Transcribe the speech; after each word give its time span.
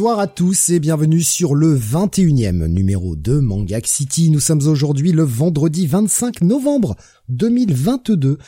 Bonsoir 0.00 0.18
à 0.18 0.28
tous 0.28 0.70
et 0.70 0.80
bienvenue 0.80 1.20
sur 1.20 1.54
le 1.54 1.76
21e 1.76 2.68
numéro 2.68 3.16
de 3.16 3.38
Mangak 3.38 3.86
City. 3.86 4.30
Nous 4.30 4.40
sommes 4.40 4.66
aujourd'hui 4.66 5.12
le 5.12 5.24
vendredi 5.24 5.86
25 5.86 6.40
novembre 6.40 6.96
2022 7.28 8.38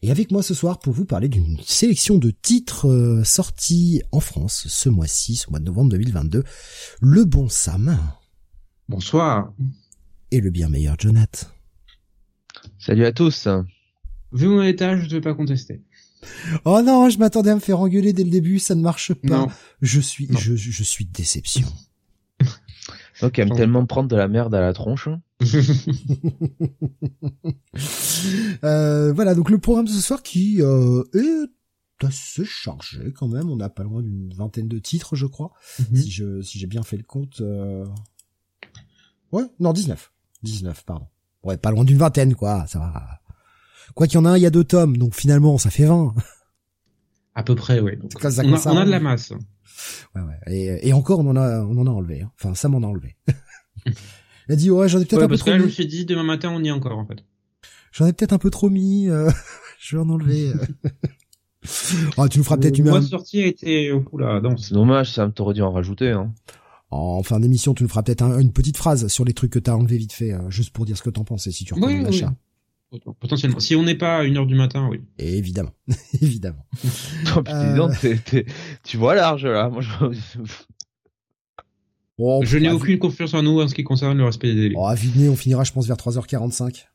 et 0.00 0.10
avec 0.10 0.30
moi 0.30 0.42
ce 0.42 0.54
soir 0.54 0.78
pour 0.78 0.94
vous 0.94 1.04
parler 1.04 1.28
d'une 1.28 1.58
sélection 1.60 2.16
de 2.16 2.30
titres 2.30 2.88
euh, 2.88 3.24
sortis 3.24 4.00
en 4.10 4.20
France 4.20 4.64
ce 4.68 4.88
mois-ci, 4.88 5.36
ce 5.36 5.50
mois 5.50 5.58
de 5.58 5.66
novembre 5.66 5.90
2022. 5.90 6.44
Le 7.02 7.24
bon 7.26 7.46
Sam. 7.50 7.98
Bonsoir. 8.88 9.52
Et 10.30 10.40
le 10.40 10.48
bien 10.48 10.70
meilleur 10.70 10.96
Jonathan. 10.98 11.46
Salut 12.78 13.04
à 13.04 13.12
tous. 13.12 13.48
Vu 14.32 14.48
mon 14.48 14.62
étage, 14.62 15.00
je 15.00 15.04
ne 15.08 15.10
vais 15.10 15.20
pas 15.20 15.34
contester. 15.34 15.82
Oh 16.64 16.82
non, 16.82 17.08
je 17.08 17.18
m'attendais 17.18 17.50
à 17.50 17.54
me 17.54 17.60
faire 17.60 17.80
engueuler 17.80 18.12
dès 18.12 18.24
le 18.24 18.30
début, 18.30 18.58
ça 18.58 18.74
ne 18.74 18.82
marche 18.82 19.14
pas. 19.14 19.46
Je 19.80 20.00
suis, 20.00 20.28
je, 20.38 20.56
je 20.56 20.82
suis 20.82 21.04
déception. 21.04 21.68
Ok, 23.22 23.38
aime 23.38 23.54
tellement 23.54 23.86
prendre 23.86 24.08
de 24.08 24.16
la 24.16 24.26
merde 24.26 24.52
à 24.54 24.60
la 24.60 24.72
tronche. 24.72 25.08
euh, 28.64 29.12
voilà, 29.12 29.36
donc 29.36 29.50
le 29.50 29.58
programme 29.58 29.84
de 29.84 29.90
ce 29.90 30.00
soir 30.00 30.22
qui 30.22 30.60
euh, 30.60 31.04
est 31.14 32.04
assez 32.04 32.44
chargé 32.44 33.12
quand 33.12 33.28
même. 33.28 33.48
On 33.48 33.60
a 33.60 33.68
pas 33.68 33.84
loin 33.84 34.02
d'une 34.02 34.34
vingtaine 34.34 34.66
de 34.66 34.78
titres, 34.78 35.14
je 35.14 35.26
crois, 35.26 35.52
mhm. 35.78 35.96
si 35.96 36.10
je 36.10 36.42
si 36.42 36.58
j'ai 36.58 36.66
bien 36.66 36.82
fait 36.82 36.96
le 36.96 37.04
compte. 37.04 37.40
Euh... 37.40 37.86
Ouais, 39.30 39.44
non, 39.60 39.72
19. 39.72 40.12
19, 40.42 40.84
pardon. 40.84 41.06
Ouais, 41.44 41.56
pas 41.56 41.70
loin 41.70 41.84
d'une 41.84 41.98
vingtaine, 41.98 42.34
quoi. 42.34 42.66
Ça 42.66 42.80
va. 42.80 43.21
Quoi 43.94 44.06
qu'il 44.06 44.16
y 44.16 44.18
en 44.18 44.24
a 44.24 44.30
un, 44.30 44.36
il 44.36 44.42
y 44.42 44.46
a 44.46 44.50
deux 44.50 44.64
tomes, 44.64 44.96
donc 44.96 45.14
finalement, 45.14 45.58
ça 45.58 45.70
fait 45.70 45.84
20. 45.84 46.14
À 47.34 47.42
peu 47.42 47.54
près, 47.54 47.80
oui. 47.80 47.92
on, 48.00 48.76
a, 48.76 48.84
de 48.84 48.90
la 48.90 49.00
masse. 49.00 49.32
Ouais, 50.14 50.20
ouais. 50.20 50.38
Et, 50.48 50.88
et, 50.88 50.92
encore, 50.92 51.20
on 51.20 51.26
en 51.28 51.36
a, 51.36 51.60
on 51.60 51.78
en 51.78 51.86
a 51.86 51.90
enlevé. 51.90 52.22
Hein. 52.22 52.30
Enfin, 52.38 52.54
ça 52.54 52.68
m'en 52.68 52.82
a 52.82 52.86
enlevé. 52.86 53.16
Il 53.86 54.52
a 54.52 54.56
dit, 54.56 54.70
ouais, 54.70 54.88
j'en 54.88 55.00
ai 55.00 55.04
peut-être 55.04 55.22
un 55.22 55.28
peu 55.28 55.38
trop 55.38 55.52
mis. 55.52 55.58
je 55.58 55.64
me 55.64 55.68
suis 55.68 55.86
dit, 55.86 56.04
demain 56.04 56.24
matin, 56.24 56.50
on 56.54 56.62
y 56.62 56.68
est 56.68 56.72
encore, 56.72 56.98
en 56.98 57.06
fait. 57.06 57.24
J'en 57.92 58.06
ai 58.06 58.12
peut-être 58.12 58.32
un 58.32 58.38
peu 58.38 58.50
trop 58.50 58.68
mis. 58.68 59.08
Euh, 59.08 59.30
je 59.78 59.96
vais 59.96 60.02
en 60.02 60.08
enlever. 60.10 60.52
oh, 62.18 62.28
tu 62.30 62.38
nous 62.38 62.44
feras 62.44 62.58
peut-être 62.58 62.78
une... 62.78 62.90
Le 62.90 63.00
sortie 63.00 63.42
a 63.42 63.46
été... 63.46 63.92
Oula, 64.12 64.40
non. 64.40 64.56
C'est 64.56 64.74
dommage, 64.74 65.12
ça 65.12 65.28
t'aurait 65.28 65.54
dû 65.54 65.62
en 65.62 65.72
rajouter, 65.72 66.10
hein. 66.10 66.32
En 66.90 67.22
fin 67.22 67.40
d'émission, 67.40 67.72
tu 67.72 67.84
nous 67.84 67.88
feras 67.88 68.02
peut-être 68.02 68.22
une 68.22 68.52
petite 68.52 68.76
phrase 68.76 69.06
sur 69.06 69.24
les 69.24 69.32
trucs 69.32 69.50
que 69.50 69.58
t'as 69.58 69.72
enlevé 69.72 69.96
vite 69.96 70.12
fait, 70.12 70.34
euh, 70.34 70.50
juste 70.50 70.74
pour 70.74 70.84
dire 70.84 70.98
ce 70.98 71.02
que 71.02 71.08
t'en 71.08 71.24
penses 71.24 71.46
et 71.46 71.50
si 71.50 71.64
tu 71.64 71.72
oui, 71.72 72.02
l'achat. 72.02 72.34
Potentiellement. 73.20 73.58
Si 73.58 73.74
on 73.74 73.82
n'est 73.82 73.94
pas 73.94 74.18
à 74.18 74.24
une 74.24 74.36
heure 74.36 74.46
du 74.46 74.54
matin, 74.54 74.86
oui. 74.90 75.00
Et 75.18 75.38
évidemment. 75.38 75.72
évidemment. 76.20 76.66
oh, 77.36 77.42
putain, 77.42 77.90
euh... 78.04 78.42
tu 78.84 78.96
vois 78.98 79.14
large, 79.14 79.46
là. 79.46 79.70
Moi, 79.70 79.80
je... 79.80 79.88
je 82.44 82.58
n'ai 82.58 82.70
aucune 82.70 82.98
confiance 82.98 83.32
en 83.32 83.42
nous 83.42 83.60
en 83.60 83.68
ce 83.68 83.74
qui 83.74 83.84
concerne 83.84 84.18
le 84.18 84.24
respect 84.24 84.48
des 84.48 84.60
délais. 84.60 84.74
Oh, 84.76 84.86
à 84.86 84.94
Vidney, 84.94 85.28
on 85.28 85.36
finira, 85.36 85.64
je 85.64 85.72
pense, 85.72 85.86
vers 85.86 85.96
3h45. 85.96 86.86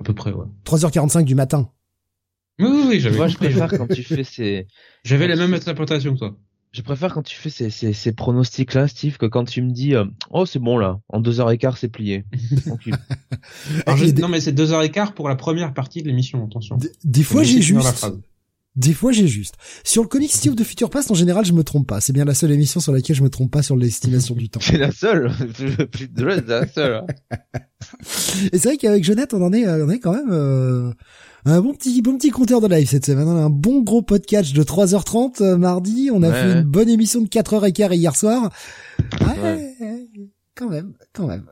À 0.00 0.04
peu 0.04 0.14
près, 0.14 0.30
ouais. 0.32 0.46
3h45 0.64 1.24
du 1.24 1.34
matin. 1.34 1.70
Oui, 2.60 2.68
oui, 2.70 2.84
oui, 2.88 3.00
j'avais. 3.00 3.16
Moi, 3.16 3.28
je 3.28 3.36
préfère 3.36 3.68
quand 3.68 3.88
tu 3.88 4.02
fais 4.04 4.24
ces... 4.24 4.66
J'avais 5.04 5.26
la 5.26 5.36
même 5.36 5.54
interprétation 5.54 6.14
que 6.14 6.18
toi. 6.18 6.36
Je 6.72 6.82
préfère 6.82 7.14
quand 7.14 7.22
tu 7.22 7.36
fais 7.36 7.50
ces, 7.50 7.70
ces, 7.70 7.92
ces 7.92 8.12
pronostics-là, 8.12 8.88
Steve, 8.88 9.16
que 9.16 9.26
quand 9.26 9.44
tu 9.44 9.62
me 9.62 9.70
dis 9.70 9.94
euh, 9.94 10.04
Oh, 10.30 10.44
c'est 10.44 10.58
bon 10.58 10.76
là, 10.76 11.00
en 11.08 11.20
deux 11.20 11.40
heures 11.40 11.50
et 11.50 11.58
quart, 11.58 11.78
c'est 11.78 11.88
plié. 11.88 12.24
Non, 14.18 14.28
mais 14.28 14.40
c'est 14.40 14.52
deux 14.52 14.72
heures 14.72 14.82
et 14.82 14.90
quart 14.90 15.14
pour 15.14 15.28
la 15.28 15.36
première 15.36 15.72
partie 15.72 16.02
de 16.02 16.08
l'émission, 16.08 16.44
attention. 16.44 16.78
des 17.04 17.22
fois, 17.22 17.42
j'ai 17.42 17.62
juste. 17.62 18.06
Des 18.76 18.92
fois, 18.92 19.10
j'ai 19.10 19.26
juste. 19.26 19.54
Sur 19.82 20.02
le 20.02 20.08
comic 20.08 20.30
Steve 20.30 20.54
de 20.54 20.62
Future 20.62 20.88
Past, 20.88 21.10
en 21.10 21.14
général, 21.14 21.44
je 21.44 21.52
me 21.52 21.64
trompe 21.64 21.88
pas. 21.88 22.00
C'est 22.00 22.12
bien 22.12 22.24
la 22.24 22.34
seule 22.34 22.52
émission 22.52 22.78
sur 22.78 22.92
laquelle 22.92 23.16
je 23.16 23.24
me 23.24 23.30
trompe 23.30 23.50
pas 23.50 23.62
sur 23.62 23.74
l'estimation 23.76 24.36
du 24.36 24.48
temps. 24.48 24.60
C'est 24.62 24.78
la 24.78 24.92
seule. 24.92 25.32
c'est 25.56 26.46
la 26.46 26.66
seule. 26.68 27.04
et 28.52 28.58
c'est 28.58 28.68
vrai 28.68 28.76
qu'avec 28.76 29.02
Jeannette, 29.02 29.34
on 29.34 29.42
en 29.42 29.52
est, 29.52 29.66
on 29.66 29.90
est 29.90 29.98
quand 29.98 30.12
même. 30.12 30.30
Euh 30.30 30.92
un 31.52 31.62
bon 31.62 31.72
petit 31.72 32.02
bon 32.02 32.18
petit 32.18 32.30
compteur 32.30 32.60
de 32.60 32.68
live 32.68 32.88
cette 32.88 33.06
semaine. 33.06 33.26
un 33.26 33.48
bon 33.48 33.82
gros 33.82 34.02
podcast 34.02 34.54
de 34.54 34.62
3h30 34.62 35.42
euh, 35.42 35.56
mardi. 35.56 36.10
On 36.12 36.22
a 36.22 36.32
fait 36.32 36.52
une 36.52 36.62
bonne 36.62 36.88
émission 36.90 37.22
de 37.22 37.28
4h15 37.28 37.94
hier 37.96 38.14
soir. 38.14 38.52
Ouais, 39.20 39.74
quand 40.54 40.68
même, 40.68 40.94
quand 41.12 41.26
même. 41.26 41.46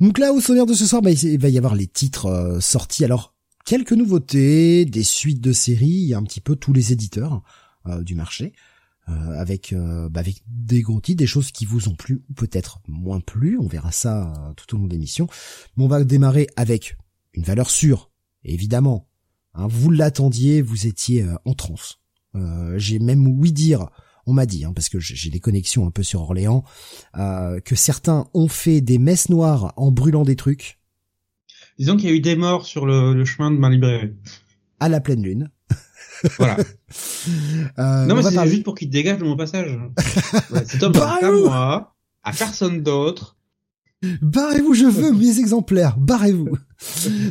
Donc 0.00 0.18
là, 0.18 0.32
au 0.32 0.40
sommaire 0.40 0.66
de 0.66 0.74
ce 0.74 0.86
soir, 0.86 1.02
bah, 1.02 1.10
il 1.10 1.38
va 1.38 1.48
y 1.48 1.58
avoir 1.58 1.74
les 1.74 1.86
titres 1.86 2.26
euh, 2.26 2.60
sortis. 2.60 3.04
Alors, 3.04 3.34
quelques 3.64 3.92
nouveautés, 3.92 4.84
des 4.84 5.02
suites 5.02 5.40
de 5.40 5.52
séries, 5.52 6.14
un 6.14 6.22
petit 6.22 6.40
peu 6.40 6.56
tous 6.56 6.72
les 6.72 6.92
éditeurs 6.92 7.42
euh, 7.86 8.02
du 8.02 8.14
marché. 8.14 8.52
avec 9.06 9.74
bah, 9.74 10.20
avec 10.20 10.42
des 10.46 10.80
gros 10.82 11.00
titres, 11.00 11.18
des 11.18 11.26
choses 11.26 11.50
qui 11.50 11.66
vous 11.66 11.88
ont 11.88 11.94
plu 11.94 12.22
ou 12.30 12.34
peut-être 12.34 12.80
moins 12.86 13.20
plu. 13.20 13.58
On 13.58 13.66
verra 13.66 13.92
ça 13.92 14.54
tout 14.56 14.74
au 14.74 14.78
long 14.78 14.86
de 14.86 14.92
l'émission. 14.92 15.28
Mais 15.76 15.84
on 15.84 15.88
va 15.88 16.04
démarrer 16.04 16.46
avec 16.56 16.96
une 17.32 17.42
valeur 17.42 17.70
sûre, 17.70 18.10
évidemment. 18.44 19.08
Hein, 19.54 19.66
vous 19.68 19.90
l'attendiez, 19.90 20.62
vous 20.62 20.86
étiez 20.86 21.22
euh, 21.22 21.34
en 21.44 21.54
transe. 21.54 21.98
Euh, 22.34 22.78
j'ai 22.78 22.98
même 22.98 23.26
ouï 23.26 23.52
dire, 23.52 23.88
on 24.26 24.32
m'a 24.32 24.46
dit, 24.46 24.64
hein, 24.64 24.72
parce 24.74 24.88
que 24.88 25.00
j'ai 25.00 25.30
des 25.30 25.40
connexions 25.40 25.86
un 25.86 25.90
peu 25.90 26.02
sur 26.02 26.20
Orléans, 26.20 26.64
euh, 27.16 27.60
que 27.60 27.74
certains 27.74 28.28
ont 28.34 28.48
fait 28.48 28.80
des 28.80 28.98
messes 28.98 29.28
noires 29.28 29.72
en 29.76 29.90
brûlant 29.90 30.24
des 30.24 30.36
trucs. 30.36 30.78
Disons 31.78 31.96
qu'il 31.96 32.08
y 32.08 32.12
a 32.12 32.14
eu 32.14 32.20
des 32.20 32.36
morts 32.36 32.66
sur 32.66 32.86
le, 32.86 33.24
chemin 33.24 33.50
de 33.50 33.56
ma 33.56 33.70
librairie. 33.70 34.14
À 34.80 34.88
la 34.88 35.00
pleine 35.00 35.22
lune. 35.22 35.50
voilà. 36.36 36.56
non 37.78 38.16
mais 38.16 38.22
c'est 38.22 38.48
juste 38.48 38.64
pour 38.64 38.74
qu'il 38.74 38.90
dégage 38.90 39.18
de 39.18 39.24
mon 39.24 39.36
passage. 39.36 39.78
c'est 40.66 40.82
un 40.82 40.90
bah, 40.90 41.18
à 41.22 41.30
moi, 41.30 41.96
à 42.22 42.32
personne 42.32 42.82
d'autre. 42.82 43.37
Barrez-vous, 44.22 44.74
je 44.74 44.84
veux 44.84 45.12
mes 45.12 45.40
exemplaires. 45.40 45.96
Barrez-vous. 45.98 46.50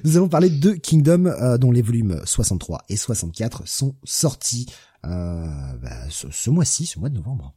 Nous 0.04 0.18
allons 0.18 0.28
parler 0.28 0.50
de 0.50 0.72
Kingdom, 0.72 1.26
euh, 1.26 1.58
dont 1.58 1.72
les 1.72 1.82
volumes 1.82 2.20
63 2.26 2.84
et 2.90 2.98
64 2.98 3.68
sont 3.68 3.96
sortis 4.04 4.66
euh, 5.06 5.48
bah, 5.82 6.10
ce, 6.10 6.50
mois-ci, 6.50 6.86
ce 6.86 7.00
mois 7.00 7.10
de 7.10 7.16
novembre. 7.16 7.56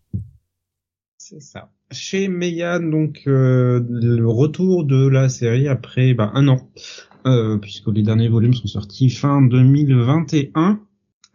C'est 1.18 1.42
ça. 1.42 1.72
Chez 1.90 2.28
Meian, 2.28 2.80
donc 2.80 3.22
euh, 3.26 3.84
le 3.88 4.26
retour 4.28 4.84
de 4.84 5.08
la 5.08 5.28
série 5.28 5.66
après 5.66 6.14
bah, 6.14 6.30
un 6.34 6.46
an, 6.46 6.70
puisque 7.60 7.88
les 7.88 8.02
derniers 8.02 8.28
volumes 8.28 8.54
sont 8.54 8.68
sortis 8.68 9.10
fin 9.10 9.42
2021. 9.42 10.80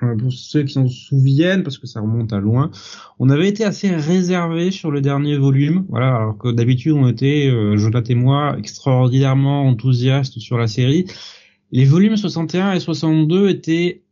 Euh, 0.03 0.16
pour 0.17 0.33
ceux 0.33 0.63
qui 0.63 0.73
s'en 0.73 0.89
souviennent, 0.89 1.63
parce 1.63 1.78
que 1.78 1.88
ça 1.88 2.01
remonte 2.01 2.33
à 2.33 2.39
loin, 2.39 2.69
on 3.17 3.29
avait 3.29 3.47
été 3.47 3.63
assez 3.63 3.89
réservé 3.95 4.69
sur 4.72 4.91
le 4.91 5.00
dernier 5.00 5.38
volume, 5.38 5.85
voilà, 5.87 6.14
alors 6.17 6.37
que 6.37 6.52
d'habitude 6.52 6.91
on 6.91 7.08
était, 7.08 7.49
euh, 7.49 7.78
Jonathan 7.78 8.11
et 8.11 8.16
moi, 8.16 8.55
extraordinairement 8.59 9.66
enthousiastes 9.66 10.40
sur 10.40 10.58
la 10.58 10.67
série. 10.67 11.05
Les 11.72 11.85
volumes 11.85 12.17
61 12.17 12.73
et 12.73 12.81
62 12.81 13.47
étaient 13.47 14.03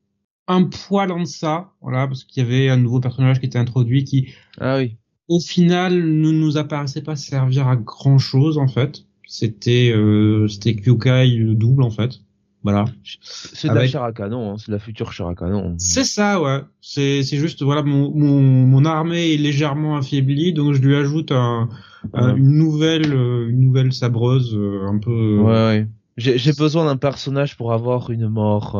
un 0.47 0.63
poil 0.63 1.11
en 1.11 1.19
deçà, 1.19 1.73
voilà, 1.81 2.07
parce 2.07 2.23
qu'il 2.23 2.41
y 2.43 2.45
avait 2.45 2.69
un 2.69 2.77
nouveau 2.77 3.01
personnage 3.01 3.41
qui 3.41 3.45
était 3.45 3.59
introduit 3.59 4.05
qui, 4.05 4.29
ah 4.61 4.77
oui. 4.77 4.95
au 5.27 5.41
final, 5.41 5.95
ne 5.95 6.31
nous 6.31 6.57
apparaissait 6.57 7.03
pas 7.03 7.17
servir 7.17 7.67
à 7.67 7.75
grand 7.75 8.19
chose 8.19 8.57
en 8.57 8.69
fait. 8.69 9.03
C'était, 9.27 9.91
euh, 9.93 10.47
c'était 10.47 10.75
Kyukai 10.75 11.55
double 11.55 11.83
en 11.83 11.91
fait. 11.91 12.21
Voilà. 12.63 12.85
C'est 13.21 13.67
de 13.67 13.73
la 13.73 13.85
chair 13.85 14.03
à 14.03 14.13
canon, 14.13 14.53
hein, 14.53 14.55
c'est 14.57 14.67
de 14.67 14.73
la 14.73 14.79
future 14.79 15.11
chair 15.11 15.27
à 15.27 15.35
canon. 15.35 15.75
C'est 15.77 16.05
ça, 16.05 16.41
ouais. 16.41 16.61
C'est 16.79 17.21
c'est 17.23 17.37
juste 17.37 17.61
voilà 17.61 17.83
mon, 17.83 18.11
mon 18.15 18.39
mon 18.41 18.85
armée 18.85 19.33
est 19.33 19.37
légèrement 19.37 19.97
affaiblie, 19.97 20.53
donc 20.53 20.73
je 20.73 20.81
lui 20.81 20.95
ajoute 20.95 21.31
un, 21.31 21.67
une 22.13 22.57
nouvelle 22.57 23.13
euh, 23.13 23.49
une 23.49 23.59
nouvelle 23.59 23.91
sabreuse 23.91 24.55
euh, 24.55 24.87
un 24.87 24.97
peu. 24.97 25.11
Euh, 25.11 25.41
ouais, 25.41 25.51
ouais. 25.51 25.87
J'ai 26.15 26.37
j'ai 26.37 26.53
besoin 26.53 26.85
d'un 26.85 26.97
personnage 26.97 27.57
pour 27.57 27.73
avoir 27.73 28.11
une 28.11 28.29
mort. 28.29 28.75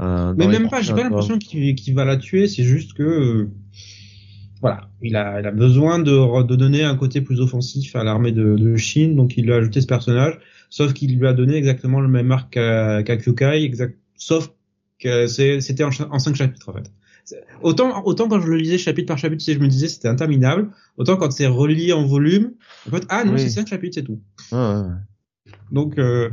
Euh, 0.00 0.34
Mais 0.36 0.46
même 0.46 0.68
pas, 0.68 0.80
j'ai 0.80 0.92
pas 0.92 1.02
l'impression 1.02 1.38
qu'il 1.38 1.74
qu'il 1.74 1.94
va 1.94 2.04
la 2.04 2.16
tuer, 2.16 2.46
c'est 2.46 2.64
juste 2.64 2.94
que 2.94 3.48
voilà, 4.60 4.88
il 5.02 5.14
a, 5.14 5.40
il 5.40 5.46
a 5.46 5.50
besoin 5.50 5.98
de, 5.98 6.42
de 6.42 6.56
donner 6.56 6.84
un 6.84 6.96
côté 6.96 7.20
plus 7.20 7.40
offensif 7.40 7.94
à 7.96 8.02
l'armée 8.02 8.32
de, 8.32 8.56
de 8.56 8.76
Chine, 8.76 9.14
donc 9.14 9.36
il 9.36 9.44
lui 9.44 9.52
a 9.52 9.56
ajouté 9.56 9.80
ce 9.80 9.86
personnage 9.86 10.38
sauf 10.74 10.92
qu'il 10.92 11.16
lui 11.16 11.26
a 11.28 11.32
donné 11.32 11.54
exactement 11.54 12.00
le 12.00 12.08
même 12.08 12.32
arc 12.32 12.54
qu'à 12.54 13.16
Kyukai, 13.16 13.62
exact, 13.62 13.96
sauf 14.16 14.50
que 14.98 15.28
c'était 15.28 15.84
en, 15.84 15.90
en 16.10 16.18
cinq 16.18 16.34
chapitres 16.34 16.68
en 16.68 16.72
fait. 16.72 16.90
Autant, 17.62 18.04
autant 18.04 18.26
quand 18.26 18.40
je 18.40 18.48
le 18.48 18.56
lisais 18.56 18.76
chapitre 18.76 19.06
par 19.06 19.16
chapitre, 19.16 19.44
je 19.46 19.56
me 19.60 19.68
disais 19.68 19.86
c'était 19.86 20.08
interminable. 20.08 20.72
Autant 20.96 21.16
quand 21.16 21.30
c'est 21.30 21.46
relié 21.46 21.92
en 21.92 22.04
volume, 22.04 22.54
en 22.88 22.90
fait, 22.90 23.06
ah 23.08 23.24
non, 23.24 23.38
c'est 23.38 23.50
cinq 23.50 23.68
chapitres, 23.68 23.94
c'est 23.94 24.02
tout. 24.02 24.20
Donc, 25.70 25.96
euh, 25.96 26.30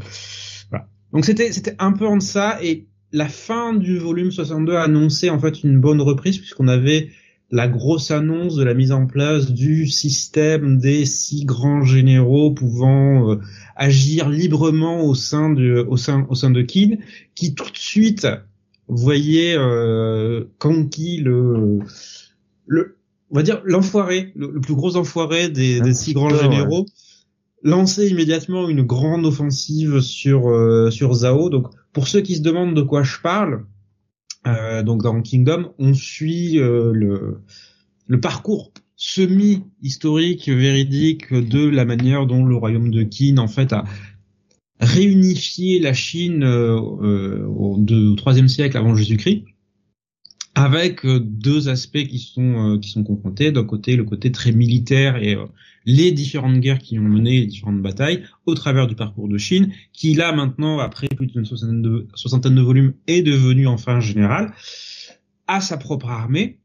voilà. 0.72 0.88
Donc 1.14 1.24
c'était, 1.26 1.52
c'était 1.52 1.76
un 1.78 1.92
peu 1.92 2.08
en 2.08 2.20
ça 2.20 2.58
et 2.64 2.88
la 3.12 3.30
fin 3.30 3.76
du 3.76 4.00
volume 4.00 4.32
62 4.32 4.76
annonçait 4.76 5.30
en 5.30 5.38
fait 5.38 5.64
une 5.64 5.80
bonne 5.80 6.02
reprise 6.02 6.40
puisqu'on 6.40 6.68
avait 6.68 7.12
la 7.52 7.68
grosse 7.68 8.12
annonce 8.12 8.56
de 8.56 8.64
la 8.64 8.74
mise 8.74 8.92
en 8.92 9.06
place 9.06 9.52
du 9.52 9.86
système 9.88 10.78
des 10.78 11.06
six 11.06 11.46
grands 11.46 11.84
généraux 11.84 12.52
pouvant 12.52 13.32
euh, 13.32 13.40
agir 13.76 14.30
librement 14.30 15.04
au 15.04 15.14
sein 15.16 15.50
de 15.50 15.86
au 15.88 15.98
sein 15.98 16.26
au 16.30 16.36
sein 16.36 16.50
de 16.50 16.62
Kin, 16.62 16.98
qui 17.36 17.54
tout 17.54 17.70
de 17.70 17.78
suite 17.78 18.28
voyait 18.88 19.56
euh, 19.58 20.46
Kanki 20.60 21.18
le 21.18 21.80
le, 22.66 22.98
on 23.32 23.36
va 23.36 23.44
dire 23.44 23.62
l'enfoiré, 23.66 24.32
le, 24.36 24.62
plus 24.62 24.76
gros 24.76 24.96
enfoiré 24.96 25.50
des, 25.50 25.82
des 25.82 25.94
six 25.94 26.14
grands 26.14 26.30
généraux, 26.30 26.86
lancer 27.64 28.08
immédiatement 28.08 28.70
une 28.70 28.84
grande 28.84 29.26
offensive 29.26 30.00
sur 30.00 30.50
euh, 30.50 30.90
sur 30.90 31.14
Zao. 31.14 31.50
Donc 31.50 31.68
pour 31.92 32.08
ceux 32.08 32.22
qui 32.22 32.36
se 32.36 32.42
demandent 32.42 32.76
de 32.76 32.82
quoi 32.82 33.04
je 33.04 33.18
parle, 33.22 33.66
euh, 34.48 34.84
donc 34.84 35.04
dans 35.04 35.22
Kingdom, 35.22 35.74
on 35.78 35.94
suit 35.94 36.60
euh, 36.60 36.92
le 36.94 37.42
le 38.08 38.20
parcours 38.20 38.72
semi-historique, 38.96 40.50
véridique 40.50 41.34
de 41.34 41.68
la 41.68 41.86
manière 41.86 42.28
dont 42.28 42.46
le 42.46 42.56
royaume 42.56 42.92
de 42.92 43.04
Qin 43.04 43.38
en 43.38 43.48
fait 43.48 43.74
a 43.74 43.86
réunifié 44.80 45.80
la 45.80 45.94
Chine 45.94 46.44
euh, 46.44 46.80
euh 47.02 47.46
au, 47.46 47.80
au 47.80 48.16
troisième 48.16 48.48
siècle 48.48 48.78
avant 48.78 48.96
Jésus-Christ 48.96 49.46
avec 50.62 51.06
euh, 51.06 51.20
deux 51.20 51.70
aspects 51.70 52.04
qui 52.04 52.20
sont 52.20 52.76
euh, 52.76 52.80
qui 52.80 52.90
sont 52.90 53.04
confrontés. 53.04 53.52
D'un 53.52 53.64
côté 53.64 53.96
le 53.96 54.04
côté 54.04 54.32
très 54.32 54.52
militaire 54.52 55.18
et 55.18 55.36
euh, 55.36 55.46
les 55.86 56.12
différentes 56.12 56.60
guerres 56.60 56.80
qui 56.80 57.00
ont 57.00 57.04
mené 57.04 57.42
les 57.42 57.48
différentes 57.48 57.82
batailles 57.82 58.24
au 58.46 58.54
travers 58.54 58.88
du 58.88 58.96
parcours 58.96 59.28
de 59.28 59.38
Chine 59.38 59.72
qui 59.94 60.14
là 60.14 60.32
maintenant 60.32 60.78
après 60.80 61.08
plus 61.08 61.28
d'une 61.28 61.46
soixantaine 61.46 61.82
de, 61.82 62.08
soixantaine 62.14 62.56
de 62.56 62.62
volumes 62.62 62.94
est 63.08 63.24
devenu 63.24 63.66
enfin 63.66 64.00
général 64.00 64.54
a 65.48 65.60
sa 65.60 65.78
propre 65.78 66.10
armée 66.10 66.60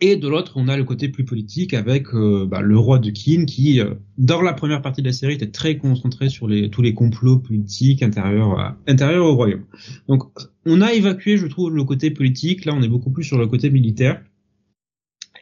et 0.00 0.16
de 0.16 0.28
l'autre, 0.28 0.52
on 0.56 0.68
a 0.68 0.76
le 0.76 0.84
côté 0.84 1.08
plus 1.08 1.24
politique 1.24 1.74
avec 1.74 2.14
euh, 2.14 2.46
bah, 2.46 2.62
le 2.62 2.78
roi 2.78 2.98
de 2.98 3.10
Qin 3.10 3.44
qui, 3.44 3.80
euh, 3.80 3.94
dans 4.16 4.40
la 4.40 4.54
première 4.54 4.80
partie 4.80 5.02
de 5.02 5.06
la 5.06 5.12
série, 5.12 5.34
était 5.34 5.50
très 5.50 5.76
concentré 5.76 6.30
sur 6.30 6.48
les, 6.48 6.70
tous 6.70 6.80
les 6.80 6.94
complots 6.94 7.38
politiques 7.38 8.02
intérieurs, 8.02 8.58
euh, 8.58 8.70
intérieurs 8.86 9.26
au 9.26 9.34
royaume. 9.34 9.64
Donc, 10.08 10.22
on 10.64 10.80
a 10.80 10.92
évacué, 10.92 11.36
je 11.36 11.46
trouve, 11.46 11.70
le 11.70 11.84
côté 11.84 12.10
politique. 12.10 12.64
Là, 12.64 12.72
on 12.74 12.82
est 12.82 12.88
beaucoup 12.88 13.10
plus 13.10 13.24
sur 13.24 13.36
le 13.36 13.46
côté 13.46 13.68
militaire. 13.68 14.22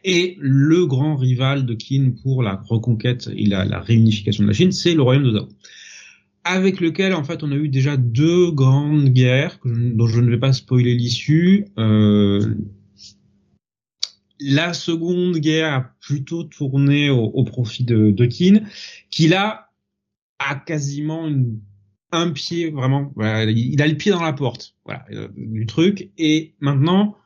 Et 0.05 0.37
le 0.41 0.87
grand 0.87 1.17
rival 1.17 1.65
de 1.65 1.75
Qin 1.75 2.13
pour 2.23 2.43
la 2.43 2.61
reconquête 2.69 3.31
et 3.37 3.47
la, 3.47 3.65
la 3.65 3.81
réunification 3.81 4.43
de 4.43 4.49
la 4.49 4.55
Chine, 4.55 4.73
c'est 4.73 4.95
le 4.95 5.03
royaume 5.03 5.25
de 5.25 5.33
Zhao 5.33 5.49
avec 6.45 6.81
lequel 6.81 7.13
en 7.13 7.25
fait 7.25 7.43
on 7.43 7.53
a 7.53 7.55
eu 7.55 7.69
déjà 7.69 7.99
deux 7.99 8.51
grandes 8.51 9.11
guerres 9.11 9.59
dont 9.65 10.07
je 10.07 10.21
ne 10.21 10.31
vais 10.31 10.39
pas 10.39 10.55
spoiler 10.55 10.95
l'issue. 10.95 11.67
Euh, 11.79 12.55
la 14.41 14.73
seconde 14.73 15.37
guerre 15.39 15.73
a 15.73 15.95
plutôt 16.01 16.45
tourné 16.45 17.11
au, 17.11 17.45
profit 17.45 17.85
de, 17.85 18.11
de 18.11 18.27
Keane, 18.27 18.69
qui 19.11 19.29
là 19.29 19.71
a 20.39 20.55
quasiment 20.55 21.29
un 22.13 22.31
pied 22.31 22.71
vraiment, 22.71 23.13
il 23.19 23.83
a 23.83 23.87
le 23.87 23.97
pied 23.97 24.13
dans 24.13 24.23
la 24.23 24.33
porte, 24.33 24.77
voilà, 24.85 25.05
euh, 25.13 25.29
du 25.37 25.67
truc. 25.67 26.11
Et 26.17 26.55
maintenant 26.61 27.17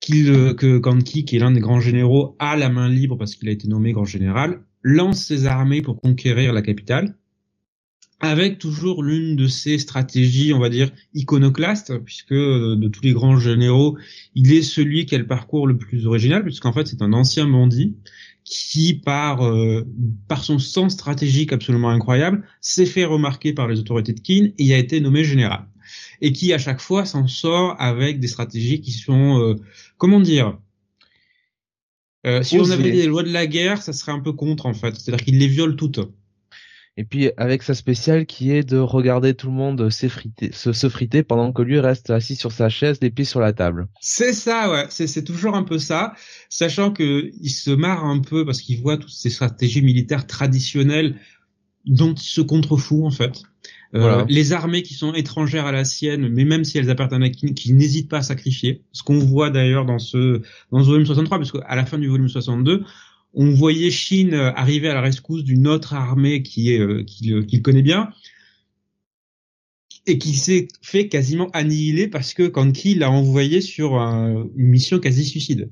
qu'il 0.00 0.30
euh, 0.30 0.54
que 0.54 0.78
Kanki, 0.78 1.24
qui 1.24 1.36
est 1.36 1.40
l'un 1.40 1.50
des 1.50 1.60
grands 1.60 1.80
généraux, 1.80 2.36
a 2.38 2.56
la 2.56 2.68
main 2.68 2.88
libre 2.88 3.16
parce 3.16 3.34
qu'il 3.34 3.48
a 3.48 3.52
été 3.52 3.66
nommé 3.66 3.92
grand 3.92 4.04
général, 4.04 4.62
lance 4.82 5.24
ses 5.24 5.46
armées 5.46 5.82
pour 5.82 6.00
conquérir 6.00 6.52
la 6.52 6.62
capitale 6.62 7.17
avec 8.20 8.58
toujours 8.58 9.02
l'une 9.02 9.36
de 9.36 9.46
ces 9.46 9.78
stratégies, 9.78 10.52
on 10.52 10.58
va 10.58 10.68
dire, 10.68 10.90
iconoclastes, 11.14 11.98
puisque 11.98 12.32
euh, 12.32 12.76
de 12.76 12.88
tous 12.88 13.02
les 13.02 13.12
grands 13.12 13.38
généraux, 13.38 13.96
il 14.34 14.52
est 14.52 14.62
celui 14.62 15.06
qui 15.06 15.14
a 15.14 15.18
le 15.18 15.76
plus 15.76 16.06
original, 16.06 16.42
puisqu'en 16.42 16.72
fait 16.72 16.86
c'est 16.86 17.02
un 17.02 17.12
ancien 17.12 17.46
bandit 17.46 17.96
qui, 18.44 18.94
par, 18.94 19.46
euh, 19.46 19.86
par 20.26 20.42
son 20.42 20.58
sens 20.58 20.94
stratégique 20.94 21.52
absolument 21.52 21.90
incroyable, 21.90 22.44
s'est 22.60 22.86
fait 22.86 23.04
remarquer 23.04 23.52
par 23.52 23.68
les 23.68 23.78
autorités 23.78 24.14
de 24.14 24.20
Qin 24.20 24.50
et 24.58 24.74
a 24.74 24.78
été 24.78 25.00
nommé 25.00 25.22
général. 25.22 25.66
Et 26.20 26.32
qui 26.32 26.52
à 26.52 26.58
chaque 26.58 26.80
fois 26.80 27.04
s'en 27.04 27.28
sort 27.28 27.76
avec 27.78 28.18
des 28.18 28.26
stratégies 28.26 28.80
qui 28.80 28.90
sont, 28.90 29.38
euh, 29.40 29.54
comment 29.96 30.20
dire, 30.20 30.58
si 32.42 32.58
on 32.58 32.70
avait 32.70 32.90
des 32.90 33.06
lois 33.06 33.22
de 33.22 33.32
la 33.32 33.46
guerre, 33.46 33.80
ça 33.80 33.94
serait 33.94 34.12
un 34.12 34.20
peu 34.20 34.34
contre 34.34 34.66
en 34.66 34.74
fait, 34.74 34.94
c'est-à-dire 34.96 35.24
qu'il 35.24 35.38
les 35.38 35.46
viole 35.46 35.76
toutes. 35.76 36.00
Et 36.98 37.04
puis 37.04 37.30
avec 37.36 37.62
sa 37.62 37.74
spéciale 37.74 38.26
qui 38.26 38.50
est 38.50 38.64
de 38.64 38.76
regarder 38.76 39.32
tout 39.32 39.46
le 39.46 39.52
monde 39.52 39.88
s'effriter, 39.88 40.50
se, 40.52 40.72
se 40.72 40.88
friter 40.88 41.22
pendant 41.22 41.52
que 41.52 41.62
lui 41.62 41.78
reste 41.78 42.10
assis 42.10 42.34
sur 42.34 42.50
sa 42.50 42.68
chaise, 42.68 42.98
les 43.00 43.10
pieds 43.10 43.24
sur 43.24 43.38
la 43.38 43.52
table. 43.52 43.86
C'est 44.00 44.32
ça, 44.32 44.68
ouais. 44.68 44.86
C'est 44.90 45.22
toujours 45.22 45.54
un 45.54 45.62
peu 45.62 45.78
ça, 45.78 46.14
sachant 46.48 46.90
que 46.90 47.30
il 47.40 47.50
se 47.50 47.70
marre 47.70 48.04
un 48.04 48.18
peu 48.18 48.44
parce 48.44 48.60
qu'il 48.60 48.80
voit 48.80 48.96
toutes 48.96 49.12
ces 49.12 49.30
stratégies 49.30 49.80
militaires 49.80 50.26
traditionnelles 50.26 51.14
dont 51.86 52.14
il 52.14 52.28
se 52.28 52.40
contrefout 52.40 53.04
en 53.04 53.12
fait. 53.12 53.42
Euh, 53.94 54.24
les 54.28 54.52
armées 54.52 54.82
qui 54.82 54.94
sont 54.94 55.14
étrangères 55.14 55.66
à 55.66 55.72
la 55.72 55.84
sienne, 55.84 56.28
mais 56.28 56.44
même 56.44 56.64
si 56.64 56.78
elles 56.78 56.90
appartiennent 56.90 57.22
à 57.22 57.30
qui, 57.30 57.54
qui 57.54 57.72
n'hésitent 57.72 58.10
pas 58.10 58.18
à 58.18 58.22
sacrifier. 58.22 58.82
Ce 58.92 59.04
qu'on 59.04 59.18
voit 59.18 59.50
d'ailleurs 59.50 59.86
dans 59.86 60.00
ce 60.00 60.42
dans 60.72 60.82
ce 60.82 60.88
volume 60.88 61.06
63, 61.06 61.38
parce 61.38 61.52
qu'à 61.52 61.76
la 61.76 61.86
fin 61.86 61.96
du 61.96 62.08
volume 62.08 62.28
62, 62.28 62.84
on 63.34 63.50
voyait 63.50 63.90
Chine 63.90 64.34
euh, 64.34 64.52
arriver 64.54 64.88
à 64.88 64.94
la 64.94 65.00
rescousse 65.00 65.44
d'une 65.44 65.68
autre 65.68 65.94
armée 65.94 66.42
qui 66.42 66.72
est 66.72 66.80
euh, 66.80 67.04
qu'il 67.04 67.62
connaît 67.62 67.82
bien 67.82 68.10
et 70.06 70.18
qui 70.18 70.34
s'est 70.34 70.68
fait 70.80 71.08
quasiment 71.08 71.50
annihiler 71.52 72.08
parce 72.08 72.32
que 72.32 72.46
Kanki 72.46 72.94
l'a 72.94 73.10
envoyé 73.10 73.60
sur 73.60 73.94
une 73.96 74.48
mission 74.56 74.98
quasi 74.98 75.24
suicide 75.24 75.70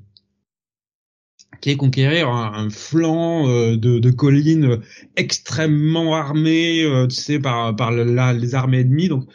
qui 1.59 1.71
est 1.71 1.75
conquérir 1.75 2.29
un, 2.29 2.69
flanc 2.69 3.47
euh, 3.47 3.77
de, 3.77 3.97
de 3.97 4.11
collines 4.11 4.79
extrêmement 5.15 6.13
armé, 6.13 6.85
tu 7.09 7.15
sais, 7.15 7.39
par, 7.39 7.75
par 7.75 7.91
les 7.91 8.53
armées 8.53 8.81
ennemies. 8.81 9.07
Donc, 9.07 9.27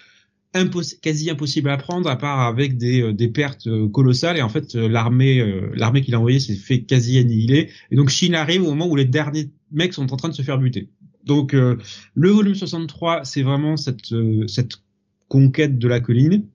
quasi 1.01 1.31
impossible 1.31 1.71
à 1.71 1.77
prendre 1.77 2.09
à 2.09 2.17
part 2.17 2.41
avec 2.41 2.77
des, 2.77 3.03
euh, 3.03 3.13
des 3.13 3.29
pertes 3.29 3.67
euh, 3.67 3.89
colossales 3.89 4.37
et 4.37 4.43
en 4.43 4.49
fait 4.49 4.75
euh, 4.75 4.89
l'armée 4.89 5.43
l'armée 5.75 6.03
qu'il 6.03 6.15
a 6.15 6.19
envoyée 6.19 6.41
s'est 6.41 6.55
fait 6.55 6.83
quasi 6.83 7.19
annihiler 7.19 7.71
et 7.91 7.97
donc 7.97 8.11
Chine 8.11 8.35
arrive 8.35 8.63
au 8.63 8.67
moment 8.67 8.87
où 8.87 8.97
les 8.97 9.05
derniers 9.05 9.51
mecs 9.71 9.95
sont 9.95 10.13
en 10.13 10.17
train 10.17 10.29
de 10.29 10.35
se 10.35 10.43
faire 10.43 10.59
buter. 10.59 10.89
Donc 11.25 11.53
le 11.53 12.29
volume 12.29 12.55
63 12.55 13.25
c'est 13.25 13.43
vraiment 13.43 13.77
cette 13.77 14.15
cette 14.49 14.83
conquête 15.29 15.79
de 15.79 15.89
la 15.89 16.01
colline 16.01 16.47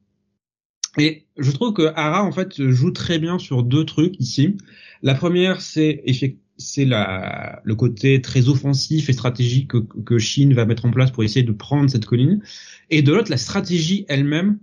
et 0.97 1.25
je 1.37 1.51
trouve 1.51 1.73
que 1.73 1.93
Hara 1.95 2.23
en 2.23 2.31
fait 2.31 2.69
joue 2.69 2.91
très 2.91 3.17
bien 3.17 3.39
sur 3.39 3.63
deux 3.63 3.85
trucs 3.85 4.19
ici. 4.19 4.57
La 5.03 5.15
première 5.15 5.61
c'est 5.61 6.03
c'est 6.57 6.85
le 6.85 7.75
côté 7.75 8.21
très 8.21 8.49
offensif 8.49 9.09
et 9.09 9.13
stratégique 9.13 9.69
que, 9.69 9.77
que 9.77 10.17
Chine 10.17 10.53
va 10.53 10.65
mettre 10.65 10.85
en 10.85 10.91
place 10.91 11.11
pour 11.11 11.23
essayer 11.23 11.43
de 11.43 11.51
prendre 11.51 11.89
cette 11.89 12.05
colline 12.05 12.41
et 12.89 13.01
de 13.01 13.13
l'autre 13.13 13.29
la 13.29 13.37
stratégie 13.37 14.05
elle-même 14.07 14.59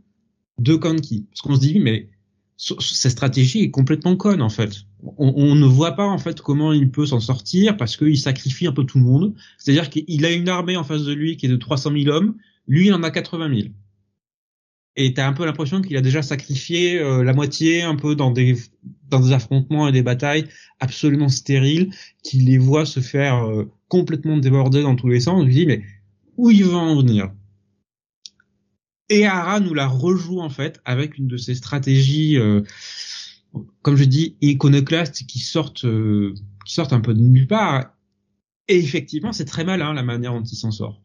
de 0.59 0.75
Kanki. 0.75 1.27
Parce 1.31 1.41
qu'on 1.41 1.55
se 1.55 1.61
dit 1.61 1.79
mais 1.79 2.09
cette 2.57 3.13
stratégie 3.13 3.63
est 3.63 3.71
complètement 3.71 4.17
conne 4.17 4.43
en 4.43 4.49
fait. 4.49 4.85
On, 5.03 5.35
on, 5.37 5.55
ne 5.55 5.67
voit 5.67 5.93
pas 5.93 6.07
en 6.07 6.19
fait 6.19 6.41
comment 6.41 6.73
il 6.73 6.91
peut 6.91 7.07
s'en 7.07 7.21
sortir 7.21 7.77
parce 7.77 7.97
qu'il 7.97 8.19
sacrifie 8.19 8.67
un 8.67 8.73
peu 8.73 8.85
tout 8.85 8.99
le 8.99 9.05
monde. 9.05 9.35
C'est-à-dire 9.59 9.91
qu'il 9.91 10.25
a 10.25 10.31
une 10.31 10.49
armée 10.49 10.77
en 10.77 10.85
face 10.85 11.05
de 11.05 11.13
lui 11.13 11.37
qui 11.37 11.47
est 11.47 11.51
de 11.51 11.57
300 11.57 11.93
000 11.93 12.15
hommes, 12.15 12.37
lui 12.67 12.87
il 12.87 12.95
en 12.95 13.03
a 13.03 13.11
80 13.11 13.55
000. 13.55 13.69
Et 14.97 15.13
t'as 15.13 15.27
un 15.27 15.33
peu 15.33 15.45
l'impression 15.45 15.83
qu'il 15.83 15.97
a 15.97 16.01
déjà 16.01 16.23
sacrifié 16.23 17.01
euh, 17.01 17.25
la 17.25 17.33
moitié 17.33 17.83
un 17.83 17.97
peu 17.97 18.15
dans 18.15 18.31
des 18.31 18.57
dans 19.11 19.21
des 19.21 19.33
affrontements 19.33 19.89
et 19.89 19.93
des 19.93 20.03
batailles 20.03 20.47
absolument 20.81 21.29
stériles, 21.29 21.91
qu'il 22.23 22.47
les 22.47 22.59
voit 22.59 22.87
se 22.87 23.01
faire 23.01 23.45
euh, 23.45 23.71
complètement 23.89 24.37
déborder 24.39 24.83
dans 24.83 24.97
tous 24.97 25.09
les 25.09 25.21
sens. 25.21 25.41
On 25.41 25.45
lui 25.45 25.55
dit 25.55 25.67
mais 25.67 25.83
où 26.37 26.51
il 26.51 26.65
va 26.65 26.79
en 26.79 26.97
venir? 26.97 27.33
Et 29.09 29.27
Hara 29.27 29.61
nous 29.61 29.75
la 29.75 29.87
rejoue 29.87 30.41
en 30.41 30.49
fait 30.49 30.81
avec 30.85 31.19
une 31.19 31.29
de 31.29 31.37
ces 31.37 31.55
stratégies, 31.55 32.39
euh, 32.39 32.63
comme 33.83 33.97
je 33.97 34.05
dis, 34.05 34.37
iconoclastes 34.41 35.27
qui 35.27 35.41
sortent, 35.41 35.85
euh, 35.85 36.35
qui 36.65 36.75
sortent 36.75 36.93
un 36.93 37.01
peu 37.01 37.15
de 37.15 37.21
nulle 37.21 37.47
part. 37.47 37.93
Et 38.67 38.79
effectivement, 38.79 39.33
c'est 39.33 39.45
très 39.45 39.65
malin 39.65 39.93
la 39.93 40.03
manière 40.03 40.33
dont 40.33 40.43
il 40.43 40.57
s'en 40.57 40.71
sort, 40.71 41.03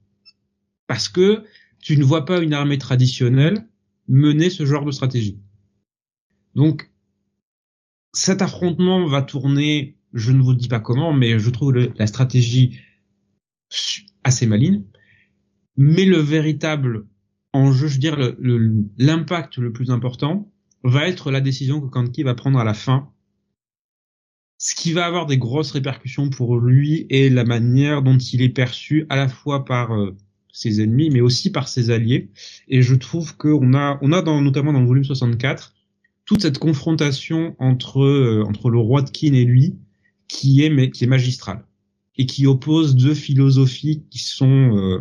parce 0.88 1.10
que 1.10 1.44
tu 1.82 1.98
ne 1.98 2.04
vois 2.06 2.26
pas 2.26 2.40
une 2.40 2.54
armée 2.54 2.78
traditionnelle 2.78 3.68
mener 4.10 4.50
ce 4.50 4.66
genre 4.66 4.84
de 4.84 4.92
stratégie. 4.92 5.40
Donc, 6.56 6.92
cet 8.14 8.42
affrontement 8.42 9.08
va 9.08 9.22
tourner, 9.22 9.98
je 10.14 10.32
ne 10.32 10.42
vous 10.42 10.56
dis 10.56 10.68
pas 10.68 10.80
comment, 10.80 11.14
mais 11.14 11.40
je 11.40 11.50
trouve 11.50 11.74
la 11.74 12.08
stratégie 12.08 12.80
assez 14.24 14.48
maligne. 14.48 14.84
Mais 15.78 16.06
le 16.06 16.18
véritable 16.18 17.06
en 17.54 17.72
jeu, 17.72 17.88
je 17.88 17.94
veux 17.94 18.00
dire, 18.00 18.18
l'impact 18.98 19.58
le, 19.58 19.72
plus 19.72 19.92
important 19.92 20.52
va 20.84 21.08
être 21.08 21.32
la 21.32 21.42
décision 21.42 21.82
que 21.82 21.88
Kanki 21.88 22.24
va 22.24 22.36
prendre 22.36 22.60
à 22.60 22.64
la 22.64 22.74
fin. 22.74 23.12
Ce 24.58 24.76
qui 24.76 24.92
va 24.92 25.06
avoir 25.06 25.26
des 25.26 25.38
grosses 25.38 25.72
répercussions 25.72 26.30
pour 26.30 26.60
lui 26.60 27.06
et 27.10 27.30
la 27.30 27.46
manière 27.46 28.02
dont 28.02 28.18
il 28.18 28.42
est 28.42 28.50
perçu 28.50 29.06
à 29.10 29.16
la 29.16 29.30
fois 29.30 29.64
par 29.64 29.94
euh, 29.94 30.18
ses 30.52 30.82
ennemis, 30.82 31.10
mais 31.10 31.22
aussi 31.22 31.52
par 31.52 31.68
ses 31.68 31.90
alliés. 31.90 32.30
Et 32.68 32.82
je 32.82 32.96
trouve 32.96 33.36
qu'on 33.38 33.74
a, 33.74 34.00
on 34.02 34.12
a 34.12 34.22
dans, 34.22 34.42
notamment 34.42 34.74
dans 34.74 34.82
le 34.82 34.88
volume 34.88 35.04
64, 35.04 35.74
toute 36.26 36.42
cette 36.42 36.60
confrontation 36.60 37.56
entre, 37.60 38.02
euh, 38.02 38.44
entre 38.48 38.70
le 38.70 38.78
roi 38.78 39.02
de 39.02 39.10
Kin 39.10 39.34
et 39.34 39.46
lui, 39.46 39.78
qui 40.28 40.64
est, 40.64 40.70
mais, 40.70 40.92
qui 40.92 41.04
est 41.04 41.08
magistrale. 41.08 41.64
Et 42.18 42.26
qui 42.26 42.46
oppose 42.46 42.96
deux 42.96 43.14
philosophies 43.14 44.04
qui 44.10 44.20
sont, 44.20 44.76
euh, 44.76 45.00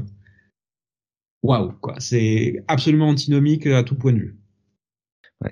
waouh, 1.43 1.73
quoi. 1.81 1.95
C'est 1.99 2.63
absolument 2.69 3.09
antinomique 3.09 3.67
à 3.67 3.83
tout 3.83 3.97
point 3.97 4.13
de 4.13 4.19
vue. 4.19 4.39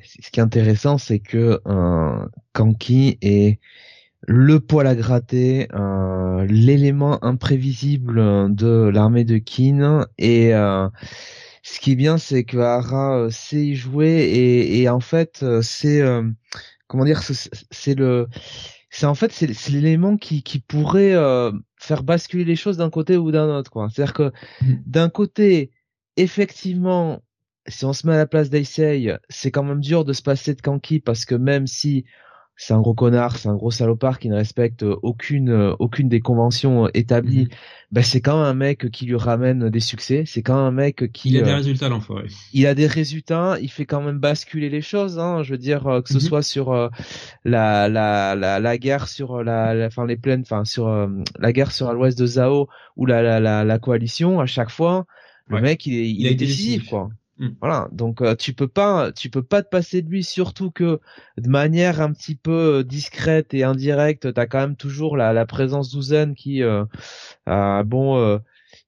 ce 0.03 0.31
qui 0.31 0.41
est 0.41 0.43
intéressant, 0.43 0.97
c'est 0.99 1.19
que 1.19 1.61
euh, 1.67 2.27
Kanki 2.53 3.19
est 3.21 3.61
le 4.23 4.61
poil 4.61 4.87
à 4.87 4.95
gratter, 4.95 5.69
euh, 5.75 6.45
l'élément 6.47 7.23
imprévisible 7.25 8.55
de 8.55 8.89
l'armée 8.89 9.25
de 9.25 9.39
Kin 9.39 10.07
et 10.19 10.55
euh, 10.55 10.89
ce 11.63 11.81
qui 11.81 11.93
est 11.93 11.97
bien, 11.97 12.19
c'est 12.19 12.45
que 12.45 12.59
Hara 12.59 13.19
euh, 13.19 13.31
sait 13.31 13.65
y 13.65 13.75
jouer 13.75 14.09
et, 14.09 14.81
et 14.81 14.89
en 14.89 15.01
fait, 15.01 15.45
c'est 15.63 16.03
comment 16.87 17.05
dire, 17.05 17.23
c'est 17.23 17.95
le, 17.95 18.29
c'est 18.91 19.07
en 19.07 19.15
fait 19.15 19.33
c'est 19.33 19.69
l'élément 19.71 20.17
qui, 20.17 20.43
qui 20.43 20.61
pourrait 20.61 21.15
faire 21.79 22.03
basculer 22.03 22.45
les 22.45 22.57
choses 22.57 22.79
d'un 22.79 22.91
côté 22.91 23.17
ou 23.17 23.31
d'un 23.31 23.49
autre, 23.49 23.71
quoi. 23.71 23.89
C'est-à-dire 23.91 24.15
que 24.15 24.33
mmh. 24.63 24.75
d'un 24.87 25.09
côté, 25.09 25.71
effectivement, 26.17 27.23
si 27.69 27.85
on 27.85 27.93
se 27.93 28.07
met 28.07 28.15
à 28.15 28.19
la 28.19 28.27
place 28.27 28.51
d'Aisei, 28.51 29.17
c'est 29.29 29.51
quand 29.51 29.65
même 29.65 29.81
dur 29.81 30.05
de 30.05 30.13
se 30.13 30.23
passer 30.23 30.55
de 30.55 30.63
Kanki 30.63 31.01
parce 31.01 31.25
que 31.25 31.35
même 31.35 31.67
si 31.67 32.05
c'est 32.57 32.73
un 32.73 32.81
gros 32.81 32.95
connard, 32.95 33.37
c'est 33.37 33.49
un 33.49 33.55
gros 33.55 33.71
salopard 33.71 34.19
qui 34.19 34.29
ne 34.29 34.37
respecte 34.37 34.83
aucune 34.83 35.75
aucune 35.79 36.09
des 36.09 36.21
conventions 36.21 36.89
établies. 36.95 37.45
Mhm. 37.45 37.49
Ben 37.93 38.03
c'est 38.03 38.21
quand 38.21 38.39
même 38.39 38.47
un 38.47 38.55
mec 38.55 38.91
qui 38.91 39.07
lui 39.07 39.17
ramène 39.17 39.69
des 39.69 39.81
succès. 39.81 40.25
C'est 40.27 40.43
quand 40.43 40.57
même 40.57 40.65
un 40.65 40.71
mec 40.73 41.13
qui. 41.13 41.31
Il 41.31 41.39
a 41.39 41.43
des 41.43 41.51
euh, 41.51 41.57
résultats 41.57 41.89
l'enfoiré. 41.89 42.27
Il 42.53 42.67
a 42.67 42.75
des 42.75 42.87
résultats. 42.87 43.59
Il 43.61 43.71
fait 43.71 43.87
quand 43.87 44.03
même 44.03 44.19
basculer 44.19 44.69
les 44.71 44.81
choses. 44.81 45.19
Hein, 45.19 45.43
je 45.45 45.53
veux 45.53 45.59
dire 45.59 45.87
euh, 45.87 46.03
que 46.03 46.09
ce 46.09 46.15
mhm. 46.15 46.21
soit 46.21 46.43
sur 46.43 46.73
euh, 46.73 46.89
la, 47.45 47.89
la, 47.89 48.35
la 48.35 48.59
la 48.59 48.79
guerre 48.79 49.07
sur 49.07 49.45
la, 49.45 49.87
enfin 49.87 50.05
les 50.05 50.17
plaines, 50.17 50.41
enfin 50.41 50.65
sur 50.65 50.89
la 51.39 51.53
guerre 51.53 51.73
sur 51.73 51.93
l'ouest 51.93 52.19
de 52.19 52.27
Zao 52.27 52.69
ou 52.97 53.07
la 53.07 53.23
la 53.23 53.39
la, 53.39 53.65
la 53.65 53.79
coalition. 53.79 54.41
À 54.41 54.47
chaque 54.47 54.71
fois, 54.71 55.07
le 55.49 55.61
mec 55.61 55.87
il 55.87 55.95
est 55.95 56.11
il, 56.11 56.27
est 56.27 56.35
décisif 56.35 56.89
quoi. 56.89 57.11
Mm. 57.39 57.49
Voilà, 57.61 57.89
donc 57.93 58.23
euh, 58.23 58.35
tu 58.35 58.55
peux 58.55 58.69
pas, 58.69 59.13
tu 59.13 59.29
peux 59.29 59.43
pas 59.43 59.63
te 59.63 59.69
passer 59.69 60.01
de 60.01 60.09
lui, 60.09 60.25
surtout 60.25 60.71
que 60.71 61.01
de 61.37 61.49
manière 61.49 62.01
un 62.01 62.13
petit 62.13 62.35
peu 62.35 62.79
euh, 62.79 62.85
discrète 62.85 63.53
et 63.53 63.63
indirecte, 63.63 64.33
t'as 64.33 64.47
quand 64.47 64.61
même 64.61 64.77
toujours 64.77 65.17
la, 65.17 65.33
la 65.33 65.45
présence 65.45 65.91
d'Uzen 65.91 66.35
qui, 66.35 66.63
euh, 66.63 66.85
bon, 67.85 68.41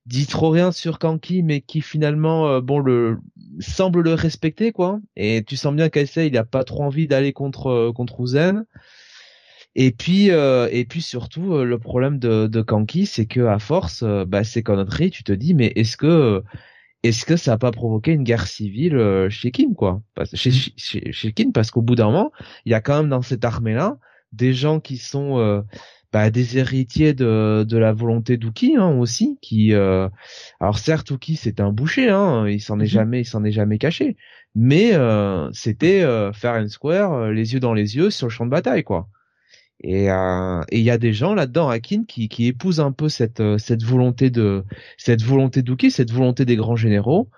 dit 0.06 0.26
trop 0.26 0.50
rien 0.50 0.72
sur 0.72 0.98
Kanki, 0.98 1.42
mais 1.42 1.60
qui 1.60 1.82
finalement, 1.82 2.60
bon, 2.60 2.78
le 2.78 3.18
semble 3.60 4.00
le 4.00 4.14
respecter 4.14 4.72
quoi. 4.72 5.00
Et 5.16 5.44
tu 5.44 5.56
sens 5.56 5.74
bien 5.74 5.90
qu'Aisei, 5.90 6.28
il 6.28 6.38
a 6.38 6.44
pas 6.44 6.64
trop 6.64 6.84
envie 6.84 7.06
d'aller 7.06 7.32
contre 7.32 7.92
contre 7.94 8.20
Uzen. 8.22 8.64
Et 9.74 9.92
puis, 9.92 10.28
et 10.28 10.86
puis 10.88 11.02
surtout, 11.02 11.62
le 11.62 11.78
problème 11.78 12.18
de, 12.18 12.46
de 12.46 12.62
Kanki, 12.62 13.04
c'est 13.04 13.26
que 13.26 13.40
à 13.46 13.58
force, 13.58 14.02
bah, 14.26 14.42
ces 14.42 14.62
conneries, 14.62 15.10
tu 15.10 15.22
te 15.22 15.32
dis, 15.32 15.54
mais 15.54 15.72
est-ce 15.76 15.96
que 15.96 16.42
est-ce 17.02 17.24
que 17.24 17.36
ça 17.36 17.52
n'a 17.52 17.58
pas 17.58 17.70
provoqué 17.70 18.12
une 18.12 18.24
guerre 18.24 18.46
civile 18.46 18.96
euh, 18.96 19.30
chez 19.30 19.50
Kim 19.50 19.74
quoi? 19.74 20.02
Chez, 20.34 20.50
mmh. 20.50 20.52
chez, 20.76 21.12
chez 21.12 21.32
Kim 21.32 21.52
parce 21.52 21.70
qu'au 21.70 21.82
bout 21.82 21.94
d'un 21.94 22.06
moment 22.06 22.32
il 22.64 22.72
y 22.72 22.74
a 22.74 22.80
quand 22.80 22.96
même 22.96 23.10
dans 23.10 23.22
cette 23.22 23.44
armée 23.44 23.74
là 23.74 23.98
des 24.32 24.52
gens 24.52 24.80
qui 24.80 24.98
sont 24.98 25.38
euh, 25.38 25.62
bah, 26.12 26.30
des 26.30 26.58
héritiers 26.58 27.14
de, 27.14 27.64
de 27.66 27.78
la 27.78 27.92
volonté 27.92 28.36
d'Uki 28.36 28.76
hein, 28.76 28.98
aussi 28.98 29.38
qui 29.40 29.72
euh... 29.74 30.08
alors 30.60 30.78
certes 30.78 31.10
Uki 31.10 31.36
c'était 31.36 31.62
un 31.62 31.72
boucher 31.72 32.08
hein, 32.08 32.48
il 32.48 32.60
s'en 32.60 32.80
est 32.80 32.84
mmh. 32.84 32.86
jamais 32.86 33.20
il 33.20 33.26
s'en 33.26 33.44
est 33.44 33.52
jamais 33.52 33.78
caché 33.78 34.16
mais 34.54 34.94
euh, 34.94 35.48
c'était 35.52 36.00
faire 36.32 36.54
un 36.54 36.68
square 36.68 37.30
les 37.30 37.52
yeux 37.54 37.60
dans 37.60 37.74
les 37.74 37.96
yeux 37.96 38.10
sur 38.10 38.26
le 38.26 38.32
champ 38.32 38.44
de 38.44 38.50
bataille 38.50 38.82
quoi 38.82 39.08
et 39.80 40.10
euh, 40.10 40.60
il 40.72 40.80
y 40.80 40.90
a 40.90 40.98
des 40.98 41.12
gens 41.12 41.34
là-dedans, 41.34 41.68
Akin, 41.68 42.04
qui, 42.04 42.28
qui 42.28 42.46
épousent 42.46 42.80
un 42.80 42.90
peu 42.90 43.08
cette 43.08 43.40
euh, 43.40 43.58
cette 43.58 43.84
volonté 43.84 44.30
de 44.30 44.64
cette 44.96 45.22
volonté 45.22 45.62
d'Uki, 45.62 45.90
cette 45.90 46.10
volonté 46.10 46.44
des 46.44 46.56
grands 46.56 46.76
généraux. 46.76 47.30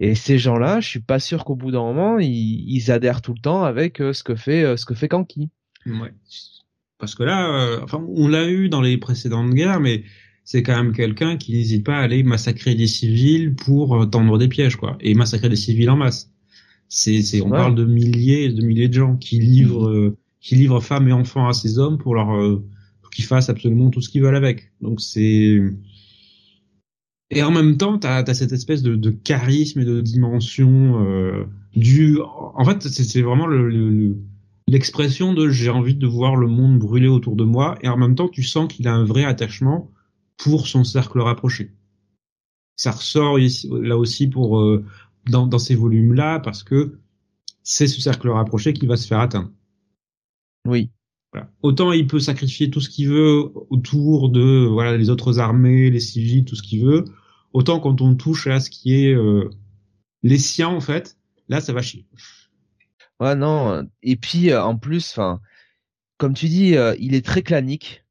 Et 0.00 0.14
ces 0.14 0.38
gens-là, 0.38 0.80
je 0.80 0.88
suis 0.88 1.00
pas 1.00 1.20
sûr 1.20 1.44
qu'au 1.44 1.54
bout 1.54 1.70
d'un 1.70 1.82
moment, 1.82 2.18
ils, 2.18 2.64
ils, 2.66 2.90
adhèrent 2.90 3.20
tout 3.20 3.34
le 3.34 3.40
temps 3.40 3.62
avec 3.62 4.00
euh, 4.00 4.12
ce 4.12 4.24
que 4.24 4.34
fait 4.34 4.76
ce 4.76 4.86
que 4.86 4.94
fait 4.94 5.08
Kanki. 5.08 5.50
Ouais. 5.86 6.12
Parce 6.98 7.14
que 7.14 7.24
là, 7.24 7.80
enfin, 7.82 8.02
on 8.08 8.28
l'a 8.28 8.48
eu 8.48 8.68
dans 8.68 8.80
les 8.80 8.96
précédentes 8.96 9.50
guerres, 9.50 9.80
mais 9.80 10.04
c'est 10.44 10.62
quand 10.62 10.76
même 10.76 10.92
quelqu'un 10.92 11.36
qui 11.36 11.52
n'hésite 11.52 11.84
pas 11.84 11.96
à 11.96 12.00
aller 12.00 12.22
massacrer 12.22 12.74
des 12.74 12.86
civils 12.86 13.54
pour 13.54 14.08
tendre 14.08 14.38
des 14.38 14.48
pièges, 14.48 14.76
quoi, 14.76 14.96
et 15.00 15.14
massacrer 15.14 15.48
des 15.48 15.56
civils 15.56 15.90
en 15.90 15.96
masse. 15.96 16.30
C'est, 16.88 17.22
c'est, 17.22 17.40
on 17.40 17.50
parle 17.50 17.74
de 17.74 17.84
milliers, 17.84 18.50
de 18.50 18.62
milliers 18.62 18.88
de 18.88 18.94
gens 18.94 19.16
qui 19.16 19.40
livrent 19.40 20.14
qui 20.42 20.56
livre 20.56 20.80
femmes 20.80 21.08
et 21.08 21.12
enfants 21.12 21.48
à 21.48 21.54
ses 21.54 21.78
hommes 21.78 21.96
pour 21.96 22.14
leur 22.14 22.34
euh, 22.36 22.62
pour 23.00 23.10
qu'ils 23.10 23.24
fassent 23.24 23.48
absolument 23.48 23.88
tout 23.90 24.02
ce 24.02 24.10
qu'ils 24.10 24.22
veulent 24.22 24.36
avec. 24.36 24.72
Donc 24.82 25.00
c'est 25.00 25.60
et 27.34 27.42
en 27.42 27.50
même 27.50 27.78
temps, 27.78 27.98
tu 27.98 28.06
as, 28.06 28.34
cette 28.34 28.52
espèce 28.52 28.82
de, 28.82 28.94
de, 28.94 29.10
charisme 29.10 29.80
et 29.80 29.86
de 29.86 30.02
dimension 30.02 31.02
euh, 31.02 31.46
du. 31.74 32.18
En 32.20 32.62
fait, 32.66 32.82
c'est 32.82 33.22
vraiment 33.22 33.46
le, 33.46 34.18
l'expression 34.68 35.32
de 35.32 35.48
j'ai 35.48 35.70
envie 35.70 35.94
de 35.94 36.06
voir 36.06 36.36
le 36.36 36.46
monde 36.46 36.78
brûler 36.78 37.08
autour 37.08 37.34
de 37.34 37.44
moi, 37.44 37.78
et 37.80 37.88
en 37.88 37.96
même 37.96 38.16
temps, 38.16 38.28
tu 38.28 38.42
sens 38.42 38.70
qu'il 38.70 38.86
a 38.86 38.92
un 38.92 39.04
vrai 39.04 39.24
attachement 39.24 39.90
pour 40.36 40.66
son 40.66 40.84
cercle 40.84 41.20
rapproché. 41.20 41.70
Ça 42.76 42.90
ressort 42.90 43.38
ici, 43.38 43.70
là 43.80 43.96
aussi 43.96 44.26
pour 44.26 44.60
euh, 44.60 44.84
dans, 45.30 45.46
dans 45.46 45.58
ces 45.58 45.74
volumes-là 45.74 46.40
parce 46.40 46.62
que 46.62 46.98
c'est 47.62 47.86
ce 47.86 48.00
cercle 48.02 48.28
rapproché 48.28 48.74
qui 48.74 48.86
va 48.86 48.98
se 48.98 49.06
faire 49.06 49.20
atteindre. 49.20 49.50
Oui. 50.66 50.90
Autant 51.62 51.92
il 51.92 52.06
peut 52.06 52.20
sacrifier 52.20 52.70
tout 52.70 52.80
ce 52.80 52.90
qu'il 52.90 53.08
veut 53.08 53.50
autour 53.70 54.28
de 54.28 54.66
voilà 54.66 54.98
les 54.98 55.08
autres 55.08 55.38
armées, 55.38 55.90
les 55.90 56.00
civils, 56.00 56.44
tout 56.44 56.56
ce 56.56 56.62
qu'il 56.62 56.84
veut. 56.84 57.04
Autant 57.54 57.80
quand 57.80 58.02
on 58.02 58.14
touche 58.14 58.46
à 58.46 58.60
ce 58.60 58.68
qui 58.68 58.94
est 58.94 59.14
euh, 59.14 59.48
les 60.22 60.38
siens 60.38 60.68
en 60.68 60.80
fait, 60.80 61.16
là 61.48 61.62
ça 61.62 61.72
va 61.72 61.80
chier. 61.80 62.06
Ouais 63.18 63.34
non. 63.34 63.88
Et 64.02 64.16
puis 64.16 64.50
euh, 64.50 64.62
en 64.62 64.76
plus, 64.76 65.10
enfin, 65.12 65.40
comme 66.18 66.34
tu 66.34 66.48
dis, 66.48 66.76
euh, 66.76 66.94
il 66.98 67.14
est 67.14 67.24
très 67.24 67.42
clanique, 67.42 68.04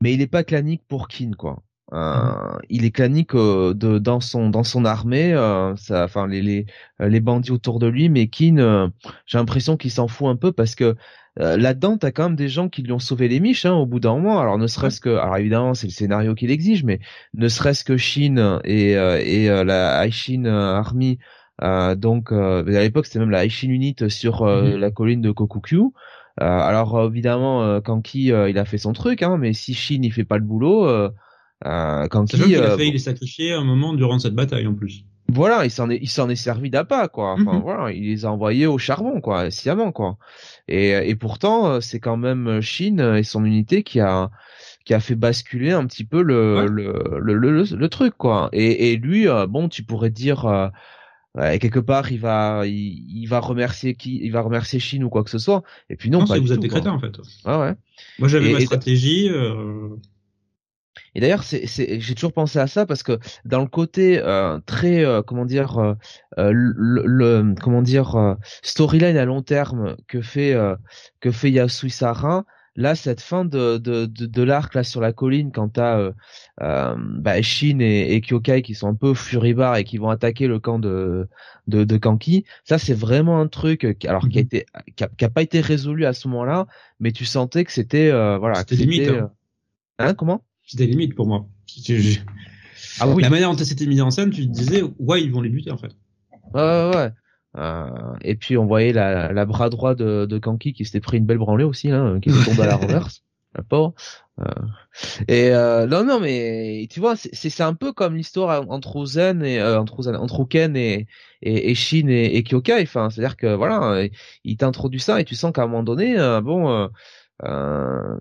mais 0.00 0.12
il 0.12 0.20
est 0.20 0.26
pas 0.26 0.42
clanique 0.42 0.82
pour 0.88 1.06
Kin 1.06 1.32
quoi. 1.38 1.62
Euh, 1.92 2.58
il 2.68 2.84
est 2.84 2.92
clanique 2.92 3.34
euh, 3.34 3.74
de, 3.74 3.98
dans 3.98 4.20
son 4.20 4.48
dans 4.48 4.62
son 4.62 4.84
armée, 4.84 5.32
euh, 5.34 5.74
ça, 5.76 6.04
enfin 6.04 6.26
les, 6.28 6.40
les 6.40 6.66
les 7.00 7.20
bandits 7.20 7.50
autour 7.50 7.80
de 7.80 7.88
lui, 7.88 8.08
mais 8.08 8.28
Kin, 8.28 8.90
j'ai 9.26 9.38
l'impression 9.38 9.76
qu'il 9.76 9.90
s'en 9.90 10.08
fout 10.08 10.28
un 10.28 10.36
peu 10.36 10.52
parce 10.52 10.74
que 10.74 10.96
là-dedans 11.36 11.96
t'as 11.96 12.10
quand 12.10 12.24
même 12.24 12.36
des 12.36 12.48
gens 12.48 12.68
qui 12.68 12.82
lui 12.82 12.92
ont 12.92 12.98
sauvé 12.98 13.28
les 13.28 13.40
miches 13.40 13.64
hein, 13.64 13.74
au 13.74 13.86
bout 13.86 14.00
d'un 14.00 14.14
moment. 14.14 14.40
Alors 14.40 14.58
ne 14.58 14.66
serait-ce 14.66 15.00
que, 15.00 15.10
alors 15.10 15.36
évidemment 15.36 15.74
c'est 15.74 15.86
le 15.86 15.92
scénario 15.92 16.34
qui 16.34 16.46
l'exige, 16.46 16.84
mais 16.84 17.00
ne 17.34 17.48
serait-ce 17.48 17.84
que 17.84 17.96
Shin 17.96 18.60
et 18.64 18.92
et 18.92 19.48
la 19.64 20.06
Aishin 20.06 20.44
Army. 20.44 21.18
donc 21.96 22.32
à 22.32 22.62
l'époque 22.62 23.06
c'était 23.06 23.20
même 23.20 23.30
la 23.30 23.44
Aishin 23.44 23.70
Unit 23.70 23.96
sur 24.08 24.42
mm-hmm. 24.42 24.76
la 24.76 24.90
colline 24.90 25.22
de 25.22 25.30
Kokukyu. 25.30 25.92
alors 26.36 27.06
évidemment 27.06 27.80
Kanki 27.80 28.26
il 28.26 28.58
a 28.58 28.64
fait 28.64 28.78
son 28.78 28.92
truc, 28.92 29.22
hein, 29.22 29.36
mais 29.38 29.52
si 29.52 29.72
Shin 29.74 30.00
il 30.02 30.12
fait 30.12 30.24
pas 30.24 30.38
le 30.38 30.44
boulot, 30.44 30.88
euh, 31.66 32.08
quand 32.08 32.32
il 32.32 32.56
a 32.56 32.60
euh, 32.60 32.76
failli 32.76 32.92
les 32.92 32.98
sacrifier 32.98 33.52
un 33.52 33.64
moment 33.64 33.92
durant 33.92 34.18
cette 34.18 34.34
bataille 34.34 34.66
en 34.66 34.74
plus. 34.74 35.04
Voilà, 35.32 35.64
il 35.64 35.70
s'en 35.70 35.90
est, 35.90 35.98
il 36.00 36.08
s'en 36.08 36.28
est 36.28 36.36
servi 36.36 36.70
d'appât 36.70 37.08
quoi. 37.08 37.32
Enfin 37.32 37.54
mhm. 37.54 37.62
voilà, 37.62 37.92
il 37.92 38.04
les 38.04 38.24
a 38.24 38.32
envoyés 38.32 38.66
au 38.66 38.78
charbon 38.78 39.20
quoi, 39.20 39.50
sciemment 39.50 39.92
quoi. 39.92 40.18
Et, 40.68 40.90
et 40.90 41.14
pourtant, 41.14 41.66
euh, 41.66 41.80
c'est 41.80 42.00
quand 42.00 42.16
même 42.16 42.60
Chine 42.60 43.00
et 43.16 43.22
son 43.22 43.44
unité 43.44 43.82
qui 43.82 44.00
a, 44.00 44.30
qui 44.84 44.94
a 44.94 45.00
fait 45.00 45.14
basculer 45.14 45.72
un 45.72 45.86
petit 45.86 46.04
peu 46.04 46.22
le, 46.22 46.66
le, 46.66 47.18
le, 47.18 47.62
le, 47.62 47.88
truc 47.88 48.14
quoi. 48.16 48.48
Et, 48.52 48.92
et 48.92 48.96
lui, 48.96 49.28
euh, 49.28 49.46
bon, 49.46 49.68
tu 49.68 49.82
pourrais 49.82 50.10
dire. 50.10 50.70
Euh, 51.38 51.56
quelque 51.60 51.78
part 51.78 52.10
il 52.10 52.18
va 52.18 52.62
il, 52.66 53.04
il, 53.22 53.26
va 53.26 53.38
remercier 53.38 53.94
qui 53.94 54.18
il 54.20 54.32
va 54.32 54.40
remercier 54.40 54.80
Chine 54.80 55.04
ou 55.04 55.08
quoi 55.08 55.22
que 55.22 55.30
ce 55.30 55.38
soit 55.38 55.62
et 55.88 55.94
puis 55.94 56.10
non, 56.10 56.18
non 56.18 56.26
pas 56.26 56.40
vous 56.40 56.52
êtes 56.52 56.58
des 56.58 56.66
crétins 56.66 56.90
en 56.90 56.98
fait 56.98 57.12
ah 57.44 57.60
ouais 57.60 57.74
moi 58.18 58.26
j'avais 58.26 58.52
ma 58.52 58.58
stratégie 58.58 59.28
euh, 59.30 59.90
et 61.14 61.20
d'ailleurs, 61.20 61.42
c'est, 61.42 61.66
j'ai 62.00 62.14
toujours 62.14 62.32
pensé 62.32 62.58
à 62.58 62.66
ça 62.66 62.86
parce 62.86 63.02
que 63.02 63.18
dans 63.44 63.60
le 63.60 63.66
côté 63.66 64.18
euh, 64.18 64.58
très, 64.64 65.04
euh, 65.04 65.22
comment 65.22 65.44
dire, 65.44 65.96
euh, 66.38 66.52
le, 66.52 67.54
comment 67.60 67.82
dire, 67.82 68.36
storyline 68.62 69.16
à 69.16 69.24
long 69.24 69.42
terme 69.42 69.96
que 70.06 70.20
fait 70.22 70.56
que 71.20 71.30
fait 71.30 71.50
Yasuisara, 71.50 72.44
là, 72.76 72.94
cette 72.94 73.20
fin 73.20 73.44
de 73.44 73.78
de, 73.78 74.06
de, 74.06 74.42
l'arc 74.42 74.74
là 74.74 74.84
sur 74.84 75.00
la 75.00 75.12
colline, 75.12 75.50
quand 75.50 75.70
t'as 75.70 76.10
bah, 76.58 77.42
Shin 77.42 77.80
et, 77.80 78.14
et, 78.14 78.20
Kyokai 78.20 78.62
qui 78.62 78.74
sont 78.74 78.88
un 78.88 78.94
peu 78.94 79.14
furibars 79.14 79.76
et 79.76 79.84
qui 79.84 79.98
vont 79.98 80.10
attaquer 80.10 80.46
le 80.46 80.60
camp 80.60 80.78
de 80.78 81.28
de, 81.66 81.82
de 81.84 81.96
Kanki, 81.96 82.44
ça 82.64 82.78
c'est 82.78 82.94
vraiment 82.94 83.40
un 83.40 83.48
truc, 83.48 83.84
alors 84.06 84.28
qui 84.28 84.38
a 84.38 84.42
mhm. 84.42 84.46
été, 84.46 84.66
qui 84.96 85.24
a, 85.24 85.30
pas 85.30 85.42
été 85.42 85.60
résolu 85.60 86.06
à 86.06 86.12
ce 86.12 86.28
moment-là, 86.28 86.66
mais 87.00 87.10
tu 87.10 87.24
sentais 87.24 87.64
que 87.64 87.72
c'était, 87.72 88.10
voilà, 88.38 88.60
c'était 88.60 88.76
limite. 88.76 89.08
Hein. 89.08 89.32
hein, 89.98 90.14
comment? 90.14 90.44
C'était 90.70 90.86
limite 90.86 91.14
pour 91.14 91.26
moi. 91.26 91.46
Ah 93.00 93.08
oui. 93.08 93.22
La 93.22 93.30
manière 93.30 93.50
dont 93.50 93.64
c'était 93.64 93.86
mis 93.86 94.00
en 94.00 94.10
scène, 94.10 94.30
tu 94.30 94.46
te 94.46 94.52
disais, 94.52 94.82
ouais, 94.98 95.22
ils 95.22 95.32
vont 95.32 95.40
les 95.40 95.50
buter 95.50 95.70
en 95.70 95.78
fait. 95.78 95.92
Ouais, 96.54 96.60
ouais, 96.62 96.96
ouais. 96.96 97.10
Euh, 97.56 97.86
et 98.22 98.36
puis 98.36 98.56
on 98.56 98.66
voyait 98.66 98.92
la, 98.92 99.32
la 99.32 99.44
bras 99.44 99.70
droit 99.70 99.94
de, 99.96 100.24
de 100.24 100.38
Kanki 100.38 100.72
qui 100.72 100.84
s'était 100.84 101.00
pris 101.00 101.18
une 101.18 101.26
belle 101.26 101.38
branlée 101.38 101.64
aussi, 101.64 101.90
hein, 101.90 102.20
qui 102.20 102.30
était 102.30 102.44
tombé 102.44 102.62
à 102.62 102.66
la 102.66 102.76
reverse. 102.76 103.22
La 103.56 103.64
pauvre. 103.64 103.94
Euh, 104.38 104.44
Et 105.28 105.50
euh, 105.50 105.86
non, 105.86 106.04
non, 106.04 106.20
mais 106.20 106.86
tu 106.90 107.00
vois, 107.00 107.16
c'est 107.16 107.60
un 107.62 107.74
peu 107.74 107.92
comme 107.92 108.14
l'histoire 108.16 108.64
entre 108.70 108.96
Ozen 108.96 109.42
et 109.44 109.58
euh, 109.58 109.80
entre 109.80 109.98
Ozen, 109.98 110.14
entre 110.16 110.40
Oken 110.40 110.76
et 110.76 111.08
et, 111.42 111.70
et 111.70 111.74
Shin 111.74 112.06
et, 112.08 112.36
et 112.36 112.44
Kyokai. 112.44 112.82
Enfin, 112.82 113.10
c'est-à-dire 113.10 113.36
que 113.36 113.52
voilà, 113.54 114.04
il 114.44 114.56
t'introduit 114.56 115.00
ça 115.00 115.20
et 115.20 115.24
tu 115.24 115.34
sens 115.34 115.52
qu'à 115.52 115.62
un 115.62 115.66
moment 115.66 115.82
donné, 115.82 116.18
euh, 116.18 116.40
bon. 116.40 116.88
Euh, 117.44 118.18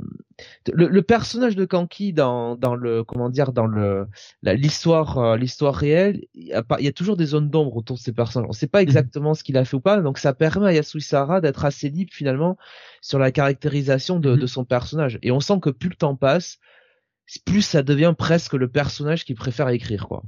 le, 0.72 0.88
le, 0.88 1.02
personnage 1.02 1.58
de 1.58 1.66
Kanki 1.66 2.14
dans, 2.14 2.56
dans 2.56 2.76
le 2.76 3.04
comment 3.04 3.30
dire 3.30 3.52
dans 3.52 3.66
le 3.66 4.08
l'histoire 4.44 5.18
euh, 5.18 5.36
l'histoire 5.36 5.76
réelle 5.76 6.26
il 6.34 6.48
y, 6.48 6.54
a 6.54 6.64
il 6.80 6.86
y, 6.86 6.88
a 6.88 6.94
toujours 6.94 7.18
des 7.18 7.26
zones 7.26 7.50
d'ombre 7.50 7.76
autour 7.76 7.98
de 7.98 8.02
ces 8.02 8.14
personnages. 8.14 8.48
On 8.50 8.54
sait 8.54 8.68
pas 8.68 8.80
mhm. 8.80 8.84
exactement 8.84 9.34
ce 9.34 9.44
qu'il 9.44 9.58
a 9.58 9.66
fait 9.66 9.76
ou 9.76 9.82
pas 9.82 10.00
donc 10.00 10.20
ça 10.20 10.34
permet 10.34 10.68
à 10.68 10.74
Yasuisara 10.74 11.42
d'être 11.42 11.66
assez 11.66 11.90
libre 11.90 12.12
finalement 12.14 12.56
sur 13.02 13.20
la 13.20 13.32
caractérisation 13.32 14.22
de, 14.22 14.32
mhm. 14.32 14.40
de, 14.40 14.48
son 14.48 14.64
personnage. 14.64 15.20
Et 15.22 15.32
on 15.32 15.42
sent 15.42 15.60
que 15.62 15.70
plus 15.70 15.90
le 15.90 15.96
temps 15.96 16.16
passe 16.16 16.60
plus 17.46 17.62
ça 17.62 17.84
devient 17.84 18.14
presque 18.18 18.54
le 18.54 18.70
personnage 18.70 19.26
qu'il 19.26 19.36
préfère 19.36 19.68
écrire 19.68 20.08
quoi. 20.08 20.24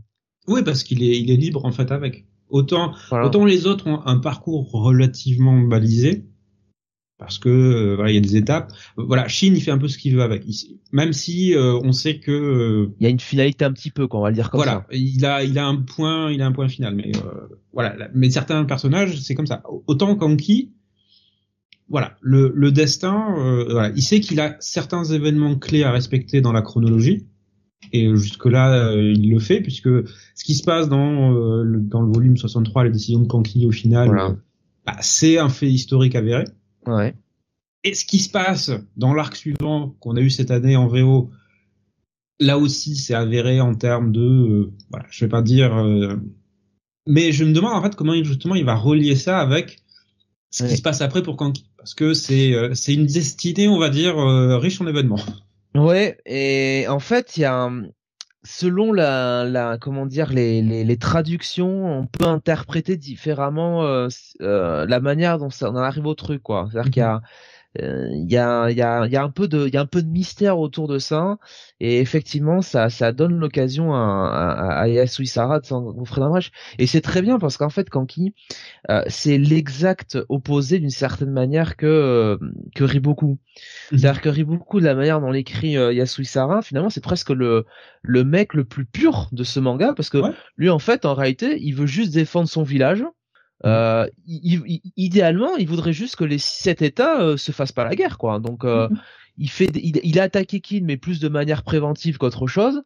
Oui 0.47 0.63
parce 0.63 0.83
qu'il 0.83 1.01
est 1.01 1.17
il 1.17 1.31
est 1.31 1.37
libre 1.37 1.63
en 1.63 1.71
fait 1.71 1.91
avec. 1.91 2.25
Autant 2.49 2.93
autant 3.11 3.45
les 3.45 3.67
autres 3.67 3.87
ont 3.87 4.05
un 4.05 4.19
parcours 4.19 4.69
relativement 4.71 5.57
balisé 5.61 6.25
parce 7.21 7.37
que 7.37 7.49
euh, 7.49 7.95
voilà, 7.95 8.09
il 8.09 8.15
y 8.15 8.17
a 8.17 8.21
des 8.21 8.35
étapes. 8.35 8.73
Voilà, 8.97 9.27
Chine, 9.27 9.55
il 9.55 9.61
fait 9.61 9.69
un 9.69 9.77
peu 9.77 9.87
ce 9.87 9.99
qu'il 9.99 10.15
veut 10.15 10.23
avec. 10.23 10.43
même 10.91 11.13
si 11.13 11.53
euh, 11.53 11.79
on 11.83 11.91
sait 11.91 12.17
que 12.17 12.31
euh, 12.31 12.95
il 12.99 13.03
y 13.03 13.05
a 13.05 13.09
une 13.09 13.19
finalité 13.19 13.63
un 13.63 13.71
petit 13.71 13.91
peu, 13.91 14.07
quoi, 14.07 14.19
on 14.19 14.23
va 14.23 14.29
le 14.29 14.35
dire 14.35 14.49
comme 14.49 14.57
voilà, 14.57 14.71
ça. 14.71 14.85
Voilà, 14.89 14.99
il 14.99 15.23
a 15.23 15.43
il 15.43 15.59
a 15.59 15.67
un 15.67 15.75
point, 15.75 16.31
il 16.31 16.41
a 16.41 16.47
un 16.47 16.51
point 16.51 16.67
final, 16.67 16.95
mais 16.95 17.11
voilà. 17.73 18.09
Mais 18.15 18.31
certains 18.31 18.65
personnages, 18.65 19.21
c'est 19.21 19.35
comme 19.35 19.45
ça. 19.45 19.61
Autant 19.85 20.15
Kanki, 20.15 20.73
voilà, 21.89 22.17
le, 22.21 22.51
le 22.55 22.71
destin, 22.71 23.35
voilà, 23.69 23.91
il 23.95 24.01
sait 24.01 24.19
qu'il 24.19 24.39
a 24.39 24.55
certains 24.59 25.03
événements 25.03 25.55
clés 25.55 25.83
à 25.83 25.91
respecter 25.91 26.41
dans 26.41 26.53
la 26.53 26.63
chronologie. 26.63 27.27
Et 27.93 28.09
jusque 28.15 28.45
là, 28.45 28.95
il 28.95 29.29
le 29.29 29.39
fait 29.39 29.61
puisque 29.61 29.89
ce 30.35 30.43
qui 30.43 30.55
se 30.55 30.63
passe 30.63 30.89
dans 30.89 31.29
le, 31.61 31.81
dans 31.81 32.01
le 32.01 32.11
volume 32.11 32.35
63, 32.35 32.85
les 32.85 32.89
décisions 32.89 33.19
de 33.19 33.27
Kanki 33.27 33.67
au 33.67 33.71
final, 33.71 34.37
bah, 34.87 34.95
c'est 35.01 35.37
un 35.37 35.49
fait 35.49 35.69
historique 35.69 36.15
avéré. 36.15 36.45
Ouais. 36.85 37.15
Et 37.83 37.93
ce 37.93 38.05
qui 38.05 38.19
se 38.19 38.29
passe 38.29 38.71
dans 38.95 39.13
l'arc 39.13 39.35
suivant 39.35 39.95
qu'on 39.99 40.15
a 40.15 40.21
eu 40.21 40.29
cette 40.29 40.51
année 40.51 40.75
en 40.75 40.87
VO, 40.87 41.31
là 42.39 42.57
aussi 42.57 42.95
c'est 42.95 43.15
avéré 43.15 43.59
en 43.59 43.73
termes 43.73 44.11
de, 44.11 44.21
euh, 44.21 44.73
voilà, 44.89 45.05
je 45.09 45.25
vais 45.25 45.29
pas 45.29 45.41
dire, 45.41 45.75
euh, 45.75 46.15
mais 47.07 47.31
je 47.31 47.43
me 47.43 47.53
demande 47.53 47.73
en 47.73 47.81
fait 47.81 47.95
comment 47.95 48.13
justement 48.23 48.55
il 48.55 48.65
va 48.65 48.75
relier 48.75 49.15
ça 49.15 49.39
avec 49.39 49.79
ce 50.51 50.65
qui 50.65 50.77
se 50.77 50.81
passe 50.81 51.01
après 51.01 51.23
pour 51.23 51.37
Kanki, 51.37 51.69
parce 51.77 51.93
que 51.93 52.13
c'est 52.13 52.53
euh, 52.53 52.73
c'est 52.75 52.93
une 52.93 53.05
destinée 53.05 53.67
on 53.67 53.79
va 53.79 53.89
dire 53.89 54.17
riche 54.59 54.81
en 54.81 54.87
événements. 54.87 55.19
Ouais, 55.73 56.17
et 56.25 56.85
en 56.87 56.99
fait 56.99 57.37
il 57.37 57.41
y 57.41 57.45
a 57.45 57.71
selon 58.43 58.91
la, 58.93 59.45
la 59.45 59.77
comment 59.77 60.05
dire 60.05 60.31
les, 60.31 60.61
les, 60.61 60.83
les, 60.83 60.97
traductions, 60.97 61.99
on 61.99 62.07
peut 62.07 62.25
interpréter 62.25 62.97
différemment 62.97 63.83
euh, 63.83 64.07
euh, 64.41 64.85
la 64.87 64.99
manière 64.99 65.37
dont 65.37 65.49
ça 65.49 65.69
on 65.71 65.75
arrive 65.75 66.05
au 66.05 66.15
truc 66.15 66.41
quoi. 66.43 66.67
C'est-à-dire 66.71 66.91
qu'il 66.91 67.01
y 67.01 67.03
a 67.03 67.15
mhm. 67.17 67.21
Il 67.79 68.29
y, 68.29 68.37
a, 68.37 68.69
y, 68.69 68.81
a, 68.81 69.05
y 69.07 69.15
a 69.15 69.23
un 69.23 69.29
peu 69.29 69.47
de 69.47 69.67
il 69.67 69.73
y 69.73 69.77
a 69.77 69.81
un 69.81 69.85
peu 69.85 70.01
de 70.01 70.09
mystère 70.09 70.59
autour 70.59 70.87
de 70.87 70.99
ça. 70.99 71.37
Et 71.79 71.99
effectivement 71.99 72.61
ça 72.61 72.89
ça 72.89 73.11
donne 73.11 73.37
l'occasion 73.39 73.93
à, 73.93 73.99
à, 73.99 74.81
à 74.81 74.87
Yasuisara 74.87 75.59
de 75.59 75.65
s'enfrer 75.65 76.21
d'un 76.21 76.29
match 76.29 76.51
et 76.79 76.87
c'est 76.87 77.01
très 77.01 77.21
bien 77.21 77.39
parce 77.39 77.57
qu'en 77.57 77.69
fait 77.69 77.89
Kanki 77.89 78.33
euh, 78.89 79.03
c'est 79.07 79.37
l'exact 79.37 80.17
opposé 80.29 80.79
d'une 80.79 80.89
certaine 80.89 81.31
manière 81.31 81.77
que 81.77 81.85
euh, 81.85 82.37
que 82.75 82.83
Riboku. 82.83 83.37
Mhm. 83.91 83.97
c'est-à-dire 83.97 84.21
que 84.21 84.29
Riboku 84.29 84.79
de 84.79 84.85
la 84.85 84.95
manière 84.95 85.21
dont 85.21 85.31
l'écrit 85.31 85.77
euh, 85.77 85.93
Yasuisara 85.93 86.61
finalement 86.61 86.89
c'est 86.89 87.03
presque 87.03 87.29
le 87.29 87.65
le 88.01 88.23
mec 88.23 88.53
le 88.53 88.65
plus 88.65 88.85
pur 88.85 89.29
de 89.31 89.43
ce 89.43 89.59
manga 89.59 89.93
parce 89.93 90.09
que 90.09 90.19
lui 90.57 90.69
en 90.69 90.79
fait 90.79 91.05
en 91.05 91.13
réalité 91.13 91.57
il 91.61 91.73
veut 91.73 91.87
juste 91.87 92.13
défendre 92.13 92.49
son 92.49 92.63
village 92.63 93.03
euh, 93.65 94.07
idéalement, 94.97 95.55
il 95.57 95.67
voudrait 95.67 95.93
juste 95.93 96.15
que 96.15 96.23
les 96.23 96.37
sept 96.37 96.81
États 96.81 97.21
euh, 97.21 97.37
se 97.37 97.51
fassent 97.51 97.71
pas 97.71 97.83
la 97.83 97.95
guerre, 97.95 98.17
quoi. 98.17 98.39
Donc, 98.39 98.63
euh, 98.63 98.89
mhm. 98.89 98.97
il 99.37 99.49
fait, 99.49 99.69
il, 99.75 100.19
a 100.19 100.23
attaqué 100.23 100.59
Kin, 100.59 100.81
mais 100.83 100.97
plus 100.97 101.19
de 101.19 101.29
manière 101.29 101.63
préventive 101.63 102.17
qu'autre 102.17 102.47
chose. 102.47 102.81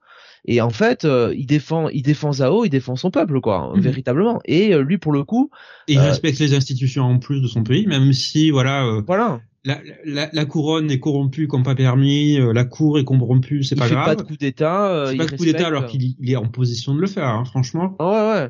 Et 0.48 0.62
en 0.62 0.70
fait, 0.70 1.06
euh, 1.06 1.34
il 1.36 1.46
défend, 1.46 1.90
il 1.90 2.04
défend 2.04 2.34
Zao, 2.34 2.66
il 2.66 2.70
défend 2.70 2.96
son 2.96 3.10
peuple, 3.10 3.40
quoi, 3.42 3.72
mhm. 3.74 3.82
véritablement. 3.82 4.40
Et 4.46 4.76
lui, 4.78 4.98
pour 4.98 5.14
le 5.14 5.24
coup, 5.24 5.50
il 5.88 6.00
respecte 6.00 6.40
les 6.40 6.54
institutions 6.54 7.04
en 7.04 7.20
plus 7.20 7.42
de 7.42 7.48
son 7.48 7.64
pays, 7.64 7.88
même 7.88 8.12
si, 8.14 8.52
voilà, 8.52 9.02
voilà. 9.06 9.42
La, 9.64 9.80
la, 10.06 10.30
la, 10.32 10.46
couronne 10.46 10.92
est 10.92 11.00
corrompue 11.00 11.48
comme 11.48 11.64
pas 11.64 11.74
permis, 11.74 12.38
la 12.38 12.66
cour 12.66 13.00
est 13.00 13.04
corrompue, 13.04 13.64
c'est 13.64 13.76
pas 13.76 13.90
grave. 13.90 14.04
Il 14.06 14.10
fait 14.10 14.16
pas 14.16 14.22
de 14.22 14.28
coup 14.28 14.38
d'état. 14.38 15.06
il 15.08 15.12
fait 15.14 15.18
pas 15.18 15.26
de 15.26 15.38
coup 15.38 15.46
d'état 15.46 15.66
alors 15.66 15.88
qu'il 15.88 16.14
est 16.24 16.36
en 16.36 16.48
position 16.48 16.94
de 16.94 17.02
le 17.02 17.08
faire, 17.08 17.26
hein, 17.26 17.46
franchement. 17.46 17.96
Ouais, 18.00 18.06
ouais. 18.06 18.50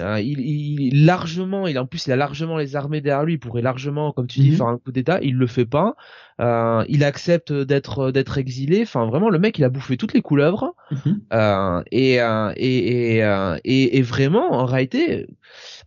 Euh, 0.00 0.20
il, 0.20 0.40
il, 0.40 1.06
largement, 1.06 1.68
il 1.68 1.78
en 1.78 1.86
plus 1.86 2.06
il 2.06 2.12
a 2.12 2.16
largement 2.16 2.56
les 2.56 2.74
armées 2.74 3.00
derrière 3.00 3.24
lui, 3.24 3.34
il 3.34 3.38
pourrait 3.38 3.62
largement, 3.62 4.10
comme 4.10 4.26
tu 4.26 4.40
dis, 4.40 4.50
mhm. 4.50 4.56
faire 4.56 4.66
un 4.66 4.78
coup 4.78 4.90
d'état. 4.90 5.20
Il 5.22 5.36
le 5.36 5.46
fait 5.46 5.66
pas. 5.66 5.94
Euh, 6.40 6.84
il 6.88 7.04
accepte 7.04 7.52
d'être 7.52 8.10
d'être 8.10 8.38
exilé. 8.38 8.82
Enfin, 8.82 9.06
vraiment, 9.06 9.30
le 9.30 9.38
mec, 9.38 9.56
il 9.58 9.64
a 9.64 9.68
bouffé 9.68 9.96
toutes 9.96 10.12
les 10.12 10.22
couleuvres. 10.22 10.74
Mhm. 10.90 11.20
Euh, 11.32 11.82
et, 11.92 12.20
euh, 12.20 12.52
et, 12.56 13.18
et, 13.18 13.58
et, 13.64 13.98
et, 13.98 14.02
vraiment, 14.02 14.52
en 14.52 14.64
réalité, 14.64 15.28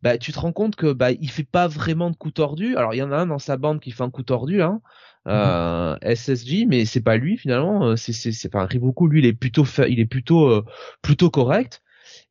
bah, 0.03 0.17
tu 0.17 0.31
te 0.31 0.39
rends 0.39 0.53
compte 0.53 0.77
que 0.77 0.93
bah, 0.93 1.11
il 1.11 1.29
fait 1.29 1.43
pas 1.43 1.67
vraiment 1.67 2.09
de 2.09 2.15
coup 2.15 2.31
tordu. 2.31 2.77
Alors, 2.77 2.93
il 2.93 2.97
y 2.97 3.03
en 3.03 3.11
a 3.11 3.17
un 3.17 3.27
dans 3.27 3.39
sa 3.39 3.57
bande 3.57 3.81
qui 3.81 3.91
fait 3.91 4.03
un 4.03 4.09
coup 4.09 4.23
tordu, 4.23 4.61
hein. 4.61 4.81
Euh, 5.27 5.97
mhm. 6.01 6.15
SSG, 6.15 6.65
mais 6.65 6.85
c'est 6.85 7.01
pas 7.01 7.17
lui 7.17 7.37
finalement. 7.37 7.97
C'est 7.97 8.13
c'est 8.13 8.31
c'est 8.31 8.55
enfin 8.55 8.65
Riboku, 8.65 9.07
lui, 9.07 9.19
il 9.19 9.25
est 9.25 9.33
plutôt 9.33 9.65
il 9.89 9.99
est 9.99 10.05
plutôt 10.05 10.63
plutôt 11.01 11.29
correct. 11.29 11.81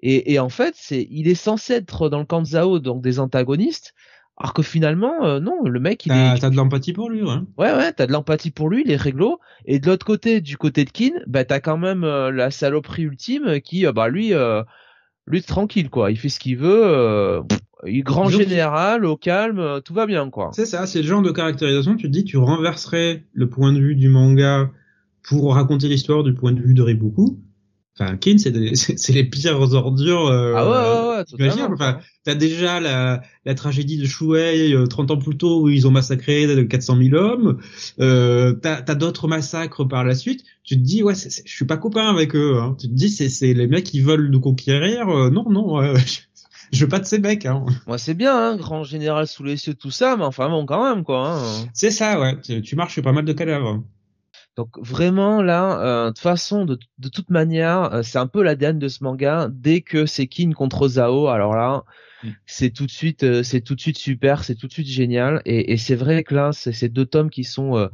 Et, 0.01 0.35
et 0.35 0.39
en 0.39 0.49
fait, 0.49 0.75
c'est, 0.77 1.07
il 1.11 1.29
est 1.29 1.35
censé 1.35 1.75
être 1.75 2.09
dans 2.09 2.19
le 2.19 2.25
camp 2.25 2.43
de 2.43 2.47
Zao, 2.47 2.79
donc 2.79 3.03
des 3.03 3.19
antagonistes, 3.19 3.95
alors 4.37 4.53
que 4.53 4.63
finalement, 4.63 5.25
euh, 5.25 5.41
non, 5.41 5.63
le 5.65 5.81
mec, 5.81 6.05
il 6.05 6.13
est. 6.13 6.39
T'as 6.39 6.51
de 6.51 6.57
l'empathie 6.57 6.93
pour 6.93 7.09
lui, 7.09 7.23
ouais. 7.23 7.39
Ouais, 7.57 7.73
ouais, 7.73 7.93
t'as 7.93 8.07
de 8.07 8.13
l'empathie 8.13 8.51
pour 8.51 8.69
lui, 8.69 8.83
il 8.85 8.91
est 8.91 8.97
réglo. 8.97 9.41
Et 9.65 9.79
de 9.79 9.87
l'autre 9.87 10.05
côté, 10.05 10.43
du 10.43 10.59
côté 10.59 10.85
de 10.85 10.91
Kin, 10.91 11.13
bah 11.27 11.45
t'as 11.45 11.61
quand 11.61 11.79
même 11.79 12.05
euh, 12.05 12.31
la 12.31 12.51
saloperie 12.51 13.05
ultime 13.05 13.61
qui, 13.63 13.87
euh, 13.87 13.93
bah 13.93 14.09
lui, 14.09 14.33
lui 15.27 15.43
tranquille 15.43 15.89
quoi. 15.89 16.11
Il 16.11 16.19
fait 16.19 16.29
ce 16.29 16.39
qu'il 16.39 16.59
veut. 16.59 17.43
il 17.87 18.03
grand 18.03 18.29
général, 18.29 19.07
au 19.07 19.17
calme, 19.17 19.81
tout 19.83 19.95
va 19.95 20.05
bien 20.05 20.29
quoi. 20.29 20.51
C'est 20.53 20.67
ça, 20.67 20.87
c'est 20.87 21.01
le 21.01 21.09
genre 21.09 21.23
de 21.23 21.31
caractérisation. 21.31 21.97
Tu 21.97 22.09
te 22.09 22.13
dis, 22.13 22.25
tu 22.25 22.37
renverserais 22.37 23.25
le 23.33 23.49
point 23.49 23.73
de 23.73 23.81
vue 23.81 23.97
du 23.97 24.11
manga 24.11 24.71
pour 25.27 25.55
raconter 25.55 25.89
l'histoire 25.89 26.23
du 26.23 26.35
point 26.35 26.53
de 26.53 26.61
vue 26.61 26.75
de 26.75 26.83
Riboku 26.83 27.39
Enfin, 27.99 28.17
Kin, 28.19 28.37
c'est 28.75 29.13
les 29.13 29.25
pires 29.25 29.73
ordures. 29.73 30.27
Euh, 30.27 30.53
ah 30.55 30.69
ouais, 30.69 31.39
ouais, 31.39 31.49
ouais 31.49 31.73
Enfin, 31.73 31.99
t'as 32.25 32.35
déjà 32.35 32.79
la, 32.79 33.23
la 33.47 33.55
tragédie 33.55 33.97
de 33.97 34.05
Shuei 34.05 34.75
30 34.89 35.11
euh, 35.11 35.15
ans 35.15 35.17
plus 35.17 35.37
tôt 35.37 35.63
où 35.63 35.69
ils 35.71 35.87
ont 35.87 35.91
massacré 35.91 36.47
400 36.69 36.99
000 36.99 37.15
hommes. 37.15 37.59
Euh, 38.01 38.53
t'as 38.53 38.83
as, 38.87 38.95
d'autres 38.95 39.29
massacres 39.29 39.85
par 39.85 40.05
la 40.05 40.15
suite. 40.15 40.45
Tu 40.63 40.77
te 40.77 40.83
dis 40.83 41.03
ouais, 41.03 41.15
je 41.15 41.51
suis 41.51 41.65
pas 41.65 41.79
copain 41.79 42.09
avec 42.11 42.37
eux. 42.37 42.59
Hein. 42.61 42.77
Tu 42.79 42.89
te 42.89 42.93
dis 42.93 43.09
c'est 43.09 43.55
les 43.55 43.67
mecs 43.67 43.85
qui 43.85 44.01
veulent 44.01 44.29
nous 44.29 44.41
conquérir. 44.41 45.09
Euh, 45.09 45.31
non, 45.31 45.49
non. 45.49 45.83
je 46.73 46.85
veux 46.85 46.89
pas 46.89 46.99
de 46.99 47.07
ces 47.07 47.19
mecs. 47.19 47.47
Hein. 47.47 47.65
Moi, 47.87 47.97
c'est 47.97 48.15
bien, 48.15 48.37
hein, 48.37 48.57
grand 48.57 48.85
général 48.85 49.27
sous 49.27 49.43
les 49.43 49.57
cieux, 49.57 49.73
tout 49.73 49.91
ça, 49.91 50.17
mais 50.19 50.25
enfin 50.25 50.51
bon, 50.51 50.67
quand 50.67 50.85
même, 50.85 51.03
quoi. 51.03 51.31
Hein. 51.31 51.67
C'est 51.73 51.91
ça, 51.91 52.21
ouais. 52.21 52.39
Tu, 52.43 52.61
tu 52.61 52.77
marches 52.77 53.01
pas 53.01 53.13
mal 53.13 53.25
de 53.25 53.33
cadavres. 53.33 53.83
Donc 54.57 54.79
vraiment 54.79 55.43
là, 55.43 55.81
euh, 55.81 56.05
de 56.07 56.11
toute 56.11 56.19
façon, 56.21 56.65
de, 56.65 56.79
de 56.99 57.09
toute 57.09 57.29
manière, 57.29 57.93
euh, 57.93 58.03
c'est 58.03 58.19
un 58.19 58.27
peu 58.27 58.43
l'ADN 58.43 58.79
de 58.79 58.89
ce 58.89 59.05
manga. 59.05 59.49
Dès 59.53 59.83
que 59.83 60.07
c'est 60.07 60.29
Kin 60.29 60.53
contre 60.53 60.89
Zao, 60.89 61.29
alors 61.29 61.55
là, 61.55 61.85
mm. 62.25 62.29
c'est 62.47 62.71
tout 62.71 62.87
de 62.87 62.91
suite, 62.91 63.23
euh, 63.23 63.43
c'est 63.43 63.61
tout 63.61 63.75
de 63.75 63.81
suite 63.83 63.99
super, 63.99 64.45
c'est 64.45 64.55
tout 64.55 64.67
de 64.67 64.73
suite 64.73 64.87
génial. 64.87 65.43
Et, 65.45 65.75
et 65.75 65.77
c'est 65.77 65.95
vrai 65.95 66.25
que 66.25 66.35
là, 66.35 66.53
c'est 66.53 66.73
ces 66.73 66.89
deux 66.89 67.05
tomes 67.05 67.29
qui 67.29 67.45
sont 67.45 67.91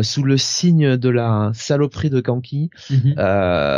sous 0.00 0.22
le 0.22 0.38
signe 0.38 0.96
de 0.96 1.08
la 1.10 1.50
saloperie 1.52 2.08
de 2.08 2.22
Kanki, 2.22 2.70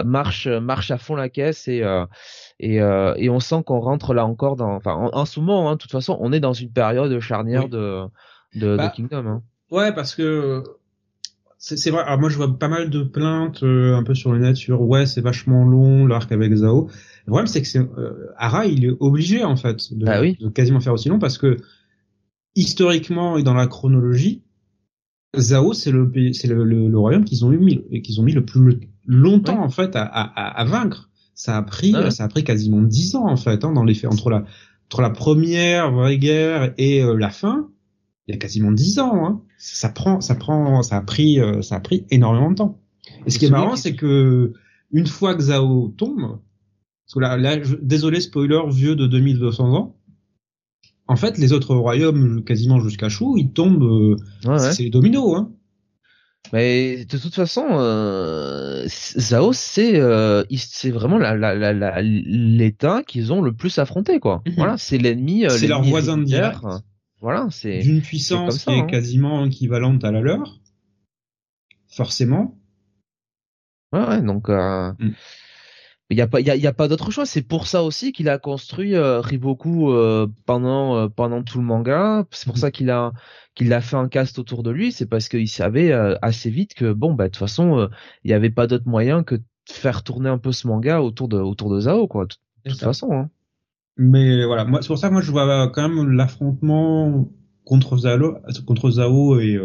marche, 0.05 0.47
marche 0.47 0.93
à 0.93 0.99
fond 0.99 1.17
la 1.17 1.29
caisse 1.29 1.67
et 1.67 1.83
et, 2.61 2.77
et 2.77 3.31
on 3.31 3.41
sent 3.41 3.63
qu'on 3.67 3.81
rentre 3.81 4.15
là 4.15 4.25
encore 4.25 4.55
dans, 4.55 4.77
enfin, 4.77 4.95
en, 5.13 5.25
ce 5.25 5.41
moment, 5.41 5.69
hein, 5.69 5.73
de 5.73 5.79
toute 5.79 5.91
façon, 5.91 6.17
on 6.21 6.33
est 6.33 6.39
dans 6.39 6.53
une 6.53 6.71
période 6.71 7.19
charnière 7.19 7.69
de 7.69 8.05
de, 8.55 8.77
bah, 8.77 8.93
Kingdom. 8.95 9.27
Hein. 9.27 9.43
Ouais, 9.71 9.93
parce 9.93 10.15
que 10.15 10.63
c'est 11.65 11.91
vrai. 11.91 12.03
Alors 12.03 12.19
moi, 12.19 12.29
je 12.29 12.37
vois 12.37 12.59
pas 12.59 12.67
mal 12.67 12.91
de 12.91 13.05
plaintes 13.05 13.63
euh, 13.63 13.95
un 13.95 14.03
peu 14.03 14.17
sur 14.17 14.33
le 14.33 14.41
net 14.41 14.57
sur 14.57 14.83
ouais, 14.83 15.07
c'est 15.07 15.21
vachement 15.21 15.65
long 15.65 16.07
l'arc 16.07 16.31
avec 16.33 16.53
Zao. 16.53 16.89
Le 17.27 17.31
problème, 17.31 17.47
c'est 17.47 17.63
que 17.63 17.69
c'est 17.69 17.79
euh, 17.79 18.33
Ara, 18.37 18.67
il 18.67 18.85
est 18.85 18.93
obligé 18.99 19.45
en 19.45 19.55
fait 19.55 19.95
de, 19.95 20.05
bah 20.05 20.21
de, 20.21 20.49
quasiment 20.49 20.81
faire 20.81 20.93
aussi 20.93 21.09
long 21.09 21.21
parce 21.21 21.39
que 21.39 21.59
historiquement 22.57 23.39
et 23.39 23.45
dans 23.45 23.55
la 23.55 23.69
chronologie, 23.69 24.43
Zao, 25.39 25.73
c'est 25.73 25.93
le 25.93 26.11
c'est 26.33 26.49
le, 26.49 26.65
le, 26.65 26.99
royaume 26.99 27.25
qu'ils 27.25 27.45
ont 27.45 27.53
eu 27.53 27.59
mis 27.59 28.03
qu'ils 28.03 28.21
ont 28.21 28.25
mis 28.25 28.33
le 28.33 28.45
plus 28.45 28.81
longtemps 29.07 29.63
en 29.63 29.71
fait 29.71 29.95
à, 29.95 30.03
à, 30.03 30.61
à, 30.61 30.65
vaincre. 30.65 31.11
Ça 31.37 31.57
a 31.57 31.63
pris 31.63 31.93
ah 31.95 32.11
ça 32.11 32.25
a 32.25 32.29
pris 32.29 32.43
quasiment 32.43 32.83
dix 32.83 33.15
ans 33.15 33.29
en 33.29 33.37
fait 33.37 33.65
hein, 33.65 33.73
dans 33.73 33.85
les 33.85 33.95
faits 33.95 34.13
entre 34.13 34.31
la 34.31 34.45
entre 34.89 35.01
la 35.01 35.11
première 35.11 35.93
vraie 35.93 36.19
guerre 36.19 36.75
et 36.77 37.05
euh, 37.05 37.15
la 37.17 37.31
fin 37.31 37.69
il 38.33 38.37
y 38.37 38.39
a 38.39 38.39
quasiment 38.39 38.73
dix 38.73 38.99
ans. 38.99 39.27
Hein. 39.27 39.43
Ça 39.59 39.91
prend, 39.91 40.23
ça 40.23 40.35
prend, 40.35 40.83
ça 40.83 40.97
a 40.97 41.03
pris, 41.03 41.39
euh, 41.39 41.61
ça 41.61 41.77
a 41.77 41.81
pris 41.81 42.07
énormément 42.11 42.51
de 42.51 42.57
temps. 42.57 42.81
Et 43.27 43.31
ce 43.31 43.39
qui 43.39 43.45
est 43.45 43.51
marrant, 43.51 43.77
c'est 43.77 43.95
que 43.95 44.55
une 44.91 45.07
fois 45.07 45.35
que 45.35 45.43
Zao 45.43 45.89
tombe, 45.99 46.39
parce 47.07 47.15
que 47.15 47.21
là, 47.21 47.37
là 47.37 47.59
désolé 47.83 48.21
spoiler 48.21 48.61
vieux 48.71 48.97
de 48.97 49.07
2200 49.07 49.75
ans, 49.75 49.97
en 51.09 51.17
fait, 51.17 51.37
les 51.37 51.53
autres 51.53 51.75
royaumes, 51.75 52.43
quasiment 52.43 52.81
jusqu'à 52.81 53.11
Chou, 53.11 53.37
ils 53.37 53.53
tombent, 53.53 54.17
euh, 54.47 54.59
c'est 54.59 54.85
les 54.85 54.91
dominos, 54.91 55.37
hein. 55.37 55.51
Mais 56.53 57.05
de 57.05 57.19
toute 57.19 57.35
façon, 57.35 57.65
euh, 57.71 58.85
Zao, 58.87 59.53
c'est 59.53 59.99
euh, 60.01 60.43
c'est 60.57 60.91
vraiment 60.91 61.19
la, 61.19 61.37
la, 61.37 61.55
la, 61.55 62.03
l'État 62.03 63.03
qu'ils 63.07 63.33
ont 63.33 63.43
le 63.43 63.53
plus 63.53 63.79
affronté, 63.79 64.21
quoi. 64.21 64.43
Mhm. 64.47 64.55
Voilà, 64.57 64.77
c'est 64.77 64.99
l'ennemi. 64.99 65.45
C'est 65.49 65.67
leur 65.67 65.83
voisin 65.83 66.19
direct. 66.19 66.59
Voilà, 67.23 67.47
c'est 67.51 67.79
d'une 67.79 68.03
puissance 68.03 68.65
qui 68.65 68.71
est 68.71 68.81
hein. 68.81 68.87
quasiment 68.87 69.45
équivalente 69.45 70.03
à 70.03 70.11
la 70.11 70.21
leur, 70.21 70.61
forcément. 71.87 72.59
Ouais, 73.93 74.05
ouais 74.07 74.23
donc. 74.23 74.49
Euh... 74.49 74.93
Mm. 74.99 75.13
Il 76.11 76.17
n'y 76.17 76.21
a 76.21 76.27
pas, 76.27 76.41
il 76.41 76.47
y 76.47 76.67
a, 76.67 76.73
pas 76.75 76.89
d'autre 76.89 77.11
choix. 77.11 77.25
C'est 77.25 77.41
pour 77.41 77.67
ça 77.67 77.83
aussi 77.83 78.13
qu'il 78.13 78.29
a 78.29 78.39
construit 78.39 78.95
euh, 78.95 79.21
Riboku 79.23 79.93
euh, 79.93 80.27
pendant 80.45 80.95
euh, 80.97 81.09
pendant 81.09 81.43
tout 81.43 81.57
le 81.57 81.65
manga. 81.65 82.27
C'est 82.33 82.45
pour 82.45 82.57
mm. 82.57 82.61
ça 82.61 82.71
qu'il 82.71 82.91
a 82.91 83.13
qu'il 83.55 83.73
a 83.73 83.81
fait 83.81 83.97
un 83.97 84.09
cast 84.09 84.39
autour 84.39 84.63
de 84.63 84.71
lui. 84.71 84.93
C'est 84.93 85.07
parce 85.07 85.31
qu'il 85.31 85.49
savait 85.49 85.91
euh, 85.91 86.15
assez 86.21 86.51
vite 86.51 86.75
que 86.75 86.93
bon 86.93 87.15
bah 87.15 87.25
de 87.25 87.29
toute 87.31 87.39
façon 87.39 87.89
il 88.25 88.29
n'y 88.29 88.35
avait 88.35 88.51
pas 88.51 88.67
d'autre 88.67 88.87
moyen 88.87 89.23
que 89.23 89.37
de 89.37 89.45
faire 89.71 90.03
tourner 90.03 90.29
un 90.29 90.37
peu 90.37 90.53
ce 90.53 90.67
manga 90.67 91.01
autour 91.01 91.29
de 91.29 91.39
autour 91.39 91.73
de 91.73 91.81
Zao 91.81 92.09
quoi. 92.09 92.27
De, 92.27 92.71
toute 92.71 92.81
façon. 92.81 93.11
Hein. 93.13 93.31
Mais 93.97 94.45
voilà, 94.45 94.65
moi 94.65 94.81
c'est 94.83 94.89
pour 94.89 94.99
ça 94.99 95.09
que 95.09 95.13
moi 95.13 95.23
je 95.23 95.31
vois 95.31 95.69
quand 95.69 95.89
même 95.89 96.11
l'affrontement 96.13 97.29
contre 97.65 97.97
Zao 97.99 98.37
contre 98.67 98.91
Zao 98.91 99.39
et 99.39 99.61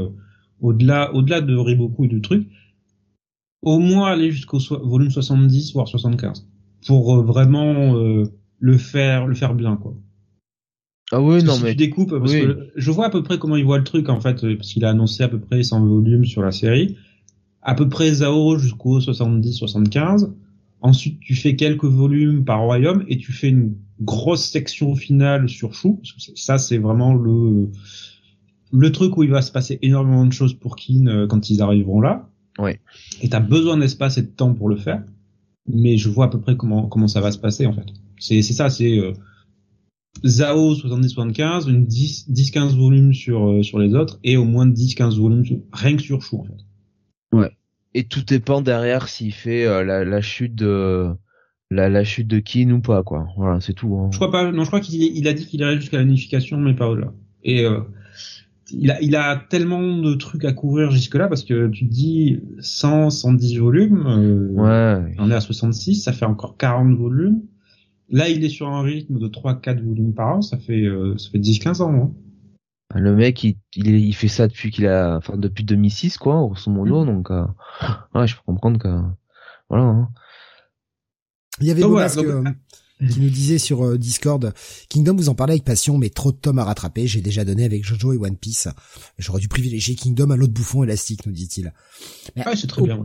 au-delà 0.59 1.13
au-delà 1.13 1.41
de 1.41 1.55
Riboku 1.55 2.05
et 2.05 2.09
de 2.09 2.19
trucs 2.19 2.47
au 3.61 3.79
moins 3.79 4.11
aller 4.11 4.31
jusqu'au 4.31 4.59
volume 4.83 5.11
70 5.11 5.73
voire 5.73 5.87
75 5.87 6.47
pour 6.85 7.15
euh, 7.15 7.23
vraiment 7.23 7.95
euh, 7.95 8.25
le 8.59 8.77
faire 8.77 9.27
le 9.27 9.35
faire 9.35 9.55
bien 9.55 9.75
quoi. 9.77 9.95
Ah 11.11 11.21
oui, 11.21 11.41
non, 11.41 11.57
mais. 11.63 11.69
Tu 11.71 11.77
découpes, 11.77 12.09
parce 12.19 12.33
que 12.33 12.69
je 12.75 12.91
vois 12.91 13.05
à 13.05 13.09
peu 13.09 13.23
près 13.23 13.39
comment 13.39 13.55
il 13.55 13.63
voit 13.63 13.77
le 13.77 13.85
truc, 13.85 14.09
en 14.09 14.19
fait, 14.19 14.41
parce 14.57 14.73
qu'il 14.73 14.83
a 14.83 14.89
annoncé 14.89 15.23
à 15.23 15.29
peu 15.29 15.39
près 15.39 15.63
100 15.63 15.85
volumes 15.85 16.25
sur 16.25 16.41
la 16.41 16.51
série. 16.51 16.97
À 17.61 17.75
peu 17.75 17.87
près 17.87 18.15
Zao 18.15 18.57
jusqu'au 18.57 18.99
70-75. 18.99 20.33
Ensuite, 20.81 21.19
tu 21.19 21.35
fais 21.35 21.55
quelques 21.55 21.85
volumes 21.85 22.45
par 22.45 22.61
royaume 22.61 23.03
et 23.07 23.17
tu 23.17 23.31
fais 23.31 23.49
une 23.49 23.75
grosse 24.01 24.45
section 24.45 24.95
finale 24.95 25.49
sur 25.49 25.73
Chou. 25.73 25.95
Parce 25.95 26.13
que 26.13 26.37
ça, 26.37 26.57
c'est 26.57 26.77
vraiment 26.77 27.15
le, 27.15 27.71
le 28.71 28.91
truc 28.91 29.17
où 29.17 29.23
il 29.23 29.29
va 29.29 29.41
se 29.41 29.51
passer 29.51 29.79
énormément 29.81 30.25
de 30.25 30.33
choses 30.33 30.53
pour 30.53 30.75
Kin 30.75 31.07
euh, 31.07 31.27
quand 31.27 31.49
ils 31.49 31.61
arriveront 31.61 32.01
là. 32.01 32.29
Ouais. 32.59 32.79
Et 33.21 33.29
t'as 33.29 33.39
besoin 33.39 33.77
d'espace 33.77 34.17
et 34.17 34.23
de 34.23 34.27
temps 34.27 34.53
pour 34.53 34.69
le 34.69 34.77
faire, 34.77 35.03
mais 35.67 35.97
je 35.97 36.09
vois 36.09 36.25
à 36.25 36.27
peu 36.29 36.39
près 36.39 36.57
comment 36.57 36.87
comment 36.87 37.07
ça 37.07 37.21
va 37.21 37.31
se 37.31 37.37
passer 37.37 37.65
en 37.65 37.73
fait. 37.73 37.85
C'est 38.19 38.41
c'est 38.41 38.53
ça, 38.53 38.69
c'est 38.69 38.97
euh, 38.97 39.13
Zao 40.25 40.73
70-75, 40.73 41.69
une 41.69 41.85
10-15 41.85 42.75
volumes 42.75 43.13
sur 43.13 43.47
euh, 43.47 43.63
sur 43.63 43.77
les 43.79 43.93
autres 43.93 44.19
et 44.23 44.37
au 44.37 44.45
moins 44.45 44.67
10-15 44.67 45.19
volumes 45.19 45.43
rien 45.71 45.95
que 45.95 46.01
sur 46.01 46.21
Chou 46.21 46.39
en 46.39 46.45
fait. 46.45 47.37
Ouais. 47.37 47.51
Et 47.93 48.03
tout 48.03 48.23
dépend 48.23 48.61
derrière 48.61 49.07
s'il 49.07 49.33
fait 49.33 49.65
euh, 49.65 49.83
la, 49.83 50.03
la 50.03 50.21
chute 50.21 50.55
de 50.55 51.07
la, 51.71 51.89
la 51.89 52.03
chute 52.03 52.27
de 52.27 52.39
Kin 52.39 52.69
ou 52.71 52.81
pas 52.81 53.03
quoi. 53.03 53.27
Voilà, 53.37 53.59
c'est 53.61 53.73
tout. 53.73 53.95
Hein. 53.95 54.09
Je 54.11 54.17
crois 54.17 54.31
pas. 54.31 54.51
Non, 54.51 54.63
je 54.63 54.67
crois 54.67 54.79
qu'il 54.79 55.01
il 55.01 55.27
a 55.27 55.33
dit 55.33 55.45
qu'il 55.45 55.61
irait 55.61 55.75
jusqu'à 55.79 55.99
l'unification, 55.99 56.57
mais 56.57 56.73
pas 56.73 56.87
au-delà. 56.87 57.13
Et 57.43 57.65
euh, 57.65 57.79
il 58.71 58.91
a, 58.91 59.01
il 59.01 59.15
a 59.15 59.35
tellement 59.49 59.97
de 59.97 60.13
trucs 60.15 60.45
à 60.45 60.53
couvrir 60.53 60.91
jusque-là 60.91 61.27
parce 61.27 61.43
que 61.43 61.67
tu 61.69 61.87
te 61.87 61.93
dis 61.93 62.39
100, 62.59 63.09
110 63.09 63.57
volumes. 63.57 64.05
Euh, 64.07 64.49
ouais. 64.51 65.15
On 65.17 65.31
est 65.31 65.35
à 65.35 65.41
66, 65.41 65.95
ça 66.03 66.13
fait 66.13 66.25
encore 66.25 66.57
40 66.57 66.95
volumes. 66.97 67.41
Là, 68.09 68.29
il 68.29 68.43
est 68.45 68.49
sur 68.49 68.69
un 68.69 68.81
rythme 68.83 69.19
de 69.19 69.27
3-4 69.27 69.83
volumes 69.83 70.13
par 70.13 70.37
an, 70.37 70.41
ça 70.41 70.57
fait, 70.57 70.85
ça 71.17 71.29
fait 71.29 71.39
10-15 71.39 71.81
ans. 71.81 71.93
Hein. 71.93 72.11
Le 72.97 73.15
mec, 73.15 73.43
il, 73.43 73.57
il, 73.75 74.13
fait 74.13 74.27
ça 74.27 74.47
depuis 74.47 74.71
qu'il 74.71 74.87
a, 74.87 75.17
enfin 75.17 75.37
depuis 75.37 75.63
2006 75.63 76.17
quoi, 76.17 76.35
grosso 76.35 76.71
modo. 76.71 77.03
Mm. 77.03 77.07
Donc, 77.07 77.31
euh, 77.31 77.45
ouais, 78.15 78.27
je 78.27 78.35
peux 78.35 78.41
comprendre 78.45 78.79
que, 78.79 79.01
voilà. 79.69 79.85
Hein. 79.85 80.09
Il 81.59 81.67
y 81.67 81.71
avait 81.71 81.81
donc, 81.81 81.99
qui 83.09 83.19
nous 83.19 83.29
disait 83.29 83.59
sur 83.59 83.85
euh, 83.85 83.97
Discord 83.97 84.53
Kingdom 84.89 85.15
vous 85.15 85.29
en 85.29 85.35
parlez 85.35 85.53
avec 85.53 85.63
passion 85.63 85.97
mais 85.97 86.09
trop 86.09 86.31
de 86.31 86.37
tomes 86.37 86.57
à 86.59 86.63
rattraper 86.63 87.07
j'ai 87.07 87.21
déjà 87.21 87.45
donné 87.45 87.63
avec 87.63 87.85
Jojo 87.85 88.13
et 88.13 88.17
One 88.17 88.37
Piece 88.37 88.67
j'aurais 89.19 89.39
dû 89.39 89.47
privilégier 89.47 89.95
Kingdom 89.95 90.31
à 90.31 90.35
l'autre 90.35 90.53
bouffon 90.53 90.83
élastique 90.83 91.25
nous 91.27 91.31
dit-il 91.31 91.73
ah 92.43 92.55
c'est 92.55 92.67
très 92.67 92.81
bien 92.81 93.03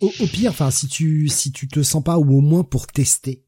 au, 0.00 0.10
pire 0.32 0.50
enfin 0.50 0.70
si 0.70 0.88
tu 0.88 1.28
si 1.28 1.52
tu 1.52 1.68
te 1.68 1.82
sens 1.82 2.02
pas 2.02 2.18
ou 2.18 2.38
au 2.38 2.40
moins 2.40 2.64
pour 2.64 2.86
tester 2.86 3.44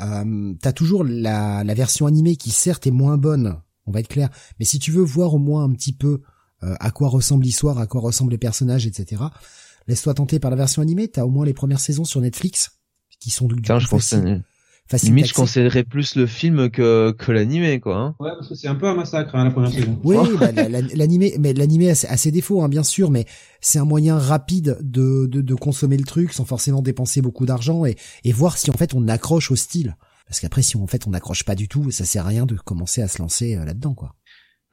euh, 0.00 0.52
t'as 0.60 0.72
toujours 0.72 1.04
la, 1.04 1.64
la 1.64 1.74
version 1.74 2.06
animée 2.06 2.36
qui 2.36 2.50
certes 2.50 2.86
est 2.86 2.90
moins 2.90 3.16
bonne 3.16 3.56
on 3.86 3.92
va 3.92 4.00
être 4.00 4.08
clair 4.08 4.28
mais 4.58 4.64
si 4.64 4.78
tu 4.78 4.90
veux 4.90 5.02
voir 5.02 5.34
au 5.34 5.38
moins 5.38 5.64
un 5.64 5.70
petit 5.70 5.92
peu 5.92 6.22
euh, 6.62 6.74
à 6.80 6.90
quoi 6.90 7.08
ressemble 7.08 7.44
l'histoire 7.44 7.78
à 7.78 7.86
quoi 7.86 8.00
ressemblent 8.00 8.32
les 8.32 8.38
personnages 8.38 8.86
etc 8.86 9.22
laisse-toi 9.86 10.14
tenter 10.14 10.38
par 10.38 10.50
la 10.50 10.56
version 10.56 10.82
animée 10.82 11.08
t'as 11.08 11.24
au 11.24 11.30
moins 11.30 11.44
les 11.44 11.54
premières 11.54 11.80
saisons 11.80 12.04
sur 12.04 12.20
Netflix 12.20 12.78
qui 13.20 13.30
sont 13.30 13.46
du, 13.46 13.60
Tiens, 13.62 13.78
je 13.78 13.88
pense 13.88 14.14
Limite, 15.02 15.28
je 15.28 15.34
conseillerais 15.34 15.82
plus 15.82 16.14
le 16.14 16.26
film 16.26 16.68
que, 16.70 17.12
que 17.12 17.32
l'animé, 17.32 17.80
quoi. 17.80 17.96
Hein. 17.96 18.14
Ouais, 18.20 18.30
parce 18.36 18.50
que 18.50 18.54
c'est 18.54 18.68
un 18.68 18.74
peu 18.74 18.86
un 18.86 18.94
massacre, 18.94 19.34
hein, 19.34 19.44
la 19.44 19.50
première 19.50 19.72
saison. 19.72 19.98
Oui, 20.04 20.16
bah, 20.38 20.52
l'animé, 20.52 21.34
mais 21.40 21.54
l'animé 21.54 21.90
a, 21.90 21.94
ses 21.94 22.30
défauts, 22.30 22.62
hein, 22.62 22.68
bien 22.68 22.82
sûr, 22.82 23.10
mais 23.10 23.24
c'est 23.62 23.78
un 23.78 23.86
moyen 23.86 24.18
rapide 24.18 24.76
de, 24.82 25.26
de, 25.26 25.40
de, 25.40 25.54
consommer 25.54 25.96
le 25.96 26.04
truc 26.04 26.34
sans 26.34 26.44
forcément 26.44 26.82
dépenser 26.82 27.22
beaucoup 27.22 27.46
d'argent 27.46 27.86
et, 27.86 27.96
et 28.24 28.32
voir 28.32 28.58
si 28.58 28.70
en 28.70 28.74
fait 28.74 28.92
on 28.94 29.08
accroche 29.08 29.50
au 29.50 29.56
style. 29.56 29.96
Parce 30.26 30.40
qu'après, 30.40 30.62
si 30.62 30.76
en 30.76 30.86
fait 30.86 31.06
on 31.06 31.10
n'accroche 31.10 31.44
pas 31.44 31.54
du 31.54 31.68
tout, 31.68 31.90
ça 31.90 32.04
sert 32.04 32.24
à 32.24 32.28
rien 32.28 32.46
de 32.46 32.56
commencer 32.56 33.02
à 33.02 33.08
se 33.08 33.20
lancer 33.20 33.56
euh, 33.56 33.64
là-dedans, 33.64 33.94
quoi. 33.94 34.16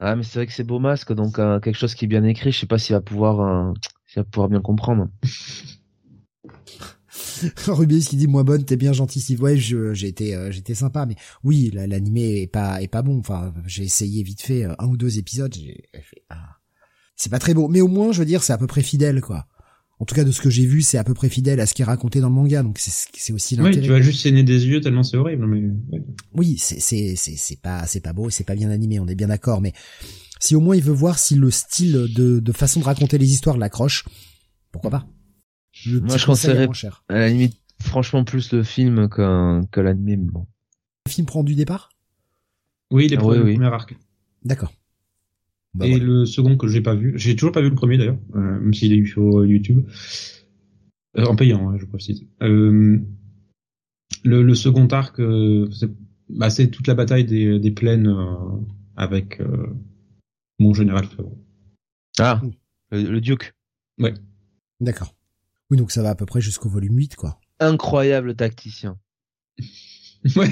Ah, 0.04 0.16
mais 0.16 0.24
c'est 0.24 0.40
vrai 0.40 0.46
que 0.48 0.52
c'est 0.52 0.64
beau 0.64 0.80
masque, 0.80 1.12
donc 1.12 1.38
euh, 1.38 1.60
quelque 1.60 1.76
chose 1.76 1.94
qui 1.94 2.06
est 2.06 2.08
bien 2.08 2.24
écrit, 2.24 2.50
je 2.50 2.58
sais 2.58 2.66
pas 2.66 2.76
s'il 2.76 2.92
va 2.92 3.00
pouvoir, 3.00 3.40
euh, 3.40 3.72
va 4.16 4.24
pouvoir 4.24 4.48
bien 4.48 4.60
comprendre. 4.60 5.08
Rubius 7.68 8.08
qui 8.08 8.16
dit 8.16 8.26
moins 8.26 8.42
bonne, 8.42 8.64
t'es 8.64 8.76
bien 8.76 8.92
gentil 8.92 9.20
Steve. 9.20 9.40
Ouais, 9.40 9.56
j'ai 9.56 10.08
été 10.08 10.34
euh, 10.34 10.50
j'étais 10.50 10.74
sympa, 10.74 11.06
mais 11.06 11.14
oui, 11.44 11.70
l'animé 11.72 12.42
est 12.42 12.48
pas 12.48 12.82
est 12.82 12.88
pas 12.88 13.02
bon. 13.02 13.20
Enfin, 13.20 13.54
j'ai 13.64 13.84
essayé 13.84 14.24
vite 14.24 14.42
fait 14.42 14.64
un 14.64 14.86
ou 14.88 14.96
deux 14.96 15.18
épisodes. 15.18 15.54
J'ai 15.54 15.84
fait 15.92 16.24
ah, 16.30 16.56
c'est 17.14 17.30
pas 17.30 17.38
très 17.38 17.54
beau, 17.54 17.68
mais 17.68 17.80
au 17.80 17.86
moins 17.86 18.10
je 18.10 18.18
veux 18.18 18.26
dire 18.26 18.42
c'est 18.42 18.52
à 18.52 18.58
peu 18.58 18.66
près 18.66 18.82
fidèle 18.82 19.20
quoi. 19.20 19.46
En 20.02 20.04
tout 20.04 20.16
cas, 20.16 20.24
de 20.24 20.32
ce 20.32 20.40
que 20.40 20.50
j'ai 20.50 20.66
vu, 20.66 20.82
c'est 20.82 20.98
à 20.98 21.04
peu 21.04 21.14
près 21.14 21.28
fidèle 21.28 21.60
à 21.60 21.66
ce 21.66 21.74
qui 21.74 21.82
est 21.82 21.84
raconté 21.84 22.20
dans 22.20 22.28
le 22.28 22.34
manga, 22.34 22.64
donc 22.64 22.80
c'est 22.80 23.32
aussi 23.32 23.54
l'intérêt. 23.54 23.76
Oui, 23.76 23.82
tu 23.84 23.88
vas 23.88 24.00
juste 24.00 24.22
saigner 24.22 24.42
des 24.42 24.66
yeux 24.66 24.80
tellement 24.80 25.04
c'est 25.04 25.16
horrible, 25.16 25.46
mais. 25.46 25.62
Oui, 26.34 26.56
c'est 26.58 26.80
c'est 26.80 27.14
c'est 27.14 27.36
c'est 27.36 27.60
pas 27.60 27.86
c'est 27.86 28.00
pas 28.00 28.12
beau 28.12 28.26
et 28.26 28.32
c'est 28.32 28.42
pas 28.42 28.56
bien 28.56 28.68
animé, 28.70 28.98
on 28.98 29.06
est 29.06 29.14
bien 29.14 29.28
d'accord, 29.28 29.60
mais 29.60 29.72
si 30.40 30.56
au 30.56 30.60
moins 30.60 30.74
il 30.74 30.82
veut 30.82 30.92
voir 30.92 31.20
si 31.20 31.36
le 31.36 31.52
style 31.52 32.08
de 32.16 32.40
de 32.40 32.52
façon 32.52 32.80
de 32.80 32.84
raconter 32.84 33.16
les 33.16 33.32
histoires 33.32 33.56
l'accroche, 33.56 34.04
pourquoi 34.72 34.90
pas? 34.90 35.06
Moi, 35.86 36.16
je 36.16 36.26
conseillerais 36.26 36.68
à 37.08 37.14
la 37.14 37.28
limite 37.28 37.54
franchement 37.80 38.24
plus 38.24 38.52
le 38.52 38.64
film 38.64 39.08
qu'un 39.08 39.60
que 39.70 39.80
l'anime. 39.80 40.26
Bon. 40.26 40.48
Le 41.06 41.12
film 41.12 41.28
prend 41.28 41.44
du 41.44 41.54
départ? 41.54 41.90
Oui, 42.90 43.04
il 43.06 43.12
est 43.12 43.18
ah, 43.18 43.24
oui, 43.24 43.36
le 43.36 43.52
premier 43.52 43.66
arc. 43.66 43.96
D'accord. 44.44 44.72
Bah, 45.74 45.86
et 45.86 45.98
le 45.98 46.26
second 46.26 46.56
que 46.56 46.68
j'ai 46.68 46.82
pas 46.82 46.94
vu, 46.94 47.14
j'ai 47.16 47.34
toujours 47.34 47.52
pas 47.52 47.62
vu 47.62 47.70
le 47.70 47.74
premier 47.74 47.96
d'ailleurs, 47.96 48.18
euh, 48.34 48.60
même 48.60 48.74
s'il 48.74 48.92
est 48.92 48.96
eu 48.96 49.06
sur 49.06 49.44
YouTube, 49.44 49.86
euh, 51.18 51.24
en 51.24 51.36
payant, 51.36 51.70
hein, 51.70 51.76
je 51.78 51.86
précise. 51.86 52.26
Euh, 52.42 52.98
le, 54.24 54.42
le, 54.42 54.54
second 54.54 54.86
arc, 54.88 55.18
euh, 55.20 55.70
c'est 55.70 55.90
bah, 56.28 56.50
toute 56.50 56.86
la 56.86 56.94
bataille 56.94 57.24
des, 57.24 57.58
des 57.58 57.70
plaines 57.70 58.08
euh, 58.08 58.34
avec 58.96 59.40
mon 60.58 60.74
général 60.74 61.06
favori. 61.06 61.36
Ah, 62.18 62.40
le, 62.90 63.02
le 63.02 63.20
Duke. 63.20 63.54
Ouais. 63.98 64.14
D'accord. 64.80 65.14
Oui, 65.70 65.76
donc 65.76 65.90
ça 65.90 66.02
va 66.02 66.10
à 66.10 66.14
peu 66.14 66.26
près 66.26 66.40
jusqu'au 66.40 66.68
volume 66.68 66.96
8, 66.96 67.16
quoi. 67.16 67.40
Incroyable 67.58 68.34
tacticien. 68.34 68.98
ouais. 70.36 70.48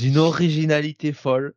D'une 0.00 0.16
originalité 0.16 1.12
folle. 1.12 1.54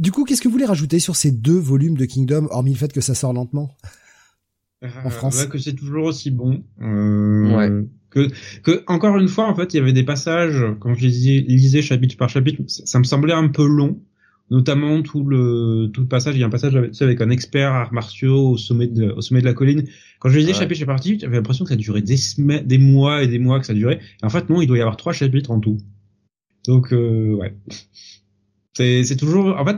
Du 0.00 0.12
coup, 0.12 0.24
qu'est-ce 0.24 0.40
que 0.40 0.48
vous 0.48 0.52
voulez 0.52 0.64
rajouter 0.64 0.98
sur 0.98 1.14
ces 1.14 1.30
deux 1.30 1.58
volumes 1.58 1.96
de 1.96 2.06
Kingdom, 2.06 2.46
hormis 2.50 2.72
le 2.72 2.78
fait 2.78 2.92
que 2.92 3.02
ça 3.02 3.14
sort 3.14 3.34
lentement? 3.34 3.76
En 4.82 4.86
euh, 4.86 5.10
France 5.10 5.44
Que 5.46 5.58
c'est 5.58 5.74
toujours 5.74 6.06
aussi 6.06 6.30
bon. 6.30 6.64
Euh, 6.80 7.56
ouais. 7.56 7.86
Que, 8.08 8.28
que, 8.62 8.82
encore 8.86 9.18
une 9.18 9.28
fois, 9.28 9.46
en 9.46 9.54
fait, 9.54 9.74
il 9.74 9.76
y 9.76 9.80
avait 9.80 9.92
des 9.92 10.02
passages, 10.02 10.64
quand 10.80 10.94
je 10.94 11.00
lisais, 11.00 11.44
lisais 11.46 11.82
chapitre 11.82 12.16
par 12.16 12.30
chapitre, 12.30 12.62
ça 12.66 12.98
me 12.98 13.04
semblait 13.04 13.34
un 13.34 13.48
peu 13.48 13.66
long 13.66 14.00
notamment 14.50 15.00
tout 15.02 15.24
le 15.24 15.90
tout 15.92 16.00
le 16.00 16.08
passage. 16.08 16.34
Il 16.34 16.40
y 16.40 16.42
a 16.42 16.46
un 16.46 16.50
passage 16.50 16.74
avec, 16.74 17.00
avec 17.00 17.20
un 17.20 17.30
expert 17.30 17.72
arts 17.72 17.92
martiaux 17.92 18.50
au 18.50 18.56
sommet 18.56 18.88
de 18.88 19.10
au 19.10 19.20
sommet 19.20 19.40
de 19.40 19.46
la 19.46 19.54
colline. 19.54 19.84
Quand 20.18 20.28
je 20.28 20.38
lisais 20.38 20.52
chapitre 20.52 20.84
par 20.86 20.98
chapitre, 20.98 21.22
j'avais 21.22 21.36
l'impression 21.36 21.64
que 21.64 21.70
ça 21.70 21.76
durait 21.76 22.02
des 22.02 22.16
semaines, 22.16 22.66
des 22.66 22.78
mois 22.78 23.22
et 23.22 23.28
des 23.28 23.38
mois 23.38 23.60
que 23.60 23.66
ça 23.66 23.74
durait. 23.74 24.00
Et 24.22 24.26
en 24.26 24.28
fait, 24.28 24.50
non, 24.50 24.60
il 24.60 24.66
doit 24.66 24.76
y 24.76 24.80
avoir 24.80 24.96
trois 24.96 25.12
chapitres 25.12 25.50
en 25.50 25.60
tout. 25.60 25.78
Donc 26.66 26.92
euh, 26.92 27.34
ouais, 27.34 27.56
c'est 28.74 29.04
c'est 29.04 29.16
toujours 29.16 29.56
en 29.58 29.64
fait 29.64 29.76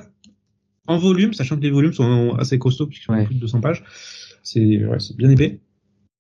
en 0.86 0.98
volume, 0.98 1.32
sachant 1.32 1.56
que 1.56 1.62
les 1.62 1.70
volumes 1.70 1.92
sont 1.92 2.34
assez 2.38 2.58
costauds 2.58 2.86
puisqu'ils 2.86 3.06
font 3.06 3.24
plus 3.24 3.36
de 3.36 3.40
200 3.40 3.60
pages. 3.60 3.84
C'est 4.42 4.84
ouais, 4.84 4.98
c'est 4.98 5.16
bien 5.16 5.30
épais. 5.30 5.60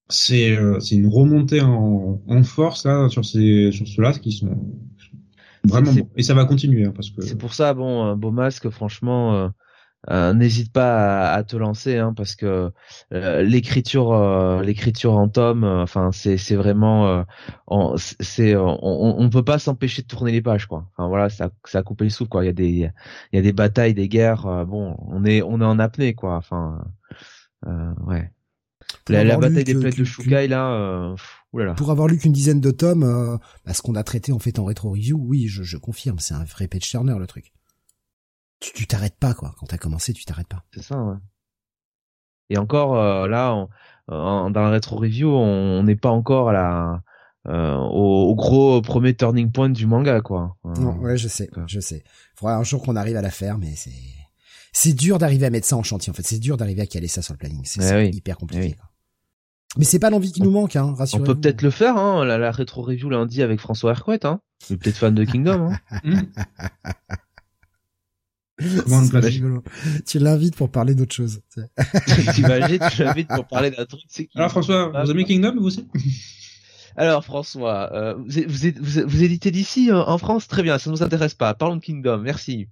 C'est 0.08 0.56
euh, 0.56 0.78
c'est 0.80 0.94
une 0.94 1.08
remontée 1.08 1.60
en, 1.60 2.22
en 2.26 2.42
force 2.44 2.84
là 2.86 3.08
sur 3.08 3.24
ces 3.24 3.72
sur 3.72 3.88
ceux-là 3.88 4.12
qui 4.12 4.32
sont 4.32 4.56
vraiment 5.64 5.92
bons. 5.92 6.08
Et 6.16 6.22
ça 6.22 6.34
va 6.34 6.44
continuer 6.44 6.84
hein, 6.84 6.92
parce 6.94 7.10
que 7.10 7.22
c'est 7.22 7.38
pour 7.38 7.54
ça 7.54 7.74
bon 7.74 8.14
beau 8.16 8.30
masque 8.30 8.68
franchement 8.70 9.50
euh, 10.10 10.32
n'hésite 10.32 10.72
pas 10.72 11.32
à, 11.32 11.44
te 11.44 11.56
lancer 11.56 11.96
hein, 11.96 12.12
parce 12.12 12.34
que 12.34 12.72
euh, 13.14 13.42
l'écriture 13.42 14.12
euh, 14.12 14.60
l'écriture 14.60 15.12
en 15.12 15.28
tome 15.28 15.62
enfin 15.62 16.10
c'est 16.10 16.36
c'est 16.36 16.56
vraiment 16.56 17.24
on, 17.68 17.94
c'est 17.96 18.56
on, 18.56 19.20
on 19.20 19.30
peut 19.30 19.44
pas 19.44 19.60
s'empêcher 19.60 20.02
de 20.02 20.08
tourner 20.08 20.32
les 20.32 20.42
pages 20.42 20.66
quoi. 20.66 20.88
Enfin 20.92 21.06
voilà 21.06 21.28
ça 21.28 21.50
ça 21.64 21.78
a 21.78 21.82
coupé 21.84 22.04
le 22.04 22.10
souffle 22.10 22.30
quoi. 22.30 22.42
Il 22.42 22.46
y 22.46 22.50
a 22.50 22.52
des 22.52 22.90
il 23.32 23.36
y 23.36 23.38
a 23.38 23.42
des 23.42 23.52
batailles 23.52 23.94
des 23.94 24.08
guerres 24.08 24.66
bon 24.66 24.96
on 25.06 25.24
est 25.24 25.40
on 25.40 25.60
est 25.60 25.64
en 25.64 25.78
apnée 25.78 26.14
quoi. 26.14 26.34
Enfin 26.34 26.84
ouais. 27.64 28.32
La, 29.08 29.36
bataille 29.36 29.64
des 29.64 29.74
plaques 29.74 29.96
de 29.96 30.04
Shukai 30.04 30.48
là 30.48 31.14
oulala. 31.52 31.74
pour 31.74 31.92
avoir 31.92 32.08
lu 32.08 32.18
qu'une 32.18 32.32
dizaine 32.32 32.60
de 32.60 32.72
tomes 32.72 33.38
bah, 33.64 33.72
ce 33.72 33.82
qu'on 33.82 33.94
a 33.94 34.02
traité 34.02 34.32
en 34.32 34.40
fait 34.40 34.58
en 34.58 34.64
rétro 34.64 34.90
review 34.90 35.16
oui 35.16 35.46
je, 35.46 35.62
je 35.62 35.76
confirme 35.76 36.18
c'est 36.18 36.34
un 36.34 36.44
vrai 36.44 36.66
page 36.66 36.88
turner 36.88 37.16
le 37.18 37.26
truc 37.26 37.52
tu 38.74 38.86
t'arrêtes 38.86 39.16
pas 39.18 39.34
quoi. 39.34 39.54
Quand 39.58 39.66
t'as 39.66 39.78
commencé, 39.78 40.12
tu 40.12 40.24
t'arrêtes 40.24 40.48
pas. 40.48 40.64
C'est 40.74 40.82
ça. 40.82 41.02
Ouais. 41.02 41.16
Et 42.50 42.58
encore 42.58 42.96
euh, 42.96 43.26
là, 43.28 43.66
dans 44.08 44.52
la 44.54 44.70
rétro 44.70 44.96
review, 44.96 45.28
on 45.30 45.82
n'est 45.82 45.96
pas 45.96 46.10
encore 46.10 46.50
à 46.50 46.52
la 46.52 47.02
euh, 47.48 47.74
au, 47.74 48.36
gros 48.36 48.80
premier 48.82 49.16
turning 49.16 49.50
point 49.50 49.68
du 49.68 49.86
manga 49.86 50.20
quoi. 50.20 50.56
non, 50.64 50.96
ouais, 50.98 51.16
je 51.16 51.26
sais, 51.26 51.50
je 51.66 51.80
sais. 51.80 52.04
Faudra 52.36 52.56
un 52.56 52.62
jour 52.62 52.82
qu'on 52.82 52.94
arrive 52.94 53.16
à 53.16 53.22
la 53.22 53.30
faire, 53.30 53.58
mais 53.58 53.74
c'est 53.74 53.90
c'est 54.72 54.94
dur 54.94 55.18
d'arriver 55.18 55.46
à 55.46 55.50
mettre 55.50 55.66
ça 55.66 55.76
en 55.76 55.82
chantier. 55.82 56.10
En 56.10 56.14
fait, 56.14 56.26
c'est 56.26 56.38
dur 56.38 56.56
d'arriver 56.56 56.82
à 56.82 56.86
caler 56.86 57.08
ça 57.08 57.20
sur 57.20 57.34
le 57.34 57.38
planning. 57.38 57.62
C'est 57.64 58.08
hyper 58.08 58.36
compliqué. 58.38 58.76
Mais 59.78 59.84
c'est 59.84 59.98
pas 59.98 60.10
l'envie 60.10 60.32
qui 60.32 60.42
nous 60.42 60.50
manque, 60.50 60.76
hein, 60.76 60.94
On 61.14 61.20
peut 61.20 61.34
peut-être 61.34 61.62
le 61.62 61.70
faire, 61.70 61.96
hein, 61.96 62.26
la, 62.26 62.36
la 62.36 62.50
rétro 62.50 62.82
review 62.82 63.08
lundi 63.08 63.42
avec 63.42 63.58
François 63.58 63.92
Hercouet, 63.92 64.26
hein. 64.26 64.40
peut-être 64.68 64.98
fan 64.98 65.14
de 65.14 65.24
Kingdom, 65.24 65.72
hein. 65.72 65.78
tu 70.06 70.18
l'invites 70.18 70.56
pour 70.56 70.70
parler 70.70 70.94
d'autre 70.94 71.14
chose. 71.14 71.40
T'imagines, 72.34 72.80
tu 72.92 73.02
l'invites 73.02 73.28
pour 73.28 73.46
parler 73.46 73.70
d'un 73.70 73.86
truc. 73.86 74.02
Alors 74.34 74.50
François, 74.50 74.92
vous 75.04 75.10
aimez 75.10 75.24
Kingdom 75.24 75.56
vous 75.58 75.66
aussi? 75.66 75.88
Alors 76.96 77.24
François, 77.24 77.90
euh, 77.94 78.14
vous, 78.14 78.42
vous, 78.48 79.00
vous, 79.06 79.22
éditez 79.22 79.50
d'ici 79.50 79.90
euh, 79.90 80.04
en 80.04 80.18
France? 80.18 80.48
Très 80.48 80.62
bien, 80.62 80.78
ça 80.78 80.90
nous 80.90 81.02
intéresse 81.02 81.34
pas. 81.34 81.54
Parlons 81.54 81.76
de 81.76 81.80
Kingdom, 81.80 82.18
merci. 82.18 82.68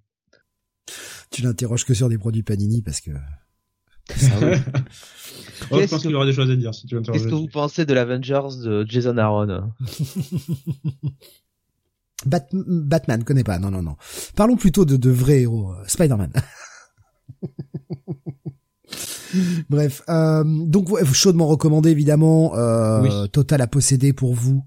Tu 1.31 1.43
l'interroges 1.43 1.85
que 1.85 1.95
sur 1.95 2.09
des 2.09 2.19
produits 2.19 2.43
Panini 2.43 2.83
parce 2.83 3.01
que. 3.01 3.13
oh, 5.71 5.81
je 5.81 5.87
pense 5.87 6.03
qu'il 6.03 6.11
y 6.11 6.15
aura 6.15 6.27
des 6.27 6.33
choses 6.33 6.51
à 6.51 6.57
dire 6.57 6.75
si 6.75 6.87
tu 6.87 7.01
Qu'est-ce 7.01 7.29
que 7.29 7.35
vous 7.35 7.49
pensez 7.49 7.87
de 7.87 7.95
l'Avengers 7.95 8.59
de 8.63 8.85
Jason 8.87 9.17
Aaron? 9.17 9.73
Batman, 12.27 13.25
connais 13.25 13.45
pas. 13.45 13.59
Non, 13.59 13.71
non, 13.71 13.83
non. 13.83 13.97
Parlons 14.37 14.57
plutôt 14.57 14.85
de, 14.85 14.97
de 14.97 15.11
vrais 15.11 15.41
héros. 15.43 15.73
Euh, 15.73 15.85
Spider-Man. 15.87 16.33
Bref, 19.69 20.03
euh, 20.09 20.43
donc 20.45 20.89
chaudement 21.13 21.47
recommandé 21.47 21.91
évidemment. 21.91 22.57
Euh, 22.57 23.27
Total 23.27 23.61
à 23.61 23.67
posséder 23.67 24.13
pour 24.13 24.35
vous, 24.35 24.65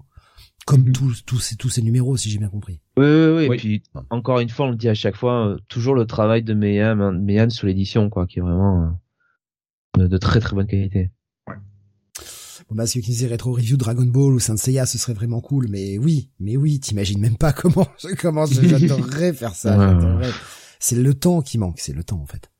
comme 0.66 0.84
mhm. 0.84 0.92
tous 0.92 1.24
tous 1.24 1.38
ces 1.38 1.56
tous 1.56 1.68
ces 1.68 1.82
numéros 1.82 2.16
si 2.16 2.30
j'ai 2.30 2.38
bien 2.38 2.48
compris. 2.48 2.80
Oui, 2.96 3.06
oui, 3.06 3.46
oui. 3.48 3.54
Et 3.54 3.56
puis 3.56 3.82
encore 4.10 4.40
une 4.40 4.48
fois, 4.48 4.66
on 4.66 4.70
le 4.70 4.76
dit 4.76 4.88
à 4.88 4.94
chaque 4.94 5.16
fois, 5.16 5.48
euh, 5.48 5.56
toujours 5.68 5.94
le 5.94 6.06
travail 6.06 6.42
de 6.42 6.54
Meian, 6.54 6.98
hein, 7.00 7.50
sur 7.50 7.66
l'édition, 7.66 8.08
quoi, 8.10 8.26
qui 8.26 8.38
est 8.38 8.42
vraiment 8.42 8.98
de 9.96 10.18
très 10.18 10.40
très 10.40 10.54
bonne 10.54 10.66
qualité. 10.66 11.10
Bon, 12.68 12.76
parce 12.76 12.92
que 12.92 13.00
qui 13.00 13.10
disait 13.10 13.26
rétro 13.26 13.52
review 13.52 13.76
Dragon 13.76 14.06
Ball 14.06 14.34
ou 14.34 14.38
Saint 14.38 14.56
Seiya, 14.56 14.86
ce 14.86 14.98
serait 14.98 15.12
vraiment 15.12 15.40
cool. 15.40 15.68
Mais 15.68 15.98
oui, 15.98 16.30
mais 16.40 16.56
oui, 16.56 16.80
t'imagines 16.80 17.20
même 17.20 17.36
pas 17.36 17.52
comment, 17.52 17.86
comment 18.20 18.46
j'adorerais 18.46 19.32
faire 19.32 19.54
ça. 19.54 19.98
C'est 20.80 20.96
le 20.96 21.14
temps 21.14 21.40
qui 21.40 21.56
manque, 21.56 21.80
c'est 21.80 21.94
le 21.94 22.04
temps 22.04 22.20
en 22.20 22.26
fait. 22.26 22.50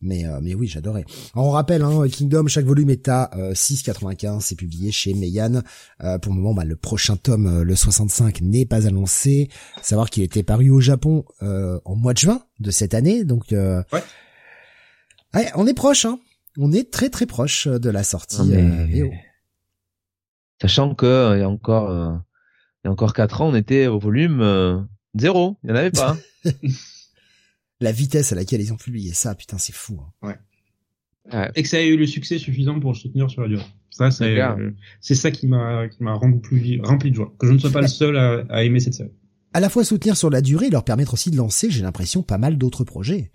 Mais 0.00 0.26
euh, 0.26 0.38
mais 0.42 0.54
oui, 0.54 0.66
j'adorais. 0.66 1.04
On 1.34 1.50
rappelle, 1.50 1.82
hein, 1.82 2.06
Kingdom, 2.08 2.46
chaque 2.46 2.66
volume 2.66 2.90
est 2.90 3.08
à 3.08 3.30
6,95. 3.52 4.36
Euh, 4.36 4.38
c'est 4.40 4.54
publié 4.54 4.92
chez 4.92 5.14
Meian. 5.14 5.62
Euh, 6.02 6.18
pour 6.18 6.32
le 6.32 6.38
moment, 6.40 6.54
bah, 6.54 6.64
le 6.64 6.76
prochain 6.76 7.16
tome, 7.16 7.62
le 7.62 7.76
65, 7.76 8.40
n'est 8.42 8.66
pas 8.66 8.86
annoncé. 8.86 9.48
Savoir 9.82 10.10
qu'il 10.10 10.22
était 10.22 10.42
paru 10.42 10.70
au 10.70 10.80
Japon 10.80 11.24
en 11.40 11.96
mois 11.96 12.12
de 12.12 12.18
juin 12.18 12.42
de 12.60 12.70
cette 12.70 12.94
année. 12.94 13.24
Donc, 13.24 13.46
ouais. 13.50 13.84
ouais. 15.34 15.52
on 15.54 15.66
est 15.66 15.74
proche. 15.74 16.04
Hein 16.04 16.18
on 16.58 16.72
est 16.72 16.90
très 16.90 17.10
très 17.10 17.26
proche 17.26 17.66
de 17.66 17.90
la 17.90 18.04
sortie 18.04 18.54
euh, 18.54 19.08
Sachant 20.60 20.94
que 20.94 21.06
euh, 21.06 21.36
il 21.36 21.40
y 21.40 21.42
a 21.42 21.48
encore 21.48 21.90
euh, 21.90 22.14
il 22.84 22.86
y 22.86 22.88
a 22.88 22.92
encore 22.92 23.12
quatre 23.12 23.40
ans, 23.40 23.48
on 23.48 23.54
était 23.54 23.86
au 23.86 23.98
volume 23.98 24.86
zéro, 25.14 25.56
il 25.64 25.70
y 25.70 25.72
en 25.72 25.76
avait 25.76 25.90
pas. 25.90 26.16
la 27.80 27.92
vitesse 27.92 28.32
à 28.32 28.34
laquelle 28.34 28.60
ils 28.60 28.72
ont 28.72 28.76
publié 28.76 29.12
ça, 29.12 29.34
putain, 29.34 29.58
c'est 29.58 29.74
fou. 29.74 30.00
Hein. 30.22 30.34
Ouais. 31.32 31.50
Et 31.54 31.62
que 31.62 31.68
ça 31.68 31.80
ait 31.80 31.88
eu 31.88 31.96
le 31.96 32.06
succès 32.06 32.38
suffisant 32.38 32.78
pour 32.78 32.92
le 32.92 32.96
soutenir 32.96 33.30
sur 33.30 33.40
la 33.40 33.48
durée. 33.48 33.64
Ça, 33.88 34.10
c'est 34.10 34.38
c'est 35.00 35.14
ça 35.14 35.30
qui 35.30 35.46
m'a 35.46 35.88
qui 35.88 36.02
m'a 36.02 36.12
rempli 36.12 36.80
rempli 36.82 37.10
de 37.10 37.16
joie. 37.16 37.32
Que 37.38 37.46
je 37.46 37.52
ne 37.52 37.58
sois 37.58 37.70
pas 37.70 37.80
le 37.80 37.88
seul 37.88 38.16
à, 38.16 38.44
à 38.50 38.62
aimer 38.62 38.80
cette 38.80 38.94
série. 38.94 39.12
À 39.54 39.60
la 39.60 39.70
fois 39.70 39.84
soutenir 39.84 40.16
sur 40.16 40.30
la 40.30 40.42
durée, 40.42 40.68
leur 40.68 40.84
permettre 40.84 41.14
aussi 41.14 41.30
de 41.30 41.36
lancer, 41.36 41.70
j'ai 41.70 41.82
l'impression, 41.82 42.22
pas 42.22 42.38
mal 42.38 42.58
d'autres 42.58 42.84
projets. 42.84 43.30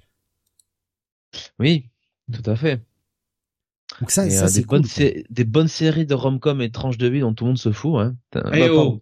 Oui, 1.60 1.86
tout 2.32 2.43
à 2.45 2.55
fait. 2.55 2.82
Donc 3.99 4.12
ça, 4.12 4.29
ça 4.29 4.45
euh, 4.45 4.49
des, 4.49 4.63
bonnes 4.63 4.85
des 5.29 5.43
bonnes 5.43 5.67
séries 5.67 6.05
de 6.05 6.13
rom-com 6.13 6.62
et 6.62 6.71
tranches 6.71 6.97
de 6.97 7.07
vie 7.07 7.19
dont 7.19 7.33
tout 7.33 7.43
le 7.43 7.49
monde 7.49 7.57
se 7.57 7.71
fout. 7.71 7.99
Hein. 7.99 8.15
Hey 8.51 8.69
oh. 8.69 9.01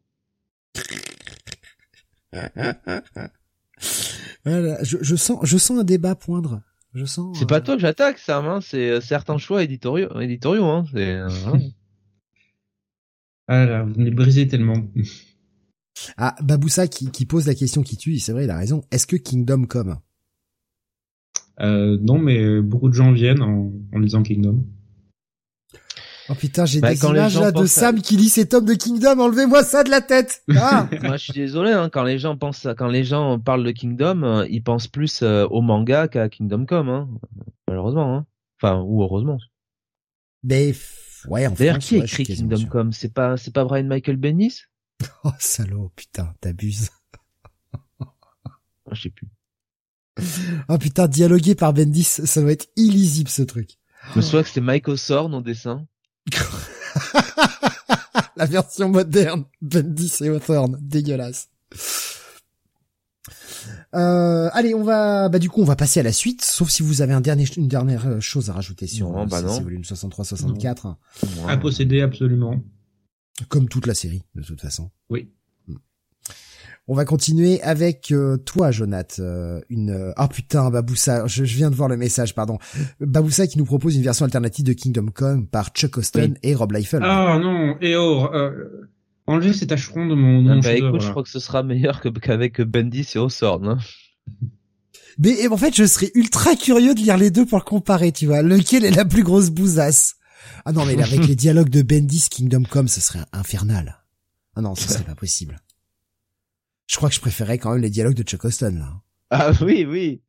voilà, 4.44 4.84
je, 4.84 4.98
je, 5.02 5.16
sens, 5.16 5.40
je 5.44 5.58
sens 5.58 5.80
un 5.80 5.84
débat 5.84 6.16
poindre. 6.16 6.62
Je 6.94 7.06
sens. 7.06 7.38
C'est 7.38 7.48
pas 7.48 7.58
euh, 7.58 7.62
toi 7.62 7.76
que 7.76 7.82
j'attaque, 7.82 8.18
Sam. 8.18 8.46
Hein. 8.48 8.60
C'est 8.62 8.90
euh, 8.90 9.02
certains 9.02 9.38
choix 9.38 9.64
éditoriaux. 9.64 10.20
éditoriaux 10.20 10.66
hein. 10.66 10.86
C'est. 10.92 11.14
Hein. 11.14 11.30
ah 13.48 13.66
là, 13.66 13.84
vous 13.84 14.00
me 14.00 14.10
brisez 14.10 14.48
tellement. 14.48 14.84
ah, 16.18 16.36
Baboussa 16.42 16.88
qui, 16.88 17.12
qui 17.12 17.26
pose 17.26 17.46
la 17.46 17.56
question 17.56 17.84
qui 17.84 17.98
tue. 17.98 18.18
C'est 18.20 18.32
vrai, 18.32 18.46
il 18.46 18.50
a 18.50 18.58
raison. 18.58 18.84
Est-ce 18.92 19.06
que 19.06 19.16
Kingdom 19.16 19.66
come? 19.66 19.98
Euh, 21.60 21.98
Non, 22.02 22.18
mais 22.18 22.62
beaucoup 22.62 22.90
de 22.90 22.94
gens 22.96 23.12
viennent 23.12 23.44
en, 23.44 23.72
en 23.94 24.00
lisant 24.00 24.24
Kingdom. 24.24 24.66
Oh 26.30 26.36
putain, 26.36 26.66
j'ai 26.66 26.82
bah, 26.82 26.94
des 26.94 27.06
images 27.06 27.40
là 27.40 27.52
de 27.52 27.66
Sam 27.66 28.02
qui 28.02 28.18
lit 28.18 28.30
ses 28.30 28.48
tomes 28.48 28.66
de 28.66 28.74
Kingdom, 28.74 29.20
enlevez-moi 29.20 29.64
ça 29.64 29.84
de 29.84 29.90
la 29.90 30.02
tête. 30.02 30.44
Ah 30.56 30.90
Moi, 31.04 31.16
je 31.16 31.24
suis 31.24 31.34
désolé, 31.34 31.72
hein, 31.72 31.90
quand 31.90 32.04
les 32.04 32.20
gens 32.20 32.36
pensent, 32.36 32.68
quand 32.78 32.88
les 32.88 33.04
gens 33.06 33.40
parlent 33.40 33.64
de 33.64 33.72
Kingdom, 33.72 34.24
euh, 34.24 34.48
ils 34.50 34.62
pensent 34.62 34.88
plus 34.88 35.22
euh, 35.22 35.46
au 35.48 35.62
manga 35.62 36.08
qu'à 36.08 36.28
Kingdom 36.28 36.66
Come, 36.66 36.90
hein. 36.90 37.10
malheureusement. 37.68 38.16
Hein. 38.18 38.26
Enfin, 38.62 38.82
ou 38.82 39.04
heureusement. 39.04 39.38
Mais 40.44 40.74
ouais, 41.28 41.48
en 41.48 41.52
D'ailleurs, 41.52 41.80
qui 41.80 41.98
écrit 41.98 42.24
Kingdom 42.24 42.66
Come? 42.66 42.92
C'est 42.92 43.14
pas, 43.14 43.38
c'est 43.38 43.54
pas 43.54 43.64
Brian 43.64 43.86
Michael 43.86 44.18
Bendis? 44.18 44.64
Oh 45.24 45.32
salaud, 45.38 45.92
putain, 45.96 46.34
t'abuses. 46.42 46.90
je 48.92 49.02
sais 49.02 49.10
plus. 49.10 49.28
Oh 50.68 50.78
putain, 50.78 51.08
dialogué 51.08 51.54
par 51.56 51.74
Bendis, 51.74 52.04
ça 52.04 52.42
doit 52.42 52.52
être 52.52 52.68
illisible 52.76 53.30
ce 53.30 53.44
truc. 53.44 53.78
Je 54.14 54.18
me 54.18 54.22
souviens 54.22 54.42
que 54.42 54.48
c'était 54.48 54.62
Mike 54.62 54.88
Osorn 54.88 55.34
en 55.34 55.42
dessin. 55.42 55.86
la 58.36 58.46
version 58.46 58.90
moderne, 58.90 59.46
Bendis 59.62 60.14
et 60.22 60.30
Hawthorne, 60.30 60.78
dégueulasse. 60.82 61.50
Euh, 63.96 64.50
allez, 64.54 64.76
on 64.76 64.84
va, 64.84 65.30
bah 65.30 65.40
du 65.40 65.50
coup, 65.50 65.62
on 65.62 65.66
va 65.66 65.76
passer 65.76 66.00
à 66.00 66.04
la 66.04 66.12
suite, 66.12 66.44
sauf 66.44 66.70
si 66.70 66.84
vous 66.84 67.02
avez 67.02 67.14
un 67.14 67.22
dernier, 67.22 67.46
une 67.56 67.68
dernière 67.68 68.08
euh, 68.08 68.20
chose 68.20 68.50
à 68.50 68.54
rajouter 68.54 68.88
sur 68.88 69.10
non, 69.10 69.26
bah 69.26 69.42
non. 69.42 69.60
volume 69.62 69.82
63-64. 69.82 70.96
À 71.48 71.58
posséder 71.58 72.02
absolument. 72.02 72.62
Comme 73.50 73.70
toute 73.70 73.88
la 73.88 73.94
série, 73.94 74.24
de 74.36 74.44
toute 74.44 74.62
façon. 74.62 74.90
Oui. 75.10 75.32
On 76.90 76.96
va 76.96 77.04
continuer 77.04 77.62
avec 77.64 78.12
euh, 78.12 78.38
toi, 78.38 78.72
Jonath. 78.72 79.18
Euh, 79.20 79.60
une 79.70 80.14
ah 80.16 80.28
putain, 80.30 80.70
Baboussa, 80.70 81.28
je, 81.28 81.44
viens 81.44 81.70
de 81.70 81.76
voir 81.76 81.90
le 81.90 81.98
message, 81.98 82.34
pardon. 82.34 82.60
Baboussa 83.02 83.46
qui 83.46 83.58
nous 83.58 83.66
propose 83.66 83.98
une 83.98 84.04
version 84.04 84.24
alternative 84.24 84.64
de 84.64 84.72
Kingdom 84.72 85.08
Come 85.14 85.48
par 85.48 85.70
Chuck 85.70 85.98
Austin 85.98 86.34
et 86.44 86.56
Rob 86.56 86.72
Liefeld. 86.72 87.04
Ah 87.06 87.40
non, 87.42 87.76
et 87.82 87.98
oh, 87.98 88.30
euh, 88.34 88.90
enlevez 89.26 89.52
cet 89.52 89.74
acheron 89.74 90.08
de 90.08 90.16
mon. 90.16 90.42
nom. 90.42 90.60
Ah, 90.60 90.62
bah 90.64 90.74
écoute, 90.74 91.02
je 91.02 91.10
crois 91.10 91.24
que 91.24 91.30
ce 91.30 91.40
sera 91.40 91.62
meilleur 91.62 92.02
qu'avec 92.02 92.62
Bendis 92.62 93.08
et 93.16 93.20
Ossorn. 93.20 93.68
Hein. 93.68 93.78
Mais 95.20 95.48
en 95.48 95.58
fait, 95.58 95.76
je 95.76 95.84
serais 95.84 96.12
ultra 96.16 96.56
curieux 96.56 96.94
de 96.94 97.00
lire 97.00 97.18
les 97.18 97.32
deux 97.32 97.46
pour 97.46 97.66
comparer, 97.66 98.14
tu 98.14 98.28
vois. 98.28 98.42
Lequel 98.42 98.86
est 98.86 98.92
la 98.92 99.04
plus 99.04 99.24
grosse 99.24 99.50
bousasse? 99.50 100.16
Ah 100.64 100.72
non, 100.72 100.86
mais 100.86 101.02
avec 101.02 101.20
les 101.28 101.36
dialogues 101.36 101.70
de 101.70 101.82
Bendis, 101.82 102.28
Kingdom 102.30 102.64
Come, 102.64 102.88
ce 102.88 103.02
serait 103.02 103.26
infernal. 103.34 104.04
Ah 104.56 104.62
non, 104.62 104.76
ce 104.76 104.88
serait 104.88 105.04
pas 105.04 105.16
possible. 105.16 105.60
Je 106.88 106.96
crois 106.96 107.10
que 107.10 107.16
je 107.16 107.22
préférais 107.22 107.58
quand 107.58 107.72
même 107.72 107.82
les 107.82 107.90
dialogues 107.90 108.16
de 108.16 108.24
Chuck 108.24 108.46
Austin, 108.46 108.72
là. 108.72 109.02
Ah 109.30 109.52
oui, 109.62 109.86
oui. 109.86 110.22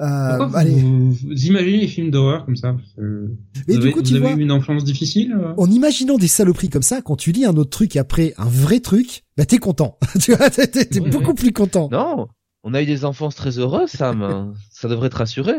Euh, 0.00 0.48
allez. 0.54 0.74
Vous, 0.74 1.16
imaginez 1.46 1.78
les 1.78 1.88
films 1.88 2.10
d'horreur 2.10 2.44
comme 2.44 2.54
ça 2.54 2.76
euh, 2.98 3.26
Mais 3.66 3.78
du 3.78 3.90
coup, 3.90 4.02
tu 4.02 4.18
vois, 4.18 4.32
eu 4.32 4.40
une 4.40 4.52
enfance 4.52 4.84
difficile 4.84 5.32
euh 5.32 5.54
En 5.56 5.68
imaginant 5.68 6.18
des 6.18 6.28
saloperies 6.28 6.68
comme 6.68 6.82
ça, 6.82 7.02
quand 7.02 7.16
tu 7.16 7.32
lis 7.32 7.44
un 7.44 7.56
autre 7.56 7.70
truc 7.70 7.96
après 7.96 8.32
un 8.36 8.48
vrai 8.48 8.80
truc, 8.80 9.24
bah 9.36 9.44
t'es 9.44 9.58
content. 9.58 9.98
tu 10.20 10.34
vois, 10.34 10.50
t'es, 10.50 11.00
beaucoup 11.00 11.34
plus 11.34 11.52
content. 11.52 11.88
Non, 11.90 12.28
on 12.62 12.74
a 12.74 12.82
eu 12.82 12.86
des 12.86 13.04
enfances 13.04 13.34
très 13.34 13.58
heureuses, 13.58 13.90
Sam. 13.90 14.54
ça 14.70 14.88
devrait 14.88 15.10
te 15.10 15.16
rassurer. 15.16 15.56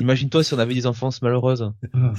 Imagine-toi 0.00 0.44
si 0.44 0.54
on 0.54 0.58
avait 0.58 0.74
des 0.74 0.86
enfances 0.86 1.22
malheureuses. 1.22 1.72
Ah. 1.92 2.12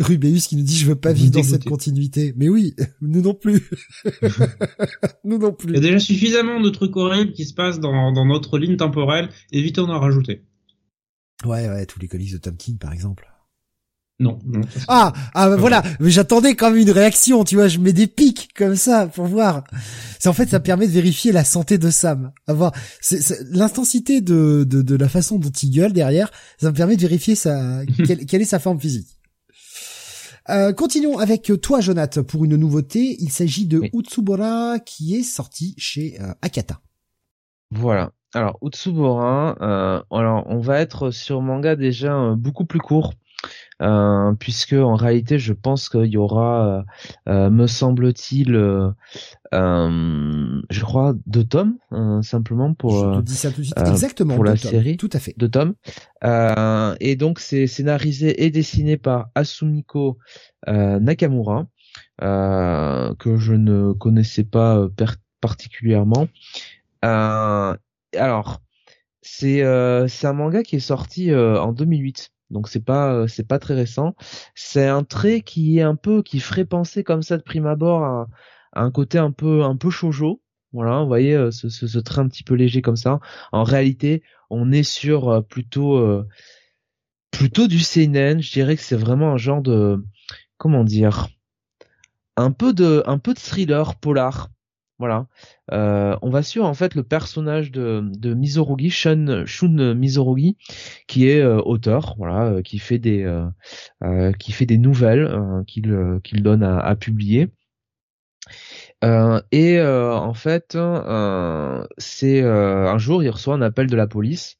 Rubéus 0.00 0.46
qui 0.46 0.56
nous 0.56 0.62
dit 0.62 0.76
je 0.76 0.86
veux 0.86 0.96
pas 0.96 1.12
vivre 1.12 1.32
dans 1.32 1.42
cette 1.42 1.64
continuité. 1.64 2.34
Mais 2.36 2.48
oui, 2.48 2.74
nous 3.00 3.22
non 3.22 3.34
plus. 3.34 3.70
nous 5.24 5.38
non 5.38 5.52
plus. 5.52 5.70
Il 5.70 5.74
y 5.74 5.78
a 5.78 5.80
déjà 5.80 5.98
suffisamment 5.98 6.60
de 6.60 6.70
trucs 6.70 6.96
horribles 6.96 7.32
qui 7.32 7.44
se 7.44 7.54
passent 7.54 7.80
dans, 7.80 8.12
dans 8.12 8.24
notre 8.24 8.58
ligne 8.58 8.76
temporelle. 8.76 9.28
Évitons 9.52 9.86
d'en 9.86 10.00
rajouter. 10.00 10.42
Ouais, 11.44 11.68
ouais, 11.68 11.86
tous 11.86 12.00
les 12.00 12.08
colis 12.08 12.32
de 12.32 12.38
Tom 12.38 12.56
King, 12.56 12.78
par 12.78 12.92
exemple. 12.92 13.33
Non, 14.20 14.38
non. 14.46 14.60
Ah, 14.86 15.12
ah 15.34 15.48
bah 15.48 15.56
voilà, 15.56 15.82
mais 15.98 16.10
j'attendais 16.10 16.54
quand 16.54 16.70
même 16.70 16.78
une 16.78 16.90
réaction, 16.90 17.42
tu 17.42 17.56
vois, 17.56 17.66
je 17.66 17.80
mets 17.80 17.92
des 17.92 18.06
pics 18.06 18.54
comme 18.54 18.76
ça 18.76 19.08
pour 19.08 19.26
voir. 19.26 19.64
C'est 20.20 20.28
en 20.28 20.32
fait 20.32 20.48
ça 20.48 20.60
permet 20.60 20.86
de 20.86 20.92
vérifier 20.92 21.32
la 21.32 21.42
santé 21.42 21.78
de 21.78 21.90
Sam. 21.90 22.32
Avoir 22.46 22.72
l'intensité 23.50 24.20
de, 24.20 24.64
de, 24.68 24.82
de 24.82 24.94
la 24.94 25.08
façon 25.08 25.38
dont 25.38 25.50
il 25.50 25.70
gueule 25.70 25.92
derrière, 25.92 26.30
ça 26.60 26.70
me 26.70 26.76
permet 26.76 26.94
de 26.94 27.00
vérifier 27.00 27.34
sa 27.34 27.84
quelle, 28.28 28.42
est 28.42 28.44
sa 28.44 28.60
forme 28.60 28.78
physique. 28.78 29.18
Euh, 30.48 30.72
continuons 30.72 31.18
avec 31.18 31.50
toi, 31.60 31.80
Jonathan, 31.80 32.22
pour 32.22 32.44
une 32.44 32.54
nouveauté. 32.54 33.16
Il 33.18 33.30
s'agit 33.30 33.66
de 33.66 33.82
Utsubora 33.92 34.78
qui 34.78 35.16
est 35.16 35.22
sorti 35.24 35.74
chez 35.76 36.20
euh, 36.20 36.32
Akata. 36.40 36.80
Voilà. 37.72 38.12
Alors 38.34 38.58
Utsubora, 38.62 39.56
euh, 39.60 40.02
alors 40.10 40.44
on 40.46 40.58
va 40.58 40.80
être 40.80 41.10
sur 41.10 41.40
manga 41.40 41.76
déjà 41.76 42.14
euh, 42.14 42.34
beaucoup 42.34 42.64
plus 42.64 42.80
court 42.80 43.14
euh, 43.82 44.32
puisque 44.34 44.74
en 44.74 44.94
réalité 44.94 45.38
je 45.38 45.52
pense 45.52 45.88
qu'il 45.88 46.06
y 46.06 46.16
aura, 46.16 46.66
euh, 46.66 46.82
euh, 47.28 47.50
me 47.50 47.66
semble-t-il, 47.66 48.52
je 49.52 50.80
crois 50.80 51.14
deux 51.26 51.44
tomes 51.44 51.76
simplement 52.22 52.74
pour. 52.74 53.14
Je 53.14 53.20
te 53.20 53.24
dis 53.24 53.34
ça 53.34 53.50
tout 53.50 53.60
de 53.60 53.66
suite. 53.66 53.78
Exactement. 53.78 54.34
Pour 54.34 54.44
la 54.44 54.56
série. 54.56 54.96
Tout 54.96 55.10
à 55.12 55.18
fait. 55.18 55.34
Deux 55.36 55.48
tomes. 55.48 55.74
et 56.22 57.16
donc 57.16 57.40
c'est 57.40 57.66
scénarisé 57.66 58.44
et 58.44 58.50
dessiné 58.50 58.96
par 58.96 59.28
Asumiko 59.34 60.18
Nakamura. 60.66 61.66
que 62.20 63.36
je 63.36 63.54
ne 63.54 63.92
connaissais 63.92 64.44
pas 64.44 64.86
particulièrement. 65.40 66.28
alors, 67.02 68.60
c'est 69.20 69.62
c'est 70.08 70.26
un 70.26 70.32
manga 70.32 70.62
qui 70.62 70.76
est 70.76 70.80
sorti 70.80 71.34
en 71.34 71.72
2008 71.72 72.33
donc 72.54 72.68
c'est 72.68 72.84
pas 72.84 73.12
euh, 73.12 73.26
pas 73.48 73.58
très 73.58 73.74
récent. 73.74 74.14
C'est 74.54 74.86
un 74.86 75.04
trait 75.04 75.42
qui 75.42 75.78
est 75.78 75.82
un 75.82 75.96
peu 75.96 76.22
qui 76.22 76.40
ferait 76.40 76.64
penser 76.64 77.04
comme 77.04 77.22
ça 77.22 77.36
de 77.36 77.42
prime 77.42 77.66
abord 77.66 78.04
à, 78.04 78.28
un 78.74 78.90
côté 78.90 79.18
un 79.18 79.32
peu 79.32 79.64
un 79.64 79.76
peu 79.76 79.90
shoujo. 79.90 80.40
Voilà, 80.72 81.00
vous 81.00 81.08
voyez 81.08 81.34
euh, 81.34 81.50
ce, 81.50 81.68
ce, 81.68 81.98
trait 81.98 82.20
un 82.20 82.28
petit 82.28 82.44
peu 82.44 82.54
léger 82.54 82.80
comme 82.80 82.96
ça. 82.96 83.20
En 83.52 83.64
réalité, 83.64 84.22
on 84.50 84.72
est 84.72 84.84
sur 84.84 85.28
euh, 85.28 85.40
plutôt 85.42 86.24
plutôt 87.32 87.66
du 87.66 87.80
seinen. 87.80 88.40
Je 88.40 88.52
dirais 88.52 88.76
que 88.76 88.82
c'est 88.82 88.96
vraiment 88.96 89.32
un 89.32 89.36
genre 89.36 89.60
de 89.60 90.04
comment 90.56 90.84
dire 90.84 91.28
un 92.36 92.52
peu 92.52 92.72
de 92.72 93.02
un 93.06 93.18
peu 93.18 93.34
de 93.34 93.38
thriller 93.40 93.96
polar 93.96 94.50
voilà. 95.04 95.26
Euh, 95.70 96.16
on 96.22 96.30
va 96.30 96.42
suivre 96.42 96.64
en 96.64 96.72
fait 96.72 96.94
le 96.94 97.02
personnage 97.02 97.70
de, 97.70 98.02
de 98.02 98.88
Shun, 98.88 99.44
Shun 99.44 100.00
qui 101.06 101.28
est 101.28 101.40
euh, 101.40 101.60
auteur, 101.60 102.16
euh, 102.22 102.62
qui 102.62 102.78
fait 102.78 102.98
des 102.98 104.78
nouvelles 104.78 105.30
qu'il 105.66 106.42
donne 106.42 106.62
à, 106.62 106.96
publier. 106.96 107.50
et 109.02 109.80
en 109.82 110.34
fait, 110.34 110.74
un 110.74 111.86
jour, 112.96 113.22
il 113.22 113.28
reçoit 113.28 113.54
un 113.54 113.62
appel 113.62 113.86
de 113.86 113.96
la 113.96 114.06
police 114.06 114.56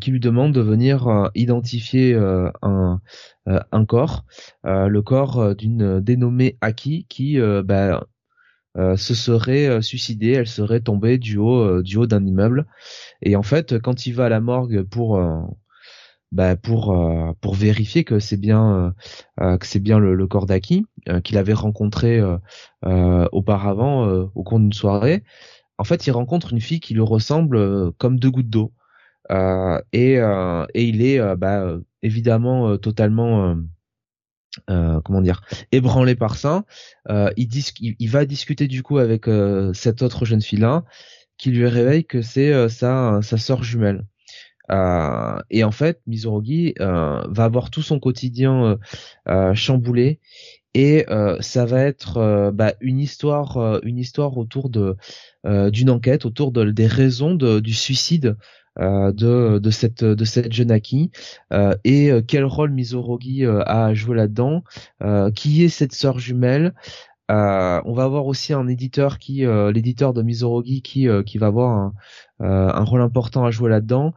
qui 0.00 0.10
lui 0.10 0.20
demande 0.20 0.54
de 0.54 0.62
venir 0.62 1.30
identifier 1.34 2.14
un, 2.62 3.00
corps, 3.86 4.24
le 4.64 5.00
corps 5.00 5.54
d'une 5.54 6.00
dénommée 6.00 6.56
Aki 6.62 7.06
qui 7.10 7.38
bah, 7.64 8.06
se 8.76 9.14
serait 9.14 9.66
euh, 9.66 9.80
suicidée, 9.82 10.32
elle 10.32 10.46
serait 10.46 10.80
tombée 10.80 11.18
du 11.18 11.36
haut 11.36 11.60
euh, 11.60 11.82
du 11.82 11.96
haut 11.96 12.06
d'un 12.06 12.24
immeuble. 12.24 12.66
Et 13.22 13.36
en 13.36 13.42
fait, 13.42 13.78
quand 13.78 14.06
il 14.06 14.12
va 14.12 14.26
à 14.26 14.28
la 14.28 14.40
morgue 14.40 14.82
pour 14.82 15.20
bah 16.32 16.56
pour 16.56 16.96
pour 17.40 17.54
vérifier 17.54 18.04
que 18.04 18.18
c'est 18.18 18.38
bien 18.38 18.94
que 19.38 19.66
c'est 19.66 19.80
bien 19.80 19.98
le, 19.98 20.26
corps 20.26 20.46
d'Aki 20.46 20.86
qu'il 21.24 21.36
avait 21.38 21.52
rencontré 21.52 22.20
auparavant 22.82 24.06
au 24.34 24.42
cours 24.42 24.58
d'une 24.58 24.72
soirée. 24.72 25.24
En 25.78 25.84
fait, 25.84 26.06
il 26.06 26.10
rencontre 26.12 26.52
une 26.52 26.60
fille 26.60 26.80
qui 26.80 26.94
lui 26.94 27.02
ressemble 27.02 27.92
comme 27.98 28.18
deux 28.18 28.30
gouttes 28.30 28.50
d'eau. 28.50 28.72
et 29.92 30.14
et 30.74 30.84
il 30.84 31.02
est 31.02 31.36
bah, 31.36 31.76
évidemment 32.02 32.78
totalement 32.78 33.56
euh, 34.68 35.00
comment 35.00 35.22
dire 35.22 35.42
ébranlé 35.72 36.14
par 36.14 36.36
ça 36.36 36.64
euh, 37.08 37.30
il, 37.36 38.10
va 38.10 38.26
discuter 38.26 38.68
du 38.68 38.82
coup 38.82 38.98
avec 38.98 39.26
euh, 39.26 39.72
cette 39.72 40.02
autre 40.02 40.26
jeune 40.26 40.42
fille 40.42 40.58
là 40.58 40.84
qui 41.38 41.50
lui 41.50 41.66
réveille 41.66 42.04
que 42.04 42.20
c'est 42.20 42.52
euh, 42.52 42.68
sa 42.68 43.20
sa 43.22 43.38
sœur 43.38 43.64
jumelle. 43.64 44.04
Et 45.50 45.64
en 45.64 45.70
fait 45.70 46.00
Mizurugi 46.06 46.72
va 46.78 47.44
avoir 47.44 47.68
tout 47.70 47.82
son 47.82 48.00
quotidien 48.00 48.78
chamboulé. 49.52 50.18
Et 50.72 51.04
ça 51.40 51.66
va 51.66 51.82
être 51.82 52.50
bah, 52.54 52.72
une 52.80 52.98
histoire 52.98 53.80
une 53.82 53.98
histoire 53.98 54.38
autour 54.38 54.70
de 54.70 54.96
d'une 55.44 55.90
enquête 55.90 56.24
autour 56.24 56.52
de, 56.52 56.70
des 56.70 56.86
raisons 56.86 57.34
du 57.34 57.74
suicide 57.74 58.28
euh, 58.28 58.34
de, 58.78 59.58
de 59.58 59.70
cette 59.70 60.04
de 60.04 60.24
cette 60.24 60.52
jeune 60.52 60.70
Aki 60.70 61.10
euh, 61.52 61.74
et 61.84 62.10
euh, 62.10 62.22
quel 62.26 62.44
rôle 62.44 62.70
Mizorogi 62.70 63.44
a 63.44 63.94
joué 63.94 64.16
là-dedans, 64.16 64.64
qui 65.34 65.64
est 65.64 65.68
cette 65.68 65.92
sœur 65.92 66.18
jumelle? 66.18 66.74
on 67.28 67.94
va 67.94 68.04
avoir 68.04 68.26
aussi 68.26 68.52
un 68.52 68.68
éditeur 68.68 69.18
qui, 69.18 69.46
l'éditeur 69.72 70.12
de 70.12 70.22
Mizorogi, 70.22 70.82
qui 70.82 71.08
qui 71.24 71.38
va 71.38 71.46
avoir 71.46 71.70
un, 71.70 71.94
un 72.40 72.84
rôle 72.84 73.00
important 73.00 73.46
à 73.46 73.50
jouer 73.50 73.70
là-dedans. 73.70 74.12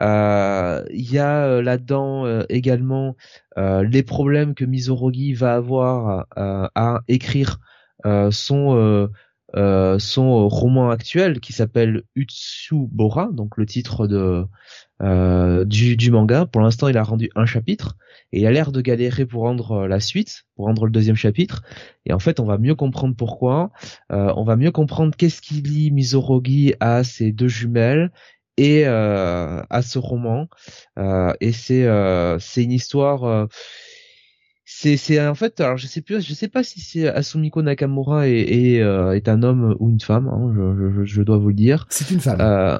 Il 0.00 1.10
y 1.10 1.18
a 1.18 1.62
là-dedans 1.62 2.42
également 2.50 3.16
les 3.56 4.02
problèmes 4.02 4.54
que 4.54 4.66
Mizorogi 4.66 5.32
va 5.32 5.54
avoir 5.54 6.26
à 6.36 7.00
écrire 7.08 7.58
son 8.30 9.08
euh, 9.56 9.98
son 9.98 10.46
roman 10.48 10.90
actuel 10.90 11.40
qui 11.40 11.54
s'appelle 11.54 12.02
Utsubora, 12.14 13.30
donc 13.32 13.56
le 13.56 13.64
titre 13.64 14.06
de 14.06 14.44
euh, 15.00 15.64
du, 15.64 15.96
du, 15.96 16.10
manga. 16.10 16.44
Pour 16.44 16.60
l'instant, 16.60 16.88
il 16.88 16.98
a 16.98 17.02
rendu 17.02 17.30
un 17.34 17.46
chapitre 17.46 17.96
et 18.32 18.40
il 18.40 18.46
a 18.46 18.50
l'air 18.50 18.72
de 18.72 18.82
galérer 18.82 19.24
pour 19.24 19.42
rendre 19.44 19.72
euh, 19.72 19.88
la 19.88 20.00
suite, 20.00 20.44
pour 20.54 20.66
rendre 20.66 20.84
le 20.84 20.90
deuxième 20.90 21.16
chapitre. 21.16 21.62
Et 22.04 22.12
en 22.12 22.18
fait, 22.18 22.40
on 22.40 22.44
va 22.44 22.58
mieux 22.58 22.74
comprendre 22.74 23.16
pourquoi. 23.16 23.70
on 24.10 24.44
va 24.44 24.56
mieux 24.56 24.70
comprendre 24.70 25.16
qu'est-ce 25.16 25.40
qui 25.40 25.62
lie 25.62 25.90
Mizorogi 25.92 26.74
à 26.80 27.02
ses 27.04 27.32
deux 27.32 27.48
jumelles 27.48 28.10
et 28.58 28.84
à 28.86 29.82
ce 29.82 29.98
roman. 29.98 30.48
et 31.40 31.52
c'est 31.52 31.86
c'est 32.40 32.64
une 32.64 32.72
histoire 32.72 33.48
c'est 34.70 34.98
c'est 34.98 35.26
en 35.26 35.34
fait 35.34 35.58
alors 35.60 35.78
je 35.78 35.86
sais 35.86 36.02
plus 36.02 36.20
je 36.20 36.34
sais 36.34 36.46
pas 36.46 36.62
si 36.62 36.80
c'est 36.80 37.08
Asumiko 37.08 37.62
Nakamura 37.62 38.28
est 38.28 38.80
euh, 38.82 39.12
est, 39.12 39.26
un 39.30 39.42
homme 39.42 39.74
ou 39.80 39.88
une 39.88 39.98
femme 39.98 40.28
hein, 40.28 40.52
je, 40.54 40.92
je, 40.92 41.04
je, 41.04 41.22
dois 41.22 41.38
vous 41.38 41.48
le 41.48 41.54
dire. 41.54 41.86
C'est 41.88 42.10
une 42.10 42.20
femme. 42.20 42.38
Euh, 42.42 42.78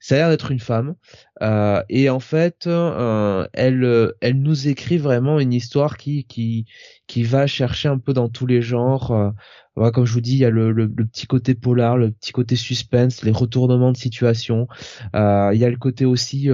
ça 0.00 0.16
a 0.16 0.18
l'air 0.18 0.28
d'être 0.28 0.50
une 0.50 0.60
femme. 0.60 0.96
Euh, 1.40 1.82
et 1.88 2.10
en 2.10 2.20
fait 2.20 2.66
euh, 2.66 3.48
elle 3.54 4.12
elle 4.20 4.38
nous 4.38 4.68
écrit 4.68 4.98
vraiment 4.98 5.40
une 5.40 5.54
histoire 5.54 5.96
qui 5.96 6.26
qui 6.26 6.66
qui 7.06 7.22
va 7.22 7.46
chercher 7.46 7.88
un 7.88 7.98
peu 7.98 8.12
dans 8.12 8.28
tous 8.28 8.44
les 8.44 8.60
genres. 8.60 9.32
Voilà, 9.76 9.92
comme 9.92 10.04
je 10.04 10.12
vous 10.12 10.20
dis 10.20 10.32
il 10.32 10.40
y 10.40 10.44
a 10.44 10.50
le, 10.50 10.72
le, 10.72 10.92
le, 10.94 11.06
petit 11.06 11.26
côté 11.26 11.54
polar 11.54 11.96
le 11.96 12.10
petit 12.10 12.32
côté 12.32 12.54
suspense 12.54 13.22
les 13.22 13.32
retournements 13.32 13.92
de 13.92 13.96
situation. 13.96 14.68
Il 15.14 15.58
y 15.58 15.64
a 15.64 15.70
le 15.70 15.78
côté 15.78 16.04
aussi 16.04 16.50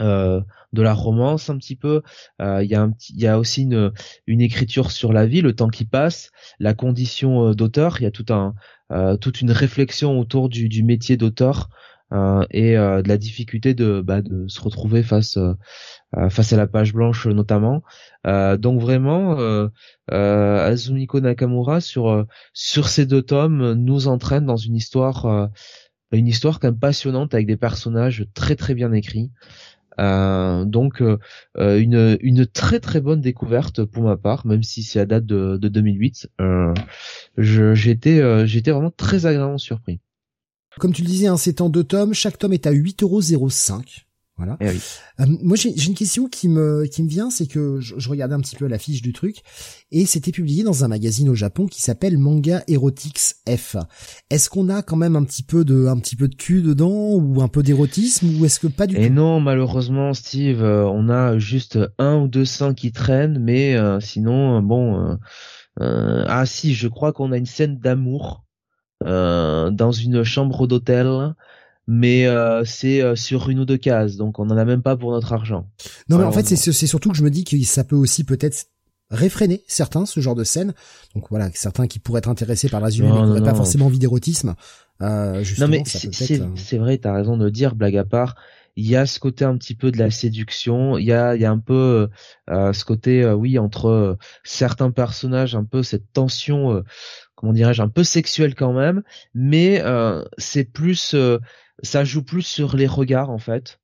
euh, 0.00 0.40
de 0.72 0.82
la 0.82 0.94
romance 0.94 1.50
un 1.50 1.58
petit 1.58 1.76
peu. 1.76 2.02
Euh, 2.40 2.62
il 2.62 2.70
y 2.70 2.74
a 2.74 2.82
un 2.82 2.92
y 3.10 3.26
a 3.26 3.38
aussi 3.38 3.62
une 3.62 3.92
une 4.26 4.40
écriture 4.40 4.90
sur 4.90 5.12
la 5.12 5.26
vie, 5.26 5.42
le 5.42 5.54
temps 5.54 5.68
qui 5.68 5.84
passe, 5.84 6.30
la 6.58 6.74
condition 6.74 7.48
euh, 7.48 7.54
d'auteur. 7.54 8.00
Il 8.00 8.04
y 8.04 8.06
a 8.06 8.10
tout 8.10 8.26
un 8.30 8.54
toute 9.22 9.40
une 9.40 9.50
réflexion 9.50 10.20
autour 10.20 10.50
du, 10.50 10.68
du 10.68 10.82
métier 10.82 11.16
d'auteur 11.16 11.70
et 12.50 12.74
de 12.74 13.08
la 13.08 13.16
difficulté 13.16 13.72
de 13.72 14.02
bah, 14.02 14.20
de 14.20 14.46
se 14.48 14.60
retrouver 14.60 15.02
face 15.02 15.38
face 16.28 16.52
à 16.52 16.58
la 16.58 16.66
page 16.66 16.92
blanche 16.92 17.26
notamment. 17.26 17.82
donc 18.26 18.82
vraiment, 18.82 19.38
Azumiko 20.10 21.20
Nakamura 21.20 21.80
sur 21.80 22.26
sur 22.52 22.88
ces 22.88 23.06
deux 23.06 23.22
tomes 23.22 23.72
nous 23.72 24.08
entraîne 24.08 24.44
dans 24.44 24.58
une 24.58 24.76
histoire 24.76 25.48
une 26.12 26.26
histoire 26.26 26.60
quand 26.60 26.68
même 26.68 26.78
passionnante 26.78 27.34
avec 27.34 27.46
des 27.46 27.56
personnages 27.56 28.26
très 28.34 28.56
très 28.56 28.74
bien 28.74 28.92
écrits. 28.92 29.30
Euh, 29.98 30.64
donc 30.64 31.02
euh, 31.02 31.18
euh, 31.58 31.78
une, 31.78 32.18
une 32.20 32.46
très 32.46 32.80
très 32.80 33.00
bonne 33.00 33.20
découverte 33.20 33.84
pour 33.84 34.02
ma 34.02 34.16
part, 34.16 34.46
même 34.46 34.62
si 34.62 34.82
c'est 34.82 35.00
à 35.00 35.06
date 35.06 35.26
de, 35.26 35.56
de 35.56 35.68
2008. 35.68 36.28
Euh, 36.40 36.74
j'étais 37.38 38.46
j'étais 38.46 38.70
vraiment 38.70 38.90
très 38.90 39.26
agréablement 39.26 39.58
surpris. 39.58 40.00
Comme 40.78 40.92
tu 40.92 41.02
le 41.02 41.08
disais, 41.08 41.26
hein, 41.26 41.36
c'est 41.36 41.60
en 41.60 41.68
deux 41.68 41.84
tomes. 41.84 42.14
Chaque 42.14 42.38
tome 42.38 42.54
est 42.54 42.66
à 42.66 42.72
8,05€. 42.72 44.04
Voilà. 44.44 44.56
Eh 44.60 45.22
euh, 45.22 45.26
moi, 45.42 45.56
j'ai 45.56 45.70
une 45.86 45.94
question 45.94 46.28
qui 46.28 46.48
me 46.48 46.84
qui 46.90 47.04
me 47.04 47.08
vient, 47.08 47.30
c'est 47.30 47.46
que 47.46 47.78
je, 47.80 48.08
regardais 48.08 48.34
un 48.34 48.40
petit 48.40 48.56
peu 48.56 48.66
la 48.66 48.78
fiche 48.78 49.00
du 49.00 49.12
truc 49.12 49.42
et 49.92 50.04
c'était 50.04 50.32
publié 50.32 50.64
dans 50.64 50.82
un 50.82 50.88
magazine 50.88 51.28
au 51.28 51.34
Japon 51.34 51.66
qui 51.66 51.80
s'appelle 51.80 52.18
Manga 52.18 52.64
Erotics 52.66 53.36
F. 53.48 53.76
Est-ce 54.30 54.50
qu'on 54.50 54.68
a 54.68 54.82
quand 54.82 54.96
même 54.96 55.14
un 55.14 55.22
petit 55.22 55.44
peu 55.44 55.64
de 55.64 55.86
un 55.86 55.96
petit 55.98 56.16
peu 56.16 56.26
de 56.26 56.34
cul 56.34 56.62
dedans 56.62 57.12
ou 57.12 57.40
un 57.40 57.46
peu 57.46 57.62
d'érotisme 57.62 58.40
ou 58.40 58.44
est-ce 58.44 58.58
que 58.58 58.66
pas 58.66 58.88
du 58.88 58.96
et 58.96 58.98
tout? 58.98 59.04
Et 59.04 59.10
non, 59.10 59.38
malheureusement, 59.38 60.12
Steve, 60.12 60.62
euh, 60.64 60.86
on 60.86 61.08
a 61.08 61.38
juste 61.38 61.78
un 61.98 62.16
ou 62.16 62.26
deux 62.26 62.44
seins 62.44 62.74
qui 62.74 62.90
traînent, 62.90 63.38
mais 63.38 63.76
euh, 63.76 64.00
sinon, 64.00 64.60
bon. 64.60 65.18
ah 65.78 66.46
si, 66.46 66.74
je 66.74 66.88
crois 66.88 67.12
qu'on 67.12 67.30
a 67.30 67.36
une 67.36 67.46
scène 67.46 67.78
d'amour 67.78 68.44
dans 69.04 69.92
une 69.92 70.24
chambre 70.24 70.66
d'hôtel 70.66 71.34
mais 71.86 72.26
euh, 72.26 72.64
c'est 72.64 73.02
euh, 73.02 73.16
sur 73.16 73.48
une 73.50 73.60
ou 73.60 73.64
deux 73.64 73.76
cases, 73.76 74.16
donc 74.16 74.38
on 74.38 74.48
en 74.50 74.56
a 74.56 74.64
même 74.64 74.82
pas 74.82 74.96
pour 74.96 75.10
notre 75.10 75.32
argent. 75.32 75.68
Non, 76.08 76.18
mais 76.18 76.24
en 76.24 76.32
fait, 76.32 76.44
c'est 76.44 76.86
surtout 76.86 77.10
que 77.10 77.16
je 77.16 77.24
me 77.24 77.30
dis 77.30 77.44
que 77.44 77.60
ça 77.64 77.84
peut 77.84 77.96
aussi 77.96 78.24
peut-être 78.24 78.66
réfréner 79.12 79.62
certains 79.68 80.06
ce 80.06 80.20
genre 80.20 80.34
de 80.34 80.42
scène. 80.42 80.72
Donc 81.14 81.26
voilà, 81.30 81.50
certains 81.54 81.86
qui 81.86 81.98
pourraient 81.98 82.18
être 82.18 82.28
intéressés 82.28 82.68
par 82.68 82.82
résumé 82.82 83.08
mais 83.10 83.18
qui 83.18 83.22
n'auraient 83.22 83.42
pas 83.42 83.54
forcément 83.54 83.86
envie 83.86 83.98
d'érotisme. 83.98 84.54
Euh, 85.02 85.44
non 85.58 85.68
mais 85.68 85.82
c'est 85.84 86.40
euh, 86.40 86.78
vrai, 86.78 86.98
t'as 86.98 87.14
raison 87.14 87.36
de 87.36 87.48
dire, 87.50 87.74
blague 87.74 87.96
à 87.96 88.04
part. 88.04 88.36
Il 88.74 88.86
y 88.86 88.96
a 88.96 89.04
ce 89.04 89.20
côté 89.20 89.44
un 89.44 89.56
petit 89.58 89.74
peu 89.74 89.90
de 89.90 89.98
la 89.98 90.10
séduction. 90.10 90.96
Il 90.96 91.04
y 91.04 91.12
a, 91.12 91.36
il 91.36 91.42
y 91.42 91.44
a 91.44 91.50
un 91.50 91.58
peu 91.58 92.08
euh, 92.48 92.72
ce 92.72 92.84
côté, 92.86 93.22
oui, 93.26 93.58
entre 93.58 94.16
certains 94.44 94.90
personnages, 94.90 95.54
un 95.54 95.64
peu 95.64 95.82
cette 95.82 96.10
tension, 96.14 96.82
comment 97.34 97.52
dirais-je, 97.52 97.82
un 97.82 97.88
peu 97.88 98.02
sexuelle 98.02 98.54
quand 98.54 98.72
même. 98.72 99.02
Mais 99.34 99.82
c'est 100.38 100.64
plus 100.64 101.14
ça 101.82 102.04
joue 102.04 102.22
plus 102.22 102.42
sur 102.42 102.76
les 102.76 102.86
regards 102.86 103.30
en 103.30 103.38
fait, 103.38 103.80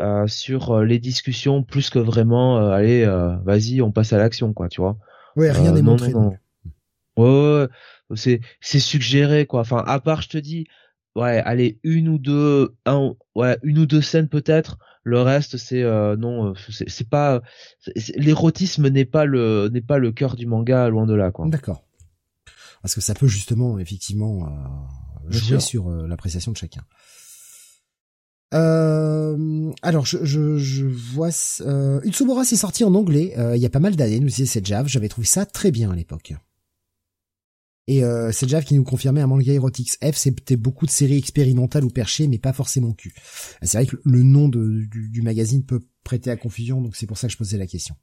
euh, 0.00 0.26
sur 0.26 0.72
euh, 0.72 0.84
les 0.84 0.98
discussions 0.98 1.62
plus 1.62 1.88
que 1.88 2.00
vraiment 2.00 2.58
euh, 2.58 2.70
allez 2.70 3.06
vas-y 3.44 3.80
on 3.80 3.92
passe 3.92 4.12
à 4.12 4.18
l'action 4.18 4.52
quoi 4.52 4.68
tu 4.68 4.80
vois. 4.80 4.98
Ouais 5.36 5.52
rien 5.52 5.72
n'est 5.72 5.82
montré. 5.82 6.12
Non, 6.12 6.36
Ouais, 7.16 7.68
c'est 8.16 8.40
c'est 8.60 8.80
suggéré 8.80 9.46
quoi. 9.46 9.60
Enfin 9.60 9.84
à 9.86 10.00
part 10.00 10.20
je 10.20 10.30
te 10.30 10.38
dis 10.38 10.66
ouais 11.14 11.40
allez 11.44 11.78
une 11.84 12.08
ou 12.08 12.18
deux 12.18 12.74
un 12.86 13.14
ouais 13.36 13.56
une 13.62 13.78
ou 13.78 13.86
deux 13.86 14.02
scènes 14.02 14.28
peut-être. 14.28 14.78
Le 15.04 15.20
reste 15.20 15.58
c'est 15.58 15.84
non 16.16 16.54
c'est 16.70 17.08
pas 17.08 17.42
l'érotisme 18.16 18.88
n'est 18.88 19.04
pas 19.04 19.26
le 19.26 19.68
n'est 19.72 19.80
pas 19.80 19.98
le 19.98 20.10
cœur 20.10 20.34
du 20.34 20.46
manga 20.46 20.88
loin 20.88 21.06
de 21.06 21.14
là 21.14 21.30
quoi. 21.30 21.46
D'accord. 21.46 21.84
Parce 22.82 22.96
que 22.96 23.00
ça 23.00 23.14
peut 23.14 23.28
justement 23.28 23.78
effectivement 23.78 24.48
jouer 25.28 25.60
sur 25.60 25.88
l'appréciation 25.88 26.50
de 26.50 26.56
chacun. 26.56 26.82
Euh, 28.54 29.72
alors, 29.82 30.06
je, 30.06 30.24
je, 30.24 30.58
je 30.58 30.86
vois... 30.86 31.30
Euh, 31.60 32.00
Utsubora 32.04 32.44
s'est 32.44 32.56
sorti 32.56 32.84
en 32.84 32.94
anglais 32.94 33.34
euh, 33.38 33.56
il 33.56 33.62
y 33.62 33.66
a 33.66 33.70
pas 33.70 33.80
mal 33.80 33.96
d'années, 33.96 34.20
nous 34.20 34.28
disait 34.28 34.46
cette 34.46 34.66
Jave. 34.66 34.86
J'avais 34.86 35.08
trouvé 35.08 35.26
ça 35.26 35.44
très 35.44 35.70
bien 35.70 35.90
à 35.90 35.96
l'époque. 35.96 36.34
Et 37.86 38.02
euh, 38.02 38.32
cette 38.32 38.48
Jave 38.48 38.64
qui 38.64 38.74
nous 38.74 38.84
confirmait 38.84 39.20
un 39.20 39.26
manga 39.26 39.52
Erotics 39.52 39.98
F, 40.02 40.16
c'était 40.16 40.56
beaucoup 40.56 40.86
de 40.86 40.90
séries 40.90 41.18
expérimentales 41.18 41.84
ou 41.84 41.90
perchées, 41.90 42.28
mais 42.28 42.38
pas 42.38 42.52
forcément 42.52 42.92
cul. 42.92 43.14
C'est 43.62 43.76
vrai 43.76 43.86
que 43.86 43.96
le 44.04 44.22
nom 44.22 44.48
du, 44.48 45.20
magazine 45.22 45.64
peut 45.64 45.80
prêter 46.02 46.30
à 46.30 46.36
confusion, 46.36 46.80
donc 46.80 46.96
c'est 46.96 47.06
pour 47.06 47.18
ça 47.18 47.26
que 47.26 47.32
je 47.32 47.38
posais 47.38 47.58
la 47.58 47.66
question. 47.66 47.94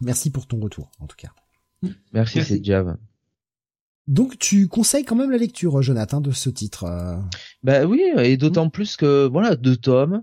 Merci 0.00 0.30
pour 0.30 0.48
ton 0.48 0.58
retour, 0.58 0.90
en 0.98 1.06
tout 1.06 1.16
cas. 1.16 1.32
Merci, 2.12 2.38
Merci. 2.38 2.62
c'est. 2.64 3.04
Donc 4.06 4.38
tu 4.38 4.68
conseilles 4.68 5.04
quand 5.04 5.16
même 5.16 5.30
la 5.30 5.38
lecture, 5.38 5.80
Jonathan, 5.82 6.20
de 6.20 6.30
ce 6.30 6.50
titre. 6.50 6.84
Euh? 6.84 7.16
Bah 7.62 7.84
oui, 7.84 8.02
et 8.18 8.36
d'autant 8.36 8.68
plus 8.68 8.96
que 8.96 9.26
voilà, 9.26 9.56
deux 9.56 9.76
tomes, 9.76 10.22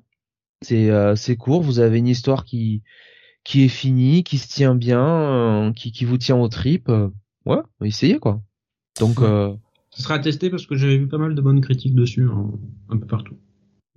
c'est 0.62 0.90
euh, 0.90 1.16
c'est 1.16 1.36
court. 1.36 1.62
Vous 1.62 1.80
avez 1.80 1.98
une 1.98 2.08
histoire 2.08 2.46
qui 2.46 2.84
qui 3.44 3.64
est 3.64 3.70
finie, 3.70 4.24
qui 4.24 4.38
se 4.38 4.48
tient 4.48 4.76
bien, 4.76 5.04
euh, 5.04 5.74
qui 5.74 5.92
qui 5.92 6.06
vous 6.06 6.18
tient 6.18 6.38
aux 6.38 6.50
tripes. 6.50 6.92
Ouais, 7.46 7.62
essayez 7.84 8.20
quoi. 8.20 8.42
Donc. 9.00 9.20
Euh... 9.22 9.56
Ce 9.94 10.04
sera 10.04 10.20
testé 10.20 10.50
parce 10.50 10.66
que 10.66 10.76
j'avais 10.76 10.98
vu 10.98 11.08
pas 11.10 11.18
mal 11.18 11.36
de 11.36 11.42
bonnes 11.42 11.60
critiques 11.60 11.96
dessus, 11.96 12.24
hein, 12.24 12.50
un 12.90 12.98
peu 12.98 13.08
partout. 13.08 13.36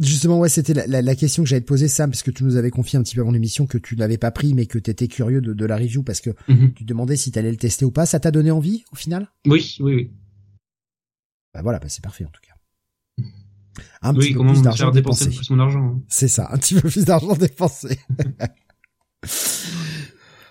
Justement, 0.00 0.40
ouais, 0.40 0.48
c'était 0.48 0.74
la, 0.74 1.02
la, 1.02 1.14
question 1.14 1.44
que 1.44 1.48
j'allais 1.48 1.60
te 1.60 1.66
poser, 1.66 1.86
Sam, 1.86 2.10
parce 2.10 2.24
que 2.24 2.32
tu 2.32 2.42
nous 2.42 2.56
avais 2.56 2.70
confié 2.70 2.98
un 2.98 3.02
petit 3.02 3.14
peu 3.14 3.20
avant 3.20 3.30
l'émission 3.30 3.66
que 3.66 3.78
tu 3.78 3.94
l'avais 3.94 4.18
pas 4.18 4.32
pris, 4.32 4.52
mais 4.52 4.66
que 4.66 4.78
tu 4.78 4.90
étais 4.90 5.06
curieux 5.06 5.40
de, 5.40 5.52
de, 5.52 5.66
la 5.66 5.76
review 5.76 6.02
parce 6.02 6.20
que 6.20 6.30
mhm. 6.48 6.74
tu 6.74 6.82
demandais 6.84 7.14
si 7.14 7.30
tu 7.30 7.38
allais 7.38 7.52
le 7.52 7.56
tester 7.56 7.84
ou 7.84 7.92
pas. 7.92 8.04
Ça 8.04 8.18
t'a 8.18 8.32
donné 8.32 8.50
envie 8.50 8.84
au 8.92 8.96
final? 8.96 9.28
Oui, 9.46 9.76
oui, 9.78 9.94
oui. 9.94 10.10
Bah 11.54 11.62
voilà, 11.62 11.78
bah 11.78 11.88
c'est 11.88 12.02
parfait 12.02 12.24
en 12.24 12.30
tout 12.30 12.40
cas. 12.42 12.54
Un 14.02 14.14
petit 14.14 14.34
peu 14.34 14.44
plus 14.44 14.62
d'argent 14.62 14.90
dépensé. 14.90 15.30
Hein. 15.50 16.00
C'est 16.08 16.28
ça, 16.28 16.48
un 16.50 16.58
petit 16.58 16.74
peu 16.74 16.88
plus 16.88 17.04
d'argent 17.04 17.34
dépensé. 17.34 17.98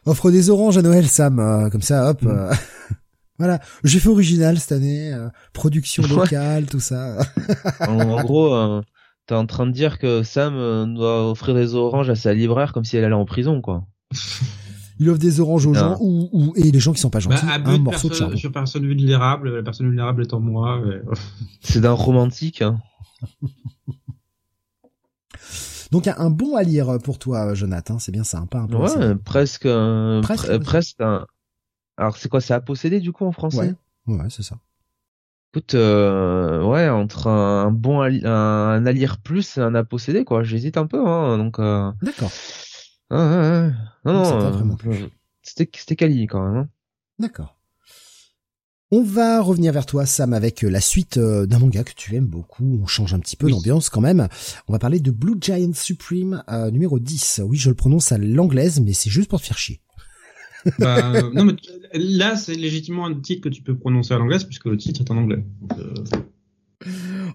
Offre 0.05 0.31
des 0.31 0.49
oranges 0.49 0.77
à 0.77 0.81
Noël, 0.81 1.07
Sam, 1.07 1.39
euh, 1.39 1.69
comme 1.69 1.81
ça, 1.81 2.09
hop. 2.09 2.21
Mhm. 2.21 2.29
Euh, 2.29 2.53
voilà, 3.37 3.59
j'ai 3.83 3.99
fait 3.99 4.09
original 4.09 4.57
cette 4.59 4.71
année, 4.73 5.13
euh, 5.13 5.29
production 5.53 6.03
locale, 6.03 6.65
tout 6.65 6.79
ça. 6.79 7.17
en, 7.79 8.21
gros, 8.23 8.81
T'es 9.25 9.35
en 9.35 9.45
train 9.45 9.65
de 9.65 9.71
dire 9.71 9.99
que 9.99 10.21
Sam 10.23 10.55
euh, 10.55 10.85
doit 10.85 11.29
offrir 11.29 11.55
des 11.55 11.75
oranges 11.75 12.09
à 12.09 12.15
sa 12.15 12.33
libraire 12.33 12.73
comme 12.73 12.83
si 12.83 12.97
elle 12.97 13.05
allait 13.05 13.13
en 13.13 13.25
prison, 13.25 13.61
quoi. 13.61 13.85
Il 14.99 15.09
offre 15.09 15.19
des 15.19 15.39
oranges 15.39 15.65
aux 15.65 15.73
gens 15.73 15.97
ou, 15.99 16.29
ou, 16.31 16.53
et 16.55 16.71
les 16.71 16.79
gens 16.79 16.93
qui 16.93 16.99
sont 16.99 17.09
pas 17.09 17.17
bah, 17.17 17.35
gentils, 17.35 17.45
un 17.47 17.77
morceau 17.79 18.09
de 18.09 18.13
charbon. 18.13 18.37
Sur 18.37 18.51
personne 18.51 18.85
vulnérable, 18.85 19.49
la 19.49 19.63
personne 19.63 19.87
vulnérable 19.87 20.23
étant 20.23 20.39
moi. 20.39 20.81
C'est 21.61 21.81
d'un 21.81 21.93
romantique. 21.93 22.61
Hein. 22.61 22.79
Donc 25.91 26.07
un, 26.07 26.29
bon 26.29 26.55
à 26.55 26.63
lire 26.63 26.99
pour 27.03 27.19
toi, 27.19 27.53
Jonathan, 27.53 27.99
c'est 27.99 28.11
bien 28.11 28.23
ça, 28.23 28.39
un 28.39 28.47
peu 28.47 28.57
Ouais, 28.57 29.15
presque, 29.23 29.67
un, 29.67 30.21
presque, 30.23 30.99
un. 31.01 31.27
Alors 31.97 32.17
c'est 32.17 32.29
quoi, 32.29 32.41
c'est 32.41 32.55
à 32.55 32.61
posséder 32.61 32.99
du 32.99 33.11
coup 33.11 33.25
en 33.25 33.31
français? 33.31 33.75
Ouais, 34.07 34.15
ouais 34.17 34.29
c'est 34.29 34.41
ça. 34.41 34.57
Écoute, 35.55 35.75
euh, 35.75 36.63
ouais, 36.63 36.89
entre 36.89 37.27
un, 37.27 37.69
bon 37.69 38.01
un, 38.01 38.25
un 38.25 38.91
lire 38.91 39.19
plus 39.19 39.59
et 39.59 39.61
un 39.61 39.75
à 39.75 39.83
posséder, 39.83 40.25
quoi. 40.25 40.41
J'hésite 40.41 40.77
un 40.77 40.87
peu, 40.87 41.05
hein, 41.05 41.37
donc. 41.37 41.59
Euh... 41.59 41.91
D'accord. 42.01 42.31
non, 43.11 43.71
non, 44.03 44.77
euh, 44.87 45.07
c'était 45.43 45.69
c'était 45.77 45.95
quali 45.95 46.25
quand 46.25 46.43
même. 46.43 46.57
Hein. 46.57 46.69
D'accord. 47.19 47.55
On 48.89 49.03
va 49.03 49.41
revenir 49.41 49.71
vers 49.73 49.85
toi, 49.85 50.07
Sam, 50.07 50.33
avec 50.33 50.63
la 50.63 50.81
suite 50.81 51.17
euh, 51.17 51.45
d'un 51.45 51.59
manga 51.59 51.83
que 51.83 51.93
tu 51.95 52.15
aimes 52.15 52.25
beaucoup. 52.25 52.79
On 52.81 52.87
change 52.87 53.13
un 53.13 53.19
petit 53.19 53.35
peu 53.35 53.47
d'ambiance 53.47 53.89
quand 53.91 54.01
même. 54.01 54.27
On 54.67 54.73
va 54.73 54.79
parler 54.79 54.99
de 54.99 55.11
Blue 55.11 55.37
Giant 55.39 55.73
Supreme 55.75 56.43
numéro 56.71 56.97
10. 56.97 57.41
Oui, 57.45 57.57
je 57.57 57.69
le 57.69 57.75
prononce 57.75 58.11
à 58.11 58.17
l'anglaise, 58.17 58.79
mais 58.79 58.93
c'est 58.93 59.11
juste 59.11 59.29
pour 59.29 59.39
te 59.39 59.45
faire 59.45 59.59
chier. 59.59 59.82
Bah, 60.79 61.13
euh, 61.13 61.31
non, 61.33 61.45
mais 61.45 61.53
là, 61.93 62.35
c'est 62.35 62.55
légitimement 62.55 63.05
un 63.05 63.13
titre 63.13 63.41
que 63.41 63.49
tu 63.49 63.61
peux 63.61 63.75
prononcer 63.75 64.13
à 64.13 64.17
l'anglaise 64.17 64.43
puisque 64.43 64.65
le 64.65 64.77
titre 64.77 65.01
est 65.01 65.11
en 65.11 65.17
anglais. 65.17 65.43
Euh, 65.77 65.93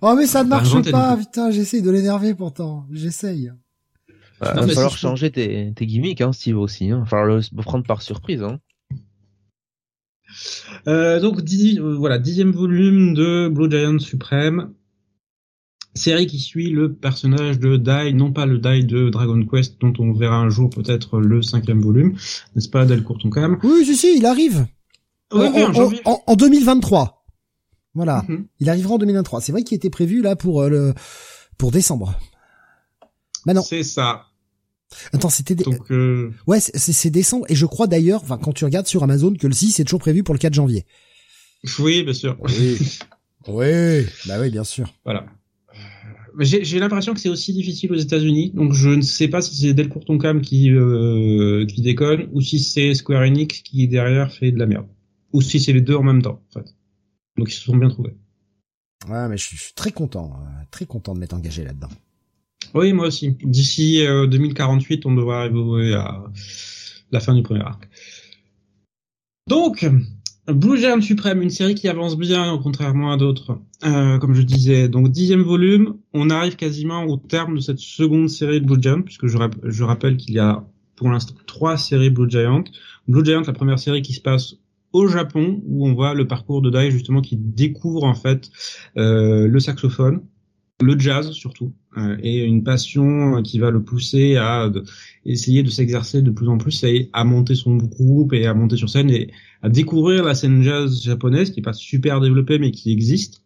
oh, 0.00 0.14
mais 0.16 0.26
ça 0.26 0.44
ne 0.44 0.48
marche 0.48 0.90
pas, 0.90 1.16
putain, 1.16 1.50
j'essaye 1.50 1.82
de 1.82 1.90
l'énerver 1.90 2.34
pourtant. 2.34 2.86
J'essaye. 2.92 3.52
Bah, 4.40 4.54
il 4.54 4.60
va 4.60 4.68
falloir 4.68 4.96
changer 4.96 5.30
tes, 5.30 5.72
tes 5.74 5.86
gimmicks, 5.86 6.20
hein, 6.20 6.32
Steve 6.32 6.58
aussi. 6.58 6.90
Hein. 6.90 6.98
Il 6.98 7.00
va 7.00 7.06
falloir 7.06 7.38
le 7.38 7.62
prendre 7.62 7.84
par 7.84 8.02
surprise. 8.02 8.42
Hein. 8.42 8.60
Euh, 10.86 11.20
donc, 11.20 11.40
voilà, 11.80 12.18
dixième 12.18 12.52
volume 12.52 13.14
de 13.14 13.48
Blue 13.48 13.70
Giant 13.70 13.98
Supreme 13.98 14.72
série 15.98 16.26
qui 16.26 16.38
suit 16.38 16.70
le 16.70 16.92
personnage 16.92 17.58
de 17.58 17.76
Dai, 17.76 18.12
non 18.12 18.32
pas 18.32 18.46
le 18.46 18.58
Dai 18.58 18.82
de 18.82 19.10
Dragon 19.10 19.44
Quest, 19.44 19.80
dont 19.80 19.92
on 19.98 20.12
verra 20.12 20.36
un 20.36 20.48
jour 20.48 20.70
peut-être 20.70 21.20
le 21.20 21.42
cinquième 21.42 21.80
volume, 21.80 22.16
n'est-ce 22.54 22.68
pas, 22.68 22.86
Delcourt 22.86 23.18
Tonkam 23.18 23.58
Oui, 23.62 23.84
si, 23.84 23.96
si, 23.96 24.16
il 24.16 24.26
arrive. 24.26 24.66
en, 25.30 26.34
2023. 26.36 27.26
Voilà, 27.94 28.24
mhm. 28.28 28.46
il 28.60 28.70
arrivera 28.70 28.94
en 28.94 28.98
2023. 28.98 29.40
C'est 29.40 29.52
vrai 29.52 29.62
qu'il 29.62 29.76
était 29.76 29.90
prévu 29.90 30.22
là 30.22 30.36
pour 30.36 30.62
euh, 30.62 30.68
le 30.68 30.94
pour 31.56 31.72
décembre. 31.72 32.14
Bah 33.44 33.54
non. 33.54 33.62
C'est 33.62 33.82
ça. 33.82 34.26
Attends, 35.12 35.28
c'était 35.28 35.56
euh, 35.90 36.30
ouais, 36.46 36.60
c'est 36.60 37.10
décembre 37.10 37.44
et 37.48 37.54
je 37.54 37.66
crois 37.66 37.86
d'ailleurs, 37.86 38.22
enfin 38.22 38.38
quand 38.38 38.52
tu 38.52 38.64
regardes 38.64 38.86
sur 38.86 39.02
Amazon 39.02 39.34
que 39.34 39.46
le 39.46 39.52
6 39.52 39.72
c'est 39.72 39.84
toujours 39.84 40.00
prévu 40.00 40.22
pour 40.22 40.34
le 40.34 40.38
4 40.38 40.54
janvier. 40.54 40.86
Oui, 41.78 42.02
bien 42.04 42.14
sûr. 42.14 42.38
Oui. 42.40 42.78
oui, 43.48 44.06
bah 44.26 44.40
oui, 44.40 44.50
bien 44.50 44.64
sûr. 44.64 44.94
Voilà. 45.04 45.26
J'ai 46.40 46.78
l'impression 46.78 47.14
que 47.14 47.20
c'est 47.20 47.28
aussi 47.28 47.52
difficile 47.52 47.92
aux 47.92 47.96
États-Unis, 47.96 48.52
donc 48.54 48.72
je 48.72 48.90
ne 48.90 49.02
sais 49.02 49.26
pas 49.26 49.40
si 49.40 49.56
c'est 49.56 49.74
Delcourt 49.74 50.04
Tonkam 50.04 50.40
qui 50.40 50.70
euh, 50.70 51.66
qui 51.66 51.82
déconne 51.82 52.28
ou 52.32 52.40
si 52.40 52.60
c'est 52.60 52.94
Square 52.94 53.22
Enix 53.22 53.60
qui 53.62 53.88
derrière 53.88 54.32
fait 54.32 54.52
de 54.52 54.58
la 54.58 54.66
merde, 54.66 54.86
ou 55.32 55.42
si 55.42 55.58
c'est 55.58 55.72
les 55.72 55.80
deux 55.80 55.96
en 55.96 56.04
même 56.04 56.22
temps 56.22 56.40
en 56.48 56.60
fait. 56.60 56.76
Donc 57.36 57.50
ils 57.50 57.54
se 57.54 57.62
sont 57.62 57.76
bien 57.76 57.88
trouvés. 57.88 58.14
Ouais, 59.08 59.28
mais 59.28 59.36
je 59.36 59.44
suis, 59.44 59.74
très 59.74 59.90
content, 59.90 60.32
euh, 60.40 60.62
très 60.70 60.86
content 60.86 61.14
de 61.14 61.20
m'être 61.20 61.34
engagé 61.34 61.64
là-dedans. 61.64 61.90
Oui, 62.74 62.92
moi 62.92 63.06
aussi. 63.06 63.36
D'ici 63.42 64.04
2048, 64.04 65.06
on 65.06 65.14
devra 65.14 65.40
arriver 65.42 65.94
à 65.94 66.24
la 67.10 67.20
fin 67.20 67.34
du 67.34 67.42
premier 67.42 67.62
arc. 67.62 67.88
Donc, 69.48 69.88
Blue 70.48 70.78
Giant 70.78 71.00
Supreme, 71.02 71.42
une 71.42 71.50
série 71.50 71.74
qui 71.74 71.88
avance 71.88 72.16
bien, 72.16 72.58
contrairement 72.62 73.12
à 73.12 73.18
d'autres. 73.18 73.58
Euh, 73.84 74.18
comme 74.18 74.34
je 74.34 74.40
disais, 74.40 74.88
donc 74.88 75.10
dixième 75.10 75.42
volume, 75.42 75.96
on 76.14 76.30
arrive 76.30 76.56
quasiment 76.56 77.04
au 77.04 77.18
terme 77.18 77.56
de 77.56 77.60
cette 77.60 77.80
seconde 77.80 78.30
série 78.30 78.62
de 78.62 78.66
Blue 78.66 78.80
Giant, 78.80 79.02
puisque 79.02 79.26
je, 79.26 79.36
je 79.64 79.84
rappelle 79.84 80.16
qu'il 80.16 80.34
y 80.34 80.38
a 80.38 80.64
pour 80.96 81.10
l'instant 81.10 81.34
trois 81.46 81.76
séries 81.76 82.08
Blue 82.08 82.30
Giant. 82.30 82.64
Blue 83.08 83.22
Giant, 83.24 83.42
la 83.46 83.52
première 83.52 83.78
série 83.78 84.00
qui 84.00 84.14
se 84.14 84.22
passe 84.22 84.54
au 84.94 85.06
Japon, 85.06 85.60
où 85.66 85.86
on 85.86 85.92
voit 85.92 86.14
le 86.14 86.26
parcours 86.26 86.62
de 86.62 86.70
Dai 86.70 86.90
justement 86.90 87.20
qui 87.20 87.36
découvre 87.36 88.04
en 88.04 88.14
fait 88.14 88.50
euh, 88.96 89.46
le 89.46 89.60
saxophone, 89.60 90.22
le 90.80 90.98
jazz 90.98 91.32
surtout, 91.32 91.72
euh, 91.96 92.16
et 92.22 92.44
une 92.44 92.62
passion 92.62 93.42
qui 93.42 93.58
va 93.58 93.70
le 93.70 93.82
pousser 93.82 94.36
à 94.36 94.70
essayer 95.24 95.62
de 95.62 95.70
s'exercer 95.70 96.22
de 96.22 96.30
plus 96.30 96.48
en 96.48 96.58
plus 96.58 96.84
à 97.12 97.24
monter 97.24 97.54
son 97.54 97.76
groupe 97.76 98.32
et 98.32 98.46
à 98.46 98.54
monter 98.54 98.76
sur 98.76 98.88
scène 98.88 99.10
et 99.10 99.32
à 99.62 99.68
découvrir 99.68 100.24
la 100.24 100.34
scène 100.34 100.62
jazz 100.62 101.02
japonaise 101.02 101.50
qui 101.50 101.60
est 101.60 101.62
pas 101.62 101.72
super 101.72 102.20
développée 102.20 102.58
mais 102.58 102.70
qui 102.70 102.92
existe. 102.92 103.42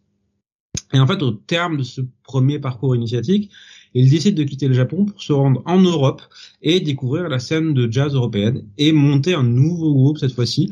Et 0.93 0.99
en 0.99 1.07
fait, 1.07 1.23
au 1.23 1.31
terme 1.31 1.77
de 1.77 1.83
ce 1.83 2.01
premier 2.23 2.59
parcours 2.59 2.95
initiatique, 2.95 3.51
il 3.93 4.09
décide 4.09 4.35
de 4.35 4.43
quitter 4.43 4.67
le 4.67 4.73
Japon 4.73 5.05
pour 5.05 5.21
se 5.21 5.33
rendre 5.33 5.61
en 5.65 5.79
Europe 5.79 6.21
et 6.61 6.79
découvrir 6.79 7.29
la 7.29 7.39
scène 7.39 7.73
de 7.73 7.91
jazz 7.91 8.15
européenne 8.15 8.65
et 8.77 8.91
monter 8.91 9.33
un 9.33 9.43
nouveau 9.43 9.93
groupe 9.93 10.17
cette 10.17 10.33
fois-ci 10.33 10.71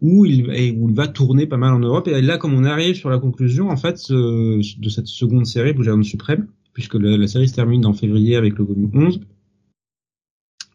où 0.00 0.24
il, 0.24 0.94
va 0.94 1.08
tourner 1.08 1.46
pas 1.46 1.56
mal 1.56 1.74
en 1.74 1.78
Europe. 1.78 2.08
Et 2.08 2.22
là, 2.22 2.38
comme 2.38 2.54
on 2.54 2.64
arrive 2.64 2.94
sur 2.94 3.10
la 3.10 3.18
conclusion 3.18 3.70
en 3.70 3.76
fait 3.76 4.10
de 4.10 4.88
cette 4.88 5.06
seconde 5.06 5.46
série, 5.46 5.72
Blue 5.72 6.04
Suprême, 6.04 6.46
puisque 6.72 6.94
la 6.94 7.26
série 7.26 7.48
se 7.48 7.54
termine 7.54 7.84
en 7.86 7.92
février 7.92 8.36
avec 8.36 8.58
le 8.58 8.64
volume 8.64 8.90
11, 8.94 9.20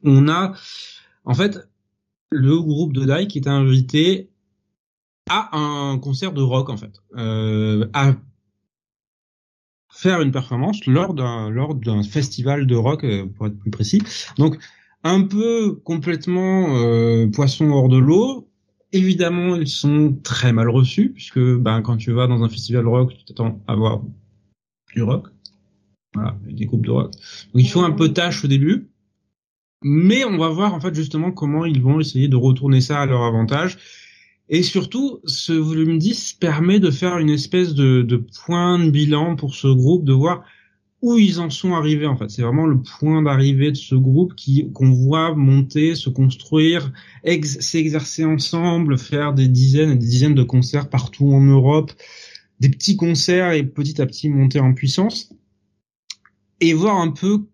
on 0.04 0.28
a 0.30 0.54
en 1.26 1.34
fait 1.34 1.68
le 2.32 2.60
groupe 2.60 2.94
de 2.94 3.06
Dai 3.06 3.28
qui 3.28 3.40
est 3.40 3.48
invité 3.48 4.30
à 5.30 5.58
un 5.58 5.98
concert 5.98 6.34
de 6.34 6.42
rock 6.42 6.70
en 6.70 6.78
fait, 6.78 7.02
euh, 7.18 7.88
à 7.94 8.16
faire 9.98 10.22
une 10.22 10.32
performance 10.32 10.86
lors 10.86 11.14
d'un 11.16 11.50
lors 11.50 11.74
d'un 11.74 12.04
festival 12.04 12.68
de 12.68 12.76
rock 12.76 13.04
euh, 13.04 13.26
pour 13.26 13.48
être 13.48 13.58
plus 13.58 13.72
précis. 13.72 14.02
Donc 14.38 14.58
un 15.04 15.24
peu 15.24 15.74
complètement 15.84 16.78
euh, 16.78 17.28
poisson 17.28 17.70
hors 17.72 17.90
de 17.90 17.98
l'eau. 17.98 18.48
Évidemment, 18.94 19.56
ils 19.56 19.68
sont 19.68 20.18
très 20.24 20.54
mal 20.54 20.70
reçus 20.70 21.10
puisque 21.10 21.40
ben 21.40 21.82
quand 21.82 21.98
tu 21.98 22.12
vas 22.12 22.28
dans 22.28 22.44
un 22.44 22.50
festival 22.50 22.84
de 22.84 22.90
rock, 22.90 23.16
tu 23.18 23.26
t'attends 23.26 23.62
à 23.68 23.76
voir 23.76 24.02
du 24.94 25.02
rock. 25.02 25.28
Voilà, 26.14 26.38
des 26.48 26.66
groupes 26.66 26.86
de 26.86 26.92
rock. 26.92 27.12
Donc 27.54 27.64
ils 27.64 27.70
font 27.70 27.84
un 27.84 27.92
peu 27.92 28.10
tâche 28.10 28.46
au 28.46 28.48
début. 28.48 28.90
Mais 29.84 30.26
on 30.26 30.38
va 30.38 30.50
voir 30.50 30.74
en 30.74 30.80
fait 30.80 30.94
justement 30.94 31.32
comment 31.32 31.66
ils 31.66 31.82
vont 31.82 32.00
essayer 32.00 32.28
de 32.28 32.36
retourner 32.36 32.82
ça 32.82 33.02
à 33.02 33.06
leur 33.06 33.24
avantage 33.24 33.78
et 34.50 34.64
surtout, 34.64 35.20
ce 35.26 35.54
volume 35.54 35.98
10 35.98 36.34
permet 36.34 36.80
de 36.80 36.92
faire 36.92 37.18
une 37.18 37.30
espèce 37.30 37.74
de, 37.74 38.02
de 38.02 38.18
point 38.46 38.80
de 38.80 38.90
bilan 38.90 39.36
pour 39.36 39.56
ce 39.56 39.68
groupe, 39.68 40.06
de 40.06 40.14
voir 40.14 40.44
où 41.02 41.18
ils 41.18 41.40
en 41.40 41.50
sont 41.50 41.74
arrivés 41.74 42.08
en 42.08 42.18
fait. 42.18 42.30
C'est 42.30 42.42
vraiment 42.42 42.66
le 42.66 42.82
point 42.82 43.22
d'arrivée 43.22 43.72
de 43.72 43.78
ce 43.78 43.96
groupe 43.96 44.36
qui 44.36 44.72
qu'on 44.72 44.92
voit 44.92 45.36
monter, 45.36 45.96
se 45.96 46.10
construire, 46.10 46.92
s'exercer 47.44 48.26
ensemble, 48.26 48.98
faire 48.98 49.34
des 49.34 49.48
dizaines 49.48 49.92
et 49.92 49.96
des 49.96 50.08
dizaines 50.08 50.36
de 50.36 50.44
concerts 50.44 50.90
partout 50.90 51.32
en 51.32 51.42
Europe, 51.42 51.92
des 52.60 52.70
petits 52.70 52.96
concerts 52.96 53.52
et 53.52 53.64
petit 53.64 54.02
à 54.02 54.06
petit 54.06 54.30
monter 54.30 54.60
en 54.60 54.74
puissance 54.74 55.30
et 56.60 56.74
voir 56.74 56.98
un 56.98 57.12
peu 57.12 57.46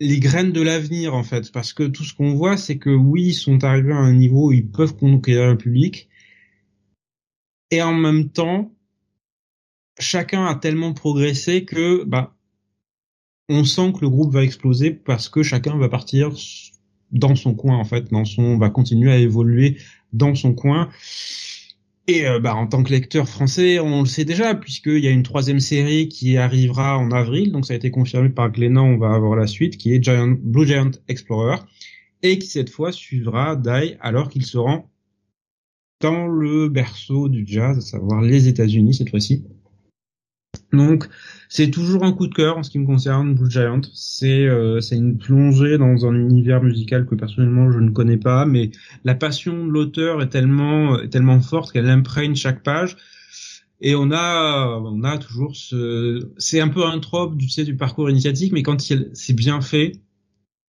les 0.00 0.20
graines 0.20 0.52
de 0.52 0.62
l'avenir 0.62 1.14
en 1.14 1.24
fait, 1.24 1.50
parce 1.52 1.72
que 1.72 1.84
tout 1.84 2.04
ce 2.04 2.14
qu'on 2.14 2.34
voit, 2.34 2.56
c'est 2.56 2.78
que 2.78 2.90
oui, 2.90 3.28
ils 3.28 3.34
sont 3.34 3.64
arrivés 3.64 3.92
à 3.92 3.96
un 3.96 4.14
niveau 4.14 4.48
où 4.48 4.52
ils 4.52 4.66
peuvent 4.66 4.96
conquérir 4.96 5.50
le 5.50 5.58
public, 5.58 6.08
et 7.70 7.82
en 7.82 7.94
même 7.94 8.30
temps, 8.30 8.72
chacun 9.98 10.46
a 10.46 10.54
tellement 10.54 10.92
progressé 10.94 11.64
que 11.64 12.04
bah 12.04 12.34
on 13.48 13.64
sent 13.64 13.92
que 13.92 14.00
le 14.00 14.10
groupe 14.10 14.32
va 14.32 14.44
exploser 14.44 14.90
parce 14.90 15.28
que 15.28 15.42
chacun 15.42 15.76
va 15.78 15.88
partir 15.88 16.30
dans 17.10 17.34
son 17.34 17.54
coin 17.54 17.76
en 17.76 17.84
fait, 17.84 18.10
dans 18.10 18.24
son 18.24 18.58
va 18.58 18.70
continuer 18.70 19.10
à 19.10 19.18
évoluer 19.18 19.78
dans 20.12 20.34
son 20.34 20.54
coin 20.54 20.90
et 22.08 22.26
euh, 22.26 22.40
bah, 22.40 22.56
en 22.56 22.66
tant 22.66 22.82
que 22.82 22.90
lecteur 22.90 23.28
français, 23.28 23.78
on 23.78 24.00
le 24.00 24.06
sait 24.06 24.24
déjà, 24.24 24.54
puisqu'il 24.54 25.04
y 25.04 25.06
a 25.06 25.10
une 25.10 25.22
troisième 25.22 25.60
série 25.60 26.08
qui 26.08 26.38
arrivera 26.38 26.98
en 26.98 27.10
avril, 27.12 27.52
donc 27.52 27.66
ça 27.66 27.74
a 27.74 27.76
été 27.76 27.90
confirmé 27.90 28.30
par 28.30 28.50
Glénat, 28.50 28.82
on 28.82 28.96
va 28.96 29.12
avoir 29.12 29.36
la 29.36 29.46
suite, 29.46 29.76
qui 29.76 29.94
est 29.94 30.10
Blue 30.40 30.66
Giant 30.66 30.90
Explorer, 31.06 31.58
et 32.22 32.38
qui 32.38 32.48
cette 32.48 32.70
fois 32.70 32.92
suivra 32.92 33.56
Dai 33.56 33.98
alors 34.00 34.30
qu'il 34.30 34.44
se 34.44 34.56
rend 34.56 34.90
dans 36.00 36.26
le 36.26 36.68
berceau 36.68 37.28
du 37.28 37.44
jazz, 37.46 37.76
à 37.76 37.80
savoir 37.82 38.22
les 38.22 38.48
États-Unis 38.48 38.94
cette 38.94 39.10
fois-ci. 39.10 39.44
Donc 40.72 41.08
c'est 41.48 41.70
toujours 41.70 42.04
un 42.04 42.12
coup 42.12 42.26
de 42.26 42.34
cœur 42.34 42.58
en 42.58 42.62
ce 42.62 42.70
qui 42.70 42.78
me 42.78 42.86
concerne, 42.86 43.34
Blue 43.34 43.50
Giant. 43.50 43.80
C'est 43.94 44.46
euh, 44.46 44.80
c'est 44.80 44.96
une 44.96 45.16
plongée 45.16 45.78
dans 45.78 46.06
un 46.06 46.14
univers 46.14 46.62
musical 46.62 47.06
que 47.06 47.14
personnellement 47.14 47.70
je 47.72 47.78
ne 47.78 47.90
connais 47.90 48.18
pas, 48.18 48.44
mais 48.44 48.70
la 49.04 49.14
passion 49.14 49.66
de 49.66 49.70
l'auteur 49.70 50.20
est 50.20 50.28
tellement 50.28 50.98
est 51.00 51.08
tellement 51.08 51.40
forte 51.40 51.72
qu'elle 51.72 51.88
imprègne 51.88 52.34
chaque 52.34 52.62
page. 52.62 52.96
Et 53.80 53.94
on 53.94 54.10
a 54.12 54.78
on 54.84 55.04
a 55.04 55.18
toujours 55.18 55.56
ce 55.56 56.30
c'est 56.36 56.60
un 56.60 56.68
peu 56.68 56.84
un 56.84 56.98
trope 56.98 57.36
du 57.36 57.46
tu 57.46 57.52
sais, 57.52 57.64
du 57.64 57.76
parcours 57.76 58.10
initiatique, 58.10 58.52
mais 58.52 58.62
quand 58.62 58.80
c'est 58.80 59.32
bien 59.34 59.60
fait, 59.62 59.92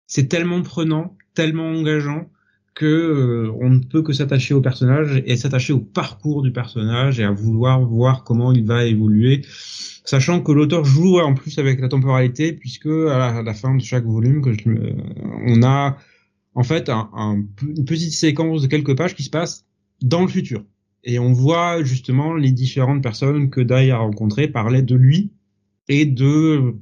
c'est 0.07 0.29
tellement 0.29 0.63
prenant, 0.63 1.17
tellement 1.35 1.71
engageant 1.71 2.31
que 2.79 2.87
euh, 2.87 3.53
on 3.61 3.71
ne 3.71 3.81
peut 3.81 4.03
que 4.03 4.13
s'attacher 4.13 4.55
au 4.55 4.61
personnage 4.61 5.21
et 5.27 5.37
s'attacher 5.37 5.73
au 5.73 5.81
parcours 5.81 6.43
du 6.43 6.53
personnage 6.53 7.19
et 7.19 7.25
à 7.25 7.33
vouloir 7.33 7.85
voir 7.85 8.23
comment 8.23 8.53
il 8.53 8.65
va 8.65 8.85
évoluer 8.85 9.43
sachant 10.05 10.41
que 10.41 10.53
l'auteur 10.53 10.85
joue 10.85 11.19
en 11.19 11.35
plus 11.35 11.59
avec 11.59 11.81
la 11.81 11.89
temporalité 11.89 12.53
puisque 12.53 12.87
à 12.87 13.43
la, 13.43 13.55
fin 13.55 13.75
de 13.75 13.83
chaque 13.83 14.05
volume 14.05 14.43
que 14.43 14.53
on 15.49 15.65
a 15.65 15.99
en 16.55 16.63
fait 16.63 16.89
un, 16.89 17.45
une 17.63 17.85
petite 17.85 18.13
séquence 18.13 18.63
de 18.63 18.69
quelques 18.69 18.97
pages 18.97 19.17
qui 19.17 19.25
se 19.25 19.31
passe 19.31 19.67
dans 20.01 20.23
le 20.23 20.29
futur 20.29 20.63
et 21.03 21.19
on 21.19 21.33
voit 21.33 21.83
justement 21.83 22.35
les 22.35 22.53
différentes 22.53 23.03
personnes 23.03 23.51
que 23.51 23.61
Dai 23.61 23.91
a 23.91 23.99
rencontrées 23.99 24.47
parler 24.47 24.83
de 24.83 24.95
lui 24.95 25.33
et 25.89 26.07
de 26.07 26.77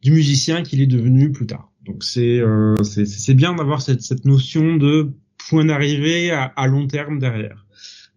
du 0.00 0.12
musicien 0.12 0.62
qu'il 0.62 0.80
est 0.80 0.86
devenu 0.86 1.32
plus 1.32 1.48
tard. 1.48 1.69
Donc 1.86 2.04
c'est 2.04 2.40
euh, 2.40 2.82
c'est 2.84 3.34
bien 3.34 3.54
d'avoir 3.54 3.80
cette, 3.80 4.02
cette 4.02 4.24
notion 4.24 4.76
de 4.76 5.10
point 5.48 5.64
d'arrivée 5.64 6.30
à, 6.30 6.44
à 6.44 6.66
long 6.66 6.86
terme 6.86 7.18
derrière. 7.18 7.66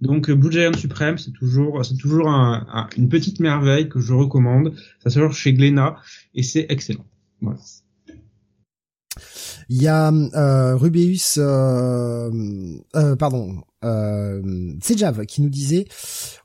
Donc 0.01 0.30
Blue 0.30 0.51
Giant 0.51 0.74
Supreme, 0.74 1.18
c'est 1.18 1.32
toujours, 1.32 1.86
c'est 1.86 1.95
toujours 1.95 2.30
un, 2.30 2.89
une 2.97 3.07
petite 3.07 3.39
merveille 3.39 3.88
que 3.88 4.01
je 4.01 4.14
recommande. 4.14 4.76
Ça 5.01 5.09
sort 5.09 5.32
chez 5.32 5.53
Glénat 5.53 5.95
et 6.36 6.43
c'est 6.43 6.66
excellent. 6.68 7.05
Voilà. 7.39 7.59
Il 9.70 9.82
y 9.82 9.88
a 9.88 10.11
euh, 10.11 10.76
Rubeus, 10.76 11.38
euh, 11.38 12.30
euh, 12.95 13.16
pardon, 13.16 13.55
euh, 13.84 14.41
c'est 14.82 14.97
Jav 14.97 15.26
qui 15.26 15.41
nous 15.41 15.49
disait 15.49 15.86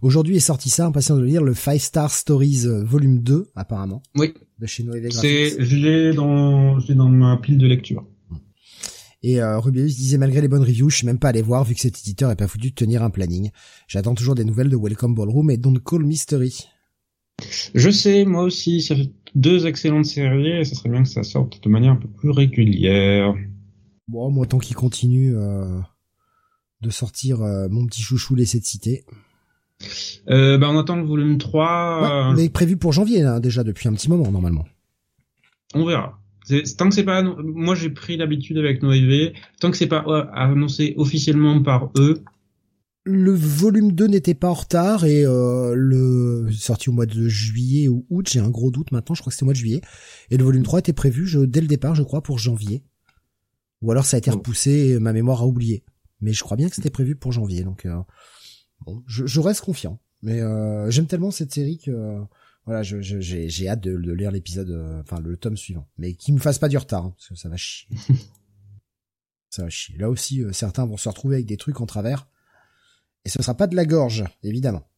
aujourd'hui 0.03 0.37
est 0.37 0.41
sorti 0.41 0.71
ça, 0.71 0.87
impatient 0.87 1.17
de 1.17 1.25
lire 1.25 1.43
le 1.43 1.55
Five 1.55 1.79
Star 1.81 2.11
Stories 2.11 2.67
euh, 2.67 2.83
volume 2.85 3.21
2 3.21 3.51
apparemment. 3.55 4.03
Oui. 4.17 4.35
De 4.59 4.67
chez 4.67 4.83
Noé 4.83 5.09
C'est, 5.11 5.57
je 5.63 5.77
l'ai 5.77 6.13
dans, 6.13 6.81
je 6.81 6.93
dans 6.93 7.09
ma 7.09 7.37
pile 7.37 7.59
de 7.59 7.67
lecture. 7.67 8.05
Et 9.23 9.41
euh, 9.41 9.59
Rubius 9.59 9.97
disait 9.97 10.19
malgré 10.19 10.41
les 10.41 10.49
bonnes 10.49 10.63
reviews, 10.63 10.91
je 10.91 10.99
suis 10.99 11.07
même 11.07 11.19
pas 11.19 11.29
allé 11.29 11.43
voir 11.43 11.65
vu 11.65 11.75
que 11.75 11.81
cet 11.81 11.99
éditeur 11.99 12.31
est 12.31 12.37
pas 12.37 12.47
foutu 12.47 12.71
de 12.71 12.75
tenir 12.75 13.03
un 13.03 13.11
planning. 13.11 13.51
J'attends 13.89 14.15
toujours 14.15 14.37
des 14.37 14.45
nouvelles 14.45 14.69
de 14.69 14.77
Welcome 14.77 15.15
Ballroom 15.15 15.51
et 15.51 15.57
Don't 15.57 15.81
Call 15.85 16.05
Mystery. 16.05 16.69
Je 17.75 17.91
sais, 17.91 18.25
moi 18.25 18.43
aussi, 18.43 18.83
ça 18.83 18.97
fait 18.97 19.11
deux 19.35 19.67
excellentes 19.67 20.07
séries 20.07 20.61
et 20.61 20.65
ça 20.65 20.75
serait 20.75 20.89
bien 20.89 21.03
que 21.03 21.09
ça 21.09 21.23
sorte 21.23 21.63
de 21.63 21.69
manière 21.69 21.93
un 21.93 21.97
peu 21.97 22.09
plus 22.09 22.31
régulière. 22.31 23.35
Bon, 24.09 24.31
moi 24.31 24.47
tant 24.47 24.59
qu'il 24.59 24.77
continue 24.77 25.37
euh, 25.37 25.81
de 26.81 26.91
sortir 26.91 27.43
euh, 27.43 27.69
mon 27.71 27.87
petit 27.87 28.03
chouchou 28.03 28.35
laissé 28.35 28.59
de 28.59 28.65
citer. 28.65 29.05
Euh, 30.29 30.59
bah 30.59 30.69
on 30.71 30.79
attend 30.79 30.97
le 30.97 31.05
volume 31.05 31.39
3. 31.39 32.31
Ouais, 32.31 32.43
mais 32.43 32.49
prévu 32.49 32.77
pour 32.77 32.93
janvier 32.93 33.23
là, 33.23 33.39
déjà 33.39 33.65
depuis 33.65 33.89
un 33.89 33.93
petit 33.93 34.09
moment 34.09 34.31
normalement. 34.31 34.65
On 35.75 35.85
verra 35.85 36.19
tant 36.77 36.89
que 36.89 36.95
c'est 36.95 37.05
pas 37.05 37.23
moi 37.23 37.75
j'ai 37.75 37.91
pris 37.91 38.17
l'habitude 38.17 38.59
avec 38.59 38.83
Noévé, 38.83 39.35
tant 39.61 39.71
que 39.71 39.77
c'est 39.77 39.87
pas 39.87 40.05
annoncé 40.33 40.95
officiellement 40.97 41.63
par 41.63 41.91
eux. 41.99 42.23
Le 43.11 43.33
volume 43.33 43.93
2 43.93 44.07
n'était 44.07 44.35
pas 44.35 44.51
en 44.51 44.55
retard 44.55 45.07
et 45.07 45.25
euh, 45.25 45.73
le 45.75 46.53
sorti 46.53 46.91
au 46.91 46.93
mois 46.93 47.07
de 47.07 47.27
juillet 47.27 47.89
ou 47.89 48.05
août, 48.11 48.29
j'ai 48.31 48.39
un 48.39 48.51
gros 48.51 48.71
doute 48.71 48.93
maintenant, 48.93 49.15
je 49.15 49.23
crois 49.23 49.31
que 49.31 49.35
c'était 49.35 49.45
au 49.45 49.47
mois 49.47 49.55
de 49.55 49.59
juillet. 49.59 49.81
Et 50.29 50.37
le 50.37 50.45
volume 50.45 50.63
3 50.63 50.81
était 50.81 50.93
prévu 50.93 51.27
je, 51.27 51.39
dès 51.39 51.63
le 51.63 51.69
départ, 51.69 51.95
je 51.95 52.03
crois, 52.03 52.23
pour 52.23 52.39
janvier. 52.39 52.85
Ou 53.81 53.91
alors 53.93 54.05
ça 54.05 54.19
a 54.19 54.19
été 54.19 54.31
repoussé 54.31 54.71
et 54.71 54.99
ma 54.99 55.15
mémoire 55.15 55.41
a 55.41 55.47
oublié. 55.47 55.85
Mais 56.21 56.35
je 56.35 56.45
crois 56.45 56.59
bien 56.59 56.69
que 56.69 56.75
c'était 56.75 56.91
prévu 56.91 57.17
pour 57.17 57.33
janvier, 57.33 57.65
donc 57.65 57.87
euh, 57.87 57.99
bon, 58.85 59.03
je, 59.07 59.25
je 59.25 59.41
reste 59.41 59.63
confiant. 59.63 59.99
Mais 60.21 60.43
euh, 60.43 60.91
j'aime 60.91 61.07
tellement 61.07 61.31
cette 61.31 61.55
série 61.55 61.79
que 61.79 62.19
voilà, 62.67 62.83
j'ai 62.83 63.03
je, 63.03 63.21
j'ai 63.21 63.69
hâte 63.71 63.81
de, 63.81 63.97
de 63.97 64.13
lire 64.13 64.33
l'épisode, 64.33 65.01
enfin 65.01 65.19
le 65.21 65.39
tome 65.39 65.57
suivant. 65.57 65.89
Mais 65.97 66.13
qu'il 66.13 66.35
me 66.35 66.41
fasse 66.41 66.59
pas 66.59 66.69
du 66.69 66.77
retard, 66.77 67.07
hein, 67.07 67.15
parce 67.17 67.29
que 67.31 67.37
ça 67.37 67.49
va 67.49 67.57
chier. 67.57 67.89
ça 69.49 69.63
va 69.63 69.71
chier. 69.71 69.97
Là 69.97 70.11
aussi, 70.11 70.43
certains 70.53 70.85
vont 70.85 70.99
se 70.99 71.09
retrouver 71.09 71.37
avec 71.37 71.47
des 71.47 71.57
trucs 71.57 71.81
en 71.81 71.87
travers. 71.87 72.29
Et 73.29 73.31
ce 73.31 73.43
sera 73.43 73.55
pas 73.55 73.67
de 73.67 73.77
la 73.77 73.85
gorge, 73.85 74.25
évidemment. 74.43 74.89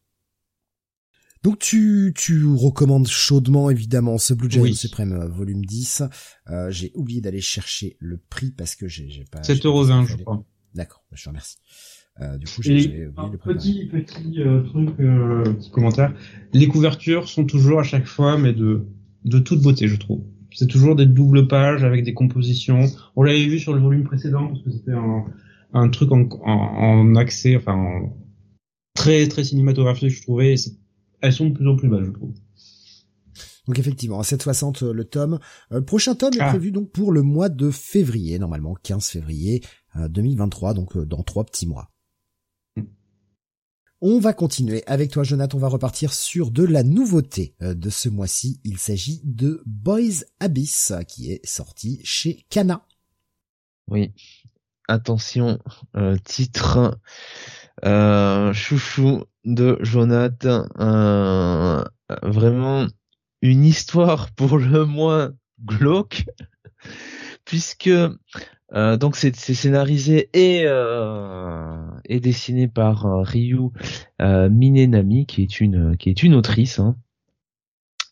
Donc 1.42 1.58
tu, 1.58 2.14
tu 2.16 2.46
recommandes 2.46 3.08
chaudement 3.08 3.70
évidemment 3.70 4.18
ce 4.18 4.34
Blue 4.34 4.48
Giant 4.48 4.72
Supreme 4.72 5.14
euh, 5.14 5.26
volume 5.26 5.64
10. 5.64 6.04
Euh, 6.48 6.70
j'ai 6.70 6.92
oublié 6.94 7.20
d'aller 7.20 7.40
chercher 7.40 7.96
le 7.98 8.18
prix 8.18 8.52
parce 8.52 8.76
que 8.76 8.86
j'ai, 8.86 9.10
j'ai 9.10 9.24
pas... 9.24 9.40
7,20€ 9.40 10.06
je 10.06 10.16
crois. 10.18 10.44
D'accord, 10.76 11.02
je 11.10 11.24
te 11.24 11.28
remercie. 11.28 11.56
Euh, 12.20 12.36
du 12.36 12.46
coup, 12.46 12.62
j'ai, 12.62 13.08
oublié 13.08 13.30
le 13.32 13.38
Petit, 13.38 13.86
petit 13.86 14.40
euh, 14.40 14.62
truc, 14.62 14.96
petit 14.96 15.70
commentaire. 15.72 16.14
Les 16.52 16.68
couvertures 16.68 17.28
sont 17.28 17.44
toujours 17.46 17.80
à 17.80 17.84
chaque 17.84 18.06
fois, 18.06 18.38
mais 18.38 18.52
de, 18.52 18.86
de 19.24 19.40
toute 19.40 19.60
beauté, 19.60 19.88
je 19.88 19.96
trouve. 19.96 20.22
C'est 20.52 20.68
toujours 20.68 20.94
des 20.94 21.06
doubles 21.06 21.48
pages 21.48 21.82
avec 21.82 22.04
des 22.04 22.14
compositions. 22.14 22.84
On 23.16 23.24
l'avait 23.24 23.46
vu 23.46 23.58
sur 23.58 23.74
le 23.74 23.80
volume 23.80 24.04
précédent 24.04 24.46
parce 24.46 24.62
que 24.62 24.70
c'était 24.70 24.92
un, 24.92 25.24
un 25.72 25.88
truc 25.88 26.12
en, 26.12 26.28
en, 26.42 26.50
en 26.50 27.14
accès, 27.16 27.56
enfin, 27.56 28.10
très 28.94 29.28
très 29.28 29.44
cinématographique, 29.44 30.10
je 30.10 30.22
trouvais. 30.22 30.54
Elles 31.20 31.32
sont 31.32 31.50
de 31.50 31.54
plus 31.54 31.68
en 31.68 31.76
plus 31.76 31.88
belles, 31.88 32.06
je 32.06 32.12
trouve. 32.12 32.34
Donc 33.66 33.78
effectivement, 33.78 34.18
à 34.18 34.22
7,60 34.22 34.84
euh, 34.84 34.92
le 34.92 35.04
tome. 35.04 35.38
Euh, 35.72 35.80
prochain 35.80 36.14
tome 36.14 36.34
est 36.34 36.40
ah. 36.40 36.48
prévu 36.48 36.72
donc 36.72 36.90
pour 36.90 37.12
le 37.12 37.22
mois 37.22 37.48
de 37.48 37.70
février, 37.70 38.38
normalement 38.38 38.74
15 38.74 39.06
février 39.06 39.62
2023, 39.96 40.70
euh, 40.70 40.74
donc 40.74 40.98
dans 40.98 41.22
trois 41.22 41.44
petits 41.44 41.66
mois. 41.66 41.90
Hmm. 42.76 42.84
On 44.00 44.18
va 44.18 44.32
continuer 44.32 44.82
avec 44.86 45.10
toi, 45.12 45.22
Jonathan. 45.22 45.58
On 45.58 45.60
va 45.60 45.68
repartir 45.68 46.12
sur 46.12 46.50
de 46.50 46.64
la 46.64 46.82
nouveauté 46.82 47.54
de 47.60 47.90
ce 47.90 48.08
mois-ci. 48.08 48.60
Il 48.64 48.78
s'agit 48.78 49.20
de 49.24 49.62
Boys 49.66 50.24
Abyss, 50.40 50.92
qui 51.06 51.30
est 51.30 51.46
sorti 51.46 52.00
chez 52.02 52.44
Kana. 52.48 52.86
Oui. 53.88 54.12
Attention, 54.90 55.58
titre 56.24 56.98
chouchou 58.52 59.24
de 59.44 59.78
Jonathan. 59.82 60.66
Euh, 60.78 61.84
vraiment 62.22 62.86
une 63.42 63.64
histoire 63.64 64.30
pour 64.32 64.58
le 64.58 64.84
moins 64.84 65.32
glauque, 65.64 66.24
puisque 67.44 67.90
euh, 68.72 68.96
donc 68.96 69.16
c'est 69.16 69.34
scénarisé 69.34 70.30
et 70.32 70.62
euh, 70.64 71.76
dessiné 72.08 72.68
par 72.68 73.06
euh, 73.06 73.22
Ryu 73.22 73.70
Minenami, 74.20 75.26
qui 75.26 75.42
est 75.42 75.60
une 75.60 75.96
qui 75.96 76.10
est 76.10 76.22
une 76.22 76.34
autrice. 76.34 76.78
Hein. 76.78 76.96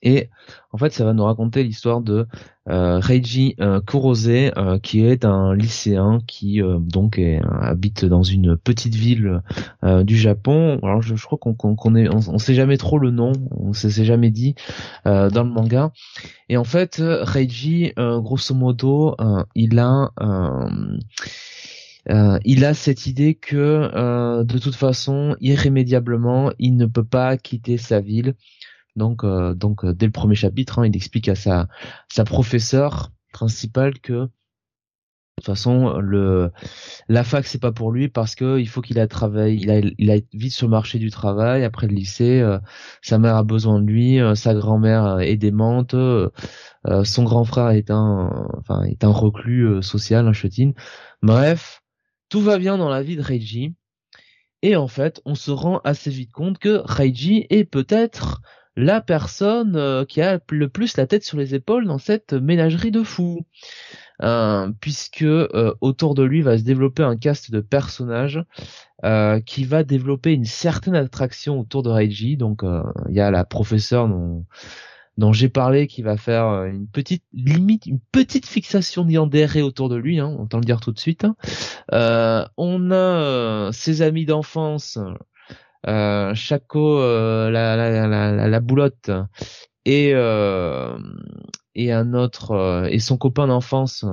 Et 0.03 0.29
en 0.73 0.79
fait, 0.79 0.93
ça 0.93 1.05
va 1.05 1.13
nous 1.13 1.25
raconter 1.25 1.65
l'histoire 1.65 2.01
de 2.01 2.27
euh, 2.69 2.99
Reiji 2.99 3.55
euh, 3.61 3.81
Kurose, 3.81 4.29
euh, 4.29 4.79
qui 4.79 5.01
est 5.01 5.25
un 5.25 5.55
lycéen 5.55 6.21
qui 6.27 6.63
euh, 6.63 6.79
donc 6.79 7.19
habite 7.61 8.05
dans 8.05 8.23
une 8.23 8.57
petite 8.57 8.95
ville 8.95 9.41
du 9.83 10.17
Japon. 10.17 10.79
Alors 10.83 11.03
je, 11.03 11.15
crois 11.15 11.39
qu'on 11.39 11.55
qu'on 11.55 11.95
est, 11.97 12.09
on, 12.09 12.39
sait 12.39 12.55
jamais 12.55 12.77
trop 12.77 12.99
le 12.99 13.11
nom, 13.11 13.33
on 13.51 13.73
s'est 13.73 14.05
jamais 14.05 14.31
dit 14.31 14.55
dans 15.05 15.45
le 15.45 15.51
manga. 15.51 15.93
Et 16.49 16.57
en 16.57 16.65
fait, 16.65 17.03
Reiji, 17.03 17.93
grosso 17.97 18.55
modo, 18.55 19.17
il 19.55 19.79
a 19.79 20.11
il 22.45 22.65
a 22.65 22.75
cette 22.75 23.07
idée 23.07 23.35
que 23.35 24.43
de 24.43 24.59
toute 24.59 24.75
façon, 24.75 25.37
irrémédiablement, 25.41 26.53
il 26.59 26.77
ne 26.77 26.87
peut 26.87 27.05
pas 27.05 27.37
quitter 27.37 27.79
sa 27.79 28.01
ville 28.01 28.35
donc, 28.99 29.25
euh, 29.25 29.55
donc 29.55 29.85
euh, 29.85 29.95
dès 29.95 30.07
le 30.07 30.13
premier 30.13 30.35
chapitre, 30.35 30.81
hein, 30.81 30.87
il 30.87 30.95
explique 30.97 31.29
à 31.29 31.35
sa 31.35 31.69
sa 32.09 32.25
professeure 32.25 33.13
principale 33.33 33.99
que 34.01 34.13
de 34.13 35.43
toute 35.43 35.47
façon, 35.47 35.99
le 36.01 36.51
la 37.09 37.23
fac 37.23 37.47
c'est 37.47 37.61
pas 37.61 37.71
pour 37.71 37.93
lui 37.93 38.09
parce 38.09 38.35
que 38.35 38.59
il 38.59 38.69
faut 38.69 38.81
qu'il 38.81 38.99
a 38.99 39.07
il 39.49 39.71
a 39.71 39.79
il 39.79 40.11
a 40.11 40.17
vite 40.33 40.53
sur 40.53 40.67
le 40.67 40.73
marché 40.73 40.99
du 40.99 41.11
travail 41.11 41.65
après 41.65 41.87
le 41.87 41.95
lycée. 41.95 42.41
Euh, 42.41 42.59
sa 43.03 43.19
mère 43.19 43.37
a 43.37 43.45
besoin 43.45 43.81
de 43.81 43.87
lui, 43.87 44.19
sa 44.35 44.55
grand-mère 44.55 45.21
est 45.21 45.37
démente, 45.37 45.95
son 47.05 47.23
grand 47.23 47.45
frère 47.45 47.71
est 47.71 47.91
un 47.91 48.49
enfin 48.59 48.83
est 48.83 49.05
un 49.05 49.13
reclus 49.13 49.81
social, 49.83 50.27
un 50.27 50.33
chetine. 50.33 50.75
Bref, 51.23 51.83
tout 52.29 52.41
va 52.41 52.59
bien 52.59 52.77
dans 52.77 52.89
la 52.89 53.03
vie 53.03 53.17
de 53.17 53.23
Reiji. 53.23 53.75
Et 54.63 54.77
en 54.77 54.89
fait, 54.89 55.21
on 55.25 55.35
se 55.35 55.51
rend 55.51 55.81
assez 55.85 56.11
vite 56.11 56.33
compte 56.33 56.59
que 56.59 56.83
Reiji 56.85 57.47
est 57.51 57.65
peut-être 57.65 58.41
la 58.79 59.01
personne 59.01 59.75
euh, 59.75 60.05
qui 60.05 60.23
a 60.23 60.39
le 60.51 60.69
plus 60.69 60.97
la 60.97 61.09
tête 61.09 61.25
sur 61.25 61.37
les 61.37 61.57
épaules 61.57 61.87
dans 61.87 61.99
cette 61.99 62.33
ménagerie 62.33 62.93
de 62.93 63.03
fous. 63.03 63.45
Euh, 64.21 64.73
puisque 64.81 65.23
euh, 65.23 65.75
autour 65.81 66.15
de 66.17 66.25
lui 66.25 66.43
va 66.43 66.59
se 66.59 66.65
développer 66.65 67.05
un 67.05 67.17
cast 67.17 67.53
de 67.53 67.61
personnages 67.61 68.43
qui 69.47 69.65
va 69.65 69.85
développer 69.85 70.33
une 70.33 70.45
certaine 70.45 70.97
attraction 70.97 71.61
autour 71.61 71.85
de 71.85 71.91
Reiji. 71.91 72.37
Donc 72.37 72.63
il 73.09 73.15
y 73.15 73.21
a 73.21 73.31
la 73.31 73.45
professeure 73.45 74.09
dont, 74.09 75.33
j'ai 75.33 75.49
parlé 75.49 75.87
qui 75.87 76.03
va 76.03 76.17
faire 76.17 76.65
une 76.65 76.89
petite 76.89 77.23
limite, 77.33 77.87
une 77.87 78.01
petite 78.11 78.47
fixation 78.47 79.05
d'Yandere 79.05 79.63
autour 79.63 79.89
de 79.89 79.95
lui, 79.95 80.19
hein, 80.19 80.37
on 80.37 80.57
le 80.57 80.65
dire 80.65 80.81
tout 80.81 80.91
de 80.91 80.99
suite. 80.99 81.25
Hein. 81.25 81.37
on 82.57 82.91
a 82.91 83.71
ses 83.71 84.03
amis 84.03 84.25
d'enfance 84.25 84.99
euh, 85.87 86.35
Chaco, 86.35 86.99
euh, 87.01 87.51
la, 87.51 87.77
la, 87.77 88.07
la, 88.09 88.49
la, 88.49 88.61
boulotte 88.61 89.11
et 89.85 90.11
euh, 90.13 90.99
et 91.75 91.93
un 91.93 92.15
autre 92.15 92.51
euh, 92.53 92.87
et 92.87 92.99
son 92.99 93.17
copain 93.17 93.47
d'enfance 93.47 94.05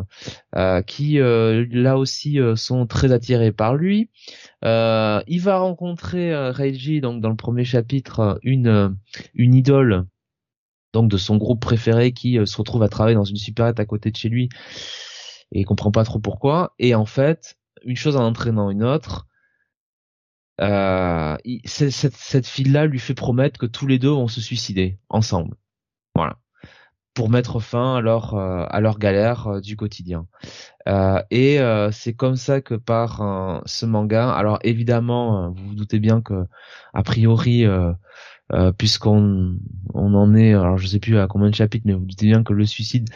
qui 0.86 1.18
là 1.18 1.98
aussi 1.98 2.40
sont 2.56 2.86
très 2.86 3.12
attirés 3.12 3.52
par 3.52 3.76
lui. 3.76 4.10
il 4.64 5.40
va 5.42 5.58
rencontrer 5.58 6.50
Reiji 6.52 7.02
donc 7.02 7.22
dans 7.22 7.30
le 7.30 7.36
premier 7.36 7.66
chapitre 7.66 8.40
une 8.44 8.96
une 9.34 9.56
idole 9.56 10.06
donc 10.94 11.10
de 11.10 11.18
son 11.18 11.38
groupe 11.38 11.62
préféré 11.62 12.14
qui 12.14 12.40
se 12.46 12.58
retrouve 12.58 12.84
à 12.84 12.90
travailler 12.90 13.16
dans 13.16 13.26
une 13.26 13.36
supérette 13.36 13.80
à 13.80 13.86
côté 13.86 14.12
de 14.12 14.16
chez 14.16 14.30
lui 14.30 14.50
et 15.52 15.64
comprend 15.64 15.92
pas 15.92 16.04
trop 16.04 16.20
pourquoi 16.20 16.74
et 16.80 16.96
en 16.96 17.06
fait 17.06 17.58
une 17.84 17.98
chose 17.98 18.16
en 18.16 18.26
entraînant 18.26 18.70
une 18.70 18.84
autre 18.84 19.28
euh, 20.62 21.36
cette, 21.66 22.16
cette 22.16 22.48
fille-là 22.48 22.86
lui 22.86 23.00
fait 23.00 23.14
promettre 23.14 23.60
que 23.60 23.66
tous 23.66 23.88
les 23.88 24.00
deux 24.00 24.10
vont 24.10 24.28
se 24.28 24.42
suicider 24.42 24.98
ensemble. 25.10 25.56
Voilà. 26.16 26.38
Pour 27.14 27.30
mettre 27.30 27.60
fin 27.60 27.96
à 27.96 28.02
leur, 28.02 28.36
euh, 28.36 28.66
à 28.70 28.82
leur 28.82 29.00
galère 29.00 29.48
euh, 29.48 29.62
du 29.62 29.78
quotidien. 29.78 30.28
Euh, 30.88 31.22
et 31.32 31.60
c'est 31.92 32.14
comme 32.14 32.36
ça 32.36 32.62
que 32.62 32.76
par 32.76 33.62
ce 33.66 33.86
manga. 33.86 34.32
Alors 34.32 34.60
évidemment, 34.64 35.50
vous 35.52 35.70
vous 35.70 35.76
doutez 35.76 36.00
bien 36.00 36.22
que 36.22 36.46
a 36.94 37.04
priori, 37.04 37.66
puisqu'on 38.78 39.58
on 39.94 40.14
en 40.14 40.36
est, 40.36 40.54
alors 40.54 40.78
je 40.78 40.88
sais 40.88 41.00
plus 41.00 41.18
à 41.18 41.28
combien 41.28 41.50
de 41.50 41.56
chapitres, 41.56 41.86
mais 41.88 41.94
vous, 41.94 42.02
vous 42.02 42.06
doutez 42.06 42.28
bien 42.28 42.44
que 42.44 42.54
le 42.54 42.66
suicide 42.66 43.10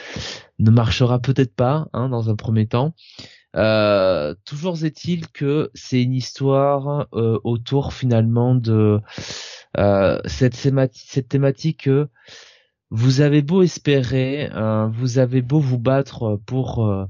ne 0.57 0.71
marchera 0.71 1.19
peut-être 1.19 1.55
pas 1.55 1.87
hein, 1.93 2.09
dans 2.09 2.29
un 2.29 2.35
premier 2.35 2.65
temps. 2.65 2.95
Euh, 3.55 4.35
toujours 4.45 4.83
est-il 4.83 5.27
que 5.29 5.71
c'est 5.73 6.03
une 6.03 6.13
histoire 6.13 7.07
euh, 7.13 7.39
autour 7.43 7.93
finalement 7.93 8.53
de 8.53 8.99
euh, 9.77 10.19
cette, 10.25 10.55
thématique 11.27 11.83
que 11.83 12.07
vous 12.91 13.21
avez 13.21 13.41
beau 13.41 13.61
espérer, 13.63 14.49
vous 14.91 15.19
avez 15.19 15.41
beau 15.41 15.59
vous 15.59 15.79
battre 15.79 16.39
pour 16.45 17.07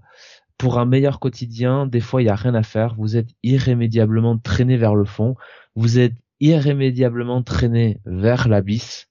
pour 0.58 0.78
un 0.78 0.86
meilleur 0.86 1.20
quotidien, 1.22 1.88
des 1.88 2.02
fois 2.02 2.22
il 2.22 2.26
y 2.26 2.30
a 2.30 2.36
rien 2.36 2.54
à 2.54 2.64
faire, 2.64 2.96
vous 2.96 3.16
êtes 3.16 3.30
irrémédiablement 3.44 4.38
traîné 4.38 4.76
vers 4.76 4.96
le 4.96 5.06
fond, 5.06 5.36
vous 5.76 6.00
êtes 6.00 6.16
irrémédiablement 6.42 7.44
traîné 7.44 8.02
vers 8.06 8.50
l'abysse 8.50 9.09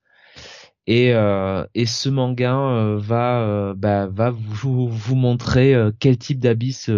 et, 0.89 1.12
euh, 1.12 1.66
et 1.74 1.84
ce 1.84 2.09
manga 2.09 2.57
euh, 2.57 2.97
va 2.99 3.43
euh, 3.43 3.74
bah, 3.76 4.07
va 4.07 4.30
vous, 4.30 4.89
vous 4.89 5.16
montrer 5.16 5.74
quel 6.01 6.16
type 6.16 6.41
d'abysse 6.41 6.91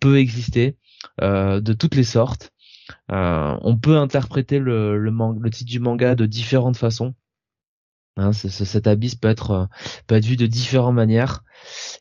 peut 0.00 0.18
exister 0.18 0.76
de 1.20 1.72
toutes 1.72 1.94
les 1.94 2.04
sortes. 2.04 2.52
on 3.08 3.78
peut 3.80 3.96
interpréter 3.96 4.58
le, 4.58 4.98
le, 4.98 5.12
le 5.40 5.50
titre 5.50 5.70
du 5.70 5.78
manga 5.78 6.16
de 6.16 6.26
différentes 6.26 6.76
façons. 6.76 7.14
Hein, 8.18 8.32
cet 8.32 8.86
abysse 8.86 9.14
peut 9.14 9.28
être 9.28 9.68
peut 10.06 10.14
être 10.16 10.24
vu 10.24 10.36
de 10.36 10.46
différentes 10.46 10.94
manières 10.94 11.44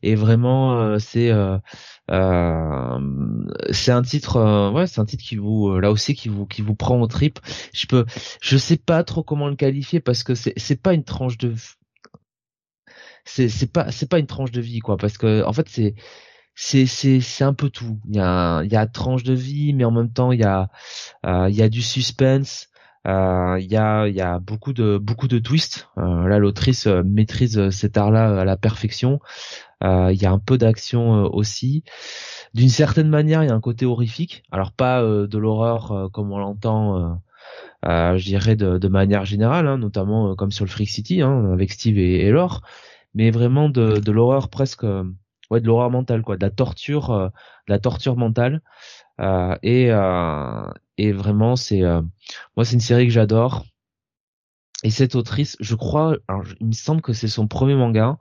et 0.01 0.15
vraiment 0.15 0.97
c'est 0.97 1.29
euh, 1.29 1.57
c'est 2.09 3.91
un 3.91 4.01
titre, 4.01 4.37
euh, 4.37 4.71
ouais, 4.71 4.87
c'est 4.87 4.99
un 5.01 5.05
titre 5.05 5.23
qui 5.23 5.35
vous, 5.37 5.69
euh, 5.69 5.79
là 5.79 5.91
aussi, 5.91 6.13
qui 6.15 6.29
vous, 6.29 6.45
qui 6.45 6.61
vous 6.61 6.75
prend 6.75 6.99
au 7.01 7.07
trip. 7.07 7.39
Je 7.73 7.87
peux, 7.87 8.05
je 8.41 8.57
sais 8.57 8.77
pas 8.77 9.03
trop 9.03 9.23
comment 9.23 9.47
le 9.47 9.55
qualifier 9.55 9.99
parce 9.99 10.23
que 10.23 10.35
c'est, 10.35 10.53
c'est 10.57 10.81
pas 10.81 10.93
une 10.93 11.03
tranche 11.03 11.37
de, 11.37 11.53
c'est, 13.25 13.49
c'est 13.49 13.71
pas, 13.71 13.91
c'est 13.91 14.09
pas 14.09 14.19
une 14.19 14.27
tranche 14.27 14.51
de 14.51 14.61
vie 14.61 14.79
quoi, 14.79 14.97
parce 14.97 15.17
que 15.17 15.43
en 15.43 15.53
fait 15.53 15.67
c'est, 15.69 15.95
c'est, 16.55 16.85
c'est, 16.85 17.21
c'est 17.21 17.43
un 17.43 17.53
peu 17.53 17.69
tout. 17.69 17.99
Il 18.07 18.15
y 18.15 18.19
a, 18.19 18.63
il 18.63 18.71
y 18.71 18.75
a 18.75 18.85
tranche 18.87 19.23
de 19.23 19.33
vie, 19.33 19.73
mais 19.73 19.85
en 19.85 19.91
même 19.91 20.11
temps 20.11 20.31
il 20.31 20.39
y 20.39 20.43
a, 20.43 20.69
il 21.23 21.55
y 21.55 21.61
a 21.61 21.69
du 21.69 21.81
suspense. 21.81 22.69
Euh, 23.05 23.57
il 23.59 23.71
y 23.71 23.77
a 23.77 24.07
y 24.07 24.21
a 24.21 24.39
beaucoup 24.39 24.73
de 24.73 24.97
beaucoup 24.97 25.27
de 25.27 25.39
twists. 25.39 25.89
Euh, 25.97 26.27
là, 26.27 26.39
l'autrice 26.39 26.87
maîtrise 26.87 27.69
cet 27.69 27.97
art-là 27.97 28.41
à 28.41 28.45
la 28.45 28.57
perfection. 28.57 29.19
Il 29.83 30.15
y 30.19 30.25
a 30.25 30.31
un 30.31 30.39
peu 30.39 30.57
d'action 30.57 31.25
aussi. 31.25 31.83
D'une 32.55 32.69
certaine 32.69 33.09
manière, 33.09 33.43
il 33.43 33.49
y 33.49 33.51
a 33.51 33.55
un 33.55 33.61
côté 33.61 33.85
horrifique. 33.85 34.43
Alors 34.51 34.71
pas 34.71 35.03
de 35.03 35.37
l'horreur 35.37 36.09
comme 36.11 36.31
on 36.31 36.39
l'entend. 36.39 37.21
je 37.83 38.23
dirais 38.23 38.55
de, 38.55 38.79
de 38.79 38.87
manière 38.87 39.25
générale, 39.25 39.67
hein, 39.67 39.77
notamment 39.77 40.35
comme 40.35 40.51
sur 40.51 40.65
le 40.65 40.71
Freak 40.71 40.89
City 40.89 41.21
hein, 41.21 41.51
avec 41.53 41.71
Steve 41.71 41.99
et, 41.99 42.25
et 42.25 42.31
Laure, 42.31 42.61
mais 43.13 43.29
vraiment 43.31 43.69
de, 43.69 43.99
de 43.99 44.11
l'horreur 44.11 44.49
presque 44.49 44.85
ouais 45.51 45.61
de 45.61 45.67
l'horreur 45.67 45.91
mentale 45.91 46.21
quoi 46.21 46.37
de 46.37 46.43
la 46.43 46.51
torture 46.51 47.11
euh, 47.11 47.27
de 47.27 47.73
la 47.73 47.79
torture 47.79 48.15
mentale 48.17 48.61
euh, 49.19 49.55
et 49.63 49.91
euh, 49.91 50.63
et 50.97 51.11
vraiment 51.11 51.55
c'est 51.55 51.83
euh, 51.83 52.01
moi 52.55 52.65
c'est 52.65 52.73
une 52.73 52.79
série 52.79 53.07
que 53.07 53.13
j'adore. 53.13 53.65
Et 54.83 54.89
cette 54.89 55.15
autrice 55.15 55.57
je 55.59 55.75
crois 55.75 56.17
alors 56.27 56.43
il 56.59 56.67
me 56.67 56.73
semble 56.73 57.01
que 57.01 57.13
c'est 57.13 57.27
son 57.27 57.47
premier 57.47 57.75
manga. 57.75 58.17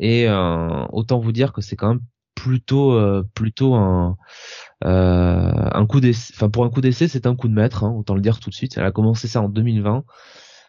Et 0.00 0.28
autant 0.28 1.18
vous 1.20 1.32
dire 1.32 1.52
que 1.52 1.60
c'est 1.60 1.76
quand 1.76 1.88
même 1.88 2.00
plutôt 2.34 2.98
plutôt 3.34 3.74
un 3.74 4.16
un 4.82 5.86
coup 5.86 6.00
d'essai 6.00 6.32
enfin 6.36 6.50
pour 6.50 6.64
un 6.64 6.70
coup 6.70 6.80
d'essai 6.80 7.08
c'est 7.08 7.26
un 7.26 7.34
coup 7.34 7.48
de 7.48 7.54
maître 7.54 7.84
hein, 7.84 7.94
autant 7.96 8.14
le 8.14 8.20
dire 8.20 8.40
tout 8.40 8.50
de 8.50 8.54
suite. 8.54 8.76
Elle 8.76 8.84
a 8.84 8.92
commencé 8.92 9.28
ça 9.28 9.40
en 9.40 9.48
2020 9.48 10.04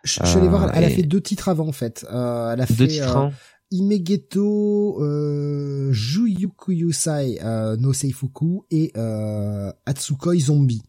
je, 0.06 0.20
je 0.24 0.40
vais 0.40 0.48
voir 0.48 0.72
elle 0.74 0.86
a 0.86 0.90
fait 0.90 1.04
deux 1.04 1.22
titres 1.22 1.50
avant 1.50 1.68
en 1.68 1.74
fait. 1.74 2.06
Elle 2.10 2.62
a 2.62 2.66
fait 2.66 2.76
deux 2.76 2.88
titres 2.88 3.18
hein. 3.18 3.32
Imegeto 3.72 5.03
euh, 5.03 5.91
Juyukuyusai 5.91 7.39
euh, 7.43 7.78
no 7.78 7.93
Seifuku 7.93 8.65
et 8.72 8.91
euh, 8.97 9.72
Atsukoi 9.86 10.39
Zombie. 10.39 10.82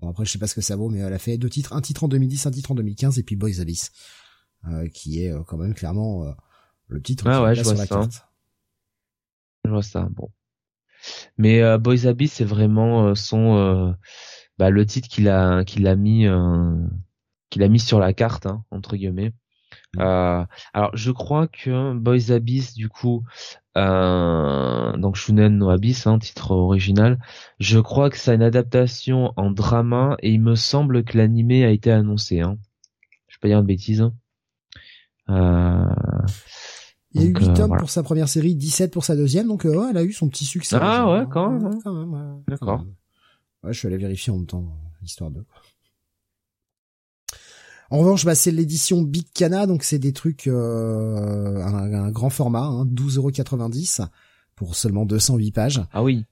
Bon, 0.00 0.08
après, 0.10 0.24
je 0.24 0.32
sais 0.32 0.38
pas 0.38 0.46
ce 0.46 0.54
que 0.54 0.60
ça 0.60 0.76
vaut, 0.76 0.88
mais 0.88 0.98
elle 0.98 1.12
a 1.12 1.18
fait 1.18 1.36
deux 1.36 1.50
titres, 1.50 1.74
un 1.74 1.80
titre 1.80 2.04
en 2.04 2.08
2010, 2.08 2.46
un 2.46 2.50
titre 2.50 2.72
en 2.72 2.74
2015, 2.74 3.18
et 3.18 3.22
puis 3.22 3.36
Boys 3.36 3.60
Abyss, 3.60 3.92
euh, 4.66 4.88
qui 4.88 5.22
est 5.22 5.30
euh, 5.30 5.42
quand 5.42 5.58
même 5.58 5.74
clairement 5.74 6.24
euh, 6.24 6.32
le 6.88 7.02
titre 7.02 7.26
ah 7.28 7.42
ouais, 7.42 7.54
je 7.54 7.62
vois 7.62 7.76
ça. 7.76 8.08
Je 9.64 9.70
vois 9.70 9.82
ça, 9.82 10.08
bon. 10.10 10.30
Mais 11.36 11.62
euh, 11.62 11.76
Boys 11.76 12.06
Abyss, 12.06 12.32
c'est 12.32 12.44
vraiment 12.44 13.14
son, 13.14 13.94
bah, 14.58 14.70
le 14.70 14.86
titre 14.86 15.08
qu'il 15.08 15.28
a, 15.28 15.64
qu'il 15.64 15.86
a 15.86 15.96
mis, 15.96 16.26
qu'il 17.50 17.62
a 17.62 17.68
mis 17.68 17.80
sur 17.80 17.98
la 17.98 18.14
carte, 18.14 18.46
hein, 18.46 18.64
entre 18.70 18.96
guillemets. 18.96 19.32
Euh, 19.98 20.44
alors 20.72 20.90
je 20.94 21.10
crois 21.10 21.48
que 21.48 21.94
Boys 21.94 22.30
Abyss 22.30 22.74
du 22.74 22.88
coup 22.88 23.24
euh, 23.76 24.96
donc 24.96 25.16
Shunen 25.16 25.58
no 25.58 25.68
Abyss 25.68 26.06
hein, 26.06 26.20
titre 26.20 26.52
original 26.52 27.18
je 27.58 27.80
crois 27.80 28.08
que 28.08 28.16
c'est 28.16 28.32
une 28.32 28.42
adaptation 28.42 29.32
en 29.36 29.50
drama 29.50 30.16
et 30.20 30.30
il 30.30 30.40
me 30.40 30.54
semble 30.54 31.02
que 31.02 31.18
l'animé 31.18 31.64
a 31.64 31.70
été 31.70 31.90
annoncé 31.90 32.40
hein. 32.40 32.56
je 33.26 33.34
vais 33.34 33.40
pas 33.40 33.48
dire 33.48 33.62
de 33.62 33.66
bêtises 33.66 34.00
hein. 34.00 34.12
euh, 35.28 35.84
il 37.14 37.22
y 37.22 37.24
a 37.24 37.28
eu 37.28 37.34
8 37.34 37.48
euh, 37.48 37.54
tomes 37.54 37.76
pour 37.76 37.90
sa 37.90 38.04
première 38.04 38.28
série 38.28 38.54
17 38.54 38.92
pour 38.92 39.04
sa 39.04 39.16
deuxième 39.16 39.48
donc 39.48 39.64
ouais, 39.64 39.88
elle 39.90 39.96
a 39.96 40.04
eu 40.04 40.12
son 40.12 40.28
petit 40.28 40.44
succès 40.44 40.78
ah 40.80 41.10
ouais 41.10 41.24
quand 41.28 41.50
même, 41.50 42.14
hein. 42.14 42.42
d'accord 42.46 42.86
ouais 43.64 43.72
je 43.72 43.78
suis 43.80 43.88
allé 43.88 43.96
vérifier 43.96 44.32
en 44.32 44.36
même 44.36 44.46
temps 44.46 44.72
histoire 45.02 45.32
de 45.32 45.44
en 47.90 47.98
revanche, 47.98 48.24
bah, 48.24 48.36
c'est 48.36 48.52
l'édition 48.52 49.02
Big 49.02 49.26
Cana, 49.34 49.66
donc 49.66 49.82
c'est 49.82 49.98
des 49.98 50.12
trucs 50.12 50.46
euh, 50.46 51.60
un, 51.62 52.10
grand 52.10 52.30
format, 52.30 52.62
hein, 52.62 52.86
12,90€ 52.86 54.06
pour 54.54 54.76
seulement 54.76 55.04
208 55.04 55.52
pages. 55.52 55.82
Ah 55.92 56.02
oui. 56.02 56.24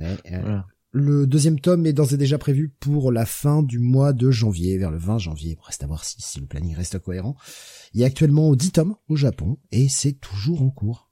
Euh, 0.00 0.60
le 0.92 1.26
deuxième 1.26 1.58
tome 1.58 1.86
est 1.86 1.92
d'ores 1.92 2.12
et 2.12 2.16
déjà 2.16 2.38
prévu 2.38 2.68
pour 2.68 3.10
la 3.10 3.26
fin 3.26 3.64
du 3.64 3.80
mois 3.80 4.12
de 4.12 4.30
janvier, 4.30 4.78
vers 4.78 4.92
le 4.92 4.98
20 4.98 5.18
janvier. 5.18 5.58
Reste 5.62 5.82
à 5.82 5.88
voir 5.88 6.04
si, 6.04 6.22
si 6.22 6.40
le 6.40 6.46
planning 6.46 6.76
reste 6.76 7.00
cohérent. 7.00 7.36
Il 7.92 8.00
y 8.00 8.04
a 8.04 8.06
actuellement 8.06 8.54
10 8.54 8.72
tomes 8.72 8.94
au 9.08 9.16
Japon 9.16 9.58
et 9.72 9.88
c'est 9.88 10.12
toujours 10.12 10.62
en 10.62 10.70
cours. 10.70 11.10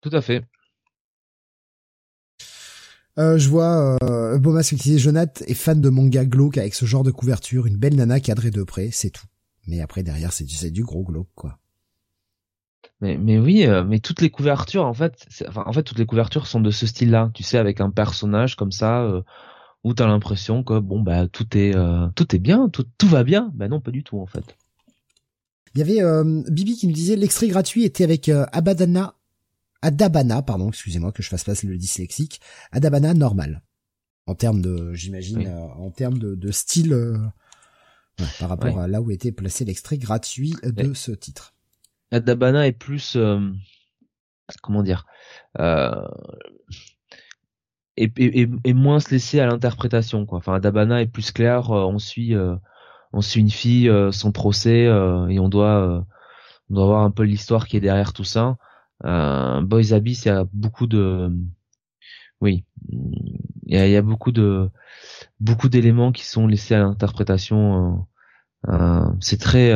Tout 0.00 0.10
à 0.12 0.20
fait. 0.20 0.44
Euh, 3.18 3.36
je 3.36 3.48
vois 3.48 3.98
euh, 4.02 4.38
Bomas 4.38 4.62
qui 4.62 4.76
disait 4.76 4.98
Jonath 4.98 5.42
est 5.46 5.54
fan 5.54 5.80
de 5.80 5.88
manga 5.88 6.24
glauque 6.24 6.58
avec 6.58 6.74
ce 6.74 6.86
genre 6.86 7.02
de 7.02 7.10
couverture, 7.10 7.66
une 7.66 7.76
belle 7.76 7.96
nana 7.96 8.20
cadrée 8.20 8.50
de 8.50 8.62
près, 8.62 8.90
c'est 8.92 9.10
tout. 9.10 9.26
Mais 9.66 9.80
après 9.80 10.02
derrière 10.02 10.32
c'est 10.32 10.44
du, 10.44 10.70
du 10.70 10.84
gros 10.84 11.02
glauque 11.02 11.28
quoi. 11.34 11.58
Mais, 13.00 13.16
mais 13.16 13.38
oui, 13.38 13.64
euh, 13.66 13.84
mais 13.84 14.00
toutes 14.00 14.20
les 14.20 14.30
couvertures 14.30 14.84
en 14.84 14.94
fait, 14.94 15.26
enfin, 15.48 15.62
en 15.66 15.72
fait 15.72 15.82
toutes 15.84 15.98
les 15.98 16.06
couvertures 16.06 16.46
sont 16.46 16.60
de 16.60 16.70
ce 16.70 16.86
style-là, 16.86 17.30
tu 17.32 17.42
sais, 17.42 17.58
avec 17.58 17.80
un 17.80 17.90
personnage 17.90 18.56
comme 18.56 18.72
ça 18.72 19.02
euh, 19.02 19.22
où 19.84 19.94
t'as 19.94 20.06
l'impression 20.06 20.64
que 20.64 20.78
bon 20.80 21.00
bah 21.00 21.28
tout 21.28 21.56
est 21.56 21.76
euh, 21.76 22.08
tout 22.16 22.34
est 22.34 22.40
bien, 22.40 22.68
tout 22.68 22.84
tout 22.98 23.08
va 23.08 23.22
bien. 23.22 23.52
Ben 23.54 23.68
non, 23.68 23.80
pas 23.80 23.92
du 23.92 24.02
tout 24.02 24.18
en 24.18 24.26
fait. 24.26 24.56
Il 25.74 25.78
y 25.78 25.82
avait 25.82 26.24
Bibi 26.50 26.76
qui 26.76 26.88
nous 26.88 26.94
disait 26.94 27.14
l'extrait 27.14 27.46
gratuit 27.46 27.84
était 27.84 28.02
avec 28.02 28.28
Abadana 28.28 29.14
Adabana, 29.82 30.42
pardon, 30.42 30.68
excusez-moi 30.68 31.12
que 31.12 31.22
je 31.22 31.28
fasse 31.28 31.44
pas 31.44 31.52
le 31.62 31.76
dyslexique, 31.76 32.40
Adabana 32.72 33.14
normal. 33.14 33.62
En 34.26 34.34
termes 34.34 34.60
de, 34.60 34.92
j'imagine, 34.92 35.46
euh, 35.46 35.58
en 35.58 35.90
termes 35.90 36.18
de, 36.18 36.50
style, 36.50 36.92
euh, 36.92 37.16
par 38.38 38.48
rapport 38.50 38.78
à 38.78 38.88
là 38.88 39.00
où 39.00 39.10
était 39.10 39.32
placé 39.32 39.64
l'extrait 39.64 39.96
gratuit 39.96 40.54
de 40.62 40.92
ce 40.94 41.12
titre. 41.12 41.54
Adabana 42.10 42.66
est 42.66 42.72
plus, 42.72 43.16
euh, 43.16 43.40
comment 44.62 44.82
dire, 44.82 45.06
et, 47.96 48.12
et, 48.16 48.74
moins 48.74 49.00
se 49.00 49.10
laisser 49.10 49.40
à 49.40 49.46
l'interprétation, 49.46 50.26
quoi. 50.26 50.38
Enfin, 50.38 50.54
Adabana 50.54 51.02
est 51.02 51.06
plus 51.06 51.32
clair, 51.32 51.70
on 51.70 51.98
suit, 51.98 52.34
on 53.12 53.20
suit 53.20 53.40
une 53.40 53.50
fille, 53.50 53.90
son 54.12 54.32
procès, 54.32 54.82
et 54.84 55.38
on 55.38 55.48
doit, 55.48 56.06
on 56.70 56.74
doit 56.74 56.86
voir 56.86 57.02
un 57.02 57.10
peu 57.10 57.22
l'histoire 57.22 57.66
qui 57.66 57.76
est 57.76 57.80
derrière 57.80 58.12
tout 58.12 58.24
ça. 58.24 58.56
Euh, 59.04 59.60
Boys 59.62 59.92
Abyss, 59.92 60.24
il 60.24 60.28
y 60.28 60.30
a 60.30 60.44
beaucoup 60.52 60.86
de, 60.86 61.30
oui, 62.40 62.64
il 63.66 63.76
y 63.76 63.96
a, 63.96 64.02
beaucoup 64.02 64.32
de, 64.32 64.70
beaucoup 65.40 65.68
d'éléments 65.68 66.12
qui 66.12 66.24
sont 66.24 66.46
laissés 66.46 66.74
à 66.74 66.80
l'interprétation. 66.80 68.08
Euh, 68.68 68.72
euh, 68.72 69.10
c'est 69.20 69.40
très, 69.40 69.68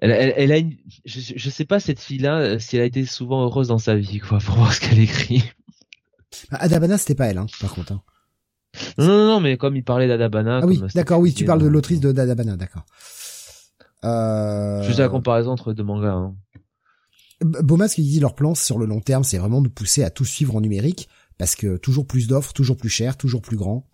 elle, 0.00 0.10
elle, 0.10 0.52
a 0.52 0.58
une, 0.58 0.76
je, 1.04 1.20
je 1.36 1.50
sais 1.50 1.64
pas 1.64 1.80
cette 1.80 2.00
fille-là 2.00 2.58
si 2.58 2.76
elle 2.76 2.82
a 2.82 2.86
été 2.86 3.04
souvent 3.04 3.42
heureuse 3.44 3.68
dans 3.68 3.78
sa 3.78 3.94
vie, 3.96 4.18
quoi, 4.18 4.38
pour 4.38 4.54
voir 4.56 4.72
ce 4.72 4.80
qu'elle 4.80 5.00
écrit. 5.00 5.42
Bah, 6.50 6.58
Adabana, 6.60 6.98
c'était 6.98 7.14
pas 7.14 7.26
elle, 7.26 7.38
hein, 7.38 7.46
par 7.60 7.74
contre. 7.74 7.92
Hein. 7.92 8.02
Non, 8.98 9.06
non, 9.06 9.26
non, 9.26 9.40
mais 9.40 9.56
comme 9.56 9.76
il 9.76 9.84
parlait 9.84 10.08
d'Adabana. 10.08 10.60
Ah 10.62 10.66
oui, 10.66 10.80
d'accord, 10.94 11.20
oui, 11.20 11.32
tu 11.32 11.44
parles 11.44 11.62
de 11.62 11.66
l'autrice 11.66 12.00
de 12.00 12.12
d'Adabana, 12.12 12.56
d'accord. 12.56 12.84
Euh... 14.04 14.82
Juste 14.82 15.00
la 15.00 15.08
comparaison 15.08 15.50
entre 15.50 15.72
deux 15.72 15.82
mangas. 15.82 16.12
Hein. 16.12 16.36
Bomas 17.40 17.88
qui 17.88 18.02
dit 18.02 18.20
leur 18.20 18.34
plan 18.34 18.54
sur 18.54 18.78
le 18.78 18.86
long 18.86 19.00
terme, 19.00 19.24
c'est 19.24 19.38
vraiment 19.38 19.62
de 19.62 19.68
pousser 19.68 20.02
à 20.02 20.10
tout 20.10 20.24
suivre 20.24 20.56
en 20.56 20.60
numérique, 20.60 21.08
parce 21.38 21.54
que 21.54 21.76
toujours 21.76 22.06
plus 22.06 22.26
d'offres, 22.26 22.52
toujours 22.52 22.76
plus 22.76 22.88
cher, 22.88 23.16
toujours 23.16 23.42
plus 23.42 23.56
grand. 23.56 23.88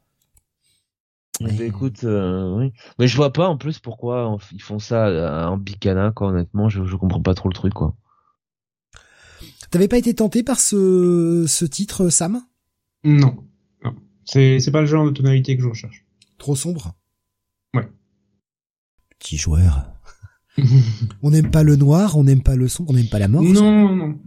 Mais... 1.40 1.66
écoute, 1.66 2.04
euh, 2.04 2.56
oui. 2.56 2.72
Mais 2.98 3.08
je 3.08 3.16
vois 3.16 3.32
pas 3.32 3.48
en 3.48 3.58
plus 3.58 3.80
pourquoi 3.80 4.38
ils 4.52 4.62
font 4.62 4.78
ça 4.78 5.50
en 5.50 5.58
bicana, 5.58 6.12
quoi. 6.12 6.28
Honnêtement, 6.28 6.68
je, 6.68 6.84
je 6.84 6.96
comprends 6.96 7.20
pas 7.20 7.34
trop 7.34 7.48
le 7.48 7.54
truc, 7.54 7.74
quoi. 7.74 7.96
T'avais 9.70 9.88
pas 9.88 9.98
été 9.98 10.14
tenté 10.14 10.44
par 10.44 10.60
ce, 10.60 11.44
ce 11.48 11.64
titre, 11.64 12.08
Sam? 12.08 12.40
Non. 13.02 13.44
non. 13.82 13.94
C'est, 14.24 14.60
c'est 14.60 14.70
pas 14.70 14.80
le 14.80 14.86
genre 14.86 15.04
de 15.04 15.10
tonalité 15.10 15.56
que 15.56 15.62
je 15.62 15.68
recherche. 15.68 16.06
Trop 16.38 16.54
sombre? 16.54 16.94
Ouais. 17.74 17.88
Petit 19.18 19.36
joueur 19.36 19.90
on 21.22 21.30
n'aime 21.30 21.50
pas 21.50 21.62
le 21.62 21.76
noir, 21.76 22.16
on 22.16 22.24
n'aime 22.24 22.42
pas 22.42 22.56
le 22.56 22.68
son, 22.68 22.84
on 22.88 22.92
n'aime 22.92 23.08
pas 23.08 23.18
la 23.18 23.28
mort. 23.28 23.42
Non, 23.42 23.94
non. 23.94 24.18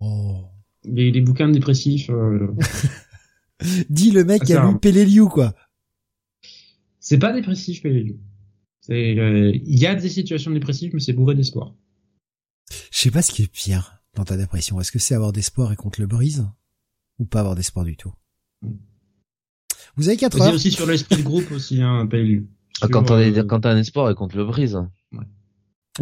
Oh. 0.00 0.44
Les, 0.84 1.20
bouquins 1.20 1.48
dépressifs. 1.48 2.10
Euh... 2.10 2.48
Dis 3.90 4.10
le 4.10 4.24
mec 4.24 4.44
qui 4.44 4.52
a 4.52 4.68
lu 4.68 4.78
Peleliu, 4.78 5.28
quoi. 5.28 5.54
C'est 7.00 7.18
pas 7.18 7.32
dépressif, 7.32 7.82
Peleliu. 7.82 8.18
Euh, 8.90 9.52
il 9.54 9.78
y 9.78 9.86
a 9.86 9.94
des 9.94 10.08
situations 10.08 10.52
dépressives, 10.52 10.92
mais 10.94 11.00
c'est 11.00 11.12
bourré 11.12 11.34
d'espoir. 11.34 11.74
Je 12.92 12.98
sais 12.98 13.10
pas 13.10 13.22
ce 13.22 13.32
qui 13.32 13.42
est 13.42 13.50
pire 13.50 14.00
dans 14.14 14.24
ta 14.24 14.36
dépression. 14.36 14.80
Est-ce 14.80 14.92
que 14.92 14.98
c'est 14.98 15.14
avoir 15.14 15.32
d'espoir 15.32 15.72
et 15.72 15.76
qu'on 15.76 15.90
te 15.90 16.00
le 16.00 16.06
brise 16.06 16.46
ou 17.18 17.24
pas 17.24 17.40
avoir 17.40 17.56
d'espoir 17.56 17.84
du 17.84 17.96
tout? 17.96 18.12
Vous 19.96 20.08
avez 20.08 20.16
quatre 20.16 20.40
heures. 20.40 20.48
C'est 20.48 20.54
aussi 20.54 20.70
sur 20.70 20.86
l'esprit 20.86 21.16
de 21.16 21.22
groupe 21.22 21.50
aussi, 21.50 21.80
hein, 21.80 22.06
Peleliu. 22.06 22.48
Ah, 22.82 22.88
quand 22.88 23.04
t'as 23.04 23.20
euh... 23.20 23.60
un 23.64 23.76
espoir 23.76 24.10
et 24.10 24.14
qu'on 24.14 24.28
te 24.28 24.36
le 24.36 24.44
brise. 24.44 24.78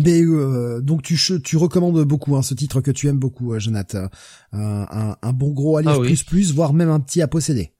Mais 0.03 0.23
euh, 0.23 0.81
donc 0.81 1.03
tu 1.03 1.17
tu 1.43 1.57
recommandes 1.57 2.03
beaucoup 2.05 2.37
hein, 2.37 2.43
ce 2.43 2.55
titre 2.55 2.81
que 2.81 2.91
tu 2.91 3.09
aimes 3.09 3.19
beaucoup, 3.19 3.53
euh, 3.53 3.59
Jonathan. 3.59 4.09
Euh, 4.55 4.57
un, 4.91 5.17
un, 5.21 5.33
bon 5.33 5.53
gros 5.53 5.77
à 5.77 5.83
lire 5.83 5.93
ah 5.97 6.01
plus 6.01 6.25
plus, 6.25 6.53
voire 6.53 6.73
même 6.73 6.91
un 6.91 7.01
petit 7.01 7.23
à 7.23 7.29
posséder. 7.29 7.73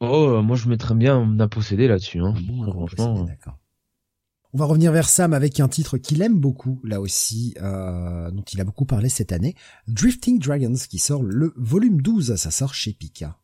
Oh, 0.00 0.42
moi 0.42 0.56
je 0.56 0.68
mettrais 0.68 0.94
bien 0.94 1.16
un 1.16 1.40
à 1.40 1.48
posséder 1.48 1.88
là-dessus. 1.88 2.20
Hein. 2.20 2.34
Bon, 2.46 2.70
franchement. 2.70 3.24
D'accord. 3.24 3.58
On 4.52 4.58
va 4.58 4.64
revenir 4.64 4.90
vers 4.90 5.08
Sam 5.08 5.34
avec 5.34 5.60
un 5.60 5.68
titre 5.68 5.98
qu'il 5.98 6.22
aime 6.22 6.38
beaucoup, 6.38 6.80
là 6.82 7.00
aussi, 7.00 7.52
euh, 7.60 8.30
dont 8.30 8.44
il 8.50 8.58
a 8.58 8.64
beaucoup 8.64 8.86
parlé 8.86 9.10
cette 9.10 9.32
année, 9.32 9.54
Drifting 9.86 10.38
Dragons, 10.38 10.72
qui 10.88 10.98
sort 10.98 11.22
le 11.22 11.52
volume 11.56 12.00
12, 12.00 12.36
ça 12.36 12.50
sort 12.50 12.72
chez 12.72 12.94
Pika. 12.94 13.36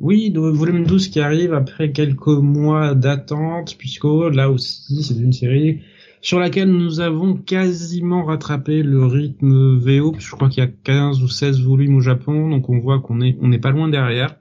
Oui, 0.00 0.30
le 0.34 0.50
volume 0.50 0.84
12 0.84 1.08
qui 1.08 1.20
arrive 1.20 1.54
après 1.54 1.92
quelques 1.92 2.26
mois 2.26 2.94
d'attente, 2.94 3.76
puisque 3.78 4.04
là 4.04 4.50
aussi 4.50 5.02
c'est 5.04 5.14
une 5.14 5.32
série 5.32 5.82
sur 6.26 6.40
laquelle 6.40 6.72
nous 6.72 6.98
avons 6.98 7.36
quasiment 7.36 8.24
rattrapé 8.24 8.82
le 8.82 9.06
rythme 9.06 9.76
VO. 9.76 10.16
Je 10.18 10.32
crois 10.32 10.48
qu'il 10.48 10.64
y 10.64 10.66
a 10.66 10.70
15 10.70 11.22
ou 11.22 11.28
16 11.28 11.60
volumes 11.60 11.94
au 11.94 12.00
Japon, 12.00 12.50
donc 12.50 12.68
on 12.68 12.80
voit 12.80 12.98
qu'on 12.98 13.20
est 13.20 13.40
n'est 13.40 13.60
pas 13.60 13.70
loin 13.70 13.88
derrière. 13.88 14.34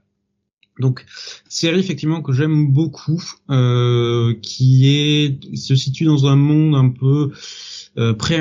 Donc 0.80 1.06
série 1.48 1.80
effectivement 1.80 2.24
que 2.24 2.34
j'aime 2.34 2.74
beaucoup, 2.74 3.22
euh, 3.52 4.34
qui 4.42 5.38
se 5.54 5.76
situe 5.76 6.06
dans 6.06 6.26
un 6.26 6.36
monde 6.36 6.74
un 6.74 6.90
peu 6.90 7.32
euh, 8.00 8.16
pré 8.16 8.40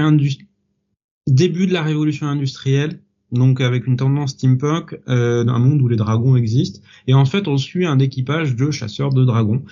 début 1.26 1.66
de 1.66 1.74
la 1.74 1.82
révolution 1.82 2.26
industrielle, 2.26 3.02
donc 3.30 3.60
avec 3.60 3.86
une 3.86 3.98
tendance 3.98 4.30
steampunk, 4.30 4.98
euh, 5.08 5.46
un 5.46 5.58
monde 5.58 5.82
où 5.82 5.88
les 5.88 5.96
dragons 5.96 6.34
existent. 6.34 6.80
Et 7.08 7.12
en 7.12 7.26
fait, 7.26 7.46
on 7.46 7.58
suit 7.58 7.84
un 7.84 7.98
équipage 7.98 8.56
de 8.56 8.70
chasseurs 8.70 9.12
de 9.12 9.22
dragons 9.22 9.64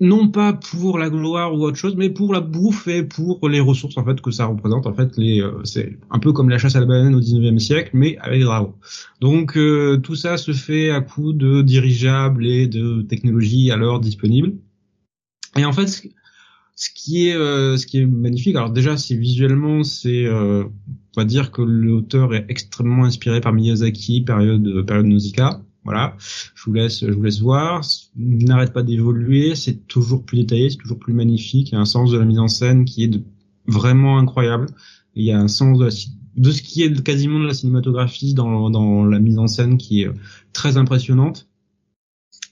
non 0.00 0.28
pas 0.28 0.54
pour 0.54 0.98
la 0.98 1.10
gloire 1.10 1.54
ou 1.54 1.62
autre 1.62 1.76
chose, 1.76 1.94
mais 1.94 2.08
pour 2.08 2.32
la 2.32 2.40
bouffe 2.40 2.88
et 2.88 3.02
pour 3.02 3.46
les 3.48 3.60
ressources 3.60 3.98
en 3.98 4.04
fait 4.04 4.20
que 4.20 4.30
ça 4.30 4.46
représente. 4.46 4.86
En 4.86 4.94
fait, 4.94 5.16
les 5.18 5.42
euh, 5.42 5.62
c'est 5.64 5.98
un 6.10 6.18
peu 6.18 6.32
comme 6.32 6.48
la 6.48 6.58
chasse 6.58 6.74
à 6.74 6.80
la 6.80 6.86
banane 6.86 7.14
au 7.14 7.20
19e 7.20 7.58
siècle, 7.58 7.90
mais 7.92 8.16
avec 8.18 8.40
des 8.40 8.46
dragons. 8.46 8.74
Donc 9.20 9.56
euh, 9.58 9.98
tout 9.98 10.16
ça 10.16 10.38
se 10.38 10.52
fait 10.52 10.90
à 10.90 11.02
coup 11.02 11.34
de 11.34 11.60
dirigeables 11.60 12.46
et 12.46 12.66
de 12.66 13.02
technologies 13.02 13.70
alors 13.70 14.00
disponibles. 14.00 14.54
Et 15.56 15.66
en 15.66 15.72
fait, 15.72 15.86
ce 15.86 16.88
qui 16.94 17.28
est 17.28 17.34
euh, 17.34 17.76
ce 17.76 17.86
qui 17.86 17.98
est 17.98 18.06
magnifique, 18.06 18.56
alors 18.56 18.70
déjà 18.70 18.96
c'est 18.96 19.16
visuellement, 19.16 19.84
c'est 19.84 20.26
on 20.30 20.70
va 21.20 21.24
dire 21.26 21.50
que 21.50 21.60
l'auteur 21.60 22.34
est 22.34 22.46
extrêmement 22.48 23.04
inspiré 23.04 23.42
par 23.42 23.52
Miyazaki, 23.52 24.22
période 24.22 24.86
période 24.86 25.06
Nausicaa. 25.06 25.62
Voilà, 25.84 26.14
je 26.54 26.64
vous 26.64 26.72
laisse, 26.74 27.00
je 27.00 27.10
vous 27.10 27.22
laisse 27.22 27.40
voir. 27.40 27.82
Il 28.16 28.44
n'arrête 28.44 28.72
pas 28.72 28.82
d'évoluer, 28.82 29.54
c'est 29.54 29.86
toujours 29.86 30.24
plus 30.24 30.38
détaillé, 30.38 30.70
c'est 30.70 30.76
toujours 30.76 30.98
plus 30.98 31.14
magnifique. 31.14 31.70
Il 31.70 31.74
y 31.74 31.78
a 31.78 31.80
un 31.80 31.86
sens 31.86 32.10
de 32.10 32.18
la 32.18 32.24
mise 32.24 32.38
en 32.38 32.48
scène 32.48 32.84
qui 32.84 33.04
est 33.04 33.22
vraiment 33.66 34.18
incroyable. 34.18 34.66
Il 35.14 35.24
y 35.24 35.32
a 35.32 35.38
un 35.38 35.48
sens 35.48 35.78
de, 35.78 35.88
ce 36.50 36.62
qui 36.62 36.82
est 36.82 37.02
quasiment 37.02 37.40
de 37.40 37.46
la 37.46 37.54
cinématographie 37.54 38.34
dans, 38.34 38.68
dans 38.68 39.04
la 39.06 39.18
mise 39.18 39.38
en 39.38 39.46
scène 39.46 39.78
qui 39.78 40.02
est 40.02 40.08
euh, 40.08 40.14
très 40.52 40.76
impressionnante. 40.76 41.48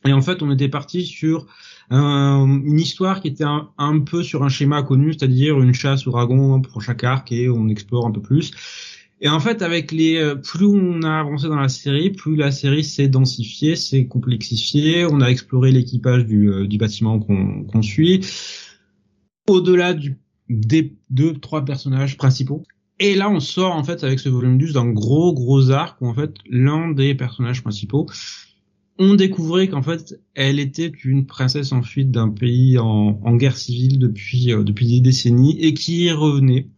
Et 0.07 0.13
en 0.13 0.23
fait, 0.23 0.43
on 0.43 0.51
était 0.51 0.69
parti 0.69 1.05
sur 1.05 1.47
une 1.91 2.79
histoire 2.79 3.21
qui 3.21 3.29
était 3.29 3.45
un, 3.45 3.71
un, 3.79 4.01
peu 4.01 4.23
sur 4.23 4.45
un 4.45 4.49
schéma 4.49 4.83
connu, 4.83 5.15
c'est-à-dire 5.15 5.61
une 5.61 5.73
chasse 5.73 6.07
au 6.07 6.11
dragon 6.11 6.61
pour 6.61 6.83
chaque 6.83 7.03
arc 7.03 7.33
et 7.33 7.49
on 7.49 7.69
explore 7.69 8.07
un 8.07 8.11
peu 8.11 8.21
plus. 8.21 8.53
Et 9.21 9.29
en 9.29 9.41
fait, 9.41 9.63
avec 9.63 9.91
les 9.91 10.17
euh, 10.17 10.37
plus 10.37 10.67
on 10.67 11.03
a 11.03 11.21
avancé 11.21 11.49
dans 11.49 11.59
la 11.59 11.69
série, 11.69 12.11
plus 12.11 12.37
la 12.37 12.53
série 12.53 12.85
s'est 12.85 13.09
densifiée, 13.09 13.75
s'est 13.75 14.07
complexifiée. 14.07 15.05
On 15.07 15.21
a 15.21 15.29
exploré 15.29 15.73
l'équipage 15.73 16.25
du, 16.25 16.51
euh, 16.51 16.67
du 16.67 16.79
bâtiment 16.79 17.19
qu'on 17.19 17.83
suit, 17.83 18.21
au-delà 19.49 19.95
du 19.95 20.19
des 20.49 20.97
deux 21.11 21.35
trois 21.35 21.65
personnages 21.65 22.17
principaux. 22.17 22.63
Et 23.01 23.15
là, 23.15 23.29
on 23.31 23.41
sort 23.41 23.75
en 23.75 23.85
fait 23.85 24.03
avec 24.03 24.19
ce 24.19 24.29
volume 24.29 24.59
12 24.59 24.75
d'un 24.75 24.89
gros 24.89 25.33
gros 25.35 25.71
arc 25.71 26.01
où 26.01 26.07
en 26.07 26.15
fait 26.15 26.35
l'un 26.49 26.91
des 26.91 27.15
personnages 27.15 27.63
principaux 27.63 28.07
on 28.99 29.15
découvrait 29.15 29.69
qu'en 29.69 29.83
fait, 29.83 30.21
elle 30.35 30.59
était 30.59 30.91
une 31.05 31.25
princesse 31.25 31.73
en 31.73 31.83
fuite 31.83 32.11
d'un 32.11 32.29
pays 32.29 32.79
en, 32.79 33.21
en, 33.23 33.37
guerre 33.37 33.57
civile 33.57 33.99
depuis 33.99 34.53
euh, 34.53 34.65
depuis 34.65 34.87
des 34.87 35.01
décennies 35.01 35.59
et 35.61 35.73
qui 35.73 36.05
y 36.05 36.11
revenait 36.11 36.69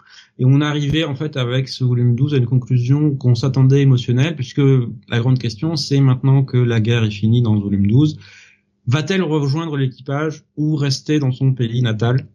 et 0.41 0.45
on 0.47 0.61
arrivait 0.62 1.05
en 1.05 1.14
fait 1.14 1.36
avec 1.36 1.68
ce 1.68 1.84
volume 1.84 2.16
12 2.16 2.34
à 2.34 2.38
une 2.38 2.47
conclusion 2.47 3.14
qu'on 3.14 3.34
s'attendait 3.34 3.82
émotionnelle, 3.82 4.34
puisque 4.34 4.62
la 5.09 5.20
grande 5.20 5.38
question 5.38 5.76
c'est 5.76 6.01
maintenant 6.01 6.43
que 6.45 6.57
la 6.57 6.80
guerre 6.80 7.05
est 7.05 7.11
finie 7.11 7.43
dans 7.43 7.57
ce 7.57 7.62
volume 7.62 7.86
12, 7.86 8.18
va-t-elle 8.86 9.22
rejoindre 9.22 9.76
l'équipage 9.76 10.43
ou 10.57 10.76
rester 10.76 11.18
dans 11.18 11.30
son 11.30 11.53
pays 11.53 11.82
natal? 11.82 12.26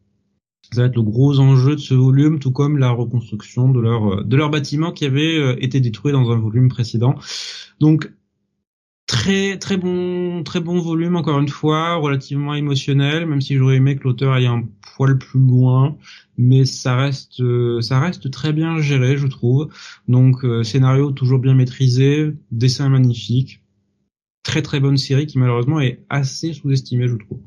Ça 0.71 0.81
va 0.81 0.87
être 0.87 0.95
le 0.95 1.01
gros 1.01 1.39
enjeu 1.39 1.75
de 1.75 1.81
ce 1.81 1.93
volume, 1.93 2.39
tout 2.39 2.51
comme 2.51 2.77
la 2.77 2.91
reconstruction 2.91 3.69
de 3.69 3.79
leur 3.79 4.23
de 4.23 4.35
leur 4.37 4.49
bâtiment 4.49 4.91
qui 4.91 5.05
avait 5.05 5.37
euh, 5.37 5.55
été 5.59 5.79
détruit 5.79 6.11
dans 6.11 6.31
un 6.31 6.37
volume 6.37 6.69
précédent. 6.69 7.15
Donc 7.79 8.11
très 9.15 9.57
très 9.57 9.77
bon 9.77 10.43
très 10.43 10.59
bon 10.59 10.79
volume 10.79 11.15
encore 11.15 11.39
une 11.39 11.47
fois, 11.47 11.95
relativement 11.95 12.53
émotionnel, 12.53 13.25
même 13.25 13.39
si 13.39 13.55
j'aurais 13.55 13.77
aimé 13.77 13.95
que 13.95 14.03
l'auteur 14.03 14.33
aille 14.33 14.45
un 14.47 14.63
poil 14.95 15.17
plus 15.17 15.39
loin 15.39 15.97
mais 16.37 16.65
ça 16.65 16.97
reste 16.97 17.39
euh, 17.39 17.79
ça 17.79 17.99
reste 18.01 18.29
très 18.29 18.51
bien 18.51 18.79
géré, 18.81 19.15
je 19.17 19.27
trouve. 19.27 19.69
Donc 20.09 20.43
euh, 20.43 20.63
scénario 20.63 21.11
toujours 21.11 21.39
bien 21.39 21.53
maîtrisé, 21.53 22.33
dessin 22.51 22.89
magnifique, 22.89 23.63
très 24.43 24.61
très 24.61 24.81
bonne 24.81 24.97
série 24.97 25.27
qui 25.27 25.39
malheureusement 25.39 25.79
est 25.79 26.03
assez 26.09 26.53
sous-estimée, 26.53 27.07
je 27.07 27.15
trouve. 27.15 27.39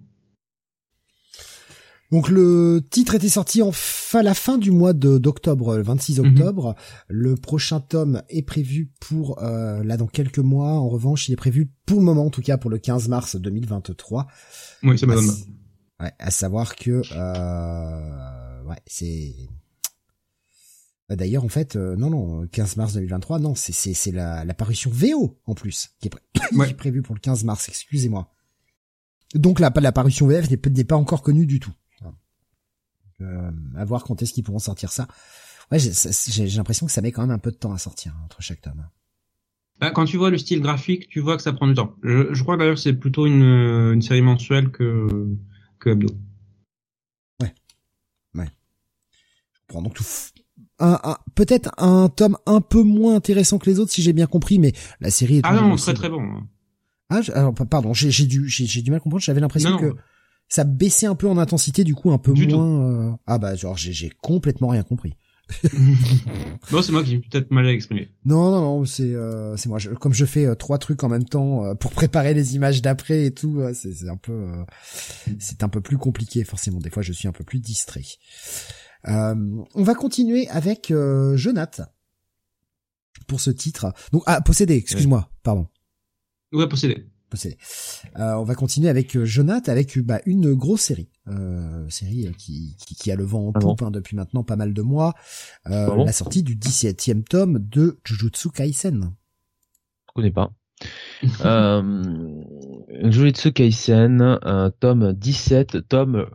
Donc 2.11 2.31
le 2.31 2.81
titre 2.91 3.15
était 3.15 3.29
sorti 3.29 3.61
en 3.61 3.71
fin, 3.71 4.23
la 4.23 4.33
fin 4.33 4.57
du 4.57 4.71
mois 4.71 4.95
d'octobre, 4.95 5.77
le 5.77 5.83
26 5.83 6.21
mhm. 6.21 6.27
octobre. 6.27 6.75
Le 7.09 7.35
prochain 7.35 7.81
tome 7.81 8.23
est 8.31 8.43
prévu 8.43 8.91
pour 9.01 9.43
euh, 9.43 9.85
là 9.85 9.99
dans 9.99 10.07
quelques 10.07 10.39
mois. 10.39 10.73
En 10.73 10.89
revanche, 10.89 11.29
il 11.29 11.33
est 11.33 11.37
prévu 11.37 11.71
pour 11.85 11.99
le 11.99 12.05
moment, 12.05 12.27
en 12.27 12.31
tout 12.31 12.41
cas 12.41 12.57
pour 12.57 12.71
le 12.71 12.79
15 12.79 13.09
mars 13.09 13.37
2023. 13.37 14.27
Oui, 14.85 14.99
c'est 14.99 15.07
madame. 15.07 15.27
Ouais, 16.01 16.13
à 16.19 16.31
savoir 16.31 16.77
que 16.77 17.03
euh, 17.13 18.63
ouais, 18.65 18.81
c'est. 18.87 19.35
Bah, 21.11 21.17
d'ailleurs, 21.17 21.45
en 21.45 21.49
fait, 21.49 21.77
euh, 21.77 21.97
non, 21.97 22.11
non, 22.11 22.47
15 22.47 22.77
mars 22.77 22.95
2023, 22.95 23.39
non, 23.39 23.55
c'est 23.55 23.73
c'est 23.73 23.93
c'est 23.93 24.13
la, 24.13 24.47
la 24.47 24.55
parution 24.55 24.91
VO 24.93 25.39
en 25.45 25.55
plus 25.55 25.91
qui 26.01 26.09
est, 26.09 26.75
prévue 26.77 27.03
pour 27.03 27.15
le 27.15 27.21
15 27.21 27.45
mars. 27.45 27.69
Excusez-moi. 27.69 28.33
Donc 29.35 29.61
la 29.61 29.71
la 29.77 29.93
parution 29.93 30.27
VF 30.27 30.51
n'est 30.51 30.85
pas 30.85 30.97
encore 30.97 31.21
connue 31.21 31.45
du 31.45 31.61
tout. 31.61 31.73
Euh, 33.21 33.51
à 33.77 33.85
voir 33.85 34.05
quand 34.05 34.23
est-ce 34.23 34.33
qu'ils 34.33 34.45
pourront 34.45 34.59
sortir 34.59 34.93
ça. 34.93 35.09
Ouais, 35.73 35.79
j'ai 35.79 36.57
l'impression 36.57 36.87
que 36.87 36.93
ça 36.93 37.03
met 37.03 37.12
quand 37.12 37.23
même 37.23 37.31
un 37.31 37.39
peu 37.39 37.51
de 37.51 37.57
temps 37.57 37.73
à 37.73 37.79
sortir 37.79 38.12
hein, 38.16 38.23
entre 38.25 38.41
chaque 38.41 38.61
tome. 38.61 38.89
Bah, 39.81 39.91
quand 39.91 40.05
tu 40.05 40.16
vois 40.16 40.31
le 40.31 40.39
style 40.39 40.61
graphique, 40.61 41.09
tu 41.09 41.21
vois 41.21 41.37
que 41.37 41.43
ça 41.43 41.53
prend 41.53 41.66
du 41.66 41.75
temps. 41.75 41.95
Je, 42.03 42.33
je 42.33 42.43
crois 42.43 42.57
d'ailleurs 42.57 42.79
c'est 42.79 42.95
plutôt 42.95 43.27
une, 43.27 43.43
une 43.43 44.03
série 44.03 44.23
mensuelle 44.23 44.71
que 44.71 45.29
que 45.79 45.91
hebdo. 45.91 46.09
donc 49.75 49.95
tout 49.95 50.05
un, 50.79 50.99
un 51.03 51.16
peut-être 51.35 51.71
un 51.79 52.09
tome 52.09 52.37
un 52.47 52.61
peu 52.61 52.83
moins 52.83 53.16
intéressant 53.16 53.59
que 53.59 53.69
les 53.69 53.79
autres 53.79 53.93
si 53.93 54.03
j'ai 54.03 54.12
bien 54.12 54.27
compris 54.27 54.59
mais 54.59 54.73
la 55.01 55.11
série 55.11 55.39
est 55.39 55.43
ah 55.45 55.55
non 55.55 55.77
très 55.77 55.95
très 55.95 56.09
bon 56.09 56.23
hein. 56.23 56.47
ah 57.11 57.21
alors 57.35 57.55
pardon 57.55 57.93
j'ai 57.93 58.11
j'ai 58.11 58.27
du 58.27 58.49
j'ai 58.49 58.83
du 58.83 58.91
mal 58.91 58.99
à 58.99 59.01
comprendre 59.01 59.23
j'avais 59.23 59.41
l'impression 59.41 59.77
que 59.77 59.95
ça 60.49 60.64
baissait 60.64 61.07
un 61.07 61.14
peu 61.14 61.28
en 61.28 61.38
intensité 61.38 61.84
du 61.84 61.94
coup 61.94 62.11
un 62.11 62.18
peu 62.18 62.32
moins 62.32 62.82
euh, 62.82 63.12
ah 63.26 63.38
bah 63.38 63.55
genre 63.55 63.76
j'ai 63.76 63.92
j'ai 63.92 64.11
complètement 64.22 64.68
rien 64.68 64.82
compris. 64.82 65.14
Non 66.72 66.82
c'est 66.82 66.92
moi 66.92 67.03
qui 67.03 67.18
peut-être 67.18 67.51
mal 67.51 67.66
exprimé. 67.68 68.11
Non 68.26 68.51
non 68.51 68.61
non 68.61 68.84
c'est 68.84 69.14
euh, 69.14 69.57
c'est 69.57 69.68
moi. 69.68 69.78
Comme 70.01 70.12
je 70.12 70.26
fais 70.26 70.44
euh, 70.44 70.55
trois 70.55 70.76
trucs 70.78 71.03
en 71.05 71.09
même 71.09 71.24
temps 71.24 71.64
euh, 71.64 71.74
pour 71.74 71.92
préparer 71.92 72.34
les 72.34 72.55
images 72.55 72.82
d'après 72.82 73.24
et 73.24 73.30
tout 73.30 73.62
c'est 73.72 73.94
c'est 73.94 74.09
un 74.09 74.16
peu 74.16 74.46
c'est 75.38 75.62
un 75.62 75.68
peu 75.68 75.80
plus 75.80 75.96
compliqué 75.96 76.44
forcément. 76.44 76.78
Des 76.80 76.90
fois 76.90 77.03
je 77.03 77.12
suis 77.12 77.28
un 77.28 77.32
peu 77.32 77.44
plus 77.44 77.61
distrait. 77.61 78.05
Euh, 79.07 79.34
on 79.74 79.82
va 79.82 79.94
continuer 79.94 80.49
avec 80.49 80.90
euh, 80.90 81.36
Jonath 81.36 81.80
pour 83.26 83.40
ce 83.40 83.51
titre. 83.51 83.92
Donc 84.12 84.22
ah 84.26 84.40
possédé, 84.40 84.74
excuse-moi, 84.74 85.30
pardon. 85.42 85.66
Ouais, 86.53 86.68
possédé. 86.68 87.07
Possédé. 87.29 87.59
Euh, 88.18 88.35
on 88.37 88.45
va 88.45 88.55
continuer 88.55 88.89
avec 88.89 89.16
euh, 89.16 89.24
Jonath 89.24 89.68
avec 89.68 89.99
bah, 89.99 90.20
une 90.24 90.55
grosse 90.55 90.83
série, 90.83 91.11
euh, 91.29 91.89
série 91.91 92.33
qui, 92.39 92.76
qui, 92.79 92.95
qui, 92.95 93.12
a 93.12 93.16
le 93.16 93.24
vent 93.24 93.49
en 93.49 93.53
ah 93.55 93.59
poupe 93.59 93.83
hein, 93.83 93.91
depuis 93.91 94.16
maintenant 94.16 94.45
pas 94.45 94.57
mal 94.57 94.72
de 94.72 94.83
mois. 94.83 95.14
Euh, 95.68 95.89
ah 95.93 96.05
la 96.05 96.12
sortie 96.12 96.43
du 96.43 96.57
17e 96.57 97.24
tome 97.24 97.59
de 97.59 97.99
Jujutsu 98.05 98.51
Kaisen. 98.51 99.12
Je 100.09 100.12
connais 100.14 100.31
pas. 100.31 100.53
euh, 101.45 102.43
Jujutsu 103.05 103.53
Kaisen, 103.53 104.39
tome 104.81 105.12
17, 105.12 105.89
tome 105.89 106.26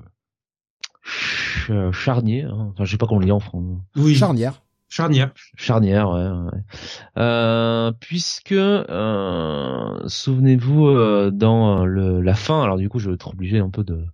charnier, 1.92 2.44
hein. 2.44 2.72
enfin 2.74 2.86
je 2.86 2.92
sais 2.92 2.98
pas 2.98 3.08
comment 3.08 3.18
on 3.18 3.20
le 3.20 3.26
dit 3.26 3.32
en 3.32 3.40
français. 3.40 3.82
Oui. 3.96 4.16
Charnière. 4.16 4.63
Charnière. 4.94 5.32
Charnière, 5.58 6.12
ouais. 6.12 6.60
Euh, 7.18 7.92
puisque 8.00 8.52
euh, 8.52 10.08
souvenez-vous 10.08 10.86
euh, 10.86 11.32
dans 11.32 11.84
la 11.84 12.36
fin, 12.36 12.62
alors 12.62 12.78
du 12.78 12.90
coup 12.90 13.00
je 13.00 13.10
vais 13.10 13.16
être 13.16 13.30
obligé 13.30 13.58
un 13.58 13.72
peu 13.72 13.84
de 13.84 14.06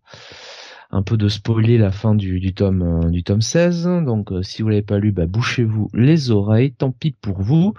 un 0.91 1.03
peu 1.03 1.17
de 1.17 1.27
spoiler 1.27 1.77
la 1.77 1.91
fin 1.91 2.15
du, 2.15 2.39
du 2.39 2.53
tome 2.53 3.11
du 3.11 3.23
tome 3.23 3.41
16. 3.41 3.89
Donc 4.05 4.31
si 4.41 4.61
vous 4.61 4.69
l'avez 4.69 4.81
pas 4.81 4.99
lu, 4.99 5.11
bah, 5.11 5.25
bouchez-vous 5.25 5.89
les 5.93 6.31
oreilles, 6.31 6.71
tant 6.71 6.91
pis 6.91 7.11
pour 7.11 7.41
vous. 7.41 7.73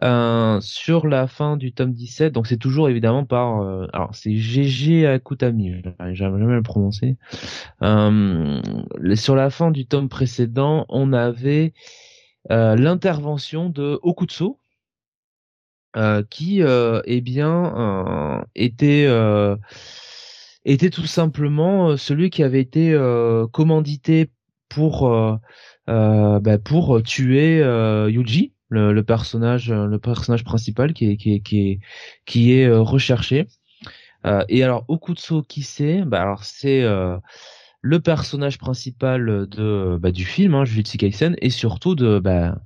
Sur 0.00 1.06
la 1.06 1.28
fin 1.28 1.56
du 1.56 1.72
tome 1.72 1.92
17, 1.92 2.32
donc 2.32 2.48
c'est 2.48 2.56
toujours 2.56 2.88
évidemment 2.88 3.24
par 3.24 3.60
alors 3.92 4.10
c'est 4.14 4.34
GG 4.34 5.06
Akutami, 5.06 5.80
j'arrive 5.96 6.38
jamais 6.38 6.56
le 6.56 6.62
prononcer. 6.62 7.18
sur 7.80 9.36
la 9.36 9.50
fin 9.50 9.70
du 9.70 9.86
tome 9.86 10.08
précédent, 10.08 10.86
on 10.88 11.12
avait 11.12 11.72
l'intervention 12.50 13.68
de 13.70 13.98
Okutsu, 14.02 14.54
qui 16.30 16.62
eh 16.62 17.20
bien 17.20 18.44
était 18.54 19.08
était 20.64 20.90
tout 20.90 21.06
simplement 21.06 21.96
celui 21.96 22.30
qui 22.30 22.42
avait 22.42 22.60
été 22.60 22.96
commandité 23.52 24.30
pour 24.68 25.10
bah, 25.86 26.58
pour 26.64 27.02
tuer 27.02 27.58
Yuji 28.08 28.52
le, 28.68 28.92
le, 28.92 29.02
personnage 29.02 29.70
le 29.70 29.98
personnage 29.98 30.44
principal 30.44 30.92
qui 30.94 31.10
est 31.10 31.16
qui 31.16 31.34
est 31.34 31.40
qui 31.40 31.70
est, 31.70 31.80
qui 32.24 32.52
est 32.52 32.70
recherché. 32.70 33.46
Euh, 34.26 34.44
et 34.48 34.62
alors 34.62 34.84
Okutsu 34.88 35.42
qui 35.48 35.62
c'est? 35.62 36.02
Bah 36.02 36.22
alors 36.22 36.44
c'est 36.44 36.82
euh, 36.82 37.16
le 37.82 38.00
personnage 38.00 38.58
principal 38.58 39.46
de 39.48 39.98
bah, 40.00 40.12
du 40.12 40.24
film 40.24 40.54
hein, 40.54 40.64
Jujutsu 40.64 40.96
Kaisen 40.96 41.34
et 41.42 41.50
surtout 41.50 41.96
de 41.96 42.20
bah, 42.20 42.56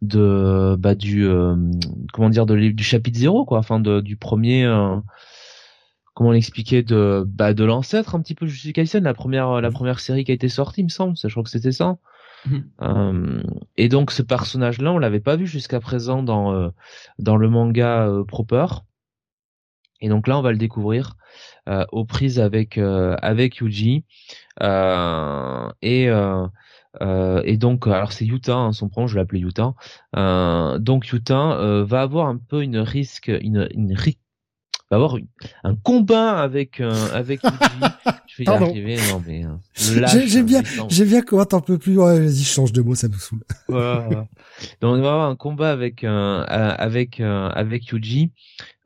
de 0.00 0.74
bah 0.78 0.94
du 0.94 1.26
euh, 1.26 1.54
comment 2.12 2.30
dire 2.30 2.46
de, 2.46 2.56
du 2.56 2.82
chapitre 2.82 3.18
0 3.18 3.44
quoi 3.44 3.58
enfin 3.58 3.78
de, 3.78 4.00
du 4.00 4.16
premier 4.16 4.64
euh, 4.64 4.96
comment 6.14 6.32
l'expliquer 6.32 6.82
de 6.82 7.24
bah 7.28 7.52
de 7.52 7.62
l'ancêtre 7.62 8.14
un 8.14 8.22
petit 8.22 8.34
peu 8.34 8.46
Jujutsu 8.46 8.72
Kaisen 8.72 9.04
la 9.04 9.14
première 9.14 9.60
la 9.60 9.70
première 9.70 10.00
série 10.00 10.24
qui 10.24 10.30
a 10.30 10.34
été 10.34 10.48
sortie 10.48 10.80
il 10.80 10.84
me 10.84 10.88
semble 10.88 11.14
je 11.22 11.28
crois 11.28 11.42
que 11.42 11.50
c'était 11.50 11.72
ça 11.72 11.98
mhm. 12.46 12.64
euh, 12.80 13.42
et 13.76 13.90
donc 13.90 14.12
ce 14.12 14.22
personnage 14.22 14.80
là 14.80 14.92
on 14.92 14.98
l'avait 14.98 15.20
pas 15.20 15.36
vu 15.36 15.46
jusqu'à 15.46 15.78
présent 15.78 16.22
dans 16.22 16.72
dans 17.18 17.36
le 17.36 17.50
manga 17.50 18.08
proper 18.26 18.66
et 20.04 20.08
donc 20.10 20.28
là, 20.28 20.38
on 20.38 20.42
va 20.42 20.52
le 20.52 20.58
découvrir 20.58 21.16
euh, 21.66 21.86
aux 21.90 22.04
prises 22.04 22.38
avec 22.38 22.76
euh, 22.76 23.16
avec 23.22 23.56
Yuji 23.56 24.04
euh, 24.62 25.70
et 25.80 26.10
euh, 26.10 26.46
et 27.44 27.56
donc, 27.56 27.86
alors 27.86 28.12
c'est 28.12 28.26
Yuta, 28.26 28.54
hein, 28.54 28.72
son 28.72 28.90
prénom, 28.90 29.06
je 29.06 29.16
l'appelais 29.16 29.40
Yuta. 29.40 29.72
donc 30.78 31.08
Yuta 31.08 31.82
va 31.84 32.02
avoir 32.02 32.28
un 32.28 32.36
peu 32.36 32.62
une 32.62 32.78
risque, 32.78 33.28
une, 33.28 33.66
une 33.74 33.94
va 34.96 35.04
avoir 35.04 35.18
un 35.64 35.74
combat 35.76 36.38
avec 36.40 36.80
avec 36.80 37.40
je 38.26 38.38
vais 38.38 38.44
y 38.44 38.48
arriver. 38.48 38.96
Non 39.10 39.22
mais 39.26 39.44
j'ai 39.74 40.42
bien 40.42 40.62
j'ai 40.88 41.04
bien 41.04 41.22
comment 41.22 41.44
t'en 41.44 41.60
peux 41.60 41.78
plus. 41.78 41.98
Ouais, 41.98 42.20
vas-y 42.20 42.44
change 42.44 42.72
de 42.72 42.82
mot 42.82 42.94
ça 42.94 43.08
nous 43.08 43.18
saoule. 43.18 43.44
Donc 43.68 44.96
on 44.96 45.00
va 45.00 45.12
avoir 45.12 45.28
un 45.28 45.36
combat 45.36 45.70
avec 45.70 46.04
avec 46.04 47.20
avec 47.20 47.88
Yuji. 47.88 48.30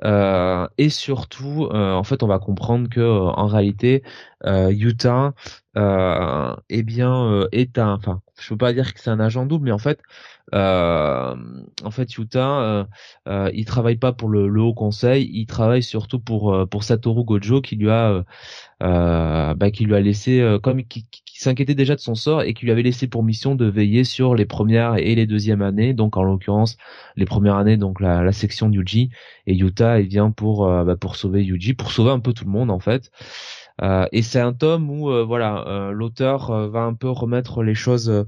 Euh, 0.05 0.69
et 0.79 0.91
surtout, 0.91 1.69
euh, 1.73 1.93
en 1.93 2.05
fait, 2.05 2.23
on 2.23 2.29
va 2.29 2.39
comprendre 2.39 2.89
que 2.89 3.01
euh, 3.01 3.21
en 3.21 3.47
réalité, 3.47 4.03
Utah, 4.45 5.35
eh 5.77 6.83
bien, 6.83 7.47
est 7.53 7.79
un. 7.79 7.95
Enfin, 7.95 8.23
je 8.39 8.49
peux 8.51 8.57
pas 8.59 8.73
dire 8.73 8.95
que 8.95 9.01
c'est 9.01 9.11
un 9.11 9.21
agent 9.21 9.47
double, 9.47 9.67
mais 9.67 9.73
en 9.73 9.79
fait, 9.79 10.01
en 10.53 11.91
fait, 11.91 12.17
Utah, 12.17 12.87
il 13.53 13.65
travaille 13.65 13.97
pas 13.97 14.13
pour 14.13 14.29
le, 14.29 14.61
haut 14.61 14.75
conseil, 14.75 15.31
il 15.33 15.47
travaille 15.47 15.83
surtout 15.83 16.19
pour 16.21 16.69
pour 16.71 16.85
Satoru 16.85 17.25
Gojo 17.25 17.61
qui 17.61 17.77
lui 17.77 17.91
a 17.91 18.25
bah, 18.81 19.71
qui 19.73 19.85
lui 19.85 19.95
a 19.95 20.01
laissé 20.01 20.59
comme 20.63 20.83
qui, 20.85 21.07
s'inquiétait 21.39 21.77
déjà 21.77 21.95
de 21.95 22.01
son 22.01 22.17
sort 22.17 22.43
et 22.43 22.53
qui 22.53 22.65
lui 22.65 22.73
avait 22.73 22.83
laissé 22.83 23.07
pour 23.07 23.23
mission 23.23 23.55
de 23.55 23.67
veiller 23.67 24.03
sur 24.03 24.35
les 24.35 24.45
premières 24.45 24.97
et 24.97 25.15
les 25.15 25.27
deuxièmes 25.27 25.63
années, 25.63 25.95
donc 25.95 26.17
en 26.17 26.25
l'occurrence 26.25 26.77
les 27.17 27.27
premières 27.27 27.57
années, 27.57 27.77
donc 27.77 28.01
la, 28.01 28.33
section 28.33 28.71
Yuji 28.71 29.11
et 29.47 29.55
Yuta 29.55 30.01
il 30.01 30.09
vient 30.09 30.31
pour 30.31 30.67
euh, 30.67 30.85
bah, 30.85 30.97
pour 30.97 31.17
sauver 31.17 31.45
Yuji, 31.45 31.75
pour 31.75 31.93
sauver 31.93 32.11
un 32.11 32.19
peu 32.21 32.33
tout 32.33 32.45
le 32.45 32.51
monde 32.51 32.71
en 32.71 32.81
fait. 32.81 33.11
Euh, 33.83 34.07
et 34.13 34.23
c'est 34.23 34.41
un 34.41 34.53
tome 34.53 34.91
où 34.91 35.11
euh, 35.11 35.25
voilà 35.25 35.91
l'auteur 35.93 36.69
va 36.69 36.81
un 36.81 36.95
peu 36.95 37.09
remettre 37.11 37.63
les 37.63 37.75
choses 37.75 38.27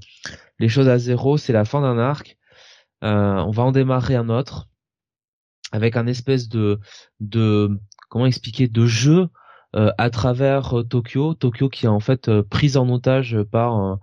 les 0.59 0.69
choses 0.69 0.89
à 0.89 0.99
zéro. 0.99 1.37
C'est 1.37 1.53
la 1.53 1.65
fin 1.65 1.81
d'un 1.81 1.99
arc. 1.99 2.39
on 3.03 3.51
va 3.51 3.63
en 3.63 3.73
démarrer 3.73 4.17
un 4.17 4.29
autre 4.29 4.69
avec 5.73 5.97
un 5.97 6.07
espèce 6.07 6.49
de 6.49 6.81
de 7.21 7.79
comment 8.09 8.27
expliquer 8.27 8.69
de 8.69 8.87
jeu 8.87 9.29
euh, 9.77 9.93
à 9.99 10.11
travers 10.11 10.81
euh, 10.81 10.83
Tokyo, 10.83 11.35
Tokyo 11.35 11.69
qui 11.69 11.87
est 11.87 11.89
en 11.89 12.01
fait 12.01 12.29
euh, 12.29 12.43
prise 12.43 12.77
en 12.77 12.89
otage 12.89 13.41
par 13.53 13.99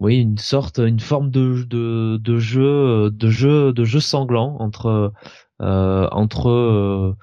oui 0.00 0.16
une 0.16 0.38
sorte 0.38 0.78
une 0.78 1.00
forme 1.00 1.30
de 1.30 1.62
de, 1.68 2.16
de 2.20 2.38
jeu 2.38 3.10
de 3.10 3.30
jeu 3.30 3.72
de 3.72 3.84
jeu 3.84 4.00
sanglant 4.00 4.56
entre 4.58 5.12
entre 5.60 7.16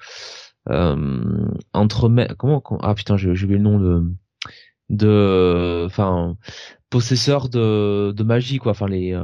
entre 0.66 2.34
comment 2.36 2.62
ah 2.80 2.94
putain 2.94 3.16
j'ai 3.16 3.30
oublié 3.30 3.56
le 3.56 3.58
nom 3.58 3.78
de 3.78 4.04
de 4.90 5.84
enfin 5.86 6.36
possesseur 6.90 7.48
de 7.48 8.12
de 8.16 8.22
magie 8.22 8.58
quoi. 8.58 8.72
Enfin 8.72 8.88
les 8.88 9.18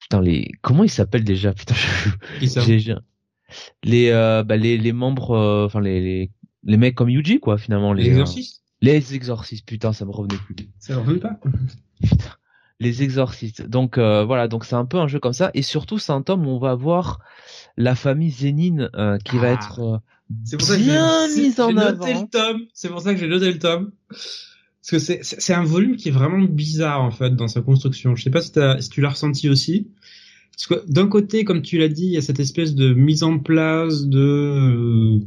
putain 0.00 0.20
les 0.20 0.50
comment 0.62 0.84
ils 0.84 0.90
s'appellent 0.90 1.24
déjà? 1.24 1.52
Putain 2.38 2.60
j'ai 2.60 2.94
les 3.82 4.10
euh, 4.10 4.42
bah, 4.44 4.56
les 4.56 4.78
les 4.78 4.92
membres 4.92 5.32
euh, 5.32 5.66
enfin 5.66 5.80
les, 5.80 6.00
les 6.00 6.30
les 6.62 6.76
mecs 6.76 6.94
comme 6.94 7.10
Yuji 7.10 7.40
quoi 7.40 7.58
finalement 7.58 7.92
les, 7.92 8.06
exorcistes? 8.06 8.62
les 8.80 9.14
exorcistes. 9.14 9.66
Putain 9.66 9.92
ça 9.92 10.04
me 10.04 10.10
revenait 10.10 10.38
plus. 10.46 10.56
Ça 10.78 10.98
revenait 10.98 11.20
pas? 11.20 11.38
Les 12.82 13.02
exorcistes. 13.02 13.60
Donc 13.60 13.98
euh, 13.98 14.24
voilà. 14.24 14.48
Donc 14.48 14.64
c'est 14.64 14.74
un 14.74 14.86
peu 14.86 14.96
un 14.96 15.06
jeu 15.06 15.20
comme 15.20 15.34
ça. 15.34 15.50
Et 15.52 15.60
surtout 15.60 15.98
c'est 15.98 16.12
un 16.12 16.22
tome 16.22 16.46
où 16.46 16.50
on 16.50 16.58
va 16.58 16.74
voir 16.74 17.20
la 17.76 17.94
famille 17.94 18.30
Zénine 18.30 18.90
qui 19.24 19.38
va 19.38 19.48
ah. 19.48 19.52
être 19.52 20.02
c'est 20.44 20.56
pour 20.56 20.66
ça 20.66 20.76
que 20.76 20.82
j'ai 20.82 21.42
mise 21.42 21.60
en 21.60 21.72
noté 21.72 22.14
le 22.14 22.28
tome 22.28 22.62
c'est 22.72 22.88
pour 22.88 23.00
ça 23.00 23.12
que 23.14 23.20
j'ai 23.20 23.28
noté 23.28 23.52
le 23.52 23.58
tome 23.58 23.92
parce 24.08 24.90
que 24.90 24.98
c'est 24.98 25.20
c'est 25.22 25.54
un 25.54 25.64
volume 25.64 25.96
qui 25.96 26.08
est 26.08 26.12
vraiment 26.12 26.42
bizarre 26.42 27.02
en 27.02 27.10
fait 27.10 27.34
dans 27.34 27.48
sa 27.48 27.62
construction 27.62 28.14
je 28.14 28.22
sais 28.22 28.30
pas 28.30 28.40
si, 28.40 28.52
si 28.80 28.88
tu 28.90 29.00
l'as 29.00 29.10
ressenti 29.10 29.48
aussi 29.48 29.88
parce 30.60 30.82
que 30.82 30.92
d'un 30.92 31.08
côté, 31.08 31.44
comme 31.44 31.62
tu 31.62 31.78
l'as 31.78 31.88
dit, 31.88 32.04
il 32.04 32.12
y 32.12 32.16
a 32.18 32.22
cette 32.22 32.38
espèce 32.40 32.74
de 32.74 32.92
mise 32.92 33.22
en 33.22 33.38
place 33.38 34.04
de 34.06 34.18
euh, 34.18 35.18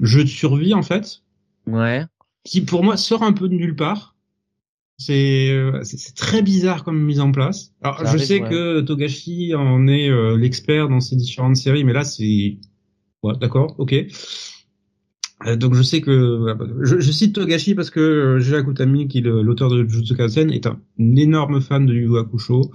jeu 0.00 0.24
de 0.24 0.28
survie 0.28 0.72
en 0.72 0.82
fait. 0.82 1.22
Ouais. 1.66 2.06
Qui 2.44 2.62
pour 2.62 2.82
moi 2.82 2.96
sort 2.96 3.22
un 3.22 3.34
peu 3.34 3.48
de 3.48 3.54
nulle 3.54 3.76
part. 3.76 4.09
C'est 5.00 5.48
euh, 5.50 5.80
c'est 5.82 6.14
très 6.14 6.42
bizarre 6.42 6.84
comme 6.84 7.02
mise 7.02 7.20
en 7.20 7.32
place. 7.32 7.72
Alors 7.80 8.06
je 8.06 8.18
sais 8.18 8.40
que 8.40 8.82
Togashi 8.82 9.54
en 9.54 9.88
est 9.88 10.10
euh, 10.10 10.36
l'expert 10.36 10.90
dans 10.90 11.00
ses 11.00 11.16
différentes 11.16 11.56
séries, 11.56 11.84
mais 11.84 11.94
là 11.94 12.04
c'est 12.04 12.58
ouais, 13.22 13.32
d'accord, 13.40 13.76
ok. 13.78 13.94
Euh, 15.46 15.56
donc 15.56 15.72
je 15.72 15.80
sais 15.80 16.02
que 16.02 16.54
je, 16.82 17.00
je, 17.00 17.12
cite 17.12 17.34
Togashi 17.34 17.74
parce 17.74 17.88
que 17.88 17.98
euh, 17.98 18.40
Jay 18.40 18.56
Akutami, 18.56 19.08
qui 19.08 19.18
est 19.18 19.22
l'auteur 19.22 19.70
de 19.70 19.88
Jujutsu 19.88 20.14
Kaisen, 20.14 20.50
est 20.50 20.66
un, 20.66 20.78
énorme 20.98 21.62
fan 21.62 21.86
de 21.86 21.94
Yu 21.94 22.18
Hakusho. 22.18 22.70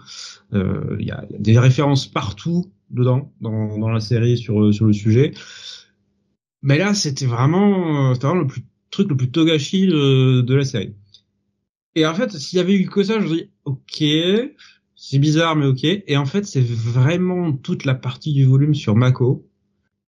Euh, 0.53 0.97
il 0.99 1.05
y, 1.05 1.11
a, 1.11 1.23
y, 1.30 1.36
a, 1.36 1.38
des 1.38 1.59
références 1.59 2.07
partout 2.07 2.71
dedans 2.89 3.32
dans, 3.39 3.78
dans 3.78 3.89
la 3.89 3.99
série 3.99 4.36
sur 4.36 4.73
sur 4.73 4.88
le 4.88 4.93
sujet. 4.93 5.36
Mais 6.63 6.80
là, 6.80 6.95
c'était 6.95 7.28
vraiment, 7.28 8.13
vraiment 8.13 8.41
le 8.41 8.47
plus, 8.47 8.63
truc 8.89 9.09
le 9.09 9.15
plus 9.15 9.30
Togashi 9.30 9.86
de, 9.86 10.41
de 10.41 10.55
la 10.55 10.63
série. 10.63 10.95
Et 11.96 12.06
en 12.06 12.14
fait, 12.14 12.32
s'il 12.32 12.58
y 12.58 12.60
avait 12.62 12.76
eu 12.76 12.88
que 12.88 13.04
ça, 13.04 13.20
je 13.20 13.26
me 13.26 13.36
dis 13.36 13.50
ok, 13.66 14.04
c'est 14.96 15.20
bizarre 15.20 15.56
mais 15.56 15.66
ok. 15.66 15.84
Et 15.84 16.18
en 16.18 16.26
fait, 16.26 16.46
c'est 16.46 16.66
vraiment 16.66 17.54
toute 17.54 17.86
la 17.86 17.96
partie 17.96 18.34
du 18.34 18.46
volume 18.46 18.76
sur 18.76 18.96
Mako 18.96 19.48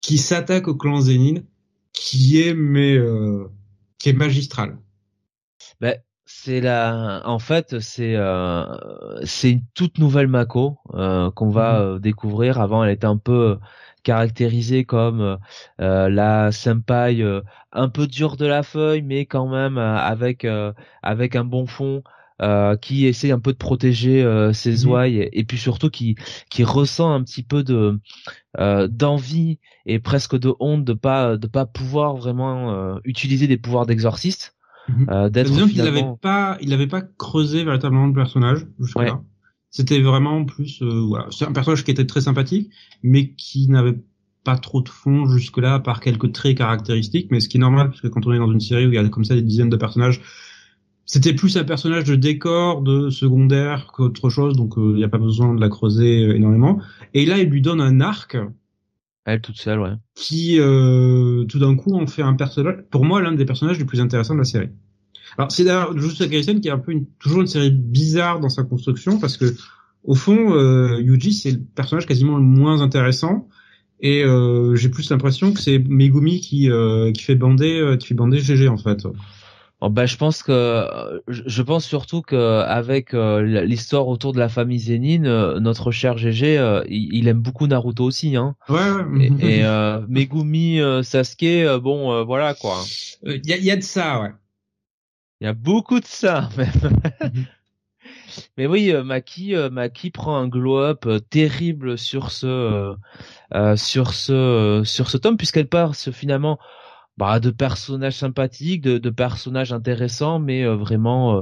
qui 0.01 0.17
s'attaque 0.17 0.67
au 0.67 0.75
clan 0.75 1.01
Zenin 1.01 1.41
qui 1.93 2.41
est 2.41 2.53
mais 2.53 2.95
euh, 2.95 3.47
qui 3.97 4.09
est 4.09 4.13
magistral. 4.13 4.77
Ben, 5.79 5.95
c'est 6.25 6.61
la, 6.61 7.21
en 7.25 7.39
fait, 7.39 7.79
c'est 7.79 8.15
euh, 8.15 8.65
c'est 9.23 9.51
une 9.51 9.63
toute 9.73 9.97
nouvelle 9.97 10.27
Mako 10.27 10.77
euh, 10.93 11.29
qu'on 11.31 11.49
va 11.49 11.73
mhm. 11.73 11.85
euh, 11.85 11.99
découvrir. 11.99 12.59
Avant, 12.61 12.83
elle 12.83 12.91
était 12.91 13.05
un 13.05 13.17
peu 13.17 13.57
caractérisée 14.03 14.85
comme 14.85 15.37
euh, 15.79 16.09
la 16.09 16.51
senpai 16.51 17.23
un 17.71 17.89
peu 17.89 18.07
dure 18.07 18.37
de 18.37 18.45
la 18.45 18.63
feuille, 18.63 19.01
mais 19.01 19.25
quand 19.25 19.47
même 19.47 19.77
avec 19.77 20.45
avec 21.01 21.35
un 21.35 21.45
bon 21.45 21.67
fond. 21.67 22.03
Euh, 22.41 22.75
qui 22.75 23.05
essaie 23.05 23.29
un 23.29 23.39
peu 23.39 23.51
de 23.51 23.57
protéger 23.57 24.23
euh, 24.23 24.51
ses 24.51 24.83
mhm. 24.83 24.91
ouailles 24.91 25.29
et, 25.31 25.43
puis 25.43 25.59
surtout 25.59 25.91
qui 25.91 26.15
qui 26.49 26.63
ressent 26.63 27.13
un 27.13 27.21
petit 27.21 27.43
peu 27.43 27.61
de 27.61 27.99
euh, 28.57 28.87
d'envie 28.87 29.59
et 29.85 29.99
presque 29.99 30.39
de 30.39 30.51
honte 30.59 30.83
de 30.83 30.93
pas 30.93 31.37
de 31.37 31.45
pas 31.45 31.67
pouvoir 31.67 32.15
vraiment 32.15 32.97
utiliser 33.03 33.45
des 33.45 33.57
pouvoirs 33.57 33.85
d'exorciste 33.85 34.55
mhm. 34.89 35.29
d'être 35.29 35.53
finalement... 35.53 35.69
il 35.71 35.83
n'avait 35.83 36.15
pas 36.19 36.57
il 36.61 36.69
n'avait 36.69 36.87
pas 36.87 37.03
creusé 37.03 37.63
véritablement 37.63 38.07
le 38.07 38.13
personnage 38.13 38.65
jusqu'à 38.79 39.03
là 39.03 39.21
c'était 39.71 40.01
vraiment 40.01 40.45
plus 40.45 40.83
voilà 40.83 41.27
c'est 41.31 41.45
un 41.45 41.53
personnage 41.53 41.83
qui 41.83 41.91
était 41.91 42.05
très 42.05 42.21
sympathique 42.21 42.69
mais 43.01 43.31
qui 43.31 43.67
n'avait 43.69 43.97
pas 44.43 44.57
trop 44.57 44.81
de 44.81 44.89
fond 44.89 45.27
jusque-là, 45.27 45.79
par 45.79 45.99
quelques 45.99 46.31
traits 46.31 46.57
caractéristiques, 46.57 47.27
mais 47.31 47.39
ce 47.39 47.49
qui 47.49 47.57
est 47.57 47.59
normal, 47.59 47.89
parce 47.89 48.01
que 48.01 48.07
quand 48.07 48.25
on 48.25 48.33
est 48.33 48.39
dans 48.39 48.51
une 48.51 48.59
série 48.59 48.85
où 48.85 48.91
il 48.91 48.95
y 48.95 48.97
a 48.97 49.09
comme 49.09 49.25
ça 49.25 49.35
des 49.35 49.41
dizaines 49.41 49.69
de 49.69 49.77
personnages, 49.77 50.21
c'était 51.05 51.33
plus 51.33 51.57
un 51.57 51.63
personnage 51.63 52.05
de 52.05 52.15
décor, 52.15 52.81
de 52.81 53.09
secondaire 53.09 53.87
qu'autre 53.87 54.29
chose, 54.29 54.55
donc 54.55 54.73
il 54.77 54.83
euh, 54.83 54.93
n'y 54.95 55.03
a 55.03 55.09
pas 55.09 55.17
besoin 55.17 55.53
de 55.53 55.59
la 55.59 55.69
creuser 55.69 56.23
euh, 56.23 56.35
énormément. 56.35 56.79
Et 57.13 57.25
là, 57.25 57.37
il 57.37 57.49
lui 57.49 57.61
donne 57.61 57.81
un 57.81 57.99
arc. 58.01 58.37
Elle 59.25 59.41
toute 59.41 59.57
seule, 59.57 59.79
ouais. 59.79 59.93
Qui, 60.15 60.59
euh, 60.59 61.43
tout 61.45 61.59
d'un 61.59 61.75
coup, 61.75 61.95
en 61.95 62.07
fait 62.07 62.21
un 62.21 62.33
personnage, 62.33 62.83
pour 62.89 63.05
moi, 63.05 63.21
l'un 63.21 63.33
des 63.33 63.45
personnages 63.45 63.77
les 63.77 63.85
plus 63.85 64.01
intéressants 64.01 64.33
de 64.33 64.39
la 64.39 64.45
série. 64.45 64.69
Alors, 65.37 65.51
c'est 65.51 65.63
d'ailleurs 65.63 65.97
juste 65.97 66.29
Kaisen 66.29 66.61
qui 66.61 66.67
est 66.67 66.71
un 66.71 66.79
peu 66.79 66.91
une, 66.91 67.05
toujours 67.19 67.41
une 67.41 67.47
série 67.47 67.71
bizarre 67.71 68.39
dans 68.39 68.49
sa 68.49 68.63
construction, 68.63 69.19
parce 69.19 69.37
que 69.37 69.53
au 70.03 70.15
fond, 70.15 70.57
Yuji 70.97 71.33
c'est 71.33 71.51
le 71.51 71.59
personnage 71.59 72.07
quasiment 72.07 72.37
le 72.37 72.43
moins 72.43 72.81
intéressant. 72.81 73.47
Et 73.99 74.23
j'ai 74.73 74.89
plus 74.89 75.11
l'impression 75.11 75.53
que 75.53 75.61
c'est 75.61 75.77
Megumi 75.77 76.41
qui 76.41 76.69
qui 77.13 77.23
fait 77.23 77.35
bander 77.35 77.97
qui 77.99 78.07
fait 78.07 78.15
bander 78.15 78.39
GG 78.39 78.67
en 78.67 78.77
fait. 78.77 79.05
Oh, 79.83 79.89
bah, 79.89 80.05
je 80.05 80.15
pense 80.15 80.43
que 80.43 80.85
je 81.27 81.61
pense 81.63 81.85
surtout 81.85 82.21
que 82.21 82.61
avec 82.61 83.15
euh, 83.15 83.41
l'histoire 83.65 84.07
autour 84.07 84.31
de 84.31 84.37
la 84.37 84.47
famille 84.47 84.77
Zenin, 84.77 85.25
euh, 85.25 85.59
notre 85.59 85.89
cher 85.89 86.19
GG, 86.19 86.59
euh, 86.59 86.83
il, 86.87 87.27
aime 87.27 87.41
beaucoup 87.41 87.65
Naruto 87.65 88.03
aussi, 88.03 88.35
hein. 88.35 88.55
Ouais. 88.69 88.77
ouais. 88.77 89.31
Et, 89.41 89.63
Megumi, 90.07 90.79
Sasuke, 91.01 91.79
bon, 91.81 92.23
voilà 92.25 92.53
quoi. 92.53 92.77
Il 93.23 93.41
y 93.47 93.53
a, 93.53 93.57
y, 93.57 93.71
a, 93.71 93.75
de 93.75 93.81
ça, 93.81 94.21
ouais. 94.21 94.29
Il 95.41 95.45
y 95.45 95.47
a 95.47 95.53
beaucoup 95.53 95.99
de 95.99 96.05
ça 96.05 96.49
même. 96.57 96.97
Mais 98.57 98.67
oui, 98.67 98.93
Maki, 99.03 99.55
Maki 99.71 100.11
prend 100.11 100.37
un 100.37 100.47
glow-up 100.47 101.07
terrible 101.29 101.97
sur 101.97 102.31
ce, 102.31 102.95
sur 103.75 104.13
ce, 104.13 104.83
sur 104.85 105.09
ce 105.09 105.17
tome 105.17 105.35
puisqu'elle 105.35 105.67
part 105.67 105.95
finalement 105.95 106.57
bah, 107.17 107.39
de 107.39 107.51
personnages 107.51 108.17
sympathiques, 108.17 108.81
de, 108.81 108.97
de 108.97 109.09
personnages 109.09 109.73
intéressants, 109.73 110.39
mais 110.39 110.63
euh, 110.63 110.75
vraiment 110.75 111.35
euh, 111.35 111.41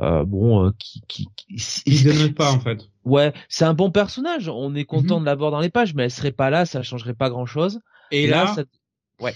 euh, 0.00 0.24
bon 0.24 0.72
qui 0.78 1.02
qui, 1.08 1.28
qui 1.36 2.32
pas 2.32 2.52
en 2.52 2.60
fait. 2.60 2.90
Ouais, 3.04 3.32
c'est 3.48 3.64
un 3.64 3.74
bon 3.74 3.90
personnage. 3.90 4.48
On 4.48 4.74
est 4.74 4.84
content 4.84 5.16
mhm. 5.16 5.20
de 5.22 5.26
l'avoir 5.26 5.50
dans 5.50 5.60
les 5.60 5.70
pages, 5.70 5.94
mais 5.94 6.04
elle 6.04 6.10
serait 6.10 6.32
pas 6.32 6.50
là, 6.50 6.66
ça 6.66 6.82
changerait 6.82 7.14
pas 7.14 7.30
grand 7.30 7.46
chose. 7.46 7.80
Et, 8.10 8.26
là, 8.26 8.48
ça... 8.54 8.64
ouais, 9.20 9.34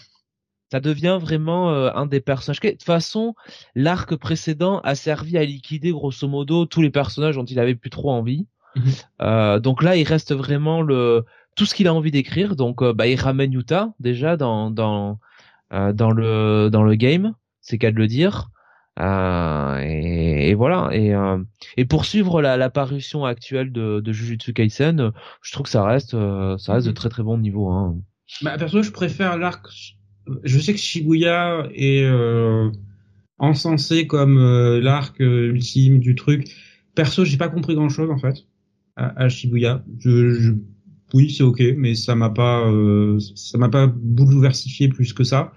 ça 0.70 0.80
devient 0.80 1.18
vraiment 1.20 1.70
un 1.70 2.06
des 2.06 2.20
personnages. 2.20 2.60
De 2.60 2.70
toute 2.70 2.82
façon, 2.82 3.34
l'arc 3.74 4.14
précédent 4.16 4.80
a 4.80 4.94
servi 4.94 5.38
à 5.38 5.44
liquider 5.44 5.92
grosso 5.92 6.28
modo 6.28 6.66
tous 6.66 6.82
les 6.82 6.90
personnages 6.90 7.36
dont 7.36 7.44
il 7.44 7.58
avait 7.58 7.74
plus 7.74 7.90
trop 7.90 8.10
envie. 8.10 8.46
Mhm. 8.76 8.84
Euh, 9.22 9.60
donc 9.60 9.82
là, 9.82 9.96
il 9.96 10.04
reste 10.04 10.34
vraiment 10.34 10.82
le 10.82 11.24
tout 11.56 11.64
ce 11.64 11.74
qu'il 11.74 11.88
a 11.88 11.94
envie 11.94 12.10
d'écrire. 12.10 12.54
Donc, 12.54 12.84
bah, 12.84 13.06
il 13.06 13.18
ramène 13.18 13.52
Utah 13.52 13.92
déjà 13.98 14.36
dans 14.36 14.70
dans 14.70 15.18
euh, 15.72 15.92
dans 15.92 16.10
le 16.10 16.70
dans 16.70 16.82
le 16.82 16.94
game, 16.94 17.34
c'est 17.60 17.78
qu'à 17.78 17.90
de 17.90 17.96
le 17.96 18.06
dire. 18.06 18.48
Euh, 19.00 19.80
et, 19.84 20.50
et, 20.50 20.54
voilà. 20.54 20.88
Et, 20.92 21.14
euh, 21.14 21.38
et 21.76 21.84
poursuivre 21.84 22.42
la, 22.42 22.56
la 22.56 22.70
parution 22.70 23.24
actuelle 23.24 23.70
de, 23.70 24.00
de 24.00 24.12
Jujutsu 24.12 24.52
Kaisen, 24.52 25.12
je 25.42 25.52
trouve 25.52 25.64
que 25.64 25.70
ça 25.70 25.84
reste 25.84 26.14
euh, 26.14 26.58
ça 26.58 26.74
reste 26.74 26.86
de 26.86 26.90
mhm. 26.90 26.96
très 26.96 27.08
très 27.08 27.22
bon 27.22 27.38
niveau. 27.38 27.70
Hein. 27.70 27.96
Bah, 28.42 28.56
perso, 28.58 28.82
je 28.82 28.90
préfère 28.90 29.36
l'arc. 29.36 29.68
Je 30.44 30.58
sais 30.58 30.72
que 30.72 30.78
Shibuya 30.78 31.68
est 31.74 32.04
euh, 32.04 32.70
encensé 33.38 34.06
comme 34.06 34.38
l'arc 34.80 35.18
ultime 35.20 35.98
du 36.00 36.14
truc. 36.14 36.48
Perso, 36.94 37.24
j'ai 37.24 37.36
pas 37.36 37.48
compris 37.48 37.74
grand 37.74 37.88
chose 37.88 38.10
en 38.10 38.18
fait 38.18 38.46
à, 38.96 39.22
à 39.22 39.28
Shibuya. 39.28 39.84
Je, 39.98 40.30
je 40.30 40.52
oui, 41.14 41.30
c'est 41.30 41.42
ok, 41.42 41.62
mais 41.76 41.94
ça 41.94 42.14
m'a 42.14 42.30
pas, 42.30 42.68
euh, 42.70 43.18
ça 43.34 43.58
m'a 43.58 43.68
pas 43.68 43.86
bouleversifié 43.86 44.88
plus 44.88 45.12
que 45.12 45.24
ça. 45.24 45.52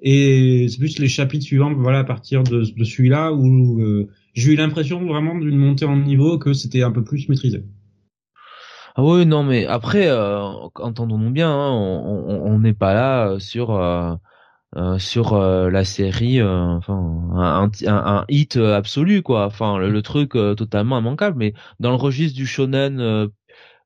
Et 0.00 0.66
c'est 0.68 0.78
plus 0.78 0.98
les 0.98 1.08
chapitres 1.08 1.44
suivants, 1.44 1.72
voilà, 1.74 2.00
à 2.00 2.04
partir 2.04 2.42
de, 2.44 2.64
de 2.76 2.84
celui-là 2.84 3.32
où 3.32 3.80
euh, 3.80 4.08
j'ai 4.34 4.52
eu 4.52 4.56
l'impression 4.56 5.04
vraiment 5.04 5.36
d'une 5.36 5.56
montée 5.56 5.84
en 5.84 5.96
niveau 5.96 6.38
que 6.38 6.52
c'était 6.52 6.82
un 6.82 6.92
peu 6.92 7.02
plus 7.02 7.28
maîtrisé. 7.28 7.62
Ah 8.98 9.02
oui, 9.04 9.24
non, 9.26 9.44
mais 9.44 9.64
après, 9.66 10.08
euh, 10.08 10.42
entendons-nous 10.74 11.30
bien, 11.30 11.50
hein, 11.50 11.70
on 11.70 12.58
n'est 12.58 12.74
pas 12.74 12.94
là 12.94 13.38
sur 13.38 13.70
euh, 13.70 14.16
sur 14.98 15.38
la 15.38 15.84
série, 15.84 16.42
enfin 16.42 16.94
un, 17.34 17.70
un, 17.86 18.24
hit 18.28 18.56
absolu 18.56 19.22
quoi. 19.22 19.46
Enfin 19.46 19.78
le, 19.78 19.90
le 19.90 20.02
truc 20.02 20.32
totalement 20.32 20.98
immanquable, 20.98 21.38
mais 21.38 21.54
dans 21.80 21.90
le 21.90 21.96
registre 21.96 22.36
du 22.36 22.46
shonen 22.46 23.30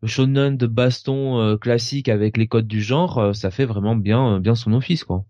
shonen 0.06 0.56
de 0.56 0.66
baston 0.66 1.40
euh, 1.40 1.56
classique 1.56 2.08
avec 2.08 2.36
les 2.36 2.48
codes 2.48 2.66
du 2.66 2.82
genre, 2.82 3.18
euh, 3.18 3.32
ça 3.32 3.50
fait 3.50 3.64
vraiment 3.64 3.96
bien 3.96 4.34
euh, 4.34 4.38
bien 4.38 4.54
son 4.54 4.72
office 4.72 5.04
quoi. 5.04 5.24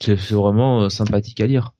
C'est 0.00 0.14
vraiment 0.30 0.88
sympathique 0.88 1.40
à 1.40 1.46
lire. 1.46 1.72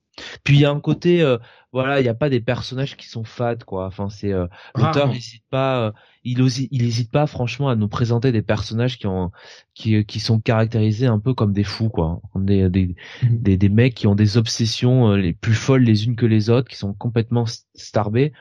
Puis 0.44 0.56
il 0.56 0.60
y 0.60 0.66
a 0.66 0.70
un 0.70 0.80
côté 0.80 1.24
voilà, 1.72 2.00
il 2.00 2.02
n'y 2.02 2.10
a 2.10 2.14
pas 2.14 2.28
des 2.28 2.42
personnages 2.42 2.98
qui 2.98 3.08
sont 3.08 3.24
fades 3.24 3.64
quoi. 3.64 3.86
Enfin 3.86 4.10
c'est 4.10 4.32
l'auteur 4.74 5.08
n'hésite 5.08 5.44
pas 5.48 5.94
il 6.24 6.40
il 6.70 6.82
hésite 6.82 7.10
pas 7.10 7.26
franchement 7.26 7.68
à 7.68 7.76
nous 7.76 7.88
présenter 7.88 8.32
des 8.32 8.42
personnages 8.42 8.98
qui 8.98 9.06
ont 9.06 9.30
qui 9.74 10.04
qui 10.04 10.20
sont 10.20 10.40
caractérisés 10.40 11.06
un 11.06 11.18
peu 11.18 11.34
comme 11.34 11.52
des 11.52 11.64
fous 11.64 11.88
quoi, 11.88 12.20
comme 12.32 12.44
des 12.44 12.68
des, 12.68 12.94
mhm. 13.22 13.42
des, 13.42 13.56
des 13.56 13.68
mecs 13.68 13.94
qui 13.94 14.06
ont 14.06 14.14
des 14.14 14.36
obsessions 14.36 15.12
les 15.12 15.32
plus 15.32 15.54
folles 15.54 15.82
les 15.82 16.04
unes 16.06 16.16
que 16.16 16.26
les 16.26 16.50
autres, 16.50 16.68
qui 16.68 16.76
sont 16.76 16.94
complètement 16.94 17.44
starbés. 17.74 18.32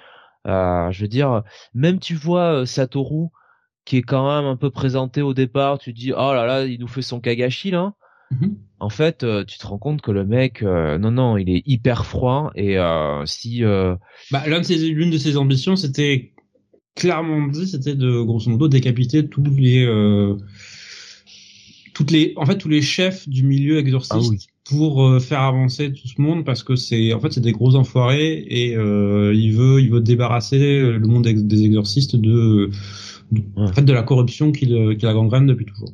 Euh, 0.48 0.90
je 0.92 1.02
veux 1.02 1.08
dire, 1.08 1.44
même 1.74 2.00
tu 2.00 2.16
vois 2.16 2.66
Satoru 2.66 3.28
qui 3.86 3.98
est 3.98 4.02
quand 4.04 4.28
même 4.28 4.46
un 4.46 4.56
peu 4.56 4.70
présenté 4.70 5.22
au 5.22 5.34
départ, 5.34 5.80
tu 5.80 5.94
dis 5.94 6.12
oh 6.14 6.34
là 6.34 6.46
là, 6.46 6.66
il 6.66 6.80
nous 6.80 6.88
fait 6.88 7.02
son 7.02 7.20
Kagashi 7.20 7.72
là. 7.72 7.94
Mhm. 8.32 8.58
En 8.80 8.90
fait, 8.90 9.24
euh, 9.24 9.44
tu 9.44 9.58
te 9.58 9.68
rends 9.68 9.78
compte 9.78 10.02
que 10.02 10.12
le 10.12 10.26
mec, 10.26 10.62
euh, 10.62 10.98
non 10.98 11.12
non, 11.12 11.38
il 11.38 11.50
est 11.50 11.64
hyper 11.66 12.06
froid 12.06 12.52
et 12.56 12.78
euh, 12.78 13.26
si. 13.26 13.62
Bah, 14.32 14.44
l'une 14.48 15.10
de 15.10 15.14
de 15.14 15.18
ses 15.18 15.38
ambitions, 15.38 15.76
c'était 15.76 16.34
clairement 17.00 17.48
dit, 17.48 17.68
c'était 17.68 17.96
de 17.96 18.22
grosso 18.22 18.50
modo 18.50 18.68
décapiter 18.68 19.28
tous 19.28 19.44
les 19.58 19.88
toutes 21.94 22.12
les 22.12 22.34
en 22.38 22.46
fait 22.46 22.58
tous 22.58 22.70
les 22.70 22.82
chefs 22.82 23.28
du 23.28 23.44
milieu 23.44 23.80
exorciste 23.80 24.48
ah 24.50 24.54
pour 24.66 25.20
faire 25.20 25.42
avancer 25.42 25.92
tout 25.92 26.08
ce 26.08 26.22
monde 26.22 26.46
parce 26.46 26.62
que 26.62 26.76
c'est 26.76 27.12
en 27.14 27.20
fait 27.20 27.34
c'est 27.34 27.42
des 27.42 27.52
gros 27.52 27.76
enfoirés 27.76 28.46
et 28.48 28.74
il 28.74 29.54
veut 29.54 29.82
il 29.82 29.90
veut 29.90 30.02
débarrasser 30.02 30.80
le 30.82 31.08
monde 31.08 31.28
des 31.28 31.64
exorcistes 31.64 32.16
de 32.16 32.70
en 33.56 33.72
fait 33.72 33.84
de 33.84 33.94
la 33.94 34.04
corruption 34.04 34.52
qu'il 34.52 34.74
euh, 34.74 34.96
qu 34.96 35.06
a 35.06 35.14
gangrène 35.14 35.46
depuis 35.46 35.66
toujours. 35.66 35.90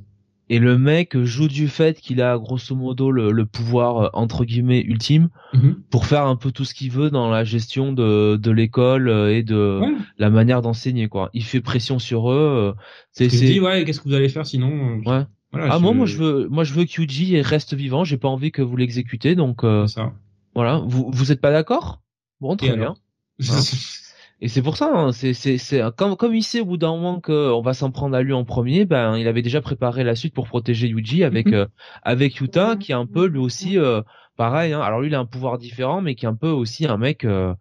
Et 0.49 0.59
le 0.59 0.77
mec 0.77 1.17
joue 1.17 1.47
du 1.47 1.67
fait 1.67 1.99
qu'il 1.99 2.22
a 2.22 2.38
grosso 2.38 2.76
modo 2.76 3.09
le, 3.09 3.45
pouvoir 3.45 3.97
euh, 3.97 4.09
entre 4.13 4.45
guillemets 4.45 4.81
ultime 4.81 5.30
mhm. 5.53 5.81
pour 5.89 6.05
faire 6.05 6.26
un 6.26 6.35
peu 6.35 6.51
tout 6.51 6.65
ce 6.65 6.76
qu'il 6.76 6.91
veut 6.91 7.09
dans 7.09 7.30
la 7.30 7.43
gestion 7.43 7.93
de, 7.93 8.38
de 8.38 8.51
l'école 8.51 9.09
euh, 9.09 9.35
et 9.35 9.41
de 9.41 9.81
la 10.19 10.30
manière 10.30 10.61
d'enseigner 10.61 11.07
quoi. 11.07 11.30
Il 11.34 11.43
fait 11.43 11.61
pression 11.61 11.97
sur 11.97 12.31
eux. 12.31 12.76
C'est 13.11 13.27
dit 13.27 13.59
ouais 13.59 13.84
qu'est-ce 13.85 13.99
que 14.01 14.09
vous 14.09 14.15
allez 14.15 14.30
faire 14.30 14.45
sinon 14.45 15.01
Ouais. 15.05 15.23
ah 15.53 15.80
moi 15.80 15.93
moi 15.93 16.05
je 16.05 16.17
veux 16.17 16.47
moi 16.49 16.63
je 16.63 16.73
veux 16.73 16.85
que 16.85 17.01
Yuji 17.01 17.41
reste 17.41 17.73
vivant. 17.73 18.03
J'ai 18.03 18.17
pas 18.17 18.27
envie 18.27 18.51
que 18.51 18.61
vous 18.61 18.77
l'exécutez 18.77 19.35
donc. 19.35 19.61
ça. 19.88 20.13
Voilà. 20.53 20.81
Vous 20.85 21.09
vous 21.11 21.31
êtes 21.31 21.41
pas 21.41 21.51
d'accord? 21.51 22.01
Bon 22.39 22.55
très 22.55 22.76
bien. 22.76 22.95
Et 24.41 24.49
c'est 24.49 24.62
pour 24.62 24.76
ça, 24.76 24.91
hein, 24.94 25.12
c'est 25.14 25.34
c'est 25.34 25.57
c'est 25.57 25.82
comme 25.95 26.18
comme 26.18 26.36
il 26.36 26.44
sait 26.44 26.60
au 26.60 26.66
bout 26.66 26.78
d'un 26.78 26.91
moment 26.91 27.22
qu'on 27.22 27.62
va 27.62 27.74
s'en 27.74 27.90
prendre 27.91 28.18
à 28.18 28.22
lui 28.22 28.34
en 28.34 28.44
premier, 28.44 28.84
ben 28.84 29.16
il 29.16 29.30
avait 29.30 29.41
déjà 29.41 29.62
préparé 29.62 30.03
la 30.03 30.14
suite 30.14 30.34
pour 30.34 30.48
protéger 30.48 30.88
Yuji 30.88 31.24
avec 31.24 31.48
mhm. 31.48 31.53
euh, 31.53 31.66
avec 32.03 32.36
Yuta 32.36 32.76
qui 32.76 32.91
est 32.91 32.95
un 32.95 33.06
peu 33.06 33.28
lui 33.28 33.40
aussi 33.40 33.78
euh, 33.78 34.02
pareil. 34.36 34.74
Hein. 34.74 34.82
Alors 34.82 34.99
lui 34.99 35.07
il 35.07 35.16
a 35.16 35.20
un 35.20 35.26
pouvoir 35.26 35.57
différent, 35.57 36.02
mais 36.02 36.16
qui 36.16 36.26
est 36.26 36.28
un 36.28 36.36
peu 36.36 36.49
aussi 36.49 36.86
un 36.86 36.98
mec 36.98 37.24
euh, 37.24 37.53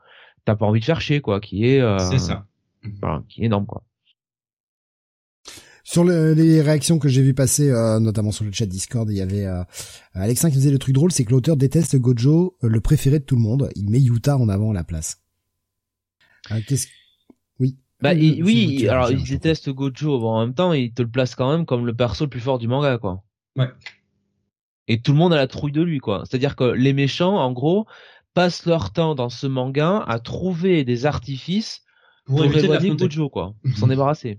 t'as 0.45 0.57
pas 0.57 0.67
envie 0.67 0.81
de 0.81 0.85
faire 0.85 1.01
chier 1.01 1.21
quoi, 1.21 1.41
qui 1.41 1.65
est 1.65 1.81
euh, 1.81 1.99
c'est 1.99 2.19
ça, 2.19 2.45
voilà, 3.01 3.23
qui 3.29 3.43
est 3.43 3.45
énorme 3.47 3.67
quoi. 3.67 3.85
Sur 5.85 6.03
les 6.03 6.61
réactions 6.61 6.99
que 6.99 7.09
j'ai 7.09 7.23
vu 7.23 7.35
passer, 7.35 7.71
notamment 8.01 8.33
sur 8.33 8.47
le 8.47 8.51
chat 8.51 8.65
Discord, 8.65 9.07
il 9.11 9.19
y 9.19 9.21
avait 9.21 9.47
Alexin 10.15 10.49
qui 10.49 10.57
faisait 10.57 10.71
le 10.71 10.79
truc 10.79 10.95
drôle, 10.95 11.13
c'est 11.13 11.27
que 11.27 11.31
l'auteur 11.31 11.59
déteste 11.59 11.97
Gojo, 11.97 12.57
le 12.63 12.81
préféré 12.81 13.19
de 13.19 13.25
tout 13.25 13.37
le 13.37 13.43
monde. 13.43 13.69
Il 13.77 13.91
met 13.91 14.01
Yuta 14.01 14.39
en 14.39 14.49
avant 14.49 14.71
à 14.71 14.73
la 14.73 14.83
place. 14.83 15.24
Ah, 16.51 16.61
qu'est-ce 16.61 16.89
Oui. 17.59 17.77
Bah 18.01 18.12
oui, 18.15 18.87
alors 18.89 19.11
il 19.11 19.25
déteste 19.25 19.71
Gojo, 19.71 20.19
bon, 20.19 20.35
en 20.35 20.41
même 20.41 20.55
temps 20.55 20.73
il 20.73 20.93
te 20.93 21.03
le 21.03 21.09
place 21.09 21.35
quand 21.35 21.51
même 21.51 21.65
comme 21.65 21.87
le 21.87 21.95
perso 21.95 22.25
le 22.25 22.31
plus 22.31 22.41
fort 22.41 22.59
du 22.59 22.69
manga 22.69 22.99
quoi. 22.99 23.23
Ouais. 23.57 23.71
Et 24.89 25.01
tout 25.01 25.12
le 25.12 25.19
monde 25.19 25.33
a 25.33 25.37
la 25.37 25.47
trouille 25.47 25.73
de 25.73 25.81
lui 25.81 25.99
quoi. 26.01 26.25
C'est-à-dire 26.27 26.57
que 26.57 26.65
les 26.65 26.93
méchants 26.93 27.37
en 27.37 27.53
gros 27.53 27.87
passent 28.35 28.66
leur 28.66 28.93
temps 28.93 29.15
dans 29.15 29.31
ce 29.31 29.47
manga 29.47 30.05
à 30.07 30.19
trouver 30.19 30.85
des 30.85 31.07
artifices 31.07 31.83
pour, 32.27 32.43
pour 32.43 32.57
éloigner 32.57 32.91
Gojo 32.91 33.31
quoi, 33.31 33.55
s'en 33.77 33.87
débarrasser. 33.87 34.39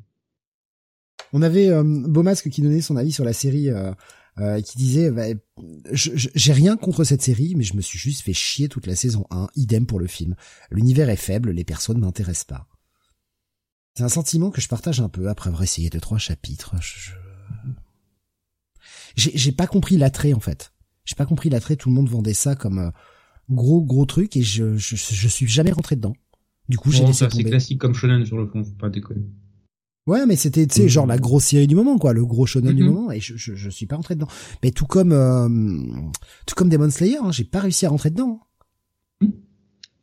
On 1.34 1.41
avait 1.41 1.69
euh, 1.69 1.84
Beaumasque 1.84 2.49
qui 2.49 2.61
donnait 2.61 2.82
son 2.82 2.98
avis 2.98 3.11
sur 3.11 3.26
la 3.26 3.34
série 3.34 3.69
euh, 3.69 3.91
euh, 4.40 4.60
qui 4.62 4.78
disait 4.78 5.12
bah, 5.12 5.28
j'ai 5.91 6.52
rien 6.52 6.76
contre 6.76 7.06
cette 7.06 7.22
série 7.22 7.56
mais 7.56 7.64
je 7.64 7.76
me 7.76 7.82
suis 7.82 7.98
juste 7.98 8.22
fait 8.22 8.34
chier 8.34 8.68
toute 8.68 8.86
la 8.86 8.95
saison 8.95 9.26
1 9.32 9.48
idem 9.56 9.86
pour 9.86 9.99
le 9.99 10.07
film. 10.07 10.36
L'univers 10.72 11.10
est 11.10 11.16
faible 11.16 11.52
les 11.52 11.64
personnes 11.64 11.99
m'intéressent 11.99 12.45
pas. 12.45 12.68
C'est 13.95 14.03
un 14.03 14.10
sentiment 14.10 14.52
que 14.52 14.60
je 14.60 14.68
partage 14.68 14.99
un 14.99 15.07
peu 15.07 15.30
après 15.30 15.48
avoir 15.48 15.64
essayé 15.64 15.90
deux 15.90 16.02
trois 16.02 16.18
chapitres. 16.18 16.76
J'ai 19.16 19.53
pas 19.53 19.68
compris 19.68 19.95
l'attrait 19.95 20.34
en 20.34 20.41
fait. 20.41 20.74
J'ai 21.06 21.16
pas 21.16 21.26
compris 21.26 21.49
l'attrait 21.49 21.78
tout 21.78 21.90
le 21.90 21.95
monde 21.95 22.10
vendait 22.10 22.34
ça 22.34 22.56
comme 22.56 22.80
euh, 22.80 22.91
gros 23.49 23.82
gros 23.82 24.06
truc 24.06 24.36
et 24.36 24.41
je, 24.41 24.76
je 24.76 24.95
je 24.95 25.28
suis 25.30 25.48
jamais 25.48 25.72
rentré 25.72 25.95
dedans. 25.95 26.16
Du 26.68 26.78
coup 26.78 26.91
j'ai 26.91 27.06
laissé 27.06 27.28
tomber. 27.28 27.44
c'est 27.44 27.49
classique 27.49 27.80
comme 27.80 27.94
shonen 27.94 28.26
sur 28.26 28.38
le 28.38 28.48
fond 28.48 28.66
faut 28.66 28.72
pas 28.72 28.90
déconner 28.90 29.24
Ouais, 30.07 30.26
mais 30.27 30.36
c'était, 30.36 30.68
tu 30.68 30.76
sais, 30.76 30.90
genre 30.90 31.07
la 31.07 31.18
grosse 31.18 31.45
série 31.45 31.65
du 31.65 31.76
moment, 31.76 31.98
quoi, 31.98 32.14
le 32.14 32.23
gros 32.26 32.45
shonen 32.45 32.76
du 32.76 32.84
mhm. 32.84 32.91
moment, 32.91 33.11
et 33.11 33.19
je, 33.19 33.36
je, 33.38 33.56
je, 33.56 33.69
suis 33.69 33.88
pas 33.88 33.95
rentré 33.95 34.14
dedans. 34.14 34.27
Mais 34.64 34.69
tout 34.72 34.86
comme, 34.86 35.11
euh, 35.11 35.49
tout 36.45 36.53
comme 36.53 36.69
Demon 36.69 36.91
Slayer, 36.91 37.18
hein, 37.18 37.32
j'ai 37.32 37.44
pas 37.44 37.60
réussi 37.60 37.88
à 37.88 37.90
rentrer 37.90 38.11
dedans. 38.11 38.41
Mhm. 39.22 39.34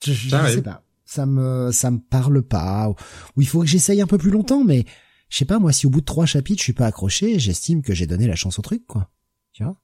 Je, 0.05 0.13
je 0.13 0.29
sais 0.29 0.63
pas. 0.63 0.85
ça 1.05 1.27
me 1.27 1.71
ça 1.71 1.93
me 1.93 1.99
parle 1.99 2.43
pas 2.43 2.93
ou 3.37 3.41
il 3.41 3.47
faut 3.47 3.61
que 3.61 3.67
j'essaye 3.67 4.01
un 4.01 4.09
peu 4.09 4.19
plus 4.19 4.31
longtemps 4.33 4.65
mais 4.65 4.85
je 5.29 5.39
sais 5.39 5.45
pas 5.45 5.61
moi 5.61 5.71
si 5.73 5.87
au 5.87 5.91
bout 5.91 6.01
de 6.01 6.07
trois 6.07 6.27
chapitres 6.27 6.59
je 6.59 6.65
suis 6.65 6.73
pas 6.73 6.87
accroché 6.87 7.39
j'estime 7.39 7.83
que 7.83 7.95
j'ai 7.95 8.09
donné 8.09 8.27
la 8.27 8.35
chance 8.35 8.59
au 8.59 8.63
truc 8.63 8.85
quoi 8.89 9.11
tu 9.53 9.63
vois? 9.63 9.77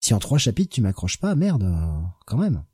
Si 0.00 0.12
en 0.12 0.18
trois 0.18 0.38
chapitres 0.38 0.74
tu 0.74 0.80
m'accroches 0.80 1.18
pas 1.18 1.36
merde 1.36 1.62
euh, 1.62 2.00
quand 2.26 2.38
même 2.38 2.64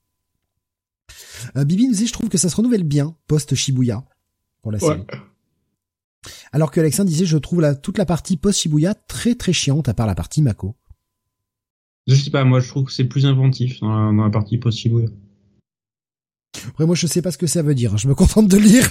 euh, 1.57 1.67
Bibi 1.67 1.89
nous 1.89 1.95
dit 1.95 2.07
je 2.07 2.15
trouve 2.15 2.31
que 2.31 2.39
ça 2.39 2.49
se 2.49 2.57
renouvelle 2.57 2.85
bien 2.85 3.15
post 3.27 3.55
Shibuya 3.55 4.07
pour 4.63 4.73
la 4.73 4.79
série 4.79 5.05
alors 6.53 6.71
que 6.71 6.81
Alexandre 6.81 7.09
disait 7.09 7.27
je 7.27 7.39
trouve 7.39 7.61
la 7.61 7.75
toute 7.75 7.99
la 7.99 8.07
partie 8.07 8.37
post 8.37 8.61
Shibuya 8.61 8.95
très 8.95 9.35
très 9.35 9.53
chiante 9.53 9.89
à 9.89 9.95
part 9.95 10.07
la 10.07 10.15
partie 10.15 10.43
Mako 10.43 10.77
je 12.07 12.15
sais 12.15 12.31
pas 12.31 12.45
moi 12.45 12.61
je 12.61 12.69
trouve 12.69 12.85
que 12.85 12.93
c'est 12.93 13.05
plus 13.05 13.27
inventif 13.27 13.81
dans 13.81 14.13
la 14.13 14.31
partie 14.31 14.59
post 14.59 14.79
Shibuya 14.79 15.09
après, 16.67 16.87
moi, 16.87 16.95
je 16.95 17.07
sais 17.07 17.23
pas 17.23 17.31
ce 17.31 17.39
que 17.39 17.47
ça 17.47 17.63
veut 17.63 17.75
dire. 17.75 17.97
Je 17.99 18.09
me 18.09 18.15
contente 18.15 18.49
de 18.49 18.57
lire. 18.57 18.89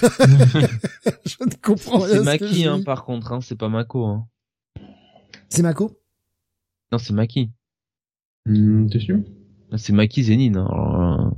je 1.26 1.44
ne 1.44 1.62
comprends 1.62 1.98
rien. 1.98 2.18
C'est 2.18 2.24
Maki, 2.24 2.66
hein, 2.66 2.82
par 2.82 3.04
contre, 3.04 3.32
hein. 3.32 3.40
C'est 3.40 3.58
pas 3.58 3.68
Mako, 3.68 4.04
hein. 4.04 4.26
C'est 5.48 5.62
Mako? 5.62 5.98
Non, 6.92 6.98
c'est 6.98 7.12
Maki. 7.12 7.50
Hmm, 8.46 8.86
t'es 8.88 9.00
sûr? 9.00 9.18
C'est 9.76 9.92
Maki 9.92 10.24
Zenin, 10.24 10.56
hein. 10.56 10.66
Alors, 10.70 11.00
euh. 11.00 11.30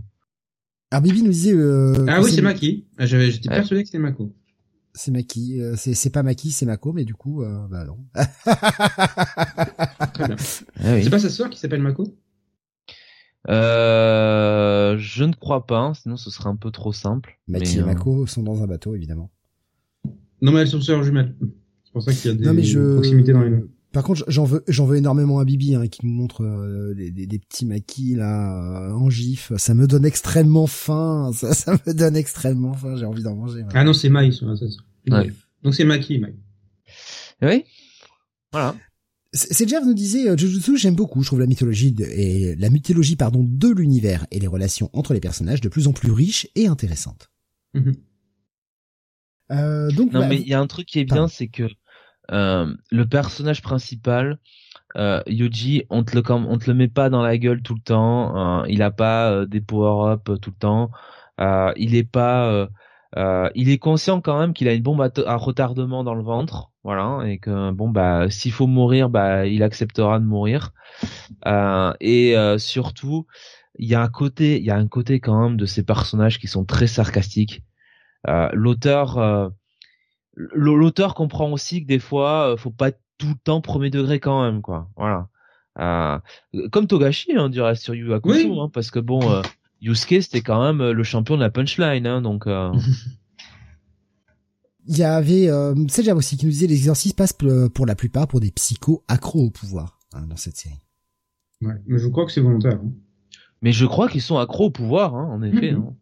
ah, 0.93 1.01
Bibi 1.01 1.23
nous 1.23 1.33
disait, 1.33 1.53
euh, 1.53 2.07
Ah 2.09 2.21
oui, 2.21 2.31
c'est 2.33 2.43
Maki. 2.43 2.87
Ah, 2.99 3.07
j'étais 3.07 3.49
persuadé 3.49 3.83
que 3.83 3.89
c'était 3.89 3.99
Mako. 3.99 4.33
C'est 4.93 5.13
Maki, 5.13 5.61
euh, 5.61 5.75
c'est 5.77 5.95
c'est 5.95 6.11
pas 6.11 6.23
Maki, 6.23 6.51
c'est 6.51 6.67
Mako, 6.67 6.93
mais 6.93 7.05
du 7.05 7.15
coup, 7.15 7.43
euh, 7.43 7.67
bah 7.69 7.85
non. 7.85 7.99
Très 10.15 10.27
bien. 10.27 10.37
Ah 10.81 11.01
c'est 11.01 11.11
pas 11.11 11.19
sa 11.19 11.31
sœur 11.31 11.49
qui 11.49 11.59
s'appelle 11.59 11.81
Mako? 11.81 12.17
Euh, 13.49 14.97
je 14.99 15.25
ne 15.25 15.33
crois 15.33 15.67
pas, 15.67 15.79
hein, 15.79 15.95
sinon 15.95 16.17
ce 16.17 16.31
serait 16.31 16.49
un 16.49 16.57
peu 16.57 16.71
trop 16.71 16.93
simple. 16.93 17.39
Maki 17.49 17.79
et 17.79 17.81
euh, 17.81 17.87
Mako 17.87 18.27
sont 18.27 18.43
dans 18.43 18.63
un 18.63 18.67
bateau, 18.67 18.95
évidemment. 18.95 19.31
Non, 20.43 20.53
mais 20.53 20.61
elles 20.61 20.69
sont 20.69 20.81
sœurs 20.81 21.03
jumelles. 21.03 21.37
C'est 21.85 21.93
pour 21.93 22.03
ça 22.03 22.13
qu'il 22.13 22.31
y 22.31 22.35
a 22.35 22.37
des 22.37 22.45
non, 22.45 22.55
mais 22.55 22.63
je... 22.63 22.95
proximités 22.95 23.33
dans 23.33 23.43
les 23.43 23.51
noms. 23.51 23.69
Par 23.93 24.05
contre, 24.05 24.25
j'en 24.29 24.45
veux, 24.45 24.63
j'en 24.69 24.87
veux 24.87 24.97
énormément 24.97 25.41
à 25.41 25.45
Bibi, 25.45 25.75
hein, 25.75 25.89
qui 25.89 26.07
nous 26.07 26.13
montre 26.13 26.45
euh, 26.45 26.95
des, 26.95 27.11
des, 27.11 27.27
des, 27.27 27.39
petits 27.41 27.67
maquis 27.67 28.15
là 28.15 28.89
euh, 28.89 28.93
en 28.93 29.11
gif. 29.11 29.53
Ça 29.57 29.75
me 29.75 29.89
donne 29.89 30.05
extrêmement 30.05 30.69
faim. 30.69 31.33
Ça, 31.35 31.55
ça 31.55 31.77
me 31.87 31.93
donne 31.93 32.17
extrêmement 32.17 32.75
faim. 32.75 32.97
J'ai 32.97 33.07
envie 33.07 33.25
d'en 33.25 33.35
manger. 33.35 33.65
Ah 33.75 33.83
non, 33.83 33.93
c'est 33.93 34.09
Maï, 34.09 34.33
ça. 34.33 34.47
Ouais. 34.47 35.33
Donc 35.63 35.75
c'est 35.75 35.85
Maki, 35.85 36.19
Maï. 36.19 36.35
Oui. 37.43 37.65
Voilà. 38.53 38.77
C'est 39.33 39.69
Jeff 39.69 39.85
nous 39.85 39.95
disait 39.95 40.29
euh, 40.29 40.37
Jujutsu 40.37 40.77
j'aime 40.77 40.97
beaucoup 40.97 41.23
je 41.23 41.29
trouve 41.29 41.39
la 41.39 41.47
mythologie 41.47 41.93
de, 41.93 42.05
et 42.05 42.57
la 42.57 42.69
mythologie 42.69 43.15
pardon 43.15 43.47
de 43.49 43.69
l'univers 43.69 44.27
et 44.33 44.41
les 44.41 44.49
relations 44.49 44.91
entre 44.93 45.15
les 45.15 45.21
personnages 45.21 45.61
de 45.61 45.69
plus 45.69 45.87
en 45.87 45.93
plus 45.93 46.11
riches 46.11 46.49
et 46.57 46.67
intéressantes. 46.67 47.31
Mhm. 47.75 47.95
euh, 49.53 49.93
donc 49.93 50.13
non 50.13 50.21
bah, 50.21 50.27
mais 50.27 50.41
il 50.41 50.49
y 50.49 50.55
a 50.55 50.61
un 50.61 50.67
truc 50.67 50.89
qui 50.89 50.99
est 50.99 51.05
bien 51.05 51.29
c'est 51.29 51.47
que 51.47 51.69
le 52.31 53.05
personnage 53.05 53.63
principal 53.63 54.39
euh, 54.97 55.23
Yuji 55.27 55.85
on 55.91 56.03
te 56.03 56.17
le 56.17 56.23
on 56.33 56.59
te 56.59 56.69
le 56.69 56.75
met 56.75 56.89
pas 56.89 57.11
dans 57.11 57.23
la 57.23 57.39
gueule 57.39 57.63
tout 57.63 57.75
le 57.75 57.81
temps 57.81 58.65
il 58.65 58.83
a 58.83 58.91
pas 58.91 59.31
euh, 59.31 59.47
des 59.47 59.61
power 59.61 60.13
up 60.13 60.31
tout 60.41 60.51
le 60.51 60.57
temps. 60.57 60.91
Il 61.77 61.95
est 61.95 62.11
pas 62.11 62.69
il 63.55 63.71
est 63.71 63.79
conscient 63.79 64.21
quand 64.21 64.39
même 64.39 64.53
qu'il 64.53 64.69
a 64.69 64.75
une 64.75 64.83
bombe 64.83 65.01
à 65.01 65.37
retardement 65.37 66.05
dans 66.05 66.15
le 66.15 66.23
ventre 66.23 66.71
voilà 66.83 67.21
et 67.27 67.39
que 67.39 67.71
bon 67.73 67.91
bah 67.91 68.31
s'il 68.31 68.53
faut 68.53 68.67
mourir 68.67 69.11
bah 69.11 69.47
il 69.47 69.63
acceptera 69.63 70.19
de 70.19 70.25
mourir. 70.25 70.73
Euh, 71.47 71.93
et 72.01 72.37
euh, 72.37 72.59
surtout 72.59 73.27
il 73.79 73.89
y 73.89 73.95
a 73.95 74.03
un 74.03 74.09
côté 74.09 74.59
il 74.59 74.65
y 74.65 74.71
a 74.71 74.77
un 74.77 74.89
côté 74.89 75.21
quand 75.21 75.41
même 75.43 75.57
de 75.57 75.67
ces 75.67 75.85
personnages 75.85 76.39
qui 76.39 76.49
sont 76.49 76.65
très 76.65 76.87
sarcastiques. 76.87 77.63
Euh, 78.29 78.49
l'auteur 78.53 79.19
euh, 79.19 79.49
l'auteur 80.53 81.15
comprend 81.15 81.51
aussi 81.53 81.83
que 81.83 81.87
des 81.87 81.99
fois 81.99 82.55
faut 82.57 82.71
pas 82.71 82.93
tout 83.19 83.29
le 83.29 83.39
temps 83.43 83.61
premier 83.61 83.91
degré 83.91 84.21
quand 84.21 84.43
même 84.45 84.63
quoi 84.63 84.89
voilà 84.97 85.29
comme 86.73 86.87
Togashi 86.87 87.37
hein, 87.37 87.49
dirait 87.49 87.75
sur 87.75 87.95
Yu 87.95 88.13
Hakusho 88.13 88.61
hein, 88.61 88.71
parce 88.73 88.91
que 88.91 88.99
bon 88.99 89.21
Yusuke 89.81 90.23
c'était 90.23 90.41
quand 90.41 90.63
même 90.63 90.91
le 90.91 91.03
champion 91.03 91.37
de 91.37 91.41
la 91.41 91.51
punchline 91.51 92.07
hein, 92.07 92.23
donc 92.23 92.47
Il 94.87 94.99
y 94.99 95.05
avait 95.05 95.49
euh, 95.49 95.73
déjà 95.75 96.15
aussi 96.15 96.37
qui 96.37 96.47
nous 96.47 96.53
disait 96.53 96.67
l'exercice 96.67 97.13
passe 97.13 97.33
pour 97.33 97.87
la 97.87 97.95
plupart 97.95 98.27
pour 98.27 98.41
des 98.41 98.51
psychos 98.51 99.05
accros 99.09 99.45
au 99.45 99.51
pouvoir 99.51 100.01
hein, 100.13 100.27
dans 100.29 100.37
cette 100.37 100.57
série. 100.57 100.81
Ouais, 101.63 101.75
mais 101.87 101.99
je 101.99 102.09
crois 102.09 102.27
que 102.27 102.33
c'est 102.33 102.41
volontaire. 102.41 102.81
Hein. 102.83 102.91
Mais 103.63 103.73
je 103.73 103.85
crois 103.85 104.09
qu'ils 104.09 104.23
sont 104.23 104.39
accros 104.39 104.67
au 104.67 104.71
pouvoir, 104.71 105.15
hein, 105.15 105.29
en 105.31 105.43
effet. 105.43 105.73
Mhm. 105.73 105.95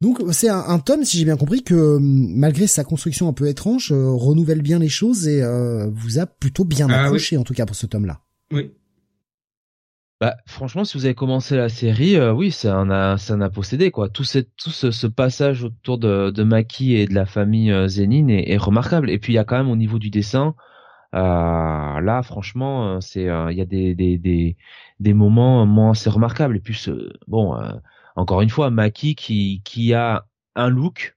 Donc 0.00 0.22
c'est 0.30 0.48
un, 0.48 0.78
tome, 0.78 1.04
si 1.04 1.18
j'ai 1.18 1.24
bien 1.24 1.36
compris, 1.36 1.64
que 1.64 1.98
malgré 2.00 2.68
sa 2.68 2.84
construction 2.84 3.28
un 3.28 3.32
peu 3.32 3.48
étrange, 3.48 3.90
euh, 3.90 4.10
renouvelle 4.12 4.62
bien 4.62 4.78
les 4.78 4.88
choses 4.88 5.26
et 5.26 5.42
euh, 5.42 5.88
vous 5.92 6.20
a 6.20 6.26
plutôt 6.26 6.64
bien 6.64 6.88
ah 6.88 7.02
accroché 7.02 7.36
en 7.36 7.42
tout 7.42 7.54
cas 7.54 7.66
pour 7.66 7.74
ce 7.74 7.86
tome-là. 7.86 8.20
Oui. 8.52 8.70
Bah, 10.20 10.36
franchement, 10.46 10.84
si 10.84 10.98
vous 10.98 11.04
avez 11.04 11.14
commencé 11.14 11.56
la 11.56 11.68
série, 11.68 12.16
euh, 12.16 12.32
oui, 12.32 12.50
ça 12.50 12.76
en 12.76 12.90
a, 12.90 13.18
ça 13.18 13.34
en 13.34 13.40
a 13.40 13.50
possédé 13.50 13.92
quoi. 13.92 14.08
Tout, 14.08 14.24
cette, 14.24 14.50
tout 14.56 14.70
ce, 14.70 14.90
ce, 14.90 15.06
passage 15.06 15.62
autour 15.62 15.98
de, 15.98 16.30
de 16.30 16.42
Maki 16.42 16.96
et 16.96 17.06
de 17.06 17.14
la 17.14 17.24
famille 17.24 17.70
euh, 17.70 17.86
Zénine 17.86 18.28
est, 18.28 18.50
est, 18.50 18.56
remarquable. 18.56 19.10
Et 19.10 19.18
puis 19.18 19.32
il 19.32 19.36
y 19.36 19.38
a 19.38 19.44
quand 19.44 19.56
même 19.56 19.70
au 19.70 19.76
niveau 19.76 20.00
du 20.00 20.10
dessin, 20.10 20.56
euh, 21.14 21.18
là, 21.18 22.22
franchement, 22.24 22.96
euh, 22.96 23.00
c'est, 23.00 23.24
il 23.24 23.56
y 23.56 23.60
a 23.60 23.64
des, 23.64 23.94
des, 23.94 24.18
des, 24.18 24.56
des 24.98 25.14
moments 25.14 25.64
moins 25.66 25.92
assez 25.92 26.10
remarquables. 26.10 26.56
Et 26.56 26.60
puis, 26.60 26.84
bon, 27.28 27.56
encore 28.18 28.42
une 28.42 28.50
fois, 28.50 28.70
Maki 28.70 29.14
qui, 29.14 29.62
qui 29.64 29.94
a 29.94 30.26
un 30.56 30.68
look 30.68 31.16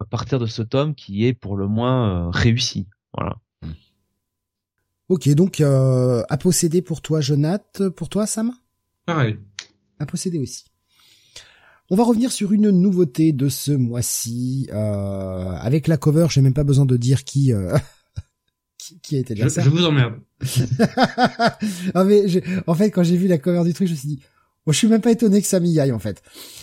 à 0.00 0.04
partir 0.04 0.38
de 0.38 0.46
ce 0.46 0.62
tome 0.62 0.94
qui 0.94 1.24
est 1.24 1.34
pour 1.34 1.56
le 1.56 1.68
moins 1.68 2.30
réussi. 2.32 2.88
Voilà. 3.16 3.36
Ok, 5.08 5.28
donc 5.30 5.60
euh, 5.60 6.22
à 6.28 6.36
posséder 6.36 6.82
pour 6.82 7.00
toi, 7.00 7.20
Jonath, 7.20 7.88
pour 7.90 8.08
toi, 8.08 8.26
Sam? 8.26 8.52
Pareil. 9.06 9.38
À 9.98 10.06
posséder 10.06 10.38
aussi. 10.38 10.64
On 11.90 11.96
va 11.96 12.04
revenir 12.04 12.32
sur 12.32 12.52
une 12.52 12.70
nouveauté 12.70 13.32
de 13.32 13.48
ce 13.48 13.72
mois-ci. 13.72 14.68
Euh, 14.72 15.52
avec 15.60 15.88
la 15.88 15.96
cover, 15.96 16.26
j'ai 16.30 16.40
même 16.40 16.54
pas 16.54 16.64
besoin 16.64 16.86
de 16.86 16.96
dire 16.96 17.24
qui 17.24 17.52
euh, 17.52 17.76
qui, 19.02 19.16
a 19.16 19.18
été 19.20 19.36
je, 19.36 19.48
je 19.48 19.68
vous 19.68 19.84
emmerde. 19.84 20.14
ah 21.94 22.04
mais 22.04 22.24
en 22.66 22.74
fait, 22.74 22.90
quand 22.90 23.02
j'ai 23.02 23.16
vu 23.16 23.28
la 23.28 23.38
cover 23.38 23.64
du 23.64 23.74
truc, 23.74 23.86
je 23.86 23.92
me 23.92 23.98
suis 23.98 24.08
dit, 24.08 24.20
oh, 24.66 24.72
je 24.72 24.78
suis 24.78 24.88
même 24.88 25.00
pas 25.00 25.10
étonné 25.10 25.40
que 25.40 25.46
ça 25.46 25.60
m'y 25.60 25.78
aille 25.78 25.92
en 25.92 25.98
fait. 25.98 26.22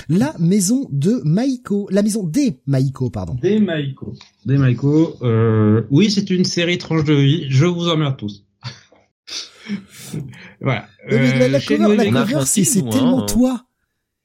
La 0.09 0.33
maison 0.39 0.87
de 0.91 1.21
Maiko, 1.25 1.87
la 1.91 2.03
maison 2.03 2.23
des 2.23 2.59
Maiko, 2.67 3.09
pardon. 3.09 3.35
Des 3.41 3.59
Maiko. 3.59 4.13
Des 4.45 4.57
Maiko. 4.57 5.17
Euh, 5.21 5.83
oui, 5.89 6.11
c'est 6.11 6.29
une 6.29 6.45
série 6.45 6.77
tranche 6.77 7.03
de 7.03 7.13
vie. 7.13 7.45
Je 7.49 7.65
vous 7.65 7.87
emmerde 7.87 8.17
tous. 8.17 8.45
voilà. 10.61 10.87
Euh, 11.11 11.47
la, 11.47 11.59
cover, 11.59 12.43
c'est 12.45 12.63
tellement 12.63 13.23
hein. 13.23 13.25
toi. 13.27 13.63